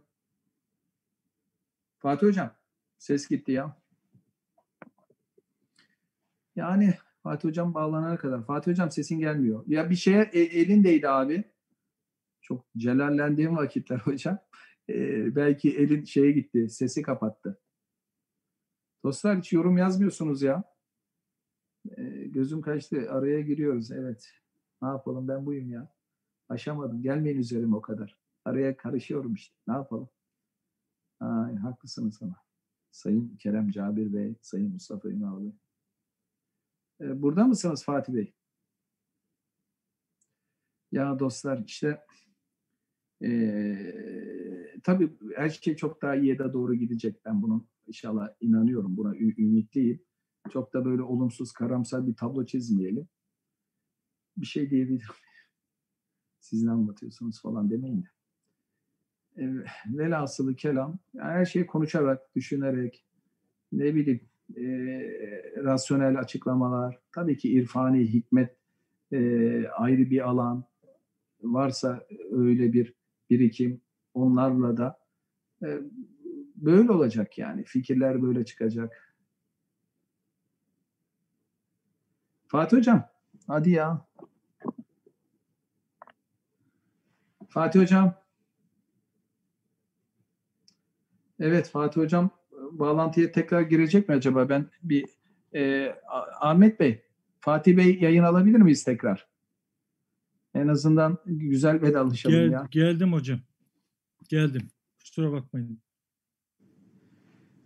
Fatih 1.99 2.27
hocam, 2.27 2.51
ses 2.99 3.27
gitti 3.27 3.51
ya. 3.51 3.77
Yani 6.55 6.93
Fatih 7.23 7.49
hocam 7.49 7.73
bağlanana 7.73 8.17
kadar. 8.17 8.45
Fatih 8.45 8.71
hocam 8.71 8.91
sesin 8.91 9.19
gelmiyor. 9.19 9.63
Ya 9.67 9.89
bir 9.89 9.95
şeye 9.95 10.29
e, 10.33 10.39
elindeydi 10.39 11.09
abi. 11.09 11.43
Çok 12.41 12.65
celallendiğim 12.77 13.57
vakitler 13.57 13.97
hocam. 14.03 14.39
Ee, 14.89 15.35
belki 15.35 15.77
elin 15.77 16.03
şeye 16.03 16.31
gitti, 16.31 16.69
sesi 16.69 17.01
kapattı. 17.01 17.61
Dostlar 19.03 19.37
hiç 19.37 19.53
yorum 19.53 19.77
yazmıyorsunuz 19.77 20.41
ya. 20.41 20.63
Ee, 21.97 22.03
gözüm 22.27 22.61
kaçtı, 22.61 23.11
araya 23.11 23.41
giriyoruz. 23.41 23.91
Evet. 23.91 24.31
Ne 24.81 24.87
yapalım 24.87 25.27
ben 25.27 25.45
buyum 25.45 25.71
ya. 25.71 25.93
Aşamadım. 26.49 27.01
Gelmeyin 27.01 27.37
üzerime 27.37 27.75
o 27.75 27.81
kadar. 27.81 28.17
Araya 28.45 28.77
karışıyorum 28.77 29.33
işte. 29.33 29.55
Ne 29.67 29.73
yapalım? 29.73 30.09
Ay, 31.19 31.55
haklısınız 31.55 32.19
ama. 32.21 32.48
Sayın 32.91 33.37
Kerem 33.37 33.69
Cabir 33.69 34.13
Bey, 34.13 34.35
Sayın 34.41 34.71
Mustafa 34.71 35.09
Ünal 35.09 35.41
Bey. 35.41 35.53
Ee, 37.01 37.21
burada 37.21 37.43
mısınız 37.43 37.83
Fatih 37.83 38.13
Bey? 38.13 38.33
Ya 40.91 41.19
dostlar 41.19 41.63
işte 41.67 42.05
ee, 43.23 44.79
tabii 44.83 45.17
her 45.35 45.49
şey 45.49 45.75
çok 45.75 46.01
daha 46.01 46.15
iyiye 46.15 46.39
de 46.39 46.53
doğru 46.53 46.75
gidecek. 46.75 47.25
Ben 47.25 47.41
bunun 47.41 47.67
inşallah 47.87 48.29
inanıyorum. 48.39 48.97
Buna 48.97 49.15
ümitliyim. 49.15 50.05
Çok 50.49 50.73
da 50.73 50.85
böyle 50.85 51.01
olumsuz, 51.01 51.51
karamsar 51.51 52.07
bir 52.07 52.15
tablo 52.15 52.45
çizmeyelim. 52.45 53.07
Bir 54.37 54.45
şey 54.45 54.69
diyebilirim. 54.69 55.15
Siz 56.39 56.63
ne 56.63 56.71
anlatıyorsunuz 56.71 57.41
falan 57.41 57.69
demeyin 57.69 58.03
de. 58.03 58.07
E, 59.39 59.43
velhasılı 59.85 60.55
kelam, 60.55 60.99
yani 61.13 61.31
her 61.31 61.45
şeyi 61.45 61.65
konuşarak, 61.65 62.35
düşünerek, 62.35 63.05
ne 63.71 63.95
bileyim, 63.95 64.21
e, 64.57 64.63
rasyonel 65.63 66.19
açıklamalar, 66.19 66.99
tabii 67.15 67.37
ki 67.37 67.49
irfani, 67.49 68.13
hikmet 68.13 68.55
e, 69.11 69.17
ayrı 69.67 70.09
bir 70.09 70.29
alan, 70.29 70.63
varsa 71.41 72.05
öyle 72.31 72.73
bir 72.73 72.93
birikim, 73.29 73.81
onlarla 74.13 74.77
da 74.77 74.99
e, 75.63 75.79
böyle 76.55 76.91
olacak 76.91 77.37
yani. 77.37 77.63
Fikirler 77.63 78.21
böyle 78.21 78.45
çıkacak. 78.45 79.15
Fatih 82.47 82.77
Hocam, 82.77 83.09
hadi 83.47 83.69
ya. 83.69 84.05
Fatih 87.49 87.79
Hocam. 87.79 88.28
Evet 91.39 91.69
Fatih 91.69 92.01
Hocam 92.01 92.29
bağlantıya 92.71 93.31
tekrar 93.31 93.61
girecek 93.61 94.09
mi 94.09 94.15
acaba? 94.15 94.49
Ben 94.49 94.65
bir 94.83 95.05
e, 95.55 95.93
Ah- 96.09 96.27
Ahmet 96.49 96.79
Bey, 96.79 97.01
Fatih 97.39 97.77
Bey 97.77 97.97
yayın 98.01 98.23
alabilir 98.23 98.59
miyiz 98.59 98.83
tekrar? 98.83 99.27
En 100.53 100.67
azından 100.67 101.17
güzel 101.25 101.81
vedalaşalım 101.81 102.35
Gel- 102.37 102.51
ya. 102.51 102.67
geldim 102.71 103.13
hocam. 103.13 103.39
Geldim. 104.29 104.61
Kusura 104.99 105.31
bakmayın. 105.31 105.79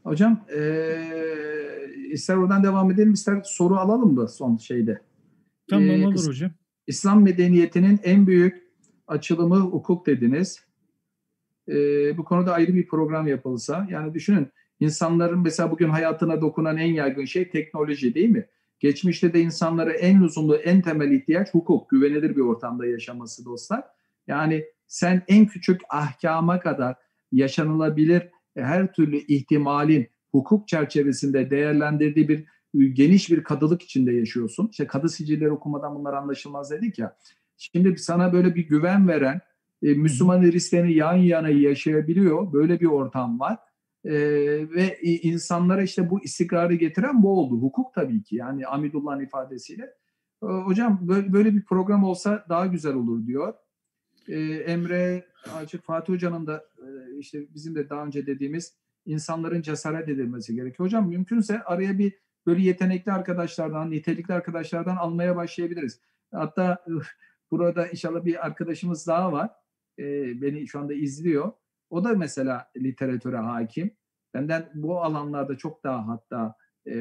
Hocam 0.03 0.45
eee 0.55 1.89
ister 2.11 2.35
oradan 2.35 2.63
devam 2.63 2.91
edelim 2.91 3.13
ister 3.13 3.41
soru 3.45 3.75
alalım 3.75 4.17
da 4.17 4.27
son 4.27 4.57
şeyde. 4.57 5.01
Tamam 5.69 5.89
Ee, 5.89 6.07
olur 6.07 6.27
hocam. 6.27 6.51
İslam 6.87 7.23
medeniyetinin 7.23 7.99
en 8.03 8.27
büyük 8.27 8.63
açılımı 9.07 9.55
hukuk 9.59 10.05
dediniz. 10.07 10.65
Eee, 11.67 12.13
bu 12.17 12.23
konuda 12.23 12.53
ayrı 12.53 12.73
bir 12.73 12.87
program 12.87 13.27
yapılsa. 13.27 13.87
Yani 13.89 14.13
düşünün 14.13 14.47
insanların 14.79 15.39
mesela 15.39 15.71
bugün 15.71 15.89
hayatına 15.89 16.41
dokunan 16.41 16.77
en 16.77 16.93
yaygın 16.93 17.25
şey 17.25 17.49
teknoloji 17.49 18.13
değil 18.15 18.29
mi? 18.29 18.47
Geçmişte 18.79 19.33
de 19.33 19.41
insanlara 19.41 19.93
en 19.93 20.23
lüzumlu, 20.23 20.55
en 20.55 20.81
temel 20.81 21.11
ihtiyaç 21.11 21.53
hukuk, 21.53 21.89
güvenilir 21.89 22.35
bir 22.35 22.41
ortamda 22.41 22.85
yaşaması 22.85 23.45
dostlar. 23.45 23.83
Yani 24.27 24.65
sen 24.87 25.23
en 25.27 25.47
küçük 25.47 25.81
ahkama 25.89 26.59
kadar 26.59 26.95
yaşanılabilir 27.31 28.29
her 28.57 28.93
türlü 28.93 29.17
ihtimalin 29.17 30.07
hukuk 30.31 30.67
çerçevesinde 30.67 31.49
değerlendirdiği 31.49 32.29
bir 32.29 32.45
geniş 32.93 33.31
bir 33.31 33.43
kadılık 33.43 33.81
içinde 33.81 34.13
yaşıyorsun. 34.13 34.67
İşte 34.71 34.87
kadı 34.87 35.09
sicilleri 35.09 35.51
okumadan 35.51 35.95
bunlar 35.95 36.13
anlaşılmaz 36.13 36.71
dedik 36.71 36.99
ya. 36.99 37.17
Şimdi 37.57 37.97
sana 37.97 38.33
böyle 38.33 38.55
bir 38.55 38.67
güven 38.67 39.07
veren, 39.07 39.35
e, 39.35 39.41
Müslüman 39.91 40.41
Hristiyan'ı 40.41 40.89
yan 40.89 41.15
yana 41.15 41.49
yaşayabiliyor. 41.49 42.53
Böyle 42.53 42.79
bir 42.79 42.85
ortam 42.85 43.39
var. 43.39 43.57
E, 44.05 44.13
ve 44.69 44.99
insanlara 45.01 45.83
işte 45.83 46.09
bu 46.09 46.23
istikrarı 46.23 46.75
getiren 46.75 47.23
bu 47.23 47.39
oldu. 47.39 47.61
Hukuk 47.61 47.93
tabii 47.93 48.23
ki 48.23 48.35
yani 48.35 48.67
Amidullah'ın 48.67 49.19
ifadesiyle. 49.19 49.83
E, 50.43 50.45
hocam 50.45 50.99
böyle, 51.01 51.33
böyle 51.33 51.53
bir 51.53 51.65
program 51.65 52.03
olsa 52.03 52.45
daha 52.49 52.65
güzel 52.65 52.93
olur 52.93 53.25
diyor. 53.25 53.53
E, 54.27 54.39
Emre 54.43 55.25
Açık 55.55 55.83
Fatih 55.83 56.13
Hoca'nın 56.13 56.47
da 56.47 56.65
e, 56.77 57.17
işte 57.17 57.53
bizim 57.55 57.75
de 57.75 57.89
daha 57.89 58.05
önce 58.05 58.25
dediğimiz 58.25 58.75
insanların 59.05 59.61
cesaret 59.61 60.09
edilmesi 60.09 60.55
gerekiyor. 60.55 60.85
Hocam 60.85 61.09
mümkünse 61.09 61.63
araya 61.63 61.97
bir 61.97 62.13
böyle 62.45 62.61
yetenekli 62.61 63.11
arkadaşlardan, 63.11 63.91
nitelikli 63.91 64.33
arkadaşlardan 64.33 64.95
almaya 64.95 65.35
başlayabiliriz. 65.35 66.01
Hatta 66.31 66.85
burada 67.51 67.87
inşallah 67.87 68.25
bir 68.25 68.45
arkadaşımız 68.45 69.07
daha 69.07 69.31
var. 69.31 69.49
E, 69.99 70.03
beni 70.41 70.67
şu 70.67 70.79
anda 70.79 70.93
izliyor. 70.93 71.51
O 71.89 72.03
da 72.03 72.13
mesela 72.13 72.67
literatüre 72.77 73.37
hakim. 73.37 73.91
Benden 74.33 74.71
bu 74.73 75.01
alanlarda 75.01 75.57
çok 75.57 75.83
daha 75.83 76.07
hatta 76.07 76.55
e, 76.85 76.93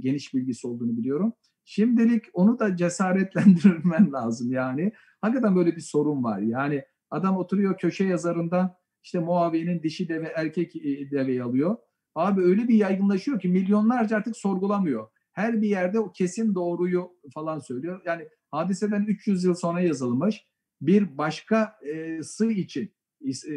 geniş 0.00 0.34
bilgisi 0.34 0.66
olduğunu 0.66 0.96
biliyorum. 0.96 1.32
Şimdilik 1.64 2.24
onu 2.32 2.58
da 2.58 2.76
cesaretlendirmen 2.76 4.12
lazım 4.12 4.52
yani. 4.52 4.92
Hakikaten 5.20 5.56
böyle 5.56 5.76
bir 5.76 5.80
sorun 5.80 6.24
var. 6.24 6.38
Yani 6.38 6.84
adam 7.10 7.36
oturuyor 7.36 7.78
köşe 7.78 8.04
yazarından 8.04 8.74
işte 9.02 9.18
Muaviye'nin 9.18 9.82
dişi 9.82 10.08
deve 10.08 10.26
erkek 10.26 10.74
deveyi 11.10 11.42
alıyor. 11.42 11.76
Abi 12.14 12.42
öyle 12.42 12.68
bir 12.68 12.74
yaygınlaşıyor 12.74 13.40
ki 13.40 13.48
milyonlarca 13.48 14.16
artık 14.16 14.36
sorgulamıyor. 14.36 15.08
Her 15.32 15.62
bir 15.62 15.68
yerde 15.68 16.00
o 16.00 16.12
kesin 16.12 16.54
doğruyu 16.54 17.10
falan 17.34 17.58
söylüyor. 17.58 18.00
Yani 18.06 18.28
hadiseden 18.50 19.04
300 19.04 19.44
yıl 19.44 19.54
sonra 19.54 19.80
yazılmış 19.80 20.46
bir 20.80 21.18
başkası 21.18 22.52
için 22.52 22.94
e, 23.20 23.48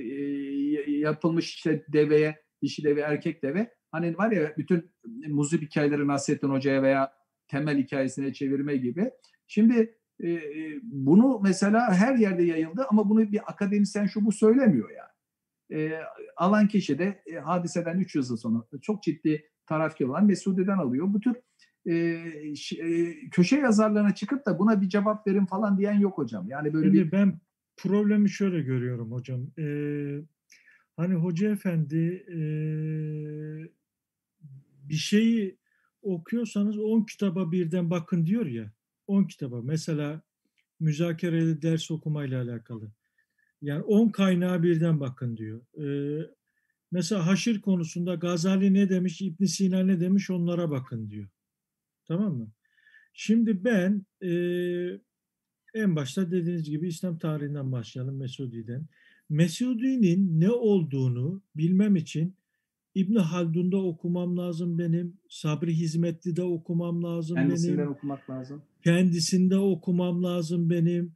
yapılmış 0.92 1.56
işte 1.56 1.86
deveye, 1.88 2.44
dişi 2.62 2.84
deve, 2.84 3.02
erkek 3.02 3.44
deve. 3.44 3.74
Hani 3.92 4.18
var 4.18 4.32
ya 4.32 4.54
bütün 4.58 4.92
muzip 5.28 5.62
hikayeleri 5.62 6.08
Nasrettin 6.08 6.50
Hoca'ya 6.50 6.84
veya 6.84 7.14
temel 7.48 7.78
hikayesine 7.78 8.34
çevirme 8.34 8.78
gibi. 8.78 9.12
Şimdi 9.48 9.98
e, 10.24 10.42
bunu 10.84 11.40
mesela 11.44 11.94
her 11.94 12.16
yerde 12.16 12.44
yayıldı 12.44 12.86
ama 12.90 13.10
bunu 13.10 13.32
bir 13.32 13.52
akademisyen 13.52 14.06
şu 14.06 14.26
bu 14.26 14.32
söylemiyor 14.32 14.90
yani. 14.90 15.10
E, 15.82 16.00
alan 16.38 16.68
kişi 16.68 17.00
de 17.00 17.24
e, 17.26 17.36
hadiseden 17.36 18.00
300 18.00 18.30
yıl 18.30 18.38
sonra 18.38 18.64
çok 18.82 19.04
ciddi 19.04 19.50
tarafkar 19.66 20.06
olan 20.06 20.26
Mesude'den 20.26 20.78
alıyor. 20.78 21.14
Bu 21.14 21.20
tür 21.20 21.36
e, 21.90 21.94
e, 22.80 23.14
köşe 23.32 23.56
yazarlarına 23.56 24.16
çıkıp 24.16 24.46
da 24.46 24.60
buna 24.60 24.82
bir 24.82 24.90
cevap 24.90 25.28
verin 25.28 25.46
falan 25.46 25.78
diyen 25.78 26.00
yok 26.00 26.18
hocam. 26.18 26.50
Yani 26.50 26.74
böyle 26.74 26.86
Şimdi 26.86 27.06
bir 27.06 27.12
ben 27.12 27.40
problemi 27.78 28.30
şöyle 28.30 28.62
görüyorum 28.62 29.12
hocam. 29.12 29.48
Ee, 29.60 30.20
hani 30.98 31.14
hoca 31.14 31.52
efendi 31.52 32.26
e, 32.30 32.40
bir 34.90 34.96
şeyi 34.96 35.58
okuyorsanız 36.02 36.78
10 36.78 37.04
kitaba 37.04 37.52
birden 37.52 37.90
bakın 37.90 38.26
diyor 38.26 38.46
ya. 38.46 38.72
10 39.08 39.24
kitaba. 39.24 39.62
Mesela 39.62 40.22
müzakereli 40.80 41.62
ders 41.62 41.92
okumayla 41.92 42.42
alakalı. 42.42 42.92
Yani 43.62 43.84
10 43.84 44.10
kaynağa 44.10 44.64
birden 44.64 45.00
bakın 45.00 45.38
diyor. 45.38 45.62
Ee, 45.78 46.30
mesela 46.92 47.28
haşir 47.28 47.62
konusunda 47.62 48.16
Gazali 48.16 48.74
ne 48.74 48.90
demiş, 48.90 49.22
İbn 49.22 49.46
Sina 49.46 49.84
ne 49.84 50.00
demiş 50.00 50.30
onlara 50.30 50.72
bakın 50.72 51.10
diyor. 51.10 51.28
Tamam 52.10 52.38
mı? 52.38 52.48
Şimdi 53.14 53.64
ben 53.64 54.06
e, 54.24 54.32
en 55.74 55.96
başta 55.96 56.32
dediğiniz 56.32 56.70
gibi 56.70 56.88
İslam 56.88 57.18
tarihinden 57.18 57.72
başlayalım 57.72 58.18
Mesudi'den. 58.18 58.86
Mesudi'nin 59.30 60.40
ne 60.40 60.52
olduğunu 60.52 61.42
bilmem 61.56 61.96
için 61.96 62.36
İbn 62.96 63.16
Haldun'da 63.16 63.78
okumam 63.78 64.38
lazım 64.38 64.80
benim. 64.80 65.18
Sabri 65.30 65.74
Hizmetli'de 65.74 66.44
okumam 66.44 67.04
lazım 67.04 67.36
kendisinden 67.36 67.78
benim. 67.78 67.92
okumak 67.92 68.30
lazım. 68.30 68.62
Kendisinde 68.84 69.58
okumam 69.58 70.24
lazım 70.24 70.70
benim. 70.70 71.14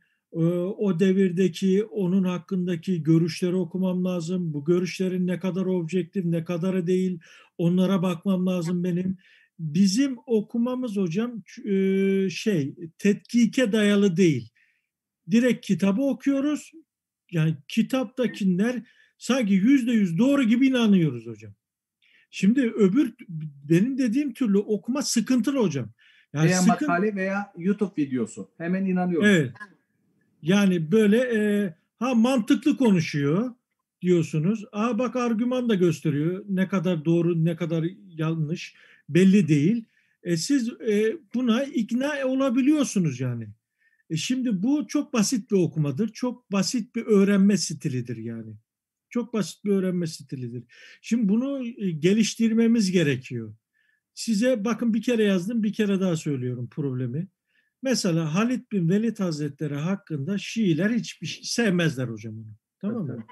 O 0.77 0.99
devirdeki 0.99 1.83
onun 1.83 2.23
hakkındaki 2.23 3.03
görüşleri 3.03 3.55
okumam 3.55 4.05
lazım. 4.05 4.53
Bu 4.53 4.65
görüşlerin 4.65 5.27
ne 5.27 5.39
kadar 5.39 5.65
objektif, 5.65 6.25
ne 6.25 6.43
kadarı 6.43 6.87
değil 6.87 7.19
onlara 7.57 8.01
bakmam 8.01 8.45
lazım 8.45 8.83
benim. 8.83 9.17
Bizim 9.59 10.17
okumamız 10.25 10.97
hocam 10.97 11.43
e, 11.65 12.29
şey 12.29 12.75
tetkike 12.97 13.71
dayalı 13.71 14.17
değil. 14.17 14.49
Direkt 15.31 15.65
kitabı 15.65 16.01
okuyoruz. 16.01 16.71
Yani 17.31 17.55
kitaptakiler 17.67 18.83
sanki 19.17 19.53
yüzde 19.53 19.91
yüz 19.91 20.17
doğru 20.17 20.43
gibi 20.43 20.67
inanıyoruz 20.67 21.25
hocam. 21.25 21.53
Şimdi 22.31 22.61
öbür 22.61 23.13
benim 23.69 23.97
dediğim 23.97 24.33
türlü 24.33 24.57
okuma 24.57 25.01
sıkıntılı 25.01 25.59
hocam. 25.59 25.89
Yani 26.33 26.45
veya 26.45 26.61
sıkın- 26.61 26.87
makale 26.87 27.15
veya 27.15 27.53
YouTube 27.57 28.01
videosu. 28.01 28.51
Hemen 28.57 28.85
inanıyorum. 28.85 29.27
Evet. 29.27 29.51
Yani 30.41 30.91
böyle 30.91 31.17
e, 31.17 31.73
ha 31.99 32.15
mantıklı 32.15 32.77
konuşuyor 32.77 33.55
diyorsunuz. 34.01 34.65
Aa 34.71 34.99
bak 34.99 35.15
argüman 35.15 35.69
da 35.69 35.75
gösteriyor. 35.75 36.45
Ne 36.49 36.67
kadar 36.67 37.05
doğru 37.05 37.45
ne 37.45 37.55
kadar 37.55 37.85
yanlış 38.07 38.75
belli 39.09 39.47
değil. 39.47 39.85
E, 40.23 40.37
siz 40.37 40.69
e, 40.69 41.17
buna 41.33 41.63
ikna 41.63 42.25
olabiliyorsunuz 42.25 43.19
yani. 43.19 43.47
E, 44.09 44.15
şimdi 44.15 44.63
bu 44.63 44.87
çok 44.87 45.13
basit 45.13 45.51
bir 45.51 45.55
okumadır. 45.55 46.07
Çok 46.07 46.51
basit 46.51 46.95
bir 46.95 47.05
öğrenme 47.05 47.57
stilidir 47.57 48.17
yani. 48.17 48.53
Çok 49.09 49.33
basit 49.33 49.65
bir 49.65 49.71
öğrenme 49.71 50.07
stilidir. 50.07 50.63
Şimdi 51.01 51.29
bunu 51.29 51.65
e, 51.65 51.91
geliştirmemiz 51.91 52.91
gerekiyor. 52.91 53.55
Size 54.13 54.65
bakın 54.65 54.93
bir 54.93 55.01
kere 55.01 55.23
yazdım 55.23 55.63
bir 55.63 55.73
kere 55.73 55.99
daha 55.99 56.15
söylüyorum 56.15 56.69
problemi. 56.69 57.27
Mesela 57.81 58.33
Halit 58.33 58.71
bin 58.71 58.89
Velid 58.89 59.19
Hazretleri 59.19 59.75
hakkında 59.75 60.37
Şiiler 60.37 60.89
hiçbir 60.89 61.27
şey 61.27 61.43
sevmezler 61.43 62.07
hocam 62.07 62.33
onu. 62.33 62.55
Tamam 62.79 63.05
mı? 63.05 63.25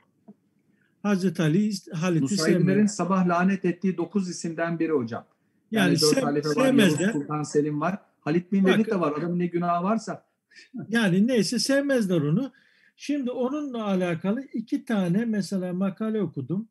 Hazreti 1.04 1.42
Ali 1.42 1.72
Halit'i 1.94 2.24
Nusayrilerin 2.24 2.66
sevmez. 2.66 2.96
sabah 2.96 3.28
lanet 3.28 3.66
ettiği 3.66 3.98
dokuz 3.98 4.30
isimden 4.30 4.80
biri 4.80 4.92
hocam. 4.92 5.28
Yani 5.72 5.88
Yani, 5.88 6.02
dört 6.02 6.16
sev- 6.16 6.22
halife 6.22 6.50
var, 6.50 6.74
Yavuz. 6.74 7.12
Sultan 7.12 7.44
Selim 7.44 7.82
var. 7.82 8.00
Halit 8.20 8.52
bin 8.52 8.66
Velid 8.66 8.86
de 8.86 9.00
var. 9.00 9.14
Adamın 9.18 9.40
ne 9.40 9.46
günahı 9.46 9.84
varsa. 9.84 10.26
Yani 10.90 11.28
neyse 11.28 11.60
sevmezler 11.60 12.22
onu. 12.22 12.52
Şimdi 12.96 13.32
onunla 13.32 13.86
alakalı 13.86 14.42
iki 14.54 14.86
tane 14.86 15.26
mesela 15.26 15.74
makale 15.74 16.22
okudum. 16.22 16.70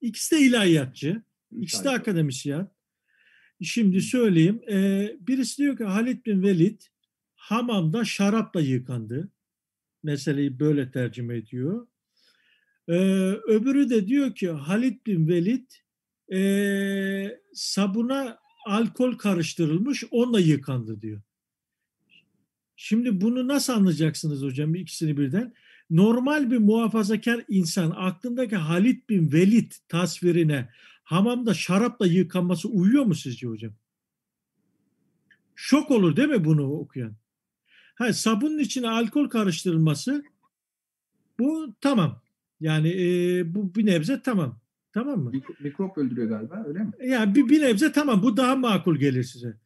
İkisi 0.00 0.36
de 0.36 0.40
ilahiyatçı. 0.40 1.22
İkisi 1.58 1.84
de 1.84 1.90
akademisyen. 1.90 2.68
Şimdi 3.62 4.00
söyleyeyim. 4.00 4.62
Ee, 4.70 5.16
birisi 5.20 5.58
diyor 5.58 5.76
ki 5.76 5.84
Halit 5.84 6.26
bin 6.26 6.42
Velid 6.42 6.80
hamamda 7.34 8.04
şarapla 8.04 8.60
yıkandı. 8.60 9.28
Meseleyi 10.02 10.60
böyle 10.60 10.90
tercüme 10.90 11.36
ediyor. 11.36 11.86
Ee, 12.88 12.94
öbürü 13.46 13.90
de 13.90 14.06
diyor 14.06 14.34
ki 14.34 14.50
Halit 14.50 15.06
bin 15.06 15.28
Velid 15.28 15.70
ee, 16.32 17.40
sabuna 17.54 18.39
alkol 18.66 19.18
karıştırılmış 19.18 20.04
onunla 20.10 20.40
yıkandı 20.40 21.02
diyor. 21.02 21.20
Şimdi 22.76 23.20
bunu 23.20 23.48
nasıl 23.48 23.72
anlayacaksınız 23.72 24.42
hocam 24.42 24.74
ikisini 24.74 25.16
birden? 25.16 25.54
Normal 25.90 26.50
bir 26.50 26.58
muhafazakar 26.58 27.44
insan 27.48 27.90
aklındaki 27.96 28.56
Halit 28.56 29.08
bin 29.08 29.32
Velid 29.32 29.72
tasvirine 29.88 30.68
hamamda 31.04 31.54
şarapla 31.54 32.06
yıkanması 32.06 32.68
uyuyor 32.68 33.04
mu 33.04 33.14
sizce 33.14 33.46
hocam? 33.46 33.72
Şok 35.54 35.90
olur 35.90 36.16
değil 36.16 36.28
mi 36.28 36.44
bunu 36.44 36.72
okuyan? 36.72 37.16
Ha, 37.94 38.12
sabunun 38.12 38.58
içine 38.58 38.88
alkol 38.88 39.28
karıştırılması 39.28 40.24
bu 41.38 41.74
tamam. 41.80 42.22
Yani 42.60 42.88
e, 42.88 43.54
bu 43.54 43.74
bir 43.74 43.86
nebze 43.86 44.22
tamam. 44.22 44.59
Tamam 44.92 45.20
mı? 45.20 45.30
Mik- 45.30 45.62
mikrop 45.62 45.98
öldürüyor 45.98 46.28
galiba 46.28 46.64
öyle 46.66 46.78
mi? 46.78 46.92
Yani 47.04 47.34
bir, 47.34 47.48
bir 47.48 47.62
nebze 47.62 47.92
tamam 47.92 48.22
bu 48.22 48.36
daha 48.36 48.56
makul 48.56 48.96
gelir 48.96 49.22
size. 49.22 49.56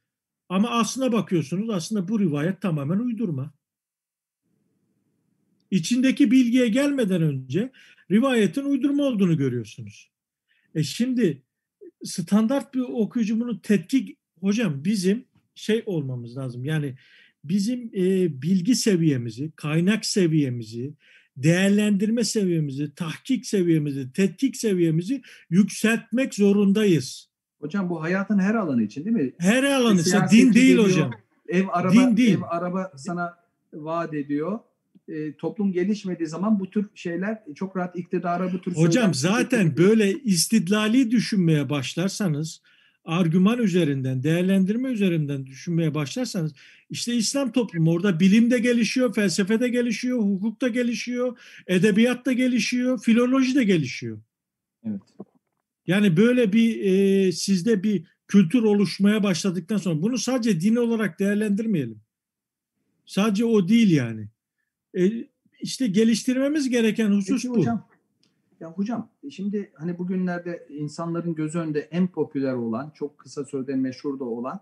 Ama 0.48 0.70
aslına 0.70 1.12
bakıyorsunuz 1.12 1.70
aslında 1.70 2.08
bu 2.08 2.20
rivayet 2.20 2.60
tamamen 2.60 2.98
uydurma. 2.98 3.54
İçindeki 5.70 6.30
bilgiye 6.30 6.68
gelmeden 6.68 7.22
önce 7.22 7.72
rivayetin 8.10 8.64
uydurma 8.64 9.02
olduğunu 9.02 9.36
görüyorsunuz. 9.36 10.10
E 10.74 10.82
şimdi 10.82 11.42
standart 12.04 12.74
bir 12.74 12.80
okuyucu 12.80 13.40
bunu 13.40 13.60
tetkik 13.62 14.18
hocam 14.40 14.84
bizim 14.84 15.24
şey 15.54 15.82
olmamız 15.86 16.36
lazım. 16.36 16.64
Yani 16.64 16.94
bizim 17.44 17.90
e, 17.94 18.42
bilgi 18.42 18.74
seviyemizi, 18.74 19.52
kaynak 19.56 20.06
seviyemizi, 20.06 20.94
değerlendirme 21.36 22.24
seviyemizi, 22.24 22.94
tahkik 22.94 23.46
seviyemizi, 23.46 24.12
tetkik 24.12 24.56
seviyemizi 24.56 25.22
yükseltmek 25.50 26.34
zorundayız. 26.34 27.28
Hocam 27.60 27.90
bu 27.90 28.02
hayatın 28.02 28.38
her 28.38 28.54
alanı 28.54 28.82
için 28.82 29.04
değil 29.04 29.16
mi? 29.16 29.32
Her 29.38 29.62
alan 29.62 29.96
ise 29.96 30.10
Siyaseti 30.10 30.36
din 30.36 30.52
değil 30.54 30.66
geliyor, 30.66 30.84
hocam. 30.84 31.10
Ev 31.48 31.64
araba, 31.72 31.92
Din 31.92 32.16
değil. 32.16 32.34
ev 32.38 32.42
araba 32.48 32.92
sana 32.96 33.34
vaat 33.74 34.14
ediyor. 34.14 34.58
e, 35.08 35.36
toplum 35.36 35.72
gelişmediği 35.72 36.28
zaman 36.28 36.60
bu 36.60 36.70
tür 36.70 36.86
şeyler 36.94 37.38
çok 37.54 37.76
rahat 37.76 37.96
iktidara 37.96 38.52
bu 38.52 38.60
tür 38.60 38.74
Hocam 38.74 39.14
zaten 39.14 39.76
böyle 39.76 40.12
istidlali 40.12 41.10
düşünmeye 41.10 41.70
başlarsanız 41.70 42.60
argüman 43.04 43.58
üzerinden, 43.58 44.22
değerlendirme 44.22 44.88
üzerinden 44.88 45.46
düşünmeye 45.46 45.94
başlarsanız 45.94 46.52
işte 46.90 47.14
İslam 47.14 47.52
toplumu 47.52 47.90
orada 47.90 48.20
bilim 48.20 48.50
de 48.50 48.58
gelişiyor, 48.58 49.14
felsefe 49.14 49.60
de 49.60 49.68
gelişiyor, 49.68 50.18
hukuk 50.18 50.60
da 50.60 50.68
gelişiyor, 50.68 51.38
edebiyat 51.66 52.26
da 52.26 52.32
gelişiyor, 52.32 53.02
filoloji 53.02 53.54
de 53.54 53.64
gelişiyor. 53.64 54.18
Evet. 54.86 55.00
Yani 55.86 56.16
böyle 56.16 56.52
bir 56.52 56.80
e, 56.80 57.32
sizde 57.32 57.82
bir 57.82 58.04
kültür 58.28 58.62
oluşmaya 58.62 59.22
başladıktan 59.22 59.76
sonra 59.76 60.02
bunu 60.02 60.18
sadece 60.18 60.60
din 60.60 60.76
olarak 60.76 61.18
değerlendirmeyelim. 61.18 62.00
Sadece 63.06 63.44
o 63.44 63.68
değil 63.68 63.90
yani. 63.90 64.28
E, 64.98 65.10
işte 65.60 65.86
geliştirmemiz 65.86 66.68
gereken 66.68 67.10
husus 67.10 67.42
Peki 67.42 67.48
bu. 67.48 67.58
Hocam, 67.58 67.88
ya 68.64 68.70
hocam 68.70 69.10
şimdi 69.30 69.72
hani 69.74 69.98
bugünlerde 69.98 70.66
insanların 70.68 71.34
göz 71.34 71.54
önünde 71.54 71.80
en 71.80 72.06
popüler 72.06 72.54
olan, 72.54 72.90
çok 72.94 73.18
kısa 73.18 73.44
sürede 73.44 73.74
meşhur 73.74 74.18
da 74.18 74.24
olan 74.24 74.60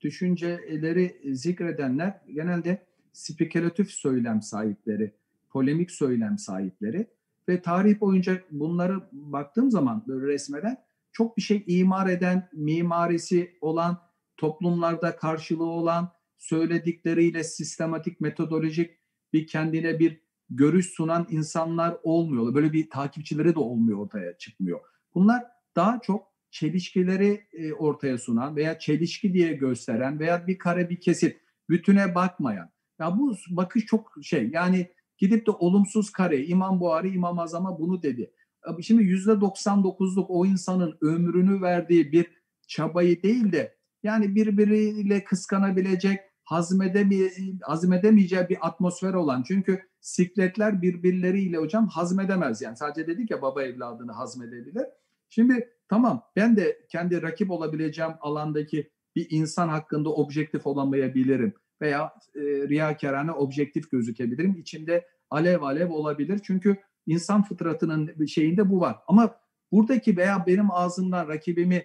düşünceleri 0.00 1.34
zikredenler 1.36 2.20
genelde 2.34 2.86
spekülatif 3.12 3.90
söylem 3.90 4.42
sahipleri, 4.42 5.14
polemik 5.50 5.90
söylem 5.90 6.38
sahipleri 6.38 7.06
ve 7.48 7.62
tarih 7.62 8.00
boyunca 8.00 8.40
bunları 8.50 9.00
baktığım 9.12 9.70
zaman 9.70 10.04
böyle 10.08 10.26
resmeden 10.26 10.76
çok 11.12 11.36
bir 11.36 11.42
şey 11.42 11.64
imar 11.66 12.08
eden, 12.10 12.48
mimarisi 12.52 13.58
olan, 13.60 13.98
toplumlarda 14.36 15.16
karşılığı 15.16 15.64
olan, 15.64 16.12
söyledikleriyle 16.38 17.44
sistematik, 17.44 18.20
metodolojik 18.20 18.90
bir 19.32 19.46
kendine 19.46 19.98
bir 19.98 20.23
görüş 20.50 20.86
sunan 20.86 21.26
insanlar 21.30 21.96
olmuyor. 22.02 22.54
Böyle 22.54 22.72
bir 22.72 22.90
takipçileri 22.90 23.54
de 23.54 23.58
olmuyor 23.58 23.98
ortaya 23.98 24.38
çıkmıyor. 24.38 24.80
Bunlar 25.14 25.42
daha 25.76 26.00
çok 26.00 26.34
çelişkileri 26.50 27.46
e, 27.52 27.72
ortaya 27.72 28.18
sunan 28.18 28.56
veya 28.56 28.78
çelişki 28.78 29.34
diye 29.34 29.52
gösteren 29.52 30.20
veya 30.20 30.46
bir 30.46 30.58
kare 30.58 30.90
bir 30.90 31.00
kesit 31.00 31.36
bütüne 31.68 32.14
bakmayan. 32.14 32.70
Ya 32.98 33.18
bu 33.18 33.34
bakış 33.50 33.84
çok 33.86 34.12
şey 34.22 34.50
yani 34.52 34.90
gidip 35.18 35.46
de 35.46 35.50
olumsuz 35.50 36.10
kare 36.12 36.46
İmam 36.46 36.80
Buhari 36.80 37.10
İmam 37.10 37.38
Azam'a 37.38 37.78
bunu 37.78 38.02
dedi. 38.02 38.32
Şimdi 38.82 39.02
yüzde 39.02 39.30
99'luk 39.30 40.26
o 40.28 40.46
insanın 40.46 40.98
ömrünü 41.02 41.62
verdiği 41.62 42.12
bir 42.12 42.26
çabayı 42.68 43.22
değil 43.22 43.52
de 43.52 43.76
yani 44.02 44.34
birbiriyle 44.34 45.24
kıskanabilecek 45.24 46.20
hazmedemeye, 46.44 47.30
hazmedemeyeceği 47.62 48.48
bir 48.48 48.66
atmosfer 48.66 49.14
olan 49.14 49.42
çünkü 49.42 49.82
sikletler 50.00 50.82
birbirleriyle 50.82 51.56
hocam 51.56 51.88
hazmedemez 51.88 52.62
yani 52.62 52.76
sadece 52.76 53.06
dedik 53.06 53.30
ya 53.30 53.42
baba 53.42 53.62
evladını 53.62 54.12
hazmedebilir. 54.12 54.86
Şimdi 55.28 55.68
tamam 55.88 56.22
ben 56.36 56.56
de 56.56 56.78
kendi 56.90 57.22
rakip 57.22 57.50
olabileceğim 57.50 58.12
alandaki 58.20 58.90
bir 59.16 59.26
insan 59.30 59.68
hakkında 59.68 60.10
objektif 60.10 60.66
olamayabilirim 60.66 61.54
veya 61.80 62.12
e, 62.34 62.40
riyakarane 62.40 63.32
objektif 63.32 63.90
gözükebilirim. 63.90 64.56
İçinde 64.56 65.06
alev 65.30 65.62
alev 65.62 65.90
olabilir 65.90 66.40
çünkü 66.44 66.76
insan 67.06 67.42
fıtratının 67.42 68.26
şeyinde 68.26 68.70
bu 68.70 68.80
var. 68.80 68.96
Ama 69.06 69.36
buradaki 69.72 70.16
veya 70.16 70.44
benim 70.46 70.70
ağzımdan 70.70 71.28
rakibimi 71.28 71.82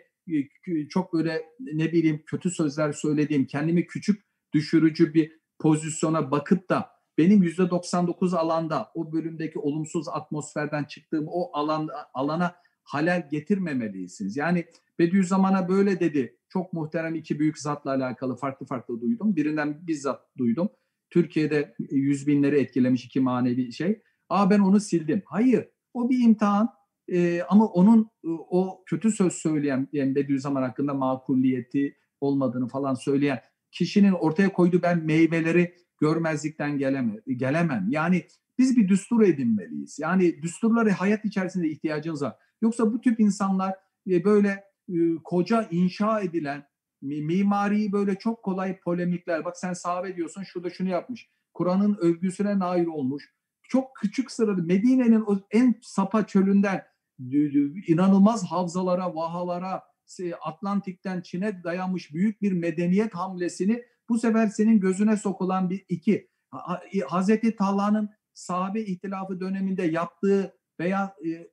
çok 0.89 1.13
böyle 1.13 1.41
ne 1.73 1.91
bileyim 1.91 2.23
kötü 2.25 2.49
sözler 2.49 2.91
söylediğim, 2.91 3.45
kendimi 3.45 3.87
küçük 3.87 4.28
düşürücü 4.53 5.13
bir 5.13 5.31
pozisyona 5.59 6.31
bakıp 6.31 6.69
da 6.69 6.89
benim 7.17 7.43
yüzde 7.43 7.69
99 7.69 8.33
alanda 8.33 8.91
o 8.95 9.11
bölümdeki 9.11 9.59
olumsuz 9.59 10.07
atmosferden 10.09 10.83
çıktığım 10.83 11.25
o 11.27 11.49
alan 11.53 11.89
alana 12.13 12.55
halel 12.83 13.27
getirmemelisiniz. 13.31 14.37
Yani 14.37 14.65
Bediüzzaman'a 14.99 15.69
böyle 15.69 15.99
dedi. 15.99 16.37
Çok 16.49 16.73
muhterem 16.73 17.15
iki 17.15 17.39
büyük 17.39 17.59
zatla 17.59 17.91
alakalı 17.91 18.35
farklı 18.35 18.65
farklı 18.65 19.01
duydum. 19.01 19.35
Birinden 19.35 19.87
bizzat 19.87 20.21
duydum. 20.37 20.69
Türkiye'de 21.09 21.75
yüz 21.91 22.27
binleri 22.27 22.59
etkilemiş 22.59 23.05
iki 23.05 23.19
manevi 23.19 23.73
şey. 23.73 24.01
Aa 24.29 24.49
ben 24.49 24.59
onu 24.59 24.79
sildim. 24.79 25.21
Hayır. 25.25 25.69
O 25.93 26.09
bir 26.09 26.23
imtihan. 26.23 26.69
Ee, 27.07 27.41
ama 27.49 27.65
onun 27.65 28.01
e, 28.23 28.27
o 28.29 28.83
kötü 28.85 29.11
söz 29.11 29.33
söyleyen 29.33 29.87
yani 29.93 30.15
Bediüzzaman 30.15 30.61
hakkında 30.61 30.93
makulliyeti 30.93 31.97
olmadığını 32.21 32.67
falan 32.67 32.93
söyleyen 32.93 33.39
kişinin 33.71 34.11
ortaya 34.11 34.53
koyduğu 34.53 34.81
ben 34.81 35.05
meyveleri 35.05 35.75
görmezlikten 36.01 36.77
geleme, 36.77 37.13
gelemem. 37.27 37.87
Yani 37.89 38.25
biz 38.57 38.77
bir 38.77 38.87
düstur 38.87 39.21
edinmeliyiz. 39.21 39.99
Yani 39.99 40.41
düsturları 40.41 40.91
hayat 40.91 41.25
içerisinde 41.25 41.69
ihtiyacımız 41.69 42.21
var. 42.21 42.35
Yoksa 42.61 42.93
bu 42.93 43.01
tip 43.01 43.19
insanlar 43.19 43.75
e, 44.09 44.25
böyle 44.25 44.63
e, 44.89 44.97
koca 45.23 45.67
inşa 45.71 46.21
edilen 46.21 46.67
mimariyi 47.01 47.91
böyle 47.91 48.15
çok 48.15 48.43
kolay 48.43 48.79
polemikler. 48.79 49.45
Bak 49.45 49.57
sen 49.57 49.73
sahabe 49.73 50.15
diyorsun 50.15 50.43
şurada 50.43 50.69
şunu 50.69 50.89
yapmış. 50.89 51.29
Kur'an'ın 51.53 51.97
övgüsüne 52.01 52.59
nail 52.59 52.85
olmuş. 52.85 53.33
Çok 53.63 53.95
küçük 53.95 54.31
sırada 54.31 54.61
Medine'nin 54.61 55.25
en 55.51 55.75
sapa 55.81 56.27
çölünden 56.27 56.83
inanılmaz 57.87 58.43
havzalara, 58.43 59.15
vahalara, 59.15 59.83
Atlantik'ten 60.41 61.21
Çin'e 61.21 61.63
dayanmış 61.63 62.13
büyük 62.13 62.41
bir 62.41 62.51
medeniyet 62.51 63.15
hamlesini 63.15 63.83
bu 64.09 64.19
sefer 64.19 64.47
senin 64.47 64.79
gözüne 64.79 65.17
sokulan 65.17 65.69
bir 65.69 65.85
iki. 65.89 66.29
Hazreti 67.07 67.55
Talha'nın 67.55 68.09
sahabe 68.33 68.81
ihtilafı 68.81 69.39
döneminde 69.39 69.83
yaptığı 69.83 70.57
veya 70.79 71.15
e, 71.25 71.47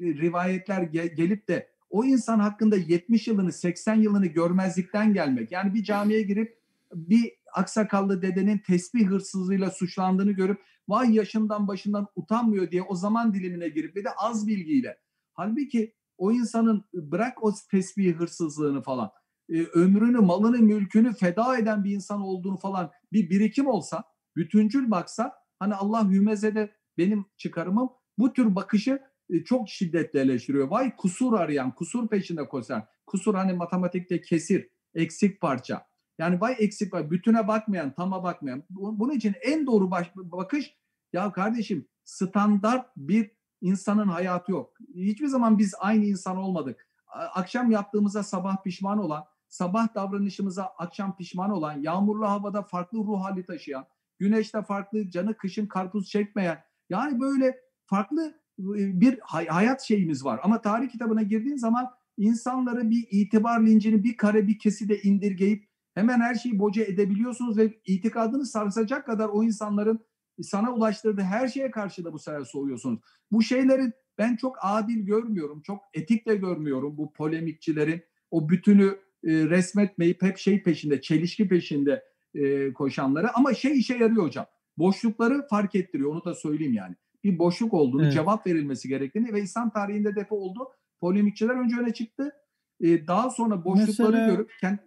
rivayetler 0.00 0.82
gelip 0.82 1.48
de 1.48 1.72
o 1.90 2.04
insan 2.04 2.38
hakkında 2.38 2.76
70 2.76 3.28
yılını 3.28 3.52
80 3.52 3.94
yılını 3.94 4.26
görmezlikten 4.26 5.14
gelmek. 5.14 5.52
Yani 5.52 5.74
bir 5.74 5.84
camiye 5.84 6.22
girip 6.22 6.58
bir 6.94 7.32
aksakallı 7.52 8.22
dedenin 8.22 8.58
tesbih 8.58 9.06
hırsızlığıyla 9.06 9.70
suçlandığını 9.70 10.32
görüp 10.32 10.60
vay 10.88 11.14
yaşından 11.14 11.68
başından 11.68 12.06
utanmıyor 12.16 12.70
diye 12.70 12.82
o 12.82 12.94
zaman 12.94 13.34
dilimine 13.34 13.68
girip 13.68 13.96
ve 13.96 14.04
de 14.04 14.10
az 14.10 14.46
bilgiyle. 14.46 14.98
Halbuki 15.32 15.94
o 16.22 16.32
insanın 16.32 16.84
bırak 16.94 17.44
o 17.44 17.52
tesbih 17.70 18.14
hırsızlığını 18.14 18.82
falan 18.82 19.10
e, 19.48 19.62
ömrünü, 19.62 20.18
malını, 20.18 20.58
mülkünü 20.58 21.14
feda 21.14 21.58
eden 21.58 21.84
bir 21.84 21.94
insan 21.94 22.20
olduğunu 22.20 22.56
falan 22.56 22.90
bir 23.12 23.30
birikim 23.30 23.66
olsa, 23.66 24.04
bütüncül 24.36 24.90
baksa 24.90 25.32
hani 25.58 25.74
Allah 25.74 26.10
hümezede 26.10 26.72
benim 26.98 27.26
çıkarımım 27.36 27.90
bu 28.18 28.32
tür 28.32 28.54
bakışı 28.54 29.02
e, 29.30 29.44
çok 29.44 29.68
şiddetle 29.68 30.20
eleştiriyor. 30.20 30.68
Vay 30.68 30.96
kusur 30.96 31.32
arayan, 31.32 31.74
kusur 31.74 32.08
peşinde 32.08 32.48
koşan. 32.48 32.84
Kusur 33.06 33.34
hani 33.34 33.52
matematikte 33.52 34.20
kesir, 34.20 34.68
eksik 34.94 35.40
parça. 35.40 35.86
Yani 36.18 36.40
vay 36.40 36.56
eksik 36.58 36.94
var. 36.94 37.10
Bütüne 37.10 37.48
bakmayan, 37.48 37.94
tama 37.94 38.22
bakmayan. 38.22 38.64
Bunun 38.70 39.12
için 39.12 39.34
en 39.42 39.66
doğru 39.66 39.90
baş, 39.90 40.12
bakış 40.16 40.74
ya 41.12 41.32
kardeşim 41.32 41.88
standart 42.04 42.86
bir 42.96 43.30
insanın 43.62 44.08
hayatı 44.08 44.52
yok. 44.52 44.74
Hiçbir 44.94 45.26
zaman 45.26 45.58
biz 45.58 45.74
aynı 45.80 46.04
insan 46.04 46.36
olmadık. 46.36 46.88
Akşam 47.34 47.70
yaptığımızda 47.70 48.22
sabah 48.22 48.62
pişman 48.62 48.98
olan, 48.98 49.24
sabah 49.48 49.94
davranışımıza 49.94 50.64
akşam 50.64 51.16
pişman 51.16 51.50
olan, 51.50 51.80
yağmurlu 51.80 52.28
havada 52.28 52.62
farklı 52.62 52.98
ruh 52.98 53.24
hali 53.24 53.46
taşıyan, 53.46 53.84
güneşte 54.18 54.62
farklı, 54.62 55.10
canı 55.10 55.36
kışın 55.36 55.66
karpuz 55.66 56.08
çekmeyen. 56.08 56.58
Yani 56.90 57.20
böyle 57.20 57.56
farklı 57.86 58.34
e, 58.58 59.00
bir 59.00 59.18
hayat 59.22 59.82
şeyimiz 59.82 60.24
var. 60.24 60.40
Ama 60.42 60.62
tarih 60.62 60.90
kitabına 60.90 61.22
girdiğin 61.22 61.56
zaman 61.56 61.90
insanları 62.16 62.90
bir 62.90 63.06
itibar 63.10 63.60
lincini 63.60 64.04
bir 64.04 64.16
kare 64.16 64.46
bir 64.46 64.58
keside 64.58 65.02
indirgeyip 65.02 65.68
hemen 65.94 66.20
her 66.20 66.34
şeyi 66.34 66.58
boca 66.58 66.84
edebiliyorsunuz 66.84 67.56
ve 67.56 67.80
itikadını 67.84 68.46
sarsacak 68.46 69.06
kadar 69.06 69.28
o 69.28 69.44
insanların 69.44 70.00
sana 70.40 70.74
ulaştırdığı 70.74 71.22
her 71.22 71.48
şeye 71.48 71.70
karşı 71.70 72.04
da 72.04 72.12
bu 72.12 72.18
sefer 72.18 72.44
soğuyorsunuz. 72.44 73.00
Bu 73.32 73.42
şeylerin 73.42 73.92
ben 74.18 74.36
çok 74.36 74.56
adil 74.62 75.06
görmüyorum, 75.06 75.62
çok 75.62 75.82
etik 75.94 76.26
de 76.26 76.36
görmüyorum 76.36 76.96
bu 76.96 77.12
polemikçilerin 77.12 78.02
o 78.30 78.48
bütünü 78.48 78.86
e, 79.24 79.32
resmetmeyip 79.32 80.22
hep 80.22 80.38
şey 80.38 80.62
peşinde, 80.62 81.00
çelişki 81.00 81.48
peşinde 81.48 82.04
e, 82.34 82.72
koşanları. 82.72 83.36
Ama 83.36 83.54
şey 83.54 83.78
işe 83.78 83.94
yarıyor 83.94 84.24
hocam. 84.24 84.46
Boşlukları 84.78 85.46
fark 85.50 85.74
ettiriyor, 85.74 86.10
onu 86.10 86.24
da 86.24 86.34
söyleyeyim 86.34 86.74
yani. 86.74 86.96
Bir 87.24 87.38
boşluk 87.38 87.74
olduğunu, 87.74 88.02
evet. 88.02 88.12
cevap 88.12 88.46
verilmesi 88.46 88.88
gerektiğini 88.88 89.32
ve 89.32 89.42
İslam 89.42 89.70
tarihinde 89.70 90.16
depo 90.16 90.36
oldu. 90.36 90.68
Polemikçiler 91.00 91.54
önce 91.54 91.76
öne 91.76 91.92
çıktı. 91.92 92.32
E, 92.80 93.06
daha 93.06 93.30
sonra 93.30 93.64
boşlukları 93.64 94.12
Mesela, 94.12 94.30
görüp 94.30 94.50
kendi, 94.60 94.80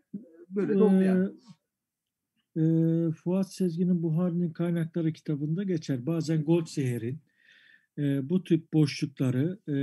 böyle 0.50 0.74
de 0.74 0.84
oldu 0.84 1.04
yani 1.04 1.30
e, 2.58 2.62
Fuat 3.12 3.54
Sezgin'in 3.54 4.04
Buhari'nin 4.04 4.50
kaynakları 4.50 5.14
kitabında 5.14 5.64
geçer. 5.64 6.06
Bazen 6.06 6.44
Goldseher'in 6.44 7.20
e, 7.98 8.30
bu 8.30 8.44
tip 8.44 8.74
boşlukları 8.74 9.60
e, 9.68 9.74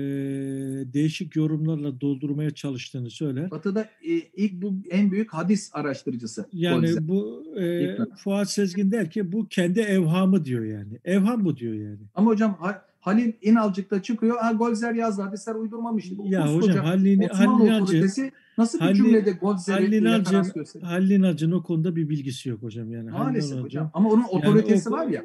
değişik 0.93 1.37
yorumlarla 1.37 2.01
doldurmaya 2.01 2.51
çalıştığını 2.51 3.11
söyler. 3.11 3.51
Batı'da 3.51 3.83
e, 3.83 4.13
ilk 4.37 4.63
bu 4.63 4.75
en 4.91 5.11
büyük 5.11 5.35
hadis 5.35 5.71
araştırıcısı. 5.73 6.47
Yani 6.53 6.89
bu 7.01 7.45
e. 7.61 7.97
Fuat 8.17 8.51
Sezgin 8.51 8.91
der 8.91 9.11
ki 9.11 9.33
bu 9.33 9.49
kendi 9.49 9.81
evhamı 9.81 10.45
diyor 10.45 10.65
yani. 10.65 10.99
Evham 11.05 11.45
bu 11.45 11.57
diyor 11.57 11.75
yani. 11.75 12.01
Ama 12.15 12.31
hocam 12.31 12.57
Ha- 12.61 12.85
Halil 13.01 13.33
İnalcık'ta 13.43 14.03
çıkıyor. 14.03 14.39
Ha 14.39 14.53
Golzer 14.53 14.95
yazdı. 14.95 15.23
Hadisler 15.23 15.55
uydurmamış. 15.55 16.19
Bu 16.19 16.27
Ya 16.27 16.43
koskoca 16.43 16.73
hocam 16.73 16.85
Halil, 16.85 17.23
Halil 17.23 17.67
Inalcı, 17.67 18.09
nasıl 18.59 18.79
bir 18.79 18.85
Halil- 18.85 18.95
cümlede 18.97 19.31
Golzer'i 19.33 19.85
Halil 19.85 20.53
gösteriyor? 20.55 20.91
Halil 20.91 21.11
İnalcı'nın 21.11 21.53
o 21.53 21.63
konuda 21.63 21.97
bir 21.97 22.09
bilgisi 22.09 22.49
yok 22.49 22.63
hocam 22.63 22.93
yani. 22.93 23.11
Halil 23.11 23.25
Maalesef 23.25 23.59
hocam. 23.63 23.91
Ama 23.95 24.11
onun 24.11 24.25
otoritesi 24.25 24.89
o- 24.89 24.93
var 24.93 25.07
ya. 25.07 25.25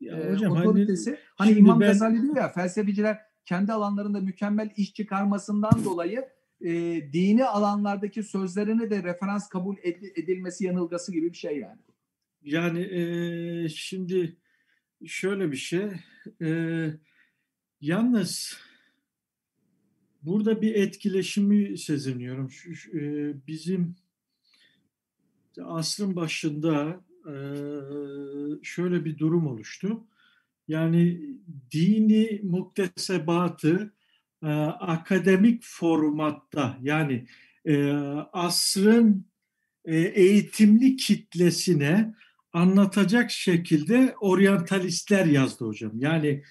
Ya 0.00 0.16
e, 0.18 0.32
hocam 0.32 0.52
Halil, 0.56 0.68
otoritesi. 0.68 1.18
Hani 1.36 1.48
şimdi 1.48 1.60
İmam 1.60 1.80
ben- 1.80 1.86
Gazali 1.88 2.22
diyor 2.22 2.36
ya 2.36 2.48
felsefeciler 2.52 3.18
kendi 3.44 3.72
alanlarında 3.72 4.20
mükemmel 4.20 4.70
iş 4.76 4.94
çıkarmasından 4.94 5.84
dolayı 5.84 6.24
e, 6.60 6.72
dini 7.12 7.44
alanlardaki 7.44 8.22
sözlerini 8.22 8.90
de 8.90 9.02
referans 9.02 9.48
kabul 9.48 9.76
ed- 9.76 10.20
edilmesi 10.22 10.64
yanılgısı 10.64 11.12
gibi 11.12 11.32
bir 11.32 11.36
şey 11.36 11.58
yani. 11.58 11.78
Yani 12.42 12.80
eee, 12.80 13.68
şimdi 13.68 14.36
şöyle 15.06 15.52
bir 15.52 15.56
şey. 15.56 15.86
eee, 16.40 16.94
yalnız 17.80 18.58
burada 20.26 20.62
bir 20.62 20.74
etkileşimi 20.74 21.78
seziniyorum. 21.78 22.50
Şu, 22.50 22.74
şu, 22.74 22.98
eee, 22.98 23.34
bizim 23.46 23.96
asrın 25.64 26.16
başında 26.16 27.00
eee, 27.26 27.32
şöyle 28.62 29.04
bir 29.04 29.18
durum 29.18 29.46
oluştu. 29.46 30.04
Yani 30.68 31.20
dini 31.72 32.40
muktesebatı 32.42 33.94
eee, 34.42 34.48
akademik 34.80 35.62
formatta 35.64 36.78
yani 36.82 37.26
asrın 38.32 39.26
e, 39.84 39.96
eğitimli 39.96 40.96
kitlesine 40.96 42.14
anlatacak 42.52 43.30
şekilde 43.30 44.14
oryantalistler 44.20 45.26
yazdı 45.26 45.64
hocam. 45.64 45.92
Yani 45.98 46.42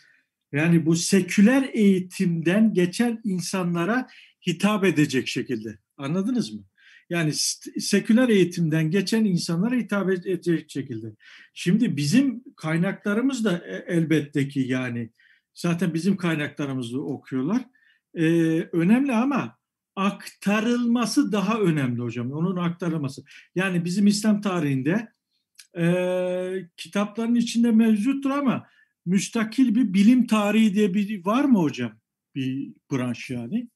yani 0.54 0.86
bu 0.86 0.96
seküler 0.96 1.70
eğitimden 1.74 2.74
geçen 2.74 3.22
insanlara 3.24 4.08
hitap 4.48 4.84
edecek 4.84 5.28
şekilde. 5.28 5.78
Anladınız 5.98 6.54
mı? 6.54 6.64
Yani 7.10 7.34
seküler 7.80 8.30
eğitimden 8.30 8.92
geçen 8.92 9.26
insanlara 9.26 9.76
hitap 9.76 10.10
edecek 10.10 10.70
şekilde. 10.72 11.08
Şimdi 11.54 11.98
bizim 11.98 12.44
kaynaklarımız 12.56 13.46
da 13.46 13.58
e- 13.58 13.86
elbette 13.88 14.48
ki 14.48 14.60
yani 14.60 15.10
zaten 15.54 15.94
bizim 15.94 16.18
kaynaklarımızı 16.18 17.02
okuyorlar. 17.02 17.66
Ee, 18.16 18.24
önemli 18.72 19.14
ama 19.14 19.58
aktarılması 19.96 21.32
daha 21.32 21.60
önemli 21.60 22.02
hocam. 22.02 22.32
Onun 22.32 22.58
aktarılması. 22.58 23.24
Yani 23.56 23.86
bizim 23.86 24.08
İslam 24.08 24.42
tarihinde 24.42 25.08
e, 25.78 25.86
kitapların 26.78 27.36
içinde 27.36 27.72
mevcuttur 27.72 28.30
ama 28.30 28.68
müstakil 29.06 29.76
bir 29.76 29.94
bilim 29.94 30.28
tarihi 30.28 30.74
diye 30.74 30.94
bir 30.94 31.26
var 31.26 31.44
mı 31.44 31.60
hocam? 31.60 31.92
Bir 32.36 32.74
branş 32.92 33.30
yani. 33.30 33.68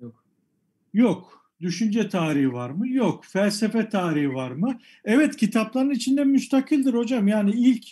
Yok. 0.00 0.24
Yok. 0.92 1.52
Düşünce 1.60 2.08
tarihi 2.08 2.52
var 2.52 2.70
mı? 2.70 2.88
Yok. 2.88 3.24
Felsefe 3.24 3.88
tarihi 3.88 4.34
var 4.34 4.50
mı? 4.50 4.78
Evet 5.04 5.36
kitapların 5.36 5.90
içinde 5.90 6.24
müstakildir 6.24 6.94
hocam. 6.94 7.28
Yani 7.28 7.50
ilk 7.50 7.86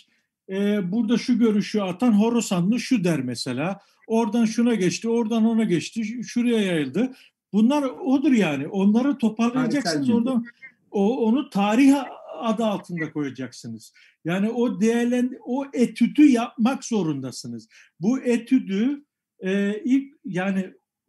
e, 0.49 0.91
burada 0.91 1.17
şu 1.17 1.39
görüşü 1.39 1.79
atan 1.79 2.11
Horasanlı 2.11 2.79
şu 2.79 3.03
der 3.03 3.19
mesela. 3.19 3.79
Oradan 4.07 4.45
şuna 4.45 4.75
geçti, 4.75 5.09
oradan 5.09 5.45
ona 5.45 5.63
geçti, 5.63 6.23
şuraya 6.23 6.59
yayıldı. 6.61 7.13
Bunlar 7.53 7.83
odur 7.83 8.31
yani. 8.31 8.67
Onları 8.67 9.17
toparlayacaksınız 9.17 10.09
oradan. 10.09 10.45
O, 10.91 11.25
onu 11.27 11.49
tarih 11.49 11.95
adı 12.41 12.65
altında 12.65 13.11
koyacaksınız. 13.11 13.93
Yani 14.25 14.49
o 14.49 14.81
değerlen 14.81 15.37
o 15.45 15.65
etüdü 15.73 16.25
yapmak 16.25 16.85
zorundasınız. 16.85 17.67
Bu 17.99 18.19
etüdü 18.19 19.05
e, 19.39 19.81
ilk 19.83 20.13
yani 20.25 20.59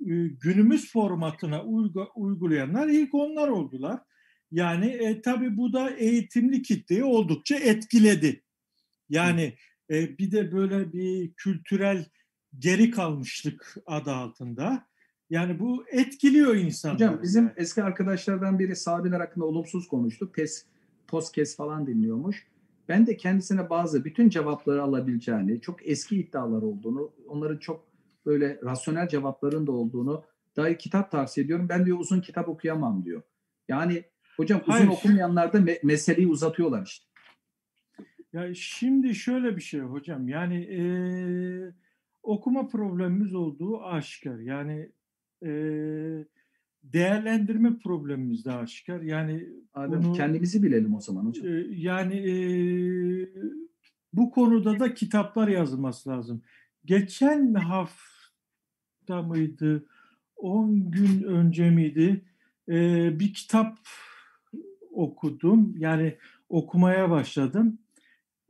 e, 0.00 0.14
günümüz 0.26 0.92
formatına 0.92 1.56
uygu- 1.56 2.10
uygulayanlar 2.14 2.88
ilk 2.88 3.14
onlar 3.14 3.48
oldular. 3.48 4.00
Yani 4.52 4.86
e, 4.86 5.22
tabii 5.22 5.56
bu 5.56 5.72
da 5.72 5.90
eğitimli 5.90 6.62
kitleyi 6.62 7.04
oldukça 7.04 7.56
etkiledi. 7.56 8.42
Yani 9.08 9.54
e, 9.90 10.18
bir 10.18 10.32
de 10.32 10.52
böyle 10.52 10.92
bir 10.92 11.32
kültürel 11.32 12.04
geri 12.58 12.90
kalmışlık 12.90 13.76
adı 13.86 14.12
altında. 14.12 14.86
Yani 15.30 15.58
bu 15.58 15.84
etkiliyor 15.88 16.56
insanları. 16.56 16.94
Hocam 16.94 17.22
bizim 17.22 17.52
eski 17.56 17.82
arkadaşlardan 17.82 18.58
biri 18.58 18.76
sahabeler 18.76 19.20
hakkında 19.20 19.44
olumsuz 19.44 19.88
konuştu. 19.88 20.32
Pes, 20.32 20.64
podcast 21.10 21.56
falan 21.56 21.86
dinliyormuş. 21.86 22.46
Ben 22.88 23.06
de 23.06 23.16
kendisine 23.16 23.70
bazı 23.70 24.04
bütün 24.04 24.28
cevapları 24.28 24.82
alabileceğini, 24.82 25.60
çok 25.60 25.88
eski 25.88 26.16
iddialar 26.20 26.62
olduğunu, 26.62 27.12
onların 27.28 27.58
çok 27.58 27.86
böyle 28.26 28.60
rasyonel 28.64 29.08
cevapların 29.08 29.66
da 29.66 29.72
olduğunu 29.72 30.24
dair 30.56 30.78
kitap 30.78 31.10
tavsiye 31.10 31.44
ediyorum. 31.44 31.68
Ben 31.68 31.86
diyor 31.86 31.98
uzun 31.98 32.20
kitap 32.20 32.48
okuyamam 32.48 33.04
diyor. 33.04 33.22
Yani 33.68 34.04
hocam 34.36 34.60
uzun 34.60 34.72
Hayır. 34.72 34.88
okumayanlar 34.88 35.52
da 35.52 35.58
me- 35.58 35.86
meseleyi 35.86 36.28
uzatıyorlar 36.28 36.86
işte. 36.86 37.06
Ya 38.32 38.54
şimdi 38.54 39.14
şöyle 39.14 39.56
bir 39.56 39.60
şey 39.62 39.80
hocam 39.80 40.28
yani 40.28 40.64
eee, 40.64 41.72
okuma 42.22 42.66
problemimiz 42.68 43.34
olduğu 43.34 43.82
aşikar. 43.82 44.38
Yani 44.38 44.90
eee, 45.42 46.26
değerlendirme 46.82 47.78
problemimiz 47.78 48.44
de 48.44 48.52
aşikar. 48.52 49.00
Yani 49.00 49.46
Adem, 49.74 50.02
Bunu- 50.02 50.12
kendimizi 50.12 50.62
bilelim 50.62 50.94
o 50.94 51.00
zaman 51.00 51.24
hocam. 51.24 51.46
Ee, 51.46 51.66
yani 51.70 52.14
eee, 52.18 53.28
bu 54.12 54.30
konuda 54.30 54.78
da 54.80 54.94
kitaplar 54.94 55.48
yazılması 55.48 56.10
lazım. 56.10 56.42
Geçen 56.84 57.54
hafta 57.54 59.22
mıydı, 59.22 59.86
10 60.36 60.90
gün 60.90 61.22
önce 61.22 61.70
miydi 61.70 62.24
Ee, 62.68 63.18
bir 63.20 63.34
kitap 63.34 63.78
okudum. 64.92 65.74
Yani 65.78 66.16
okumaya 66.48 67.10
başladım. 67.10 67.78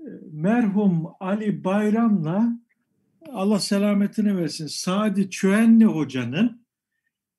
Ee, 0.00 0.04
Merhum 0.32 1.06
Ali 1.20 1.64
Bayram'la 1.64 2.58
Allah 3.32 3.60
selametini 3.60 4.36
versin 4.36 4.66
Sadi 4.66 5.30
Çöenli 5.30 5.84
Hoca'nın 5.84 6.59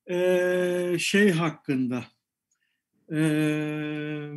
eee, 0.09 0.95
şey 0.99 1.31
hakkında 1.31 2.05
eee 3.11 4.31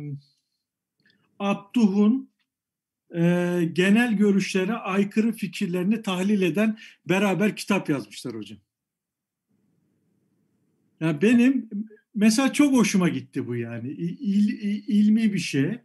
Abduh'un 1.39 2.29
e, 3.15 3.21
genel 3.73 4.13
görüşlere 4.17 4.73
aykırı 4.73 5.31
fikirlerini 5.31 6.01
tahlil 6.01 6.41
eden 6.41 6.77
beraber 7.09 7.55
kitap 7.55 7.89
yazmışlar 7.89 8.35
hocam. 8.35 8.59
Ya 10.99 11.21
benim 11.21 11.69
mesela 12.15 12.53
çok 12.53 12.73
hoşuma 12.73 13.09
gitti 13.09 13.47
bu 13.47 13.55
yani 13.55 13.89
il- 13.89 14.59
il- 14.61 14.83
ilmi 14.87 15.33
bir 15.33 15.39
şey. 15.39 15.79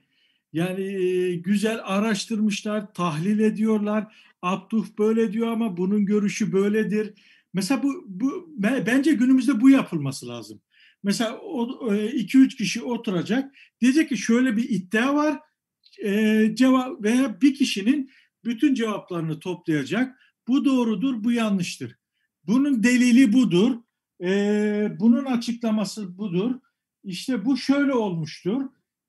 Yani 0.52 0.82
e, 0.82 1.34
güzel 1.34 1.80
araştırmışlar, 1.84 2.94
tahlil 2.94 3.38
ediyorlar. 3.38 4.16
Abduh 4.42 4.86
böyle 4.98 5.32
diyor 5.32 5.48
ama 5.48 5.76
bunun 5.76 6.06
görüşü 6.06 6.52
böyledir. 6.52 7.12
Mesela 7.54 7.82
bu, 7.82 8.04
bu 8.06 8.54
be- 8.56 8.84
bence 8.86 9.12
günümüzde 9.12 9.60
bu 9.60 9.70
yapılması 9.70 10.28
lazım. 10.28 10.60
Mesela 11.02 11.38
o, 11.38 11.94
e, 11.94 12.12
iki 12.12 12.38
üç 12.38 12.56
kişi 12.56 12.82
oturacak. 12.82 13.54
Diyecek 13.80 14.08
ki 14.08 14.16
şöyle 14.16 14.56
bir 14.56 14.68
iddia 14.68 15.14
var. 15.14 15.40
E, 16.04 16.50
cevap 16.54 17.02
veya 17.02 17.40
bir 17.40 17.54
kişinin 17.54 18.10
bütün 18.44 18.74
cevaplarını 18.74 19.40
toplayacak. 19.40 20.16
Bu 20.48 20.64
doğrudur, 20.64 21.24
bu 21.24 21.32
yanlıştır. 21.32 21.96
Bunun 22.46 22.82
delili 22.82 23.32
budur. 23.32 23.76
E, 24.22 24.30
bunun 25.00 25.24
açıklaması 25.24 26.18
budur. 26.18 26.54
İşte 27.04 27.44
bu 27.44 27.56
şöyle 27.56 27.92
olmuştur. 27.94 28.62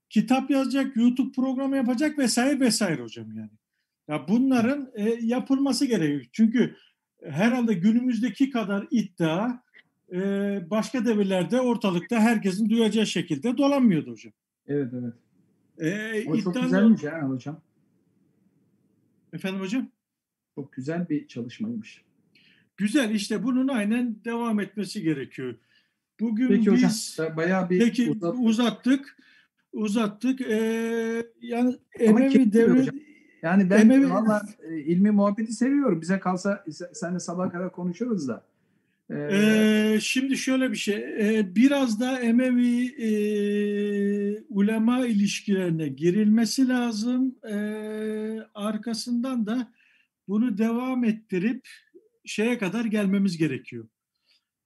Kitap 0.09 0.51
yazacak, 0.51 0.95
YouTube 0.95 1.31
programı 1.31 1.75
yapacak 1.75 2.17
vesaire 2.17 2.59
vesaire 2.59 3.01
hocam 3.01 3.37
yani. 3.37 3.51
Ya 4.07 4.27
bunların 4.27 4.91
e, 4.95 5.09
yapılması 5.21 5.85
gerekiyor. 5.85 6.25
Çünkü 6.31 6.75
herhalde 7.25 7.73
günümüzdeki 7.73 8.49
kadar 8.49 8.87
iddia 8.91 9.59
e, 10.13 10.19
başka 10.69 11.05
devirlerde 11.05 11.61
ortalıkta 11.61 12.19
herkesin 12.19 12.69
duyacağı 12.69 13.05
şekilde 13.07 13.57
dolanmıyordu 13.57 14.11
hocam. 14.11 14.33
Evet 14.67 14.93
evet. 14.93 15.13
E, 16.25 16.29
O 16.29 16.37
çok 16.37 16.53
güzelmiş 16.61 17.03
ya 17.03 17.29
hocam. 17.29 17.61
Efendim 19.33 19.59
hocam? 19.61 19.87
Çok 20.55 20.73
güzel 20.73 21.09
bir 21.09 21.27
çalışmaymış. 21.27 22.01
Güzel 22.77 23.09
işte 23.15 23.43
bunun 23.43 23.67
aynen 23.67 24.15
devam 24.25 24.59
etmesi 24.59 25.01
gerekiyor. 25.01 25.55
Bugün 26.19 26.47
Peki 26.47 26.69
hocam 26.71 26.89
biz 26.89 27.15
da 27.17 27.37
bayağı 27.37 27.69
bir 27.69 27.79
peki 27.79 28.09
uzat- 28.11 28.35
uzattık 28.39 29.17
uzattık. 29.73 30.41
Ee, 30.41 31.25
yani 31.41 31.75
Ama 32.09 32.21
Emevi 32.21 32.53
devlet 32.53 32.81
hocam. 32.81 32.95
Yani 33.41 33.69
ben 33.69 33.81
Emevi... 33.81 34.09
valla 34.09 34.41
e, 34.63 34.77
ilmi 34.77 35.11
muhabbeti 35.11 35.53
seviyorum. 35.53 36.01
Bize 36.01 36.19
kalsa 36.19 36.65
seninle 36.93 37.19
sabah 37.19 37.51
kadar 37.51 37.71
konuşuruz 37.71 38.27
da. 38.27 38.43
Ee, 39.11 39.29
ee, 39.31 39.99
şimdi 39.99 40.37
şöyle 40.37 40.71
bir 40.71 40.75
şey. 40.75 40.95
Ee, 40.95 41.55
biraz 41.55 41.99
da 41.99 42.19
Emevi 42.19 42.85
e, 42.87 43.09
ulema 44.49 45.05
ilişkilerine 45.05 45.87
girilmesi 45.87 46.67
lazım. 46.67 47.35
Ee, 47.49 48.39
arkasından 48.55 49.45
da 49.45 49.71
bunu 50.27 50.57
devam 50.57 51.03
ettirip 51.03 51.67
şeye 52.25 52.57
kadar 52.57 52.85
gelmemiz 52.85 53.37
gerekiyor. 53.37 53.87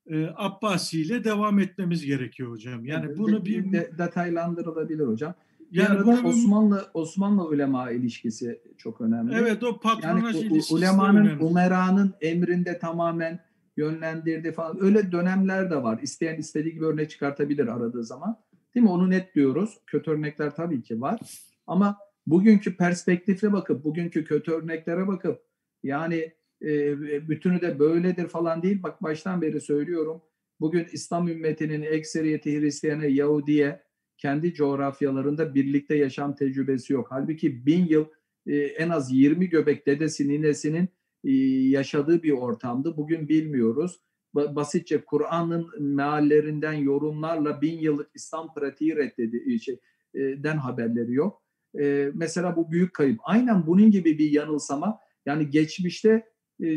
Ee, 0.09 0.27
Abbasi 0.35 1.01
ile 1.01 1.23
devam 1.23 1.59
etmemiz 1.59 2.05
gerekiyor 2.05 2.51
hocam. 2.51 2.85
Yani 2.85 3.17
bunu 3.17 3.45
bir 3.45 3.71
de, 3.71 3.91
detaylandırılabilir 3.97 5.05
hocam. 5.05 5.35
Yani 5.71 6.05
bu 6.05 6.27
Osmanlı 6.27 6.85
Osmanlı 6.93 7.47
ulema 7.47 7.91
ilişkisi 7.91 8.61
çok 8.77 9.01
önemli. 9.01 9.35
Evet 9.35 9.63
o 9.63 9.79
patronaj 9.79 10.35
yani, 10.35 10.45
ilişkisi 10.45 10.73
ulemanın 10.73 11.25
önemli. 11.25 11.43
umeranın 11.43 12.13
emrinde 12.21 12.79
tamamen 12.79 13.39
yönlendirdi 13.77 14.51
falan. 14.51 14.83
Öyle 14.83 15.11
dönemler 15.11 15.71
de 15.71 15.83
var. 15.83 15.99
İsteyen 16.01 16.37
istediği 16.37 16.73
gibi 16.73 16.85
örnek 16.85 17.09
çıkartabilir 17.09 17.67
aradığı 17.67 18.03
zaman. 18.03 18.37
Değil 18.75 18.83
mi? 18.83 18.89
Onu 18.89 19.09
net 19.09 19.35
diyoruz. 19.35 19.77
Kötü 19.87 20.11
örnekler 20.11 20.55
tabii 20.55 20.83
ki 20.83 21.01
var. 21.01 21.19
Ama 21.67 21.97
bugünkü 22.27 22.77
perspektifle 22.77 23.53
bakıp, 23.53 23.83
bugünkü 23.83 24.25
kötü 24.25 24.51
örneklere 24.51 25.07
bakıp 25.07 25.41
yani 25.83 26.33
e, 26.61 26.99
bütünü 27.29 27.61
de 27.61 27.79
böyledir 27.79 28.27
falan 28.27 28.63
değil. 28.63 28.83
Bak 28.83 29.03
baştan 29.03 29.41
beri 29.41 29.61
söylüyorum. 29.61 30.21
Bugün 30.59 30.87
İslam 30.91 31.27
ümmetinin 31.27 31.81
ekseriyeti 31.81 32.61
Hristiyan'a, 32.61 33.05
Yahudiye 33.05 33.84
kendi 34.17 34.53
coğrafyalarında 34.53 35.55
birlikte 35.55 35.95
yaşam 35.97 36.35
tecrübesi 36.35 36.93
yok. 36.93 37.07
Halbuki 37.09 37.65
bin 37.65 37.85
yıl 37.85 38.05
e, 38.47 38.57
en 38.57 38.89
az 38.89 39.11
20 39.11 39.49
göbek 39.49 39.87
dedesi 39.87 40.27
ninesinin 40.29 40.89
e, 41.23 41.31
yaşadığı 41.69 42.23
bir 42.23 42.31
ortamdı. 42.31 42.97
Bugün 42.97 43.29
bilmiyoruz. 43.29 43.99
Basitçe 44.35 45.05
Kur'an'ın 45.05 45.95
meallerinden 45.95 46.73
yorumlarla 46.73 47.61
bin 47.61 47.79
yıllık 47.79 48.09
İslam 48.15 48.53
pratiği 48.53 48.95
reddedi, 48.95 49.59
şeyden 49.59 50.57
haberleri 50.57 51.13
yok. 51.13 51.43
E, 51.79 52.11
mesela 52.13 52.55
bu 52.55 52.71
büyük 52.71 52.93
kayıp. 52.93 53.19
Aynen 53.23 53.67
bunun 53.67 53.91
gibi 53.91 54.19
bir 54.19 54.31
yanılsama. 54.31 54.99
Yani 55.25 55.49
geçmişte 55.49 56.23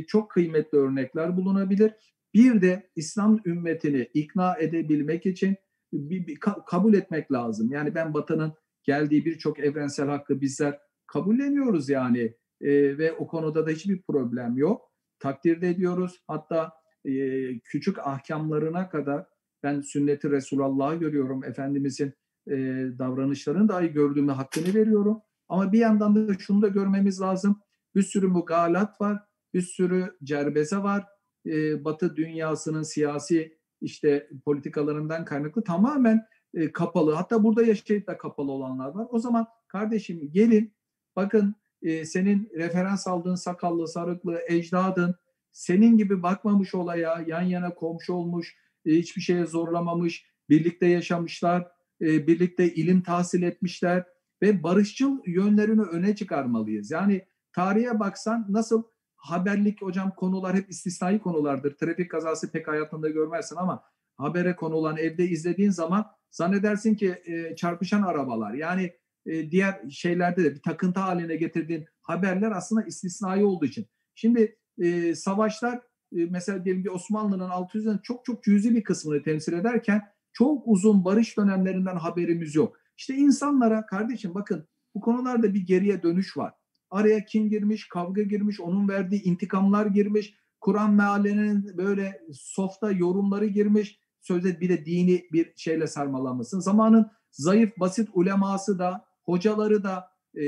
çok 0.07 0.31
kıymetli 0.31 0.79
örnekler 0.79 1.37
bulunabilir. 1.37 1.93
Bir 2.35 2.63
de 2.63 2.91
İslam 2.97 3.41
ümmetini 3.47 4.09
ikna 4.15 4.57
edebilmek 4.59 5.27
için 5.27 5.57
bir, 5.93 6.27
bir, 6.27 6.39
kabul 6.67 6.95
etmek 6.95 7.33
lazım. 7.33 7.73
Yani 7.73 7.95
ben 7.95 8.15
Batı'nın 8.15 8.53
geldiği 8.83 9.25
birçok 9.25 9.59
evrensel 9.59 10.09
hakkı 10.09 10.41
bizler 10.41 10.79
kabulleniyoruz 11.07 11.89
yani 11.89 12.35
e, 12.61 12.99
ve 12.99 13.13
o 13.13 13.27
konuda 13.27 13.67
da 13.67 13.71
hiçbir 13.71 14.03
problem 14.03 14.57
yok. 14.57 14.93
Takdir 15.19 15.61
de 15.61 15.69
ediyoruz. 15.69 16.23
Hatta 16.27 16.73
e, 17.05 17.13
küçük 17.59 17.99
ahkamlarına 17.99 18.89
kadar 18.89 19.27
ben 19.63 19.81
sünneti 19.81 20.31
Resulullah'ı 20.31 20.97
görüyorum. 20.97 21.45
Efendimizin 21.45 22.13
e, 22.47 22.57
davranışlarını 22.99 23.69
dahi 23.69 23.93
gördüğümde 23.93 24.33
hakkını 24.33 24.75
veriyorum. 24.75 25.21
Ama 25.49 25.73
bir 25.73 25.79
yandan 25.79 26.29
da 26.29 26.35
şunu 26.39 26.63
da 26.63 26.69
görmemiz 26.69 27.21
lazım. 27.21 27.61
Bir 27.95 28.03
sürü 28.03 28.27
mugalat 28.27 29.01
var, 29.01 29.19
bir 29.55 29.61
sürü 29.61 30.17
cerbeze 30.25 30.77
var. 30.77 31.05
E, 31.47 31.85
Batı 31.85 32.17
dünyasının 32.17 32.83
siyasi 32.83 33.58
işte 33.81 34.31
politikalarından 34.45 35.25
kaynaklı 35.25 35.65
tamamen 35.65 36.27
e, 36.55 36.73
kapalı. 36.73 37.13
Hatta 37.15 37.45
burada 37.45 37.63
yaşayıp 37.63 38.07
da 38.07 38.19
kapalı 38.19 38.53
olanlar 38.53 38.89
var. 38.89 39.07
O 39.11 39.19
zaman 39.19 39.47
kardeşim 39.69 40.31
gelin 40.33 40.75
bakın 41.17 41.55
e, 41.83 42.05
senin 42.05 42.51
referans 42.57 43.07
aldığın 43.07 43.35
sakallı, 43.35 43.89
sarıklı, 43.89 44.41
ecdadın 44.49 45.15
senin 45.53 45.97
gibi 45.97 46.23
bakmamış 46.23 46.75
olaya, 46.75 47.25
yan 47.27 47.43
yana 47.43 47.75
komşu 47.75 48.13
olmuş, 48.13 48.57
e, 48.87 48.91
hiçbir 48.91 49.23
şeye 49.23 49.47
zorlamamış, 49.47 50.27
birlikte 50.49 50.87
yaşamışlar, 50.87 51.69
e, 52.01 52.27
birlikte 52.27 52.75
ilim 52.75 53.03
tahsil 53.03 53.43
etmişler 53.43 54.05
ve 54.43 54.63
barışçıl 54.63 55.19
yönlerini 55.27 55.83
öne 55.83 56.17
çıkarmalıyız. 56.17 56.91
Yani 56.91 57.27
tarihe 57.53 58.01
baksan 58.01 58.47
nasıl 58.49 58.83
haberlik 59.31 59.83
hocam 59.83 60.15
konular 60.17 60.57
hep 60.57 60.71
istisnai 60.71 61.19
konulardır. 61.19 61.77
Trafik 61.77 62.11
kazası 62.11 62.53
pek 62.53 62.69
hayatında 62.69 63.09
görmezsin 63.09 63.57
ama 63.57 63.85
habere 64.17 64.57
konulan 64.57 64.97
evde 64.97 65.29
izlediğin 65.29 65.71
zaman 65.71 66.07
zannedersin 66.31 66.95
ki 66.95 67.23
e, 67.25 67.57
çarpışan 67.57 68.03
arabalar 68.03 68.55
yani 68.55 68.93
e, 69.27 69.51
diğer 69.51 69.91
şeylerde 69.91 70.45
de 70.45 70.55
bir 70.55 70.63
takıntı 70.63 71.01
haline 71.01 71.37
getirdiğin 71.37 71.87
haberler 72.03 72.51
aslında 72.51 72.83
istisnai 72.83 73.45
olduğu 73.45 73.65
için. 73.65 73.87
Şimdi 74.15 74.57
e, 74.79 75.15
savaşlar 75.15 75.77
e, 76.17 76.25
mesela 76.31 76.65
diyelim 76.65 76.85
bir 76.85 76.91
Osmanlı'nın 76.91 77.49
600'den 77.49 77.99
çok 77.99 78.25
çok 78.25 78.45
cüzi 78.45 78.75
bir 78.75 78.85
kısmını 78.85 79.23
temsil 79.23 79.53
ederken 79.53 80.03
çok 80.33 80.63
uzun 80.67 81.05
barış 81.05 81.37
dönemlerinden 81.37 81.97
haberimiz 81.97 82.55
yok. 82.55 82.77
İşte 82.97 83.15
insanlara 83.15 83.87
kardeşim 83.87 84.35
bakın 84.35 84.69
bu 84.95 85.01
konularda 85.01 85.55
bir 85.55 85.67
geriye 85.67 86.03
dönüş 86.03 86.37
var. 86.37 86.55
Araya 86.91 87.25
kim 87.25 87.49
girmiş, 87.51 87.89
kavga 87.89 88.23
girmiş, 88.23 88.61
onun 88.61 88.89
verdiği 88.89 89.23
intikamlar 89.23 89.87
girmiş, 89.87 90.35
Kur'an 90.61 90.95
meallerinin 90.95 91.77
böyle 91.77 92.21
softa 92.33 92.93
yorumları 92.93 93.47
girmiş, 93.47 94.01
sözde 94.21 94.61
bir 94.61 94.69
de 94.69 94.87
dini 94.87 95.25
bir 95.33 95.53
şeyle 95.57 95.87
sarmalanmasın. 95.87 96.61
Zamanın 96.61 97.07
zayıf, 97.31 97.71
basit 97.81 98.09
uleması 98.13 98.79
da, 98.79 99.05
hocaları 99.25 99.85
da 99.85 100.05
e, 100.35 100.43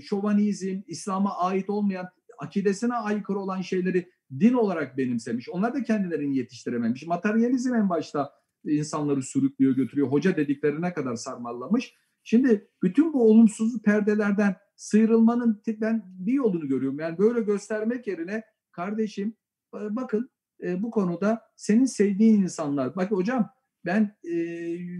şovanizm, 0.00 0.80
İslam'a 0.86 1.36
ait 1.36 1.70
olmayan, 1.70 2.08
akidesine 2.38 2.94
aykırı 2.94 3.38
olan 3.38 3.60
şeyleri 3.60 4.10
din 4.40 4.52
olarak 4.52 4.96
benimsemiş. 4.96 5.48
Onlar 5.48 5.74
da 5.74 5.82
kendilerini 5.82 6.36
yetiştirememiş. 6.36 7.06
Materyalizm 7.06 7.74
en 7.74 7.88
başta 7.88 8.32
insanları 8.64 9.22
sürüklüyor, 9.22 9.76
götürüyor. 9.76 10.08
Hoca 10.08 10.36
dediklerine 10.36 10.92
kadar 10.92 11.14
sarmallamış. 11.16 11.94
Şimdi 12.24 12.68
bütün 12.82 13.12
bu 13.12 13.30
olumsuz 13.30 13.82
perdelerden 13.82 14.56
sıyrılmanın 14.76 15.62
ben 15.66 16.02
bir 16.06 16.32
yolunu 16.32 16.68
görüyorum. 16.68 17.00
Yani 17.00 17.18
böyle 17.18 17.40
göstermek 17.40 18.06
yerine 18.06 18.42
kardeşim 18.72 19.36
e, 19.74 19.96
bakın 19.96 20.30
e, 20.62 20.82
bu 20.82 20.90
konuda 20.90 21.42
senin 21.56 21.84
sevdiğin 21.84 22.42
insanlar. 22.42 22.96
Bak 22.96 23.10
hocam 23.10 23.50
ben 23.84 24.16
e, 24.24 24.38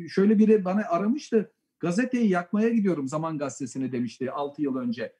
şöyle 0.08 0.38
biri 0.38 0.64
bana 0.64 0.82
aramıştı. 0.88 1.52
Gazeteyi 1.80 2.28
yakmaya 2.30 2.68
gidiyorum 2.68 3.08
Zaman 3.08 3.38
Gazetesi'ne 3.38 3.92
demişti 3.92 4.30
6 4.30 4.62
yıl 4.62 4.76
önce. 4.76 5.12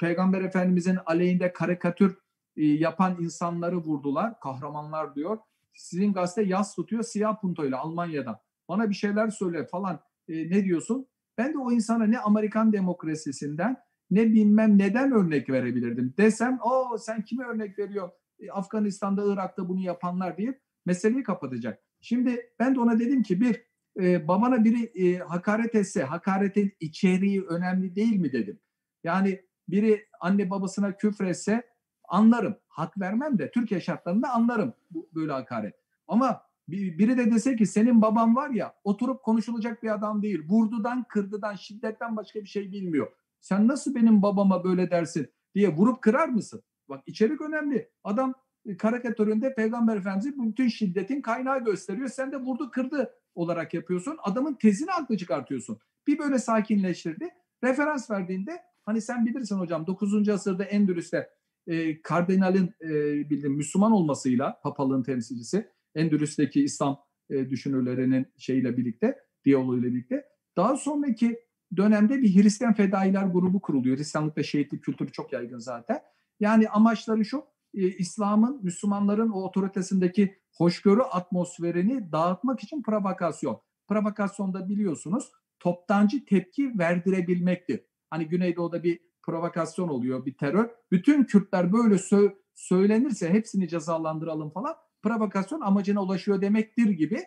Peygamber 0.00 0.42
Efendimizin 0.42 0.98
aleyhinde 1.06 1.52
karikatür 1.52 2.18
yapan 2.56 3.16
insanları 3.20 3.76
vurdular. 3.76 4.40
Kahramanlar 4.40 5.14
diyor. 5.14 5.38
Sizin 5.74 6.12
gazete 6.12 6.42
yaz 6.42 6.74
tutuyor 6.74 7.02
siyah 7.02 7.40
puntoyla 7.40 7.78
Almanya'dan. 7.78 8.38
Bana 8.68 8.90
bir 8.90 8.94
şeyler 8.94 9.30
söyle 9.30 9.66
falan. 9.66 10.00
ne 10.28 10.64
diyorsun? 10.64 11.06
Ben 11.38 11.54
de 11.54 11.58
o 11.58 11.72
insana 11.72 12.04
ne 12.04 12.18
Amerikan 12.18 12.72
demokrasisinden 12.72 13.76
ne 14.10 14.32
bilmem 14.32 14.78
neden 14.78 15.12
örnek 15.12 15.50
verebilirdim. 15.50 16.14
Desem 16.18 16.58
o 16.62 16.98
sen 16.98 17.22
kime 17.22 17.44
örnek 17.44 17.78
veriyor? 17.78 18.10
E, 18.40 18.50
Afganistan'da, 18.50 19.32
Irak'ta 19.32 19.68
bunu 19.68 19.80
yapanlar 19.80 20.38
deyip 20.38 20.60
meseleyi 20.86 21.22
kapatacak. 21.22 21.82
Şimdi 22.00 22.50
ben 22.58 22.74
de 22.74 22.80
ona 22.80 23.00
dedim 23.00 23.22
ki 23.22 23.40
bir 23.40 23.62
e, 24.00 24.28
babana 24.28 24.64
biri 24.64 24.84
e, 24.84 25.18
hakaret 25.18 25.74
etse 25.74 26.02
hakaretin 26.02 26.72
içeriği 26.80 27.42
önemli 27.42 27.96
değil 27.96 28.16
mi 28.20 28.32
dedim. 28.32 28.60
Yani 29.04 29.40
biri 29.68 30.06
anne 30.20 30.50
babasına 30.50 30.96
küfretse 30.96 31.62
anlarım. 32.08 32.56
Hak 32.68 33.00
vermem 33.00 33.38
de 33.38 33.50
Türkiye 33.50 33.80
şartlarında 33.80 34.30
anlarım 34.30 34.74
bu, 34.90 35.08
böyle 35.14 35.32
hakaret. 35.32 35.74
Ama 36.08 36.42
biri 36.68 37.18
de 37.18 37.30
dese 37.30 37.56
ki 37.56 37.66
senin 37.66 38.02
baban 38.02 38.36
var 38.36 38.50
ya 38.50 38.74
oturup 38.84 39.22
konuşulacak 39.22 39.82
bir 39.82 39.94
adam 39.94 40.22
değil. 40.22 40.42
Vurdudan, 40.48 41.04
kırdıdan, 41.08 41.54
şiddetten 41.54 42.16
başka 42.16 42.40
bir 42.40 42.48
şey 42.48 42.72
bilmiyor. 42.72 43.12
Sen 43.40 43.68
nasıl 43.68 43.94
benim 43.94 44.22
babama 44.22 44.64
böyle 44.64 44.90
dersin 44.90 45.28
diye 45.54 45.68
vurup 45.76 46.02
kırar 46.02 46.28
mısın? 46.28 46.62
Bak 46.88 47.02
içerik 47.06 47.40
önemli. 47.40 47.90
Adam 48.04 48.34
e, 48.66 48.76
karikatüründe 48.76 49.54
Peygamber 49.54 49.96
Efendimiz 49.96 50.38
bütün 50.38 50.68
şiddetin 50.68 51.22
kaynağı 51.22 51.64
gösteriyor. 51.64 52.08
Sen 52.08 52.32
de 52.32 52.36
vurdu 52.36 52.70
kırdı 52.70 53.14
olarak 53.34 53.74
yapıyorsun. 53.74 54.16
Adamın 54.22 54.54
tezini 54.54 54.90
haklı 54.90 55.16
çıkartıyorsun. 55.16 55.78
Bir 56.06 56.18
böyle 56.18 56.38
sakinleştirdi. 56.38 57.28
Referans 57.64 58.10
verdiğinde 58.10 58.60
hani 58.84 59.00
sen 59.00 59.26
bilirsin 59.26 59.58
hocam 59.58 59.86
9. 59.86 60.28
asırda 60.28 60.64
Endülüs'te 60.64 61.30
e, 61.66 62.02
kardinalin 62.02 62.74
e, 62.82 62.90
bildiğin 63.30 63.56
Müslüman 63.56 63.92
olmasıyla 63.92 64.60
papalığın 64.62 65.02
temsilcisi 65.02 65.68
Endülüs'teki 65.94 66.62
İslam 66.64 67.00
e, 67.30 67.50
düşünürlerinin 67.50 68.26
şeyiyle 68.36 68.76
birlikte, 68.76 69.18
diyaloğuyla 69.44 69.88
birlikte 69.88 70.24
daha 70.56 70.76
sonraki 70.76 71.47
dönemde 71.76 72.22
bir 72.22 72.42
Hristiyan 72.42 72.74
fedailer 72.74 73.24
grubu 73.24 73.60
kuruluyor. 73.60 73.96
Hristiyanlık 73.96 74.38
ve 74.38 74.42
şehitlik 74.42 74.84
kültürü 74.84 75.12
çok 75.12 75.32
yaygın 75.32 75.58
zaten. 75.58 76.00
Yani 76.40 76.68
amaçları 76.68 77.24
şu, 77.24 77.44
e, 77.74 77.88
İslam'ın, 77.88 78.60
Müslümanların 78.62 79.30
o 79.30 79.42
otoritesindeki 79.42 80.38
hoşgörü 80.52 81.00
atmosferini 81.00 82.12
dağıtmak 82.12 82.62
için 82.62 82.82
provokasyon. 82.82 83.60
Provokasyonda 83.88 84.68
biliyorsunuz 84.68 85.32
toptancı 85.60 86.24
tepki 86.24 86.78
verdirebilmektir. 86.78 87.80
Hani 88.10 88.28
Güneydoğu'da 88.28 88.82
bir 88.82 89.00
provokasyon 89.22 89.88
oluyor, 89.88 90.26
bir 90.26 90.36
terör. 90.36 90.70
Bütün 90.90 91.24
Kürtler 91.24 91.72
böyle 91.72 91.94
sö- 91.94 92.34
söylenirse 92.54 93.30
hepsini 93.30 93.68
cezalandıralım 93.68 94.50
falan 94.50 94.74
provokasyon 95.02 95.60
amacına 95.60 96.02
ulaşıyor 96.02 96.40
demektir 96.40 96.90
gibi 96.90 97.22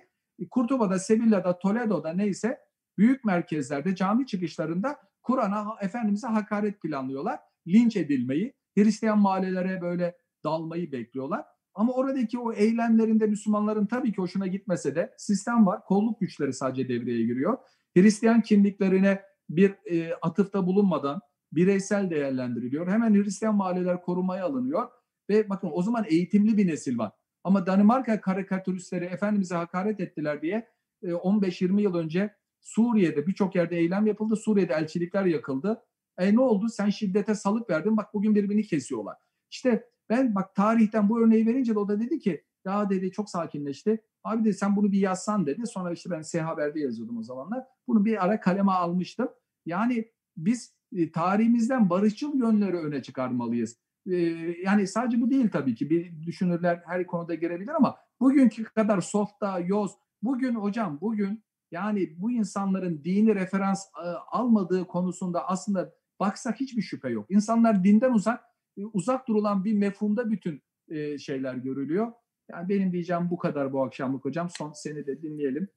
Kurtuba'da, 0.52 1.00
Sevilla'da, 1.00 1.60
Toledo'da 1.60 2.14
neyse 2.14 2.60
büyük 2.98 3.26
merkezlerde 3.26 3.96
cami 3.96 4.26
çıkışlarında 4.28 4.98
Kur'an'a, 5.22 5.66
Efendimiz'e 5.82 6.28
hakaret 6.28 6.82
planlıyorlar. 6.82 7.40
Linç 7.68 7.96
edilmeyi, 7.96 8.54
Hristiyan 8.78 9.20
mahallelere 9.20 9.82
böyle 9.82 10.18
dalmayı 10.44 10.92
bekliyorlar. 10.92 11.46
Ama 11.74 11.94
oradaki 11.94 12.40
o 12.40 12.54
eylemlerinde 12.54 13.28
Müslümanların 13.28 13.86
tabii 13.86 14.12
ki 14.12 14.18
hoşuna 14.18 14.48
gitmese 14.48 14.96
de 14.96 15.14
sistem 15.18 15.66
var. 15.66 15.86
Kolluk 15.86 16.20
güçleri 16.20 16.54
sadece 16.54 16.90
devreye 16.90 17.26
giriyor. 17.26 17.58
Hristiyan 17.98 18.42
kimliklerine 18.42 19.22
bir 19.50 19.76
e, 19.86 20.14
atıfta 20.22 20.66
bulunmadan 20.68 21.22
bireysel 21.52 22.10
değerlendiriliyor. 22.10 22.88
Hemen 22.88 23.14
Hristiyan 23.14 23.56
mahalleler 23.56 24.02
korumaya 24.02 24.46
alınıyor. 24.46 24.90
Ve 25.30 25.50
bakın 25.50 25.70
o 25.74 25.82
zaman 25.82 26.06
eğitimli 26.10 26.58
bir 26.58 26.68
nesil 26.68 26.98
var. 26.98 27.12
Ama 27.44 27.66
Danimarka 27.66 28.22
karikatüristleri 28.22 29.06
Efendimiz'e 29.06 29.56
hakaret 29.56 30.00
ettiler 30.00 30.42
diye 30.42 30.68
15-20 31.04 31.80
e, 31.80 31.84
yıl 31.84 31.96
önce 31.96 32.36
Suriye'de 32.62 33.28
birçok 33.28 33.56
yerde 33.56 33.78
eylem 33.78 34.08
yapıldı. 34.08 34.36
Suriye'de 34.36 34.74
elçilikler 34.74 35.26
yakıldı. 35.26 35.84
E 36.18 36.36
ne 36.36 36.40
oldu? 36.40 36.70
Sen 36.70 36.90
şiddete 36.90 37.36
salık 37.36 37.70
verdin. 37.70 37.98
Bak 37.98 38.14
bugün 38.14 38.36
birbirini 38.36 38.64
kesiyorlar. 38.64 39.18
İşte 39.50 39.90
ben 40.10 40.36
bak 40.36 40.56
tarihten 40.56 41.10
bu 41.10 41.22
örneği 41.22 41.48
verince 41.48 41.76
de 41.76 41.80
o 41.80 41.88
da 41.88 42.00
dedi 42.00 42.20
ki 42.20 42.44
ya 42.66 42.90
dedi 42.90 43.12
çok 43.12 43.30
sakinleşti. 43.30 44.04
Abi 44.24 44.44
dedi 44.44 44.54
sen 44.54 44.76
bunu 44.76 44.92
bir 44.92 45.00
yazsan 45.00 45.46
dedi. 45.46 45.68
Sonra 45.68 45.92
işte 45.92 46.10
ben 46.10 46.22
Siyah 46.22 46.48
Haber'de 46.48 46.80
yazıyordum 46.80 47.18
o 47.18 47.24
zamanlar. 47.24 47.64
Bunu 47.88 48.06
bir 48.06 48.26
ara 48.26 48.40
kaleme 48.40 48.72
almıştım. 48.72 49.30
Yani 49.66 50.12
biz 50.38 50.76
e, 50.96 51.12
tarihimizden 51.12 51.90
barışçıl 51.90 52.36
yönleri 52.36 52.78
öne 52.78 53.02
çıkarmalıyız. 53.02 53.78
E, 54.06 54.16
yani 54.64 54.88
sadece 54.88 55.22
bu 55.22 55.30
değil 55.30 55.50
tabii 55.50 55.76
ki. 55.76 55.90
Bir 55.90 56.24
düşünürler 56.24 56.82
her 56.86 57.08
konuda 57.08 57.36
girebilir 57.36 57.76
ama 57.76 57.98
bugünkü 58.20 58.64
kadar 58.64 59.02
softa, 59.02 59.60
yoz. 59.60 59.92
Bugün 60.22 60.56
hocam 60.56 60.98
bugün 61.02 61.44
yani 61.72 62.14
bu 62.18 62.32
insanların 62.32 63.04
dini 63.04 63.36
referans 63.36 63.86
e, 63.86 64.08
almadığı 64.32 64.88
konusunda 64.88 65.48
aslında 65.48 65.94
baksak 66.20 66.60
hiçbir 66.60 66.82
şüphe 66.82 67.10
yok. 67.10 67.32
İnsanlar 67.32 67.84
dinden 67.84 68.14
uzak 68.14 68.44
e, 68.78 68.86
uzak 68.86 69.28
durulan 69.28 69.66
bir 69.66 69.74
mefhumda 69.74 70.32
bütün 70.32 70.62
e, 70.90 71.18
şeyler 71.18 71.56
görülüyor. 71.56 72.12
Yani 72.52 72.70
benim 72.70 72.92
diyeceğim 72.92 73.28
bu 73.30 73.38
kadar 73.38 73.74
bu 73.74 73.84
akşamlık 73.84 74.26
hocam. 74.26 74.50
Son 74.50 74.72
seni 74.72 75.08
de 75.08 75.22
dinleyelim. 75.22 75.68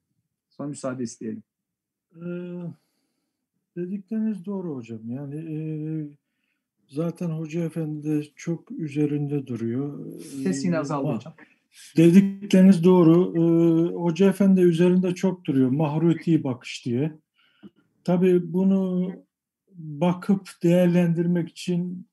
Son 0.49 0.69
müsaade 0.69 1.03
isteyelim. 1.03 1.43
Ee, 2.15 2.21
dedikleriniz 3.77 4.45
doğru 4.45 4.75
hocam. 4.75 5.09
Yani 5.09 5.35
e, 5.35 5.59
zaten 6.87 7.29
Hoca 7.29 7.63
Efendi 7.63 8.03
de 8.03 8.23
çok 8.35 8.71
üzerinde 8.71 9.47
duruyor. 9.47 10.15
Ses 10.19 10.65
yine 10.65 10.79
azaldı 10.79 11.11
hocam. 11.11 11.33
Dedikleriniz 11.97 12.83
doğru. 12.83 13.33
Ee, 13.37 13.93
Hoca 13.93 14.29
Efendi 14.29 14.61
üzerinde 14.61 15.15
çok 15.15 15.45
duruyor. 15.45 15.69
Mahruti 15.69 16.43
bakış 16.43 16.85
diye. 16.85 17.11
Tabii 18.03 18.53
bunu 18.53 19.11
bakıp 19.77 20.49
değerlendirmek 20.63 21.49
için 21.49 22.07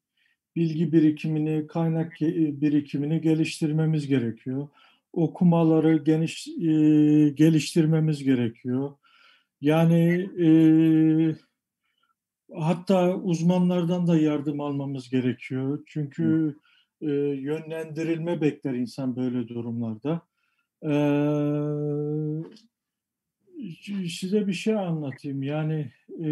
bilgi 0.57 0.92
birikimini, 0.92 1.66
kaynak 1.66 2.20
birikimini 2.60 3.20
geliştirmemiz 3.20 4.07
gerekiyor. 4.07 4.68
Okumaları 5.12 5.97
geniş 5.97 6.49
e, 6.49 6.52
geliştirmemiz 7.28 8.24
gerekiyor. 8.24 8.92
Yani 9.60 10.28
e, 10.44 10.49
hatta 12.55 13.16
uzmanlardan 13.16 14.07
da 14.07 14.18
yardım 14.18 14.60
almamız 14.60 15.10
gerekiyor. 15.10 15.82
Çünkü 15.86 16.57
e, 17.03 17.11
yönlendirilme 17.41 18.41
bekler 18.41 18.75
insan 18.75 19.17
böyle 19.17 19.49
durumlarda. 19.49 20.23
E, 20.83 20.93
size 24.09 24.47
bir 24.47 24.53
şey 24.53 24.75
anlatayım. 24.75 25.43
Yani 25.43 25.93
e, 26.25 26.29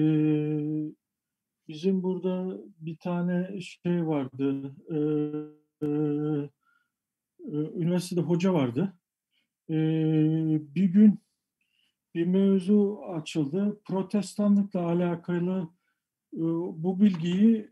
Bizim 1.71 2.03
burada 2.03 2.59
bir 2.81 2.97
tane 2.97 3.61
şey 3.61 4.07
vardı. 4.07 4.75
E, 4.91 4.97
e, 5.83 5.89
üniversitede 7.53 8.21
hoca 8.21 8.55
vardı. 8.55 8.93
E, 9.69 9.75
bir 10.75 10.85
gün 10.85 11.19
bir 12.15 12.27
mevzu 12.27 13.01
açıldı. 13.15 13.81
Protestanlıkla 13.85 14.81
alakalı 14.81 15.69
e, 16.35 16.43
bu 16.83 17.01
bilgiyi 17.01 17.69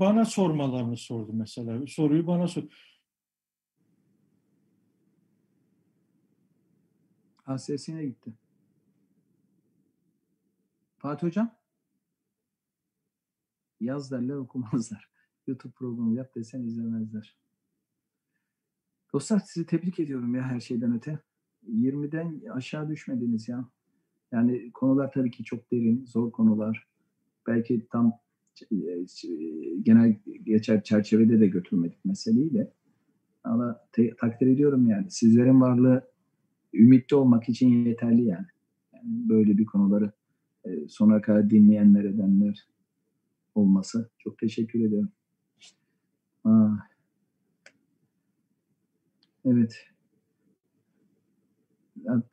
bana 0.00 0.24
sormalarını 0.24 0.96
sordu 0.96 1.32
mesela. 1.32 1.86
Soruyu 1.86 2.26
bana 2.26 2.48
sor. 2.48 2.62
Ha 7.44 7.58
sesine 7.58 8.04
gitti. 8.04 8.34
Fatih 10.98 11.26
Hocam? 11.26 11.54
Yaz 13.80 14.10
derler 14.10 14.34
okumazlar. 14.34 15.10
YouTube 15.46 15.72
programı 15.72 16.14
yap 16.14 16.34
desen 16.34 16.62
izlemezler. 16.62 17.38
Dostlar 19.12 19.38
sizi 19.38 19.66
tebrik 19.66 20.00
ediyorum 20.00 20.34
ya 20.34 20.42
her 20.42 20.60
şeyden 20.60 20.96
öte. 20.96 21.18
20'den 21.68 22.50
aşağı 22.50 22.88
düşmediniz 22.88 23.48
ya. 23.48 23.68
Yani 24.32 24.72
konular 24.72 25.12
tabii 25.12 25.30
ki 25.30 25.44
çok 25.44 25.72
derin, 25.72 26.04
zor 26.06 26.32
konular. 26.32 26.88
Belki 27.46 27.86
tam 27.92 28.23
genel 29.82 30.16
geçer 30.42 30.82
çerçevede 30.82 31.40
de 31.40 31.46
götürmedik 31.46 32.04
meseleyi 32.04 32.54
de. 32.54 32.72
Ama 33.44 33.80
te, 33.92 34.16
takdir 34.16 34.46
ediyorum 34.46 34.88
yani. 34.88 35.10
Sizlerin 35.10 35.60
varlığı 35.60 36.10
ümitli 36.74 37.16
olmak 37.16 37.48
için 37.48 37.68
yeterli 37.68 38.24
yani. 38.24 38.46
yani 38.92 39.04
böyle 39.28 39.58
bir 39.58 39.64
konuları 39.64 40.12
e, 40.64 40.88
sonuna 40.88 41.20
kadar 41.20 41.50
dinleyenler 41.50 42.04
edenler, 42.04 42.68
olması. 43.54 44.10
Çok 44.18 44.38
teşekkür 44.38 44.80
ederim. 44.80 45.08
Aa. 46.44 46.70
Evet. 49.44 49.74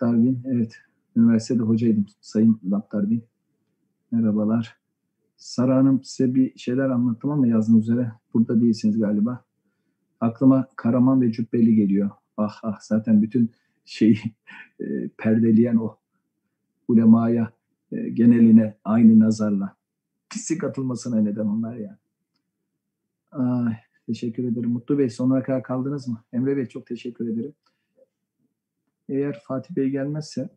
Darwin, 0.01 0.43
evet. 0.45 0.75
Üniversitede 1.16 1.64
hocaydım 1.64 2.06
Sayın 2.22 2.59
Darwin. 2.93 3.24
Merhabalar. 4.11 4.80
Sara 5.41 5.77
Hanım 5.77 6.03
size 6.03 6.35
bir 6.35 6.57
şeyler 6.57 6.89
anlattım 6.89 7.31
ama 7.31 7.47
yazdığınız 7.47 7.89
üzere 7.89 8.11
burada 8.33 8.61
değilsiniz 8.61 8.99
galiba. 8.99 9.45
Aklıma 10.19 10.67
Karaman 10.75 11.21
ve 11.21 11.31
Cübbeli 11.31 11.75
geliyor. 11.75 12.09
Ah 12.37 12.59
ah 12.63 12.79
zaten 12.81 13.21
bütün 13.21 13.51
şeyi 13.85 14.19
e, 14.79 15.09
perdeleyen 15.17 15.75
o 15.75 15.97
ulemaya 16.87 17.53
e, 17.91 18.09
geneline 18.09 18.77
aynı 18.83 19.19
nazarla 19.19 19.75
pislik 20.29 20.63
atılmasına 20.63 21.21
neden 21.21 21.45
onlar 21.45 21.75
ya. 21.75 21.99
Ay, 23.31 23.73
teşekkür 24.05 24.43
ederim. 24.43 24.69
Mutlu 24.69 24.97
Bey 24.97 25.09
sonuna 25.09 25.43
kadar 25.43 25.63
kaldınız 25.63 26.07
mı? 26.07 26.23
Emre 26.33 26.57
Bey 26.57 26.65
çok 26.65 26.87
teşekkür 26.87 27.27
ederim. 27.27 27.53
Eğer 29.09 29.41
Fatih 29.47 29.75
Bey 29.75 29.89
gelmezse 29.89 30.49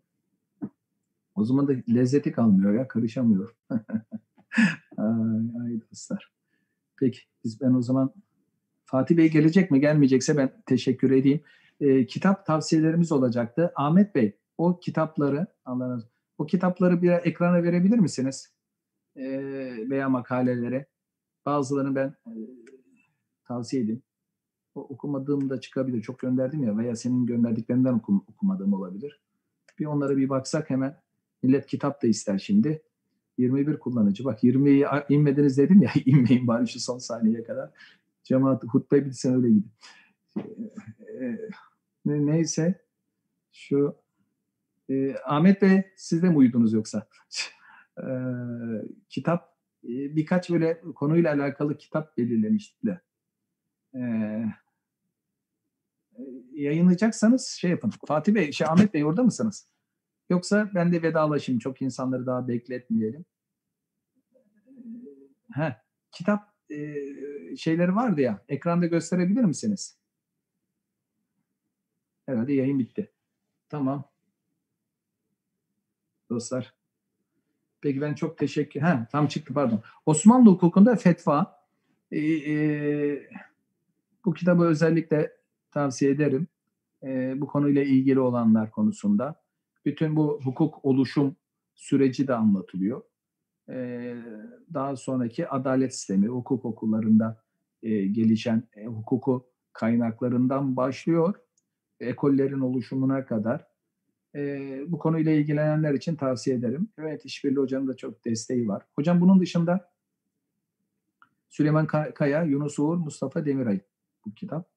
o 1.35 1.45
zaman 1.45 1.69
da 1.69 1.73
lezzeti 1.89 2.33
kalmıyor 2.33 2.75
ya. 2.75 2.89
Karışamıyor. 2.89 3.57
ay, 4.97 5.65
ay 5.65 5.81
dostlar. 5.91 6.33
Peki 7.01 7.19
biz 7.45 7.61
ben 7.61 7.75
o 7.75 7.83
zaman 7.83 8.15
Fatih 8.85 9.17
Bey 9.17 9.31
gelecek 9.31 9.71
mi 9.71 9.81
gelmeyecekse 9.81 10.37
ben 10.37 10.63
teşekkür 10.67 11.11
edeyim. 11.11 11.41
E, 11.81 12.07
kitap 12.07 12.47
tavsiyelerimiz 12.47 13.13
olacaktı. 13.13 13.73
Ahmet 13.77 14.15
Bey 14.15 14.39
o 14.59 14.81
kitapları 14.81 15.47
Allah 15.65 15.85
razı 15.85 15.95
olsun. 15.95 16.11
O 16.39 16.47
kitapları 16.47 17.03
bir 17.03 17.11
ekrana 17.11 17.63
verebilir 17.63 17.99
misiniz? 17.99 18.55
e, 19.17 19.25
veya 19.91 20.09
makalelere 20.09 20.87
bazılarını 21.47 21.95
ben 21.95 22.15
e, 22.27 22.33
tavsiye 23.45 23.83
edeyim. 23.83 24.03
O, 24.75 24.81
okumadığım 24.81 25.51
da 25.51 25.61
çıkabilir. 25.61 26.03
Çok 26.03 26.19
gönderdim 26.19 26.65
ya 26.65 26.79
veya 26.79 26.97
senin 26.97 27.27
gönderdiklerinden 27.27 27.93
okum, 27.93 28.25
okumadığım 28.29 28.73
olabilir. 28.73 29.21
Bir 29.79 29.87
onlara 29.87 30.17
bir 30.17 30.29
baksak 30.29 30.71
hemen. 30.71 30.97
Millet 31.43 31.67
kitap 31.67 32.03
da 32.03 32.07
ister 32.07 32.39
şimdi. 32.39 32.83
21 33.39 33.79
kullanıcı. 33.79 34.25
Bak 34.25 34.45
20'yi 34.45 34.87
inmediniz 35.09 35.59
dedim 35.59 35.83
ya 35.83 35.91
inmeyin 36.05 36.47
bari 36.47 36.69
şu 36.69 36.81
son 36.81 36.99
saniyeye 36.99 37.45
kadar. 37.45 37.71
Cemaat 38.25 38.65
hutbe 38.65 39.07
bitsin 39.07 39.35
öyle 39.35 39.49
gidin. 39.49 39.73
E, 41.21 41.39
neyse 42.05 42.85
şu 43.53 43.97
e, 44.91 45.17
Ahmet 45.25 45.63
Bey 45.63 45.83
siz 45.97 46.23
de 46.23 46.29
mi 46.29 46.37
uyudunuz 46.37 46.73
yoksa? 46.73 47.09
e, 47.99 48.07
kitap 49.09 49.55
e, 49.85 50.17
birkaç 50.17 50.51
böyle 50.51 50.81
konuyla 50.95 51.35
alakalı 51.35 51.79
kitap 51.79 52.17
belirlemişler. 52.17 53.01
E, 53.95 54.01
yayınlayacaksanız 56.53 57.47
şey 57.47 57.71
yapın. 57.71 57.93
Fatih 58.07 58.35
Bey, 58.35 58.53
şey 58.53 58.67
Ahmet 58.67 58.95
Bey 58.95 59.05
orada 59.05 59.23
mısınız? 59.23 59.69
Yoksa 60.31 60.71
ben 60.75 60.93
de 60.93 61.03
vedalaşayım. 61.03 61.59
Çok 61.59 61.83
insanları 61.83 62.27
daha 62.27 62.49
bekletmeyelim. 62.49 63.25
He, 65.53 65.77
kitap 66.13 66.55
e, 66.71 66.95
şeyleri 67.57 67.97
vardı 67.97 68.21
ya. 68.21 68.45
Ekranda 68.49 68.87
gösterebilir 68.87 69.45
misiniz? 69.45 69.99
Herhalde 72.27 72.53
yayın 72.53 72.79
bitti. 72.79 73.13
Tamam. 73.69 74.05
Dostlar. 76.31 76.75
Peki 77.81 78.01
ben 78.01 78.15
çok 78.15 78.39
teşekkür... 78.39 78.81
Ha, 78.81 79.09
tam 79.13 79.27
çıktı 79.27 79.55
pardon. 79.55 79.83
Osmanlı 80.07 80.51
hukukunda 80.51 80.97
fetva. 80.97 81.67
E, 82.11 82.19
e, 82.21 83.29
bu 84.25 84.35
kitabı 84.35 84.65
özellikle 84.65 85.33
tavsiye 85.71 86.11
ederim. 86.11 86.49
E, 87.03 87.41
bu 87.41 87.47
konuyla 87.47 87.83
ilgili 87.83 88.21
olanlar 88.21 88.71
konusunda. 88.71 89.44
Bütün 89.85 90.17
bu 90.17 90.41
hukuk 90.45 90.85
oluşum 90.85 91.37
süreci 91.75 92.29
de 92.29 92.35
anlatılıyor. 92.35 93.03
E, 93.69 94.17
daha 94.75 94.97
sonraki 94.97 95.49
adalet 95.49 95.95
sistemi, 95.95 96.27
hukuk 96.27 96.65
okullarında 96.65 97.43
e, 97.83 98.07
gelişen 98.07 98.63
e, 98.77 98.87
hukuku 98.87 99.47
kaynaklarından 99.73 100.77
başlıyor. 100.77 101.35
Ekollerin 102.01 102.61
oluşumuna 102.61 103.27
kadar. 103.27 103.67
E, 104.35 104.81
bu 104.89 104.99
konuyla 104.99 105.33
ilgilenenler 105.33 105.95
için 105.95 106.17
tavsiye 106.17 106.57
ederim. 106.57 106.89
Evet 106.99 107.25
İşbirliği 107.25 107.59
Hoca'nın 107.59 107.89
da 107.89 107.97
çok 107.97 108.25
desteği 108.25 108.69
var. 108.69 108.87
Hocam 108.97 109.21
bunun 109.21 109.41
dışında 109.41 109.91
Süleyman 111.49 111.87
Kaya, 112.15 112.43
Yunus 112.43 112.79
Uğur, 112.79 112.97
Mustafa 112.97 113.47
Demiray 113.47 113.81
bu 114.27 114.35
kitap. 114.35 114.74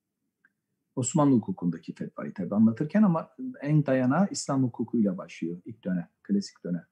Osmanlı 0.97 1.35
hukukundaki 1.35 1.93
fetvayı 1.93 2.33
tabi 2.33 2.55
anlatırken 2.55 3.03
ama 3.03 3.29
en 3.61 3.85
dayanağı 3.85 4.27
İslam 4.31 4.63
hukukuyla 4.63 5.17
başlıyor 5.17 5.61
ilk 5.65 5.83
dönem, 5.83 6.09
klasik 6.23 6.63
dönem. 6.63 6.85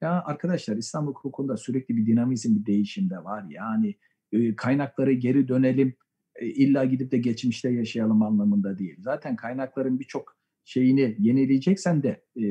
Ya 0.00 0.22
arkadaşlar 0.24 0.76
İslam 0.76 1.06
hukukunda 1.06 1.56
sürekli 1.56 1.96
bir 1.96 2.06
dinamizm, 2.06 2.56
bir 2.56 2.66
değişim 2.66 3.10
de 3.10 3.24
var. 3.24 3.44
Yani 3.50 3.94
e, 4.32 4.56
kaynakları 4.56 5.12
geri 5.12 5.48
dönelim, 5.48 5.94
e, 6.36 6.46
illa 6.46 6.84
gidip 6.84 7.12
de 7.12 7.18
geçmişte 7.18 7.70
yaşayalım 7.70 8.22
anlamında 8.22 8.78
değil. 8.78 8.96
Zaten 8.98 9.36
kaynakların 9.36 10.00
birçok 10.00 10.36
şeyini 10.64 11.16
yenileyeceksen 11.18 12.02
de 12.02 12.24
e, 12.36 12.46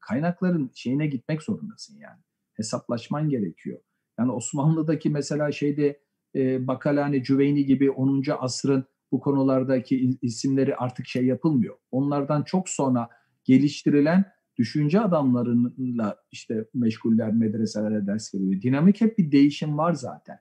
kaynakların 0.00 0.70
şeyine 0.74 1.06
gitmek 1.06 1.42
zorundasın 1.42 1.98
yani. 1.98 2.20
Hesaplaşman 2.54 3.28
gerekiyor. 3.28 3.80
Yani 4.18 4.32
Osmanlı'daki 4.32 5.10
mesela 5.10 5.52
şeyde 5.52 6.00
e, 6.34 6.66
Bakalani, 6.66 7.22
Cüveyni 7.22 7.66
gibi 7.66 7.90
10. 7.90 8.22
asrın 8.38 8.84
bu 9.12 9.20
konulardaki 9.20 10.18
isimleri 10.22 10.76
artık 10.76 11.06
şey 11.06 11.26
yapılmıyor. 11.26 11.76
Onlardan 11.90 12.42
çok 12.42 12.68
sonra 12.68 13.08
geliştirilen 13.44 14.24
düşünce 14.56 15.00
adamlarıyla 15.00 16.16
işte 16.32 16.64
meşguller, 16.74 17.32
medreselere 17.32 18.06
ders 18.06 18.34
veriyor. 18.34 18.62
Dinamik 18.62 19.00
hep 19.00 19.18
bir 19.18 19.32
değişim 19.32 19.78
var 19.78 19.92
zaten. 19.92 20.38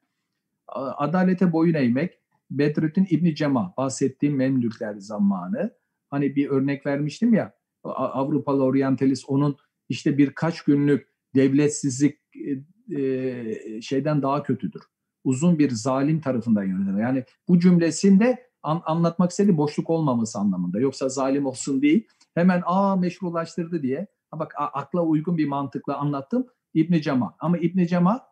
Adalete 0.98 1.52
boyun 1.52 1.74
eğmek, 1.74 2.20
Bedrettin 2.52 3.08
İbni 3.10 3.36
Cema 3.36 3.74
bahsettiğim 3.78 4.36
Memlükler 4.36 4.96
zamanı. 4.98 5.72
Hani 6.10 6.36
bir 6.36 6.50
örnek 6.50 6.86
vermiştim 6.86 7.34
ya 7.34 7.54
Avrupalı 7.84 8.64
oryantalist 8.64 9.26
onun 9.28 9.58
işte 9.90 10.18
birkaç 10.18 10.62
günlük 10.62 11.08
devletsizlik 11.36 12.20
e, 12.36 13.02
e, 13.02 13.82
şeyden 13.82 14.22
daha 14.22 14.44
kötüdür. 14.44 14.82
Uzun 15.24 15.60
bir 15.60 15.70
zalim 15.70 16.22
tarafından 16.22 16.64
yönetilir. 16.64 17.02
Yani 17.02 17.24
bu 17.48 17.60
cümlesinde 17.60 18.48
an, 18.64 18.82
anlatmak 18.86 19.32
istediği 19.32 19.58
boşluk 19.58 19.90
olmaması 19.90 20.40
anlamında. 20.40 20.80
Yoksa 20.80 21.10
zalim 21.10 21.46
olsun 21.46 21.82
değil. 21.82 22.08
Hemen 22.36 22.62
aa 22.66 22.96
meşrulaştırdı 22.96 23.82
diye. 23.82 24.08
Ha 24.32 24.40
bak 24.40 24.54
akla 24.58 25.02
uygun 25.02 25.38
bir 25.38 25.48
mantıkla 25.48 25.98
anlattım. 25.98 26.48
İbn 26.74 27.02
Cema. 27.02 27.36
Ama 27.40 27.58
İbn 27.58 27.86
Cema 27.86 28.28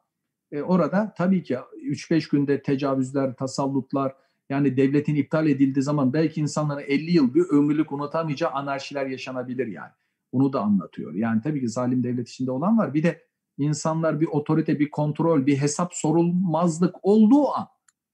e, 0.52 0.62
orada 0.62 1.14
tabii 1.18 1.44
ki 1.44 1.58
3-5 1.84 2.32
günde 2.32 2.62
tecavüzler, 2.62 3.36
tasallutlar 3.36 4.16
yani 4.50 4.78
devletin 4.78 5.16
iptal 5.16 5.48
edildiği 5.48 5.84
zaman 5.84 6.14
belki 6.14 6.42
insanların 6.42 6.84
50 6.88 7.12
yıl 7.12 7.34
bir 7.34 7.42
ömürlük 7.42 7.92
unutamayacağı 7.92 8.52
anarşiler 8.52 9.06
yaşanabilir 9.06 9.68
yani. 9.68 9.92
Bunu 10.34 10.54
da 10.54 10.62
anlatıyor. 10.62 11.14
Yani 11.14 11.42
tabii 11.42 11.62
ki 11.62 11.70
zalim 11.70 12.04
devlet 12.04 12.30
içinde 12.30 12.52
olan 12.52 12.78
var. 12.78 12.94
Bir 12.94 13.04
de 13.04 13.22
insanlar 13.58 14.22
bir 14.22 14.28
otorite, 14.28 14.80
bir 14.80 14.90
kontrol, 14.90 15.46
bir 15.46 15.58
hesap 15.58 15.94
sorulmazlık 15.94 16.96
olduğu 17.06 17.52
an 17.52 17.68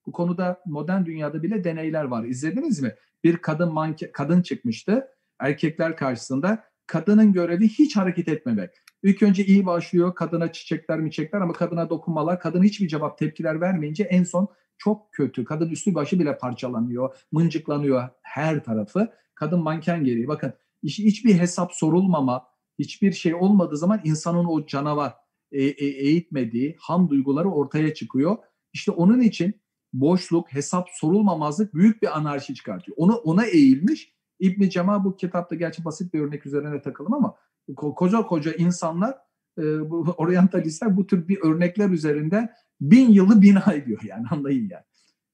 bu 0.08 0.11
konuda 0.11 0.61
modern 0.66 1.06
dünyada 1.06 1.44
bile 1.44 1.64
deneyler 1.64 2.03
var. 2.03 2.24
İzlediniz 2.24 2.82
mi? 2.82 2.95
Bir 3.24 3.38
kadın 3.38 3.74
manke, 3.74 4.11
kadın 4.11 4.42
çıkmıştı 4.42 5.08
erkekler 5.40 5.98
karşısında. 5.98 6.64
Kadının 6.88 7.34
görevi 7.34 7.68
hiç 7.68 7.95
hareket 7.95 8.27
etmemek. 8.27 8.69
İlk 9.03 9.24
önce 9.24 9.45
iyi 9.45 9.66
başlıyor 9.66 10.16
kadına 10.16 10.52
çiçekler 10.52 11.00
mi 11.00 11.11
çiçekler 11.11 11.42
ama 11.42 11.53
kadına 11.53 11.90
dokunmalar. 11.90 12.40
Kadın 12.40 12.64
hiçbir 12.64 12.88
cevap 12.88 13.18
tepkiler 13.18 13.61
vermeyince 13.61 14.03
en 14.03 14.24
son 14.24 14.48
çok 14.77 15.14
kötü. 15.14 15.45
Kadın 15.45 15.69
üstü 15.69 15.95
başı 15.95 16.19
bile 16.19 16.38
parçalanıyor, 16.38 17.16
mıncıklanıyor 17.32 18.10
her 18.22 18.64
tarafı. 18.64 19.14
Kadın 19.36 19.60
manken 19.60 20.03
geliyor. 20.03 20.27
Bakın 20.27 20.53
hiçbir 20.84 21.34
hesap 21.34 21.74
sorulmama, 21.74 22.48
hiçbir 22.80 23.11
şey 23.11 23.36
olmadığı 23.36 23.77
zaman 23.77 24.02
insanın 24.03 24.45
o 24.45 24.66
canavar 24.66 25.14
e, 25.52 25.64
e, 25.64 25.86
eğitmediği 25.86 26.76
ham 26.80 27.10
duyguları 27.10 27.50
ortaya 27.50 27.94
çıkıyor. 27.94 28.38
İşte 28.74 28.92
onun 28.92 29.22
için 29.22 29.61
boşluk, 30.01 30.53
hesap 30.53 30.88
sorulmamazlık 30.92 31.74
büyük 31.74 32.01
bir 32.01 32.17
anarşi 32.17 32.56
çıkartıyor. 32.56 32.98
Onu 32.98 33.16
ona 33.16 33.45
eğilmiş. 33.45 34.14
İbn 34.40 34.69
Cema 34.69 35.06
bu 35.06 35.16
kitapta 35.16 35.56
gerçi 35.56 35.85
basit 35.85 36.14
bir 36.14 36.19
örnek 36.19 36.45
üzerine 36.45 36.82
takalım 36.82 37.14
ama 37.14 37.35
koca 37.76 38.22
koca 38.22 38.53
insanlar 38.53 39.17
e, 39.58 39.90
bu 39.90 40.00
oryantalistler 40.17 40.98
bu 40.98 41.08
tür 41.08 41.27
bir 41.27 41.40
örnekler 41.43 41.90
üzerinde 41.90 42.50
bin 42.82 43.09
yılı 43.09 43.42
bina 43.42 43.64
ediyor 43.74 44.01
yani 44.03 44.27
anlayın 44.32 44.69
yani. 44.69 44.84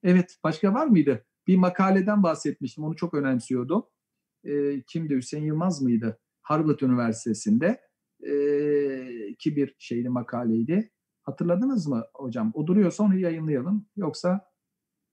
Evet 0.03 0.37
başka 0.43 0.73
var 0.73 0.87
mıydı? 0.87 1.25
Bir 1.47 1.57
makaleden 1.57 2.23
bahsetmiştim 2.23 2.83
onu 2.83 2.95
çok 2.95 3.13
önemsiyordu. 3.13 3.89
E, 4.43 4.81
kimdi 4.81 5.15
Hüseyin 5.15 5.45
Yılmaz 5.45 5.81
mıydı? 5.81 6.19
Harvard 6.41 6.79
Üniversitesi'nde 6.79 7.81
e, 8.23 8.33
ki 9.39 9.55
bir 9.55 9.75
şeyli 9.79 10.09
makaleydi. 10.09 10.91
Hatırladınız 11.21 11.87
mı 11.87 12.05
hocam? 12.13 12.51
O 12.53 12.67
duruyorsa 12.67 13.03
onu 13.03 13.17
yayınlayalım. 13.17 13.85
Yoksa 13.95 14.52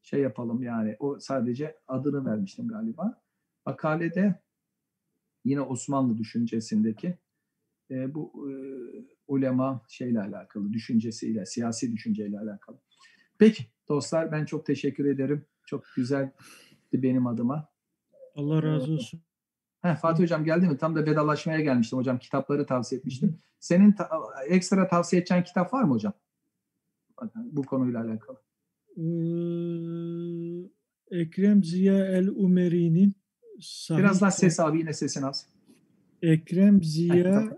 şey 0.02 0.20
yapalım 0.20 0.62
yani. 0.62 0.96
O 0.98 1.18
sadece 1.20 1.76
adını 1.88 2.26
vermiştim 2.26 2.68
galiba. 2.68 3.22
Makalede 3.66 4.42
yine 5.44 5.60
Osmanlı 5.60 6.18
düşüncesindeki 6.18 7.18
e, 7.90 8.14
bu 8.14 8.50
e, 8.50 8.54
ulema 9.28 9.82
şeyle 9.88 10.20
alakalı, 10.20 10.72
düşüncesiyle, 10.72 11.46
siyasi 11.46 11.92
düşünceyle 11.92 12.38
alakalı. 12.38 12.78
Peki 13.38 13.66
dostlar 13.88 14.32
ben 14.32 14.44
çok 14.44 14.66
teşekkür 14.66 15.04
ederim. 15.04 15.46
Çok 15.66 15.84
güzeldi 15.96 16.32
benim 16.92 17.26
adıma. 17.26 17.68
Allah 18.34 18.62
razı 18.62 18.92
olsun. 18.92 19.20
Heh, 19.82 19.96
Fatih 19.96 20.22
Hocam 20.22 20.44
geldi 20.44 20.68
mi? 20.68 20.78
Tam 20.78 20.96
da 20.96 21.06
vedalaşmaya 21.06 21.60
gelmiştim 21.60 21.98
hocam. 21.98 22.18
Kitapları 22.18 22.66
tavsiye 22.66 22.98
etmiştim. 22.98 23.38
Senin 23.60 23.92
ta- 23.92 24.10
ekstra 24.48 24.88
tavsiye 24.88 25.20
edeceğin 25.20 25.42
kitap 25.42 25.72
var 25.74 25.82
mı 25.82 25.94
hocam? 25.94 26.12
Bu 27.34 27.62
konuyla 27.62 28.00
alakalı. 28.00 28.38
Ee, 28.96 29.02
Ekrem 31.20 31.64
Ziya 31.64 32.06
El 32.06 32.28
Umeri'nin 32.28 33.14
Biraz 33.90 34.20
daha 34.20 34.30
ses 34.30 34.60
abi 34.60 34.78
yine 34.78 34.92
sesin 34.92 35.22
az. 35.22 35.46
Ekrem 36.22 36.82
Ziya 36.82 37.48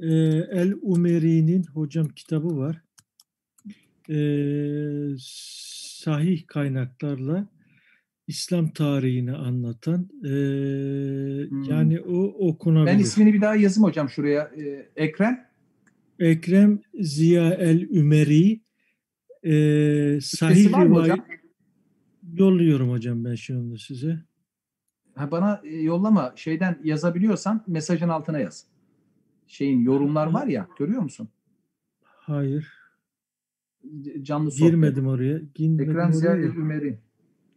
e, 0.00 0.08
El 0.50 0.74
Umeri'nin 0.82 1.64
hocam 1.64 2.08
kitabı 2.08 2.56
var. 2.56 2.82
E, 4.10 4.18
sahih 5.18 6.46
kaynaklarla 6.46 7.48
İslam 8.26 8.70
tarihini 8.70 9.32
anlatan 9.32 10.08
e, 10.24 10.28
hmm. 10.28 11.62
yani 11.62 12.00
o 12.00 12.48
okunabilir. 12.48 12.92
Ben 12.92 12.98
ismini 12.98 13.34
bir 13.34 13.40
daha 13.40 13.56
yazayım 13.56 13.88
hocam 13.88 14.08
şuraya. 14.08 14.42
E, 14.42 14.90
Ekrem? 14.96 15.46
Ekrem 16.18 16.80
Ziya 17.00 17.54
El 17.54 17.80
Ümeri 17.80 18.60
e, 19.44 20.18
sahih 20.20 20.68
rivayet 20.68 21.20
yolluyorum 22.34 22.90
hocam 22.90 23.24
ben 23.24 23.34
şu 23.34 23.78
size. 23.78 24.18
Ha, 25.14 25.30
bana 25.30 25.60
e, 25.64 25.76
yollama 25.76 26.32
şeyden 26.36 26.78
yazabiliyorsan 26.84 27.64
mesajın 27.66 28.08
altına 28.08 28.38
yaz. 28.38 28.66
Şeyin 29.46 29.80
yorumlar 29.80 30.26
var 30.26 30.46
ya 30.46 30.68
görüyor 30.78 31.02
musun? 31.02 31.28
Hayır. 32.02 32.72
Canlı 34.22 34.50
sohbet. 34.50 34.70
Girmedim 34.70 35.06
oraya. 35.06 35.40
Girmedim 35.54 35.90
Ekrem 35.90 36.12
Ziya 36.12 36.36
Ümeri. 36.36 36.98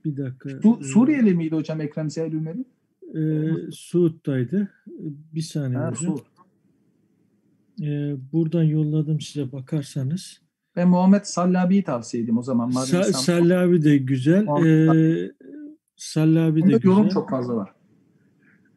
Bir 0.05 0.17
dakika. 0.17 0.49
Su, 0.49 0.77
ee, 0.81 0.83
Suriyeli 0.83 1.35
miydi 1.35 1.55
hocam 1.55 1.81
Ekrem 1.81 2.09
Ziya 2.09 2.27
Ümeri? 2.27 2.65
E, 3.15 3.21
Suud'daydı. 3.71 4.71
Bir 5.33 5.41
saniye 5.41 5.79
ha, 5.79 5.91
hocam. 5.91 6.17
Suud. 6.17 6.25
E, 7.81 8.15
buradan 8.33 8.63
yolladım 8.63 9.21
size 9.21 9.51
bakarsanız. 9.51 10.42
Ben 10.75 10.89
Muhammed 10.89 11.23
Sallabi'yi 11.23 11.83
tavsiye 11.83 12.23
edeyim 12.23 12.37
o 12.37 12.43
zaman. 12.43 12.69
Sa- 12.71 13.13
Sallabi 13.13 13.83
de 13.83 13.97
güzel. 13.97 14.47
Ee, 14.65 15.31
Sallabi 15.95 16.61
de 16.61 16.65
güzel. 16.65 16.81
yorum 16.83 17.09
çok 17.09 17.29
fazla 17.29 17.55
var. 17.55 17.73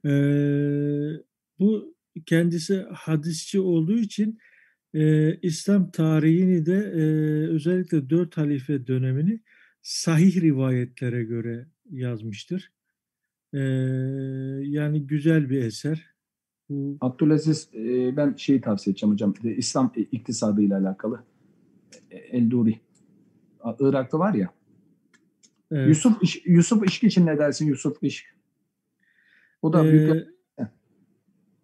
Ee, 0.04 1.22
bu 1.58 1.94
kendisi 2.26 2.86
hadisçi 2.92 3.60
olduğu 3.60 3.98
için 3.98 4.38
e, 4.94 5.34
İslam 5.36 5.90
tarihini 5.90 6.66
de 6.66 6.74
e, 6.74 7.02
özellikle 7.48 8.10
dört 8.10 8.36
halife 8.36 8.86
dönemini 8.86 9.40
sahih 9.82 10.40
rivayetlere 10.42 11.24
göre 11.24 11.66
yazmıştır. 11.90 12.72
E, 13.52 13.58
yani 14.62 15.06
güzel 15.06 15.50
bir 15.50 15.62
eser. 15.62 16.06
Bu 16.68 16.98
Abdülaziz 17.00 17.68
e, 17.74 18.16
ben 18.16 18.34
şeyi 18.36 18.60
tavsiye 18.60 18.92
edeceğim 18.92 19.12
hocam. 19.12 19.34
İslam 19.56 19.92
e, 19.96 20.00
iktisadı 20.00 20.62
ile 20.62 20.74
alakalı. 20.74 21.22
E, 22.10 22.16
Elduri. 22.16 22.80
Irak'ta 23.80 24.18
var 24.18 24.34
ya. 24.34 24.50
evet. 25.72 25.88
Yusuf 25.88 26.16
Yusuf 26.46 26.86
İşk 26.86 27.04
için 27.04 27.26
ne 27.26 27.38
dersin 27.38 27.66
Yusuf 27.66 27.96
İşk? 28.02 28.26
O 29.62 29.72
da 29.72 29.84
büyük 29.84 30.26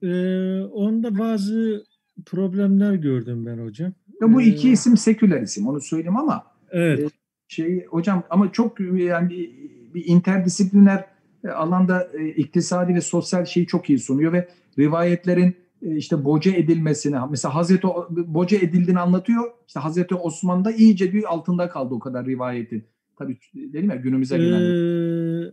Ee, 0.02 0.08
e, 0.08 0.60
onda 0.64 1.18
bazı 1.18 1.84
problemler 2.26 2.94
gördüm 2.94 3.46
ben 3.46 3.58
hocam. 3.58 3.92
Ya 4.20 4.32
bu 4.32 4.42
iki 4.42 4.68
Ee, 4.68 4.72
isim 4.72 4.96
seküler 4.96 5.42
isim 5.42 5.68
onu 5.68 5.80
söyleyeyim 5.80 6.16
ama 6.16 6.46
Evet. 6.70 7.12
şey 7.48 7.86
hocam 7.86 8.22
ama 8.30 8.52
çok 8.52 8.80
yani 8.80 9.30
bir, 9.30 9.50
bir 9.94 10.04
interdisipliner 10.06 11.04
e, 11.44 11.48
alanda 11.48 12.08
e, 12.18 12.28
iktisadi 12.28 12.94
ve 12.94 13.00
sosyal 13.00 13.44
şeyi 13.44 13.66
çok 13.66 13.90
iyi 13.90 13.98
sunuyor 13.98 14.32
ve 14.32 14.48
rivayetlerin 14.78 15.48
e, 15.48 15.56
işte 15.82 16.24
boca 16.24 16.52
edilmesini 16.52 17.16
mesela 17.30 17.54
Hazreti 17.54 17.86
boca 18.10 18.58
edildiğini 18.58 19.00
anlatıyor. 19.00 19.52
İşte 19.66 19.80
Hazreti 19.80 20.14
Osman'da 20.14 20.72
iyice 20.72 21.12
bir 21.12 21.32
altında 21.32 21.68
kaldı 21.68 21.94
o 21.94 21.98
kadar 21.98 22.26
rivayetin. 22.26 22.84
Tabii 23.16 23.38
dedim 23.54 23.90
ya 23.90 23.96
günümüze 23.96 24.38
gelen. 24.38 24.60
Ee, 24.60 25.52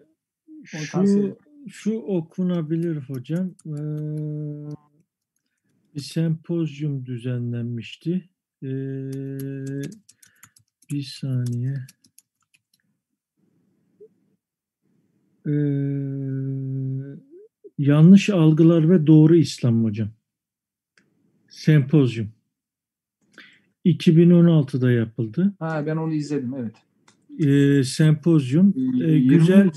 şu 0.64 1.38
şu 1.68 1.94
okunabilir 1.94 2.98
hocam. 2.98 3.52
Ee, 3.66 3.72
bir 5.96 6.02
sempozyum 6.02 7.06
düzenlenmişti. 7.06 8.30
Ee, 8.64 8.68
bir 10.92 11.04
saniye. 11.04 11.76
Ee, 15.48 15.52
yanlış 17.78 18.30
algılar 18.30 18.90
ve 18.90 19.08
doğru 19.08 19.36
İslam 19.36 19.84
hocam. 19.84 20.10
Sempozyum. 21.60 22.28
2016'da 23.86 24.92
yapıldı. 24.92 25.54
Ha 25.60 25.84
ben 25.86 25.96
onu 25.98 26.14
izledim 26.14 26.54
evet. 26.54 26.76
Ee, 27.40 27.84
sempozyum. 27.84 28.74
Ee, 28.78 29.12
20 29.12 29.28
güzel 29.28 29.72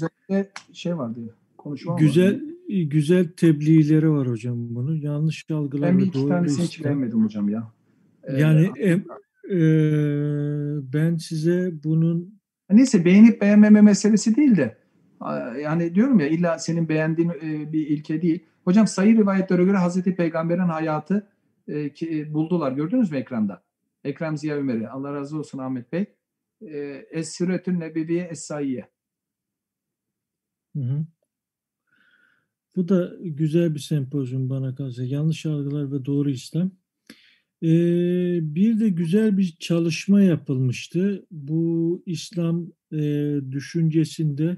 şey 0.72 0.98
vardı. 0.98 1.20
Konuşma 1.58 1.92
vardı. 1.92 2.04
Güzel 2.04 2.40
güzel 2.68 3.28
tebliğleri 3.36 4.10
var 4.10 4.28
hocam 4.28 4.56
bunun. 4.74 4.96
Yanlış 4.96 5.50
algılar 5.50 5.90
Ben 5.90 5.98
bir 5.98 6.06
iki 6.06 6.28
tanesini 6.28 6.64
hiç 6.64 6.84
beğenmedim 6.84 7.24
hocam 7.24 7.48
ya. 7.48 7.72
Ee, 8.24 8.40
Yani 8.40 8.70
em- 8.76 9.04
eee, 9.50 10.92
ben 10.92 11.16
size 11.16 11.72
bunun 11.84 12.42
Neyse 12.70 13.04
beğenip 13.04 13.40
beğenmeme 13.40 13.80
meselesi 13.80 14.36
değil 14.36 14.56
de 14.56 14.78
yani 15.62 15.94
diyorum 15.94 16.20
ya 16.20 16.28
illa 16.28 16.58
senin 16.58 16.88
beğendiğin 16.88 17.30
e, 17.30 17.72
bir 17.72 17.86
ilke 17.86 18.22
değil. 18.22 18.44
Hocam 18.64 18.86
sayı 18.86 19.16
rivayetlere 19.16 19.64
göre 19.64 19.76
Hazreti 19.76 20.16
Peygamber'in 20.16 20.68
hayatı 20.68 21.31
e, 21.68 21.92
ki, 21.92 22.18
e, 22.20 22.34
buldular. 22.34 22.72
Gördünüz 22.72 23.10
mü 23.10 23.18
ekranda? 23.18 23.62
Ekrem 24.04 24.36
Ziya 24.36 24.56
Ömer'i. 24.56 24.88
Allah 24.88 25.14
razı 25.14 25.38
olsun 25.38 25.58
Ahmet 25.58 25.92
Bey. 25.92 26.06
E, 26.60 27.06
Es-Siretün 27.10 27.80
Nebeviye 27.80 28.28
hı. 30.82 31.06
Bu 32.76 32.88
da 32.88 33.12
güzel 33.20 33.74
bir 33.74 33.80
sempozyum 33.80 34.50
bana 34.50 34.74
kalırsa. 34.74 35.04
Yanlış 35.04 35.46
algılar 35.46 35.92
ve 35.92 36.04
doğru 36.04 36.30
İslam. 36.30 36.70
Eee, 37.62 38.40
bir 38.42 38.80
de 38.80 38.88
güzel 38.88 39.38
bir 39.38 39.56
çalışma 39.60 40.20
yapılmıştı. 40.22 41.26
Bu 41.30 42.02
İslam 42.06 42.66
eee, 42.92 43.40
düşüncesinde 43.52 44.56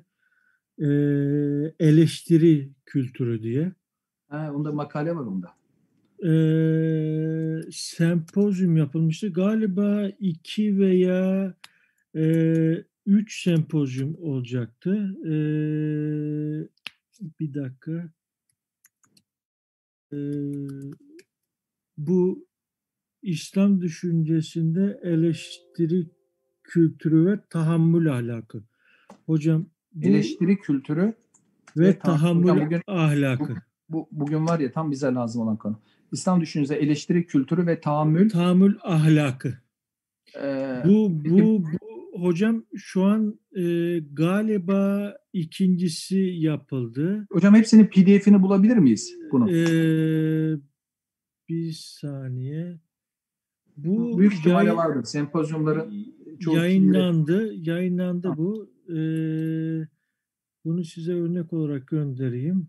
eee, 0.78 1.74
eleştiri 1.80 2.70
kültürü 2.86 3.42
diye. 3.42 3.72
Ha, 4.28 4.52
onda 4.54 4.72
makale 4.72 5.16
var 5.16 5.26
onda. 5.26 5.54
Eee, 6.24 7.60
sempozyum 7.70 8.76
yapılmıştı. 8.76 9.32
Galiba 9.32 10.08
iki 10.20 10.78
veya 10.78 11.54
eee, 12.14 12.84
üç 13.06 13.42
sempozyum 13.42 14.16
olacaktı. 14.20 15.16
Eee, 15.24 16.68
bir 17.40 17.54
dakika. 17.54 18.08
Eee, 20.12 20.20
bu 21.98 22.46
İslam 23.22 23.80
düşüncesinde 23.80 25.00
eleştiri 25.02 26.06
kültürü 26.62 27.26
ve 27.26 27.40
tahammül 27.50 28.12
ahlakı. 28.12 28.62
Hocam 29.26 29.66
bu 29.92 30.06
Eleştiri 30.08 30.56
kültürü 30.56 31.00
ve 31.76 31.88
ve 31.88 31.98
tahammül- 31.98 32.46
tahammül 32.46 32.66
bugün- 32.66 32.82
ahlakı. 32.86 33.54
bu 33.88 34.08
bugün 34.12 34.46
var 34.46 34.60
ya 34.60 34.72
tam 34.72 34.90
bize 34.90 35.06
lazım 35.06 35.42
olan 35.42 35.56
konu. 35.56 35.78
İslam 36.12 36.40
düşüncesi 36.40 36.74
eleştiri 36.74 37.26
kültürü 37.26 37.66
ve 37.66 37.80
tahammül. 37.80 38.30
Tahammül 38.30 38.76
ahlakı. 38.82 39.54
e, 40.42 40.82
Bu 40.84 41.24
bu 41.24 41.64
bu 41.64 42.22
hocam 42.22 42.64
şu 42.76 43.02
an 43.04 43.38
e, 43.56 43.62
galiba 44.12 45.14
ikincisi 45.32 46.18
yapıldı. 46.18 47.26
hocam 47.32 47.54
hepsinin 47.54 47.86
PDF'ini 47.86 48.42
bulabilir 48.42 48.76
miyiz 48.76 49.14
bunu? 49.32 49.50
E, 49.50 49.64
bir 51.48 51.72
saniye. 51.72 52.80
Bu 53.76 54.18
Büyük 54.18 54.32
ihtimalle 54.32 54.64
yayın- 54.66 54.76
vardır. 54.78 55.04
Sempozyumların 55.04 56.06
çoğu 56.40 56.56
yayınlandı. 56.56 57.54
Yayınlandı 57.54 58.32
bu. 58.36 58.70
E, 58.88 58.96
bunu 60.64 60.84
size 60.84 61.12
örnek 61.12 61.52
olarak 61.52 61.86
göndereyim. 61.86 62.68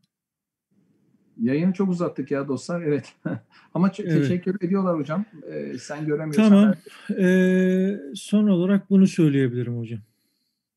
Yayını 1.42 1.74
çok 1.74 1.90
uzattık 1.90 2.32
ya 2.32 2.48
dostlar. 2.48 2.82
Evet. 2.82 3.14
Ama 3.74 3.92
çok 3.92 4.06
Evet. 4.06 4.22
teşekkür 4.22 4.56
ediyorlar 4.62 5.00
hocam. 5.00 5.26
Ee, 5.52 5.78
sen 5.78 6.06
göremiyorsan 6.06 6.50
Tamam. 6.50 6.74
ben- 7.10 7.24
E, 7.24 8.00
son 8.16 8.48
olarak 8.48 8.90
bunu 8.90 9.08
söyleyebilirim 9.08 9.78
hocam. 9.78 10.00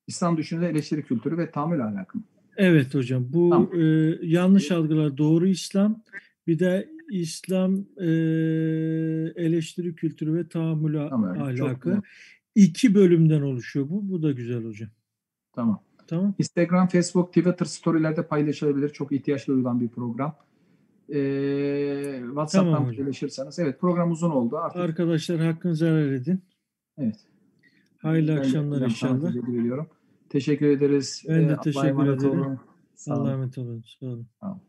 İslam 0.07 0.37
düşünce 0.37 0.67
eleştiri 0.67 1.03
kültürü 1.03 1.39
ve 1.39 1.51
tahammül 1.51 1.85
ahlakı. 1.85 2.19
Evet 2.57 2.95
hocam 2.95 3.27
bu 3.33 3.51
Tamam. 3.51 3.71
e, 3.81 4.15
yanlış 4.23 4.71
algılar 4.73 5.17
doğru 5.19 5.47
İslam 5.47 6.03
bir 6.47 6.59
de 6.59 6.89
İslam 7.11 7.75
e, 8.01 8.07
eleştiri 9.37 9.95
kültürü 9.95 10.35
ve 10.35 10.49
tahammül 10.49 11.09
Tamam, 11.09 11.43
ahlakı 11.43 12.03
iki 12.55 12.95
bölümden 12.95 13.43
oluşuyor 13.43 13.89
bu 13.89 14.09
bu 14.11 14.23
da 14.23 14.33
güzel 14.33 14.65
hocam 14.65 14.89
Tamam. 15.53 15.83
tamam 16.07 16.35
Instagram, 16.39 16.89
Facebook, 16.89 17.29
Twitter 17.29 17.65
storylerde 17.67 18.27
paylaşılabilir. 18.27 18.89
Çok 18.89 19.13
ihtiyaç 19.13 19.49
duyulan 19.49 19.81
bir 19.81 19.89
program. 19.89 20.37
Ee, 21.15 22.21
WhatsApp'tan 22.27 22.75
Tamam 22.75 22.95
paylaşırsanız. 22.97 23.59
Evet 23.59 23.81
program 23.81 24.11
uzun 24.13 24.31
oldu 24.31 24.57
artık. 24.57 24.81
arkadaşlar 24.81 25.41
hakkınızı 25.41 25.87
helal 25.87 26.13
edin 26.13 26.41
Evet. 26.99 27.17
hayırlı 27.99 28.33
Ben 28.33 28.37
akşamlar 28.37 28.81
inşallah 28.81 29.33
teşekkür 30.29 30.67
ederiz. 30.67 31.25
Ben 31.29 31.43
de 31.49 31.53
Allah'a 31.53 31.61
teşekkür 31.61 32.07
ederim. 32.07 32.41
olun. 32.41 32.59
Sağ 32.95 33.15
olun. 33.15 33.21
Allah'a 33.23 33.33
emanet 33.33 33.59
olun 33.59 33.83
sağ 34.01 34.07
olun 34.07 34.27
Sağ 34.41 34.47
olun. 34.47 34.61